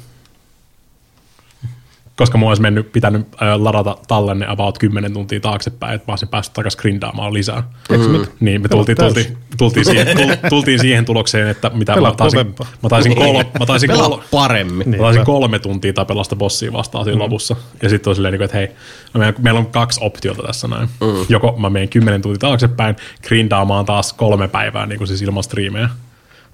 Koska 2.16 2.38
mua 2.38 2.50
olisi 2.50 2.62
mennyt, 2.62 2.92
pitänyt 2.92 3.26
äh, 3.42 3.60
ladata 3.60 3.96
tallenne 4.08 4.46
about 4.48 4.78
10 4.78 5.12
tuntia 5.12 5.40
taaksepäin, 5.40 5.94
että 5.94 6.04
mä 6.08 6.12
olisin 6.12 6.28
päässyt 6.28 6.54
takaisin 6.54 6.80
grindaamaan 6.80 7.34
lisää. 7.34 7.62
Mm. 7.90 8.26
Niin, 8.40 8.62
me 8.62 8.68
tultiin, 8.68 8.96
tultiin, 8.96 9.38
tultiin, 9.58 9.84
siihen, 9.84 10.06
tul- 10.18 10.48
tultiin 10.48 10.78
siihen 10.78 11.04
tulokseen, 11.04 11.48
että 11.48 11.70
mitä 11.74 11.94
Pelaa 11.94 12.10
mä 12.10 12.16
taisin, 12.16 12.54
mä 12.82 12.88
taisin, 12.88 13.16
kol, 13.16 13.42
mä 13.58 13.66
taisin, 13.66 13.90
kol, 13.90 14.18
paremmin. 14.30 14.90
Mä 14.90 14.96
taisin 14.96 15.24
kolme 15.24 15.58
tuntia 15.58 15.92
tapella 15.92 16.24
sitä 16.24 16.36
bossia 16.36 16.72
vastaan 16.72 17.04
siinä 17.04 17.16
mm. 17.16 17.22
lopussa. 17.22 17.56
Ja 17.82 17.88
sitten 17.88 18.10
on 18.10 18.14
silleen, 18.14 18.32
niin 18.32 18.38
kuin, 18.38 18.44
että 18.44 18.56
hei, 18.56 18.68
no 19.14 19.32
meillä, 19.38 19.58
on 19.58 19.66
kaksi 19.66 20.00
optiota 20.02 20.42
tässä 20.42 20.68
näin. 20.68 20.88
Mm. 21.00 21.26
Joko 21.28 21.56
mä 21.58 21.70
menen 21.70 21.88
kymmenen 21.88 22.22
tuntia 22.22 22.48
taaksepäin 22.48 22.96
grindaamaan 23.26 23.84
taas 23.84 24.12
kolme 24.12 24.48
päivää 24.48 24.86
niin 24.86 24.98
kuin 24.98 25.08
siis 25.08 25.22
ilman 25.22 25.42
striimejä. 25.42 25.88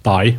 Tai 0.02 0.34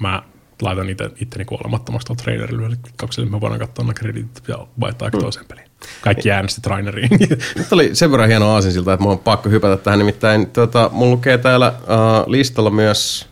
mä 0.00 0.22
laitan 0.62 0.90
itse, 0.90 1.10
itteni 1.20 1.44
kuolemattomaksi 1.44 2.06
tuolla 2.06 2.22
trainerille 2.22 2.66
eli 2.66 2.76
klikkaukselle, 2.76 3.30
me 3.30 3.40
voidaan 3.40 3.60
katsoa 3.60 3.84
nämä 3.84 3.94
kreditit 3.94 4.48
ja 4.48 4.66
vaihtaa 4.80 5.08
mm. 5.08 5.20
toiseen 5.20 5.46
peliin. 5.46 5.66
Kaikki 6.00 6.30
äänesti 6.30 6.60
traineriin. 6.60 7.10
Nyt 7.58 7.72
oli 7.72 7.94
sen 7.94 8.10
verran 8.10 8.28
hieno 8.28 8.50
aasinsilta, 8.50 8.92
että 8.92 9.02
mun 9.02 9.12
on 9.12 9.18
pakko 9.18 9.48
hypätä 9.48 9.76
tähän. 9.76 9.98
Nimittäin 9.98 10.46
tota, 10.46 10.90
mulla 10.92 11.12
lukee 11.12 11.38
täällä 11.38 11.68
uh, 11.68 12.30
listalla 12.32 12.70
myös, 12.70 13.26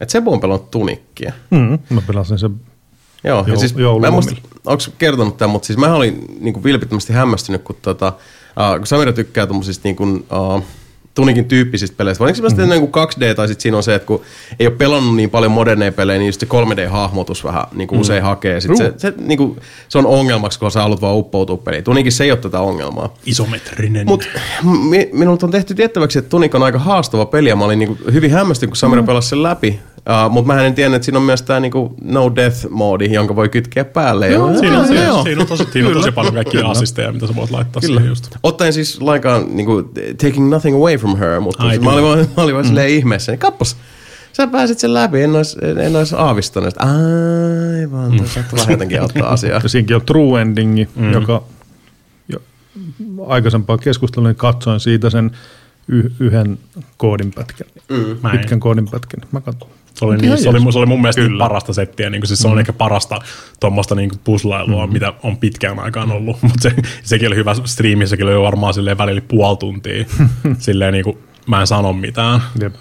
että 0.00 0.12
Sebu 0.12 0.32
on 0.32 0.40
pelannut 0.40 0.70
tunikkia. 0.70 1.32
Mm, 1.50 1.78
mä 1.90 2.02
pelasin 2.06 2.38
sen. 2.38 2.60
Joo, 3.24 3.44
ja 3.46 3.54
Jou- 3.54 3.58
siis 3.58 3.74
mä 4.00 4.06
en 4.06 4.12
muista, 4.12 4.34
onko 4.66 4.82
kertonut 4.98 5.36
tämän, 5.36 5.50
mutta 5.50 5.66
siis 5.66 5.78
mä 5.78 5.94
olin 5.94 6.24
niin 6.40 6.54
kuin 6.54 6.64
vilpittömästi 6.64 7.12
hämmästynyt, 7.12 7.62
kun, 7.62 7.76
tota, 7.82 8.08
uh, 8.08 8.76
kun 8.76 8.86
Samira 8.86 9.12
tykkää 9.12 9.46
tuommoisista 9.46 9.88
niin 9.88 9.96
kuin, 9.96 10.26
uh, 10.32 10.64
Tunikin 11.20 11.44
tyyppisistä 11.44 11.96
peleistä. 11.96 12.24
Oliko 12.24 12.48
se 12.48 12.56
mm. 12.56 12.70
niin 12.70 12.88
kuin 12.88 13.06
2D 13.06 13.34
tai 13.34 13.48
sitten 13.48 13.62
siinä 13.62 13.76
on 13.76 13.82
se, 13.82 13.94
että 13.94 14.06
kun 14.06 14.20
ei 14.60 14.66
ole 14.66 14.76
pelannut 14.76 15.16
niin 15.16 15.30
paljon 15.30 15.52
moderneja 15.52 15.92
pelejä, 15.92 16.18
niin 16.18 16.26
just 16.26 16.40
se 16.40 16.46
3D-hahmotus 16.46 17.44
vähän 17.44 17.64
niin 17.74 17.88
kuin 17.88 17.98
mm. 17.98 18.00
usein 18.00 18.22
hakee. 18.22 18.60
Sit 18.60 18.76
se, 18.76 18.92
se, 18.96 19.12
niin 19.16 19.38
kuin, 19.38 19.56
se, 19.88 19.98
on 19.98 20.06
ongelmaksi, 20.06 20.58
kun 20.58 20.70
sä 20.70 20.82
haluat 20.82 21.00
vaan 21.00 21.16
uppoutua 21.16 21.56
peliin. 21.56 21.84
Tunikin 21.84 22.12
se 22.12 22.24
ei 22.24 22.30
ole 22.30 22.38
tätä 22.38 22.60
ongelmaa. 22.60 23.14
Isometrinen. 23.26 24.06
Mutta 24.06 24.26
mi, 24.62 25.08
minulta 25.12 25.46
on 25.46 25.52
tehty 25.52 25.74
tiettäväksi, 25.74 26.18
että 26.18 26.28
Tunic 26.28 26.54
on 26.54 26.62
aika 26.62 26.78
haastava 26.78 27.26
peli 27.26 27.48
ja 27.48 27.56
mä 27.56 27.64
olin 27.64 27.78
niinku 27.78 27.98
hyvin 28.12 28.30
hämmästynyt, 28.30 28.70
kun 28.70 28.76
Samira 28.76 29.02
mm. 29.02 29.06
pelasi 29.06 29.28
sen 29.28 29.42
läpi. 29.42 29.80
Uh, 30.00 30.32
mutta 30.32 30.46
mä 30.54 30.62
en 30.62 30.74
tiennyt, 30.74 30.96
että 30.96 31.04
siinä 31.04 31.18
on 31.18 31.24
myös 31.24 31.42
tämä 31.42 31.60
niinku 31.60 31.94
no 32.02 32.28
death-moodi, 32.28 33.12
jonka 33.12 33.36
voi 33.36 33.48
kytkeä 33.48 33.84
päälle. 33.84 34.28
Joo, 34.28 34.58
siinä, 34.58 34.80
on, 34.80 34.86
siinä, 34.86 35.04
joo. 35.04 35.22
siinä, 35.22 35.40
on 35.40 35.46
tosi, 35.46 35.66
siinä 35.72 35.88
on 35.88 35.94
tosi 35.94 36.12
paljon 36.12 36.34
kaikkia 36.34 36.66
assisteja, 36.66 37.12
mitä 37.12 37.26
sä 37.26 37.36
voit 37.36 37.50
laittaa 37.50 37.80
Kyllä. 37.80 37.94
siihen 37.94 38.08
just. 38.08 38.36
Ottaen 38.42 38.72
siis 38.72 39.00
lainkaan 39.00 39.56
niinku, 39.56 39.92
taking 40.24 40.50
nothing 40.50 40.76
away 40.76 40.96
from 40.96 41.16
her, 41.16 41.40
mutta 41.40 41.64
Ai 41.64 41.70
siis 41.70 41.82
mä 41.82 41.92
olin 41.92 42.04
vaan, 42.04 42.18
mä 42.18 42.42
olin 42.42 42.54
vaan 42.54 42.66
silleen 42.66 42.88
ihmeessä. 42.88 43.32
Niin 43.32 43.38
kappas, 43.38 43.76
sä 44.32 44.46
pääsit 44.46 44.78
sen 44.78 44.94
läpi, 44.94 45.22
en 45.22 45.36
ois, 45.36 45.56
en 45.78 45.96
ois 45.96 46.12
aavistanut. 46.12 46.68
että 46.68 46.80
Aivan, 46.80 48.12
mm. 48.12 48.24
saattoi 48.24 48.58
vähän 48.58 48.70
jotenkin 48.70 49.02
auttaa 49.02 49.32
asiaa. 49.32 49.60
Ja 49.62 49.68
siinäkin 49.68 49.96
on 49.96 50.02
true 50.02 50.42
endingi, 50.42 50.88
mm. 50.96 51.12
joka 51.12 51.42
jo, 52.28 52.38
aikaisempaa 53.26 53.78
keskustelua 53.78 54.28
niin 54.28 54.36
katsoin 54.36 54.80
siitä 54.80 55.10
sen 55.10 55.30
y- 55.88 56.10
yhden 56.20 56.58
koodinpätkän, 56.96 57.66
mm. 57.88 58.30
Pitkän 58.30 58.60
koodinpätkän. 58.60 59.20
Mä 59.32 59.40
katsoin. 59.40 59.72
Se 59.94 60.04
oli, 60.04 60.16
niin, 60.16 60.38
se, 60.38 60.48
oli, 60.48 60.72
se 60.72 60.78
oli 60.78 60.86
mun 60.86 61.00
mielestä 61.00 61.22
Kyllä. 61.22 61.44
parasta 61.44 61.72
settiä, 61.72 62.10
niin 62.10 62.20
kuin, 62.20 62.28
siis 62.28 62.40
se 62.40 62.48
on 62.48 62.58
ehkä 62.58 62.72
parasta 62.72 63.18
tuommoista 63.60 63.94
niin 63.94 64.10
puslailua, 64.24 64.86
mm. 64.86 64.92
mitä 64.92 65.12
on 65.22 65.36
pitkään 65.36 65.78
aikaan 65.78 66.12
ollut, 66.12 66.42
mutta 66.42 66.60
se, 66.60 66.74
sekin 67.02 67.28
oli 67.28 67.36
hyvä 67.36 67.54
striimi, 67.64 68.06
sekin 68.06 68.26
oli 68.26 68.42
varmaan 68.42 68.74
silleen 68.74 68.98
välillä 68.98 69.22
puoli 69.28 69.56
tuntia, 69.56 70.04
silleen 70.58 70.92
niin 70.92 71.04
kuin, 71.04 71.18
mä 71.46 71.60
en 71.60 71.66
sano 71.66 71.92
mitään, 71.92 72.40
Jep. 72.60 72.74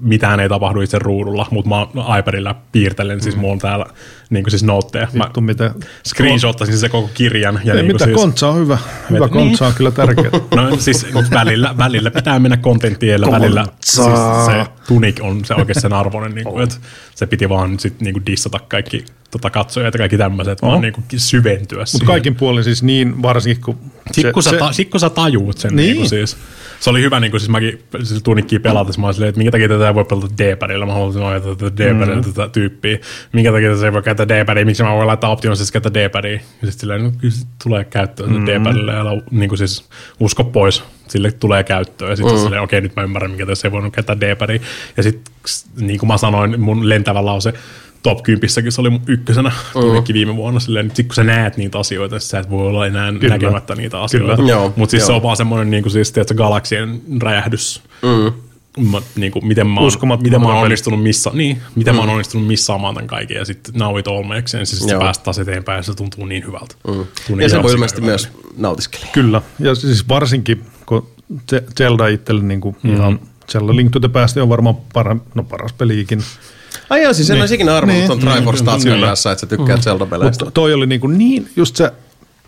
Mitään 0.00 0.40
ei 0.40 0.48
tapahdu 0.48 0.80
itse 0.80 0.98
ruudulla, 0.98 1.46
mutta 1.50 1.68
mä 1.68 2.18
iPadilla 2.18 2.54
piirtelen, 2.72 3.20
siis 3.20 3.36
mulla 3.36 3.52
on 3.52 3.58
täällä 3.58 3.86
niin 4.30 4.44
kuin 4.44 4.50
siis 4.50 4.64
nootteja. 4.64 5.08
Mä 5.12 5.24
Vittu 5.24 5.40
mitä... 5.40 5.74
screenshottasin 6.08 6.78
se 6.78 6.88
koko 6.88 7.10
kirjan. 7.14 7.60
Ja 7.64 7.74
Ei 7.74 7.82
niin 7.82 7.92
mitä, 7.92 8.04
siis, 8.04 8.16
kontsa 8.16 8.48
on 8.48 8.56
hyvä. 8.56 8.78
Hyvä 9.10 9.24
Niin. 9.24 9.30
kontsa 9.30 9.66
on 9.66 9.74
kyllä 9.74 9.90
tärkeä. 9.90 10.30
No 10.54 10.76
siis 10.78 11.06
välillä, 11.30 11.74
välillä 11.78 12.10
pitää 12.10 12.38
mennä 12.38 12.56
kontenttielle, 12.56 13.30
välillä 13.30 13.66
siis 13.84 14.06
se 14.46 14.66
tunik 14.88 15.20
on 15.22 15.44
se 15.44 15.54
oikein 15.54 15.80
sen 15.80 15.92
arvoinen, 15.92 16.34
niin 16.34 16.44
kuin, 16.44 16.62
että 16.62 16.76
se 17.14 17.26
piti 17.26 17.48
vaan 17.48 17.78
sit 17.78 18.00
niin 18.00 18.12
kuin 18.12 18.26
dissata 18.26 18.58
kaikki 18.68 19.04
tota, 19.38 19.50
katsojat 19.50 19.94
ja 19.94 19.98
kaikki 19.98 20.18
tämmöiset, 20.18 20.62
vaan 20.62 20.80
niin 20.80 20.92
kuin 20.92 21.04
syventyä 21.16 21.78
Mutta 21.78 21.90
siihen. 21.90 22.06
kaikin 22.06 22.34
puolin 22.34 22.64
siis 22.64 22.82
niin 22.82 23.22
varsinkin, 23.22 23.64
kun 23.64 23.78
Sit 24.12 24.32
kun, 24.32 24.42
sä, 24.42 24.52
ta, 24.52 24.72
sit 24.72 24.90
kun 24.90 25.00
sä 25.00 25.10
tajuut 25.10 25.58
sen, 25.58 25.76
niin. 25.76 25.96
Niin. 25.96 26.08
Siis, 26.08 26.36
se 26.80 26.90
oli 26.90 27.02
hyvä, 27.02 27.20
niin 27.20 27.30
kuin 27.30 27.40
siis 27.40 27.50
mäkin 27.50 27.82
siis 28.02 28.22
tunikkiin 28.22 28.62
pelatessa, 28.62 29.00
mä 29.00 29.06
olin 29.06 29.14
silleen, 29.14 29.28
että 29.28 29.38
minkä 29.38 29.50
takia 29.50 29.68
tätä 29.68 29.88
ei 29.88 29.94
voi 29.94 30.04
pelata 30.04 30.26
D-padilla, 30.38 30.86
mä 30.86 30.92
haluaisin 30.92 31.22
ohjata 31.22 31.56
tätä 31.56 31.76
D-padilla 31.76 32.16
mm. 32.16 32.32
tätä 32.32 32.48
tyyppiä, 32.48 32.98
minkä 33.32 33.52
takia 33.52 33.74
tätä 33.74 33.86
ei 33.86 33.92
voi 33.92 34.02
käyttää 34.02 34.28
D-padia, 34.28 34.64
miksi 34.64 34.82
mä 34.82 34.94
voin 34.94 35.06
laittaa 35.06 35.30
optionisesti 35.30 35.72
käyttää 35.72 35.94
D-padia, 35.94 36.32
ja 36.32 36.38
sitten 36.38 36.72
silleen, 36.72 37.04
no 37.04 37.12
kyllä 37.18 37.34
se 37.34 37.46
tulee 37.64 37.84
käyttöön 37.84 38.32
mm. 38.32 38.46
D-padilla, 38.46 38.92
ja 38.92 39.04
niin 39.30 39.48
kuin 39.48 39.58
siis 39.58 39.88
usko 40.20 40.44
pois, 40.44 40.82
sille 41.08 41.32
tulee 41.32 41.64
käyttöön, 41.64 42.10
ja 42.10 42.16
sitten 42.16 42.34
mm. 42.34 42.42
silleen, 42.42 42.62
okei, 42.62 42.80
nyt 42.80 42.96
mä 42.96 43.02
ymmärrän, 43.02 43.30
minkä 43.30 43.46
tässä 43.46 43.68
ei 43.68 43.72
voinut 43.72 43.94
käyttää 43.94 44.20
D-padia, 44.20 44.60
ja 44.96 45.02
sitten 45.02 45.34
niin 45.76 45.98
kuin 45.98 46.08
mä 46.08 46.16
sanoin, 46.16 46.60
mun 46.60 46.88
lentävä 46.88 47.24
lause, 47.24 47.52
top 48.06 48.22
10 48.22 48.72
se 48.72 48.80
oli 48.80 48.90
mun 48.90 49.00
ykkösenä 49.06 49.52
tunnekki 49.72 50.14
viime 50.14 50.36
vuonna. 50.36 50.60
Silleen, 50.60 50.90
sit 50.94 51.06
kun 51.06 51.14
sä 51.14 51.24
näet 51.24 51.56
niitä 51.56 51.78
asioita, 51.78 52.20
sä 52.20 52.38
et 52.38 52.50
voi 52.50 52.66
olla 52.66 52.86
enää 52.86 53.12
Kyllä. 53.12 53.34
näkemättä 53.34 53.74
niitä 53.74 54.02
asioita. 54.02 54.42
Mutta 54.76 54.90
siis 54.90 55.00
joo. 55.00 55.06
se 55.06 55.12
on 55.12 55.22
vaan 55.22 55.36
semmoinen 55.36 55.70
niin 55.70 55.82
kuin 55.82 55.92
siis, 55.92 56.12
tiedätkö, 56.12 56.34
galaksien 56.34 57.00
räjähdys. 57.22 57.82
Mm. 58.02 58.32
Mä, 58.90 59.02
niin 59.16 59.32
kuin, 59.32 59.46
miten 59.46 59.66
mä, 59.66 59.80
oon, 59.80 60.22
miten 60.22 60.40
mä 60.40 60.48
oon 60.48 60.56
onnistunut 60.56 61.02
missa, 61.02 61.30
niin, 61.34 61.62
miten 61.74 61.94
mm. 61.94 61.96
mä 61.96 62.02
oon 62.02 62.10
onnistunut 62.10 62.46
missaamaan 62.46 62.94
tämän 62.94 63.08
kaiken 63.08 63.36
ja 63.36 63.44
sitten 63.44 63.74
now 63.74 63.98
it 63.98 64.08
all 64.08 64.22
makes 64.22 64.50
sense. 64.50 64.76
Sitten 64.76 64.98
päästä 64.98 65.24
taas 65.24 65.38
eteenpäin 65.38 65.76
ja 65.76 65.82
se 65.82 65.94
tuntuu 65.94 66.24
niin 66.24 66.46
hyvältä. 66.46 66.74
Mm. 66.88 67.40
Ja 67.40 67.48
se 67.48 67.62
voi 67.62 67.72
ilmeisesti 67.72 68.00
myös 68.00 68.28
nautiskeli. 68.56 69.04
Kyllä, 69.12 69.42
ja 69.58 69.74
siis 69.74 70.08
varsinkin, 70.08 70.64
kun 70.86 71.08
Ze- 71.52 71.64
Zelda 71.78 72.06
itselle 72.06 72.42
niin 72.42 72.60
kuin 72.60 72.76
mm. 72.82 72.94
ihan 72.94 73.20
Zelda 73.52 73.76
Link 73.76 73.90
to 73.92 74.00
the 74.00 74.08
Past 74.08 74.36
on 74.36 74.48
varmaan 74.48 74.76
para, 74.92 75.16
no 75.34 75.42
paras 75.42 75.72
peliikin. 75.72 76.22
Ai 76.90 77.02
joo, 77.02 77.12
siis 77.12 77.30
en 77.30 77.40
olisi 77.40 77.54
ikinä 77.54 77.76
arvannut 77.76 78.08
Niin. 78.08 78.20
tuon 78.20 78.34
Triforce 78.34 78.60
Statskan 78.60 79.00
kanssa, 79.00 79.32
että 79.32 79.40
sä 79.40 79.46
tykkäät 79.46 79.80
Zelda-peleistä. 79.82 80.44
Mutta 80.44 80.50
toi 80.50 80.74
oli 80.74 80.86
niin, 80.86 81.00
kuin 81.00 81.18
niin 81.18 81.48
just 81.56 81.76
se 81.76 81.92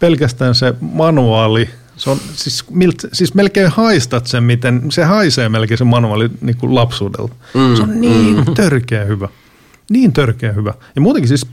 pelkästään 0.00 0.54
se 0.54 0.74
manuaali, 0.80 1.70
se 1.96 2.10
on 2.10 2.18
siis, 2.32 2.64
milt, 2.70 3.02
siis 3.12 3.34
melkein 3.34 3.68
haistat 3.70 4.26
sen, 4.26 4.42
miten 4.44 4.82
se 4.92 5.04
haisee 5.04 5.48
melkein 5.48 5.78
se 5.78 5.84
manuaali 5.84 6.30
niin 6.40 6.56
kuin 6.56 6.74
lapsuudelta. 6.74 7.34
Mm, 7.54 7.76
se 7.76 7.82
on 7.82 8.00
niin 8.00 8.36
mm. 8.36 8.54
törkeä 8.54 9.04
hyvä. 9.04 9.28
Niin 9.90 10.12
törkeä 10.12 10.52
hyvä. 10.52 10.74
Ja 10.94 11.00
muutenkin 11.00 11.28
siis 11.28 11.46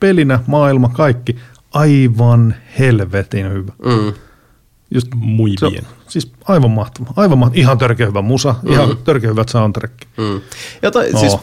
pelinä, 0.00 0.38
maailma, 0.46 0.88
kaikki 0.88 1.36
aivan 1.72 2.54
helvetin 2.78 3.52
hyvä. 3.52 3.72
Mm. 3.84 4.12
Just 4.94 5.08
Muy 5.14 5.50
bien. 5.70 5.86
Siis 6.08 6.32
aivan 6.44 6.70
mahtava. 6.70 7.10
Aivan 7.16 7.38
mahtava. 7.38 7.60
Ihan 7.60 7.78
törkeä 7.78 8.06
hyvä 8.06 8.22
musa, 8.22 8.54
mm. 8.62 8.72
ihan 8.72 8.96
törkeä 9.04 9.30
hyvät 9.30 9.48
soundtrack. 9.48 9.94
Mm. 10.16 10.40
Ja 10.82 10.90
toi, 10.90 11.10
Oo. 11.12 11.20
siis, 11.20 11.36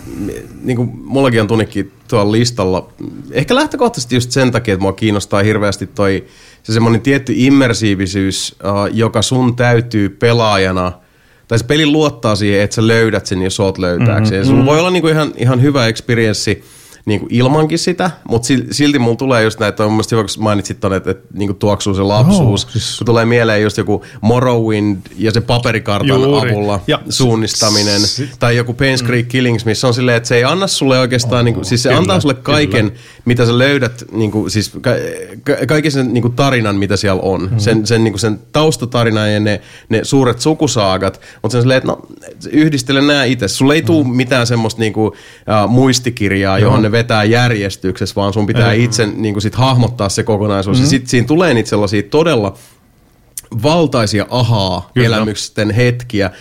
niin 0.62 0.78
kuin 0.78 0.92
mullakin 1.04 1.42
on 1.42 1.48
tunnikki 1.48 1.92
tuolla 2.08 2.32
listalla. 2.32 2.90
Ehkä 3.32 3.56
lähtökohtaisesti 3.56 4.16
just 4.16 4.32
sen 4.32 4.52
takia, 4.52 4.74
että 4.74 4.82
mua 4.82 4.94
kiinnostaa 4.94 5.44
hirveästi 5.44 5.88
toi 5.88 6.26
se 6.64 6.74
semmoinen 6.74 7.02
tietty 7.02 7.34
immersiivisyys, 7.36 8.56
uh, 8.64 8.96
joka 8.96 9.22
sun 9.22 9.56
täytyy 9.56 10.10
pelaajana, 10.10 10.92
tai 11.48 11.60
se 11.60 11.66
peli 11.66 11.86
luottaa 11.86 12.36
siihen, 12.36 12.62
että 12.62 12.76
sä 12.76 12.88
löydät 12.88 13.26
sen, 13.26 13.42
jos 13.42 13.60
oot 13.60 13.78
löytääkseen. 13.78 14.42
Mm-hmm. 14.42 14.56
Sulla 14.56 14.66
voi 14.66 14.80
olla 14.80 14.90
niinku 14.90 15.08
ihan, 15.08 15.34
ihan 15.38 15.62
hyvä 15.62 15.88
experienssi 17.04 17.06
niinku 17.06 17.28
ilmankin 17.30 17.80
sitä, 17.80 18.12
mutta 18.30 18.48
silti 18.72 19.00
mulla 19.00 19.16
tulee 19.16 19.44
just 19.44 19.60
näitä, 19.60 19.86
on 19.86 19.92
mun 19.92 20.04
hyvä, 20.12 20.24
kun 20.24 20.44
mainitsit 20.44 20.80
ton, 20.80 20.94
että, 20.94 21.12
että 21.12 21.28
niinku 21.34 21.54
tuoksuu 21.54 21.94
se 21.94 22.02
lapsuus, 22.02 22.64
Joo, 22.64 22.72
siis- 22.72 22.98
kun 22.98 23.06
tulee 23.06 23.26
mieleen 23.26 23.62
just 23.62 23.78
joku 23.78 24.04
Morrowind 24.22 24.98
ja 25.18 25.32
se 25.32 25.42
paperikartan 25.42 26.22
Juuri. 26.22 26.52
avulla 26.52 26.80
Ja 26.88 27.00
suunnistaminen, 27.10 28.02
tai 28.40 28.58
joku 28.58 28.72
Payne's 28.74 29.06
Creek 29.06 29.28
Killings, 29.28 29.66
missä 29.66 29.88
on 29.88 29.94
silleen, 29.94 30.18
että 30.18 30.28
se 30.28 30.36
ei 30.36 30.44
anna 30.44 30.68
sulle 30.68 31.00
oikeastaan, 31.00 31.40
oh, 31.40 31.46
niinku, 31.46 31.64
siis 31.64 31.84
se 31.84 31.90
kyllä, 31.90 32.00
antaa 32.00 32.20
sulle 32.20 32.34
kaiken, 32.34 32.92
mitä 33.26 33.46
sä 33.46 33.58
löydät, 33.58 34.04
niinku, 34.12 34.50
siis 34.50 34.70
ka, 34.82 34.92
ka, 35.44 35.54
kaiken 35.68 35.92
sen 35.92 36.14
niinku, 36.14 36.30
tarinan, 36.30 36.76
mitä 36.76 36.98
siellä 36.98 37.22
on. 37.22 37.42
Mm. 37.52 37.60
Sen, 37.60 37.88
sen, 37.88 38.04
niinku, 38.04 38.18
sen 38.18 38.40
taustatarinan 38.52 39.34
ja 39.34 39.40
ne, 39.40 39.62
ne 39.90 40.00
suuret 40.04 40.42
sukusaagat, 40.42 41.22
mutta 41.42 41.52
se 41.52 41.58
on 41.58 41.62
silleen, 41.62 41.78
että 41.78 41.88
no, 41.88 42.02
yhdistele 42.52 43.02
nämä 43.02 43.24
itse. 43.24 43.48
Sulle 43.48 43.74
ei 43.74 43.82
tule 43.82 44.08
mitään 44.08 44.48
semmoista 44.48 44.80
niinku, 44.80 45.06
uh, 45.06 45.14
muistikirjaa, 45.70 46.60
johon 46.60 46.82
ne 46.82 46.92
vetää 46.94 47.24
järjestyksessä, 47.24 48.16
vaan 48.16 48.34
sun 48.34 48.48
pitää 48.48 48.74
itse 48.74 49.06
niinku, 49.06 49.42
sit 49.42 49.56
hahmottaa 49.56 50.10
se 50.10 50.24
kokonaisuus. 50.24 50.78
Mm. 50.78 50.84
Ja 50.84 50.90
sitten 50.90 51.10
siinä 51.10 51.28
tulee 51.28 51.54
niitä 51.54 51.70
sellaisia 51.70 52.04
todella 52.04 52.54
valtaisia 53.64 54.26
ahaa-elämysten 54.30 55.72
hetkiä, 55.72 56.32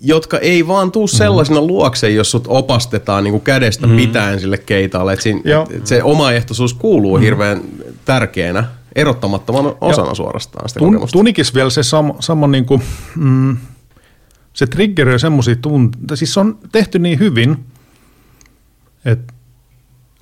jotka 0.00 0.38
ei 0.38 0.66
vaan 0.66 0.92
tuu 0.92 1.06
sellaisena 1.06 1.60
luokse, 1.60 2.10
jos 2.10 2.30
sut 2.30 2.44
opastetaan 2.48 3.24
niin 3.24 3.32
kuin 3.32 3.42
kädestä 3.42 3.86
mm. 3.86 3.96
pitäen 3.96 4.40
sille 4.40 4.58
keitaalle. 4.58 5.12
Et 5.12 5.20
siinä, 5.20 5.40
et 5.70 5.86
se 5.86 6.02
omaehtoisuus 6.02 6.74
kuuluu 6.74 7.16
hirveän 7.16 7.60
tärkeänä, 8.04 8.64
erottamattomana 8.94 9.74
osana 9.80 10.14
suorastaan 10.14 10.68
sitä 10.68 10.78
Tun, 10.78 11.08
tunikis 11.12 11.54
vielä 11.54 11.70
se 11.70 11.82
sama, 11.82 12.14
sama 12.20 12.46
niin 12.46 12.64
kuin, 12.64 12.82
mm, 13.16 13.56
se 14.52 14.66
triggeröi 14.66 15.18
semmoisia 15.18 15.56
tunteita, 15.56 16.16
siis 16.16 16.34
se 16.34 16.40
on 16.40 16.58
tehty 16.72 16.98
niin 16.98 17.18
hyvin, 17.18 17.64
että 19.04 19.34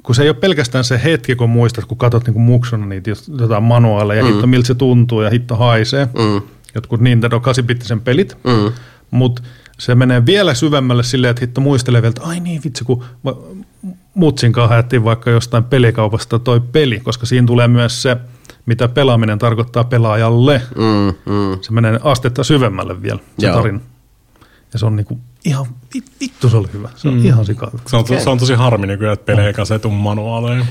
kun 0.03 0.15
se 0.15 0.23
ei 0.23 0.29
ole 0.29 0.37
pelkästään 0.37 0.85
se 0.85 1.01
hetki, 1.05 1.35
kun 1.35 1.51
muistat, 1.51 1.85
kun 1.85 1.99
katsot 1.99 2.27
niin 2.27 2.35
kuin 2.35 2.43
muksuna 2.43 2.87
niitä 2.87 3.11
jotain 3.41 3.63
manuaaleja, 3.63 4.23
mm. 4.23 4.29
hitto 4.29 4.47
miltä 4.47 4.67
se 4.67 4.75
tuntuu 4.75 5.23
ja 5.23 5.31
hitto 5.31 5.57
haisee, 5.57 6.05
mm. 6.05 6.43
jotkut 6.75 7.01
Nintendo 7.01 7.39
8-bittisen 7.39 8.01
pelit, 8.01 8.37
mm. 8.45 8.73
mutta 9.11 9.43
se 9.79 9.95
menee 9.95 10.27
vielä 10.27 10.55
syvemmälle 10.55 11.03
silleen, 11.03 11.31
että 11.31 11.41
hitto 11.41 11.61
muistelee 11.61 12.03
vielä, 12.03 12.11
että 12.11 12.29
ai 12.29 12.41
niin 12.41 12.61
vitsi, 12.65 12.85
kun 12.85 13.05
mutsin 14.15 14.53
kanssa 14.53 14.75
haettiin 14.75 15.05
vaikka 15.05 15.31
jostain 15.31 15.65
pelikaupasta 15.65 16.39
toi 16.39 16.61
peli, 16.61 17.01
koska 17.01 17.27
siinä 17.27 17.47
tulee 17.47 17.69
myös 17.69 18.03
se, 18.03 18.17
mitä 18.67 18.89
pelaaminen 18.89 19.39
tarkoittaa 19.39 19.85
pelaajalle. 19.85 20.63
Mm, 20.77 21.33
mm. 21.33 21.59
Se 21.61 21.73
menee 21.73 22.01
astetta 22.03 22.45
syvemmälle 22.45 23.03
vielä, 23.03 23.19
se 23.39 23.47
Joo. 23.47 23.57
tarina. 23.57 23.81
Ja 24.73 24.79
se 24.79 24.87
on 24.87 24.97
niinku 24.97 25.21
ihan, 25.45 25.67
vittu 26.21 26.49
se 26.49 26.57
oli 26.57 26.69
hyvä. 26.73 26.89
Se 26.97 27.09
on 27.09 27.15
mm. 27.15 27.27
ihan 27.27 27.47
sika. 27.47 27.71
Se 27.87 27.97
on, 27.97 28.05
to, 28.05 28.21
se 28.21 28.31
on 28.31 28.39
tosi 28.39 28.55
harmi 28.55 28.87
nykyään, 28.87 29.13
että 29.13 29.27
pelejä 29.27 29.53
kanssa 29.53 29.75
ei 29.75 29.79
tuu 29.79 29.91
manuaaleja. 29.91 30.65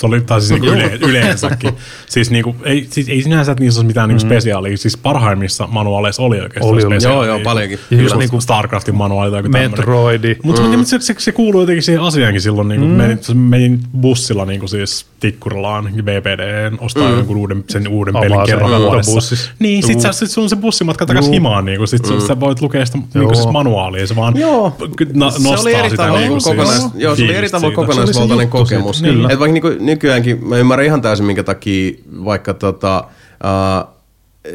Se 0.00 0.06
oli 0.06 0.20
tai 0.20 0.40
siis 0.40 0.50
niinku 0.50 0.66
yle, 0.66 0.98
yleensäkin. 1.00 1.74
siis, 2.06 2.30
niinku, 2.30 2.56
ei, 2.64 2.86
siis 2.90 3.08
ei 3.08 3.22
sinänsä, 3.22 3.52
että 3.52 3.64
niissä 3.64 3.78
olisi 3.80 3.86
mitään 3.86 4.08
niinku 4.08 4.26
spesiaalia. 4.26 4.76
Siis 4.76 4.96
parhaimmissa 4.96 5.66
manuaaleissa 5.66 6.22
oli 6.22 6.40
oikeastaan 6.40 6.72
Oli, 6.72 6.84
oli. 6.84 6.92
spesiaalia. 6.92 7.26
Joo, 7.26 7.36
joo, 7.36 7.44
paljonkin. 7.44 7.78
Ja 7.78 7.96
just 7.96 8.02
Just 8.02 8.14
niinku 8.14 8.20
niinku 8.20 8.40
Starcraftin 8.40 8.94
manuaali 8.94 9.30
tai 9.30 9.38
joku 9.38 9.48
tämmöinen. 9.48 9.70
Metroidi. 9.70 10.36
Mutta 10.42 10.62
mm. 10.62 10.84
se, 10.84 11.00
se, 11.00 11.14
se, 11.18 11.32
kuuluu 11.32 11.60
jotenkin 11.60 11.82
siihen 11.82 12.02
asiaankin 12.02 12.40
silloin, 12.40 12.68
niin 12.68 12.80
mm. 12.80 12.86
menin, 12.86 13.18
menin 13.34 13.80
bussilla 14.00 14.44
niin 14.44 14.68
siis 14.68 15.06
Tikkurilaan 15.20 15.90
VPD 16.04 16.72
ostaa 16.78 17.08
mm. 17.08 17.16
jonkun 17.16 17.36
uuden, 17.36 17.64
sen 17.68 17.88
uuden 17.88 18.14
pelin 18.14 18.32
Avaa 18.32 18.46
se 18.46 18.52
kerran 18.52 18.82
vuodessa. 18.82 19.36
Niin, 19.58 19.82
sit, 19.82 20.00
sä, 20.00 20.12
sit 20.12 20.30
sun 20.30 20.42
on 20.42 20.48
se 20.48 20.56
bussimatka 20.56 21.06
takas 21.06 21.30
himaan, 21.30 21.64
niin 21.64 21.78
kuin, 21.78 21.88
sit 21.88 22.10
mm. 22.10 22.20
sä 22.20 22.40
voit 22.40 22.60
lukea 22.60 22.86
sitä 22.86 22.98
niin 22.98 23.24
kuin, 23.24 23.36
siis 23.36 23.48
manuaalia, 23.52 24.06
se 24.06 24.16
vaan 24.16 24.36
Joo. 24.36 24.67
Na, 25.14 25.30
se 25.30 25.42
nostaa 25.42 25.62
oli 25.62 25.74
eri 25.74 25.90
sitä 25.90 26.02
tavalla, 26.02 26.18
niin 26.20 26.28
kuin, 26.28 26.42
kokonais, 26.42 26.80
siis, 26.80 26.92
joo, 26.94 27.16
se 27.16 27.22
oli 27.22 27.34
eri 27.34 27.48
siitä. 27.48 27.66
kokonaisvaltainen 27.74 28.44
juttu 28.44 28.66
siitä, 28.66 28.74
kokemus. 28.74 29.02
kyllä. 29.02 29.28
Et 29.30 29.38
vaikka 29.38 29.52
niinku 29.52 29.68
nykyäänkin, 29.80 30.48
mä 30.48 30.56
ymmärrän 30.56 30.86
ihan 30.86 31.02
täysin, 31.02 31.26
minkä 31.26 31.42
takia 31.42 31.92
vaikka 32.24 32.54
tota, 32.54 33.04
uh, 33.44 33.97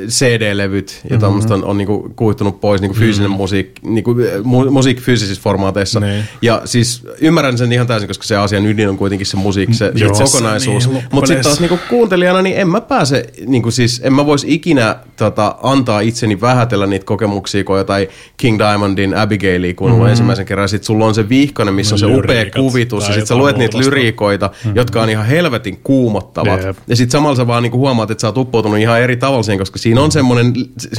CD-levyt 0.07 1.01
ja 1.09 1.17
tämmöistä 1.17 1.53
on, 1.53 1.65
on 1.65 1.77
niinku 1.77 2.13
kuihtunut 2.15 2.61
pois, 2.61 2.81
niinku 2.81 2.97
fyysinen 2.97 3.31
mm. 3.31 3.37
musiikki, 3.37 3.81
niinku, 3.85 4.15
mu- 4.43 4.69
musiikki 4.69 5.03
fyysisissä 5.03 5.43
formaateissa. 5.43 5.99
Niin. 5.99 6.23
Ja 6.41 6.61
siis 6.65 7.03
ymmärrän 7.21 7.57
sen 7.57 7.71
ihan 7.71 7.87
täysin, 7.87 8.07
koska 8.07 8.23
se 8.23 8.35
asian 8.35 8.65
ydin 8.65 8.89
on 8.89 8.97
kuitenkin 8.97 9.27
se 9.27 9.37
musiikki, 9.37 9.75
se, 9.75 9.91
se 9.95 10.03
Joo. 10.05 10.13
kokonaisuus. 10.13 10.89
Niin, 10.89 11.03
Mutta 11.11 11.27
sitten 11.27 11.43
taas 11.43 11.59
niinku 11.59 11.79
kuuntelijana, 11.89 12.41
niin 12.41 12.57
en 12.57 12.67
mä 12.67 12.81
pääse, 12.81 13.25
niinku 13.45 13.71
siis, 13.71 14.01
en 14.03 14.13
mä 14.13 14.25
vois 14.25 14.45
ikinä 14.47 14.95
tota, 15.17 15.55
antaa 15.63 15.99
itseni 15.99 16.41
vähätellä 16.41 16.87
niitä 16.87 17.05
kokemuksia, 17.05 17.63
kun 17.63 17.77
jotain 17.77 18.07
King 18.37 18.59
Diamondin 18.59 19.17
Abigailia 19.17 19.73
kuunnellut 19.73 20.07
mm. 20.07 20.09
ensimmäisen 20.09 20.45
kerran. 20.45 20.69
Sitten 20.69 20.85
sulla 20.85 21.05
on 21.05 21.15
se 21.15 21.29
vihkonen, 21.29 21.73
missä 21.73 21.95
on 21.95 21.99
se 21.99 22.05
upea 22.05 22.19
Lyriikat 22.21 22.61
kuvitus, 22.61 23.07
ja 23.07 23.13
sitten 23.13 23.27
sä 23.27 23.35
luet 23.35 23.57
niitä 23.57 23.77
lyriikoita, 23.77 24.49
mm. 24.65 24.75
jotka 24.75 25.01
on 25.01 25.09
ihan 25.09 25.25
helvetin 25.25 25.79
kuumottavat. 25.83 26.63
Jep. 26.63 26.77
Ja 26.87 26.95
sitten 26.95 27.11
samalla 27.11 27.35
sä 27.35 27.47
vaan 27.47 27.63
niinku 27.63 27.77
huomaat, 27.77 28.11
että 28.11 28.21
sä 28.21 28.27
oot 28.27 28.37
uppoutunut 28.37 28.77
ihan 28.77 29.01
eri 29.01 29.17
tavalla 29.17 29.43
siihen, 29.43 29.59
koska 29.59 29.79
Siinä 29.83 30.01
on 30.01 30.11
semmoinen 30.11 30.53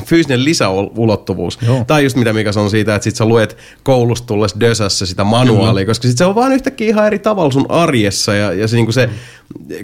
fyysinen 0.05 0.45
lisäulottuvuus. 0.45 1.59
Joo. 1.67 1.85
Tai 1.87 2.05
just 2.05 2.17
mitä 2.17 2.33
Mika 2.33 2.53
sanoi 2.53 2.71
siitä, 2.71 2.95
että 2.95 3.05
sit 3.05 3.17
sä 3.17 3.25
luet 3.25 3.57
koulusta 3.83 4.27
tullessa 4.27 4.61
Dösässä 4.61 5.07
sitä 5.07 5.25
manuaalia, 5.25 5.87
koska 5.87 6.09
sit 6.09 6.19
se 6.19 6.25
on 6.25 6.35
vaan 6.35 6.53
yhtäkkiä 6.53 6.89
ihan 6.89 7.07
eri 7.07 7.19
tavalla 7.19 7.51
sun 7.51 7.67
arjessa 7.69 8.35
ja, 8.35 8.53
ja 8.53 8.69
se, 8.69 8.77
niinku 8.77 8.93
se 8.93 9.11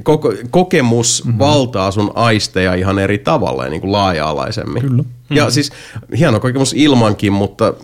koko, 0.03 0.33
kokemus 0.51 1.25
mm-hmm. 1.25 1.39
valtaa 1.39 1.91
sun 1.91 2.11
aisteja 2.15 2.75
ihan 2.75 2.99
eri 2.99 3.19
tavalla 3.19 3.65
ja 3.65 3.71
niinku 3.71 3.93
laaja-alaisemmin. 3.93 4.83
Kyllä. 4.83 5.05
Ja 5.31 5.51
siis 5.51 5.73
hieno 6.19 6.41
kokemus 6.41 6.75
ilmankin, 6.77 7.33
mutta 7.33 7.75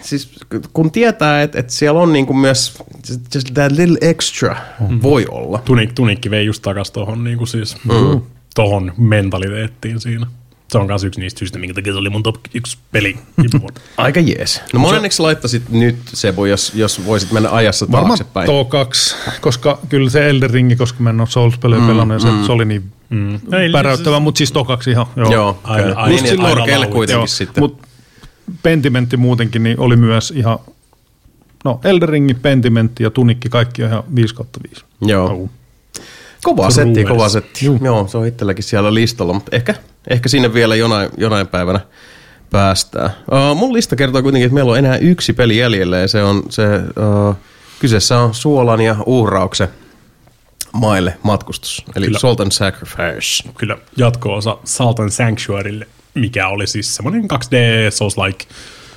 siis 0.00 0.38
kun 0.72 0.90
tietää, 0.90 1.42
että, 1.42 1.58
että 1.58 1.72
siellä 1.72 2.00
on 2.00 2.12
niinku 2.12 2.32
myös 2.32 2.82
just 3.34 3.54
that 3.54 3.72
little 3.72 3.98
extra 4.00 4.56
voi 5.02 5.26
olla. 5.30 5.62
Tunik, 5.64 5.92
tunikki 5.92 6.30
vei 6.30 6.46
just 6.46 6.62
takas 6.62 6.90
tohon, 6.90 7.24
niin 7.24 7.38
kuin 7.38 7.48
siis, 7.48 7.76
mm. 7.84 8.20
tohon 8.54 8.92
mentaliteettiin 8.96 10.00
siinä. 10.00 10.26
Se 10.74 10.78
on 10.78 10.86
myös 10.86 11.04
yksi 11.04 11.20
niistä 11.20 11.38
syistä, 11.38 11.58
minkä 11.58 11.74
takia 11.74 11.92
se 11.92 11.98
oli 11.98 12.10
mun 12.10 12.22
top 12.22 12.36
yksi 12.54 12.78
peli. 12.92 13.16
Aika 13.96 14.20
jees. 14.20 14.60
No 14.72 14.80
moneksi 14.80 15.22
laittaisit 15.22 15.68
nyt, 15.68 15.96
Sebu, 16.06 16.44
jos, 16.44 16.72
jos 16.74 17.06
voisit 17.06 17.32
mennä 17.32 17.50
ajassa 17.50 17.86
Varmaan 17.90 18.08
taaksepäin? 18.08 18.46
tuo 18.46 18.64
kaksi, 18.64 19.16
koska 19.40 19.78
kyllä 19.88 20.10
se 20.10 20.28
Elden 20.28 20.50
Ringi, 20.50 20.76
koska 20.76 21.02
mä 21.02 21.10
en 21.10 21.20
ole 21.20 21.28
Souls-pelejä 21.28 21.80
mm, 21.80 21.86
pelannut 21.86 22.14
ja 22.14 22.18
se, 22.18 22.46
se 22.46 22.52
oli 22.52 22.64
niin 22.64 22.92
mm. 23.10 23.40
päräyttävä, 23.72 24.20
mutta 24.20 24.38
siis 24.38 24.52
tuo 24.52 24.64
kaksi 24.64 24.90
ihan. 24.90 25.06
Joo. 25.16 25.32
Joo, 25.32 25.58
Aina- 25.64 25.86
aina, 25.86 26.00
aina- 26.00 26.46
aina 26.46 26.70
laulit. 26.70 26.90
kuitenkin 26.90 27.20
Joo, 27.20 27.26
sitten. 27.26 27.62
Mutta 27.62 27.88
Pentimentti 28.62 29.16
muutenkin 29.16 29.62
niin 29.62 29.80
oli 29.80 29.96
myös 29.96 30.30
ihan, 30.30 30.58
no 31.64 31.80
Elden 31.84 32.08
Ringi, 32.08 32.34
Pentimentti 32.34 33.02
ja 33.02 33.10
Tunikki, 33.10 33.48
kaikki 33.48 33.82
on 33.82 33.88
ihan 33.88 34.04
5 34.14 34.34
kautta 34.34 34.60
5. 34.68 34.84
Joo. 35.00 35.48
Kova 36.42 36.70
setti, 36.70 37.04
kova 37.04 37.28
setti. 37.28 37.66
Joo, 37.82 38.06
se 38.08 38.18
on 38.18 38.26
itselläkin 38.26 38.64
siellä 38.64 38.94
listalla, 38.94 39.32
mutta 39.32 39.56
ehkä, 39.56 39.74
ehkä 40.10 40.28
sinne 40.28 40.54
vielä 40.54 40.76
jonain, 40.76 41.10
jonain 41.16 41.46
päivänä 41.46 41.80
päästään. 42.50 43.10
Uh, 43.32 43.56
mun 43.56 43.72
lista 43.72 43.96
kertoo 43.96 44.22
kuitenkin, 44.22 44.46
että 44.46 44.54
meillä 44.54 44.72
on 44.72 44.78
enää 44.78 44.96
yksi 44.96 45.32
peli 45.32 45.56
jäljellä 45.56 45.98
ja 45.98 46.08
se 46.08 46.22
on 46.22 46.42
se, 46.50 46.62
uh, 47.28 47.36
kyseessä 47.78 48.18
on 48.18 48.34
Suolan 48.34 48.80
ja 48.80 48.96
uhrauksen 49.06 49.68
maille 50.72 51.18
matkustus, 51.22 51.84
eli 51.96 52.06
Kyllä. 52.06 52.18
Salt 52.18 52.40
and 52.40 52.52
Sacrifice. 52.52 53.48
Kyllä 53.54 53.78
jatko-osa 53.96 54.58
Salt 54.64 55.00
and 55.00 55.10
Sanctuarylle, 55.10 55.86
mikä 56.14 56.48
oli 56.48 56.66
siis 56.66 56.96
semmoinen 56.96 57.22
2D 57.22 57.56
Souls-like 57.90 58.46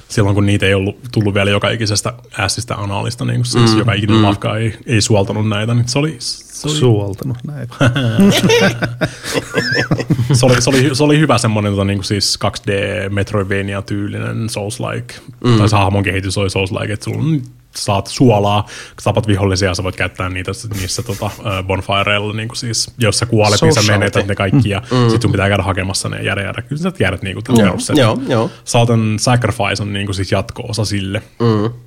silloin, 0.09 0.35
kun 0.35 0.45
niitä 0.45 0.65
ei 0.65 0.73
ollut 0.73 0.99
tullut 1.11 1.33
vielä 1.33 1.49
joka 1.49 1.69
ikisestä 1.69 2.13
ässistä 2.39 2.75
anaalista, 2.75 3.25
niin 3.25 3.37
kuin 3.37 3.45
siis 3.45 3.71
mm, 3.71 3.79
joka 3.79 3.93
ikinen 3.93 4.17
mm. 4.17 4.23
lafka 4.23 4.57
ei, 4.57 4.77
ei 4.85 5.01
suoltanut 5.01 5.49
näitä, 5.49 5.73
niin 5.73 5.87
se 5.87 5.99
oli, 5.99 6.17
se 6.61 6.67
oli, 6.67 6.77
Suoltanut 6.77 7.37
näitä. 7.47 7.75
se 10.33 10.45
oli, 10.45 10.61
se 10.61 10.69
oli, 10.69 10.95
se 10.95 11.03
oli 11.03 11.19
hyvä 11.19 11.37
semmoinen 11.37 11.73
tota, 11.73 11.85
niin 11.85 11.97
kuin 11.97 12.05
siis 12.05 12.39
2D 12.45 12.69
Metroidvania-tyylinen 13.09 14.49
Souls-like, 14.49 15.13
mm. 15.43 15.57
tai 15.57 15.69
se 15.69 15.75
hahmon 15.75 16.03
kehitys 16.03 16.37
oli 16.37 16.49
Souls-like, 16.49 16.93
että 16.93 17.03
sulla 17.03 17.17
on 17.17 17.41
saat 17.75 18.07
suolaa, 18.07 18.63
kun 18.63 19.03
tapat 19.03 19.27
vihollisia, 19.27 19.75
sä 19.75 19.83
voit 19.83 19.95
käyttää 19.95 20.29
niitä 20.29 20.51
niissä 20.79 21.03
tota, 21.03 21.31
bonfireilla, 21.63 22.33
niin 22.33 22.47
kuin 22.47 22.57
siis, 22.57 22.91
jos 22.97 23.19
sä 23.19 23.25
kuolet, 23.25 23.61
niin 23.61 23.73
sä 23.73 23.91
menetät 23.91 24.27
ne 24.27 24.35
kaikki, 24.35 24.69
ja 24.69 24.81
mm. 24.91 25.09
sit 25.09 25.21
sun 25.21 25.31
pitää 25.31 25.49
käydä 25.49 25.63
hakemassa 25.63 26.09
ne 26.09 26.21
jäädä 26.21 26.41
jäädä. 26.41 26.61
Kyllä 26.61 26.81
sä 26.81 26.91
tiedät 26.91 27.21
niin 27.21 27.35
kuin 27.35 27.57
Joo, 27.59 27.77
joo, 27.95 28.19
joo. 28.27 28.51
Salt 28.63 28.89
and 28.89 29.19
Sacrifice 29.19 29.83
on 29.83 29.93
niin 29.93 30.05
kuin 30.05 30.15
siis 30.15 30.31
jatko-osa 30.31 30.85
sille. 30.85 31.21
Mm. 31.39 31.86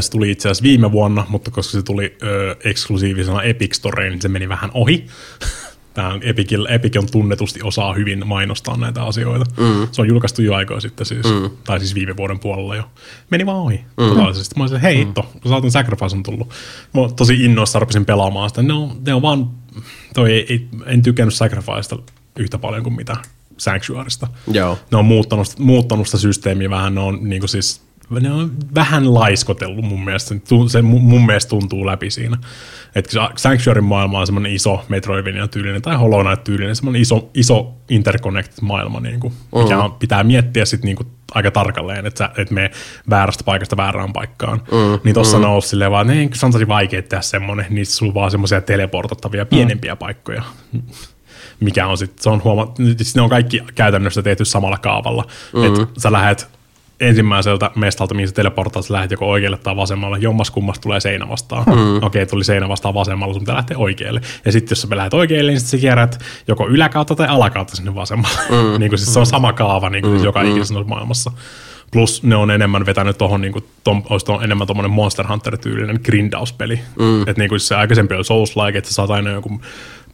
Se 0.00 0.10
tuli 0.10 0.30
itse 0.30 0.48
asiassa 0.48 0.62
viime 0.62 0.92
vuonna, 0.92 1.26
mutta 1.28 1.50
koska 1.50 1.72
se 1.72 1.82
tuli 1.82 2.16
ö, 2.22 2.56
eksklusiivisena 2.64 3.42
Epic 3.42 3.74
Storeen, 3.74 4.12
niin 4.12 4.22
se 4.22 4.28
meni 4.28 4.48
vähän 4.48 4.70
ohi. 4.74 5.06
Tämä 5.94 6.18
Epic, 6.22 6.52
Epic 6.68 6.96
on 6.96 7.06
tunnetusti 7.10 7.60
osaa 7.62 7.94
hyvin 7.94 8.26
mainostaa 8.26 8.76
näitä 8.76 9.02
asioita. 9.02 9.44
Mm. 9.56 9.88
Se 9.92 10.02
on 10.02 10.08
julkaistu 10.08 10.42
jo 10.42 10.54
aikaa 10.54 10.80
sitten 10.80 11.06
siis, 11.06 11.24
mm. 11.24 11.50
tai 11.64 11.78
siis 11.78 11.94
viime 11.94 12.16
vuoden 12.16 12.38
puolella 12.38 12.76
jo. 12.76 12.84
Meni 13.30 13.46
vaan 13.46 13.58
ohi. 13.58 13.76
Mm. 13.76 14.08
Totaalisesti. 14.08 14.54
Mä 14.56 14.62
olisin, 14.62 14.76
että 14.76 14.88
hei 14.88 14.96
hitto, 14.98 15.32
Salt 15.48 15.64
and 15.64 15.70
Sacrifice 15.70 16.16
on 16.16 16.22
tullut. 16.22 16.48
Mä 16.94 17.00
tosi 17.16 17.44
innoissa 17.44 17.78
rupesin 17.78 18.04
pelaamaan 18.04 18.48
sitä. 18.48 18.62
No, 18.62 18.96
ne 19.06 19.14
on 19.14 19.22
vaan, 19.22 19.50
toi 20.14 20.32
ei, 20.32 20.46
ei, 20.48 20.68
en 20.86 21.02
tykännyt 21.02 21.34
Sacrificesta 21.34 21.98
yhtä 22.38 22.58
paljon 22.58 22.82
kuin 22.82 22.96
mitä 22.96 23.16
Sanctuarysta 23.56 24.28
Joo. 24.52 24.78
ne 24.90 24.98
on 24.98 25.04
muuttanut, 25.04 25.58
muuttanut 25.58 26.06
sitä 26.06 26.18
systeemiä 26.18 26.70
vähän, 26.70 26.94
ne 26.94 27.00
on, 27.00 27.18
niin 27.22 27.40
kuin 27.40 27.48
siis, 27.48 27.82
ne 28.20 28.32
on 28.32 28.52
vähän 28.74 29.14
laiskotellut 29.14 29.84
mun 29.84 30.04
mielestä, 30.04 30.34
se 30.68 30.82
mun, 30.82 31.26
mielestä 31.26 31.50
tuntuu 31.50 31.86
läpi 31.86 32.10
siinä. 32.10 32.38
Että 32.94 33.28
Sanctuaryn 33.36 33.84
maailma 33.84 34.20
on 34.20 34.26
semmoinen 34.26 34.52
iso 34.52 34.84
Metroidvania 34.88 35.48
tyylinen 35.48 35.82
tai 35.82 35.96
Hollow 35.96 36.26
Knight 36.26 36.44
tyylinen, 36.44 36.76
semmoinen 36.76 37.02
iso, 37.02 37.30
iso 37.34 37.74
interconnected 37.88 38.58
maailma, 38.62 39.00
niin 39.00 39.20
kuin, 39.20 39.34
mikä 39.62 39.78
on, 39.78 39.92
pitää 39.92 40.24
miettiä 40.24 40.64
sitten 40.64 40.86
niin 40.86 40.96
kuin 40.96 41.08
aika 41.34 41.50
tarkalleen, 41.50 42.06
että 42.06 42.18
sä 42.18 42.30
et 42.36 42.50
mene 42.50 42.70
väärästä 43.10 43.44
paikasta 43.44 43.76
väärään 43.76 44.12
paikkaan. 44.12 44.58
Mm, 44.58 45.00
niin 45.04 45.14
tossa 45.14 45.36
mm. 45.36 45.42
nousi 45.42 45.68
silleen 45.68 45.90
vaan, 45.90 46.10
että 46.10 46.38
se 46.38 46.46
on 46.46 46.52
tosi 46.52 46.68
vaikea 46.68 47.02
tehdä 47.02 47.22
semmoinen, 47.22 47.66
niistä 47.70 47.94
sulla 47.94 48.10
on 48.10 48.14
vaan 48.14 48.30
semmoisia 48.30 48.60
teleportattavia 48.60 49.46
pienempiä 49.46 49.94
mm. 49.94 49.98
paikkoja 49.98 50.42
mikä 51.62 51.86
on 51.86 51.98
sitten, 51.98 52.22
se 52.22 52.30
on 52.30 52.42
huoma- 52.44 52.74
siis 52.96 53.14
ne 53.14 53.22
on 53.22 53.28
kaikki 53.28 53.62
käytännössä 53.74 54.22
tehty 54.22 54.44
samalla 54.44 54.78
kaavalla. 54.78 55.22
Mm-hmm. 55.22 55.82
Että 55.82 56.00
sä 56.00 56.12
lähet 56.12 56.48
ensimmäiseltä 57.02 57.70
mestalta, 57.74 58.14
mihin 58.14 58.28
sä 58.28 58.34
teleportaat, 58.34 58.86
sä 58.86 58.94
lähdet 58.94 59.10
joko 59.10 59.30
oikealle 59.30 59.56
tai 59.56 59.76
vasemmalle. 59.76 60.18
Jommas 60.18 60.50
kummasta 60.50 60.82
tulee 60.82 61.00
seinä 61.00 61.28
vastaan. 61.28 61.64
Mm. 61.66 62.02
Okei, 62.02 62.26
tuli 62.26 62.44
seinä 62.44 62.68
vastaan 62.68 62.94
vasemmalla, 62.94 63.34
sun 63.34 63.42
pitää 63.42 63.54
lähteä 63.56 63.78
oikealle. 63.78 64.20
Ja 64.44 64.52
sitten 64.52 64.72
jos 64.72 64.82
sä 64.82 64.88
lähdet 64.96 65.14
oikealle, 65.14 65.50
niin 65.50 65.60
sit 65.60 65.68
sä 65.68 65.76
kierrät 65.76 66.18
joko 66.48 66.68
yläkautta 66.68 67.14
tai 67.14 67.26
alakautta 67.26 67.76
sinne 67.76 67.94
vasemmalle. 67.94 68.40
Mm. 68.50 68.56
niin 68.80 68.90
kuin, 68.90 68.98
siis 68.98 69.14
se 69.14 69.20
on 69.20 69.26
sama 69.26 69.52
kaava 69.52 69.90
niin 69.90 70.02
kuin, 70.02 70.12
siis 70.12 70.24
joka 70.24 70.42
ikisessä 70.42 70.74
noissa 70.74 70.88
maailmassa. 70.88 71.32
Plus 71.92 72.22
ne 72.22 72.36
on 72.36 72.50
enemmän 72.50 72.86
vetänyt 72.86 73.18
tuohon, 73.18 73.40
niin 73.40 73.52
kuin, 73.52 73.64
tom, 73.84 74.02
olisi 74.10 74.26
ton, 74.26 74.44
enemmän 74.44 74.66
tuommoinen 74.66 74.90
Monster 74.90 75.26
Hunter-tyylinen 75.26 76.00
grindauspeli. 76.04 76.80
Mm. 76.98 77.20
Että 77.20 77.34
niin 77.36 77.48
kuin 77.48 77.60
se 77.60 77.74
aikaisempi 77.74 78.14
oli 78.14 78.24
Souls-like, 78.24 78.78
että 78.78 78.90
sä 78.90 78.94
saat 78.94 79.10
aina 79.10 79.30
jonkun 79.30 79.60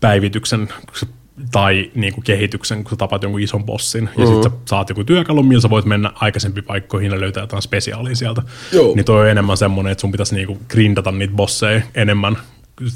päivityksen 0.01 0.69
kun 0.69 0.97
sä- 0.97 1.18
tai 1.53 1.91
niin 1.95 2.15
kuin 2.15 2.25
kehityksen, 2.25 2.85
kun 2.85 2.91
sä 2.91 2.97
tapat 2.97 3.23
jonkun 3.23 3.41
ison 3.41 3.65
bossin, 3.65 4.05
ja 4.05 4.25
mm-hmm. 4.25 4.33
sitten 4.35 4.53
sä 4.53 4.59
saat 4.65 4.89
joku 4.89 5.05
työkalun, 5.05 5.47
millä 5.47 5.61
sä 5.61 5.71
voit 5.71 5.85
mennä 5.85 6.13
aikaisempiin 6.15 6.65
paikkoihin 6.65 7.13
ja 7.13 7.21
löytää 7.21 7.43
jotain 7.43 7.63
spesiaalia 7.63 8.17
sieltä. 8.17 8.43
Joo. 8.73 8.95
Niin 8.95 9.05
toi 9.05 9.21
on 9.21 9.29
enemmän 9.29 9.57
semmoinen, 9.57 9.93
että 9.93 10.01
sun 10.01 10.13
pitäisi 10.13 10.35
niinku 10.35 10.59
grindata 10.69 11.13
niitä 11.13 11.35
bosseja 11.35 11.83
enemmän, 11.95 12.37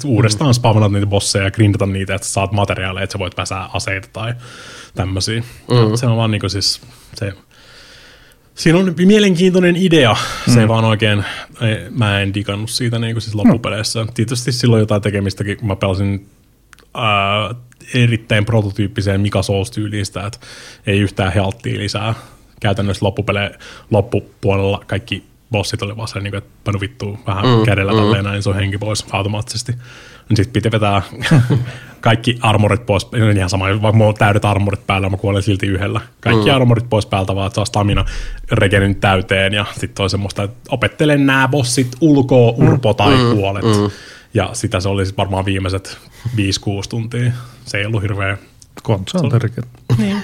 uudestaan 0.05 0.49
mm. 0.49 0.53
spawnata 0.53 0.93
niitä 0.93 1.07
bosseja 1.07 1.45
ja 1.45 1.51
grindata 1.51 1.85
niitä, 1.85 2.15
että 2.15 2.27
sä 2.27 2.33
saat 2.33 2.51
materiaaleja, 2.51 3.03
että 3.03 3.13
sä 3.13 3.19
voit 3.19 3.35
pääsää 3.35 3.69
aseita 3.73 4.07
tai 4.13 4.33
tämmöisiä. 4.95 5.41
Mm. 5.41 5.95
Se 5.95 6.05
on 6.05 6.17
vaan 6.17 6.31
niinku 6.31 6.49
siis 6.49 6.81
se, 7.15 7.33
Siinä 8.55 8.79
on 8.79 8.95
mielenkiintoinen 9.05 9.75
idea, 9.75 10.15
se 10.53 10.59
ei 10.59 10.67
vaan 10.67 10.85
oikein, 10.85 11.23
ei, 11.61 11.89
mä 11.89 12.21
en 12.21 12.33
digannut 12.33 12.69
siitä 12.69 12.99
niin 12.99 13.13
kuin 13.13 13.21
siis 13.21 13.35
loppupeleissä. 13.35 14.05
Tietysti 14.13 14.51
silloin 14.51 14.79
jotain 14.79 15.01
tekemistäkin, 15.01 15.57
kun 15.57 15.67
mä 15.67 15.75
pelasin 15.75 16.27
ää, 16.93 17.55
erittäin 17.93 18.45
prototyyppiseen 18.45 19.21
Mika 19.21 19.41
Souls-tyyliin 19.41 20.05
sitä, 20.05 20.27
että 20.27 20.39
ei 20.87 20.99
yhtään 20.99 21.33
helttiä 21.33 21.79
lisää. 21.79 22.13
Käytännössä 22.59 23.05
loppupele, 23.05 23.59
loppupuolella 23.91 24.83
kaikki 24.87 25.23
bossit 25.51 25.81
oli 25.81 25.97
vaan 25.97 26.07
se, 26.07 26.19
niin 26.19 26.31
kuin, 26.31 26.37
että 26.37 26.49
panu 26.63 26.79
vittuu 26.79 27.19
vähän 27.27 27.45
mm, 27.45 27.65
kädellä 27.65 27.91
mm. 27.91 27.97
tälleen 27.97 28.23
näin, 28.23 28.33
niin 28.33 28.43
se 28.43 28.49
on 28.49 28.55
henki 28.55 28.77
pois 28.77 29.05
automaattisesti. 29.11 29.71
Niin 30.29 30.37
sitten 30.37 30.53
piti 30.53 30.71
vetää 30.71 31.01
kaikki 32.01 32.37
armorit 32.41 32.85
pois, 32.85 33.07
ihan 33.35 33.49
sama, 33.49 33.65
vaikka 33.65 33.91
mulla 33.91 34.09
on 34.09 34.15
täydet 34.15 34.45
armorit 34.45 34.87
päällä, 34.87 35.09
mä 35.09 35.17
kuolen 35.17 35.43
silti 35.43 35.67
yhdellä. 35.67 36.01
Kaikki 36.19 36.49
mm. 36.49 36.55
armorit 36.55 36.89
pois 36.89 37.05
päältä, 37.05 37.35
vaan 37.35 37.47
että 37.47 37.55
saa 37.55 37.65
stamina 37.65 38.05
regenin 38.51 38.95
täyteen, 38.95 39.53
ja 39.53 39.65
sitten 39.79 40.03
on 40.03 40.09
semmoista, 40.09 40.43
että 40.43 40.59
opettelen 40.69 41.25
nämä 41.25 41.47
bossit 41.47 41.95
ulkoa, 42.01 42.51
urpo 42.51 42.93
tai 42.93 43.15
mm. 43.15 43.35
kuolet. 43.35 43.63
Mm. 43.63 43.89
Ja 44.33 44.49
sitä 44.53 44.79
se 44.79 44.89
oli 44.89 45.05
sit 45.05 45.17
varmaan 45.17 45.45
viimeiset 45.45 45.97
5-6 46.27 46.29
tuntia. 46.89 47.31
Se 47.65 47.77
ei 47.77 47.85
ollut 47.85 48.01
hirveä 48.01 48.37
Kontsa 48.83 49.19
on 49.19 49.29
tärkeä. 49.29 49.63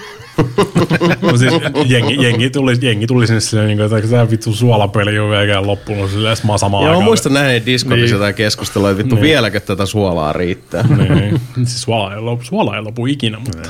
No 1.22 1.38
siis 1.38 1.54
jengi, 1.86 2.24
jengi, 2.24 2.50
tuli, 2.50 2.74
jengi 2.82 3.08
tuli 3.08 3.28
sinne 3.28 3.40
silleen, 3.40 3.68
niin 3.68 3.78
kuin, 3.90 3.98
että 3.98 4.10
tämä 4.10 4.30
vittu 4.32 4.54
suolapeli 4.54 5.20
on 5.20 5.30
vieläkään 5.30 5.68
loppunut 5.68 6.12
silleen, 6.12 6.36
sitten 6.36 6.52
mä 6.52 6.58
samaan 6.58 6.84
Joo, 6.84 6.90
mä 6.90 6.92
aikaan. 6.92 7.06
muistan 7.06 7.34
nähneet 7.34 7.66
Discordissa 7.66 8.06
Niin. 8.06 8.14
jotain 8.14 8.36
keskustelua, 8.36 8.90
että 8.90 8.98
vittu 9.04 9.16
Niin. 9.16 9.24
vieläkö 9.24 9.60
tätä 9.60 9.86
suolaa 9.86 10.34
riittää. 10.34 10.84
Niin. 10.98 11.42
Siis 11.56 11.82
suola 11.82 12.14
ei 12.14 12.22
lopu, 12.22 12.44
suola 12.44 12.76
ei 12.76 12.82
lopu 12.82 13.06
ikinä, 13.08 13.40
mutta 13.40 13.70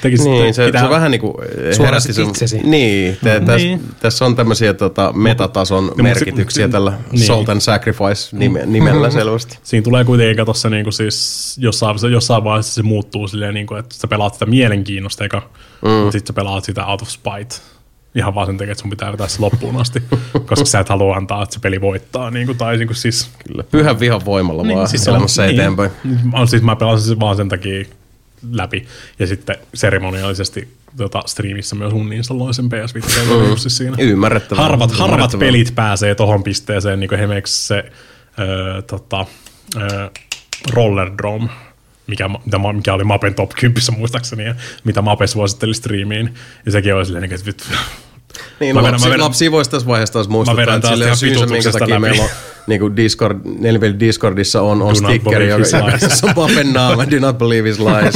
tekisi, 0.00 0.28
Niin, 0.30 0.54
se, 0.54 0.66
pitää, 0.66 0.82
se 0.82 0.88
vähän 0.90 1.10
niin 1.10 1.20
kuin 1.20 1.34
herätti 1.78 2.12
sit 2.12 2.28
itsesi. 2.28 2.58
Niin, 2.64 3.16
te, 3.24 3.40
täs, 3.40 3.62
Niin. 3.62 3.80
tässä 4.00 4.24
on 4.24 4.36
tämmöisiä 4.36 4.74
tota, 4.74 5.12
metatason 5.12 5.92
se- 5.96 6.02
merkityksiä 6.02 6.68
tällä 6.68 6.92
niin. 7.12 7.26
Salt 7.26 7.48
and 7.48 7.60
Sacrifice 7.60 8.36
nime, 8.36 8.66
nimellä 8.66 9.10
selvästi. 9.20 9.58
Siinä 9.62 9.84
tulee 9.84 10.04
kuitenkin 10.04 10.36
kato 10.36 10.54
se 10.54 10.70
niinku 10.70 10.92
siis 10.92 11.56
jossain, 11.60 11.98
se, 11.98 12.08
jossain 12.08 12.44
vaiheessa 12.44 12.74
se 12.74 12.82
muuttuu 12.82 13.28
silleen, 13.28 13.54
niinku, 13.54 13.74
että 13.74 13.94
sä 13.94 14.08
pelaat 14.08 14.32
sitä 14.32 14.46
mielenkiinnosta, 14.46 15.24
eikä 15.24 15.42
mm. 15.82 16.10
sitten 16.12 16.26
sä 16.26 16.32
pelaat 16.32 16.64
sitä 16.64 16.86
out 16.86 17.02
of 17.02 17.08
spite. 17.08 17.54
Ihan 18.14 18.34
vaan 18.34 18.46
sen 18.46 18.56
takia, 18.58 18.72
että 18.72 18.82
sun 18.82 18.90
pitää 18.90 19.12
vetää 19.12 19.28
se 19.28 19.40
loppuun 19.40 19.76
asti, 19.76 20.02
koska 20.48 20.64
sä 20.64 20.80
et 20.80 20.88
halua 20.88 21.16
antaa, 21.16 21.42
että 21.42 21.54
se 21.54 21.60
peli 21.60 21.80
voittaa. 21.80 22.30
Niinku, 22.30 22.54
tai 22.54 22.76
niinku 22.76 22.94
siis, 22.94 23.30
Kyllä. 23.48 23.64
Pyhän 23.70 24.00
vihan 24.00 24.24
voimalla 24.24 24.62
niin, 24.62 24.76
vaan 24.76 24.88
siis 24.88 25.04
se 25.04 25.10
on- 25.10 25.16
elämässä 25.16 25.46
eteenpäin. 25.46 25.90
Niin, 26.04 26.18
on, 26.32 26.48
siis 26.48 26.62
mä 26.62 26.76
pelasin 26.76 27.08
sen 27.08 27.20
vaan 27.20 27.36
sen 27.36 27.48
takia, 27.48 27.84
läpi. 28.52 28.86
Ja 29.18 29.26
sitten 29.26 29.56
seremoniallisesti 29.74 30.68
tota, 30.96 31.22
striimissä 31.26 31.76
myös 31.76 31.92
uninstalloin 31.92 32.54
sen 32.54 32.68
PS 32.68 32.94
Vita 32.94 33.08
mm. 33.08 33.56
siinä. 33.56 33.96
Ymmärrettävää. 34.00 34.62
Harvat, 34.62 34.90
harvat 34.90 35.08
Ymmärrettävää. 35.08 35.46
pelit 35.46 35.74
pääsee 35.74 36.14
tohon 36.14 36.42
pisteeseen, 36.42 37.00
niin 37.00 37.08
kuin 37.08 37.20
esimerkiksi 37.20 37.66
se 37.66 37.84
öö, 38.38 38.82
tota, 38.82 39.26
öö, 39.76 40.08
Roller 40.72 41.10
Drome, 41.18 41.48
mikä, 42.06 42.28
mitä, 42.28 42.58
mikä 42.72 42.94
oli 42.94 43.04
Mapen 43.04 43.34
top 43.34 43.50
10 43.60 43.82
muistaakseni, 43.96 44.44
ja 44.44 44.54
mitä 44.84 45.02
Mape 45.02 45.26
suositteli 45.26 45.74
striimiin. 45.74 46.34
Ja 46.66 46.72
sekin 46.72 46.94
oli 46.94 47.06
silleen, 47.06 47.32
että 47.32 47.46
vittu, 47.46 47.64
Niin, 48.60 48.74
Mä 48.74 48.80
mä 48.80 48.86
vedän- 48.86 48.92
lapsi, 48.92 49.06
mä 49.06 49.12
vedän- 49.12 49.24
lapsia 49.24 49.50
voisi 49.50 49.70
tässä 49.70 49.86
vaiheessa 49.88 50.12
taas 50.12 50.28
Mä 50.28 50.32
muistuttaa, 50.32 50.62
vedän 50.62 50.76
että 50.76 50.88
sille 50.88 51.04
on 51.04 51.06
ihan 51.08 51.16
syynsä, 51.16 51.46
minkä 51.46 51.72
takia 51.72 51.88
läpi. 51.94 52.00
meillä 52.00 52.22
on 52.22 52.28
niin 52.66 52.80
kuin 52.80 52.96
Discord, 52.96 53.38
Nelipeli 53.58 54.00
Discordissa 54.00 54.62
on, 54.62 54.82
on 54.82 54.96
stickeri, 54.96 55.48
joka, 55.48 55.60
jossa 55.60 56.26
on 56.26 56.34
papen 56.34 56.72
naama, 56.72 57.10
do 57.10 57.18
not 57.20 57.38
believe 57.38 57.68
his 57.68 57.78
lies. 57.78 58.14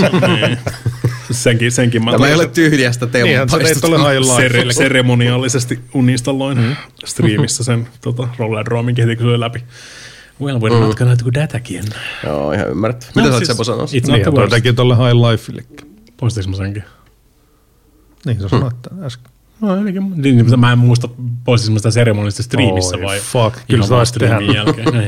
senkin, 1.31 1.73
senkin 1.73 2.05
mä 2.05 2.13
Tämä 2.13 2.29
ei 2.29 2.35
ole 2.35 2.47
tyhjästä 2.47 3.07
Niinhän 3.07 3.49
teemanpaistusta. 3.49 3.89
High 3.99 4.23
Sere- 4.41 4.61
Life. 4.67 4.73
seremoniallisesti 4.73 5.79
uninstalloin 5.95 6.59
mm. 6.59 6.77
striimissä 7.05 7.65
sen 7.65 7.89
tota, 8.01 8.29
Roller 8.39 8.65
Dromin 8.65 8.95
heti 8.99 9.17
kun 9.17 9.25
se 9.27 9.31
oli 9.31 9.41
läpi. 9.41 9.65
Well, 10.43 10.59
we're 10.59 10.81
not 10.87 10.99
gonna 10.99 11.15
do 11.25 11.31
that 11.33 11.55
again. 11.55 11.85
Joo, 12.25 12.53
ihan 12.53 12.69
ymmärrettävää. 12.69 13.13
Mitä 13.15 13.29
sä 13.29 13.35
oot 13.35 13.47
Seppo 13.47 13.65
sanoa? 13.65 13.85
It's 13.85 13.87
not 13.87 14.05
Niin, 14.07 14.23
the 14.23 14.31
worst. 14.33 14.51
teki 14.51 14.73
tuolle 14.73 14.95
High 14.97 15.15
Lifeillekin. 15.31 15.97
Poistiinko 16.17 16.51
mä 16.51 16.57
senkin? 16.57 16.85
Niin 18.27 18.41
sä 18.41 18.49
sanoit 18.49 18.83
tämän 18.83 19.05
äsken. 19.05 19.33
No, 19.61 19.73
ainakin. 19.73 20.03
Niin, 20.17 20.37
niin, 20.37 20.61
mä 20.61 20.73
en 20.73 20.79
muista, 20.79 21.09
mä 21.45 21.79
sitä 21.79 21.91
seremoniallisesti 21.91 22.43
striimissä 22.43 22.97
Oi, 22.97 23.03
vai 23.03 23.21
fuck. 23.21 23.57
Kyllä 23.71 23.87
taisit 23.87 24.17
tehdä. 24.19 24.39
jälkeen. 24.55 24.89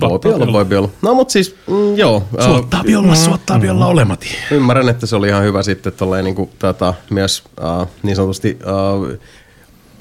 No, 0.00 0.10
Voi 0.22 0.34
olla, 0.34 0.68
voi 0.70 0.78
olla. 0.78 0.88
No 1.02 1.14
mut 1.14 1.30
siis, 1.30 1.56
mm, 1.66 1.96
joo. 1.96 2.22
äh, 2.40 2.46
Suottaa 2.46 2.82
olla, 2.98 3.14
suottaa 3.14 3.60
olla 3.70 3.86
olemati. 3.86 4.28
Ymmärrän, 4.50 4.88
että 4.88 5.06
se 5.06 5.16
oli 5.16 5.28
ihan 5.28 5.44
hyvä 5.44 5.62
sitten 5.62 5.92
tolleen 5.92 6.24
niin 6.24 6.34
kuin, 6.34 6.50
tota, 6.58 6.94
myös 7.10 7.42
uh, 7.80 7.88
niin 8.02 8.16
sanotusti 8.16 8.58
uh, 9.00 9.18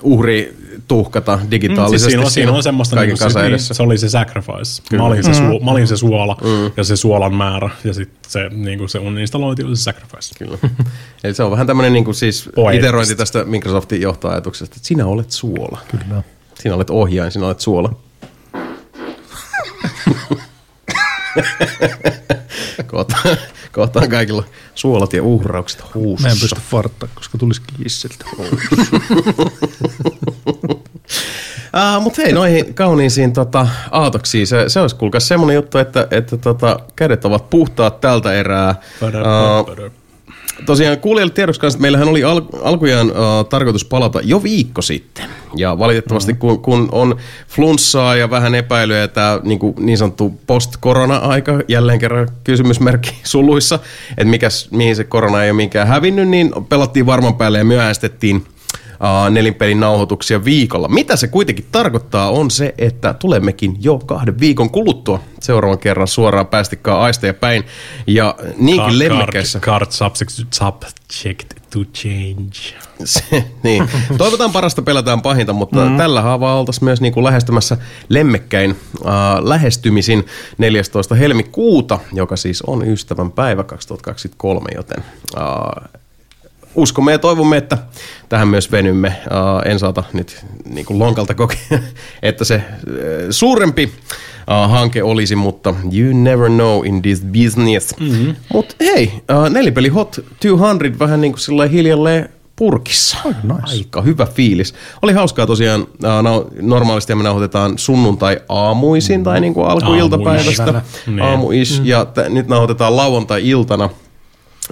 uhri 0.03 0.57
tuhkata 0.87 1.39
digitaalisesti. 1.51 1.99
Siis 1.99 2.11
siinä, 2.11 2.23
on, 2.23 2.31
siinä 2.31 2.51
on 2.51 2.63
semmoista, 2.63 2.95
kaiken 2.95 3.17
niin, 3.19 3.31
se, 3.31 3.39
edessä. 3.39 3.73
se 3.73 3.83
oli 3.83 3.97
se 3.97 4.09
sacrifice. 4.09 4.97
Mä 4.97 5.03
olin 5.03 5.23
se, 5.23 5.33
su, 5.33 5.59
mä 5.59 5.71
olin 5.71 5.87
se 5.87 5.97
suola 5.97 6.37
mm. 6.43 6.71
ja 6.77 6.83
se 6.83 6.95
suolan 6.95 7.35
määrä 7.35 7.69
ja 7.83 7.93
sitten 7.93 8.31
se, 8.31 8.49
niin 8.49 8.77
kuin 8.77 8.89
se 8.89 8.99
uninstallointi 8.99 9.63
oli 9.63 9.75
se 9.75 9.83
sacrifice. 9.83 10.35
Kyllä. 10.39 10.57
Eli 11.23 11.33
se 11.33 11.43
on 11.43 11.51
vähän 11.51 11.67
tämmöinen 11.67 11.93
niin 11.93 12.05
kuin 12.05 12.15
siis 12.15 12.49
iterointi 12.73 13.15
tästä 13.15 13.43
Microsoftin 13.43 14.01
johtoajatuksesta, 14.01 14.75
että 14.75 14.87
sinä 14.87 15.05
olet 15.05 15.31
suola. 15.31 15.79
Kyllä. 15.91 16.23
Sinä 16.59 16.75
olet 16.75 16.89
ohjain, 16.89 17.31
sinä 17.31 17.45
olet 17.45 17.59
suola. 17.59 17.95
kohta, 22.91 23.17
kohta 23.71 23.99
on 23.99 24.09
kaikilla 24.09 24.43
suolat 24.75 25.13
ja 25.13 25.23
uhraukset 25.23 25.83
Mä 26.21 26.27
en 26.27 26.39
pysty 26.41 26.61
farttaa, 26.71 27.09
koska 27.15 27.37
tulisi 27.37 27.61
kiissiltä. 27.77 28.25
Uh, 28.37 28.59
Mutta 32.03 32.21
hei, 32.21 32.33
noihin 32.33 32.73
kauniisiin 32.73 33.33
tota, 33.33 33.67
aatoksiin, 33.91 34.47
se, 34.47 34.63
se 34.67 34.79
olisi 34.79 34.95
kuulkaa 34.95 35.19
semmoinen 35.19 35.55
juttu, 35.55 35.77
että, 35.77 36.07
että 36.11 36.37
tota, 36.37 36.79
kädet 36.95 37.25
ovat 37.25 37.49
puhtaat 37.49 38.01
tältä 38.01 38.33
erää. 38.33 38.75
Uh, 39.01 40.04
tosiaan 40.65 40.99
kuulijoille 40.99 41.33
tiedoksi 41.33 41.61
kanssa, 41.61 41.77
että 41.77 41.81
meillähän 41.81 42.07
oli 42.07 42.23
al- 42.23 42.41
alkujaan 42.61 43.11
uh, 43.11 43.15
tarkoitus 43.49 43.85
palata 43.85 44.19
jo 44.23 44.43
viikko 44.43 44.81
sitten. 44.81 45.25
Ja 45.55 45.79
valitettavasti 45.79 46.33
mm. 46.33 46.39
kun, 46.39 46.61
kun 46.61 46.89
on 46.91 47.15
flunssaa 47.47 48.15
ja 48.15 48.29
vähän 48.29 48.55
epäilyä 48.55 48.97
ja 48.97 49.07
tämä 49.07 49.39
niin, 49.43 49.59
niin 49.79 49.97
sanottu 49.97 50.39
post-korona-aika, 50.47 51.59
jälleen 51.67 51.99
kerran 51.99 52.29
kysymysmerkki 52.43 53.15
suluissa, 53.23 53.79
että 54.09 54.25
mikäs, 54.25 54.71
mihin 54.71 54.95
se 54.95 55.03
korona 55.03 55.43
ei 55.43 55.49
ole 55.49 55.57
minkään 55.57 55.87
hävinnyt, 55.87 56.27
niin 56.27 56.51
pelattiin 56.69 57.05
varman 57.05 57.35
päälle 57.35 57.57
ja 57.57 57.65
myöhästettiin 57.65 58.45
uh, 58.99 59.29
nelinpelin 59.29 59.79
nauhoituksia 59.79 60.45
viikolla. 60.45 60.87
Mitä 60.87 61.15
se 61.15 61.27
kuitenkin 61.27 61.65
tarkoittaa 61.71 62.29
on 62.29 62.51
se, 62.51 62.73
että 62.77 63.13
tulemmekin 63.13 63.77
jo 63.79 63.97
kahden 63.97 64.39
viikon 64.39 64.69
kuluttua 64.69 65.19
seuraavan 65.41 65.79
kerran 65.79 66.07
suoraan 66.07 66.47
päästikkaa 66.47 67.01
aisteja 67.01 67.33
päin. 67.33 67.63
Ja 68.07 68.35
niinkin 68.57 68.99
lemmekkäissä. 68.99 69.59
Card 69.59 69.91
subject, 69.91 70.31
subject 70.51 71.53
to 71.69 71.79
change. 71.93 72.75
Se, 73.05 73.45
niin. 73.63 73.89
Toivotaan 74.17 74.51
parasta, 74.51 74.81
pelataan 74.81 75.21
pahinta, 75.21 75.53
mutta 75.53 75.85
mm. 75.85 75.97
tällä 75.97 76.21
haavaa 76.21 76.59
oltaisiin 76.59 76.85
myös 76.85 77.01
niin 77.01 77.13
kuin 77.13 77.23
lähestymässä 77.23 77.77
lemmekkäin 78.09 78.75
äh, 79.05 79.11
lähestymisin 79.43 80.25
14. 80.57 81.15
helmikuuta, 81.15 81.99
joka 82.13 82.35
siis 82.35 82.61
on 82.61 82.87
ystävän 82.87 83.31
päivä 83.31 83.63
2023, 83.63 84.69
joten 84.75 85.03
äh, 85.37 85.89
uskomme 86.75 87.11
ja 87.11 87.19
toivomme, 87.19 87.57
että 87.57 87.77
tähän 88.29 88.47
myös 88.47 88.71
venymme. 88.71 89.15
Uh, 89.25 89.71
en 89.71 89.79
saata 89.79 90.03
nyt 90.13 90.45
niin 90.69 90.85
kuin 90.85 90.99
lonkalta 90.99 91.33
kokea, 91.33 91.59
että 92.21 92.45
se 92.45 92.55
uh, 92.55 92.91
suurempi 93.29 93.83
uh, 93.85 94.71
hanke 94.71 95.03
olisi, 95.03 95.35
mutta 95.35 95.75
you 95.93 96.13
never 96.13 96.49
know 96.49 96.85
in 96.85 97.01
this 97.01 97.21
business. 97.21 97.99
Mm-hmm. 97.99 98.35
Mutta 98.53 98.75
hei, 98.79 99.13
uh, 99.15 99.49
nelipeli 99.49 99.89
Hot 99.89 100.15
200 100.41 100.99
vähän 100.99 101.21
niin 101.21 101.31
kuin 101.31 101.41
sillä 101.41 101.67
hiljalleen 101.67 102.29
purkissa. 102.55 103.17
Aika 103.25 103.39
nice. 103.43 103.77
Aika 103.77 104.01
hyvä 104.01 104.25
fiilis. 104.25 104.73
Oli 105.01 105.13
hauskaa 105.13 105.47
tosiaan, 105.47 105.81
uh, 105.81 106.51
normaalisti 106.61 107.15
me 107.15 107.23
nauhoitetaan 107.23 107.77
sunnuntai-aamuisin 107.77 109.19
mm. 109.19 109.23
tai 109.23 109.41
niin 109.41 109.53
kuin 109.53 109.67
alkuiltapäivästä. 109.67 110.63
Aamupäivällä. 110.63 110.81
Niin. 111.07 111.21
Aamu-ish. 111.21 111.79
Mm. 111.79 111.85
Ja 111.85 112.05
t- 112.05 112.29
nyt 112.29 112.47
nauhoitetaan 112.47 112.95
lauantai-iltana. 112.95 113.89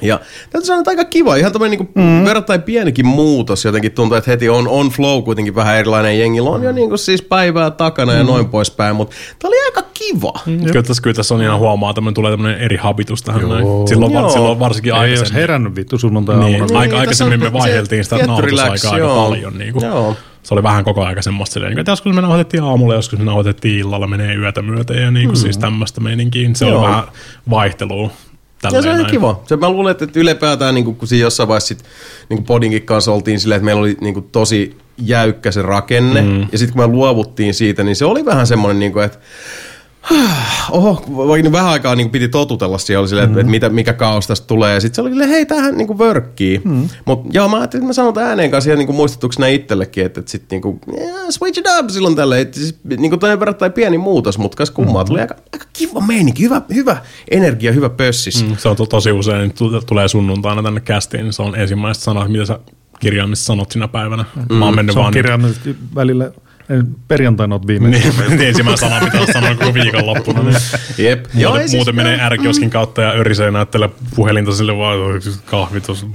Ja 0.02 0.20
täytyy 0.50 0.66
sanoa, 0.68 0.80
että 0.80 0.92
aika 0.92 1.06
kiva, 1.06 1.36
ihan 1.36 1.52
tämmöinen 1.52 1.80
niin 1.80 1.90
mm. 1.96 2.26
verrattain 2.26 2.62
pienikin 2.62 3.08
muutos. 3.08 3.66
Jotenkin 3.66 3.92
tuntuu, 3.92 4.18
että 4.18 4.32
heti 4.32 4.50
on, 4.50 4.68
on 4.68 4.90
flow 4.90 5.24
kuitenkin 5.24 5.56
vähän 5.56 5.78
erilainen. 5.78 6.20
Jengillä 6.20 6.50
on 6.50 6.64
jo 6.64 6.72
niin 6.72 6.90
kuin 6.90 7.00
siis 7.00 7.22
päivää 7.22 7.72
takana 7.72 8.12
mm. 8.12 8.18
ja 8.18 8.24
noin 8.24 8.50
poispäin, 8.50 8.96
mutta 8.96 9.16
tämä 9.40 9.50
oli 9.50 9.66
aika 9.66 9.90
kiva. 9.94 10.34
Mm. 10.46 10.66
Kyllä 10.66 10.84
tässä, 10.84 11.04
kyllä 11.04 11.14
tässä 11.14 11.36
on 11.36 11.42
ihan 11.42 11.60
huomaa, 11.60 11.90
että 11.90 12.02
tulee 12.14 12.32
tämmöinen 12.32 12.60
eri 12.62 12.78
habitus 12.78 13.22
tähän 13.22 13.50
näin. 13.50 13.66
Silloin, 13.88 14.14
var, 14.14 14.22
Joo. 14.22 14.30
silloin 14.30 14.60
varsinkin 14.60 14.94
Ei 14.94 15.00
olisi 15.00 15.12
aikaisemmin. 15.12 15.42
herännyt 15.42 15.76
vittu 15.76 15.98
sunnuntai 15.98 16.38
Niin, 16.38 16.62
aamuna. 16.62 16.80
aika, 16.80 16.92
Niin, 16.92 17.00
aikaisemmin 17.00 17.40
me 17.40 17.54
vaiheltiin 17.54 18.04
sitä 18.04 18.18
nauhoitusaikaa 18.28 18.92
aika 18.92 18.98
joo. 18.98 19.24
paljon. 19.26 19.58
Niin 19.58 19.74
kuin. 19.74 19.86
Joo. 19.86 20.16
Se 20.44 20.54
oli 20.54 20.64
vähän 20.64 20.84
koko 20.84 21.04
aika 21.04 21.22
semmoista 21.22 21.54
silleen, 21.54 21.72
niin 21.72 21.80
että 21.80 21.92
joskus 21.92 22.14
me 22.16 22.22
nauhoitettiin 22.22 22.64
aamulla, 22.64 22.94
joskus 22.94 23.20
me 23.20 23.26
nauhoitettiin 23.26 23.80
illalla, 23.80 24.08
menee 24.08 24.36
yötä 24.36 24.62
myöten 24.62 25.02
ja 25.02 25.12
niin 25.12 25.28
kuin, 25.28 25.38
siis 25.38 25.58
tämmöistä 25.58 26.02
meininkiä. 26.02 26.50
Se 26.54 26.66
Joo. 26.66 26.78
on 26.78 26.90
vähän 26.90 27.04
vaihtelua. 27.50 28.10
Ja 28.72 28.82
se 28.82 28.94
näin. 28.94 29.06
kiva. 29.06 29.42
Se, 29.48 29.56
mä 29.56 29.70
luulen, 29.70 29.92
että 29.92 30.08
ylipäätään, 30.16 30.76
niin 30.76 30.96
kun 30.96 31.08
siinä 31.08 31.22
jossain 31.22 31.48
vaiheessa 31.48 31.68
sit, 31.68 31.84
niin 32.30 32.44
podinkin 32.44 32.82
kanssa 32.82 33.12
oltiin 33.12 33.40
silleen, 33.40 33.58
että 33.58 33.66
meillä 33.66 33.80
oli 33.80 33.98
niin 34.02 34.14
kuin, 34.14 34.30
tosi 34.32 34.78
jäykkä 34.98 35.52
se 35.52 35.62
rakenne. 35.62 36.22
Mm. 36.22 36.48
Ja 36.52 36.58
sitten 36.58 36.74
kun 36.74 36.82
me 36.82 36.88
luovuttiin 36.88 37.54
siitä, 37.54 37.84
niin 37.84 37.96
se 37.96 38.06
oli 38.06 38.26
vähän 38.26 38.48
semmoinen, 38.48 38.80
niin 38.80 38.94
kuin, 38.94 39.06
että 39.06 39.20
Oho, 40.72 41.04
vaikka 41.28 41.52
vähän 41.52 41.70
aikaa 41.70 41.96
niin 41.96 42.10
piti 42.10 42.28
totutella 42.28 42.78
siihen, 42.78 43.00
oli 43.00 43.08
silleen, 43.08 43.30
että, 43.30 43.40
että 43.40 43.52
mitä, 43.52 43.70
mikä 43.70 43.94
kaos 43.94 44.28
tästä 44.28 44.48
tulee. 44.48 44.74
Ja 44.74 44.80
sitten 44.80 44.96
se 44.96 45.02
oli 45.02 45.10
silleen, 45.10 45.30
hei, 45.30 45.46
tämähän 45.46 45.78
niin 45.78 45.98
vörkkii. 45.98 46.62
Mm. 46.64 46.90
Mutta 47.06 47.30
joo, 47.34 47.48
mä 47.50 47.58
ajattelin, 47.58 47.82
että 47.84 47.88
mä 47.88 47.94
sanon 47.94 48.18
ääneen 48.18 48.52
kanssa 48.52 48.70
ihan 48.72 48.86
niin 48.86 48.96
muistutuksena 48.96 49.48
itsellekin, 49.48 50.06
että, 50.06 50.20
että 50.20 50.32
sitten 50.32 50.56
niin 50.56 50.62
kuin, 50.62 50.80
yeah, 50.98 51.26
switch 51.30 51.60
it 51.60 51.66
up 51.80 51.90
silloin 51.90 52.16
tälle. 52.16 52.42
Että 52.42 52.60
siis, 52.60 52.80
niin 52.98 53.10
kuin 53.12 53.20
toi 53.20 53.40
verrattain 53.40 53.72
pieni 53.72 53.98
muutos, 53.98 54.38
mutta 54.38 54.58
kas 54.58 54.72
kummaa, 54.72 55.06
tuli 55.06 55.22
aika, 55.22 55.36
aika 55.54 55.66
kiva 55.74 56.02
meininki, 56.02 56.44
hyvä, 56.44 56.62
hyvä 56.74 56.98
energia, 57.32 57.72
hyvä 57.72 57.90
pössis. 57.90 58.46
Mm, 58.48 58.58
Se 58.58 58.70
on 58.70 58.76
to, 58.76 58.86
tosi 58.86 59.12
usein, 59.12 59.40
niin 59.40 59.54
tu- 59.54 59.82
tulee 59.82 60.08
sunnuntaina 60.08 60.64
tänne 60.64 60.80
kästiin, 60.80 61.24
niin 61.24 61.34
se 61.34 61.42
on 61.42 61.56
ensimmäiset 61.56 62.04
sanat, 62.04 62.32
mitä 62.32 62.46
sä 62.46 62.60
kirjaimissa 63.00 63.46
sanot 63.46 63.72
sinä 63.72 63.88
päivänä. 63.88 64.26
Mm. 64.50 64.56
Mä 64.56 64.66
oon 64.66 64.76
mennyt 64.76 64.94
Se 64.94 65.00
on 65.00 65.04
vaan 65.04 65.14
kirjaimellisesti 65.14 65.76
välillä, 65.96 66.32
perjantaina 67.08 67.56
oot 67.56 67.68
viimeinen. 67.68 68.02
niin, 68.30 68.42
ensimmäinen 68.48 68.78
sana, 68.78 68.96
oot 69.20 69.30
sanonut 69.34 69.60
koko 69.60 69.74
viikonloppuna. 69.74 70.44
Niin. 70.44 70.56
Jep. 70.98 71.26
Muuten, 71.34 71.62
ei 71.62 71.68
siis- 71.68 71.76
muuten 71.76 71.96
menee 71.96 72.22
ärkioskin 72.22 72.70
kautta 72.70 73.02
ja 73.02 73.12
örisee 73.12 73.52
näyttelee 73.52 73.90
puhelinta 74.16 74.52
sille 74.52 74.78
vaan 74.78 75.00
kahvi 75.46 75.82
tuossa. 75.82 76.06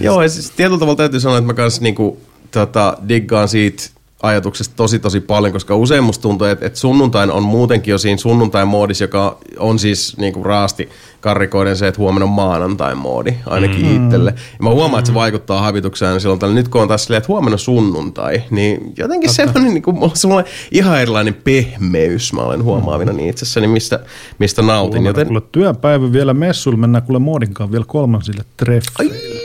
Joo, 0.00 0.22
ja 0.22 0.28
siis 0.28 0.50
tietyllä 0.50 0.78
tavalla 0.78 0.96
täytyy 0.96 1.20
sanoa, 1.20 1.38
että 1.38 1.46
mä 1.46 1.54
kanssa 1.54 1.82
niinku, 1.82 2.20
tota, 2.50 2.98
diggaan 3.08 3.48
siitä 3.48 3.82
ajatuksesta 4.22 4.74
tosi 4.76 4.98
tosi 4.98 5.20
paljon, 5.20 5.52
koska 5.52 5.76
usein 5.76 6.04
musta 6.04 6.22
tuntuu, 6.22 6.46
että, 6.46 6.66
että 6.66 6.78
sunnuntain 6.78 7.30
on 7.30 7.42
muutenkin 7.42 7.92
jo 7.92 7.98
siinä 7.98 8.18
sunnuntain 8.18 8.68
moodissa, 8.68 9.04
joka 9.04 9.38
on 9.58 9.78
siis 9.78 10.16
niinku 10.16 10.44
raasti 10.44 10.88
karrikoiden 11.20 11.76
se, 11.76 11.88
että 11.88 12.00
huomenna 12.00 12.24
on 12.24 12.30
maanantain 12.30 12.98
moodi, 12.98 13.34
ainakin 13.46 13.86
mm. 13.86 14.06
itselle. 14.06 14.30
Ja 14.36 14.58
mä 14.62 14.70
huomaan, 14.70 14.98
että 14.98 15.08
se 15.08 15.14
vaikuttaa 15.14 15.60
habitukseen 15.60 16.08
aina 16.08 16.20
silloin 16.20 16.40
tällä. 16.40 16.54
Nyt 16.54 16.68
kun 16.68 16.82
on 16.82 16.88
taas 16.88 17.04
silleen, 17.04 17.18
että 17.18 17.28
huomenna 17.28 17.56
sunnuntai, 17.56 18.42
niin 18.50 18.92
jotenkin 18.96 19.32
semmoinen, 19.32 19.74
niin 19.74 19.82
kuin, 19.82 19.94
mulla 19.94 20.10
on 20.10 20.16
sellainen 20.16 20.52
ihan 20.70 21.00
erilainen 21.00 21.34
pehmeys, 21.34 22.32
mä 22.32 22.42
olen 22.42 22.64
huomaavina 22.64 23.12
niin 23.12 23.30
itsessäni, 23.30 23.66
mistä, 23.66 24.00
mistä 24.38 24.62
nautin. 24.62 25.06
Joten... 25.06 25.20
Joten, 25.20 25.26
Kuule 25.26 25.42
työpäivä 25.52 26.12
vielä 26.12 26.34
messuilla, 26.34 26.78
mennään 26.78 27.02
kuule 27.02 27.18
Moodinkaan 27.18 27.72
vielä 27.72 27.84
kolmansille 27.88 28.44
treffeille. 28.56 29.14
ai, 29.14 29.39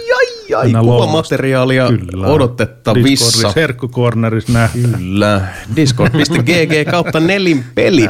ai, 0.55 0.61
ai, 0.61 0.65
Mennään 0.65 0.85
kuvamateriaalia 0.85 1.87
Kyllä. 1.87 2.27
odotettavissa. 2.27 3.25
Discordissa, 3.25 3.59
herkkukornerissa 3.59 4.53
nähdään. 4.53 4.93
Kyllä. 4.99 5.47
Discord.gg 5.75 6.91
kautta 6.91 7.19
nelinpeli. 7.19 8.05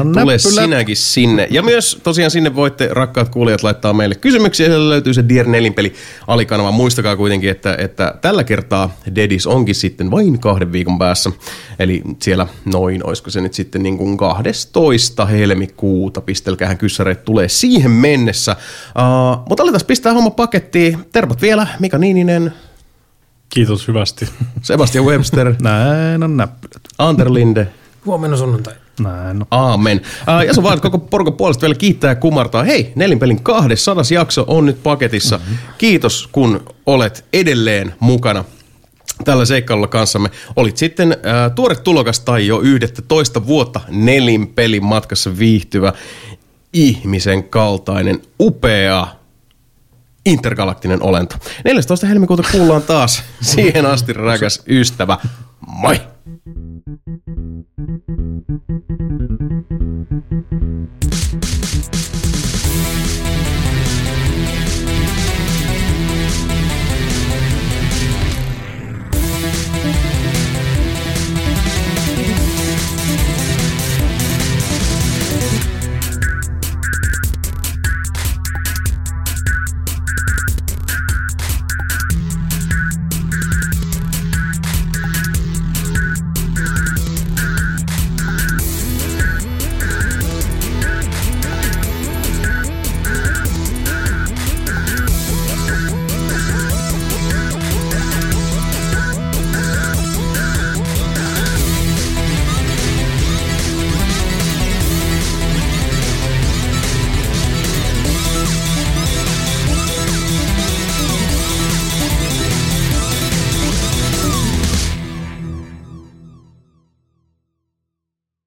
On 0.00 0.12
Tule 0.20 0.38
sinäkin 0.38 0.96
sinne. 0.96 1.48
Ja 1.50 1.62
myös 1.62 2.00
tosiaan 2.02 2.30
sinne 2.30 2.54
voitte, 2.54 2.88
rakkaat 2.92 3.28
kuulijat, 3.28 3.62
laittaa 3.62 3.92
meille 3.92 4.14
kysymyksiä. 4.14 4.66
Siellä 4.66 4.88
löytyy 4.88 5.14
se 5.14 5.24
Dear 5.28 5.46
Nelinpeli 5.46 5.92
alikanava. 6.26 6.72
Muistakaa 6.72 7.16
kuitenkin, 7.16 7.50
että, 7.50 7.74
että 7.78 8.14
tällä 8.20 8.44
kertaa 8.44 8.96
Dedis 9.14 9.46
onkin 9.46 9.74
sitten 9.74 10.10
vain 10.10 10.40
kahden 10.40 10.72
viikon 10.72 10.98
päässä. 10.98 11.30
Eli 11.78 12.02
siellä 12.22 12.46
noin, 12.64 13.06
olisiko 13.06 13.30
se 13.30 13.40
nyt 13.40 13.54
sitten 13.54 13.82
niin 13.82 13.98
kuin 13.98 14.16
12. 14.16 15.26
helmikuuta. 15.26 16.20
Pistelkäähän 16.20 16.78
kyssäreet 16.78 17.24
tulee 17.24 17.48
siihen 17.48 17.90
mennessä. 17.90 18.56
Uh, 18.88 19.42
mutta 19.48 19.62
aletaan 19.62 19.86
pistää 19.86 20.12
homma 20.12 20.30
pakettiin. 20.30 20.98
Tervat 21.12 21.42
vielä, 21.42 21.66
Mika 21.88 21.98
Niininen, 21.98 22.52
Kiitos 23.48 23.88
hyvästi. 23.88 24.28
Sebastian 24.62 25.04
Webster, 25.04 25.54
Näin 25.62 26.22
on 26.22 26.36
näppylät. 26.36 26.82
Anterlinde. 26.98 27.68
Huomenna 28.06 28.36
sunnuntai. 28.36 28.74
Näin 29.00 29.36
on. 29.36 29.46
Aamen. 29.50 30.00
Ää, 30.26 30.44
ja 30.44 30.54
sun 30.54 30.64
vaan 30.64 30.80
koko 30.80 30.98
porukan 30.98 31.32
puolesta 31.32 31.60
vielä 31.60 31.74
kiittää 31.74 32.10
ja 32.10 32.14
kumartaa. 32.14 32.62
Hei, 32.62 32.92
Nelinpelin 32.94 33.42
200 33.42 34.04
jakso 34.10 34.44
on 34.46 34.66
nyt 34.66 34.82
paketissa. 34.82 35.36
Mm-hmm. 35.36 35.56
Kiitos, 35.78 36.28
kun 36.32 36.60
olet 36.86 37.24
edelleen 37.32 37.94
mukana 38.00 38.44
tällä 39.24 39.44
seikkailulla 39.44 39.88
kanssamme. 39.88 40.30
Olit 40.56 40.76
sitten 40.76 41.16
ää, 41.22 41.50
tuore 41.50 41.76
tulokas 41.76 42.20
tai 42.20 42.46
jo 42.46 42.60
yhdettä 42.60 43.02
toista 43.02 43.46
vuotta 43.46 43.80
Nelinpelin 43.90 44.84
matkassa 44.84 45.38
viihtyvä 45.38 45.92
ihmisen 46.72 47.44
kaltainen 47.44 48.22
upea 48.40 49.17
intergalaktinen 50.28 51.02
olento. 51.02 51.36
14. 51.64 52.06
helmikuuta 52.06 52.42
kuullaan 52.52 52.82
taas. 52.82 53.22
Siihen 53.40 53.86
asti 53.86 54.12
rakas 54.12 54.62
ystävä. 54.68 55.18
Moi! 55.66 56.00